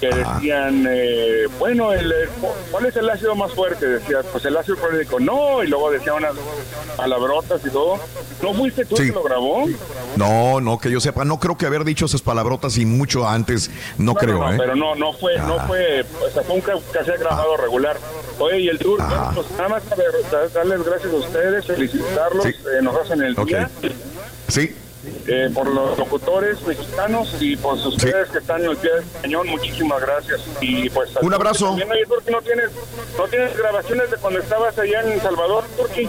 que 0.00 0.08
decían, 0.10 0.86
eh, 0.88 1.46
bueno, 1.58 1.92
el, 1.92 2.10
el- 2.12 2.28
¿cuál 2.70 2.86
es 2.86 2.96
el 2.96 3.08
ácido 3.10 3.34
más 3.34 3.52
fuerte? 3.52 3.86
Decía, 3.86 4.18
pues 4.30 4.44
el 4.44 4.56
ácido 4.56 4.76
clorhídrico. 4.76 5.18
No, 5.18 5.62
y 5.64 5.66
luego 5.68 5.90
decía 5.90 6.14
unas 6.14 6.34
palabrotas 6.96 7.60
y 7.64 7.70
todo. 7.70 7.98
¿No 8.42 8.54
fuiste 8.54 8.84
tú 8.84 8.96
Sí. 8.96 9.06
que 9.08 9.12
lo 9.12 9.22
grabó? 9.24 9.66
No, 10.16 10.60
no, 10.60 10.78
que 10.78 10.90
yo 10.90 11.00
sepa, 11.00 11.24
no 11.24 11.38
creo 11.40 11.56
que 11.56 11.66
haber 11.66 11.84
dicho 11.84 12.06
esas 12.06 12.22
palabrotas 12.22 12.78
y 12.78 12.86
mucho 12.86 13.26
antes, 13.26 13.70
no, 13.98 14.14
creo, 14.14 14.38
no, 14.38 14.52
¿eh? 14.52 14.56
Pero 14.58 14.76
no, 14.76 14.94
no 14.94 15.12
fue, 15.12 15.36
no 15.38 15.56
Ah. 15.58 15.64
fue, 15.66 16.04
o 16.24 16.30
sea, 16.30 16.42
fue 16.44 16.54
un 16.56 16.60
ca- 16.60 16.78
cassette 16.92 17.18
grabado 17.18 17.56
regular. 17.56 17.96
Oye, 18.38 18.60
y 18.60 18.68
el 18.68 18.78
tour, 18.78 19.00
pues 19.34 19.50
nada 19.52 19.68
más 19.68 19.82
darles 20.54 20.84
gracias 20.84 21.12
a 21.12 21.16
ustedes, 21.16 21.66
felicitarlos, 21.66 22.44
Sí. 22.44 22.50
eh, 22.50 22.82
nos 22.82 22.94
hacen 22.96 23.20
el 23.22 23.38
Ok. 23.38 23.46
día. 23.48 23.68
Sí. 24.48 24.74
eh, 25.28 25.48
por 25.54 25.66
los 25.68 25.96
locutores 25.96 26.60
mexicanos 26.66 27.36
y 27.40 27.56
pues 27.56 27.84
ustedes 27.86 28.28
que 28.30 28.38
están 28.38 28.64
en 28.64 28.70
el 28.70 28.76
pie 28.76 28.90
del 28.94 29.04
cañón, 29.22 29.46
muchísimas 29.48 30.00
gracias. 30.00 30.40
Y 30.60 30.90
pues 30.90 31.10
Un 31.22 31.32
abrazo. 31.34 31.66
También, 31.68 31.90
oye, 31.92 32.04
Turki, 32.06 32.30
¿no 32.32 32.42
tienes, 32.42 32.70
¿no 33.16 33.24
tienes 33.28 33.56
grabaciones 33.56 34.10
de 34.10 34.16
cuando 34.16 34.40
estabas 34.40 34.76
allá 34.78 35.02
en 35.02 35.20
Salvador, 35.20 35.64
Turki? 35.76 36.08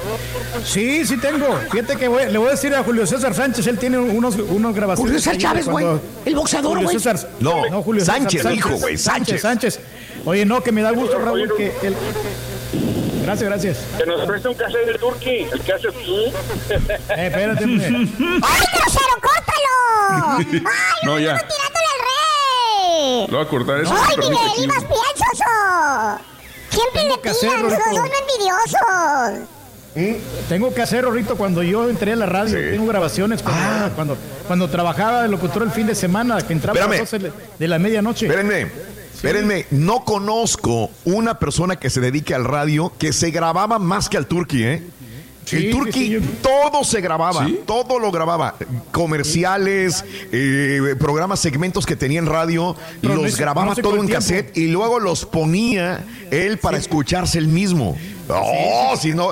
Sí, 0.66 1.06
sí 1.06 1.18
tengo. 1.18 1.48
Fíjate 1.72 1.98
que 1.98 2.08
voy- 2.08 2.32
le 2.32 2.38
voy 2.38 2.48
a 2.48 2.51
decir 2.51 2.74
a 2.74 2.84
Julio 2.84 3.06
César 3.06 3.34
Sánchez, 3.34 3.68
él 3.68 3.77
tiene 3.77 4.00
unos, 4.00 4.35
unos 4.38 4.76
grabaciones. 4.76 5.00
Julio 5.11 5.19
César 5.19 5.38
Chávez, 5.38 5.68
güey. 5.68 5.85
El 6.26 6.35
boxeador, 6.35 6.72
Julio 6.72 6.85
güey. 6.85 6.98
César- 7.00 7.30
No, 7.40 7.84
Julio 7.84 8.01
César 8.01 8.18
Sánchez, 8.22 8.48
dijo, 8.50 8.69
güey, 8.77 8.98
Sánchez. 8.98 9.42
Sánchez. 9.42 9.80
Oye, 10.26 10.45
no, 10.45 10.61
que 10.64 10.72
me 10.72 10.82
da 10.82 10.92
gusto, 10.92 11.18
Raúl, 11.19 11.53
que 11.56 11.72
el... 11.84 11.95
Gracias, 13.23 13.49
gracias. 13.49 13.77
Que 13.98 14.06
nos 14.06 14.25
preste 14.25 14.48
un 14.48 14.56
cassette 14.56 14.85
de 14.88 14.98
Turki, 14.98 15.30
el 15.51 15.61
que 15.61 15.73
hace... 15.73 15.88
Eh, 15.89 15.91
espérate. 17.27 17.64
¡Ay, 17.65 18.64
grosero, 18.73 19.15
córtalo! 19.22 20.38
¡Ay, 20.38 20.61
No, 21.03 21.19
ya. 21.19 21.38
tirándole 21.38 21.85
al 21.93 22.01
rey! 22.07 23.27
Lo 23.30 23.38
voy 23.38 23.45
a 23.45 23.49
cortar 23.49 23.80
eso. 23.81 23.93
¡Ay, 23.93 24.15
permite 24.15 24.30
Miguel, 24.31 24.51
aquí. 24.51 24.64
ibas 24.64 24.80
bien, 24.88 24.99
soso! 25.15 26.22
Siempre 26.69 27.03
le 27.03 27.22
que 27.22 27.30
hacer, 27.30 27.49
tiran, 27.49 27.64
los 27.64 27.72
dos 27.72 28.09
envidiosos. 28.22 29.48
Tengo 30.48 30.73
que 30.73 30.81
hacer 30.81 31.03
ahorita 31.03 31.33
cuando 31.35 31.61
yo 31.64 31.89
entré 31.89 32.14
a 32.14 32.15
la 32.15 32.25
radio, 32.27 32.57
tengo 32.72 32.85
grabaciones 32.88 33.41
cuando, 33.43 33.95
cuando, 33.95 34.17
cuando 34.48 34.67
trabajaba 34.69 35.23
de 35.23 35.27
locutor 35.30 35.64
el 35.64 35.72
fin 35.72 35.88
de 35.88 35.95
semana, 35.95 36.39
que 36.41 36.53
entraba 36.53 36.80
a 36.80 36.83
Espérame. 36.83 37.01
las 37.01 37.11
12 37.11 37.31
de 37.57 37.67
la 37.67 37.80
medianoche. 37.80 38.27
Espérenme, 38.27 38.72
espérenme, 39.19 39.65
no 39.69 40.06
conozco 40.06 40.89
una 41.03 41.39
persona 41.39 41.75
que 41.75 41.89
se 41.89 41.99
dedique 41.99 42.33
al 42.33 42.45
radio 42.45 42.93
que 42.98 43.11
se 43.11 43.31
grababa 43.31 43.77
más 43.77 44.07
que 44.07 44.15
al 44.15 44.27
Turqui, 44.27 44.64
¿eh? 44.64 44.83
El 45.51 45.61
sí, 45.64 45.72
Turqui 45.72 46.07
sí, 46.07 46.19
todo 46.41 46.85
se 46.85 47.01
grababa, 47.01 47.45
todo 47.65 47.99
lo 47.99 48.11
grababa. 48.11 48.56
Comerciales, 48.91 50.06
eh, 50.31 50.95
programas, 50.98 51.41
segmentos 51.41 51.85
que 51.85 51.98
tenía 51.98 52.19
en 52.19 52.27
radio, 52.27 52.77
Pero 53.01 53.15
no 53.15 53.23
los 53.23 53.35
grababa 53.35 53.75
no 53.75 53.75
todo 53.75 53.95
en 53.95 54.06
tiempo. 54.06 54.14
cassette 54.14 54.56
y 54.56 54.67
luego 54.67 55.01
los 55.01 55.25
ponía 55.25 56.06
él 56.31 56.57
para 56.57 56.77
escucharse 56.77 57.39
él 57.39 57.49
mismo. 57.49 57.98
Oh, 58.30 58.95
si 58.98 59.11
no. 59.14 59.31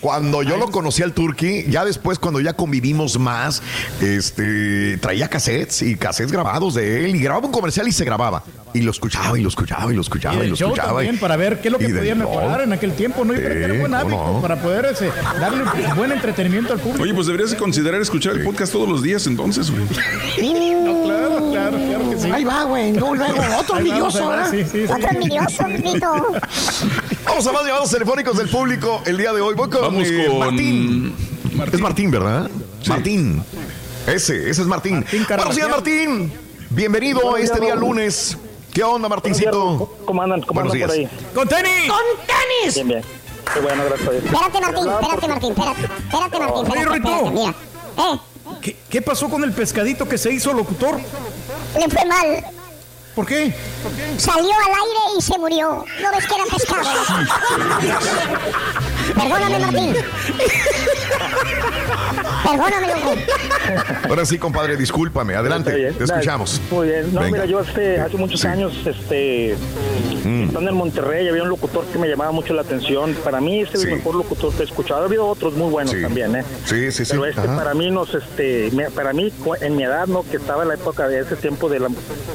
Cuando 0.00 0.42
yo 0.42 0.56
lo 0.56 0.70
conocí 0.70 1.02
al 1.02 1.12
Turqui, 1.12 1.66
ya 1.68 1.84
después 1.84 2.18
cuando 2.18 2.40
ya 2.40 2.54
convivimos 2.54 3.18
más, 3.18 3.60
este, 4.00 4.96
traía 4.96 5.28
cassettes 5.28 5.82
y 5.82 5.94
cassettes 5.96 6.32
grabados 6.32 6.72
de 6.74 7.04
él 7.04 7.16
y 7.16 7.18
grababa 7.18 7.44
un 7.44 7.52
comercial 7.52 7.86
y 7.86 7.92
se 7.92 8.06
grababa. 8.06 8.42
Y 8.72 8.82
lo 8.82 8.90
escuchaba 8.92 9.36
y 9.38 9.42
lo 9.42 9.48
escuchaba 9.48 9.92
y 9.92 9.96
lo 9.96 10.00
escuchaba 10.02 10.36
Y 10.36 10.46
y, 10.46 10.50
lo 10.50 10.56
show 10.56 10.68
escuchaba. 10.68 10.92
también, 10.98 11.14
y- 11.16 11.18
para 11.18 11.36
ver 11.36 11.60
qué 11.60 11.68
es 11.68 11.72
lo 11.72 11.78
que 11.78 11.88
podía 11.88 12.14
mejorar 12.14 12.60
en 12.60 12.72
aquel 12.72 12.92
tiempo, 12.92 13.24
¿no? 13.24 13.32
Yo 13.34 13.40
creo 13.40 13.52
que 13.52 13.64
era 13.64 13.74
Sí, 13.74 13.80
buen 13.80 13.90
¿cómo 13.92 14.00
hábito 14.02 14.32
no? 14.34 14.40
para 14.40 14.62
poder 14.62 14.84
ese, 14.86 15.10
darle 15.40 15.64
buen 15.96 16.12
entretenimiento 16.12 16.72
al 16.72 16.78
público. 16.78 17.02
Oye, 17.02 17.12
pues 17.14 17.26
deberías 17.26 17.50
de 17.50 17.56
considerar 17.56 18.00
escuchar 18.00 18.34
el 18.36 18.44
podcast 18.44 18.72
todos 18.72 18.88
los 18.88 19.02
días 19.02 19.26
entonces, 19.26 19.70
güey. 19.70 19.82
No, 20.90 21.04
claro, 21.04 21.50
claro, 21.50 21.76
claro 21.78 22.10
que 22.10 22.18
sí. 22.18 22.30
Ahí 22.30 22.44
va, 22.44 22.64
güey. 22.64 22.92
No, 22.92 23.14
luego, 23.14 23.34
otro 23.58 23.78
envidioso, 23.78 24.28
¿verdad? 24.28 24.50
sí, 24.50 24.64
sí, 24.64 24.86
sí. 24.86 24.92
Otro 24.92 25.08
envidioso. 25.10 25.64
Vamos 27.24 27.46
a 27.46 27.52
más 27.52 27.64
llamados 27.64 27.90
telefónicos 27.90 28.36
del 28.38 28.48
público 28.48 29.02
el 29.06 29.16
día 29.16 29.32
de 29.32 29.40
hoy. 29.40 29.54
Voy 29.54 29.68
con, 29.68 29.82
Vamos 29.82 30.08
eh, 30.08 30.26
con 30.28 30.38
Martín. 30.38 31.14
Es 31.72 31.80
Martín, 31.80 32.10
¿verdad? 32.10 32.50
Martín. 32.88 33.42
Ese, 34.06 34.48
ese 34.50 34.62
es 34.62 34.66
Martín. 34.66 34.96
Martín 35.00 35.26
Buenos 35.28 35.56
días. 35.56 35.68
Martín. 35.68 36.32
Bienvenido 36.70 37.36
este 37.36 37.60
día 37.60 37.74
lunes. 37.74 38.36
¿Qué 38.72 38.82
onda, 38.84 39.08
Martincito? 39.08 39.96
¿Cómo 40.04 40.22
andan? 40.22 40.42
¿Cómo 40.42 40.60
Buenos 40.60 40.74
andan 40.74 40.88
por 40.88 40.96
ahí? 40.96 41.00
días. 41.06 41.12
¡Con 41.34 41.48
tenis! 41.48 41.88
¡Con 41.88 42.26
tenis! 42.26 42.74
Bien, 42.74 42.88
bien. 42.88 43.02
Qué 43.52 43.60
bueno, 43.60 43.82
gracias 43.86 44.08
a 44.08 44.12
Dios. 44.12 44.24
Espérate, 44.24 44.60
Martín, 44.60 44.88
espérate, 44.88 45.28
Martín, 45.28 45.50
espérate. 45.50 45.80
Espérate, 45.82 46.38
Martín, 46.38 46.66
espérate, 46.66 46.96
espérate, 46.96 47.30
mira. 47.30 47.54
Eh, 47.98 48.18
¿Qué, 48.62 48.76
qué 48.88 49.02
pasó 49.02 49.28
con 49.28 49.42
el 49.42 49.52
pescadito 49.52 50.08
que 50.08 50.18
se 50.18 50.32
hizo 50.32 50.52
locutor? 50.52 50.98
le 50.98 51.88
fue 51.88 52.04
mal. 52.04 52.44
¿Por 53.14 53.26
qué? 53.26 53.52
Salió 54.18 54.50
al 54.50 54.70
aire 54.70 55.18
y 55.18 55.22
se 55.22 55.36
murió. 55.38 55.84
¿No 56.02 56.10
ves 56.12 56.26
que 56.26 56.34
era 56.34 56.44
pescado? 56.44 56.88
Perdóname, 59.14 59.58
Martín. 59.58 59.96
Perdóname, 62.44 62.86
loco. 62.88 63.14
Ahora 64.08 64.24
sí, 64.24 64.38
compadre, 64.38 64.76
discúlpame. 64.76 65.34
Adelante, 65.34 65.92
te 65.92 66.04
escuchamos. 66.04 66.60
Muy 66.70 66.88
bien. 66.88 67.12
No, 67.14 67.20
Venga. 67.20 67.32
mira, 67.32 67.44
yo 67.46 67.60
este, 67.60 68.00
hace 68.00 68.16
muchos 68.16 68.40
Sí. 68.40 68.46
años, 68.46 68.72
este, 68.86 69.56
Mm. 70.24 70.44
estando 70.44 70.70
en 70.70 70.76
Monterrey, 70.76 71.28
había 71.28 71.42
un 71.42 71.48
locutor 71.48 71.84
que 71.86 71.98
me 71.98 72.08
llamaba 72.08 72.30
mucho 72.32 72.54
la 72.54 72.62
atención. 72.62 73.14
Para 73.24 73.40
mí, 73.40 73.60
este 73.62 73.76
es 73.76 73.82
Sí. 73.82 73.88
el 73.88 73.96
mejor 73.96 74.14
locutor 74.14 74.52
que 74.54 74.62
he 74.62 74.66
escuchado. 74.66 75.02
Ha 75.02 75.06
habido 75.06 75.26
otros 75.26 75.54
muy 75.54 75.70
buenos 75.70 75.92
Sí. 75.94 76.00
también, 76.02 76.36
¿eh? 76.36 76.44
Sí, 76.64 76.92
sí, 76.92 77.04
sí. 77.04 77.10
Pero 77.12 77.26
este, 77.26 77.40
Ajá. 77.40 77.56
para 77.56 77.74
mí, 77.74 77.90
nos, 77.90 78.14
este, 78.14 78.70
para 78.94 79.12
mí, 79.12 79.32
en 79.60 79.76
mi 79.76 79.82
edad, 79.84 80.06
¿no? 80.06 80.22
Que 80.22 80.36
estaba 80.36 80.62
en 80.62 80.68
la 80.68 80.74
época 80.74 81.08
de 81.08 81.20
ese 81.20 81.36
tiempo 81.36 81.68
de 81.68 81.80
la, 81.80 81.88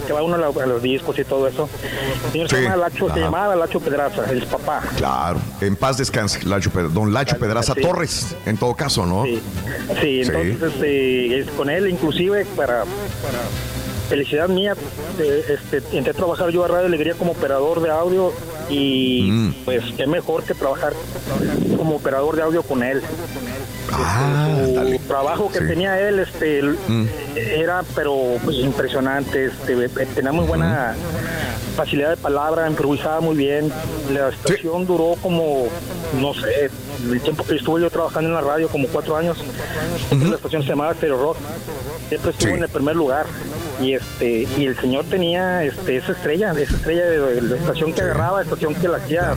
que 0.07 0.13
va 0.13 0.21
uno 0.23 0.35
a, 0.35 0.37
la- 0.37 0.64
a 0.65 0.67
los 0.67 0.81
discos 0.81 1.17
y 1.17 1.23
todo 1.23 1.47
eso. 1.47 1.69
El 2.25 2.31
señor 2.31 2.49
se, 2.49 2.61
llama 2.63 2.75
Lacho, 2.75 3.13
se 3.13 3.19
llamaba 3.19 3.55
Lacho 3.55 3.79
Pedraza, 3.79 4.29
el 4.29 4.43
papá. 4.43 4.81
Claro, 4.97 5.39
en 5.61 5.75
paz 5.75 5.97
descanse, 5.97 6.43
Lacho 6.45 6.69
don 6.91 7.13
Lacho 7.13 7.37
Pedraza 7.37 7.73
Sí. 7.73 7.81
Torres, 7.81 8.35
en 8.45 8.57
todo 8.57 8.75
caso, 8.75 9.05
¿no? 9.05 9.23
Sí, 9.25 9.41
sí 10.01 10.21
entonces 10.21 10.73
este, 10.73 11.39
es 11.39 11.47
con 11.51 11.69
él 11.69 11.87
inclusive 11.89 12.45
para, 12.55 12.83
para 12.83 13.39
felicidad 14.09 14.47
mía, 14.49 14.75
eh, 15.19 15.45
este, 15.49 15.81
entré 15.97 16.11
a 16.11 16.15
trabajar 16.15 16.49
yo 16.51 16.63
a 16.63 16.67
Radio 16.67 16.85
Alegría 16.85 17.15
como 17.15 17.31
operador 17.31 17.81
de 17.81 17.89
audio 17.89 18.31
y 18.69 19.29
Mm. 19.31 19.53
pues 19.65 19.83
qué 19.97 20.05
mejor 20.07 20.43
que 20.43 20.53
trabajar 20.53 20.93
como 21.77 21.95
operador 21.95 22.35
de 22.35 22.41
audio 22.43 22.61
con 22.63 22.83
él. 22.83 23.01
Ah, 23.91 24.57
Su 24.65 24.73
dale. 24.73 24.99
trabajo 24.99 25.51
que 25.51 25.59
Sí. 25.59 25.67
tenía 25.67 25.99
él 26.07 26.19
este 26.19 26.59
el- 26.59 26.77
Mm. 26.87 27.07
era 27.35 27.83
pero 27.95 28.15
pues 28.43 28.57
impresionante 28.57 29.45
este 29.45 29.73
eh, 29.85 29.89
tenía 30.15 30.31
muy 30.31 30.45
buena 30.45 30.95
facilidad 31.75 32.09
de 32.11 32.17
palabra 32.17 32.67
improvisaba 32.69 33.19
muy 33.21 33.35
bien 33.35 33.71
la 34.11 34.29
estación 34.29 34.85
duró 34.87 35.15
como 35.21 35.67
no 36.19 36.33
sé 36.33 36.69
el 37.11 37.21
tiempo 37.21 37.45
que 37.45 37.55
estuve 37.55 37.81
yo 37.81 37.89
trabajando 37.89 38.29
en 38.29 38.35
la 38.35 38.41
radio 38.41 38.67
como 38.69 38.87
cuatro 38.87 39.15
años 39.17 39.37
la 40.11 40.35
estación 40.35 40.63
se 40.63 40.69
llamaba 40.69 40.93
Stereo 40.93 41.17
Rock 41.21 41.37
siempre 42.09 42.31
estuvo 42.31 42.49
Sí. 42.49 42.55
en 42.57 42.63
el 42.63 42.69
primer 42.69 42.95
lugar 42.95 43.25
y 43.81 43.93
este 43.93 44.47
y 44.57 44.65
el 44.65 44.79
señor 44.79 45.05
tenía 45.05 45.63
este 45.63 45.97
esa 45.97 46.13
estrella 46.13 46.51
esa 46.51 46.75
estrella 46.75 47.05
de, 47.05 47.41
la 47.41 47.55
estación 47.55 47.93
que 47.93 48.01
agarraba 48.01 48.41
estación 48.41 48.75
que 48.75 48.87
la 48.87 48.97
hacía 48.97 49.35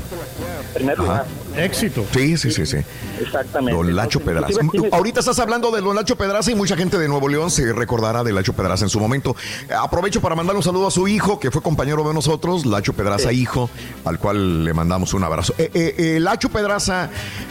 primer 0.74 0.98
lugar 0.98 1.26
Éxito. 1.56 2.04
Sí, 2.12 2.36
sí, 2.36 2.50
sí, 2.50 2.66
sí. 2.66 2.76
exactamente 3.20 3.76
Don 3.76 3.94
Lacho 3.94 4.20
Pedraza. 4.20 4.60
Ahorita 4.92 5.20
estás 5.20 5.38
hablando 5.38 5.70
de 5.70 5.80
Don 5.80 5.96
Lacho 5.96 6.16
Pedraza 6.16 6.50
y 6.50 6.54
mucha 6.54 6.76
gente 6.76 6.98
de 6.98 7.08
Nuevo 7.08 7.28
León 7.28 7.50
se 7.50 7.72
recordará 7.72 8.22
de 8.22 8.32
Lacho 8.32 8.52
Pedraza 8.52 8.84
en 8.84 8.90
su 8.90 9.00
momento. 9.00 9.34
Aprovecho 9.76 10.20
para 10.20 10.34
mandar 10.34 10.56
un 10.56 10.62
saludo 10.62 10.86
a 10.86 10.90
su 10.90 11.08
hijo, 11.08 11.40
que 11.40 11.50
fue 11.50 11.62
compañero 11.62 12.06
de 12.06 12.14
nosotros, 12.14 12.66
Lacho 12.66 12.92
Pedraza, 12.92 13.32
hijo, 13.32 13.70
al 14.04 14.18
cual 14.18 14.64
le 14.64 14.72
mandamos 14.72 15.14
un 15.14 15.24
abrazo. 15.24 15.54
Eh, 15.58 15.70
eh, 15.74 15.94
eh, 15.98 16.20
Lacho 16.20 16.48
Pedraza, 16.48 17.10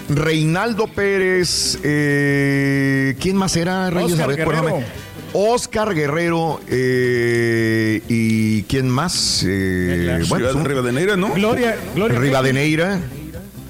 Reinaldo 0.10 0.88
Pérez, 0.88 1.80
eh, 1.84 3.16
¿quién 3.20 3.36
más 3.36 3.56
era, 3.56 3.90
Reyes? 3.90 4.14
Oscar 4.14 4.56
A 4.56 4.62
ver. 4.62 5.07
Oscar 5.34 5.94
Guerrero 5.94 6.60
eh, 6.68 8.02
y 8.08 8.64
quién 8.64 8.90
más? 8.90 9.44
Eh, 9.48 10.22
Ciudad 10.26 10.56
un- 10.56 10.66
Rivadeneira, 10.66 11.16
¿no? 11.18 11.34
Gloria, 11.34 11.76
Gloria. 11.96 12.20
Rivadeneira 12.20 13.00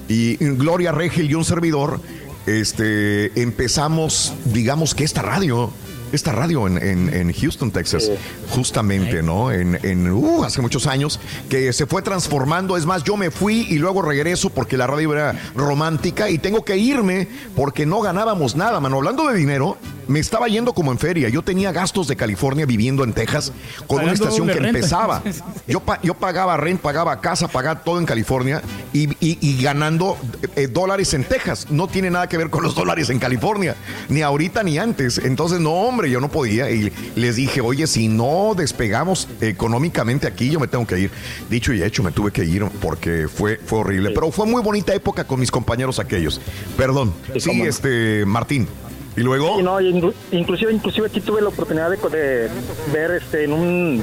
y 0.08 0.36
Gloria 0.36 0.92
Regel 0.92 1.30
y 1.30 1.34
un 1.34 1.44
servidor, 1.44 2.00
este, 2.46 3.40
empezamos, 3.40 4.32
digamos 4.46 4.94
que 4.94 5.04
esta 5.04 5.20
radio, 5.22 5.70
esta 6.12 6.32
radio 6.32 6.66
en, 6.66 6.78
en- 6.78 7.12
en 7.14 7.32
Houston, 7.32 7.70
Texas, 7.70 8.10
justamente, 8.50 9.22
¿no? 9.22 9.50
En, 9.52 9.78
en, 9.82 10.10
uh, 10.10 10.44
hace 10.44 10.60
muchos 10.60 10.86
años, 10.86 11.20
que 11.48 11.72
se 11.72 11.86
fue 11.86 12.02
transformando. 12.02 12.76
Es 12.76 12.86
más, 12.86 13.04
yo 13.04 13.16
me 13.16 13.30
fui 13.30 13.66
y 13.68 13.78
luego 13.78 14.02
regreso 14.02 14.50
porque 14.50 14.76
la 14.76 14.86
radio 14.86 15.12
era 15.12 15.34
romántica 15.54 16.28
y 16.30 16.38
tengo 16.38 16.64
que 16.64 16.76
irme 16.76 17.28
porque 17.54 17.86
no 17.86 18.00
ganábamos 18.00 18.56
nada, 18.56 18.80
mano. 18.80 18.96
Hablando 18.96 19.28
de 19.28 19.36
dinero, 19.36 19.76
me 20.06 20.18
estaba 20.20 20.48
yendo 20.48 20.72
como 20.72 20.90
en 20.92 20.98
feria. 20.98 21.28
Yo 21.28 21.42
tenía 21.42 21.70
gastos 21.72 22.08
de 22.08 22.16
California 22.16 22.64
viviendo 22.66 23.04
en 23.04 23.12
Texas 23.12 23.52
con 23.86 24.02
una 24.02 24.12
estación 24.12 24.46
que 24.46 24.54
renta. 24.54 24.68
empezaba. 24.68 25.22
Yo, 25.68 25.80
pa- 25.80 26.00
yo 26.02 26.14
pagaba 26.14 26.56
rent, 26.56 26.80
pagaba 26.80 27.20
casa, 27.20 27.46
pagaba 27.46 27.80
todo 27.82 27.98
en 27.98 28.06
California 28.06 28.62
y, 28.94 29.10
y- 29.24 29.38
y 29.40 29.62
ganando 29.62 30.16
eh, 30.56 30.66
dólares 30.66 31.12
en 31.12 31.24
Texas. 31.24 31.66
No 31.70 31.88
tiene 31.88 32.10
nada 32.10 32.26
que 32.26 32.38
ver 32.38 32.48
con 32.48 32.62
los 32.62 32.74
dólares 32.74 33.10
en 33.10 33.18
California, 33.18 33.76
ni 34.08 34.22
ahorita 34.22 34.62
ni 34.62 34.78
antes. 34.78 35.18
Entonces, 35.18 35.60
no, 35.60 35.90
hombre, 35.98 36.10
yo 36.12 36.20
no 36.20 36.30
podía. 36.30 36.70
Y 36.70 36.92
les 37.16 37.36
dije, 37.36 37.60
oye, 37.60 37.88
si 37.88 38.06
no 38.06 38.54
despegamos 38.56 39.26
económicamente 39.40 40.28
aquí, 40.28 40.48
yo 40.48 40.60
me 40.60 40.68
tengo 40.68 40.86
que 40.86 40.98
ir. 41.00 41.10
Dicho 41.50 41.72
y 41.72 41.82
hecho, 41.82 42.04
me 42.04 42.12
tuve 42.12 42.30
que 42.30 42.44
ir 42.44 42.64
porque 42.80 43.26
fue, 43.26 43.56
fue 43.56 43.80
horrible. 43.80 44.10
Pero 44.14 44.30
fue 44.30 44.46
muy 44.46 44.62
bonita 44.62 44.94
época 44.94 45.24
con 45.24 45.40
mis 45.40 45.50
compañeros 45.50 45.98
aquellos. 45.98 46.40
Perdón. 46.76 47.12
Sí, 47.36 47.62
este, 47.62 48.24
Martín. 48.24 48.68
Y 49.16 49.22
luego. 49.22 49.56
Sí, 49.56 49.64
no, 49.64 49.80
inclusive, 49.80 50.72
inclusive 50.72 51.08
aquí 51.08 51.20
tuve 51.20 51.42
la 51.42 51.48
oportunidad 51.48 51.90
de, 51.90 51.96
de 51.96 52.48
ver 52.92 53.10
este 53.20 53.42
en 53.42 53.52
un 53.52 54.02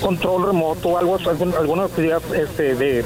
control 0.00 0.46
remoto, 0.46 0.98
algo, 0.98 1.16
alguna 1.58 1.84
actividad 1.84 2.22
este, 2.34 2.74
de 2.74 3.04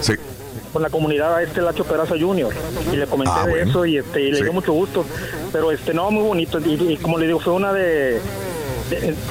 con 0.75 0.83
la 0.83 0.91
comunidad 0.91 1.35
a 1.37 1.43
este 1.43 1.63
Lacho 1.63 1.85
Peraza 1.85 2.17
Jr. 2.21 2.53
y 2.93 2.97
le 2.97 3.07
comenté 3.07 3.33
Ah, 3.35 3.45
de 3.47 3.51
bueno. 3.53 3.71
eso 3.71 3.87
y 3.87 3.97
este 3.97 4.21
y 4.21 4.31
le 4.33 4.37
Sí. 4.39 4.43
dio 4.43 4.53
mucho 4.53 4.73
gusto. 4.75 5.05
Pero 5.53 5.71
este 5.73 5.95
no, 5.95 6.11
muy 6.11 6.25
bonito. 6.25 6.59
Y, 6.59 6.73
y 6.93 6.97
como 6.99 7.17
le 7.17 7.27
digo, 7.29 7.39
fue 7.41 7.53
una 7.55 7.73
de 7.73 8.21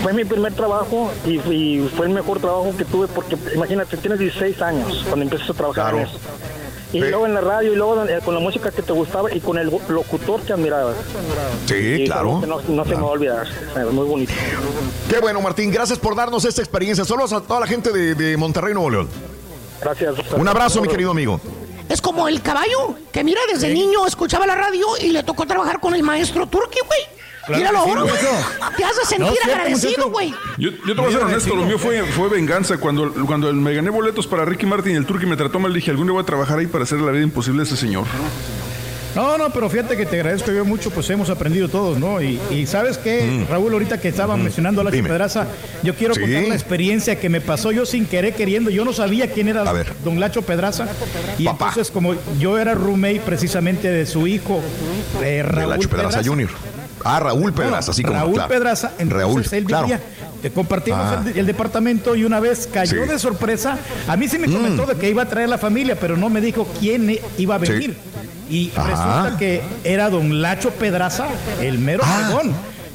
fue 0.02 0.14
mi 0.14 0.26
primer 0.26 0.54
trabajo 0.54 1.12
y, 1.28 1.34
y 1.54 1.90
fue 1.96 2.08
el 2.08 2.14
mejor 2.14 2.40
trabajo 2.40 2.74
que 2.76 2.86
tuve 2.86 3.08
porque 3.08 3.38
imagínate, 3.54 3.98
tienes 3.98 4.18
16 4.20 4.60
años 4.64 5.04
cuando 5.08 5.24
empiezas 5.24 5.50
a 5.50 5.54
trabajar 5.54 5.94
en 5.96 6.02
eso. 6.02 6.18
Y 6.94 7.00
luego 7.00 7.26
en 7.26 7.34
la 7.34 7.42
radio 7.42 7.74
y 7.74 7.76
luego 7.76 8.04
eh, 8.06 8.20
con 8.24 8.36
la 8.36 8.40
música 8.40 8.70
que 8.72 8.82
te 8.84 8.94
gustaba 8.94 9.34
y 9.34 9.40
con 9.42 9.58
el 9.58 9.70
locutor 9.90 10.42
que 10.42 10.54
admirabas. 10.54 10.96
Sí, 11.66 12.04
Y 12.04 12.06
claro. 12.06 12.42
No, 12.48 12.62
no 12.62 12.84
se 12.86 12.90
me 12.96 13.02
va 13.02 13.08
a 13.08 13.12
olvidar. 13.12 13.48
Es 13.48 13.92
muy 13.92 14.06
bonito. 14.06 14.32
Qué 15.10 15.20
bueno, 15.20 15.42
Martín. 15.42 15.72
Gracias 15.72 15.98
por 16.00 16.16
darnos 16.16 16.46
esta 16.46 16.62
experiencia. 16.62 17.04
Saludos 17.04 17.34
a 17.34 17.42
toda 17.42 17.60
la 17.60 17.68
gente 17.68 17.92
de, 17.92 18.14
de 18.16 18.38
Monterrey, 18.38 18.74
Nuevo 18.76 18.90
León. 18.92 19.10
Gracias. 19.82 20.16
Un 20.36 20.48
abrazo, 20.48 20.82
mi 20.82 20.88
querido 20.88 21.12
amigo. 21.12 21.40
Es 21.90 22.02
como 22.02 22.28
el 22.28 22.42
caballo, 22.42 22.96
que 23.12 23.24
mira, 23.24 23.42
desde 23.52 23.74
niño 23.74 24.06
escuchaba 24.08 24.48
la 24.48 24.56
radio 24.56 24.88
y 25.00 25.10
le 25.10 25.24
tocó 25.24 25.46
trabajar 25.46 25.80
con 25.80 25.94
el 25.94 26.04
maestro 26.04 26.48
Turki, 26.48 26.80
güey. 26.86 27.02
Claro 27.46 27.60
Míralo 27.60 27.84
sí, 27.84 27.90
ahora. 27.90 28.74
Te 28.78 28.86
hace 28.86 29.06
sentir 29.06 29.38
No, 29.46 29.52
agradecido, 29.52 30.10
güey. 30.10 30.34
Yo, 30.58 30.72
yo 30.88 30.96
te 30.96 31.02
voy 31.02 31.10
a 31.10 31.12
ser 31.12 31.24
honesto, 31.24 31.56
lo 31.56 31.66
mío 31.66 31.78
fue, 31.78 32.02
fue 32.06 32.30
venganza. 32.30 32.78
Cuando, 32.78 33.14
cuando 33.26 33.52
me 33.52 33.74
gané 33.74 33.90
boletos 33.90 34.28
para 34.28 34.46
Ricky 34.46 34.66
Martin 34.66 34.94
y 34.94 34.96
el 34.96 35.06
Turqui 35.06 35.26
me 35.26 35.36
trató 35.36 35.60
mal, 35.60 35.74
dije, 35.74 35.92
algún 35.92 36.08
día 36.08 36.14
voy 36.14 36.24
a 36.24 36.26
trabajar 36.26 36.60
ahí 36.60 36.68
para 36.68 36.86
hacer 36.86 37.00
la 37.00 37.12
vida 37.12 37.24
imposible 37.24 37.62
a 37.62 37.64
ese 37.64 37.76
señor. 37.76 38.06
No, 39.16 39.38
no, 39.38 39.52
pero 39.52 39.70
fíjate 39.70 39.96
que 39.96 40.06
te 40.08 40.16
agradezco 40.18 40.52
yo 40.52 40.66
mucho, 40.66 40.90
pues 40.90 41.08
hemos 41.12 41.30
aprendido 41.30 41.70
todos, 41.70 42.00
¿no? 42.00 42.22
Y, 42.22 42.40
y 42.50 42.66
sabes 42.66 42.98
qué, 42.98 43.46
Raúl, 43.50 43.72
ahorita 43.74 44.00
que 44.02 44.08
estaba 44.08 44.36
mencionando 44.38 44.82
a 44.82 44.84
la 44.84 44.90
Pedraza, 44.92 45.48
yo 45.84 45.94
quiero 45.96 46.16
Sí. 46.16 46.22
contar 46.22 46.44
la 46.48 46.56
experiencia 46.56 47.20
que 47.20 47.30
me 47.30 47.40
pasó 47.42 47.72
yo 47.72 47.86
sin 47.86 48.06
querer 48.08 48.34
queriendo. 48.34 48.70
Yo 48.72 48.84
no 48.86 48.92
sabía 48.94 49.32
quién 49.32 49.48
era 49.50 49.64
don 50.04 50.20
Lacho 50.20 50.42
Pedraza. 50.42 50.88
Y 51.38 51.48
entonces, 51.48 51.92
como 51.92 52.16
yo 52.40 52.58
era 52.58 52.74
roommate 52.74 53.22
precisamente 53.26 53.88
de 53.90 54.06
su 54.06 54.26
hijo, 54.28 54.62
eh, 55.22 55.26
De 55.26 55.44
Raúl 55.44 55.70
Lacho 55.70 55.90
Pedraza 55.90 56.10
Pedraza. 56.20 56.30
Jr. 56.30 56.50
Ah, 57.06 57.20
Raúl 57.20 57.54
Pedraza, 57.54 57.92
así 57.92 58.02
como 58.04 58.18
Raúl 58.18 58.34
claro. 58.34 58.50
Pedraza, 58.50 58.92
entonces 58.98 59.20
Raúl, 59.28 59.46
él 59.52 59.64
claro. 59.66 59.84
vivía, 59.88 60.00
eh, 60.42 60.50
compartimos 60.52 61.00
Ah. 61.02 61.24
el, 61.28 61.38
el 61.40 61.46
departamento 61.46 62.16
y 62.16 62.24
una 62.24 62.40
vez 62.40 62.68
cayó 62.72 63.04
Sí. 63.04 63.06
Mm. 63.08 63.12
de 63.12 63.20
sorpresa. 63.20 63.78
A 64.08 64.16
mí 64.18 64.28
sí 64.30 64.40
me 64.40 64.48
comentó 64.48 64.86
de 64.86 64.96
que 64.96 65.10
iba 65.10 65.22
a 65.24 65.28
traer 65.28 65.50
la 65.50 65.58
familia, 65.58 65.98
pero 66.00 66.16
no 66.18 66.30
me 66.30 66.40
dijo 66.42 66.66
quién 66.80 67.16
iba 67.38 67.56
a 67.56 67.60
Sí. 67.60 67.94
Y 68.54 68.72
Ajá. 68.76 68.84
resulta 69.24 69.38
que 69.40 69.64
era 69.84 70.12
don 70.12 70.44
Lacho 70.44 70.70
Pedraza, 70.70 71.26
el 71.60 71.80
mero 71.80 72.04
fregón. 72.04 72.54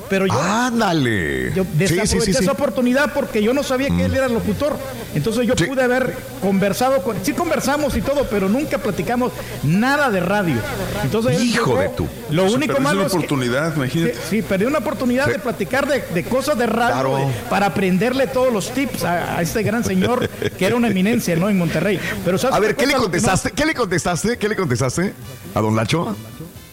Pero 0.08 0.26
yo, 0.26 0.40
Ándale. 0.40 1.52
yo 1.54 1.64
desaproveché 1.74 2.06
sí, 2.20 2.20
sí, 2.26 2.32
sí. 2.32 2.42
esa 2.42 2.52
oportunidad 2.52 3.12
porque 3.12 3.42
yo 3.42 3.52
no 3.52 3.62
sabía 3.62 3.88
que 3.88 4.04
él 4.04 4.14
era 4.14 4.26
el 4.26 4.32
locutor. 4.34 4.76
Entonces 5.14 5.46
yo 5.46 5.54
pude 5.54 5.82
haber 5.82 6.14
conversado 6.40 7.02
con. 7.02 7.16
Sí, 7.24 7.32
conversamos 7.32 7.96
y 7.96 8.00
todo, 8.02 8.26
pero 8.30 8.48
nunca 8.48 8.78
platicamos 8.78 9.32
nada 9.62 10.10
de 10.10 10.20
radio. 10.20 10.56
Entonces 11.02 11.40
Hijo 11.42 11.76
de 11.78 11.88
tu. 11.90 12.06
Lo 12.30 12.44
único 12.50 12.78
malo 12.80 13.00
una 13.00 13.08
que- 13.10 13.16
oportunidad, 13.16 13.74
imagínate. 13.76 14.16
Sí, 14.28 14.42
perdí 14.42 14.64
una 14.66 14.78
oportunidad 14.78 15.26
de 15.26 15.38
platicar 15.38 15.86
de, 15.86 16.02
de 16.14 16.24
cosas 16.24 16.56
de 16.58 16.66
radio 16.66 16.92
Claro. 16.94 17.16
de- 17.18 17.26
para 17.50 17.66
aprenderle 17.66 18.26
todos 18.26 18.52
los 18.52 18.70
tips 18.72 19.04
a, 19.04 19.38
a 19.38 19.42
este 19.42 19.62
gran 19.62 19.84
señor 19.84 20.28
que 20.28 20.66
era 20.66 20.76
una 20.76 20.88
eminencia, 20.88 21.34
¿no? 21.36 21.48
En 21.48 21.58
Monterrey. 21.58 21.98
Pero 22.24 22.38
¿sabes 22.38 22.56
A 22.56 22.60
ver, 22.60 22.76
¿qué 22.76 22.86
le 22.86 22.94
no- 22.94 23.00
contestaste? 23.02 23.50
¿Qué 23.52 23.66
le 23.66 23.74
contestaste? 23.74 24.36
¿Qué 24.38 24.48
le 24.48 24.56
contestaste 24.56 25.12
a 25.54 25.60
don 25.60 25.74
Lacho? 25.76 26.16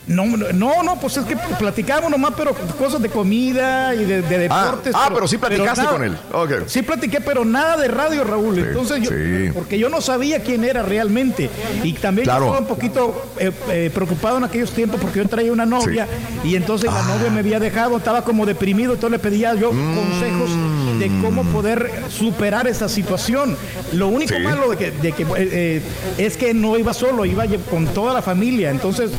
No, 0.08 0.25
no, 0.25 0.84
no, 0.84 1.00
pues 1.00 1.17
es 1.17 1.25
que 1.25 1.35
platicamos 1.58 2.11
nomás, 2.11 2.34
pero 2.38 2.53
cosas 2.77 3.01
de 3.01 3.09
comida 3.09 3.95
y 3.95 4.06
de, 4.06 4.22
de 4.22 4.48
Ah, 4.51 4.66
deportes. 4.66 4.93
ah, 4.95 5.09
pero 5.14 5.27
sí 5.27 5.38
platicaste 5.40 5.82
nada- 5.82 5.93
con 5.93 6.03
él. 6.03 6.17
Sí 6.67 6.84
platiqué, 6.84 7.22
pero 7.22 7.43
nada 7.43 7.77
de 7.77 7.88
radio, 7.88 8.24
Raúl. 8.24 8.59
Entonces 8.59 9.01
yo, 9.01 9.09
sí. 9.09 9.50
porque 9.53 9.80
yo 9.80 9.90
no 9.90 10.01
sabía 10.01 10.42
quién 10.43 10.64
era 10.64 10.84
realmente. 10.84 11.50
Y 11.84 11.93
también 11.93 12.27
yo 12.27 12.34
estaba 12.34 12.59
un 12.59 12.67
poquito 12.67 13.25
eh, 13.40 13.51
eh, 13.69 13.90
preocupado 13.93 14.38
en 14.38 14.43
aquellos 14.43 14.72
tiempos 14.72 15.00
porque 15.01 15.19
yo 15.19 15.27
traía 15.27 15.51
una 15.51 15.66
novia 15.66 16.08
y 16.43 16.56
entonces 16.56 16.92
la 16.93 17.01
novia 17.03 17.32
me 17.32 17.40
había 17.40 17.59
dejado, 17.59 17.98
estaba 17.98 18.24
como 18.24 18.45
deprimido, 18.45 18.93
entonces 18.93 19.11
le 19.19 19.19
pedía 19.30 19.56
yo 19.56 19.72
Mm. 19.74 19.95
consejos 19.95 20.50
de 21.00 21.08
cómo 21.22 21.43
poder 21.45 21.90
superar 22.09 22.67
esa 22.67 22.88
situación. 22.90 23.58
Lo 23.93 24.08
único 24.09 24.38
malo 24.40 24.69
de 24.69 24.77
que, 24.77 24.92
de 24.92 25.11
que, 25.14 25.25
eh, 25.38 25.82
es 26.17 26.38
que 26.38 26.53
no 26.53 26.77
iba 26.77 26.93
solo, 26.93 27.25
iba 27.25 27.45
con 27.72 27.88
toda 27.88 28.14
la 28.14 28.22
familia. 28.22 28.69
Entonces 28.69 29.09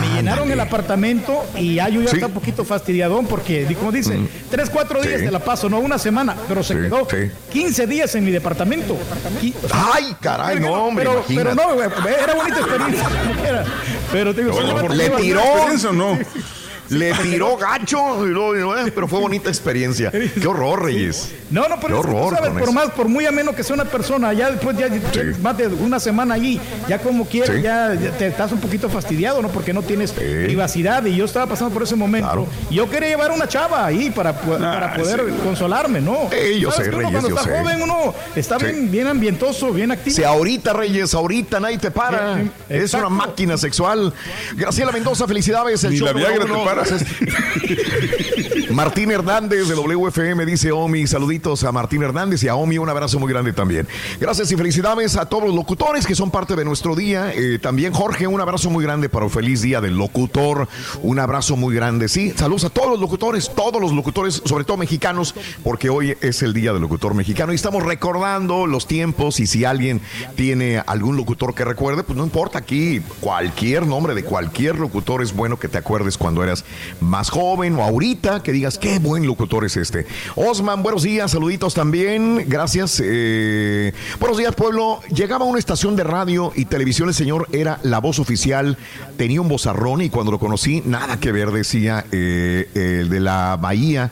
me 0.00 0.27
llenaron 0.28 0.50
el 0.50 0.60
apartamento 0.60 1.44
y 1.56 1.76
ya 1.76 1.88
yo 1.88 2.00
ya 2.02 2.08
Sí. 2.10 2.16
estaba 2.16 2.28
un 2.28 2.34
poquito 2.40 2.64
fastidiadón 2.64 3.26
porque, 3.26 3.66
como 3.78 3.90
dice, 3.92 4.18
tres, 4.50 4.68
cuatro 4.70 5.00
días 5.00 5.20
Sí. 5.20 5.26
te 5.26 5.30
la 5.30 5.38
paso, 5.40 5.68
no 5.68 5.78
una 5.80 5.98
semana, 5.98 6.34
pero 6.46 6.62
se 6.62 6.74
Sí, 6.74 6.80
quedó 6.80 7.06
sí. 7.10 7.30
15 7.52 7.86
días 7.86 8.14
en 8.14 8.24
mi 8.24 8.30
departamento. 8.30 8.96
Y- 9.42 9.54
o 9.64 9.68
sea, 9.68 9.86
Ay, 9.94 10.14
caray, 10.20 10.60
no, 10.60 10.72
hombre, 10.72 11.04
pero, 11.06 11.24
pero 11.26 11.54
no, 11.54 11.74
güey, 11.74 11.88
era 12.22 12.34
bonita 12.34 12.58
experiencia. 12.60 13.08
Pero 14.12 14.34
te 14.34 14.42
digo, 14.42 14.54
solamente 14.54 14.82
por- 14.88 14.96
Le 14.96 15.10
tiró. 15.10 15.40
¿Experiencia 15.40 15.90
o 15.90 15.92
no? 15.92 16.18
Le 16.90 17.12
tiró 17.14 17.56
gacho, 17.56 18.26
y 18.26 18.30
luego, 18.30 18.54
y 18.56 18.60
luego, 18.60 18.90
pero 18.94 19.08
fue 19.08 19.20
bonita 19.20 19.48
experiencia. 19.50 20.10
Qué 20.40 20.46
horror, 20.46 20.84
Reyes. 20.84 21.32
No, 21.50 21.68
no, 21.68 21.78
pero 21.80 22.00
Qué 22.02 22.08
es 22.10 22.14
que 22.14 22.20
tú 22.22 22.30
sabes, 22.34 22.50
por 22.52 22.62
eso. 22.62 22.72
más, 22.72 22.90
por 22.90 23.08
muy 23.08 23.26
ameno 23.26 23.54
que 23.54 23.62
sea 23.62 23.74
una 23.74 23.84
persona, 23.84 24.32
ya 24.32 24.50
después 24.50 24.76
ya 24.76 24.88
más 25.42 25.56
de 25.56 25.66
una 25.68 25.98
semana 26.00 26.34
allí, 26.34 26.60
ya 26.88 26.98
como 26.98 27.26
quieras, 27.26 27.56
Sí. 27.56 27.62
ya, 27.62 27.94
ya 27.94 28.10
te 28.12 28.26
estás 28.26 28.52
un 28.52 28.60
poquito 28.60 28.88
fastidiado, 28.88 29.40
¿no? 29.42 29.48
Porque 29.48 29.72
no 29.72 29.82
tienes 29.82 30.12
privacidad 30.12 31.04
y 31.04 31.16
yo 31.16 31.24
estaba 31.24 31.46
pasando 31.46 31.72
por 31.72 31.82
ese 31.82 31.96
momento. 31.96 32.46
Y 32.70 32.74
yo 32.76 32.88
quería 32.88 33.08
llevar 33.10 33.30
una 33.32 33.46
chava 33.48 33.84
ahí 33.84 34.10
para, 34.10 34.32
pu- 34.40 34.58
para 34.58 34.94
poder 34.94 35.24
consolarme, 35.44 36.00
¿no? 36.00 36.28
Sí, 36.30 36.60
yo 36.60 36.70
¿Sabes 36.70 36.86
sé, 36.86 36.90
que 36.90 36.96
uno 36.96 37.08
Reyes, 37.08 37.12
cuando 37.22 37.28
yo 37.28 37.36
está 37.36 37.50
sé. 37.50 37.58
joven 37.62 37.82
uno 37.82 38.14
está 38.36 38.58
Sí. 38.58 38.64
bien, 38.66 38.90
bien 38.90 39.06
ambientoso, 39.06 39.72
bien 39.72 39.90
activo. 39.90 40.16
Si 40.16 40.24
ahorita, 40.24 40.72
Reyes, 40.72 41.14
ahorita 41.14 41.60
nadie 41.60 41.78
te 41.78 41.90
para. 41.90 42.36
Sí, 42.36 42.42
sí, 42.44 42.50
es 42.70 42.80
exacto. 42.82 43.06
una 43.08 43.16
máquina 43.26 43.56
sexual. 43.56 44.12
Graciela 44.56 44.92
Mendoza, 44.92 45.26
felicidades. 45.26 45.82
El 45.84 45.90
Ni 45.92 45.96
show 45.98 46.06
la 46.06 46.12
número 46.12 46.28
Viagra 46.30 46.44
te 46.46 46.52
uno. 46.52 46.64
para. 46.64 46.77
Gracias. 46.78 47.04
Martín 48.70 49.10
Hernández 49.10 49.66
de 49.66 49.74
WFM 49.74 50.46
dice 50.46 50.70
Omi, 50.70 51.06
saluditos 51.06 51.64
a 51.64 51.72
Martín 51.72 52.02
Hernández 52.02 52.44
y 52.44 52.48
a 52.48 52.54
Omi, 52.54 52.78
un 52.78 52.88
abrazo 52.88 53.18
muy 53.18 53.32
grande 53.32 53.52
también. 53.52 53.88
Gracias 54.20 54.52
y 54.52 54.56
felicidades 54.56 55.16
a 55.16 55.26
todos 55.26 55.44
los 55.44 55.54
locutores 55.54 56.06
que 56.06 56.14
son 56.14 56.30
parte 56.30 56.54
de 56.54 56.64
nuestro 56.64 56.94
día. 56.94 57.32
Eh, 57.34 57.58
también 57.58 57.92
Jorge, 57.92 58.26
un 58.26 58.40
abrazo 58.40 58.70
muy 58.70 58.84
grande 58.84 59.08
para 59.08 59.24
un 59.24 59.30
feliz 59.30 59.62
día 59.62 59.80
del 59.80 59.96
locutor. 59.96 60.68
Un 61.02 61.18
abrazo 61.18 61.56
muy 61.56 61.74
grande, 61.74 62.08
sí. 62.08 62.32
Saludos 62.36 62.64
a 62.64 62.70
todos 62.70 62.90
los 62.90 63.00
locutores, 63.00 63.50
todos 63.54 63.80
los 63.80 63.92
locutores, 63.92 64.42
sobre 64.44 64.64
todo 64.64 64.76
mexicanos, 64.76 65.34
porque 65.64 65.90
hoy 65.90 66.16
es 66.20 66.42
el 66.42 66.52
día 66.52 66.72
del 66.72 66.82
locutor 66.82 67.14
mexicano 67.14 67.52
y 67.52 67.56
estamos 67.56 67.82
recordando 67.82 68.66
los 68.66 68.86
tiempos 68.86 69.40
y 69.40 69.46
si 69.46 69.64
alguien 69.64 70.00
tiene 70.36 70.82
algún 70.86 71.16
locutor 71.16 71.54
que 71.54 71.64
recuerde, 71.64 72.04
pues 72.04 72.16
no 72.16 72.24
importa 72.24 72.58
aquí, 72.58 73.00
cualquier 73.20 73.86
nombre 73.86 74.14
de 74.14 74.22
cualquier 74.22 74.78
locutor 74.78 75.22
es 75.22 75.34
bueno 75.34 75.58
que 75.58 75.68
te 75.68 75.78
acuerdes 75.78 76.16
cuando 76.16 76.44
eras 76.44 76.64
más 77.00 77.30
joven 77.30 77.76
o 77.76 77.82
ahorita 77.82 78.42
que 78.42 78.52
digas 78.52 78.78
qué 78.78 78.98
buen 78.98 79.26
locutor 79.26 79.64
es 79.64 79.76
este. 79.76 80.06
Osman, 80.36 80.82
buenos 80.82 81.02
días, 81.02 81.30
saluditos 81.30 81.74
también, 81.74 82.44
gracias. 82.48 83.02
eh, 83.04 83.92
buenos 84.20 84.38
días, 84.38 84.54
pueblo. 84.54 85.00
Llegaba 85.14 85.44
a 85.44 85.48
una 85.48 85.58
estación 85.58 85.96
de 85.96 86.04
radio 86.04 86.52
y 86.54 86.64
televisión, 86.64 87.08
el 87.08 87.14
señor 87.14 87.48
era 87.52 87.78
la 87.82 87.98
voz 88.00 88.18
oficial, 88.18 88.76
tenía 89.16 89.40
un 89.40 89.48
vozarrón 89.48 90.02
y 90.02 90.10
cuando 90.10 90.32
lo 90.32 90.38
conocí, 90.38 90.82
nada 90.84 91.18
que 91.18 91.32
ver, 91.32 91.50
decía 91.50 92.04
eh, 92.12 92.68
el 92.74 93.08
de 93.08 93.20
la 93.20 93.56
Bahía 93.60 94.10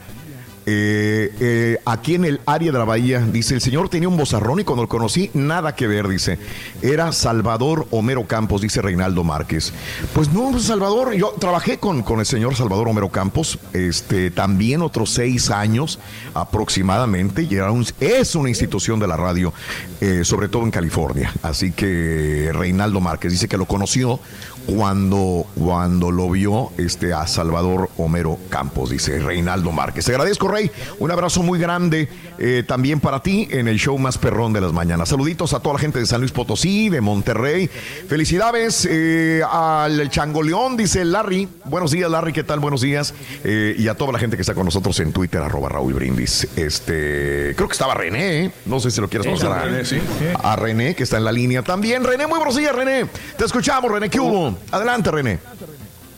Eh, 0.69 1.33
eh, 1.39 1.78
aquí 1.85 2.17
en 2.17 2.25
el 2.25 2.41
área 2.45 2.73
de 2.73 2.78
la 2.78 2.85
bahía, 2.85 3.20
dice, 3.20 3.55
el 3.55 3.61
señor 3.61 3.89
tenía 3.89 4.09
un 4.09 4.17
bozarrón 4.17 4.59
y 4.59 4.65
cuando 4.65 4.83
lo 4.83 4.89
conocí, 4.89 5.31
nada 5.33 5.77
que 5.77 5.86
ver, 5.86 6.09
dice. 6.09 6.39
Era 6.83 7.12
Salvador 7.12 7.86
Homero 7.93 8.27
Campos, 8.27 8.62
dice 8.62 8.83
Reinaldo 8.83 9.23
Márquez. 9.23 9.73
Pues 10.12 10.33
no, 10.33 10.59
Salvador, 10.59 11.15
yo 11.15 11.35
trabajé 11.39 11.78
con, 11.78 12.03
con 12.03 12.19
el 12.19 12.27
señor 12.27 12.57
Salvador 12.57 12.89
Homero 12.89 13.11
Campos, 13.11 13.61
este, 13.73 14.33
también 14.33 14.83
otros 14.83 15.11
seis 15.11 15.51
años 15.51 16.01
aproximadamente, 16.35 17.43
y 17.49 17.55
era 17.55 17.70
un- 17.70 17.86
es 18.01 18.35
una 18.35 18.49
institución 18.49 18.99
de 18.99 19.07
la 19.07 19.17
radio, 19.17 19.53
eh, 20.01 20.23
sobre 20.25 20.49
todo 20.49 20.65
en 20.65 20.73
California. 20.73 21.33
Así 21.43 21.70
que 21.70 22.51
Reinaldo 22.53 23.01
Márquez 23.01 23.31
dice 23.31 23.47
que 23.47 23.57
lo 23.57 23.67
conoció 23.67 24.19
cuando, 24.67 25.47
cuando 25.59 26.11
lo 26.11 26.31
vio 26.31 26.73
este, 26.77 27.12
a 27.12 27.27
Salvador 27.27 27.91
Homero 27.97 28.39
Campos, 28.49 28.91
dice 28.91 29.19
Reinaldo 29.19 29.73
Márquez. 29.73 30.05
Te 30.05 30.12
agradezco, 30.12 30.49
Rey. 30.49 30.70
Un 30.99 31.11
abrazo 31.11 31.43
muy 31.43 31.59
grande 31.59 32.09
eh, 32.39 32.65
también 32.67 33.01
para 33.01 33.23
ti 33.23 33.49
en 33.51 33.69
el 33.69 33.78
show 33.78 33.97
más 33.99 34.19
perrón 34.19 34.53
de 34.53 34.61
las 34.61 34.73
mañanas. 34.73 35.09
Saluditos 35.09 35.55
a 35.55 35.61
toda 35.61 35.75
la 35.75 35.81
gente 35.81 35.99
de 35.99 36.07
San 36.07 36.20
Luis 36.20 36.33
Potosí, 36.33 36.89
de 36.89 37.01
Monterrey. 37.01 37.69
Felicidades 37.69 38.86
eh, 38.91 39.43
al 39.49 40.11
Changoleón, 40.11 40.77
dice 40.77 41.05
Larry. 41.05 41.49
Buenos 41.65 41.93
días, 41.93 42.11
Larry, 42.11 42.33
¿qué 42.33 42.45
tal? 42.45 42.61
Buenos 42.61 42.81
días. 42.81 43.15
Eh, 43.45 43.77
y 43.78 43.89
a 43.89 43.95
toda 43.95 44.12
la 44.12 44.19
gente 44.19 44.36
que 44.36 44.43
está 44.43 44.55
con 44.55 44.65
nosotros 44.65 44.99
en 45.01 45.12
Twitter, 45.12 45.41
arroba 45.41 45.69
Raúl 45.69 45.95
Brindis. 45.95 46.49
Este, 46.57 47.55
creo 47.57 47.69
que 47.69 47.73
estaba 47.73 47.95
René, 47.95 48.45
¿eh? 48.45 48.51
no 48.67 48.81
sé 48.81 48.91
si 48.91 49.01
lo 49.01 49.09
quieres 49.09 49.33
pasar 49.33 49.53
a, 49.53 49.65
René, 49.65 49.85
sí. 49.85 49.99
a 50.43 50.57
René, 50.57 50.95
que 50.95 51.05
está 51.05 51.17
en 51.17 51.25
la 51.25 51.33
línea 51.33 51.62
también. 51.62 52.05
René, 52.05 52.27
muy 52.27 52.39
buenos 52.39 52.57
días, 52.57 52.75
René. 52.75 53.07
Te 53.36 53.45
escuchamos, 53.45 53.91
René. 53.91 54.11
¿Qué 54.11 54.20
hubo? 54.20 54.56
Adelante, 54.70 55.10
René. 55.10 55.39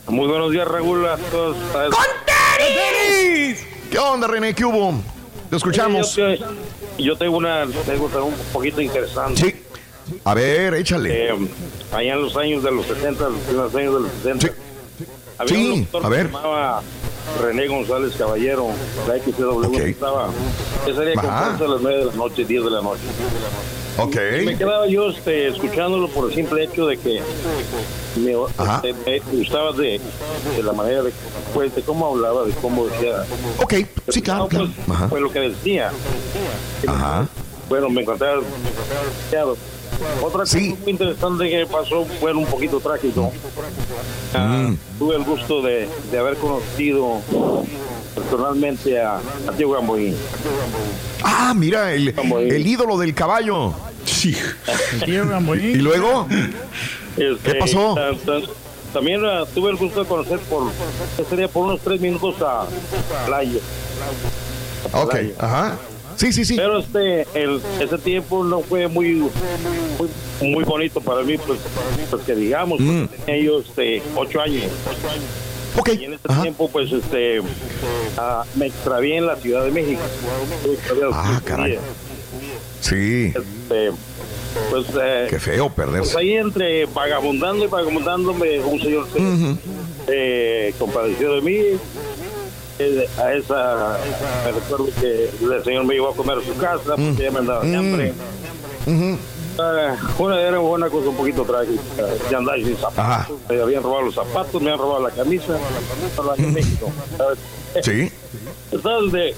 Muy 0.07 0.27
buenos 0.27 0.51
días, 0.51 0.67
Raúl. 0.67 1.05
A 1.07 1.17
todos. 1.17 1.55
¿Qué 3.91 3.97
onda, 3.97 4.27
René? 4.27 4.53
¿Qué 4.53 4.65
hubo? 4.65 4.93
Te 5.49 5.55
escuchamos. 5.55 6.15
Yo, 6.15 6.25
yo 6.97 7.17
tengo 7.17 7.37
una 7.37 7.65
tengo 7.85 8.05
un 8.25 8.33
poquito 8.53 8.81
interesante. 8.81 9.41
Sí. 9.41 9.63
A 10.23 10.33
ver, 10.33 10.73
échale. 10.75 11.29
Eh, 11.29 11.35
allá 11.91 12.13
en 12.13 12.21
los 12.21 12.35
años 12.35 12.63
de 12.63 12.71
los 12.71 12.85
60, 12.85 13.29
los 13.29 13.39
primeros 13.41 13.75
años 13.75 13.93
de 13.95 13.99
los 14.01 14.11
60. 14.23 14.47
Había 15.37 15.55
Sí, 15.55 15.71
un 15.71 15.81
doctor 15.91 16.01
a 16.05 16.09
que 16.09 16.15
ver. 16.15 16.25
se 16.27 16.33
llamaba 16.33 16.81
René 17.41 17.67
González 17.67 18.15
Caballero, 18.17 18.67
la 19.07 19.15
XW 19.17 19.71
que 19.71 19.89
estaba. 19.91 20.29
Sería 20.85 21.13
como 21.15 21.29
Ajá. 21.29 21.55
a 21.55 21.67
las 21.67 21.81
9 21.81 21.97
de 21.99 22.05
la 22.05 22.13
noche, 22.13 22.45
10 22.45 22.63
de 22.63 22.69
la 22.69 22.81
noche. 22.81 23.01
Ok. 23.97 24.15
Y 24.41 24.45
me 24.45 24.57
quedaba 24.57 24.87
yo 24.87 25.09
este, 25.09 25.47
escuchándolo 25.49 26.07
por 26.09 26.29
el 26.29 26.35
simple 26.35 26.63
hecho 26.63 26.87
de 26.87 26.97
que 26.97 27.21
me, 28.15 28.31
este, 28.31 28.93
me 29.05 29.19
gustaba 29.37 29.71
de, 29.73 29.99
de 30.55 30.63
la 30.63 30.73
manera 30.73 31.03
de, 31.03 31.11
pues, 31.53 31.75
de 31.75 31.81
cómo 31.81 32.07
hablaba, 32.07 32.45
de 32.45 32.51
cómo 32.53 32.87
decía. 32.87 33.23
Ok, 33.61 33.73
sí, 34.09 34.21
claro, 34.21 34.47
pues. 34.49 34.69
Ajá. 34.89 35.07
Pues 35.09 35.21
lo 35.21 35.31
que 35.31 35.39
decía. 35.39 35.91
Ajá. 36.87 37.27
Bueno, 37.67 37.89
me 37.89 38.01
encontraba 38.01 38.41
Otra 40.21 40.39
cosa 40.39 40.57
muy 40.57 40.77
interesante 40.87 41.49
que 41.49 41.65
pasó 41.65 42.05
fue 42.19 42.33
un 42.33 42.45
poquito 42.45 42.79
trágico. 42.79 43.31
Ah, 44.33 44.69
tuve 44.97 45.15
el 45.15 45.23
gusto 45.23 45.61
de, 45.61 45.87
de 46.11 46.17
haber 46.17 46.37
conocido 46.37 47.21
personalmente 48.15 48.99
a, 49.01 49.17
a 49.17 49.51
Tío 49.57 49.71
Gamboín. 49.71 50.15
Ah, 51.23 51.53
mira, 51.55 51.93
el, 51.93 52.13
el 52.49 52.67
ídolo 52.67 52.97
del 52.97 53.13
caballo. 53.13 53.73
Sí. 54.05 54.35
¿Y 55.05 55.75
luego? 55.75 56.27
Este, 57.17 57.51
¿Qué 57.51 57.55
pasó? 57.55 57.95
ta- 57.95 58.13
ta- 58.25 58.47
también 58.93 59.21
ah, 59.25 59.43
tuve 59.53 59.69
el 59.71 59.77
gusto 59.77 60.01
de 60.03 60.07
conocer 60.07 60.39
por, 60.39 60.71
¿qué 61.17 61.23
sería? 61.25 61.47
por 61.47 61.65
unos 61.65 61.79
tres 61.81 61.99
minutos 62.01 62.35
a 62.41 62.65
Playa. 63.27 63.59
Ok, 64.93 65.15
ajá. 65.37 65.77
Sí, 66.19 66.33
sí, 66.33 66.43
sí. 66.43 66.55
Pero 66.57 66.79
este, 66.79 67.25
el, 67.33 67.61
ese 67.79 67.97
tiempo 67.97 68.43
no 68.43 68.59
fue 68.59 68.89
muy, 68.89 69.13
muy, 69.13 69.29
muy 70.51 70.63
bonito 70.65 70.99
para 70.99 71.21
mí, 71.23 71.37
pues, 71.37 71.59
pues 72.09 72.23
que 72.23 72.35
digamos, 72.35 72.79
Mm. 72.81 73.05
porque 73.05 73.17
tenía 73.25 73.41
yo 73.45 73.59
este, 73.61 74.01
ocho 74.17 74.41
años. 74.41 74.63
Y 75.97 76.03
en 76.03 76.13
ese 76.15 76.27
tiempo, 76.41 76.69
pues, 76.69 76.91
este, 76.91 77.41
ah, 78.17 78.43
me 78.55 78.65
extravié 78.65 79.15
en 79.17 79.27
la 79.27 79.37
Ciudad 79.37 79.63
de 79.63 79.71
México. 79.71 80.01
Ah, 81.13 81.41
caray. 81.45 81.71
días. 81.71 81.83
Sí. 82.81 83.27
Este, 83.27 83.91
pues, 84.71 84.85
eh, 85.01 85.27
Qué 85.29 85.39
feo 85.39 85.69
pues 85.69 85.87
perderse. 85.87 86.17
ahí 86.19 86.33
entre 86.33 86.85
vagabundando 86.87 87.63
y 87.63 87.67
vagabundando, 87.67 88.33
me, 88.33 88.59
un 88.59 88.79
señor 88.81 89.07
se 89.13 89.19
eh, 90.07 90.73
compadeció 90.77 91.35
de 91.35 91.41
mí. 91.41 91.57
A 92.79 93.33
esa, 93.33 93.97
me 94.45 94.51
recuerdo 94.53 94.87
que 95.01 95.29
el 95.41 95.63
señor 95.65 95.83
me 95.83 95.95
llevó 95.95 96.09
a 96.09 96.15
comer 96.15 96.37
a 96.37 96.41
su 96.41 96.55
casa 96.55 96.95
porque 96.95 97.23
ya 97.23 97.31
me 97.31 97.39
andaba 97.39 97.65
de 97.65 97.75
hambre. 97.75 98.13
Ah, 99.61 99.97
una, 100.17 100.39
era 100.39 100.61
una 100.61 100.89
cosa 100.89 101.09
un 101.09 101.17
poquito 101.17 101.43
trágica. 101.43 101.81
Ya 102.31 102.37
andaba 102.37 102.57
sin 102.57 102.77
zapatos, 102.77 103.37
me 103.49 103.61
habían 103.61 103.83
robado 103.83 104.03
los 104.03 104.15
zapatos, 104.15 104.61
me 104.61 104.71
habían 104.71 104.79
robado 104.79 105.03
la 105.09 105.11
camisa. 105.13 105.57
Estaba 106.07 106.35
en 106.37 106.53
México, 106.53 106.89
¿sabes? 107.17 107.39
Sí. 107.83 108.11
Entonces, 108.71 109.11
de, 109.11 109.35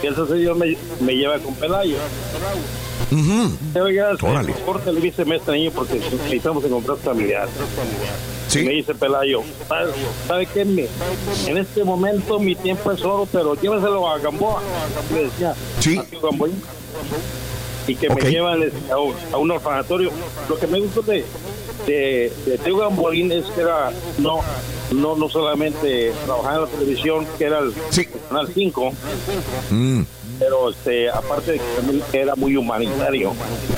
que 0.00 0.08
ese 0.08 0.26
señor 0.26 0.56
me, 0.56 0.74
me 1.00 1.12
lleva 1.14 1.38
con 1.40 1.54
Pelayo. 1.56 1.96
Oiga, 3.82 4.16
Órale. 4.22 4.54
el 4.86 4.96
vice 4.96 5.26
mes 5.26 5.46
niño 5.46 5.70
porque 5.74 5.94
necesitamos 5.94 6.64
encontrar 6.64 6.96
familiar. 6.96 7.48
Sí. 8.48 8.62
Me 8.64 8.72
dice 8.72 8.94
Pelayo, 8.94 9.42
¿sabe, 9.68 9.92
¿sabe 10.26 10.46
qué? 10.46 10.62
En 11.46 11.56
este 11.58 11.84
momento 11.84 12.38
mi 12.38 12.54
tiempo 12.56 12.90
es 12.92 13.02
oro, 13.04 13.28
pero 13.30 13.54
lléveselo 13.54 14.08
a 14.08 14.18
Gamboa. 14.18 14.60
Me 15.12 15.24
decía, 15.24 15.54
Sí. 15.80 15.98
a 15.98 16.02
tío 16.04 16.20
Gamboín. 16.20 16.60
Y 17.86 17.94
que 17.96 18.08
me 18.10 18.20
llevan 18.22 18.62
a 18.90 18.98
un, 18.98 19.14
a 19.32 19.36
un 19.38 19.50
orfanatorio. 19.50 20.10
Lo 20.48 20.58
que 20.58 20.66
me 20.66 20.78
gustó 20.80 21.00
de, 21.02 21.24
de, 21.86 22.32
de 22.46 22.58
Teo 22.58 22.76
Gamboín 22.76 23.32
es 23.32 23.44
que 23.46 23.60
era, 23.62 23.90
no, 24.18 24.40
no, 24.92 25.16
no 25.16 25.28
solamente 25.30 26.12
trabajar 26.26 26.54
en 26.56 26.60
la 26.62 26.66
televisión, 26.68 27.26
que 27.38 27.44
era 27.44 27.58
el 27.60 27.72
Canal 28.28 28.48
5, 28.52 28.92
Mm. 29.70 30.02
Pero 30.38 30.70
este, 30.70 31.10
aparte 31.10 31.52
de 31.52 31.58
que 31.58 31.64
también 31.76 32.02
era 32.12 32.34
muy 32.36 32.56
humanitario. 32.56 33.32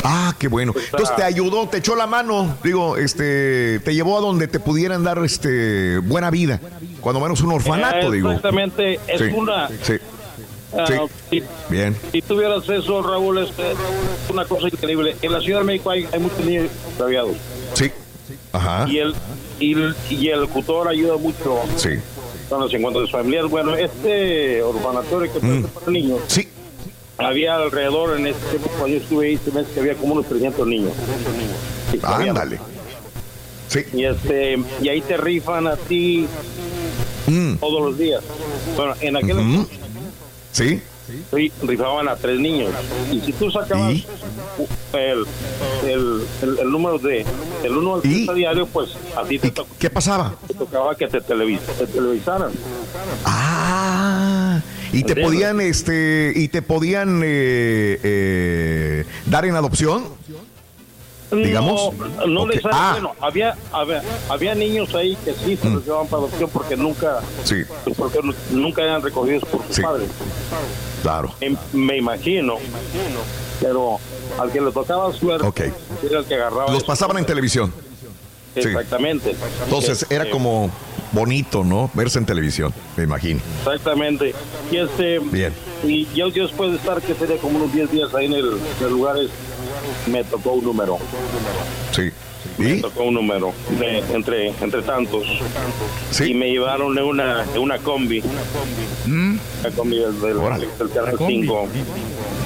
Ah, 0.05 0.35
qué 0.39 0.49
bueno. 0.49 0.75
Entonces 0.77 1.15
te 1.17 1.23
ayudó, 1.23 1.69
te 1.69 1.79
echó 1.79 1.97
la 1.97 2.07
mano, 2.07 2.57
digo, 2.63 2.97
este, 2.97 3.81
te 3.81 3.95
llevó 3.95 4.19
a 4.19 4.21
donde 4.21 4.49
te 4.49 4.61
pudieran 4.61 5.03
dar 5.05 5.19
este 5.25 5.99
buena 5.99 6.31
vida, 6.31 6.61
cuando 7.01 7.21
menos 7.21 7.41
un 7.41 7.53
orfanato, 7.53 8.13
Eh, 8.13 8.17
digo. 8.17 8.29
Exactamente, 8.31 9.01
es 9.07 9.19
Sí, 9.21 9.25
una. 9.35 9.69
Sí, 9.83 9.95
ah, 10.77 10.85
Sí. 10.87 10.95
si, 11.31 11.43
bien. 11.69 11.97
si 12.13 12.23
tuviera 12.23 12.55
acceso, 12.57 13.03
Raúl, 13.03 13.39
es 13.39 13.51
una 14.31 14.45
cosa 14.45 14.69
increíble. 14.69 15.17
En 15.23 15.33
la 15.33 15.41
Ciudad 15.41 15.61
de 15.61 15.65
México 15.67 15.91
hay, 15.91 16.07
hay 16.13 16.19
muchos 16.21 16.41
niños 16.45 16.67
extraviados. 16.89 17.37
Sí. 17.75 17.91
Ajá. 18.53 18.87
Y 18.89 18.99
el, 18.99 19.15
y, 19.59 19.73
el, 19.75 19.95
y 20.09 20.29
el 20.29 20.49
tutor 20.49 20.89
ayuda 20.89 21.17
mucho 21.17 21.61
Sí. 21.77 21.91
Cuando 22.51 22.69
se 22.69 22.77
encuentran 22.77 23.05
sus 23.07 23.13
familiares. 23.13 23.51
Bueno, 23.51 23.75
este 23.75 24.63
orfanatorio 24.63 25.33
que 25.33 25.39
Mm. 25.41 25.63
para 25.65 25.91
niños. 25.91 26.19
Sí. 26.27 26.47
Había 27.17 27.57
alrededor, 27.57 28.19
en 28.19 28.27
este 28.27 28.45
tiempo, 28.49 28.69
cuando 28.79 28.89
yo 28.89 28.97
estuve 29.03 29.27
ahí, 29.29 29.39
se 29.43 29.51
me 29.53 29.61
hace 29.61 29.73
que 29.73 29.81
había 29.81 29.95
como 29.95 30.15
unos 30.15 30.27
300 30.27 30.67
niños. 30.67 30.93
Ándale. 32.03 32.59
Sí. 33.69 33.81
Y, 33.93 34.05
este, 34.05 34.59
y 34.83 34.89
ahí 34.89 35.01
te 35.01 35.17
rifan 35.17 35.67
a 35.67 35.77
ti 35.77 36.27
Mm. 37.27 37.55
todos 37.57 37.83
los 37.83 37.99
días. 37.99 38.23
Bueno, 38.77 38.95
en 39.01 39.17
aquel 39.17 39.39
Ujú. 39.39 39.67
Sí. 40.53 40.83
Ri- 41.33 41.53
rifaban 41.63 42.09
a 42.09 42.17
tres 42.17 42.39
niños. 42.41 42.71
Y 43.13 43.21
si 43.21 43.33
tú 43.33 43.51
sacabas 43.51 43.95
el, 44.93 45.25
el, 45.87 46.23
el, 46.43 46.59
el 46.59 46.71
número 46.71 46.99
de 46.99 47.25
el 47.63 47.77
1 47.77 47.95
al 47.97 48.01
30 48.03 48.35
diario, 48.35 48.67
pues 48.67 48.91
a 49.17 49.23
ti 49.25 49.39
te, 49.39 49.51
to- 49.51 49.67
¿Qué 49.79 49.91
pasaba? 49.91 50.35
te 50.49 50.55
tocaba 50.55 50.95
que 50.95 51.07
te, 51.09 51.21
televis 51.21 51.61
te 51.79 51.87
televisaran. 51.87 52.51
Ah. 53.25 54.61
Y 54.93 55.05
te 55.05 55.15
podían, 55.17 55.61
este, 55.61 56.33
y 56.35 56.49
te 56.49 56.63
podían 56.63 57.21
eh, 57.23 58.01
eh, 58.03 59.05
dar 59.27 59.45
en 59.45 59.55
adopción. 59.55 60.05
Digamos. 61.31 61.93
No, 61.95 62.27
no 62.27 62.47
les 62.49 62.61
Ah. 62.65 62.91
bueno, 62.95 63.13
había, 63.21 63.55
había, 63.71 64.03
había 64.29 64.55
niños 64.57 64.93
ahí 64.97 65.17
que 65.25 65.33
sí 65.33 65.57
se 65.57 65.71
los 65.71 65.85
llevaban 65.85 66.09
para 66.09 66.25
adopción 66.25 66.51
porque 66.53 66.77
nunca, 66.77 67.21
Sí. 67.45 67.63
porque 67.97 68.19
nu- 68.21 68.35
nunca 68.51 68.83
eran 68.83 69.01
recogidos 69.01 69.45
por 69.45 69.65
sus 69.65 69.77
Sí. 69.77 69.81
padres. 69.83 70.09
Claro. 71.03 71.35
Em- 71.41 71.57
me 71.73 71.97
imagino. 71.99 72.57
Pero 73.61 73.99
al 74.39 74.51
que 74.51 74.61
le 74.61 74.73
tocaba 74.73 75.13
suerte 75.13 75.47
Ok. 75.47 75.61
era 76.09 76.21
el 76.21 76.25
que 76.25 76.35
agarraba. 76.35 76.73
Los 76.73 76.85
pasaban 76.85 77.19
en 77.19 77.27
televisión. 77.27 77.73
Sí. 78.55 78.61
Exactamente. 78.61 79.37
Entonces 79.65 80.07
era 80.11 80.29
como 80.31 80.71
bonito, 81.13 81.63
¿no? 81.63 81.91
Verse 81.95 82.19
en 82.19 82.27
televisión, 82.27 82.75
me 82.97 83.05
imagino. 83.05 83.41
Exactamente. 83.61 84.35
Y 84.73 84.77
este 84.79 85.19
Bien. 85.21 85.53
y 85.85 86.07
yo, 86.15 86.31
después 86.31 86.71
de 86.73 86.77
estar 86.79 87.01
que 87.01 87.15
sería 87.15 87.37
como 87.39 87.59
unos 87.59 87.73
10 87.73 87.91
días 87.93 88.13
ahí 88.15 88.27
en 88.27 88.33
el, 88.35 88.47
en 88.81 88.87
el 88.87 88.91
lugar 88.91 89.17
me 90.07 90.25
tocó 90.25 90.53
un 90.53 90.65
número. 90.65 90.99
Sí. 91.93 92.11
Me 92.61 92.75
tocó 92.81 93.05
un 93.05 93.15
número 93.15 93.53
de- 93.79 93.99
entre 94.15 94.49
entre 94.61 94.83
tantos. 94.83 95.25
Y 96.25 96.35
me 96.35 96.51
llevaron 96.51 96.97
en 96.99 97.05
una 97.05 97.45
en 97.55 97.61
una 97.61 97.79
combi. 97.79 98.23
La 99.63 99.71
combi 99.71 99.97
del, 99.99 100.21
del, 100.21 100.39
del 100.79 100.91
Canal 100.91 101.15
5. 101.19 101.69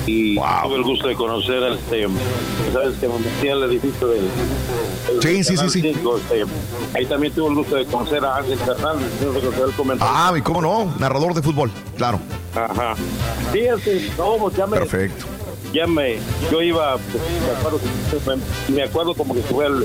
Y 0.06 0.36
tuve 0.36 0.76
el 0.76 0.82
gusto 0.82 1.08
de 1.08 1.14
conocer 1.14 1.62
al 1.64 1.74
este, 1.78 2.06
sabes 2.72 2.98
que 2.98 3.08
me 3.08 3.18
metí 3.18 3.48
al 3.48 3.62
edificio 3.64 4.06
del, 4.08 4.20
del 4.20 5.22
Sí, 5.22 5.42
sí, 5.44 5.56
sí, 5.56 5.70
sí. 5.70 5.80
5, 5.94 6.16
este, 6.18 6.44
ahí 6.94 7.06
también 7.06 7.32
tuve 7.32 7.48
el 7.48 7.54
gusto 7.54 7.76
de 7.76 7.86
conocer 7.86 8.22
a 8.24 8.36
Ángel 8.36 8.58
Fernández, 8.58 9.08
el. 9.22 9.98
Ah, 10.00 10.34
¿y 10.36 10.42
cómo 10.42 10.60
no? 10.60 10.94
Narrador 10.98 11.32
de 11.32 11.40
fútbol, 11.42 11.70
claro. 11.96 12.20
Ajá. 12.54 12.94
Sí, 13.52 13.60
este, 13.60 14.10
no, 14.18 14.36
pues 14.36 14.54
ya 14.56 14.66
me, 14.66 14.76
Perfecto. 14.76 15.24
Ya 15.74 15.88
me, 15.88 16.18
yo 16.52 16.62
iba, 16.62 16.96
pues, 16.96 17.22
me 17.44 17.58
acuerdo, 17.58 17.80
me, 18.68 18.82
acuerdo 18.84 19.14
como 19.14 19.34
que 19.34 19.42
fue 19.42 19.66
el 19.66 19.84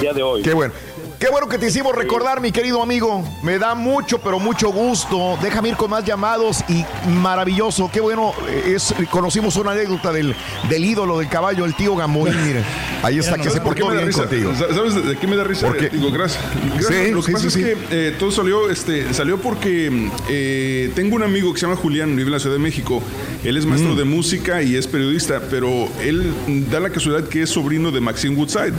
día 0.00 0.12
de 0.12 0.22
hoy. 0.22 0.42
Qué 0.42 0.52
bueno. 0.52 0.74
Qué 1.20 1.28
bueno 1.28 1.48
que 1.50 1.58
te 1.58 1.66
hicimos 1.66 1.94
recordar, 1.94 2.40
mi 2.40 2.50
querido 2.50 2.82
amigo. 2.82 3.22
Me 3.42 3.58
da 3.58 3.74
mucho, 3.74 4.18
pero 4.22 4.38
mucho 4.40 4.70
gusto. 4.72 5.38
Déjame 5.42 5.68
ir 5.68 5.76
con 5.76 5.90
más 5.90 6.02
llamados 6.02 6.64
y 6.66 6.82
maravilloso. 7.10 7.90
Qué 7.92 8.00
bueno. 8.00 8.32
eh, 8.48 8.72
Es, 8.76 8.94
conocimos 9.10 9.56
una 9.56 9.72
anécdota 9.72 10.12
del, 10.14 10.34
del 10.70 10.82
ídolo 10.82 11.18
del 11.18 11.28
caballo, 11.28 11.66
el 11.66 11.74
tío 11.74 11.94
Gamboín. 11.94 12.34
Mire, 12.46 12.64
ahí 13.02 13.18
está, 13.18 13.36
que 13.36 13.42
se 13.44 13.50
¿Sabes 13.50 13.60
por 13.62 13.74
qué 13.74 13.82
portó 13.82 13.96
bien 13.96 14.06
risa? 14.06 14.20
contigo. 14.22 14.54
¿Sabes 14.56 14.94
de 15.06 15.18
qué 15.18 15.26
me 15.26 15.36
da 15.36 15.44
risa? 15.44 15.66
¿Por 15.66 15.76
qué? 15.76 15.90
Digo, 15.90 16.10
gracias. 16.10 16.42
Gracias. 16.78 16.88
Sí, 17.06 17.10
Lo 17.10 17.20
que 17.20 17.26
sí, 17.26 17.32
pasa 17.32 17.50
sí, 17.50 17.60
es 17.60 17.66
que 17.66 17.76
eh, 17.90 18.16
todo 18.18 18.30
salió, 18.30 18.70
este, 18.70 19.12
salió 19.12 19.36
porque 19.42 20.10
eh, 20.30 20.90
tengo 20.94 21.16
un 21.16 21.22
amigo 21.22 21.52
que 21.52 21.60
se 21.60 21.66
llama 21.66 21.76
Julián, 21.76 22.16
vive 22.16 22.28
en 22.28 22.32
la 22.32 22.40
Ciudad 22.40 22.56
de 22.56 22.62
México. 22.62 23.02
Él 23.44 23.58
es 23.58 23.66
Mm. 23.66 23.68
maestro 23.68 23.94
de 23.94 24.04
música 24.04 24.62
y 24.62 24.74
es 24.74 24.86
periodista, 24.86 25.42
pero 25.50 25.86
él 26.00 26.32
mm, 26.46 26.70
da 26.70 26.80
la 26.80 26.88
casualidad 26.88 27.28
que 27.28 27.42
es 27.42 27.50
sobrino 27.50 27.90
de 27.90 28.00
Maxine 28.00 28.34
Woodside. 28.34 28.72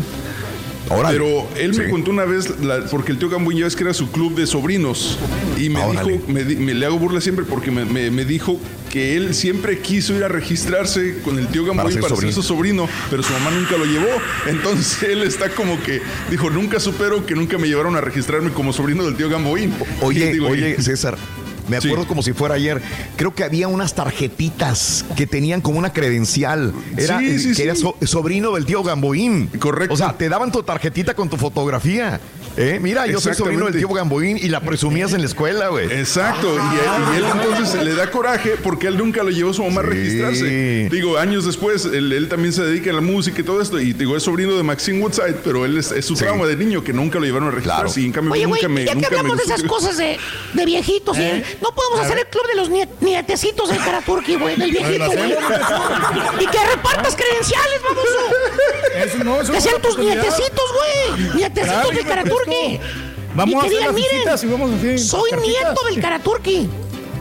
Pero 1.11 1.47
él 1.57 1.73
me 1.73 1.89
contó 1.89 2.11
una 2.11 2.25
vez, 2.25 2.59
la- 2.61 2.85
porque 2.85 3.11
el 3.11 3.17
tío 3.17 3.29
Gamboín 3.29 3.57
ya 3.59 3.65
ves 3.65 3.75
que 3.75 3.83
era 3.83 3.93
su 3.93 4.11
club 4.11 4.35
de 4.35 4.45
sobrinos, 4.47 5.17
y 5.57 5.69
me 5.69 5.79
dijo, 5.91 6.23
me, 6.27 6.43
me 6.43 6.73
le 6.73 6.85
hago 6.85 6.99
burla 6.99 7.21
siempre 7.21 7.45
porque 7.45 7.71
me, 7.71 7.85
me- 7.85 8.11
me 8.11 8.25
dijo 8.25 8.59
que 8.91 9.15
él 9.15 9.33
siempre 9.33 9.79
quiso 9.79 10.13
ir 10.15 10.23
a 10.23 10.27
registrarse 10.27 11.19
con 11.23 11.39
el 11.39 11.47
tío 11.47 11.63
Gamboín 11.65 11.93
ser 11.93 12.01
para, 12.01 12.15
ser 12.15 12.33
su 12.33 12.43
sobrino, 12.43 12.89
pero 13.09 13.23
su 13.23 13.31
mamá 13.33 13.51
nunca 13.51 13.77
lo 13.77 13.85
llevó. 13.85 14.07
Entonces 14.47 15.03
él 15.09 15.23
está 15.23 15.49
como 15.49 15.81
que 15.81 16.01
dijo, 16.29 16.49
nunca 16.49 16.79
supero 16.79 17.25
que 17.25 17.35
nunca 17.35 17.57
me 17.57 17.67
llevaron 17.67 17.95
a 17.95 18.01
registrarme 18.01 18.51
como 18.51 18.73
sobrino 18.73 19.03
del 19.05 19.15
tío 19.15 19.29
Gamboín. 19.29 19.73
Oye, 20.01 20.29
digo, 20.33 20.47
oye, 20.49 20.81
César. 20.81 21.17
Me 21.67 21.77
acuerdo 21.77 22.07
como 22.07 22.21
si 22.23 22.33
fuera 22.33 22.55
ayer. 22.55 22.81
Creo 23.15 23.33
que 23.33 23.43
había 23.43 23.67
unas 23.67 23.93
tarjetitas 23.95 25.05
que 25.15 25.27
tenían 25.27 25.61
como 25.61 25.79
una 25.79 25.93
credencial. 25.93 26.73
Era, 26.97 27.19
Sí, 27.19 27.39
sí, 27.39 27.53
que 27.55 27.63
era 27.63 27.75
so- 27.75 27.95
sobrino 28.03 28.51
del 28.53 28.65
tío 28.65 28.83
Gamboín. 28.83 29.47
Correcto. 29.59 29.93
O 29.93 29.97
sea, 29.97 30.17
te 30.17 30.29
daban 30.29 30.51
tu 30.51 30.63
tarjetita 30.63 31.13
con 31.13 31.29
tu 31.29 31.37
fotografía. 31.37 32.19
¿Eh? 32.57 32.79
Mira, 32.81 33.07
yo 33.07 33.19
soy 33.21 33.33
sobrino 33.33 33.65
del 33.65 33.75
tío 33.77 33.87
Gamboín 33.89 34.37
y 34.37 34.49
la 34.49 34.59
presumías 34.59 35.13
en 35.13 35.21
la 35.21 35.27
escuela, 35.27 35.69
güey. 35.69 35.85
Exacto, 35.91 36.53
y, 36.55 36.57
él, 36.57 37.13
y 37.13 37.17
él 37.17 37.25
entonces 37.33 37.83
le 37.83 37.93
da 37.95 38.11
coraje 38.11 38.55
porque 38.61 38.87
él 38.87 38.97
nunca 38.97 39.23
lo 39.23 39.29
llevó 39.29 39.51
a 39.51 39.53
su 39.53 39.63
mamá 39.63 39.81
a 39.81 39.83
Sí. 39.85 39.89
registrarse. 39.89 40.89
Digo, 40.91 41.17
años 41.17 41.45
después, 41.45 41.85
él, 41.85 42.11
él 42.11 42.27
también 42.27 42.51
se 42.53 42.63
dedica 42.63 42.91
a 42.91 42.93
la 42.93 43.01
música 43.01 43.39
y 43.39 43.43
todo 43.43 43.61
esto, 43.61 43.79
y 43.79 43.93
digo, 43.93 44.17
es 44.17 44.23
sobrino 44.23 44.55
de 44.57 44.63
Maxine 44.63 45.01
Woodside, 45.01 45.35
pero 45.43 45.65
él 45.65 45.77
es, 45.77 45.91
es 45.91 46.05
su 46.05 46.15
trauma 46.15 46.45
de 46.45 46.55
niño 46.57 46.83
que 46.83 46.91
nunca 46.93 47.19
lo 47.19 47.25
llevaron 47.25 47.47
a 47.47 47.51
registrarse 47.51 48.01
y 48.01 48.05
en 48.05 48.11
cambio 48.11 48.33
Oye, 48.33 48.45
güey, 48.45 48.61
nunca 48.61 48.73
me... 48.73 48.81
ya 48.85 48.89
que 48.91 48.95
nunca 48.95 49.09
me 49.11 49.17
hablamos 49.17 49.37
de 49.37 49.43
esas 49.43 49.63
cosas 49.63 49.97
de, 49.97 50.17
de 50.53 50.65
viejitos, 50.65 51.17
¿eh? 51.17 51.37
¿Eh? 51.37 51.57
No 51.61 51.73
podemos 51.73 51.99
A 51.99 52.03
hacer 52.03 52.15
ver. 52.17 52.25
el 52.25 52.31
club 52.31 52.47
de 52.47 52.55
los 52.55 52.69
nie- 52.69 52.89
nietecitos 52.99 53.69
del 53.69 53.77
Karaturki, 53.79 54.35
güey, 54.35 54.55
del 54.57 54.71
viejito, 54.71 55.05
güey. 55.05 55.31
Y 56.39 56.45
que 56.47 56.57
repartas 56.75 57.15
credenciales, 57.15 57.81
baboso. 57.81 58.35
Eso 59.05 59.23
no, 59.23 59.41
eso 59.41 59.53
Que 59.53 59.61
sean 59.61 59.81
tus 59.81 59.97
nietecitos, 59.97 60.65
güey. 60.73 61.35
Nietecitos 61.35 61.71
Claro, 61.73 61.87
del 61.89 62.03
me 62.03 62.09
Karaturki. 62.45 62.79
Vamos 63.33 63.53
y 63.53 63.57
a 63.57 63.59
que 63.61 63.65
hacer 63.67 63.69
digan, 63.69 63.85
las 63.85 63.95
miren, 63.95 64.11
visitas 64.11 64.43
y 64.43 64.47
vamos 64.47 64.71
así, 64.71 64.97
soy 64.99 65.29
cartitas. 65.31 65.63
nieto 65.63 65.83
del 65.85 66.01
Karaturki. 66.01 66.69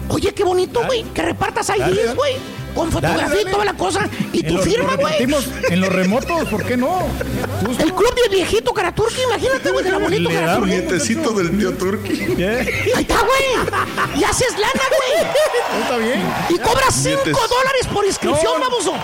Oye, 0.09 0.35
qué 0.35 0.43
bonito, 0.45 0.83
güey, 0.85 1.05
que 1.15 1.23
repartas 1.23 1.71
IDs, 1.71 2.15
güey. 2.17 2.35
Con 2.75 2.91
fotografía 2.93 3.27
Dale, 3.27 3.43
y 3.43 3.53
toda 3.53 3.65
la 3.65 3.75
cosa. 3.75 4.09
Y 4.33 4.41
En 4.41 4.47
tu 4.49 4.55
los- 4.55 4.65
firma, 4.65 4.95
güey. 4.95 5.15
En 5.71 5.81
los 5.81 5.89
remotos, 5.93 6.49
¿por 6.49 6.65
qué 6.65 6.77
no? 6.77 7.01
El 7.81 7.93
club 7.93 8.15
del 8.15 8.31
viejito 8.31 8.73
Karaturki, 8.73 9.23
imagínate, 9.23 9.71
güey, 9.71 9.85
del 9.85 9.95
abuelito 9.95 10.31
Karaturki. 10.31 10.71
Nietecito 10.71 11.33
del 11.33 11.57
tío 11.59 11.73
Turki. 11.75 12.13
Ahí 12.13 13.03
está, 13.03 13.21
güey. 13.23 14.21
Y 14.21 14.25
haces 14.25 14.53
lana, 14.53 14.83
güey. 14.89 15.83
Está 15.83 15.97
bien. 15.99 16.23
Y 16.49 16.59
cobras 16.59 16.95
5 16.95 17.09
Nietes. 17.25 17.33
dólares 17.49 17.87
por 17.93 18.05
inscripción, 18.07 18.61
No. 18.61 18.71
baboso. 18.71 18.95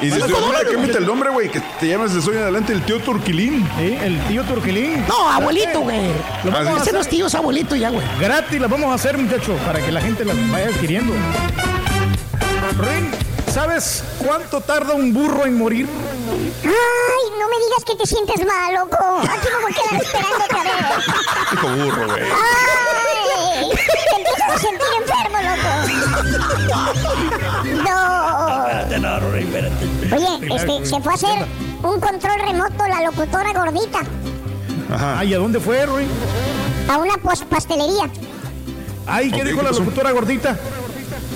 Y 0.00 0.10
Cinco 0.10 0.24
ahora 0.24 0.40
dólares. 0.46 0.68
cámbiate 0.72 0.98
el 0.98 1.06
nombre, 1.06 1.30
güey, 1.30 1.48
que 1.50 1.60
te 1.78 1.86
llamas 1.88 2.12
de 2.12 2.18
hoy 2.30 2.36
en 2.36 2.42
adelante 2.42 2.72
el 2.72 2.82
tío 2.84 2.98
Turquilín. 3.00 3.66
Sí, 3.78 3.96
el 4.02 4.20
tío 4.26 4.42
Turquilín. 4.44 5.04
No, 5.06 5.30
abuelito, 5.30 5.80
güey. 5.80 6.12
Lo 6.42 6.50
vamos 6.50 6.78
a 6.78 6.82
hacer 6.82 6.96
es 6.96 7.08
tío, 7.08 7.26
es 7.26 7.34
abuelito 7.34 7.76
ya, 7.76 7.90
güey. 7.90 8.04
gratis, 8.20 8.60
las 8.60 8.70
vamos 8.70 8.90
a 8.90 8.94
hacer, 8.94 9.16
muchachos, 9.16 9.58
para 9.64 9.78
que 9.80 9.92
la 9.92 10.00
gente 10.00 10.24
las 10.24 10.36
vaya 10.50 10.66
adquiriendo. 10.66 11.12
Rin, 12.78 13.10
¿sabes 13.52 14.02
cuánto 14.18 14.60
tarda 14.60 14.94
un 14.94 15.12
burro 15.12 15.46
en 15.46 15.56
morir? 15.56 15.86
Ay, 16.64 16.70
no 17.38 17.48
me 17.48 17.56
digas 17.64 17.84
que 17.86 17.94
te 17.94 18.06
sientes 18.06 18.44
mal, 18.44 18.74
loco. 18.74 18.96
Aquí 19.20 19.48
me 19.56 19.62
voy 19.62 19.72
a 19.72 19.74
quedar 19.74 20.02
esperando 20.02 20.44
otra 20.44 20.62
vez. 20.64 20.72
Hijo 21.52 21.68
burro, 21.68 22.06
güey. 22.08 22.22
Ay, 22.22 23.70
te 23.70 24.16
empiezo 24.16 24.44
a 24.50 24.58
sentir 24.58 24.90
enfermo, 25.00 25.38
loco. 25.48 25.70
No. 27.84 28.03
Oye, 30.12 30.54
este, 30.54 30.86
se 30.86 31.00
fue 31.00 31.12
a 31.12 31.14
hacer 31.14 31.46
un 31.82 32.00
control 32.00 32.40
remoto 32.46 32.86
la 32.88 33.02
locutora 33.02 33.52
gordita 33.52 34.00
Ajá. 34.92 35.18
Ay, 35.18 35.34
¿a 35.34 35.38
dónde 35.38 35.58
fue, 35.60 35.84
Ruin? 35.86 36.08
a 36.88 36.98
una 36.98 37.14
pastelería. 37.16 38.10
Ay, 39.06 39.30
¿qué 39.30 39.42
dijo 39.44 39.58
¿qué 39.58 39.62
la 39.62 39.70
pasó? 39.70 39.80
locutora 39.80 40.10
gordita? 40.12 40.56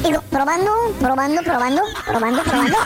Digo, 0.04 0.22
probando, 0.30 0.70
probando, 1.00 1.42
probando, 1.42 1.82
probando, 2.06 2.42
probando. 2.42 2.76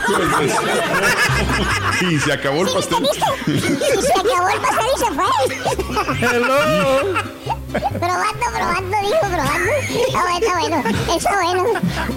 Y 2.09 2.19
se 2.19 2.33
acabó 2.33 2.63
el 2.63 2.73
pastel. 2.73 3.07
Y 3.47 3.59
se 3.59 4.13
acabó 4.13 4.49
el 4.49 4.59
pastel 4.61 4.87
y 4.95 4.99
se 4.99 5.11
fue. 5.13 6.25
Hello. 6.35 7.32
Probando, 7.73 8.45
probando, 8.53 8.97
dijo, 9.01 9.19
probando. 9.19 9.71
Está 10.07 10.21
bueno, 10.21 10.39
está 10.39 10.59
bueno. 10.59 10.83
Está 11.17 11.35
bueno. 11.43 11.63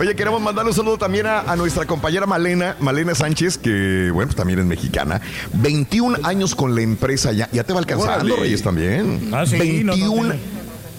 Oye, 0.00 0.14
queremos 0.16 0.40
mandarle 0.40 0.70
un 0.70 0.76
saludo 0.76 0.98
también 0.98 1.26
a, 1.26 1.40
a 1.40 1.56
nuestra 1.56 1.84
compañera 1.86 2.26
Malena, 2.26 2.76
Malena 2.80 3.14
Sánchez, 3.14 3.58
que, 3.58 4.10
bueno, 4.12 4.28
pues 4.28 4.36
también 4.36 4.58
es 4.58 4.64
mexicana. 4.66 5.20
21 5.54 6.18
años 6.24 6.54
con 6.54 6.74
la 6.74 6.82
empresa 6.82 7.32
ya. 7.32 7.48
Ya 7.52 7.64
te 7.64 7.72
va 7.72 7.78
alcanzando, 7.80 8.24
Órale. 8.34 8.36
Reyes, 8.36 8.62
también. 8.62 9.30
Ah, 9.32 9.44
sí, 9.46 9.56
21 9.58 10.22
no, 10.22 10.24
no, 10.28 10.32
sí. 10.34 10.38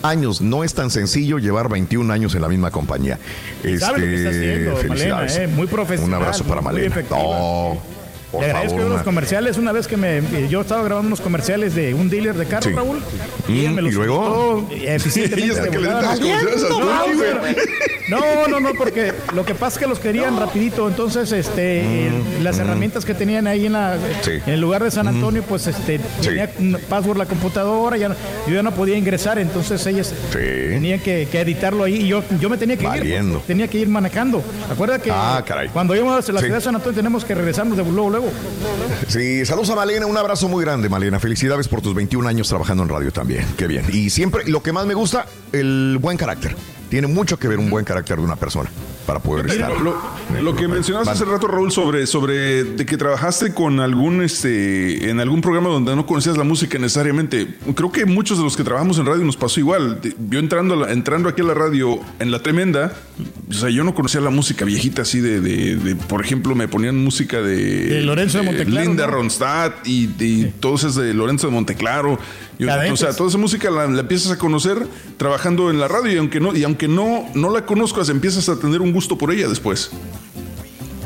años. 0.04 0.42
No 0.42 0.64
es 0.64 0.74
tan 0.74 0.90
sencillo 0.90 1.38
llevar 1.40 1.70
21 1.70 2.12
años 2.14 2.34
en 2.36 2.42
la 2.42 2.48
misma 2.48 2.72
compañía. 2.72 3.20
¿Sabe 3.80 4.00
lo 4.00 4.06
que 4.06 4.16
está 4.16 4.30
haciendo, 4.30 4.72
Malena? 4.72 4.82
felicidades. 4.90 5.38
eh? 5.38 5.48
Muy 5.48 5.68
profesional. 5.68 6.08
Un 6.20 6.24
abrazo 6.26 6.44
para 6.46 6.62
Malena. 6.62 6.96
No, 7.10 7.78
por 8.32 8.42
Le 8.42 8.48
agradezco 8.48 8.78
favor. 8.78 8.92
una- 8.94 9.04
comerciales. 9.04 9.58
Una 9.58 9.72
vez 9.72 9.88
que 9.88 9.98
me, 9.98 10.22
yo 10.50 10.62
estaba 10.62 10.84
grabando 10.84 11.08
unos 11.08 11.22
comerciales 11.22 11.76
de 11.76 11.94
un 11.94 12.10
dealer 12.10 12.36
de 12.36 12.46
carros, 12.46 12.66
Sí. 12.66 12.72
Raúl. 12.74 12.98
Mm, 13.48 13.52
ella 13.52 13.72
me 13.72 13.82
¿y 13.82 13.86
los 13.86 13.94
luego? 13.94 14.66
solicitó, 14.68 14.88
eh, 14.90 14.96
eficientemente 14.96 15.72
No, 18.10 18.48
No, 18.48 18.60
no, 18.62 18.70
porque 18.78 19.14
lo 19.34 19.46
que 19.46 19.54
pasa 19.54 19.76
es 19.76 19.80
que 19.84 19.88
los 19.88 20.00
querían 20.00 20.40
rapidito. 20.40 20.88
Entonces, 20.88 21.32
este, 21.32 22.08
eh, 22.08 22.12
las 22.42 22.58
herramientas 22.58 23.04
que 23.04 23.14
tenían 23.14 23.48
ahí 23.48 23.66
en, 23.66 23.74
la, 23.74 23.98
Mm, 23.98 24.24
Sí. 24.24 24.32
en 24.46 24.54
el 24.54 24.62
lugar 24.62 24.84
de 24.84 24.92
San 24.92 25.08
Antonio, 25.08 25.44
pues 25.44 25.68
este, 25.68 26.00
tenía 26.22 26.50
un 26.60 26.78
password 26.90 27.18
la 27.18 27.26
computadora, 27.26 27.98
ya, 27.98 28.10
yo 28.48 28.54
ya 28.56 28.64
no 28.64 28.72
podía 28.74 28.98
ingresar. 28.98 29.40
Entonces 29.40 29.86
ellas 29.88 30.14
tenían 30.32 31.00
que, 31.00 31.28
que 31.32 31.42
editarlo 31.42 31.84
ahí 31.84 31.96
y 31.98 32.08
yo, 32.08 32.24
yo 32.40 32.50
me 32.50 32.58
tenía 32.58 32.78
que 32.78 32.86
Valiendo. 32.88 33.40
ir. 33.40 33.44
Tenía 33.46 33.68
que 33.68 33.78
ir 33.80 33.88
manejando. 33.90 34.42
Acuerda 34.72 35.00
que 35.00 35.12
Ah, 35.12 35.44
caray. 35.46 35.70
cuando 35.70 35.96
íbamos 35.96 36.28
a 36.30 36.32
la 36.32 36.40
Sí. 36.40 36.46
ciudad 36.46 36.60
de 36.60 36.64
San 36.64 36.76
Antonio 36.76 36.96
tenemos 36.96 37.26
que 37.26 37.36
regresarnos 37.36 37.78
de 37.78 37.84
luego, 37.84 38.10
luego. 38.10 38.27
Sí, 39.08 39.46
saludos 39.46 39.70
a 39.70 39.76
Malena, 39.76 40.06
un 40.06 40.18
abrazo 40.18 40.48
muy 40.48 40.64
grande, 40.64 40.90
Malena. 40.90 41.20
Felicidades 41.20 41.68
por 41.68 41.82
tus 41.82 41.94
21 41.94 42.28
años 42.28 42.48
trabajando 42.48 42.84
en 42.84 42.90
radio 42.90 43.12
también. 43.12 43.46
Qué 43.58 43.68
bien. 43.68 43.86
Y 43.92 44.10
siempre, 44.10 44.48
lo 44.48 44.62
que 44.62 44.72
más 44.72 44.86
me 44.86 44.94
gusta, 44.94 45.26
el 45.52 45.98
buen 46.00 46.18
carácter. 46.18 46.56
Tiene 46.90 47.08
mucho 47.08 47.38
que 47.38 47.48
ver 47.48 47.60
un 47.60 47.70
buen 47.70 47.84
carácter 47.86 48.18
de 48.18 48.24
una 48.24 48.36
persona 48.36 48.70
para 49.06 49.20
poder 49.20 49.48
estar. 49.48 49.72
Lo, 49.82 49.96
lo 50.42 50.56
que 50.56 50.68
mencionaste 50.68 51.10
hace 51.12 51.26
rato, 51.26 51.48
Raúl, 51.48 51.72
sobre, 51.72 52.06
sobre 52.08 52.64
de 52.66 52.86
que 52.86 52.98
trabajaste 52.98 53.54
con 53.54 53.80
algún 53.80 54.22
este 54.22 55.10
en 55.10 55.20
algún 55.20 55.42
programa 55.42 55.70
donde 55.70 55.96
no 55.96 56.06
conocías 56.06 56.38
la 56.38 56.44
música 56.44 56.78
necesariamente. 56.78 57.56
Creo 57.76 57.92
que 57.92 58.06
muchos 58.06 58.38
de 58.38 58.44
los 58.44 58.56
que 58.58 58.64
trabajamos 58.64 58.98
en 59.00 59.06
radio 59.06 59.24
nos 59.24 59.38
pasó 59.38 59.60
igual. 59.60 60.00
Yo 60.30 60.40
entrando, 60.40 60.74
a 60.74 60.78
la- 60.88 60.92
entrando 60.94 61.30
aquí 61.30 61.42
a 61.42 61.46
la 61.46 61.54
radio 61.54 62.00
en 62.20 62.32
la 62.32 62.40
tremenda, 62.40 62.94
o 63.50 63.54
sea, 63.54 63.70
yo 63.70 63.84
no 63.84 63.94
conocía 63.96 64.20
la 64.22 64.30
música 64.30 64.66
viejita 64.66 65.04
así 65.04 65.20
de, 65.22 65.40
de- 65.40 65.76
de, 65.78 65.96
por 65.96 66.24
ejemplo, 66.24 66.54
me 66.56 66.68
ponían 66.68 67.02
música 67.02 67.42
de, 67.42 67.56
De 67.88 68.02
Lorenzo 68.02 68.40
de 68.40 68.44
Monteclaro, 68.46 68.88
Linda 68.88 69.06
¿no? 69.08 69.14
Ronstadt 69.14 69.88
y, 69.88 70.10
y 70.20 70.54
todos 70.60 70.82
esos 70.84 70.96
de 70.98 71.14
Lorenzo 71.14 71.48
de 71.48 71.54
Monteclaro. 71.54 72.20
Y, 72.60 72.66
o 72.66 72.98
sea, 72.98 73.14
toda 73.14 73.30
esa 73.30 73.38
música 73.38 73.70
la, 73.70 73.88
la, 73.88 74.00
empiezas 74.02 74.32
a 74.32 74.38
conocer 74.38 74.88
trabajando 75.18 75.70
en 75.70 75.80
la 75.80 75.88
radio 75.88 76.14
y 76.14 76.18
aunque 76.18 76.40
no, 76.40 76.56
y 76.56 76.64
aunque 76.64 76.88
no, 76.88 77.26
no 77.36 77.52
la 77.52 77.66
conozcas, 77.66 78.10
empiezas 78.10 78.50
a 78.50 78.60
tener 78.60 78.82
un 78.82 78.92
gusto 78.92 79.18
por 79.18 79.32
ella 79.32 79.48
después. 79.48 79.92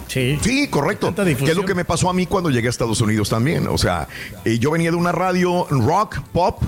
Sí. 0.07 0.38
sí, 0.41 0.67
correcto. 0.67 1.15
Que 1.15 1.31
es 1.31 1.55
lo 1.55 1.63
que 1.63 1.73
me 1.73 1.85
pasó 1.85 2.09
a 2.09 2.13
mí 2.13 2.25
cuando 2.25 2.49
llegué 2.49 2.67
a 2.67 2.69
Estados 2.69 2.99
Unidos 2.99 3.30
también. 3.30 3.67
O 3.67 3.77
sea, 3.77 4.09
eh, 4.43 4.59
yo 4.59 4.71
venía 4.71 4.91
de 4.91 4.97
una 4.97 5.13
radio 5.13 5.65
rock, 5.69 6.19
pop, 6.33 6.61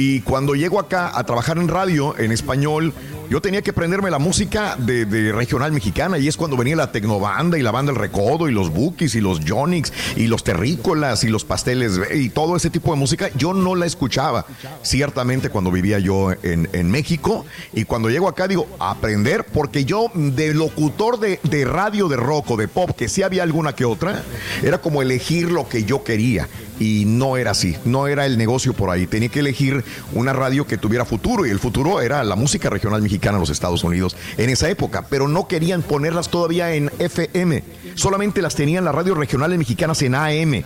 y 0.00 0.20
cuando 0.20 0.54
llego 0.54 0.78
acá 0.78 1.10
a 1.12 1.24
trabajar 1.24 1.58
en 1.58 1.66
radio 1.66 2.16
en 2.16 2.30
español, 2.30 2.94
yo 3.30 3.42
tenía 3.42 3.62
que 3.62 3.70
aprenderme 3.70 4.12
la 4.12 4.20
música 4.20 4.76
de, 4.76 5.32
regional 5.32 5.72
mexicana. 5.72 6.18
Y 6.18 6.28
es 6.28 6.36
cuando 6.36 6.56
venía 6.56 6.76
la 6.76 6.92
tecnobanda 6.92 7.58
y 7.58 7.62
la 7.62 7.72
banda 7.72 7.90
El 7.90 7.98
Recodo 7.98 8.48
y 8.48 8.52
los 8.52 8.70
Bookies 8.70 9.16
y 9.16 9.20
los 9.20 9.40
Jonix 9.44 9.92
y 10.14 10.28
los 10.28 10.44
Terrícolas 10.44 11.24
y 11.24 11.28
los 11.28 11.44
Pasteles 11.44 11.98
y 12.14 12.28
todo 12.28 12.54
ese 12.54 12.70
tipo 12.70 12.92
de 12.92 12.96
música. 13.00 13.28
Yo 13.34 13.54
no 13.54 13.74
la 13.74 13.86
escuchaba, 13.86 14.46
ciertamente 14.82 15.50
cuando 15.50 15.72
vivía 15.72 15.98
yo 15.98 16.30
en, 16.44 16.90
México. 16.92 17.44
Y 17.72 17.84
cuando 17.84 18.08
llego 18.08 18.28
acá 18.28 18.46
digo, 18.46 18.68
aprender, 18.78 19.46
porque 19.46 19.84
yo 19.84 20.12
de 20.14 20.54
locutor 20.54 21.18
de, 21.18 21.40
de 21.42 21.64
radio 21.64 22.06
de 22.06 22.16
rock 22.16 22.52
o 22.52 22.56
de 22.56 22.68
pop, 22.68 22.92
que 22.96 23.08
sí 23.08 23.24
había 23.24 23.42
alguna 23.42 23.74
que 23.74 23.84
otra, 23.84 24.22
era 24.62 24.78
como 24.78 25.02
elegir 25.02 25.50
lo 25.50 25.68
que 25.68 25.82
yo 25.82 26.04
quería 26.04 26.46
y 26.78 27.04
no 27.06 27.36
era 27.36 27.52
así, 27.52 27.76
no 27.84 28.06
era 28.06 28.26
el 28.26 28.38
negocio 28.38 28.72
por 28.72 28.90
ahí. 28.90 29.06
Tenía 29.06 29.28
que 29.28 29.40
elegir 29.40 29.84
una 30.12 30.32
radio 30.32 30.66
que 30.66 30.78
tuviera 30.78 31.04
futuro 31.04 31.46
y 31.46 31.50
el 31.50 31.58
futuro 31.58 32.00
era 32.00 32.22
la 32.24 32.36
música 32.36 32.70
regional 32.70 33.02
mexicana 33.02 33.36
en 33.36 33.40
los 33.40 33.50
Estados 33.50 33.84
Unidos 33.84 34.16
en 34.36 34.50
esa 34.50 34.68
época, 34.68 35.06
pero 35.08 35.28
no 35.28 35.48
querían 35.48 35.82
ponerlas 35.82 36.28
todavía 36.28 36.74
en 36.74 36.90
FM, 36.98 37.62
solamente 37.94 38.42
las 38.42 38.54
tenían 38.54 38.84
las 38.84 38.94
radios 38.94 39.16
regionales 39.16 39.58
mexicanas 39.58 40.02
en 40.02 40.14
AM. 40.14 40.62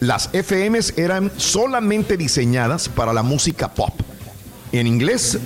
Las 0.00 0.28
FMs 0.32 0.94
eran 0.98 1.32
solamente 1.36 2.16
diseñadas 2.16 2.88
para 2.88 3.14
la 3.14 3.22
música 3.22 3.72
pop, 3.72 3.94
en 4.72 4.86
inglés 4.86 5.38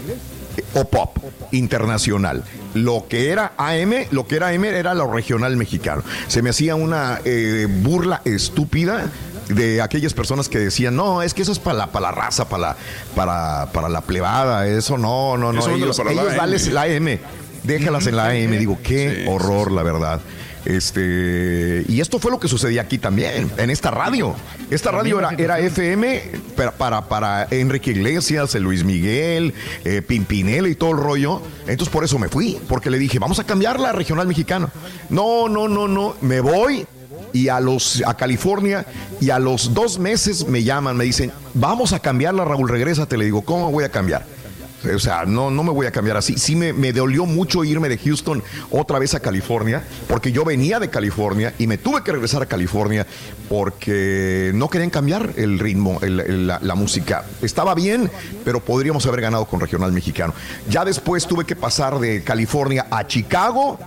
o 0.74 0.84
pop 0.84 1.18
internacional. 1.52 2.42
Lo 2.74 3.06
que 3.08 3.30
era 3.30 3.52
AM, 3.56 3.92
lo 4.10 4.26
que 4.26 4.36
era 4.36 4.48
AM 4.48 4.64
era 4.64 4.94
lo 4.94 5.12
regional 5.12 5.56
mexicano. 5.56 6.02
Se 6.26 6.42
me 6.42 6.50
hacía 6.50 6.74
una 6.74 7.20
eh, 7.24 7.66
burla 7.68 8.22
estúpida 8.24 9.10
de 9.54 9.82
aquellas 9.82 10.14
personas 10.14 10.48
que 10.48 10.58
decían, 10.58 10.96
no, 10.96 11.22
es 11.22 11.34
que 11.34 11.42
eso 11.42 11.52
es 11.52 11.58
para 11.58 11.78
la, 11.78 11.86
para 11.88 12.06
la 12.06 12.12
raza, 12.12 12.48
para 12.48 12.60
la, 12.60 12.76
para, 13.14 13.72
para 13.72 13.88
la 13.88 14.00
plebada, 14.00 14.66
eso 14.66 14.98
no, 14.98 15.36
no, 15.36 15.52
no. 15.52 15.68
ellos, 15.68 15.98
ellos 15.98 16.36
dales 16.36 16.68
la 16.68 16.82
AM, 16.82 17.18
déjalas 17.64 18.06
en 18.06 18.16
la 18.16 18.28
AM. 18.28 18.50
Digo, 18.58 18.78
qué 18.82 19.26
horror, 19.28 19.72
la 19.72 19.82
verdad. 19.82 20.20
Este, 20.64 21.84
y 21.88 22.00
esto 22.00 22.18
fue 22.18 22.30
lo 22.30 22.38
que 22.38 22.46
sucedía 22.46 22.82
aquí 22.82 22.98
también, 22.98 23.50
en 23.56 23.70
esta 23.70 23.90
radio. 23.90 24.34
Esta 24.70 24.90
radio 24.90 25.18
era, 25.18 25.30
era 25.38 25.58
FM 25.58 26.22
para, 26.54 26.72
para, 26.72 27.08
para, 27.08 27.48
Enrique 27.50 27.92
Iglesias, 27.92 28.54
Luis 28.56 28.84
Miguel, 28.84 29.54
eh, 29.84 30.02
Pimpinela 30.02 30.68
y 30.68 30.74
todo 30.74 30.90
el 30.90 30.98
rollo. 30.98 31.40
Entonces 31.66 31.88
por 31.88 32.04
eso 32.04 32.18
me 32.18 32.28
fui, 32.28 32.58
porque 32.68 32.90
le 32.90 32.98
dije, 32.98 33.18
vamos 33.18 33.38
a 33.38 33.44
cambiar 33.44 33.80
la 33.80 33.92
regional 33.92 34.26
mexicana. 34.26 34.68
No, 35.08 35.48
no, 35.48 35.66
no, 35.66 35.88
no, 35.88 36.14
me 36.20 36.40
voy 36.40 36.86
y 37.32 37.48
a 37.48 37.60
los 37.60 38.02
a 38.06 38.14
California 38.14 38.86
y 39.20 39.30
a 39.30 39.38
los 39.38 39.74
dos 39.74 39.98
meses 39.98 40.46
me 40.46 40.62
llaman, 40.62 40.96
me 40.96 41.04
dicen, 41.04 41.32
vamos 41.54 41.92
a 41.92 42.00
cambiarla, 42.00 42.44
Raúl, 42.44 42.68
regrésate. 42.68 43.16
Le 43.16 43.26
digo, 43.26 43.42
¿cómo 43.42 43.70
voy 43.70 43.84
a 43.84 43.90
cambiar? 43.90 44.24
O 44.94 44.98
sea, 44.98 45.24
no, 45.26 45.50
no 45.50 45.62
me 45.62 45.70
voy 45.72 45.86
a 45.86 45.90
cambiar 45.90 46.16
así. 46.16 46.38
Sí 46.38 46.56
me, 46.56 46.72
me, 46.72 46.92
dolió 46.92 47.26
mucho 47.26 47.64
irme 47.64 47.88
de 47.88 47.98
Houston 47.98 48.42
otra 48.70 48.98
vez 48.98 49.14
a 49.14 49.20
California, 49.20 49.84
porque 50.08 50.32
yo 50.32 50.44
venía 50.44 50.80
de 50.80 50.88
California 50.88 51.52
y 51.58 51.66
me 51.66 51.76
tuve 51.76 52.02
que 52.02 52.12
regresar 52.12 52.42
a 52.42 52.46
California 52.46 53.06
porque 53.48 54.52
no 54.54 54.70
querían 54.70 54.90
cambiar 54.90 55.34
el 55.36 55.58
ritmo, 55.58 55.98
la, 56.00 56.58
la, 56.62 56.74
música. 56.74 57.24
Estaba 57.42 57.74
bien, 57.74 58.10
pero 58.44 58.60
podríamos 58.60 59.04
haber 59.06 59.20
ganado 59.20 59.44
con 59.44 59.60
regional 59.60 59.92
mexicano. 59.92 60.32
Ya 60.70 60.84
después 60.84 61.26
tuve 61.26 61.44
que 61.44 61.56
pasar 61.56 61.98
de 61.98 62.22
California 62.22 62.86
a 62.90 63.06
Chicago 63.06 63.78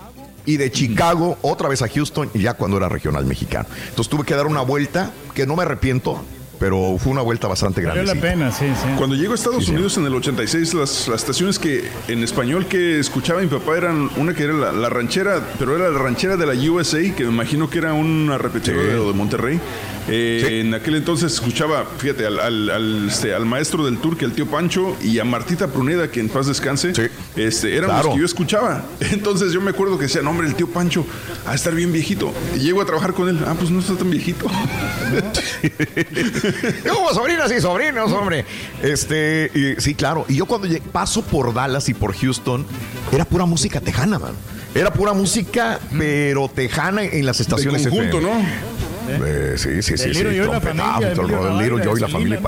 y 0.46 0.56
de 0.56 0.70
Chicago 0.70 1.38
otra 1.42 1.68
vez 1.68 1.82
a 1.82 1.88
Houston 1.88 2.30
y 2.34 2.40
ya 2.40 2.54
cuando 2.54 2.76
era 2.76 2.88
regional 2.88 3.24
mexicano. 3.24 3.68
Entonces 3.88 4.08
tuve 4.08 4.24
que 4.24 4.34
dar 4.34 4.46
una 4.46 4.62
vuelta 4.62 5.12
que 5.34 5.46
no 5.46 5.56
me 5.56 5.62
arrepiento, 5.62 6.24
pero 6.64 6.96
fue 6.96 7.12
una 7.12 7.20
vuelta 7.20 7.46
bastante 7.46 7.82
grande. 7.82 8.00
Valió 8.00 8.14
la 8.14 8.20
pena, 8.22 8.50
sí, 8.50 8.64
sí. 8.68 8.88
Cuando 8.96 9.16
llego 9.16 9.32
a 9.32 9.34
Estados 9.34 9.68
Unidos 9.68 9.98
en 9.98 10.06
el 10.06 10.14
86, 10.14 10.72
las, 10.72 11.08
las, 11.08 11.20
estaciones 11.20 11.58
que 11.58 11.90
en 12.08 12.24
español 12.24 12.64
que 12.64 12.98
escuchaba 12.98 13.42
mi 13.42 13.48
papá 13.48 13.76
eran 13.76 14.08
una 14.16 14.32
que 14.32 14.44
era 14.44 14.72
la, 14.72 14.88
ranchera, 14.88 15.42
pero 15.58 15.76
era 15.76 15.90
la 15.90 15.98
ranchera 15.98 16.38
de 16.38 16.46
la 16.46 16.54
USA, 16.54 17.02
que 17.14 17.24
me 17.24 17.32
imagino 17.32 17.68
que 17.68 17.76
era 17.76 17.92
una 17.92 18.38
repetidora 18.38 18.82
de, 18.82 18.98
de 18.98 19.12
Monterrey. 19.12 19.60
Eh, 20.08 20.60
en 20.60 20.72
aquel 20.72 20.94
entonces 20.96 21.34
escuchaba, 21.34 21.84
fíjate, 21.98 22.26
al, 22.26 23.06
este, 23.08 23.34
al, 23.34 23.44
maestro 23.44 23.84
del 23.84 23.98
tour, 23.98 24.16
que 24.16 24.24
el 24.24 24.32
tío 24.32 24.46
Pancho, 24.46 24.96
y 25.02 25.18
a 25.18 25.24
Martita 25.24 25.68
Pruneda, 25.68 26.10
que 26.10 26.20
en 26.20 26.30
paz 26.30 26.46
descanse, 26.46 26.92
este, 27.36 27.76
eran 27.76 27.90
los 27.90 28.14
que 28.14 28.20
yo 28.20 28.24
escuchaba. 28.24 28.86
Entonces 29.00 29.52
yo 29.52 29.60
me 29.60 29.70
acuerdo 29.70 29.98
que 29.98 30.04
decía, 30.04 30.22
no, 30.22 30.30
hombre, 30.30 30.46
el 30.46 30.54
tío 30.54 30.68
Pancho, 30.68 31.04
a 31.46 31.54
estar 31.54 31.74
bien 31.74 31.92
viejito. 31.92 32.32
Y 32.56 32.60
llego 32.60 32.80
a 32.80 32.86
trabajar 32.86 33.12
con 33.12 33.28
él, 33.28 33.38
ah, 33.46 33.54
pues 33.58 33.70
no 33.70 33.80
está 33.80 33.96
tan 33.96 34.10
viejito. 34.10 34.46
Como 36.88 37.12
sobrinas 37.12 37.50
y 37.52 37.60
sobrinos, 37.60 38.12
hombre. 38.12 38.44
Este, 38.82 39.76
sí, 39.78 39.94
claro. 39.94 40.24
Y 40.28 40.36
yo 40.36 40.46
cuando 40.46 40.68
paso 40.92 41.22
por 41.22 41.52
Dallas 41.52 41.88
y 41.88 41.94
por 41.94 42.14
Houston, 42.16 42.66
era 43.12 43.24
pura 43.24 43.44
música 43.44 43.80
tejana, 43.80 44.18
man. 44.18 44.34
Era 44.74 44.92
pura 44.92 45.12
música, 45.12 45.78
pero 45.96 46.48
tejana 46.48 47.04
en 47.04 47.26
las 47.26 47.40
estaciones 47.40 47.84
de 47.84 47.90
conjunto, 47.90 48.20
¿no? 48.20 48.30
Eh, 49.08 49.54
sí, 49.56 49.82
sí, 49.82 49.98
sí. 49.98 50.14
sí, 50.14 50.22
la 50.24 50.30
Little 50.30 51.84
Joy, 51.84 52.00
la 52.00 52.08
familia. 52.08 52.40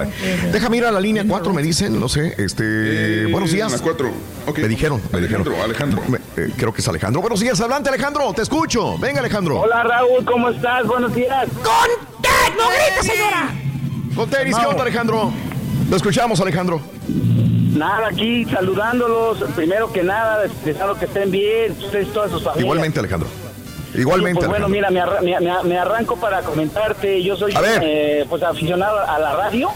Déjame 0.53 0.79
ir 0.79 0.85
a 0.87 0.91
la 0.91 1.01
línea 1.01 1.25
4, 1.27 1.53
me 1.53 1.63
dicen, 1.63 2.01
no 2.01 2.09
sé. 2.09 2.35
Este, 2.39 3.25
eh, 3.25 3.27
buenos 3.31 3.53
días. 3.53 3.81
4. 3.81 4.11
Okay. 4.47 4.63
Me 4.63 4.69
dijeron, 4.69 5.01
me 5.13 5.19
Alejandro, 5.19 5.53
dijeron. 5.53 5.71
Alejandro. 5.71 6.03
Eh, 6.37 6.51
creo 6.57 6.73
que 6.73 6.81
es 6.81 6.89
Alejandro. 6.89 7.21
Buenos 7.21 7.41
días, 7.41 7.61
adelante, 7.61 7.91
Alejandro. 7.91 8.33
Te 8.35 8.43
escucho. 8.43 8.97
Venga, 8.99 9.21
Alejandro. 9.21 9.61
Hola, 9.61 9.83
Raúl, 9.83 10.25
¿cómo 10.25 10.49
estás? 10.49 10.87
Buenos 10.87 11.15
días. 11.15 11.47
¡Con 11.63 12.27
no 12.57 12.69
grites, 12.71 13.07
señora! 13.07 13.76
Con 14.17 14.31
tenis, 14.31 14.57
¿qué 14.57 14.65
onda, 14.65 14.83
Alejandro? 14.83 15.31
Lo 15.91 15.97
escuchamos, 15.97 16.41
Alejandro. 16.41 16.81
Nada, 17.77 18.09
aquí 18.09 18.47
saludándolos. 18.47 19.45
Primero 19.55 19.93
que 19.93 20.03
nada, 20.03 20.47
deseando 20.65 20.99
que 20.99 21.05
estén 21.05 21.31
bien, 21.31 21.73
ustedes 21.73 22.11
todas 22.15 22.31
sus 22.31 22.43
familias. 22.43 22.65
Igualmente, 22.65 22.99
Alejandro. 22.99 23.29
Igualmente. 23.97 24.39
pues 24.39 24.49
bueno, 24.49 24.69
mira, 24.69 24.91
me, 24.91 25.79
arranco 25.79 26.17
para 26.17 26.43
comentarte. 26.43 27.23
Yo 27.23 27.37
soy 27.37 27.55
eh, 27.83 28.25
pues 28.29 28.43
aficionado 28.43 28.99
a 29.01 29.19
la 29.19 29.37
radio 29.37 29.71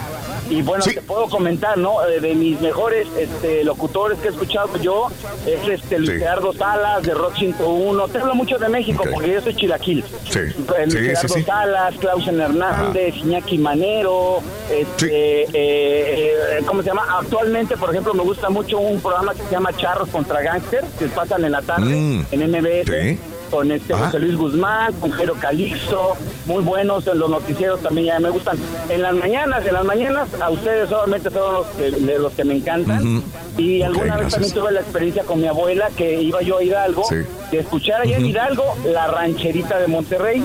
y 0.50 0.62
bueno, 0.62 0.84
te 0.84 1.00
puedo 1.00 1.28
comentar, 1.28 1.78
¿no? 1.78 2.04
Eh, 2.06 2.20
de 2.20 2.34
mis 2.34 2.60
mejores 2.60 3.06
este, 3.16 3.62
locutores 3.62 4.18
que 4.18 4.28
he 4.28 4.30
escuchado 4.30 4.76
yo 4.78 5.08
es 5.46 5.66
este 5.68 5.98
Luis 6.00 6.18
Gerardo 6.18 6.52
Salas 6.52 7.04
de 7.04 7.14
Rock 7.14 7.36
101. 7.36 8.08
Te 8.08 8.18
hablo 8.18 8.34
mucho 8.34 8.58
de 8.58 8.68
México 8.68 9.04
porque 9.10 9.32
yo 9.32 9.40
soy 9.40 9.54
chilaquil. 9.54 10.04
Sí. 10.28 10.40
Luis 10.86 10.94
Gerardo 10.94 11.36
Salas, 11.46 11.94
Clausen 11.98 12.40
Hernández, 12.40 13.14
Iñaki 13.16 13.58
Manero, 13.58 14.40
este, 14.70 15.42
eh, 15.42 15.48
eh, 15.52 16.62
¿cómo 16.66 16.82
se 16.82 16.88
llama? 16.88 17.06
Actualmente, 17.20 17.76
por 17.76 17.90
ejemplo, 17.90 18.12
me 18.12 18.22
gusta 18.22 18.50
mucho 18.50 18.78
un 18.78 19.00
programa 19.00 19.34
que 19.34 19.42
se 19.42 19.50
llama 19.52 19.72
Charros 19.76 20.08
contra 20.08 20.42
Gangster, 20.42 20.84
que 20.98 21.06
pasan 21.06 21.44
en 21.44 21.52
la 21.52 21.62
tarde 21.62 21.94
mm. 21.94 22.26
en 22.32 22.50
MBS 22.50 23.39
con 23.50 23.70
este 23.72 23.94
José 23.94 24.18
Luis 24.18 24.36
Guzmán, 24.36 24.92
con 24.94 25.12
Jero 25.12 25.34
Calixto, 25.34 26.16
muy 26.46 26.62
buenos 26.62 27.06
en 27.06 27.18
los 27.18 27.28
noticieros 27.28 27.80
también 27.80 28.06
ya 28.06 28.20
me 28.20 28.30
gustan. 28.30 28.56
En 28.88 29.02
las 29.02 29.14
mañanas, 29.14 29.66
en 29.66 29.74
las 29.74 29.84
mañanas 29.84 30.28
a 30.40 30.50
ustedes 30.50 30.88
solamente 30.88 31.30
son 31.30 31.54
los 31.54 31.66
que, 31.68 31.90
los 31.90 32.32
que 32.32 32.44
me 32.44 32.56
encantan. 32.56 33.22
Y 33.58 33.82
alguna 33.82 34.16
vez 34.16 34.32
también 34.32 34.54
tuve 34.54 34.72
la 34.72 34.80
experiencia 34.80 35.24
con 35.24 35.40
mi 35.40 35.46
abuela 35.46 35.90
que 35.96 36.22
iba 36.22 36.40
yo 36.42 36.58
a 36.58 36.62
Hidalgo, 36.62 37.04
de 37.50 37.58
escuchar 37.58 38.02
allá 38.02 38.16
en 38.16 38.26
Hidalgo 38.26 38.64
la 38.84 39.08
rancherita 39.08 39.78
de 39.78 39.88
Monterrey 39.88 40.44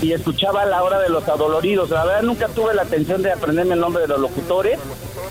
y 0.00 0.12
escuchaba 0.12 0.64
la 0.64 0.82
hora 0.82 0.98
de 1.00 1.10
los 1.10 1.28
adoloridos. 1.28 1.90
La 1.90 2.04
verdad 2.04 2.22
nunca 2.22 2.48
tuve 2.48 2.74
la 2.74 2.82
atención 2.82 3.22
de 3.22 3.32
aprenderme 3.32 3.74
el 3.74 3.80
nombre 3.80 4.02
de 4.02 4.08
los 4.08 4.20
locutores 4.20 4.78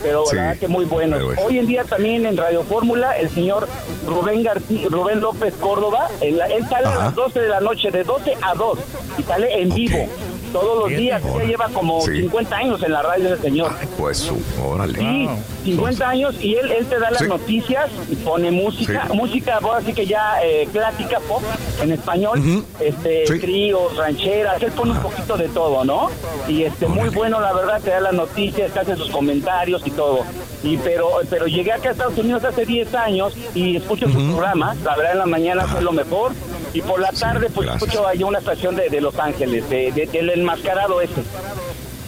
pero 0.02 0.24
la 0.26 0.42
verdad 0.42 0.58
que 0.58 0.68
muy 0.68 0.86
bueno. 0.86 1.18
Hoy 1.44 1.60
en 1.60 1.68
día 1.68 1.84
también 1.84 2.26
en 2.26 2.38
Radio 2.38 2.64
Fórmula, 2.64 3.18
el 3.18 3.30
señor 3.30 3.68
Rubén 4.08 4.44
García, 4.44 4.88
Rubén 4.90 5.20
López 5.20 5.54
Córdoba, 5.56 6.08
él, 6.22 6.42
sale 6.70 6.88
a 7.00 7.06
las 7.06 7.16
12 7.16 7.40
de 7.40 7.48
la 7.48 7.60
noche, 7.60 7.92
de 7.92 8.04
12 8.04 8.38
a 8.42 8.54
2, 8.54 8.80
y 9.18 9.24
sale 9.24 9.62
en 9.62 9.70
vivo 9.74 10.08
todos 10.52 10.80
los 10.80 10.90
días. 10.90 11.22
Ya 11.24 11.44
lleva 11.44 11.70
como 11.70 12.02
50 12.02 12.56
años 12.56 12.84
en 12.84 12.92
la 12.92 13.02
radio 13.02 13.34
ese 13.34 13.42
señor. 13.42 13.72
pues, 13.98 14.32
órale. 14.64 15.00
Sí, 15.00 15.30
50 15.66 16.10
años 16.10 16.36
y 16.42 16.56
él, 16.56 16.72
él 16.72 16.86
te 16.86 17.00
da 17.00 17.12
las 17.12 17.28
noticias 17.28 17.90
y 18.10 18.16
pone 18.16 18.52
música, 18.52 19.08
música, 19.14 19.60
así 19.78 19.94
que 19.94 20.06
ya 20.06 20.40
eh, 20.44 20.68
clásica 20.72 21.20
pop 21.20 21.44
en 21.82 21.92
español, 21.92 22.64
este 22.80 23.26
tríos, 23.40 23.96
rancheras, 23.98 24.62
él 24.62 24.72
pone 24.72 24.92
un 24.92 25.00
poquito 25.00 25.38
de 25.38 25.50
todo, 25.50 25.84
¿no? 25.86 26.10
Y 26.48 26.64
este 26.64 26.88
muy 26.88 27.10
bueno, 27.10 27.40
la 27.40 27.54
verdad, 27.54 27.82
te 27.82 27.92
da 27.92 28.00
las 28.00 28.14
noticias, 28.14 28.72
te 28.72 28.80
hace 28.80 28.96
sus 28.96 29.10
comentarios 29.10 29.86
y 29.86 29.92
todo. 29.92 30.24
Y 30.64 30.78
pero 30.78 31.10
pero 31.30 31.48
llegué 31.48 31.72
acá 31.72 31.90
a 31.90 31.92
Estados 31.92 32.18
Unidos 32.18 32.44
hace 32.44 32.66
10 32.66 32.94
años 32.96 33.34
y 33.54 33.78
escucho 33.78 34.08
su 34.08 34.18
programa, 34.18 34.76
la 34.84 34.96
verdad 34.96 35.14
en 35.14 35.20
la 35.20 35.26
mañana 35.26 35.66
es 35.78 35.84
lo 35.84 35.92
mejor 35.92 36.32
y 36.74 36.82
por 36.90 37.00
la 37.00 37.12
tarde 37.12 37.48
pues 37.54 37.70
escucho 37.70 38.08
ahí 38.08 38.24
una 38.24 38.40
estación 38.40 38.76
de, 38.76 38.90
de 38.90 39.00
Los 39.00 39.18
Ángeles, 39.20 39.70
de, 39.70 39.92
del 40.12 40.30
enmascarado 40.32 41.00
ese. 41.02 41.22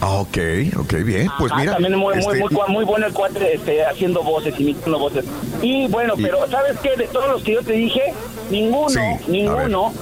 Ah, 0.00 0.16
Ok, 0.18 0.36
ok, 0.80 0.92
bien. 1.04 1.30
Pues 1.38 1.52
Ah, 1.54 1.58
mira. 1.60 1.72
también 1.74 1.94
muy, 1.96 2.16
muy, 2.16 2.34
este, 2.40 2.54
muy, 2.54 2.68
muy 2.68 2.84
bueno 2.84 3.06
el 3.06 3.12
cuate 3.12 3.54
este, 3.54 3.84
haciendo 3.84 4.22
voces, 4.24 4.58
imitando 4.58 4.98
voces. 4.98 5.24
Y 5.62 5.86
bueno, 5.86 6.14
Y- 6.16 6.22
pero 6.24 6.38
¿sabes 6.50 6.76
qué? 6.82 6.96
De 6.96 7.06
todos 7.06 7.28
los 7.30 7.42
que 7.44 7.52
yo 7.52 7.62
te 7.62 7.72
dije, 7.74 8.12
ninguno, 8.50 8.88
Sí, 8.90 8.98
ninguno, 9.28 9.92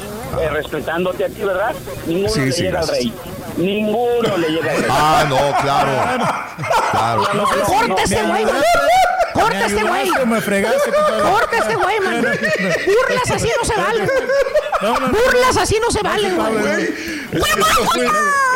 eh, 0.41 0.49
respetándote 0.49 1.27
a 1.27 1.29
ti, 1.29 1.43
¿verdad? 1.43 1.75
Ninguno 2.07 2.29
Sí, 2.31 2.41
le 2.41 2.53
sí, 2.53 2.63
llega 2.63 2.79
gracias. 2.79 2.97
al 2.97 3.03
rey. 3.05 3.13
Ninguno 3.61 4.37
le 4.39 4.49
llega 4.49 4.71
al 4.73 4.77
rey. 4.79 4.91
Ah, 4.91 5.25
no, 5.29 5.37
claro. 5.63 5.91
Claro. 6.91 7.23
No, 7.23 7.35
no, 7.35 7.57
no, 7.57 7.65
¡Corta 7.65 7.87
no. 7.89 7.99
este 7.99 8.23
güey! 8.23 8.45
¡Corta 9.33 9.67
este 9.67 9.83
güey! 9.85 10.11
me 10.27 10.41
fregaste, 10.41 10.91
compadre? 10.93 11.23
¡Corta 11.31 11.57
este 11.59 11.77
güey, 11.77 12.01
man! 12.01 12.23
¡Burlas 12.23 13.31
así 13.33 13.49
no 13.59 13.65
se 13.65 13.77
valen! 13.81 14.11
¡Burlas 15.11 15.57
así 15.57 15.79
no 15.81 15.91
se 15.91 16.03
valen, 16.03 16.37
güey! 16.37 16.89
Esta 17.33 17.65
fue, 17.95 18.07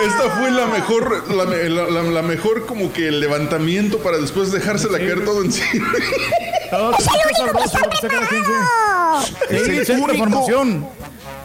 esta 0.04 0.30
fue 0.36 0.50
la 0.50 0.66
mejor, 0.66 1.30
la, 1.32 1.44
me- 1.44 1.68
la- 1.68 1.84
la- 1.88 2.02
la 2.02 2.22
mejor 2.22 2.66
como 2.66 2.92
que 2.92 3.06
el 3.08 3.20
levantamiento 3.20 3.98
para 3.98 4.18
después 4.18 4.50
dejársela 4.50 4.98
caer 4.98 5.24
todo 5.24 5.42
encima. 5.44 5.92
¡Es 5.96 7.06
el 7.06 7.44
único 7.46 7.58
que 7.58 7.64
está 7.64 7.78
preparado! 8.08 9.22
Es 9.48 9.62
Sí, 9.64 9.92
de 9.92 9.92
único 10.00 10.18
formación. 10.24 10.88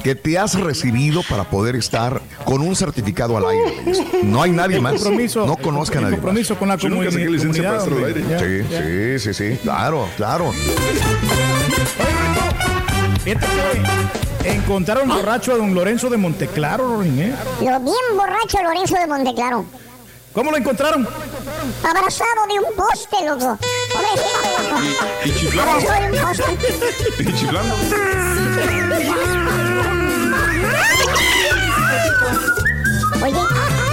Que 0.03 0.15
te 0.15 0.37
has 0.37 0.59
recibido 0.59 1.21
para 1.29 1.43
poder 1.43 1.75
estar 1.75 2.21
con 2.45 2.61
un 2.61 2.75
certificado 2.75 3.37
al 3.37 3.45
aire. 3.47 3.83
No 4.23 4.41
hay 4.41 4.51
nadie 4.51 4.79
más. 4.79 5.01
No 5.35 5.57
conozca 5.57 5.99
a 5.99 6.01
nadie. 6.01 6.17
más. 6.17 6.21
compromiso 6.21 6.57
con 6.57 6.67
la 6.69 6.77
comunidad. 6.77 7.11
Sí, 7.11 8.63
sí, 8.69 9.19
sí, 9.19 9.33
sí. 9.33 9.59
Claro, 9.61 10.07
claro. 10.17 10.51
Encontraron 14.43 15.09
borracho 15.09 15.53
a 15.53 15.57
don 15.57 15.75
Lorenzo 15.75 16.09
de 16.09 16.17
Monteclaro, 16.17 16.95
Rorín, 16.95 17.19
¿eh? 17.19 17.35
Lo 17.59 17.79
bien 17.79 17.95
borracho 18.15 18.63
Lorenzo 18.63 18.95
de 18.95 19.07
Monteclaro. 19.07 19.65
¿Cómo 20.33 20.51
lo 20.51 20.57
encontraron? 20.57 21.07
Abrazado 21.83 22.47
de 22.47 22.59
un 22.59 22.75
poste, 22.75 23.25
loco. 23.25 23.57
Pobrecito. 23.91 25.25
Y 25.25 25.31
chiflando. 25.33 25.71
Abrazado 25.71 26.01
de 26.01 26.11
un 26.11 26.27
poste. 26.27 26.57
Y 27.19 27.33
chiflando. 27.33 27.75
Oye, 33.21 33.33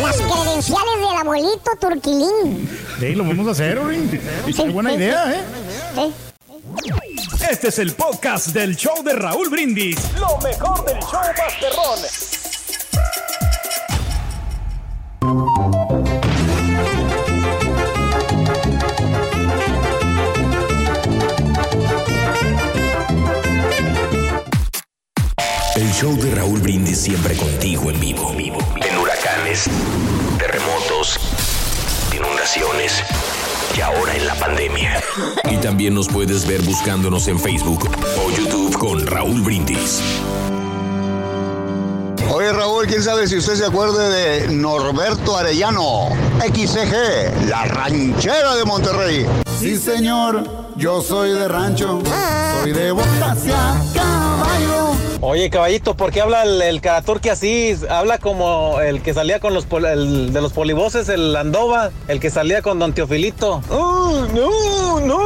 las 0.01 0.17
credenciales 0.17 0.97
del 0.97 1.17
abuelito 1.21 1.71
Turquilín. 1.81 2.69
Sí, 2.99 3.15
lo 3.15 3.25
vamos 3.25 3.49
a 3.49 3.51
hacer, 3.51 3.77
Rorín. 3.77 4.09
Qué 4.11 4.69
buena 4.71 4.91
sí, 4.91 4.97
idea, 4.97 5.35
¿eh? 5.35 5.43
Sí. 5.95 6.15
Este 7.51 7.69
es 7.69 7.79
el 7.79 7.93
podcast 7.93 8.49
del 8.49 8.77
show 8.77 9.03
de 9.03 9.13
Raúl 9.15 9.49
Brindis. 9.49 9.99
Lo 10.19 10.39
mejor 10.39 10.85
del 10.85 10.99
show 11.01 11.21
Masterrón. 11.37 12.26
Show 25.99 26.15
de 26.15 26.35
Raúl 26.35 26.61
Brindis 26.61 27.01
siempre 27.01 27.35
contigo 27.35 27.91
en 27.91 27.99
vivo. 27.99 28.31
En 28.37 28.99
huracanes, 28.99 29.65
terremotos, 30.39 31.19
inundaciones 32.15 33.03
y 33.75 33.81
ahora 33.81 34.15
en 34.15 34.27
la 34.27 34.35
pandemia. 34.35 35.03
Y 35.51 35.57
también 35.57 35.95
nos 35.95 36.09
puedes 36.09 36.47
ver 36.47 36.61
buscándonos 36.63 37.29
en 37.29 37.41
Facebook 37.41 37.89
o 38.19 38.31
YouTube 38.31 38.77
con 38.77 39.07
Raúl 39.07 39.41
Brindis. 39.41 40.03
Oye 42.29 42.53
Raúl, 42.53 42.87
quién 42.87 43.03
sabe 43.03 43.27
si 43.27 43.39
usted 43.39 43.55
se 43.55 43.65
acuerde 43.65 44.11
de 44.11 44.49
Norberto 44.49 45.39
Arellano, 45.39 46.11
XCG, 46.41 47.49
la 47.49 47.65
ranchera 47.65 48.55
de 48.55 48.65
Monterrey. 48.67 49.27
Sí, 49.59 49.79
señor, 49.79 50.47
yo 50.77 51.01
soy 51.01 51.31
de 51.31 51.49
rancho, 51.49 52.03
soy 52.61 52.73
de 52.73 52.93
botas 52.93 53.47
y 53.47 53.51
a 53.51 53.83
caballo. 53.95 54.86
Oye, 55.23 55.49
caballito, 55.49 55.97
¿por 55.97 56.13
qué 56.13 56.21
habla 56.21 56.43
el, 56.45 56.61
el 56.61 56.81
Karaturki 56.83 57.31
así? 57.31 57.75
Habla 57.89 58.19
como 58.19 58.81
el 58.81 59.01
que 59.03 59.15
salía 59.15 59.41
con 59.41 59.55
los 59.55 59.65
pol- 59.65 59.87
el 59.87 60.33
de 60.33 60.41
los 60.43 60.53
polivoces, 60.53 61.09
el 61.09 61.35
Andova, 61.35 61.91
el 62.07 62.21
que 62.21 62.29
salía 62.31 62.61
con 62.61 62.79
Don 62.79 62.93
Teofilito. 62.93 63.63
¡Oh, 63.71 64.27
no, 64.35 65.01
no! 65.01 65.21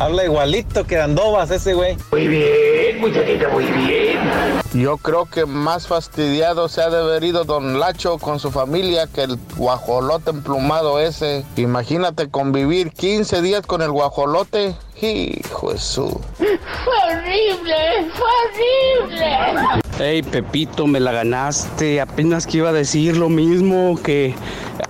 Habla 0.00 0.24
igualito 0.24 0.84
que 0.86 0.98
Andovas 1.00 1.50
ese 1.52 1.74
güey. 1.74 1.96
Muy 2.10 2.26
bien, 2.26 3.00
muchachita, 3.00 3.48
muy 3.48 3.64
bien. 3.64 4.18
Yo 4.74 4.96
creo 4.98 5.24
que 5.26 5.46
más 5.46 5.86
fastidiado 5.86 6.68
se 6.68 6.82
ha 6.82 6.90
de 6.90 6.98
haber 6.98 7.22
ido 7.24 7.44
Don 7.44 7.78
Lacho 7.80 8.18
con 8.18 8.40
su 8.40 8.50
familia 8.50 9.06
que 9.06 9.22
el 9.22 9.38
guajolote 9.56 10.30
emplumado 10.30 11.00
ese. 11.00 11.44
Imagínate 11.56 12.28
convivir 12.28 12.90
15 12.90 13.40
días 13.40 13.64
con 13.66 13.82
el 13.82 13.90
guajolote. 13.92 14.74
Hijo 15.00 15.72
de 15.72 15.78
su. 15.78 16.20
¡Fue 16.38 16.46
horrible! 17.14 18.10
¡Fue 18.14 18.28
horrible! 19.06 19.80
Hey, 19.98 20.22
Pepito, 20.22 20.86
me 20.86 20.98
la 21.00 21.12
ganaste. 21.12 22.00
Apenas 22.00 22.46
que 22.46 22.58
iba 22.58 22.70
a 22.70 22.72
decir 22.72 23.16
lo 23.16 23.28
mismo 23.28 23.98
que 24.02 24.34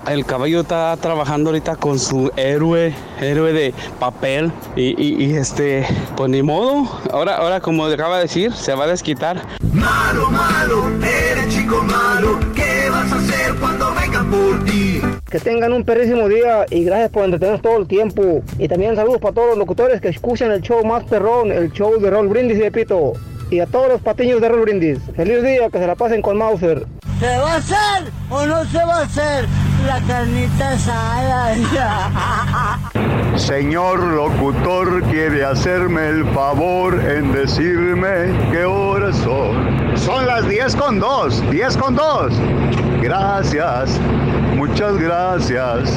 el 0.07 0.25
caballo 0.25 0.61
está 0.61 0.95
trabajando 0.97 1.49
ahorita 1.51 1.75
con 1.75 1.99
su 1.99 2.31
héroe, 2.37 2.93
héroe 3.21 3.53
de 3.53 3.73
papel. 3.99 4.51
Y, 4.75 4.99
y- 5.01 5.25
y, 5.25 5.35
este, 5.35 5.85
pues 6.15 6.29
ni 6.31 6.41
modo. 6.41 6.87
Ahora, 7.11 7.37
ahora 7.37 7.59
como 7.59 7.85
acaba 7.85 8.17
de 8.17 8.23
decir, 8.23 8.51
se 8.53 8.73
va 8.73 8.85
a 8.85 8.87
desquitar. 8.87 9.43
Malo, 9.73 10.29
malo, 10.31 10.89
eres 11.03 11.49
chico 11.53 11.83
malo. 11.83 12.39
¿Qué 12.55 12.89
vas 12.89 13.11
a 13.11 13.15
hacer 13.17 13.55
cuando 13.59 13.93
vengan 13.93 14.29
por 14.31 14.63
ti? 14.65 15.01
Que 15.29 15.39
tengan 15.39 15.73
un 15.73 15.83
perrísimo 15.83 16.27
día 16.27 16.65
y 16.71 16.83
gracias 16.83 17.11
por 17.11 17.23
entretenernos 17.23 17.61
todo 17.61 17.77
el 17.77 17.87
tiempo. 17.87 18.41
Y 18.57 18.67
también 18.67 18.95
saludos 18.95 19.21
para 19.21 19.35
todos 19.35 19.49
los 19.49 19.57
locutores 19.59 20.01
que 20.01 20.07
escuchan 20.09 20.51
el 20.51 20.61
show 20.61 20.83
más 20.83 21.03
perrón, 21.03 21.51
el 21.51 21.71
show 21.71 21.99
de 21.99 22.09
Roll 22.09 22.29
Brindis 22.29 22.57
y 22.57 22.61
de 22.61 22.71
Pito. 22.71 23.13
Y 23.51 23.59
a 23.59 23.67
todos 23.67 23.89
los 23.89 24.01
patiños 24.01 24.41
de 24.41 24.49
Roll 24.49 24.61
Brindis. 24.61 24.97
Feliz 25.15 25.43
día, 25.43 25.69
que 25.69 25.77
se 25.77 25.85
la 25.85 25.93
pasen 25.95 26.23
con 26.23 26.35
Mauser. 26.37 26.85
¿Se 27.19 27.37
va 27.37 27.53
a 27.53 27.55
hacer 27.57 28.11
o 28.29 28.45
no 28.45 28.65
se 28.65 28.77
va 28.77 29.01
a 29.01 29.03
hacer 29.03 29.45
la 29.85 30.01
carnita 30.07 30.71
asada? 30.71 31.55
Señor 33.35 33.99
locutor, 33.99 35.03
quiere 35.03 35.45
hacerme 35.45 36.09
el 36.09 36.25
favor 36.33 36.99
en 37.07 37.31
decirme 37.33 38.33
qué 38.51 38.65
horas 38.65 39.15
son. 39.17 39.95
Son 39.95 40.25
las 40.25 40.47
10 40.49 40.75
con 40.75 40.99
2, 40.99 41.51
10 41.51 41.77
con 41.77 41.95
2. 41.95 42.33
Gracias, 43.01 43.99
muchas 44.59 44.97
gracias. 44.97 45.89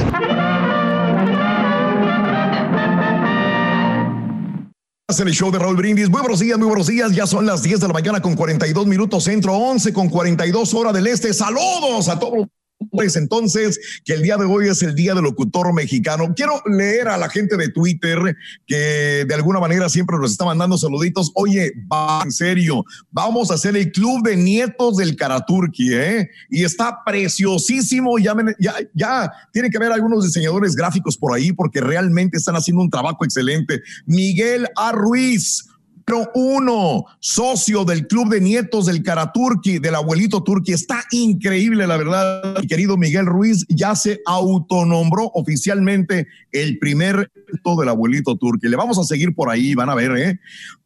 en 5.19 5.27
el 5.27 5.33
show 5.33 5.51
de 5.51 5.59
Raúl 5.59 5.75
Brindis. 5.75 6.09
Muy 6.09 6.21
buenos 6.21 6.39
días, 6.39 6.57
muy 6.57 6.67
buenos 6.67 6.87
días. 6.87 7.11
Ya 7.11 7.27
son 7.27 7.45
las 7.45 7.61
10 7.61 7.81
de 7.81 7.87
la 7.87 7.93
mañana 7.93 8.19
con 8.19 8.35
42 8.35 8.87
minutos 8.87 9.25
centro, 9.25 9.53
11 9.53 9.93
con 9.93 10.09
42 10.09 10.73
horas 10.73 10.93
del 10.93 11.05
este. 11.05 11.33
Saludos 11.33 12.09
a 12.09 12.17
todos. 12.17 12.47
Pues 12.91 13.15
entonces, 13.15 13.79
que 14.05 14.13
el 14.13 14.21
día 14.21 14.37
de 14.37 14.45
hoy 14.45 14.67
es 14.67 14.81
el 14.81 14.95
Día 14.95 15.13
del 15.13 15.23
Locutor 15.23 15.73
Mexicano. 15.73 16.33
Quiero 16.35 16.61
leer 16.65 17.07
a 17.07 17.17
la 17.17 17.29
gente 17.29 17.57
de 17.57 17.69
Twitter 17.69 18.35
que 18.67 19.25
de 19.27 19.33
alguna 19.33 19.59
manera 19.59 19.89
siempre 19.89 20.17
nos 20.17 20.31
está 20.31 20.45
mandando 20.45 20.77
saluditos. 20.77 21.31
Oye, 21.35 21.73
va, 21.91 22.21
en 22.23 22.31
serio, 22.31 22.83
vamos 23.11 23.51
a 23.51 23.55
hacer 23.55 23.75
el 23.75 23.91
Club 23.91 24.23
de 24.23 24.35
Nietos 24.35 24.97
del 24.97 25.15
Karaturki, 25.15 25.93
¿eh? 25.93 26.29
Y 26.49 26.63
está 26.63 26.99
preciosísimo. 27.05 28.17
Ya, 28.19 28.35
ya, 28.59 28.75
ya 28.93 29.31
tiene 29.51 29.69
que 29.69 29.77
haber 29.77 29.91
algunos 29.91 30.25
diseñadores 30.25 30.75
gráficos 30.75 31.17
por 31.17 31.33
ahí 31.33 31.51
porque 31.51 31.81
realmente 31.81 32.37
están 32.37 32.55
haciendo 32.55 32.81
un 32.81 32.89
trabajo 32.89 33.23
excelente. 33.25 33.81
Miguel 34.05 34.67
A. 34.75 34.91
Ruiz. 34.91 35.65
Número 36.05 36.31
uno, 36.35 37.05
socio 37.19 37.85
del 37.85 38.07
Club 38.07 38.29
de 38.29 38.41
Nietos 38.41 38.87
del 38.87 39.03
Karaturki, 39.03 39.79
del 39.79 39.95
abuelito 39.95 40.43
Turki. 40.43 40.73
Está 40.73 41.03
increíble, 41.11 41.87
la 41.87 41.97
verdad. 41.97 42.59
Mi 42.59 42.67
querido 42.67 42.97
Miguel 42.97 43.25
Ruiz 43.25 43.65
ya 43.69 43.95
se 43.95 44.21
autonombró 44.25 45.31
oficialmente 45.33 46.27
el 46.51 46.77
primer 46.79 47.31
nieto 47.35 47.79
del 47.79 47.89
abuelito 47.89 48.35
Turki. 48.35 48.67
Le 48.67 48.75
vamos 48.75 48.99
a 48.99 49.03
seguir 49.03 49.33
por 49.33 49.49
ahí, 49.49 49.75
van 49.75 49.89
a 49.89 49.95
ver, 49.95 50.17
¿eh? 50.17 50.39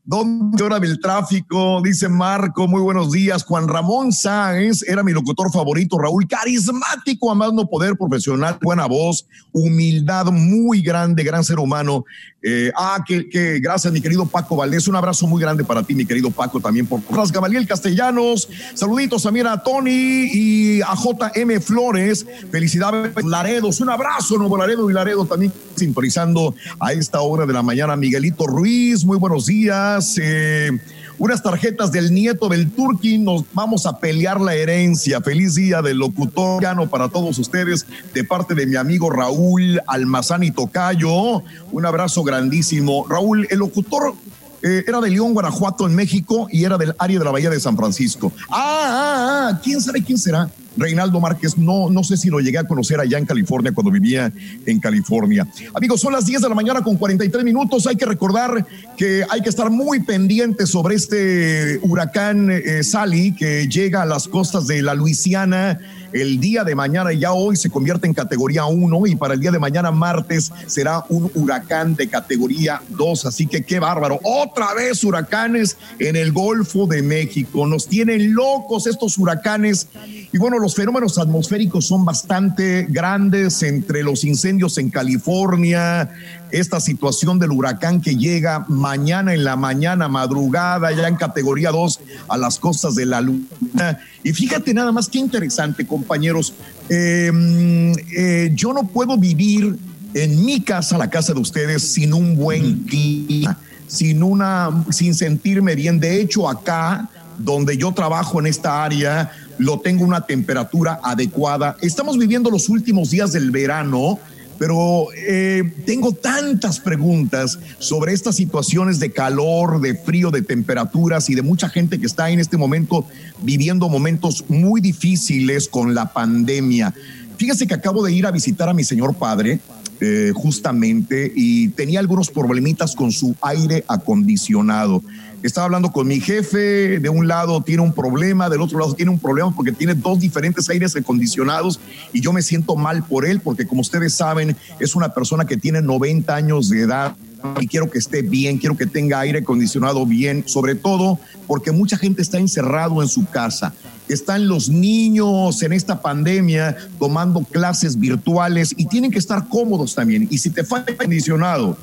¿Dónde 0.10 0.64
hora 0.64 0.80
del 0.80 1.02
tráfico? 1.02 1.82
Dice 1.84 2.08
Marco, 2.08 2.66
muy 2.66 2.80
buenos 2.80 3.12
días. 3.12 3.44
Juan 3.44 3.68
Ramón 3.68 4.14
Sáenz 4.14 4.82
era 4.88 5.04
mi 5.04 5.12
locutor 5.12 5.52
favorito, 5.52 6.00
Raúl, 6.00 6.26
carismático, 6.26 7.30
a 7.30 7.36
más 7.36 7.52
no 7.52 7.68
poder, 7.68 7.98
profesional, 7.98 8.58
buena 8.62 8.86
voz, 8.86 9.28
humildad 9.52 10.28
muy 10.28 10.82
grande, 10.82 11.26
gran 11.26 11.44
ser 11.44 11.60
humano. 11.60 12.06
Eh, 12.42 12.72
ah, 12.78 13.04
que, 13.06 13.28
que 13.28 13.60
gracias, 13.60 13.92
mi 13.92 14.00
querido 14.00 14.26
Paco 14.26 14.56
Valdés. 14.56 14.88
Un 14.88 14.96
abrazo 14.96 15.28
muy 15.28 15.42
grande 15.42 15.66
para 15.66 15.84
ti, 15.84 15.94
mi 15.94 16.06
querido 16.06 16.32
Paco, 16.32 16.62
también 16.62 16.86
por 16.86 17.02
Ras 17.12 17.30
Gamaliel 17.30 17.68
Castellanos. 17.68 18.48
Saluditos 18.76 19.24
también 19.24 19.48
a 19.48 19.62
Tony 19.62 20.30
y 20.32 20.82
a 20.84 20.96
JM 20.96 21.60
Flores. 21.60 22.26
Felicidades, 22.50 23.12
Laredos. 23.26 23.82
Un 23.82 23.90
abrazo, 23.90 24.38
Nuevo 24.38 24.56
Laredo 24.56 24.90
y 24.90 24.94
Laredo 24.94 25.26
también 25.26 25.52
sintonizando 25.76 26.56
a 26.80 26.94
esta 26.94 27.20
hora 27.20 27.46
de 27.46 27.52
la 27.52 27.64
mañana. 27.64 27.98
Miguelito 27.98 28.48
Ruiz, 28.48 29.04
muy 29.04 29.18
buenos 29.18 29.48
días. 29.48 29.97
Eh, 30.22 30.72
unas 31.18 31.42
tarjetas 31.42 31.92
del 31.92 32.14
nieto 32.14 32.50
del 32.50 32.70
Turqui. 32.70 33.18
Nos 33.18 33.44
vamos 33.54 33.86
a 33.86 34.00
pelear 34.00 34.40
la 34.40 34.54
herencia. 34.54 35.22
Feliz 35.22 35.56
día 35.56 35.82
del 35.82 35.98
locutor 35.98 36.62
para 36.90 37.10
todos 37.10 37.40
ustedes 37.40 37.86
de 38.14 38.24
parte 38.24 38.54
de 38.54 38.68
mi 38.68 38.76
amigo 38.76 39.10
Raúl 39.10 39.82
Almazán 39.88 40.44
y 40.44 40.52
Tocayo. 40.52 41.42
Un 41.72 41.86
abrazo 41.86 42.24
grandísimo. 42.24 43.06
Raúl, 43.10 43.48
el 43.50 43.60
locutor 43.60 44.14
eh, 44.62 44.84
era 44.88 45.02
de 45.02 45.10
León, 45.10 45.34
Guanajuato, 45.34 45.88
en 45.88 45.96
México, 45.96 46.48
y 46.52 46.64
era 46.64 46.78
del 46.78 46.94
área 47.00 47.20
de 47.20 47.26
la 47.26 47.32
Bahía 47.32 47.50
de 47.50 47.60
San 47.60 47.76
Francisco. 47.76 48.32
Ah, 48.50 48.56
ah, 48.60 49.50
ah, 49.50 49.62
¿quién 49.64 49.82
sabe 49.82 50.04
quién 50.04 50.18
será? 50.18 50.50
Reinaldo 50.78 51.20
Márquez, 51.20 51.58
no, 51.58 51.90
no 51.90 52.04
sé 52.04 52.18
si 52.18 52.30
lo 52.30 52.40
llegué 52.40 52.58
a 52.58 52.64
conocer 52.64 53.00
allá 53.00 53.18
en 53.18 53.26
California 53.26 53.72
cuando 53.74 53.92
vivía 53.92 54.32
en 54.66 54.80
California. 54.80 55.48
Amigos, 55.74 56.02
son 56.02 56.14
las 56.14 56.26
10 56.26 56.42
de 56.42 56.50
la 56.50 56.56
mañana 56.56 56.82
con 56.82 56.96
43 56.98 57.44
minutos. 57.44 57.88
Hay 57.88 57.96
que 57.96 58.06
recordar 58.06 58.66
que 58.96 59.24
hay 59.30 59.42
que 59.42 59.50
estar 59.50 59.70
muy 59.70 60.02
pendientes 60.02 60.70
sobre 60.70 60.96
este 60.96 61.80
huracán 61.82 62.50
eh, 62.52 62.84
Sally 62.84 63.34
que 63.34 63.68
llega 63.68 64.04
a 64.04 64.06
las 64.06 64.28
costas 64.28 64.68
de 64.68 64.82
la 64.82 64.94
Luisiana 64.94 65.80
el 66.14 66.40
día 66.40 66.64
de 66.64 66.76
mañana, 66.76 67.12
ya 67.14 67.34
hoy 67.34 67.56
se 67.56 67.70
convierte 67.70 68.08
en 68.08 68.14
categoría 68.14 68.66
1 68.66 69.08
y 69.08 69.16
para 69.16 69.34
el 69.34 69.40
día 69.40 69.52
de 69.52 69.60
mañana 69.60 69.92
martes 69.92 70.52
será 70.68 71.04
un 71.10 71.32
huracán 71.36 71.96
de 71.96 72.08
categoría 72.08 72.82
2. 72.90 73.26
Así 73.26 73.48
que 73.48 73.64
qué 73.64 73.80
bárbaro. 73.80 74.20
Otra 74.24 74.74
vez 74.74 75.04
huracanes 75.04 75.78
en 76.00 76.16
el 76.16 76.32
Golfo 76.32 76.88
de 76.88 77.02
México. 77.02 77.68
Nos 77.68 77.88
tienen 77.88 78.34
locos 78.34 78.88
estos 78.88 79.18
huracanes. 79.18 79.88
Y 80.32 80.38
bueno, 80.38 80.60
los 80.60 80.76
fenómenos 80.76 81.18
atmosféricos 81.18 81.86
son 81.86 82.06
bastante 82.06 82.88
grandes 82.90 83.64
entre 83.64 84.04
los 84.04 84.24
incendios 84.24 84.78
en 84.78 84.90
California, 84.90 86.10
esta 86.52 86.80
situación 86.80 87.40
del 87.40 87.52
huracán 87.52 88.02
que 88.02 88.16
llega 88.16 88.66
mañana 88.68 89.34
en 89.34 89.44
la 89.44 89.56
mañana, 89.56 90.08
madrugada, 90.08 90.92
ya 90.92 91.08
en 91.08 91.16
categoría 91.16 91.72
2 91.72 92.00
a 92.28 92.38
las 92.38 92.60
costas 92.60 92.96
de 92.96 93.06
la 93.06 93.22
luna. 93.22 94.00
Y 94.24 94.34
fíjate 94.34 94.74
nada 94.74 94.92
más 94.92 95.10
qué 95.10 95.20
interesante, 95.20 95.86
compañeros. 95.86 96.54
Em, 96.90 97.94
eh, 98.16 98.52
yo 98.54 98.74
no 98.74 98.88
puedo 98.88 99.18
vivir 99.18 99.78
en 100.14 100.46
mi 100.46 100.62
casa, 100.62 100.98
la 100.98 101.10
casa 101.10 101.34
de 101.34 101.40
ustedes, 101.40 101.84
sin 101.84 102.14
un 102.14 102.36
buen 102.36 102.84
clima, 102.84 103.58
sin 103.88 104.24
una, 104.24 104.84
sin 104.90 105.14
sentirme 105.14 105.76
bien. 105.76 106.00
De 106.00 106.20
hecho, 106.20 106.50
acá 106.50 107.10
donde 107.38 107.78
yo 107.78 107.92
trabajo 107.92 108.40
en 108.40 108.48
esta 108.48 108.84
área, 108.84 109.32
lo 109.58 109.80
tengo 109.80 110.04
una 110.04 110.22
temperatura 110.22 111.00
adecuada. 111.04 111.78
Estamos 111.82 112.18
viviendo 112.18 112.50
los 112.50 112.70
últimos 112.70 113.12
días 113.12 113.32
del 113.32 113.52
verano, 113.52 114.20
pero 114.58 115.08
eh, 115.16 115.64
tengo 115.86 116.14
tantas 116.14 116.80
preguntas 116.80 117.60
sobre 117.80 118.14
estas 118.14 118.36
situaciones 118.36 119.00
de 119.00 119.12
calor, 119.12 119.82
de 119.82 119.96
frío, 119.96 120.32
de 120.32 120.42
temperaturas 120.42 121.30
y 121.30 121.36
de 121.36 121.42
mucha 121.42 121.70
gente 121.70 122.00
que 122.00 122.06
está 122.06 122.30
en 122.30 122.40
este 122.40 122.58
momento 122.58 123.06
viviendo 123.42 123.90
momentos 123.90 124.46
muy 124.50 124.82
difíciles 124.82 125.68
con 125.68 125.94
la 125.94 126.12
pandemia. 126.14 126.94
Fíjese 127.38 127.68
que 127.68 127.76
acabo 127.76 128.04
de 128.04 128.12
ir 128.14 128.26
a 128.26 128.32
visitar 128.32 128.68
a 128.68 128.74
mi 128.74 128.84
señor 128.84 129.14
padre, 129.14 129.60
eh, 130.00 130.32
justamente, 130.36 131.32
y 131.36 131.70
tenía 131.70 132.00
algunos 132.00 132.30
problemitas 132.30 132.96
con 132.96 133.12
su 133.12 133.36
aire 133.42 133.84
acondicionado. 133.88 135.04
Estaba 135.44 135.66
hablando 135.66 135.92
con 135.92 136.08
mi 136.08 136.20
jefe, 136.20 137.00
de 137.00 137.10
un 137.10 137.28
lado 137.28 137.62
tiene 137.62 137.84
un 137.84 137.94
problema, 137.94 138.50
del 138.50 138.62
otro 138.62 138.80
lado 138.80 138.96
tiene 138.96 139.12
un 139.12 139.20
problema 139.20 139.54
porque 139.56 139.72
tiene 139.72 139.94
dos 139.94 140.20
diferentes 140.20 140.68
aires 140.70 140.96
acondicionados 140.96 141.80
y 142.12 142.22
yo 142.22 142.34
me 142.34 142.42
siento 142.42 142.76
mal 142.76 143.04
por 143.04 143.24
él 143.24 143.40
porque 143.40 143.68
como 143.68 143.82
ustedes 143.82 144.16
saben 144.16 144.58
es 144.80 144.96
una 144.96 145.14
persona 145.14 145.46
que 145.46 145.56
tiene 145.56 145.82
90 145.82 146.36
años 146.36 146.70
de 146.70 146.82
edad 146.82 147.16
y 147.60 147.68
quiero 147.68 147.90
que 147.90 148.00
esté 148.00 148.24
bien, 148.24 148.58
quiero 148.58 148.76
que 148.76 148.88
tenga 148.88 149.20
aire 149.20 149.40
acondicionado 149.40 150.06
bien, 150.08 150.44
sobre 150.48 150.74
todo 150.74 151.20
porque 151.46 151.72
mucha 151.72 151.98
gente 151.98 152.24
está 152.24 152.40
encerrado 152.40 153.02
en 153.04 153.08
su 153.08 153.26
casa. 153.28 153.74
Están 154.10 154.48
los 154.48 154.70
niños 154.70 155.62
en 155.62 155.74
esta 155.74 156.02
pandemia 156.02 156.76
tomando 156.98 157.42
clases 157.42 158.00
virtuales 158.00 158.74
y 158.76 158.88
tienen 158.88 159.12
que 159.12 159.20
estar 159.20 159.48
cómodos 159.50 159.96
también. 159.96 160.28
Y 160.32 160.38
si 160.38 160.50
te 160.50 160.64
falta 160.64 160.94
acondicionado 160.94 161.78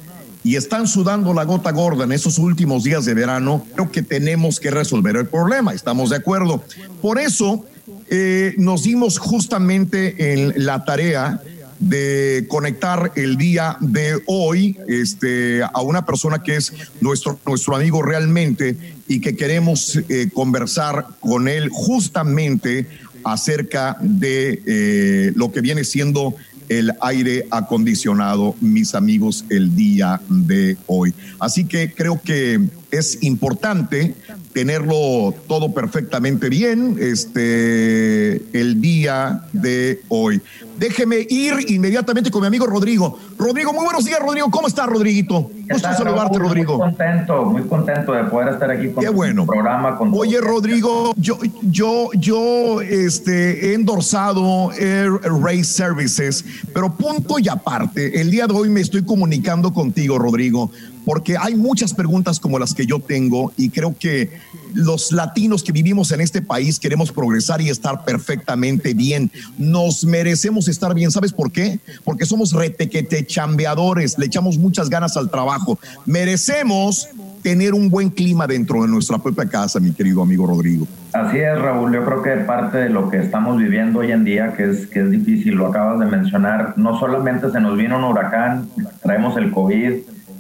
y 0.44 0.56
están 0.56 0.86
sudando 0.86 1.32
la 1.32 1.44
gota 1.44 1.73
gorda 1.73 2.05
en 2.05 2.12
esos 2.12 2.39
últimos 2.39 2.84
días 2.84 3.06
de 3.06 3.14
verano, 3.14 3.66
creo 3.74 3.90
que 3.90 4.02
tenemos 4.02 4.60
que 4.60 4.70
resolver 4.70 5.16
el 5.16 5.26
problema. 5.26 5.73
Estamos 5.73 6.10
de 6.10 6.16
acuerdo. 6.16 6.62
Por 7.00 7.18
eso 7.18 7.64
eh, 8.10 8.55
nos 8.58 8.82
dimos 8.82 9.18
justamente 9.18 10.34
en 10.34 10.52
la 10.64 10.84
tarea 10.84 11.40
de 11.78 12.47
conectar 12.48 13.12
el 13.16 13.36
día 13.36 13.78
de 13.81 14.20
hoy 14.26 14.78
este, 14.86 15.62
a 15.62 15.81
una 15.81 16.05
persona 16.05 16.42
que 16.42 16.56
es 16.56 16.73
nuestro, 17.00 17.39
nuestro 17.47 17.74
amigo 17.74 18.02
realmente 18.02 18.76
y 19.08 19.20
que 19.20 19.34
queremos 19.36 19.98
eh, 20.08 20.28
conversar 20.32 21.06
con 21.20 21.48
él 21.48 21.70
justamente 21.70 22.86
acerca 23.24 23.97
de 24.00 24.62
eh, 24.66 25.32
lo 25.34 25.50
que 25.50 25.62
viene 25.62 25.84
siendo 25.84 26.34
el 26.68 26.93
aire 27.01 27.47
acondicionado, 27.51 28.55
mis 28.60 28.94
amigos, 28.94 29.44
el 29.51 29.75
día 29.75 30.20
de 30.28 30.76
hoy. 30.86 31.15
Así 31.39 31.65
que 31.65 31.93
creo 31.93 32.20
que 32.23 32.60
es 32.98 33.23
importante 33.23 34.14
tenerlo 34.52 35.34
todo 35.48 35.74
perfectamente 35.74 36.48
bien 36.48 36.97
este 37.00 38.36
el 38.58 38.81
día 38.81 39.42
de 39.52 40.00
hoy. 40.08 40.40
Déjeme 40.78 41.26
ir 41.28 41.55
inmediatamente 41.68 42.31
con 42.31 42.40
mi 42.40 42.48
amigo 42.48 42.66
Rodrigo. 42.66 43.18
Rodrigo, 43.39 43.73
muy 43.73 43.84
buenos 43.84 44.05
días, 44.05 44.18
Rodrigo. 44.20 44.50
¿Cómo 44.50 44.66
estás, 44.66 44.86
Rodriguito? 44.86 45.50
Gusto 45.70 45.89
saludarte, 45.97 46.39
Rodrigo. 46.39 46.78
Muy 46.78 46.86
contento, 46.86 47.44
muy 47.44 47.62
contento 47.62 48.12
de 48.12 48.24
poder 48.24 48.55
estar 48.55 48.70
aquí 48.70 48.89
con 48.89 49.02
Qué 49.02 49.10
bueno. 49.10 49.47
programa. 49.47 49.97
Con 49.97 50.12
Oye, 50.14 50.40
Rodrigo, 50.40 51.14
yo, 51.16 51.39
yo, 51.62 52.10
yo 52.14 52.81
este, 52.81 53.70
he 53.70 53.74
endorsado 53.74 54.73
Air 54.73 55.12
Race 55.42 55.64
Services, 55.64 56.44
pero 56.73 56.92
punto 56.94 57.39
y 57.39 57.48
aparte, 57.48 58.20
el 58.20 58.31
día 58.31 58.47
de 58.47 58.55
hoy 58.55 58.68
me 58.68 58.81
estoy 58.81 59.05
comunicando 59.05 59.73
contigo, 59.73 60.18
Rodrigo, 60.18 60.70
porque 61.05 61.36
hay 61.39 61.55
muchas 61.55 61.94
preguntas 61.94 62.41
como 62.41 62.58
las 62.58 62.74
que 62.74 62.86
yo 62.86 63.00
tengo 63.00 63.52
y 63.57 63.70
creo 63.70 63.94
que 63.99 64.31
los 64.74 65.12
latinos 65.12 65.62
que 65.62 65.73
vivimos 65.73 66.10
en 66.12 66.20
este 66.20 66.42
país 66.42 66.78
queremos 66.78 67.12
progresar 67.12 67.60
y 67.60 67.68
estar 67.68 68.05
perfectamente 68.05 68.94
bien. 68.94 69.31
Nos 69.58 70.05
merecemos 70.05 70.68
estar 70.68 70.94
bien. 70.94 71.10
¿Sabes 71.10 71.33
por 71.33 71.52
qué? 71.52 71.78
Porque 72.05 72.26
somos 72.26 72.52
retequete 72.52 73.24
chambeadores, 73.26 74.18
le 74.18 74.26
echamos 74.26 74.58
muchas 74.58 74.91
ganas 74.91 75.16
al 75.16 75.31
trabajo. 75.31 75.78
Merecemos 76.07 77.08
tener 77.42 77.74
un 77.74 77.91
buen 77.91 78.08
clima 78.08 78.47
dentro 78.47 78.83
de 78.83 78.89
nuestra 78.89 79.18
propia 79.18 79.44
casa, 79.47 79.78
mi 79.78 79.92
querido 79.92 80.23
amigo 80.23 80.47
Rodrigo. 80.47 80.89
Así 81.12 81.36
es, 81.39 81.58
Raúl. 81.58 81.92
Yo 81.92 82.05
creo 82.05 82.23
que 82.23 82.31
parte 82.44 82.78
de 82.78 82.89
lo 82.89 83.10
que 83.10 83.18
estamos 83.18 83.58
viviendo 83.58 84.00
hoy 84.00 84.12
en 84.12 84.24
día, 84.24 84.55
que 84.57 84.70
es, 84.70 84.86
que 84.86 85.00
es 85.00 85.10
difícil, 85.10 85.55
lo 85.55 85.66
acabas 85.66 86.00
de 86.00 86.07
mencionar, 86.07 86.73
no 86.78 86.99
solamente 86.99 87.50
se 87.50 87.60
nos 87.60 87.76
vino 87.76 87.99
un 87.99 88.05
huracán, 88.05 88.68
traemos 89.02 89.36
el 89.36 89.50
COVID, 89.50 89.92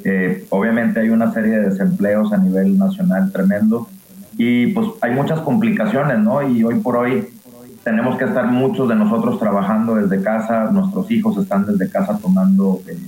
eh, 0.04 0.44
obviamente 0.50 1.00
hay 1.00 1.08
una 1.08 1.32
serie 1.32 1.58
de 1.58 1.70
desempleos 1.70 2.32
a 2.32 2.36
nivel 2.36 2.76
nacional 2.78 3.32
tremendo 3.32 3.88
y 4.36 4.68
pues 4.68 4.88
hay 5.00 5.12
muchas 5.12 5.40
complicaciones, 5.40 6.18
¿no? 6.18 6.46
Y 6.46 6.62
hoy 6.62 6.76
por 6.80 6.96
hoy 6.96 7.28
tenemos 7.82 8.18
que 8.18 8.24
estar 8.24 8.46
muchos 8.46 8.88
de 8.88 8.96
nosotros 8.96 9.38
trabajando 9.38 9.94
desde 9.94 10.22
casa, 10.22 10.70
nuestros 10.70 11.10
hijos 11.10 11.38
están 11.38 11.64
desde 11.66 11.88
casa 11.88 12.18
tomando 12.20 12.80
eh, 12.86 12.98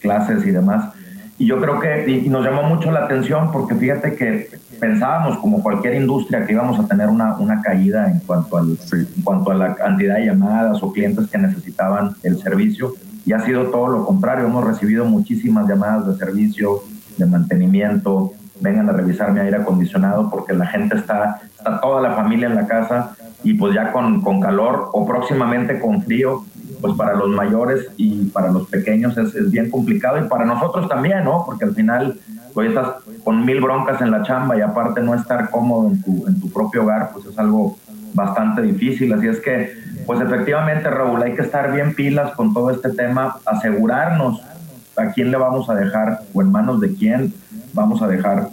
clases 0.00 0.46
y 0.46 0.50
demás. 0.50 0.92
Y 1.38 1.46
yo 1.46 1.60
creo 1.60 1.80
que 1.80 2.08
y 2.10 2.28
nos 2.28 2.44
llamó 2.44 2.62
mucho 2.62 2.90
la 2.90 3.04
atención 3.04 3.50
porque 3.52 3.74
fíjate 3.74 4.14
que 4.14 4.48
pensábamos 4.80 5.38
como 5.38 5.62
cualquier 5.62 5.94
industria 5.94 6.46
que 6.46 6.52
íbamos 6.52 6.78
a 6.78 6.86
tener 6.86 7.08
una, 7.08 7.36
una 7.36 7.60
caída 7.62 8.10
en 8.10 8.20
cuanto, 8.20 8.58
al, 8.58 8.78
en 8.92 9.22
cuanto 9.22 9.50
a 9.50 9.54
la 9.54 9.74
cantidad 9.74 10.16
de 10.16 10.26
llamadas 10.26 10.82
o 10.82 10.92
clientes 10.92 11.28
que 11.28 11.38
necesitaban 11.38 12.14
el 12.22 12.38
servicio 12.38 12.94
y 13.26 13.32
ha 13.32 13.40
sido 13.40 13.64
todo 13.64 13.88
lo 13.88 14.06
contrario. 14.06 14.46
Hemos 14.46 14.64
recibido 14.64 15.04
muchísimas 15.04 15.68
llamadas 15.68 16.06
de 16.06 16.16
servicio, 16.16 16.82
de 17.18 17.26
mantenimiento, 17.26 18.32
vengan 18.60 18.88
a 18.88 18.92
revisar 18.92 19.32
mi 19.32 19.40
aire 19.40 19.56
acondicionado 19.56 20.30
porque 20.30 20.54
la 20.54 20.66
gente 20.66 20.96
está, 20.96 21.40
está 21.58 21.80
toda 21.80 22.00
la 22.00 22.14
familia 22.14 22.46
en 22.46 22.54
la 22.54 22.66
casa 22.66 23.14
y 23.42 23.54
pues 23.54 23.74
ya 23.74 23.92
con, 23.92 24.22
con 24.22 24.40
calor 24.40 24.90
o 24.92 25.06
próximamente 25.06 25.78
con 25.78 26.02
frío, 26.02 26.44
pues 26.80 26.94
para 26.94 27.14
los 27.14 27.28
mayores 27.28 27.86
y 27.96 28.26
para 28.26 28.50
los 28.50 28.68
pequeños 28.68 29.18
es, 29.18 29.34
es, 29.34 29.50
bien 29.50 29.70
complicado 29.70 30.24
y 30.24 30.28
para 30.28 30.44
nosotros 30.44 30.88
también, 30.88 31.24
¿no? 31.24 31.44
Porque 31.44 31.64
al 31.64 31.74
final 31.74 32.18
hoy 32.54 32.68
estás 32.68 32.94
con 33.24 33.44
mil 33.44 33.60
broncas 33.60 34.00
en 34.00 34.10
la 34.10 34.22
chamba 34.22 34.56
y 34.56 34.60
aparte 34.60 35.02
no 35.02 35.14
estar 35.14 35.50
cómodo 35.50 35.88
en 35.90 36.02
tu, 36.02 36.26
en 36.26 36.40
tu 36.40 36.50
propio 36.50 36.84
hogar, 36.84 37.10
pues 37.12 37.26
es 37.26 37.38
algo 37.38 37.76
bastante 38.16 38.62
difícil. 38.62 39.12
Así 39.12 39.28
es 39.28 39.38
que, 39.38 39.78
pues 40.04 40.20
efectivamente, 40.20 40.90
Raúl, 40.90 41.22
hay 41.22 41.34
que 41.34 41.42
estar 41.42 41.72
bien 41.72 41.94
pilas 41.94 42.32
con 42.32 42.52
todo 42.52 42.70
este 42.70 42.90
tema, 42.90 43.36
asegurarnos 43.44 44.40
a 44.96 45.12
quién 45.12 45.30
le 45.30 45.36
vamos 45.36 45.68
a 45.68 45.74
dejar 45.74 46.22
o 46.32 46.40
en 46.42 46.50
manos 46.50 46.80
de 46.80 46.94
quién 46.94 47.32
vamos 47.74 48.02
a 48.02 48.08
dejar 48.08 48.48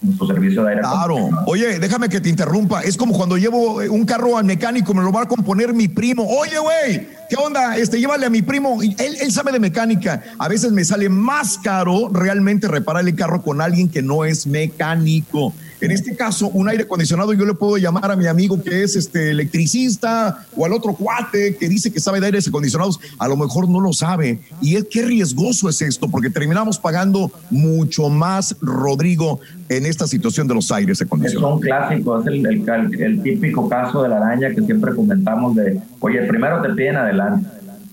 nuestro 0.00 0.26
servicio 0.28 0.62
de 0.62 0.70
aire. 0.70 0.82
Claro. 0.82 1.28
Oye, 1.46 1.78
déjame 1.78 2.08
que 2.08 2.20
te 2.20 2.30
interrumpa. 2.30 2.80
Es 2.80 2.96
como 2.96 3.12
cuando 3.12 3.36
llevo 3.36 3.76
un 3.76 4.06
carro 4.06 4.38
al 4.38 4.44
mecánico, 4.44 4.94
me 4.94 5.02
lo 5.02 5.12
va 5.12 5.22
a 5.22 5.28
componer 5.28 5.74
mi 5.74 5.88
primo. 5.88 6.24
Oye, 6.26 6.58
güey, 6.58 7.08
¿qué 7.28 7.36
onda? 7.36 7.76
Este, 7.76 7.98
llévale 7.98 8.24
a 8.24 8.30
mi 8.30 8.40
primo. 8.40 8.80
Él, 8.80 9.16
él 9.20 9.32
sabe 9.32 9.52
de 9.52 9.58
mecánica. 9.58 10.22
A 10.38 10.48
veces 10.48 10.72
me 10.72 10.84
sale 10.84 11.08
más 11.08 11.58
caro 11.58 12.08
realmente 12.10 12.66
reparar 12.68 13.06
el 13.06 13.14
carro 13.14 13.42
con 13.42 13.60
alguien 13.60 13.90
que 13.90 14.00
no 14.00 14.24
es 14.24 14.46
mecánico. 14.46 15.52
En 15.80 15.90
este 15.90 16.14
caso, 16.14 16.48
un 16.48 16.68
aire 16.68 16.82
acondicionado, 16.84 17.32
yo 17.32 17.44
le 17.46 17.54
puedo 17.54 17.76
llamar 17.78 18.10
a 18.10 18.16
mi 18.16 18.26
amigo 18.26 18.62
que 18.62 18.82
es 18.82 18.96
este 18.96 19.30
electricista 19.30 20.44
o 20.56 20.66
al 20.66 20.72
otro 20.72 20.92
cuate 20.94 21.56
que 21.56 21.68
dice 21.68 21.90
que 21.90 22.00
sabe 22.00 22.20
de 22.20 22.26
aires 22.26 22.46
acondicionados, 22.48 23.00
a 23.18 23.28
lo 23.28 23.36
mejor 23.36 23.68
no 23.68 23.80
lo 23.80 23.92
sabe. 23.92 24.40
Y 24.60 24.76
es 24.76 24.84
qué 24.90 25.02
riesgoso 25.02 25.68
es 25.68 25.80
esto, 25.82 26.08
porque 26.08 26.28
terminamos 26.30 26.78
pagando 26.78 27.30
mucho 27.50 28.08
más, 28.08 28.56
Rodrigo, 28.60 29.40
en 29.68 29.86
esta 29.86 30.06
situación 30.06 30.48
de 30.48 30.54
los 30.54 30.70
aires 30.72 31.00
Es 31.00 31.06
acondicionados. 31.06 31.54
un 31.54 31.60
clásico, 31.60 32.20
es 32.20 32.26
el, 32.26 32.46
el 32.46 32.64
cal- 32.64 32.94
el 33.00 33.22
típico 33.22 33.68
caso 33.68 34.02
de 34.02 34.08
la 34.08 34.16
araña 34.18 34.50
que 34.54 34.62
siempre 34.62 34.94
comentamos 34.94 35.54
de, 35.56 35.80
oye, 36.00 36.22
primero 36.24 36.60
te 36.60 36.70
piden 36.70 36.96
adelante 36.96 37.46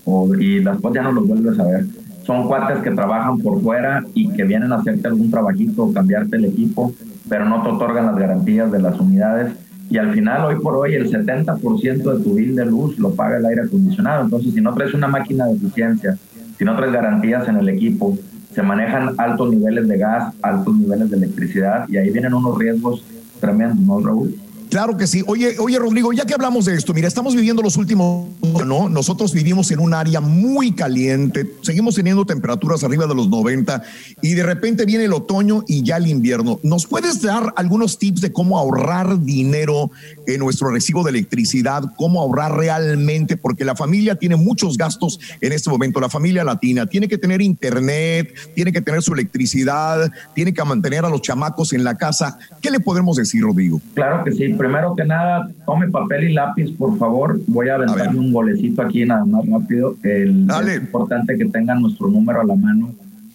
o- 0.04 0.34
y 0.34 0.60
después 0.62 0.94
ya 0.94 1.02
no 1.02 1.12
los 1.12 1.26
vuelves 1.26 1.58
a 1.58 1.64
ver. 1.64 1.86
Son 2.26 2.46
cuates 2.46 2.82
que 2.82 2.90
trabajan 2.90 3.38
por 3.38 3.62
fuera 3.62 4.04
y 4.12 4.28
que 4.30 4.44
vienen 4.44 4.70
a 4.72 4.76
hacerte 4.76 5.08
algún 5.08 5.30
trabajito 5.30 5.84
o 5.84 5.92
cambiarte 5.94 6.36
el 6.36 6.44
equipo, 6.46 6.92
pero 7.28 7.44
no 7.44 7.62
te 7.62 7.68
otorgan 7.68 8.06
las 8.06 8.16
garantías 8.16 8.70
de 8.70 8.80
las 8.80 8.98
unidades. 8.98 9.52
Y 9.90 9.96
al 9.96 10.12
final, 10.12 10.44
hoy 10.44 10.56
por 10.56 10.76
hoy, 10.76 10.94
el 10.94 11.10
70% 11.10 12.16
de 12.16 12.22
tu 12.22 12.34
bill 12.34 12.54
de 12.54 12.66
luz 12.66 12.98
lo 12.98 13.10
paga 13.14 13.38
el 13.38 13.46
aire 13.46 13.62
acondicionado. 13.62 14.24
Entonces, 14.24 14.52
si 14.52 14.60
no 14.60 14.74
traes 14.74 14.92
una 14.94 15.08
máquina 15.08 15.46
de 15.46 15.54
eficiencia, 15.54 16.18
si 16.58 16.64
no 16.64 16.76
traes 16.76 16.92
garantías 16.92 17.48
en 17.48 17.56
el 17.56 17.68
equipo, 17.68 18.18
se 18.52 18.62
manejan 18.62 19.14
altos 19.18 19.50
niveles 19.50 19.86
de 19.86 19.98
gas, 19.98 20.34
altos 20.42 20.76
niveles 20.76 21.10
de 21.10 21.16
electricidad 21.16 21.88
y 21.88 21.96
ahí 21.96 22.10
vienen 22.10 22.34
unos 22.34 22.58
riesgos 22.58 23.04
tremendos, 23.40 23.78
¿no, 23.78 24.00
Raúl? 24.00 24.34
Claro 24.70 24.96
que 24.96 25.06
sí. 25.06 25.22
Oye, 25.26 25.56
oye, 25.58 25.78
Rodrigo, 25.78 26.12
ya 26.12 26.26
que 26.26 26.34
hablamos 26.34 26.66
de 26.66 26.74
esto, 26.74 26.92
mira, 26.92 27.08
estamos 27.08 27.34
viviendo 27.34 27.62
los 27.62 27.76
últimos, 27.76 28.28
¿no? 28.66 28.88
Nosotros 28.88 29.32
vivimos 29.32 29.70
en 29.70 29.80
un 29.80 29.94
área 29.94 30.20
muy 30.20 30.72
caliente, 30.72 31.50
seguimos 31.62 31.94
teniendo 31.94 32.26
temperaturas 32.26 32.84
arriba 32.84 33.06
de 33.06 33.14
los 33.14 33.28
90 33.28 33.82
y 34.20 34.34
de 34.34 34.42
repente 34.42 34.84
viene 34.84 35.04
el 35.04 35.14
otoño 35.14 35.64
y 35.66 35.82
ya 35.84 35.96
el 35.96 36.06
invierno. 36.06 36.60
¿Nos 36.62 36.86
puedes 36.86 37.22
dar 37.22 37.54
algunos 37.56 37.98
tips 37.98 38.20
de 38.20 38.32
cómo 38.32 38.58
ahorrar 38.58 39.22
dinero 39.22 39.90
en 40.26 40.40
nuestro 40.40 40.70
recibo 40.70 41.02
de 41.02 41.10
electricidad? 41.10 41.82
¿Cómo 41.96 42.20
ahorrar 42.20 42.56
realmente? 42.56 43.38
Porque 43.38 43.64
la 43.64 43.74
familia 43.74 44.16
tiene 44.16 44.36
muchos 44.36 44.76
gastos 44.76 45.18
en 45.40 45.52
este 45.52 45.70
momento, 45.70 45.98
la 45.98 46.10
familia 46.10 46.44
latina 46.44 46.86
tiene 46.86 47.08
que 47.08 47.16
tener 47.16 47.40
internet, 47.40 48.34
tiene 48.54 48.72
que 48.72 48.82
tener 48.82 49.02
su 49.02 49.14
electricidad, 49.14 50.12
tiene 50.34 50.52
que 50.52 50.62
mantener 50.62 51.06
a 51.06 51.08
los 51.08 51.22
chamacos 51.22 51.72
en 51.72 51.84
la 51.84 51.96
casa. 51.96 52.38
¿Qué 52.60 52.70
le 52.70 52.80
podemos 52.80 53.16
decir, 53.16 53.42
Rodrigo? 53.42 53.80
Claro 53.94 54.24
que 54.24 54.32
sí. 54.32 54.57
Primero 54.58 54.94
que 54.96 55.04
nada, 55.04 55.48
tome 55.64 55.88
papel 55.88 56.30
y 56.30 56.34
lápiz, 56.34 56.72
por 56.72 56.98
favor. 56.98 57.38
Voy 57.46 57.68
a 57.68 57.76
aventarle 57.76 58.18
un 58.18 58.32
golecito 58.32 58.82
aquí 58.82 59.04
nada 59.04 59.24
más 59.24 59.46
rápido. 59.48 59.94
El, 60.02 60.46
Es 60.66 60.80
importante 60.80 61.36
que 61.38 61.46
tengan 61.46 61.80
nuestro 61.80 62.08
número 62.08 62.40
a 62.40 62.44
la 62.44 62.54
mano, 62.54 62.90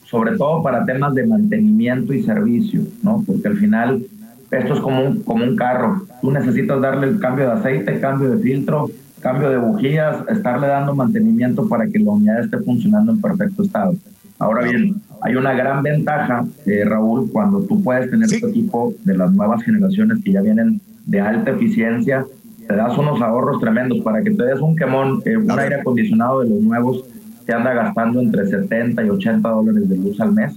sobre 0.05 0.37
todo 0.37 0.61
para 0.61 0.85
temas 0.85 1.15
de 1.15 1.25
mantenimiento 1.25 2.13
y 2.13 2.23
servicio, 2.23 2.81
¿no? 3.01 3.23
Porque 3.25 3.47
al 3.47 3.57
final 3.57 4.03
esto 4.51 4.73
es 4.73 4.79
como 4.81 5.03
un, 5.03 5.23
como 5.23 5.43
un 5.43 5.55
carro. 5.55 6.05
Tú 6.21 6.31
necesitas 6.31 6.81
darle 6.81 7.07
el 7.07 7.19
cambio 7.19 7.45
de 7.45 7.53
aceite, 7.53 7.99
cambio 7.99 8.29
de 8.29 8.43
filtro, 8.43 8.89
cambio 9.19 9.49
de 9.49 9.57
bujías, 9.57 10.17
estarle 10.29 10.67
dando 10.67 10.93
mantenimiento 10.93 11.67
para 11.67 11.87
que 11.87 11.99
la 11.99 12.11
unidad 12.11 12.41
esté 12.41 12.57
funcionando 12.59 13.13
en 13.13 13.21
perfecto 13.21 13.63
estado. 13.63 13.95
Ahora 14.37 14.63
bien, 14.63 15.01
hay 15.21 15.35
una 15.35 15.53
gran 15.53 15.81
ventaja, 15.81 16.45
eh, 16.65 16.83
Raúl, 16.85 17.31
cuando 17.31 17.61
tú 17.61 17.81
puedes 17.81 18.11
tener 18.11 18.25
este 18.25 18.47
equipo 18.47 18.93
de 19.05 19.17
las 19.17 19.31
nuevas 19.31 19.63
generaciones 19.63 20.21
que 20.23 20.33
ya 20.33 20.41
vienen 20.41 20.81
de 21.05 21.21
alta 21.21 21.51
eficiencia, 21.51 22.25
te 22.67 22.75
das 22.75 22.97
unos 22.97 23.21
ahorros 23.21 23.59
tremendos 23.59 23.99
para 24.01 24.21
que 24.21 24.31
te 24.31 24.43
des 24.43 24.59
un 24.59 24.75
quemón, 24.75 25.21
eh, 25.25 25.37
un 25.37 25.51
aire 25.59 25.75
acondicionado 25.75 26.41
de 26.41 26.49
los 26.49 26.61
nuevos 26.61 27.03
te 27.45 27.53
anda 27.53 27.73
gastando 27.73 28.21
entre 28.21 28.47
70 28.47 29.03
y 29.03 29.09
80 29.09 29.49
dólares 29.49 29.89
de 29.89 29.97
luz 29.97 30.19
al 30.21 30.33
mes. 30.33 30.53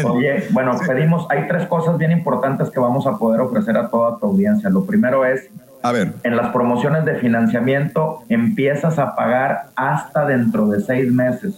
Oye, 0.05 0.43
bueno, 0.51 0.77
pedimos, 0.85 1.25
hay 1.29 1.47
tres 1.47 1.65
cosas 1.67 1.97
bien 1.97 2.11
importantes 2.11 2.69
que 2.69 2.79
vamos 2.79 3.07
a 3.07 3.17
poder 3.17 3.41
ofrecer 3.41 3.75
a 3.77 3.89
toda 3.89 4.19
tu 4.19 4.27
audiencia. 4.27 4.69
Lo 4.69 4.85
primero 4.85 5.25
es, 5.25 5.49
a 5.81 5.91
ver, 5.91 6.13
en 6.23 6.35
las 6.37 6.51
promociones 6.53 7.03
de 7.05 7.15
financiamiento 7.15 8.19
empiezas 8.29 8.99
a 8.99 9.15
pagar 9.15 9.69
hasta 9.75 10.25
dentro 10.25 10.67
de 10.67 10.81
seis 10.81 11.11
meses. 11.11 11.55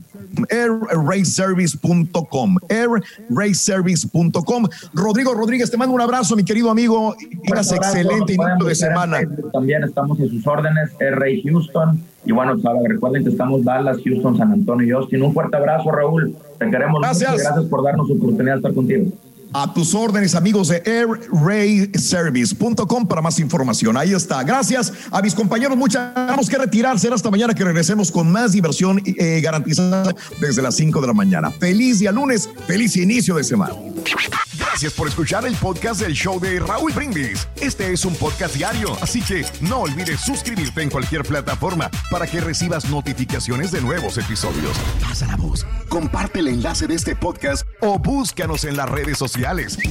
airrayservice.com 0.50 2.56
airrayservice.com 2.68 4.68
Rodrigo 4.94 5.34
Rodríguez, 5.34 5.70
te 5.70 5.76
mando 5.76 5.94
un 5.94 6.00
abrazo, 6.00 6.34
mi 6.36 6.44
querido 6.44 6.70
amigo. 6.70 7.14
Tengas 7.44 7.72
excelente 7.72 8.34
inicio 8.34 8.66
de 8.66 8.74
semana. 8.74 9.20
También 9.52 9.84
estamos 9.84 10.18
en 10.20 10.30
sus 10.30 10.46
órdenes, 10.46 10.90
Air 11.00 11.18
Houston. 11.44 12.02
Y 12.24 12.32
bueno, 12.32 12.56
recuerden 12.86 13.24
que 13.24 13.30
estamos 13.30 13.64
Dallas, 13.64 13.98
Houston, 14.04 14.36
San 14.36 14.52
Antonio 14.52 14.86
y 14.86 14.90
Austin. 14.90 15.22
Un 15.22 15.32
fuerte 15.32 15.56
abrazo, 15.56 15.90
Raúl. 15.90 16.34
Te 16.58 16.70
queremos 16.70 17.00
gracias. 17.00 17.42
Gracias 17.42 17.64
por 17.66 17.82
darnos 17.82 18.10
oportunidad 18.10 18.54
de 18.54 18.58
estar 18.58 18.74
contigo. 18.74 19.10
A 19.52 19.74
tus 19.74 19.94
órdenes, 19.94 20.36
amigos 20.36 20.68
de 20.68 20.82
airrayservice.com 20.86 23.06
para 23.06 23.20
más 23.20 23.40
información. 23.40 23.96
Ahí 23.96 24.12
está. 24.12 24.42
Gracias 24.44 24.92
a 25.10 25.20
mis 25.20 25.34
compañeros. 25.34 25.76
Muchas 25.76 26.14
tenemos 26.14 26.48
que 26.48 26.56
retirarse 26.56 27.08
hasta 27.08 27.30
mañana 27.30 27.54
que 27.54 27.64
regresemos 27.64 28.12
con 28.12 28.30
más 28.30 28.52
diversión 28.52 29.02
eh, 29.04 29.40
garantizada 29.42 30.14
desde 30.40 30.62
las 30.62 30.76
5 30.76 31.00
de 31.00 31.06
la 31.06 31.12
mañana. 31.12 31.50
Feliz 31.50 31.98
día 31.98 32.12
lunes, 32.12 32.48
feliz 32.66 32.96
inicio 32.96 33.34
de 33.34 33.44
semana. 33.44 33.74
Gracias 34.56 34.92
por 34.92 35.08
escuchar 35.08 35.44
el 35.46 35.54
podcast 35.56 36.00
del 36.00 36.12
show 36.12 36.38
de 36.38 36.60
Raúl 36.60 36.92
Brindis. 36.92 37.48
Este 37.60 37.92
es 37.92 38.04
un 38.04 38.14
podcast 38.14 38.54
diario, 38.54 38.96
así 39.02 39.20
que 39.20 39.44
no 39.62 39.80
olvides 39.80 40.20
suscribirte 40.20 40.82
en 40.82 40.90
cualquier 40.90 41.22
plataforma 41.22 41.90
para 42.10 42.26
que 42.26 42.40
recibas 42.40 42.88
notificaciones 42.88 43.72
de 43.72 43.80
nuevos 43.80 44.16
episodios. 44.16 44.76
Pasa 45.02 45.26
la 45.26 45.36
voz, 45.36 45.66
comparte 45.88 46.38
el 46.38 46.48
enlace 46.48 46.86
de 46.86 46.94
este 46.94 47.16
podcast 47.16 47.66
o 47.80 47.98
búscanos 47.98 48.64
en 48.64 48.76
las 48.76 48.88
redes 48.88 49.18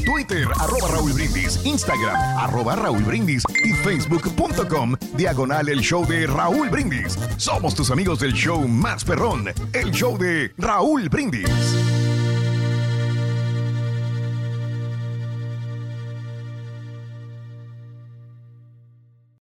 Twitter, 0.05 0.47
arroba 0.59 0.87
Raúl 0.89 1.11
Brindis, 1.11 1.59
Instagram, 1.65 2.15
arroba 2.37 2.75
Raúl 2.75 3.03
Brindis 3.03 3.43
y 3.63 3.73
Facebook.com, 3.73 4.95
diagonal 5.17 5.69
el 5.69 5.79
show 5.79 6.05
de 6.05 6.27
Raúl 6.27 6.69
Brindis. 6.69 7.17
Somos 7.37 7.73
tus 7.73 7.89
amigos 7.89 8.19
del 8.19 8.33
show 8.33 8.67
más 8.67 9.03
perrón, 9.03 9.47
el 9.73 9.91
show 9.91 10.17
de 10.17 10.53
Raúl 10.57 11.09
Brindis. 11.09 12.08